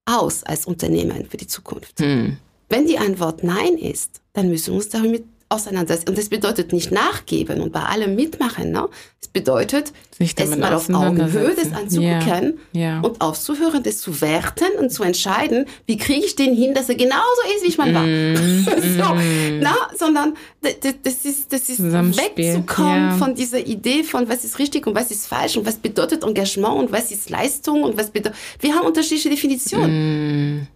aus 0.05 0.45
als 0.45 0.67
Unternehmen 0.67 1.27
für 1.27 1.37
die 1.37 1.47
Zukunft. 1.47 2.01
Hm. 2.01 2.37
Wenn 2.69 2.87
die 2.87 2.99
Antwort 2.99 3.43
Nein 3.43 3.77
ist, 3.79 4.21
dann 4.33 4.49
müssen 4.49 4.69
wir 4.69 4.77
uns 4.77 4.89
damit 4.89 5.25
auseinandersetzen. 5.55 6.11
Und 6.11 6.19
das 6.19 6.29
bedeutet 6.29 6.73
nicht 6.73 6.91
nachgeben 6.91 7.61
und 7.61 7.73
bei 7.73 7.83
allem 7.83 8.15
mitmachen. 8.15 8.71
Ne? 8.73 8.89
Es 9.21 9.29
bedeutet, 9.29 9.93
es 10.19 10.57
mal 10.57 10.75
auf 10.75 10.89
Augenhöhe 10.91 11.55
das 11.55 11.73
anzugucken 11.73 12.59
ja, 12.73 12.81
ja. 12.81 13.01
und 13.01 13.21
aufzuhören, 13.21 13.83
das 13.83 13.99
zu 13.99 14.21
werten 14.21 14.79
und 14.79 14.91
zu 14.91 15.03
entscheiden, 15.03 15.67
wie 15.87 15.97
kriege 15.97 16.25
ich 16.25 16.37
den 16.37 16.55
hin, 16.55 16.75
dass 16.75 16.89
er 16.89 16.95
genauso 16.95 17.23
ist, 17.57 17.65
wie 17.65 17.69
ich 17.69 17.79
mal 17.79 17.95
war. 17.95 18.05
Mm, 18.05 18.65
so, 18.99 19.15
mm. 19.15 19.61
na, 19.61 19.75
sondern 19.97 20.35
das 20.61 21.25
ist, 21.25 21.53
das 21.53 21.69
ist 21.69 21.83
wegzukommen 21.83 23.11
ja. 23.11 23.17
von 23.17 23.35
dieser 23.35 23.67
Idee 23.67 24.05
von, 24.05 24.29
was 24.29 24.45
ist 24.45 24.59
richtig 24.59 24.87
und 24.87 24.95
was 24.95 25.11
ist 25.11 25.27
falsch 25.27 25.57
und 25.57 25.67
was 25.67 25.77
bedeutet 25.77 26.23
Engagement 26.23 26.77
und 26.77 26.93
was 26.93 27.11
ist 27.11 27.31
Leistung 27.31 27.83
und 27.83 27.97
was 27.97 28.11
bedeutet. 28.11 28.39
Wir 28.61 28.75
haben 28.75 28.87
unterschiedliche 28.87 29.31
Definitionen. 29.31 30.61
Mm. 30.61 30.67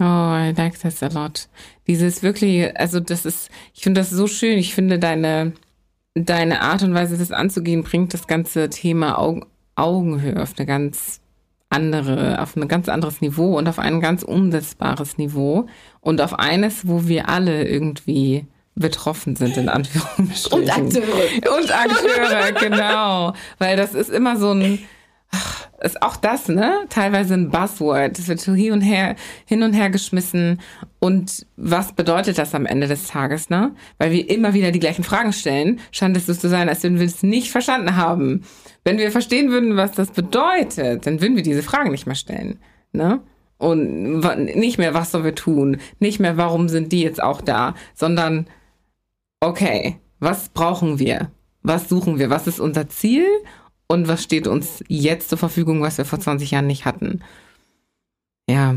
Oh, 0.00 0.04
I 0.04 0.54
like 0.56 0.80
this 0.80 1.02
a 1.02 1.08
lot. 1.08 1.48
Dieses 1.86 2.22
wirklich, 2.22 2.74
also 2.78 3.00
das 3.00 3.26
ist, 3.26 3.50
ich 3.74 3.82
finde 3.82 4.00
das 4.00 4.08
so 4.08 4.26
schön. 4.26 4.56
Ich 4.58 4.74
finde 4.74 4.98
deine, 4.98 5.52
deine 6.14 6.62
Art 6.62 6.82
und 6.82 6.94
Weise, 6.94 7.18
das 7.18 7.30
anzugehen, 7.30 7.82
bringt 7.82 8.14
das 8.14 8.26
ganze 8.26 8.70
Thema 8.70 9.18
Augen, 9.18 9.44
Augenhöhe 9.76 10.42
auf 10.42 10.54
eine 10.56 10.66
ganz 10.66 11.20
andere, 11.68 12.40
auf 12.40 12.56
ein 12.56 12.66
ganz 12.66 12.88
anderes 12.88 13.20
Niveau 13.20 13.58
und 13.58 13.68
auf 13.68 13.78
ein 13.78 14.00
ganz 14.00 14.22
umsetzbares 14.22 15.18
Niveau 15.18 15.66
und 16.00 16.20
auf 16.22 16.38
eines, 16.38 16.88
wo 16.88 17.06
wir 17.06 17.28
alle 17.28 17.68
irgendwie 17.68 18.46
betroffen 18.74 19.36
sind, 19.36 19.56
in 19.58 19.68
Anführungsstrichen. 19.68 20.62
Und 20.62 20.70
Akteure. 20.70 21.58
Und 21.58 21.72
Akteure, 21.72 22.52
genau. 22.60 23.34
Weil 23.58 23.76
das 23.76 23.94
ist 23.94 24.10
immer 24.10 24.38
so 24.38 24.52
ein, 24.52 24.78
ach, 25.30 25.68
ist 25.82 26.02
auch 26.02 26.16
das, 26.16 26.48
ne? 26.48 26.86
Teilweise 26.88 27.34
ein 27.34 27.50
Buzzword. 27.50 28.18
Das 28.18 28.28
wird 28.28 28.40
so 28.40 28.52
hin 28.52 28.72
und 28.72 28.80
her, 28.80 29.16
hin 29.46 29.62
und 29.62 29.72
her 29.72 29.90
geschmissen. 29.90 30.60
Und 30.98 31.46
was 31.56 31.92
bedeutet 31.92 32.38
das 32.38 32.54
am 32.54 32.66
Ende 32.66 32.86
des 32.86 33.06
Tages, 33.06 33.48
ne? 33.48 33.74
Weil 33.98 34.12
wir 34.12 34.28
immer 34.28 34.54
wieder 34.54 34.72
die 34.72 34.80
gleichen 34.80 35.04
Fragen 35.04 35.32
stellen, 35.32 35.80
scheint 35.90 36.16
es 36.16 36.26
so 36.26 36.34
zu 36.34 36.48
sein, 36.48 36.68
als 36.68 36.82
wenn 36.82 36.98
wir 36.98 37.06
es 37.06 37.22
nicht 37.22 37.50
verstanden 37.50 37.96
haben. 37.96 38.44
Wenn 38.84 38.98
wir 38.98 39.10
verstehen 39.10 39.50
würden, 39.50 39.76
was 39.76 39.92
das 39.92 40.10
bedeutet, 40.10 41.06
dann 41.06 41.20
würden 41.20 41.36
wir 41.36 41.42
diese 41.42 41.62
Fragen 41.62 41.90
nicht 41.90 42.06
mehr 42.06 42.16
stellen, 42.16 42.58
ne? 42.92 43.20
Und 43.58 44.20
nicht 44.56 44.78
mehr, 44.78 44.94
was 44.94 45.12
sollen 45.12 45.24
wir 45.24 45.34
tun? 45.34 45.76
Nicht 45.98 46.18
mehr, 46.18 46.38
warum 46.38 46.70
sind 46.70 46.92
die 46.92 47.02
jetzt 47.02 47.22
auch 47.22 47.42
da? 47.42 47.74
Sondern, 47.94 48.46
okay, 49.40 49.98
was 50.18 50.48
brauchen 50.48 50.98
wir? 50.98 51.30
Was 51.62 51.88
suchen 51.90 52.18
wir? 52.18 52.30
Was 52.30 52.46
ist 52.46 52.58
unser 52.58 52.88
Ziel? 52.88 53.26
Und 53.90 54.06
was 54.06 54.22
steht 54.22 54.46
uns 54.46 54.84
jetzt 54.86 55.30
zur 55.30 55.38
Verfügung, 55.38 55.82
was 55.82 55.98
wir 55.98 56.04
vor 56.04 56.20
20 56.20 56.52
Jahren 56.52 56.68
nicht 56.68 56.84
hatten. 56.84 57.22
Ja, 58.48 58.76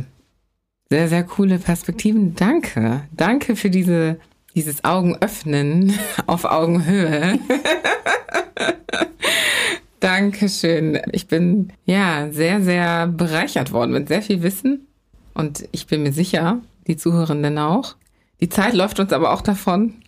sehr, 0.90 1.08
sehr 1.08 1.24
coole 1.24 1.60
Perspektiven. 1.60 2.34
Danke. 2.34 3.04
Danke 3.12 3.56
für 3.56 3.70
diese, 3.70 4.20
dieses 4.56 4.84
Augenöffnen 4.84 5.94
auf 6.26 6.46
Augenhöhe. 6.46 7.38
Dankeschön. 10.00 11.00
Ich 11.12 11.28
bin 11.28 11.72
ja 11.86 12.30
sehr, 12.32 12.64
sehr 12.64 13.06
bereichert 13.06 13.72
worden 13.72 13.92
mit 13.92 14.08
sehr 14.08 14.24
viel 14.24 14.42
Wissen 14.42 14.88
und 15.36 15.70
ich 15.72 15.86
bin 15.86 16.02
mir 16.02 16.12
sicher, 16.12 16.60
die 16.88 16.98
Zuhörenden 16.98 17.60
auch. 17.60 17.98
Die 18.42 18.50
Zeit 18.50 18.74
läuft 18.74 19.00
uns 19.00 19.14
aber 19.14 19.32
auch 19.32 19.42
davon. 19.42 19.94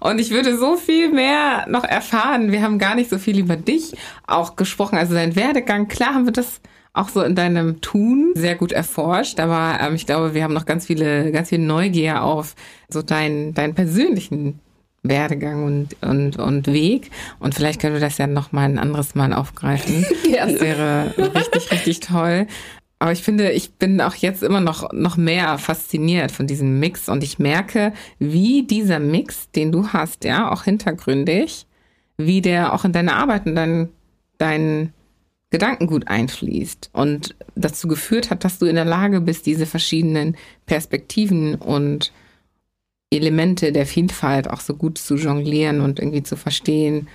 Und 0.00 0.20
ich 0.20 0.30
würde 0.30 0.56
so 0.56 0.76
viel 0.76 1.10
mehr 1.10 1.66
noch 1.68 1.84
erfahren. 1.84 2.52
Wir 2.52 2.62
haben 2.62 2.78
gar 2.78 2.94
nicht 2.94 3.10
so 3.10 3.18
viel 3.18 3.38
über 3.38 3.56
dich 3.56 3.94
auch 4.26 4.56
gesprochen, 4.56 4.98
also 4.98 5.14
dein 5.14 5.36
Werdegang. 5.36 5.88
Klar 5.88 6.14
haben 6.14 6.26
wir 6.26 6.32
das 6.32 6.60
auch 6.92 7.08
so 7.08 7.22
in 7.22 7.34
deinem 7.34 7.80
Tun 7.80 8.32
sehr 8.34 8.56
gut 8.56 8.72
erforscht, 8.72 9.38
aber 9.40 9.78
ähm, 9.80 9.94
ich 9.94 10.06
glaube, 10.06 10.34
wir 10.34 10.42
haben 10.42 10.54
noch 10.54 10.66
ganz 10.66 10.86
viele, 10.86 11.30
ganz 11.30 11.50
viel 11.50 11.60
Neugier 11.60 12.22
auf 12.24 12.54
so 12.88 13.02
deinen, 13.02 13.54
deinen 13.54 13.74
persönlichen 13.74 14.60
Werdegang 15.02 15.64
und, 15.64 15.96
und, 16.02 16.38
und 16.38 16.66
Weg. 16.66 17.10
Und 17.38 17.54
vielleicht 17.54 17.80
können 17.80 17.94
wir 17.94 18.00
das 18.00 18.18
ja 18.18 18.26
noch 18.26 18.52
mal 18.52 18.64
ein 18.64 18.78
anderes 18.78 19.14
Mal 19.14 19.32
aufgreifen. 19.32 20.04
Gerne. 20.24 20.52
Das 20.52 20.60
wäre 20.60 21.14
richtig, 21.34 21.70
richtig 21.70 22.00
toll. 22.00 22.46
Aber 22.98 23.12
ich 23.12 23.22
finde, 23.22 23.52
ich 23.52 23.72
bin 23.74 24.00
auch 24.00 24.14
jetzt 24.14 24.42
immer 24.42 24.60
noch, 24.60 24.92
noch 24.92 25.16
mehr 25.16 25.58
fasziniert 25.58 26.32
von 26.32 26.46
diesem 26.46 26.80
Mix. 26.80 27.08
Und 27.08 27.22
ich 27.22 27.38
merke, 27.38 27.92
wie 28.18 28.64
dieser 28.64 28.98
Mix, 28.98 29.50
den 29.50 29.70
du 29.70 29.88
hast, 29.88 30.24
ja, 30.24 30.50
auch 30.50 30.64
hintergründig, 30.64 31.66
wie 32.16 32.40
der 32.40 32.72
auch 32.72 32.84
in 32.84 32.92
deine 32.92 33.14
Arbeit 33.14 33.46
und 33.46 33.54
dein, 33.54 33.88
dein 34.38 34.92
Gedankengut 35.50 36.08
einfließt 36.08 36.90
und 36.92 37.36
dazu 37.54 37.88
geführt 37.88 38.30
hat, 38.30 38.44
dass 38.44 38.58
du 38.58 38.66
in 38.66 38.74
der 38.74 38.84
Lage 38.84 39.20
bist, 39.20 39.46
diese 39.46 39.66
verschiedenen 39.66 40.36
Perspektiven 40.66 41.54
und 41.54 42.12
Elemente 43.10 43.72
der 43.72 43.86
Vielfalt 43.86 44.50
auch 44.50 44.60
so 44.60 44.74
gut 44.74 44.98
zu 44.98 45.14
jonglieren 45.14 45.80
und 45.80 45.98
irgendwie 46.00 46.22
zu 46.22 46.36
verstehen, 46.36 47.08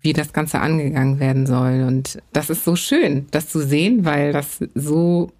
wie 0.00 0.12
das 0.12 0.32
Ganze 0.32 0.60
angegangen 0.60 1.20
werden 1.20 1.46
soll. 1.46 1.84
Und 1.86 2.22
das 2.32 2.50
ist 2.50 2.64
so 2.64 2.76
schön, 2.76 3.26
das 3.30 3.48
zu 3.48 3.60
sehen, 3.60 4.04
weil 4.04 4.32
das 4.32 4.58
so 4.74 5.30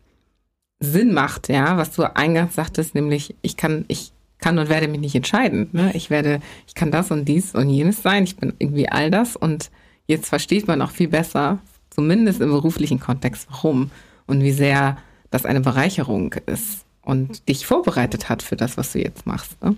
Sinn 0.81 1.13
macht, 1.13 1.49
ja, 1.49 1.77
was 1.77 1.93
du 1.93 2.05
eingangs 2.17 2.55
sagtest, 2.55 2.95
nämlich 2.95 3.35
ich 3.43 3.57
kann, 3.57 3.85
ich 3.89 4.13
kann 4.39 4.59
und 4.59 4.69
werde 4.69 4.89
mich 4.89 5.01
nicht 5.01 5.15
entscheiden. 5.15 5.69
Ne? 5.73 5.91
Ich 5.95 6.11
werde, 6.11 6.41
ich 6.67 6.75
kann 6.75 6.91
das 6.91 7.11
und 7.11 7.27
dies 7.27 7.55
und 7.55 7.69
jenes 7.69 8.03
sein. 8.03 8.25
Ich 8.25 8.37
bin 8.37 8.55
irgendwie 8.59 8.89
all 8.89 9.11
das 9.11 9.37
und 9.37 9.71
jetzt 10.07 10.29
versteht 10.29 10.67
man 10.67 10.81
auch 10.83 10.91
viel 10.91 11.09
besser, 11.09 11.59
zumindest 11.91 12.41
im 12.41 12.51
beruflichen 12.51 13.01
Kontext, 13.01 13.47
warum 13.51 13.91
und 14.27 14.43
wie 14.43 14.53
sehr 14.53 14.97
das 15.31 15.45
eine 15.45 15.61
Bereicherung 15.61 16.35
ist 16.47 16.85
und 17.03 17.49
dich 17.49 17.67
vorbereitet 17.67 18.29
hat 18.29 18.43
für 18.43 18.57
das, 18.57 18.77
was 18.77 18.93
du 18.93 19.01
jetzt 19.01 19.27
machst. 19.27 19.63
Ne? 19.63 19.77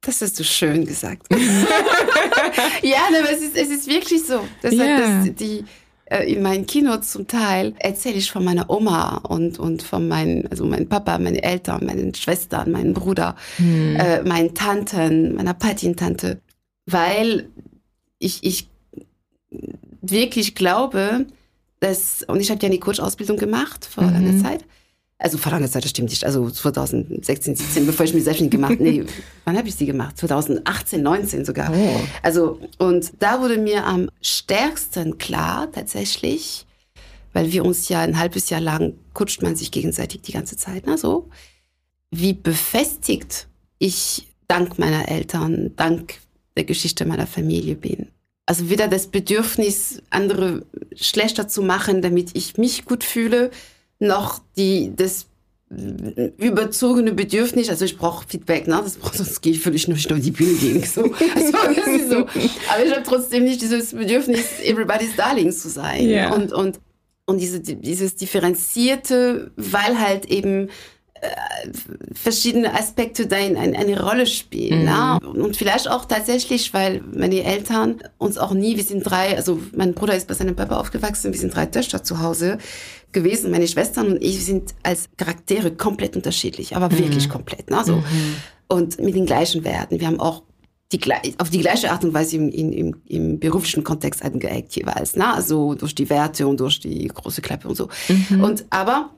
Das 0.00 0.20
hast 0.20 0.38
du 0.40 0.44
schön 0.44 0.84
gesagt. 0.84 1.26
ja, 2.82 2.98
aber 3.08 3.30
es 3.30 3.40
ist, 3.40 3.56
es 3.56 3.68
ist 3.68 3.86
wirklich 3.88 4.24
so. 4.24 4.40
Das 4.60 4.72
yeah. 4.72 5.24
das, 5.24 5.34
die, 5.34 5.64
äh, 6.06 6.32
in 6.32 6.42
meinen 6.42 6.66
Kino 6.66 6.96
zum 6.98 7.26
Teil 7.26 7.74
erzähle 7.78 8.16
ich 8.16 8.30
von 8.30 8.44
meiner 8.44 8.68
Oma 8.70 9.18
und, 9.28 9.58
und 9.58 9.82
von 9.82 10.08
meinen, 10.08 10.46
also 10.48 10.64
meinem 10.64 10.88
Papa, 10.88 11.18
meine 11.18 11.42
Eltern, 11.42 11.84
meinen 11.86 12.14
Schwestern, 12.14 12.70
meinen 12.70 12.92
Bruder, 12.92 13.36
hm. 13.56 13.96
äh, 13.96 14.22
meinen 14.22 14.54
Tanten, 14.54 15.34
meiner 15.34 15.54
Patintante, 15.54 16.40
weil 16.86 17.48
ich, 18.18 18.44
ich 18.44 18.68
wirklich 20.02 20.54
glaube, 20.54 21.26
dass, 21.80 22.22
und 22.28 22.40
ich 22.40 22.50
habe 22.50 22.60
ja 22.62 22.68
eine 22.68 22.78
Coach-Ausbildung 22.78 23.36
gemacht 23.36 23.84
vor 23.84 24.04
mhm. 24.04 24.16
einer 24.16 24.42
Zeit, 24.42 24.64
also 25.22 25.38
vor 25.38 25.52
langer 25.52 25.70
Zeit, 25.70 25.84
das 25.84 25.90
stimmt 25.90 26.10
nicht, 26.10 26.24
also 26.24 26.50
2016, 26.50 27.54
17, 27.54 27.86
bevor 27.86 28.04
ich 28.04 28.12
mich 28.12 28.24
selbstständig 28.24 28.50
gemacht 28.50 28.80
nee, 28.80 29.04
wann 29.44 29.56
habe 29.56 29.68
ich 29.68 29.76
sie 29.76 29.86
gemacht? 29.86 30.18
2018, 30.18 31.00
19 31.00 31.44
sogar. 31.44 31.72
Oh. 31.72 32.00
Also, 32.22 32.58
und 32.78 33.12
da 33.20 33.40
wurde 33.40 33.56
mir 33.56 33.86
am 33.86 34.10
stärksten 34.20 35.18
klar, 35.18 35.70
tatsächlich, 35.70 36.66
weil 37.32 37.52
wir 37.52 37.64
uns 37.64 37.88
ja 37.88 38.00
ein 38.00 38.18
halbes 38.18 38.50
Jahr 38.50 38.60
lang 38.60 38.94
kutscht 39.14 39.42
man 39.42 39.54
sich 39.54 39.70
gegenseitig 39.70 40.22
die 40.22 40.32
ganze 40.32 40.56
Zeit, 40.56 40.84
na 40.86 40.98
so, 40.98 41.28
wie 42.10 42.32
befestigt 42.32 43.46
ich 43.78 44.26
dank 44.48 44.78
meiner 44.78 45.08
Eltern, 45.08 45.70
dank 45.76 46.14
der 46.56 46.64
Geschichte 46.64 47.06
meiner 47.06 47.28
Familie 47.28 47.76
bin. 47.76 48.08
Also 48.44 48.68
weder 48.68 48.88
das 48.88 49.06
Bedürfnis, 49.06 50.02
andere 50.10 50.66
schlechter 50.96 51.46
zu 51.46 51.62
machen, 51.62 52.02
damit 52.02 52.30
ich 52.34 52.58
mich 52.58 52.84
gut 52.84 53.04
fühle, 53.04 53.52
noch 54.02 54.40
die, 54.56 54.92
das 54.94 55.26
überzogene 56.36 57.12
Bedürfnis, 57.12 57.70
also 57.70 57.84
ich 57.84 57.96
brauche 57.96 58.26
Feedback, 58.28 58.66
ne? 58.66 58.80
das 58.82 58.96
braucht, 58.96 59.16
sonst 59.16 59.40
gehe 59.40 59.52
ich 59.52 59.60
völlig 59.60 59.88
nur 59.88 59.96
auf 59.96 60.20
die 60.20 60.30
Bühne 60.30 60.54
gehen. 60.54 60.84
So. 60.84 61.02
Also, 61.34 62.10
so. 62.10 62.16
Aber 62.18 62.84
ich 62.84 62.92
habe 62.92 63.02
trotzdem 63.04 63.44
nicht 63.44 63.62
dieses 63.62 63.94
Bedürfnis, 63.94 64.60
everybody's 64.64 65.16
darling 65.16 65.50
zu 65.50 65.68
sein. 65.68 66.06
Yeah. 66.06 66.34
Und, 66.34 66.52
und, 66.52 66.80
und 67.26 67.38
diese, 67.40 67.60
dieses 67.60 68.16
differenzierte, 68.16 69.50
weil 69.56 69.98
halt 69.98 70.26
eben 70.26 70.68
äh, 71.22 71.28
verschiedene 72.12 72.74
Aspekte 72.74 73.26
da 73.26 73.38
in, 73.38 73.56
eine, 73.56 73.78
eine 73.78 74.02
Rolle 74.02 74.26
spielen. 74.26 74.80
Mhm. 74.80 74.84
Ne? 74.84 75.18
Und 75.42 75.56
vielleicht 75.56 75.88
auch 75.88 76.04
tatsächlich, 76.04 76.74
weil 76.74 77.02
meine 77.14 77.44
Eltern 77.44 78.02
uns 78.18 78.36
auch 78.36 78.52
nie, 78.52 78.76
wir 78.76 78.84
sind 78.84 79.04
drei, 79.04 79.36
also 79.36 79.58
mein 79.74 79.94
Bruder 79.94 80.16
ist 80.16 80.28
bei 80.28 80.34
seinem 80.34 80.56
Papa 80.56 80.76
aufgewachsen, 80.76 81.32
wir 81.32 81.40
sind 81.40 81.54
drei 81.54 81.66
Töchter 81.66 82.02
zu 82.02 82.20
Hause 82.20 82.58
gewesen. 83.12 83.50
Meine 83.50 83.68
Schwestern 83.68 84.12
und 84.12 84.22
ich 84.22 84.44
sind 84.44 84.74
als 84.82 85.08
Charaktere 85.16 85.72
komplett 85.72 86.16
unterschiedlich, 86.16 86.76
aber 86.76 86.88
mhm. 86.88 86.98
wirklich 86.98 87.28
komplett. 87.28 87.70
Ne? 87.70 87.82
So. 87.84 87.96
Mhm. 87.96 88.04
Und 88.68 89.00
mit 89.00 89.14
den 89.14 89.26
gleichen 89.26 89.64
Werten. 89.64 90.00
Wir 90.00 90.06
haben 90.06 90.20
auch 90.20 90.42
die, 90.92 91.00
auf 91.38 91.50
die 91.50 91.60
gleiche 91.60 91.90
Art 91.90 92.04
und 92.04 92.14
Weise 92.14 92.36
im, 92.36 92.50
im, 92.50 92.96
im 93.06 93.38
beruflichen 93.38 93.84
Kontext 93.84 94.22
angeeckt 94.22 94.74
jeweils. 94.76 95.16
Ne? 95.16 95.32
Also 95.32 95.74
durch 95.74 95.94
die 95.94 96.08
Werte 96.10 96.46
und 96.46 96.60
durch 96.60 96.80
die 96.80 97.08
große 97.08 97.42
Klappe 97.42 97.68
und 97.68 97.76
so. 97.76 97.88
Mhm. 98.08 98.44
Und 98.44 98.66
aber 98.70 99.10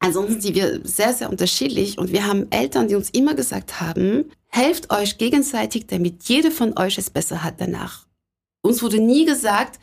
ansonsten 0.00 0.40
sind 0.40 0.54
wir 0.54 0.80
sehr, 0.84 1.12
sehr 1.12 1.30
unterschiedlich 1.30 1.98
und 1.98 2.12
wir 2.12 2.26
haben 2.26 2.50
Eltern, 2.50 2.88
die 2.88 2.94
uns 2.94 3.10
immer 3.10 3.34
gesagt 3.34 3.80
haben, 3.80 4.24
helft 4.48 4.92
euch 4.92 5.18
gegenseitig, 5.18 5.86
damit 5.86 6.24
jede 6.24 6.50
von 6.50 6.76
euch 6.76 6.98
es 6.98 7.10
besser 7.10 7.42
hat 7.44 7.54
danach. 7.58 8.06
Uns 8.62 8.82
wurde 8.82 8.98
nie 8.98 9.24
gesagt, 9.24 9.78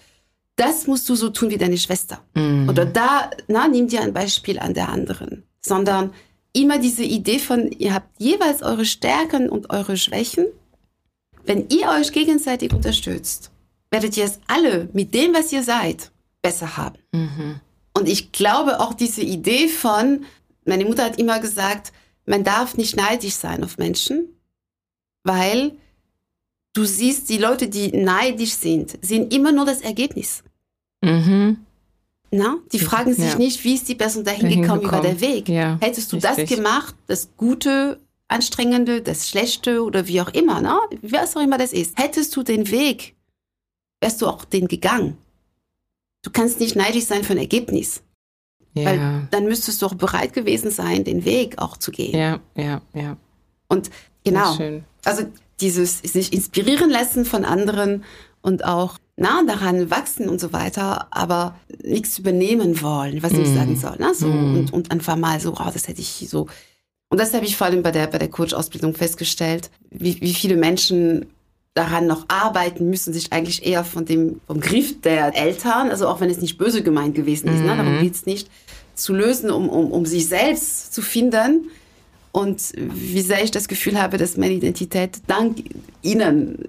das 0.56 0.88
musst 0.88 1.08
du 1.10 1.16
so 1.16 1.30
tun 1.30 1.50
wie 1.50 1.58
deine 1.58 1.78
Schwester. 1.78 2.22
Mhm. 2.34 2.70
Oder 2.70 2.86
da, 2.86 3.30
na, 3.48 3.68
nimm 3.68 3.88
dir 3.88 4.02
ein 4.02 4.14
Beispiel 4.14 4.60
an 4.60 4.74
der 4.74 4.90
anderen. 4.90 5.44
Sondern 5.62 6.14
immer 6.54 6.80
diese 6.80 7.04
Idee 7.04 7.40
von, 7.40 7.72
ihr 7.72 7.94
habt 7.94 8.20
jeweils 8.20 8.62
eure 8.62 8.86
Stärken 8.86 9.50
und 9.50 9.70
eure 9.70 9.98
Schwächen. 9.98 10.46
Wenn 11.44 11.68
ihr 11.70 11.90
euch 11.90 12.12
gegenseitig 12.12 12.74
unterstützt, 12.74 13.52
werdet 13.92 14.16
ihr 14.18 14.26
es 14.26 14.40
alle 14.48 14.90
mit 14.94 15.14
dem, 15.14 15.34
was 15.34 15.52
ihr 15.52 15.64
seid, 15.64 16.12
besser 16.42 16.78
haben. 16.78 16.98
Mhm. 17.12 17.60
Und 17.94 18.10
ich 18.10 18.32
glaube 18.32 18.80
auch 18.80 18.94
diese 18.94 19.22
Idee 19.22 19.68
von, 19.68 20.26
meine 20.66 20.86
Mutter 20.86 21.06
hat 21.06 21.20
immer 21.20 21.40
gesagt, 21.40 21.92
man 22.26 22.44
darf 22.44 22.78
nicht 22.78 22.96
neidisch 22.96 23.36
sein 23.36 23.64
auf 23.64 23.78
Menschen, 23.78 24.30
weil 25.24 25.74
du 26.74 26.86
siehst, 26.86 27.30
die 27.30 27.38
Leute, 27.38 27.68
die 27.68 27.92
neidisch 27.92 28.54
sind, 28.54 28.98
sehen 29.02 29.30
immer 29.30 29.52
nur 29.52 29.66
das 29.66 29.82
Ergebnis. 29.82 30.44
Mhm. 31.06 31.58
Na, 32.32 32.58
die 32.72 32.80
fragen 32.80 33.14
sich 33.14 33.34
ja. 33.34 33.38
nicht, 33.38 33.64
wie 33.64 33.76
ist 33.76 33.88
die 33.88 33.96
Person 33.96 34.24
dahin 34.24 34.62
gekommen 34.62 34.82
über 34.82 35.00
der 35.00 35.22
Weg. 35.22 35.48
Ja, 35.48 35.78
Hättest 35.80 36.12
du 36.12 36.18
richtig. 36.18 36.50
das 36.50 36.58
gemacht, 36.58 36.96
das 37.08 37.30
Gute, 37.38 38.00
Anstrengende, 38.28 39.02
das 39.02 39.30
Schlechte 39.30 39.84
oder 39.84 40.08
wie 40.08 40.20
auch 40.20 40.34
immer, 40.34 40.60
na? 40.60 40.80
was 41.02 41.38
auch 41.38 41.42
immer 41.42 41.58
das 41.58 41.72
ist. 41.72 41.98
Hättest 41.98 42.36
du 42.36 42.44
den 42.44 42.72
Weg, 42.72 43.16
wärst 44.02 44.22
du 44.22 44.28
auch 44.28 44.44
den 44.46 44.68
gegangen. 44.68 45.18
Du 46.24 46.32
kannst 46.32 46.60
nicht 46.60 46.76
neidisch 46.76 47.06
sein 47.06 47.24
für 47.24 47.34
ein 47.34 47.40
Ergebnis. 47.40 48.02
Ja. 48.74 48.86
Weil 48.86 49.28
dann 49.32 49.46
müsstest 49.46 49.82
du 49.82 49.86
auch 49.86 49.94
bereit 49.94 50.34
gewesen 50.34 50.72
sein, 50.72 51.04
den 51.04 51.24
Weg 51.24 51.60
auch 51.60 51.78
zu 51.78 51.92
gehen. 51.92 52.18
Ja, 52.18 52.40
ja, 52.56 52.82
ja. 52.94 53.16
Und 53.68 53.90
genau. 54.24 54.58
Also 55.06 55.24
dieses 55.62 56.00
sich 56.00 56.34
inspirieren 56.34 56.90
lassen 56.90 57.24
von 57.26 57.46
anderen 57.46 58.04
und 58.42 58.66
auch 58.66 58.98
nah 59.18 59.44
daran 59.46 59.90
wachsen 59.90 60.28
und 60.30 60.40
so 60.40 60.52
weiter, 60.52 61.08
aber 61.12 61.56
nichts 61.84 62.20
übernehmen 62.20 62.82
wollen, 62.82 63.24
was 63.24 63.34
mm. 63.34 63.42
ich 63.42 63.48
sagen 63.48 63.76
soll. 63.78 63.96
Ne? 63.98 64.14
So, 64.14 64.28
mm. 64.28 64.58
und, 64.58 64.74
und 64.74 64.92
einfach 64.92 65.16
mal 65.16 65.40
so, 65.40 65.54
oh, 65.54 65.72
das 65.74 65.88
hätte 65.88 66.02
ich 66.02 66.28
so. 66.30 66.48
Und 67.10 67.20
das 67.20 67.34
habe 67.34 67.46
ich 67.46 67.56
vor 67.56 67.68
allem 67.68 67.82
bei 67.82 67.92
der, 67.92 68.08
bei 68.08 68.18
der 68.18 68.30
Coach-Ausbildung 68.30 68.94
festgestellt, 68.94 69.70
wie, 69.90 70.20
wie 70.20 70.34
viele 70.34 70.58
Menschen 70.58 71.28
daran 71.76 72.08
noch 72.08 72.26
arbeiten 72.28 72.90
müssen, 72.90 73.14
sich 73.14 73.32
eigentlich 73.32 73.66
eher 73.66 73.84
von 73.84 74.06
dem, 74.06 74.42
vom 74.48 74.60
Griff 74.60 75.00
der 75.02 75.36
Eltern, 75.36 75.90
also 75.90 76.08
auch 76.08 76.20
wenn 76.20 76.30
es 76.30 76.42
nicht 76.42 76.58
böse 76.58 76.84
gemeint 76.84 77.16
gewesen 77.16 77.48
ist, 77.50 77.60
mm. 77.60 77.66
ne? 77.66 77.78
darum 77.78 78.00
geht 78.02 78.16
es 78.16 78.26
nicht, 78.26 78.50
zu 78.96 79.14
lösen, 79.14 79.50
um, 79.50 79.70
um, 79.70 79.92
um 79.92 80.06
sich 80.06 80.28
selbst 80.28 80.94
zu 80.94 81.02
finden 81.02 81.70
und 82.32 82.74
wie 82.76 83.22
sehr 83.22 83.44
ich 83.44 83.52
das 83.52 83.70
Gefühl 83.70 84.02
habe, 84.02 84.18
dass 84.18 84.36
meine 84.36 84.54
Identität 84.54 85.20
dank 85.28 85.58
ihnen 86.02 86.68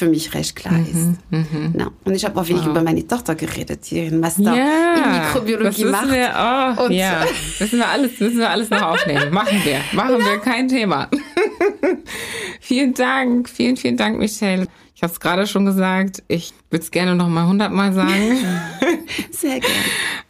für 0.00 0.08
mich 0.08 0.32
recht 0.32 0.56
klar 0.56 0.72
mhm, 0.72 0.86
ist. 0.86 1.30
Mhm, 1.30 1.74
no. 1.76 1.90
Und 2.04 2.14
ich 2.14 2.24
habe 2.24 2.40
auch 2.40 2.48
wenig 2.48 2.62
wow. 2.62 2.70
über 2.70 2.82
meine 2.82 3.06
Tochter 3.06 3.34
geredet, 3.34 3.90
die 3.90 3.98
ihren 3.98 4.18
Master 4.18 4.56
ja, 4.56 4.94
in 4.94 5.20
Mikrobiologie 5.20 5.84
macht. 5.84 6.10
Wir, 6.10 6.76
oh, 6.78 6.84
und 6.84 6.92
ja, 6.92 7.26
müssen 7.58 7.78
wir 7.78 7.86
alles, 7.86 8.18
müssen 8.18 8.38
wir 8.38 8.48
alles 8.48 8.70
noch 8.70 8.80
aufnehmen. 8.80 9.30
Machen 9.30 9.60
wir, 9.62 9.78
machen 9.92 10.18
ja. 10.18 10.24
wir, 10.24 10.38
kein 10.38 10.68
Thema. 10.68 11.08
vielen 12.60 12.94
Dank, 12.94 13.46
vielen, 13.50 13.76
vielen 13.76 13.98
Dank, 13.98 14.18
Michelle. 14.18 14.68
Ich 14.94 15.02
habe 15.02 15.12
es 15.12 15.20
gerade 15.20 15.46
schon 15.46 15.66
gesagt, 15.66 16.22
ich 16.28 16.54
würde 16.70 16.82
es 16.82 16.90
gerne 16.90 17.14
noch 17.14 17.28
mal 17.28 17.46
hundertmal 17.46 17.92
sagen. 17.92 18.38
sehr 19.30 19.60
gerne. 19.60 19.74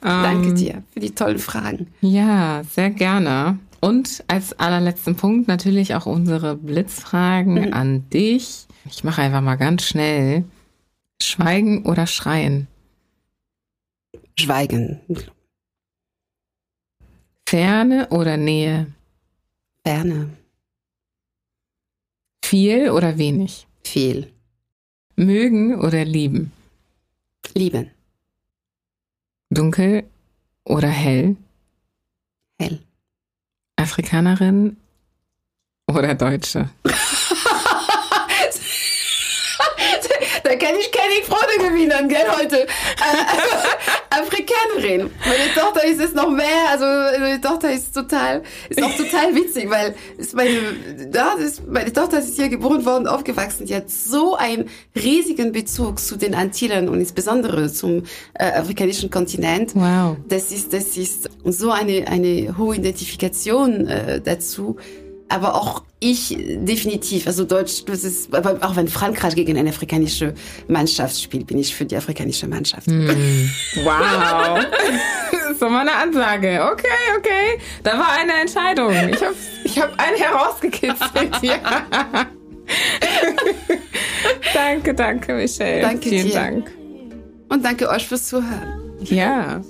Danke 0.00 0.49
ähm, 0.49 0.55
dir 0.57 0.82
für 0.92 0.99
die 0.99 1.15
tollen 1.15 1.39
Fragen. 1.39 1.86
Ja, 2.00 2.62
sehr 2.68 2.90
gerne. 2.90 3.57
Und 3.81 4.24
als 4.26 4.52
allerletzten 4.58 5.15
Punkt 5.15 5.47
natürlich 5.47 5.94
auch 5.94 6.07
unsere 6.07 6.57
Blitzfragen 6.57 7.66
mhm. 7.66 7.73
an 7.73 8.10
dich. 8.10 8.66
Ich 8.84 9.05
mache 9.05 9.23
einfach 9.23 9.41
mal 9.41 9.57
ganz 9.57 9.84
schnell. 9.84 10.44
Schweigen 11.23 11.84
oder 11.84 12.07
schreien? 12.07 12.67
Schweigen. 14.39 15.00
Ferne 17.47 18.09
oder 18.10 18.36
Nähe? 18.36 18.92
Ferne. 19.84 20.31
Viel 22.44 22.91
oder 22.91 23.18
wenig? 23.18 23.67
Viel. 23.84 24.33
Mögen 25.17 25.78
oder 25.78 26.05
lieben? 26.05 26.52
Lieben. 27.55 27.91
Dunkel 29.50 30.05
oder 30.65 30.89
hell? 30.89 31.36
Hell. 32.59 32.81
Afrikanerin 33.76 34.76
oder 35.86 36.15
Deutsche? 36.15 36.70
da 40.51 40.57
kann 40.57 40.75
ich 40.81 40.91
keine 40.91 41.23
Freude 41.25 41.70
gewinnen, 41.70 42.09
gell, 42.09 42.27
heute. 42.37 42.62
Äh, 42.62 42.67
Afrikanerin. 44.11 45.11
Meine 45.20 45.55
Tochter 45.55 45.85
ist 45.87 46.01
es 46.01 46.12
noch 46.12 46.29
mehr, 46.29 46.70
also 46.70 46.85
meine 46.85 47.41
Tochter 47.41 47.73
ist 47.73 47.95
total, 47.95 48.43
ist 48.69 48.83
auch 48.83 48.93
total 48.97 49.33
witzig, 49.35 49.70
weil 49.70 49.95
ist 50.19 50.35
meine, 50.35 50.59
ja, 51.15 51.35
ist, 51.35 51.69
meine 51.69 51.93
Tochter 51.93 52.19
ist 52.19 52.35
hier 52.35 52.49
geboren 52.49 52.85
worden, 52.85 53.07
aufgewachsen, 53.07 53.67
die 53.67 53.77
hat 53.77 53.91
so 53.91 54.35
einen 54.35 54.69
riesigen 54.97 55.53
Bezug 55.53 56.01
zu 56.01 56.17
den 56.17 56.35
Antillen 56.35 56.89
und 56.89 56.99
insbesondere 56.99 57.73
zum 57.73 58.03
äh, 58.35 58.51
afrikanischen 58.51 59.09
Kontinent. 59.09 59.77
Wow. 59.77 60.17
Das 60.27 60.51
ist, 60.51 60.73
das 60.73 60.97
ist 60.97 61.31
so 61.45 61.70
eine, 61.70 62.09
eine 62.09 62.59
hohe 62.59 62.75
Identifikation 62.75 63.87
äh, 63.87 64.20
dazu 64.20 64.79
aber 65.31 65.55
auch 65.55 65.83
ich 66.00 66.36
definitiv, 66.39 67.26
also 67.26 67.44
Deutsch, 67.44 67.84
das 67.84 68.05
ist, 68.05 68.34
aber 68.34 68.59
auch 68.62 68.76
wenn 68.76 68.89
Frankreich 68.89 69.34
gegen 69.34 69.57
eine 69.57 69.70
afrikanische 69.70 70.34
Mannschaft 70.67 71.20
spielt, 71.20 71.47
bin 71.47 71.59
ich 71.59 71.75
für 71.75 71.84
die 71.84 71.97
afrikanische 71.97 72.49
Mannschaft. 72.49 72.89
Mm. 72.89 73.09
Wow. 73.84 74.67
das 75.31 75.50
ist 75.52 75.62
doch 75.62 75.70
mal 75.70 75.81
eine 75.81 75.94
Ansage. 75.94 76.68
Okay, 76.73 76.86
okay. 77.18 77.60
Da 77.83 77.92
war 77.92 78.12
eine 78.18 78.33
Entscheidung. 78.41 78.91
Ich 78.91 79.23
habe 79.23 79.34
ich 79.65 79.78
hab 79.78 79.92
eine 79.99 80.17
herausgekitzelt 80.17 81.36
hier. 81.41 81.60
danke, 84.55 84.94
danke, 84.94 85.34
Michelle. 85.34 85.83
Danke 85.83 86.09
Vielen 86.09 86.26
dir. 86.26 86.34
Dank. 86.34 86.70
Und 87.50 87.65
danke 87.65 87.89
euch 87.89 88.09
fürs 88.09 88.26
Zuhören. 88.26 88.81
Ja. 89.02 89.60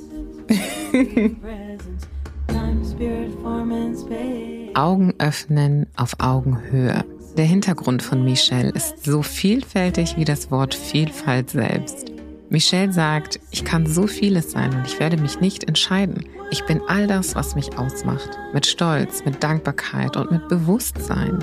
Augen 4.75 5.15
öffnen 5.19 5.87
auf 5.97 6.15
Augenhöhe. 6.19 7.05
Der 7.37 7.45
Hintergrund 7.45 8.03
von 8.03 8.25
Michelle 8.25 8.71
ist 8.71 9.05
so 9.05 9.23
vielfältig 9.23 10.17
wie 10.17 10.25
das 10.25 10.51
Wort 10.51 10.75
Vielfalt 10.75 11.51
selbst. 11.51 12.07
Michelle 12.49 12.93
sagt, 12.93 13.39
ich 13.51 13.65
kann 13.65 13.87
so 13.87 14.07
vieles 14.07 14.51
sein 14.51 14.75
und 14.75 14.87
ich 14.87 14.99
werde 14.99 15.17
mich 15.17 15.41
nicht 15.41 15.65
entscheiden. 15.65 16.25
Ich 16.51 16.65
bin 16.67 16.81
all 16.89 17.07
das, 17.07 17.37
was 17.37 17.55
mich 17.55 17.79
ausmacht. 17.79 18.31
Mit 18.53 18.67
Stolz, 18.67 19.25
mit 19.25 19.43
Dankbarkeit 19.43 20.17
und 20.17 20.33
mit 20.33 20.49
Bewusstsein. 20.49 21.39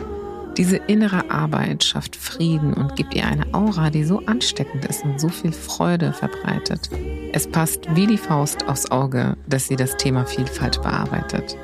Diese 0.57 0.77
innere 0.77 1.29
Arbeit 1.29 1.83
schafft 1.83 2.15
Frieden 2.15 2.73
und 2.73 2.95
gibt 2.95 3.13
ihr 3.13 3.25
eine 3.25 3.53
Aura, 3.53 3.89
die 3.89 4.03
so 4.03 4.21
ansteckend 4.25 4.85
ist 4.85 5.03
und 5.05 5.21
so 5.21 5.29
viel 5.29 5.51
Freude 5.51 6.11
verbreitet. 6.11 6.89
Es 7.31 7.47
passt 7.47 7.95
wie 7.95 8.07
die 8.07 8.17
Faust 8.17 8.67
aufs 8.67 8.89
Auge, 8.89 9.37
dass 9.47 9.67
sie 9.67 9.75
das 9.75 9.95
Thema 9.97 10.25
Vielfalt 10.25 10.81
bearbeitet. 10.81 11.55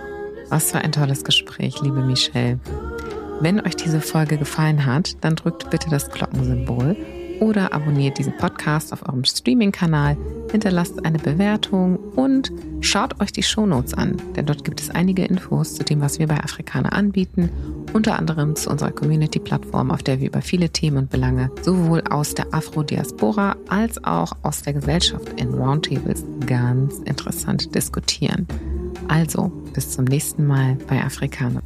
Was 0.53 0.69
für 0.69 0.77
ein 0.77 0.91
tolles 0.91 1.23
Gespräch, 1.23 1.81
liebe 1.81 2.03
Michelle. 2.03 2.59
Wenn 3.39 3.59
euch 3.59 3.75
diese 3.75 4.01
Folge 4.01 4.37
gefallen 4.37 4.85
hat, 4.85 5.15
dann 5.21 5.35
drückt 5.35 5.71
bitte 5.71 5.89
das 5.89 6.11
Glockensymbol 6.11 6.95
oder 7.39 7.73
abonniert 7.73 8.17
diesen 8.17 8.35
Podcast 8.37 8.93
auf 8.93 9.07
eurem 9.07 9.23
Streaming-Kanal, 9.23 10.17
hinterlasst 10.51 11.05
eine 11.05 11.19
Bewertung 11.19 11.97
und 12.15 12.51
schaut 12.81 13.19
euch 13.21 13.31
die 13.31 13.43
Shownotes 13.43 13.93
an, 13.93 14.17
denn 14.35 14.45
dort 14.45 14.63
gibt 14.63 14.81
es 14.81 14.89
einige 14.89 15.25
Infos 15.25 15.75
zu 15.75 15.83
dem, 15.83 16.01
was 16.01 16.19
wir 16.19 16.27
bei 16.27 16.37
Afrikaner 16.37 16.93
anbieten, 16.93 17.49
unter 17.93 18.17
anderem 18.17 18.55
zu 18.55 18.69
unserer 18.69 18.91
Community-Plattform, 18.91 19.91
auf 19.91 20.03
der 20.03 20.19
wir 20.19 20.27
über 20.27 20.41
viele 20.41 20.69
Themen 20.69 20.97
und 20.97 21.09
Belange 21.09 21.51
sowohl 21.61 22.03
aus 22.09 22.33
der 22.33 22.53
Afro-Diaspora 22.53 23.55
als 23.67 24.03
auch 24.03 24.33
aus 24.41 24.61
der 24.61 24.73
Gesellschaft 24.73 25.39
in 25.39 25.53
Roundtables 25.53 26.23
ganz 26.45 26.99
interessant 26.99 27.73
diskutieren. 27.75 28.47
Also, 29.07 29.51
bis 29.73 29.91
zum 29.91 30.05
nächsten 30.05 30.45
Mal 30.45 30.77
bei 30.87 31.03
Afrikaner. 31.03 31.61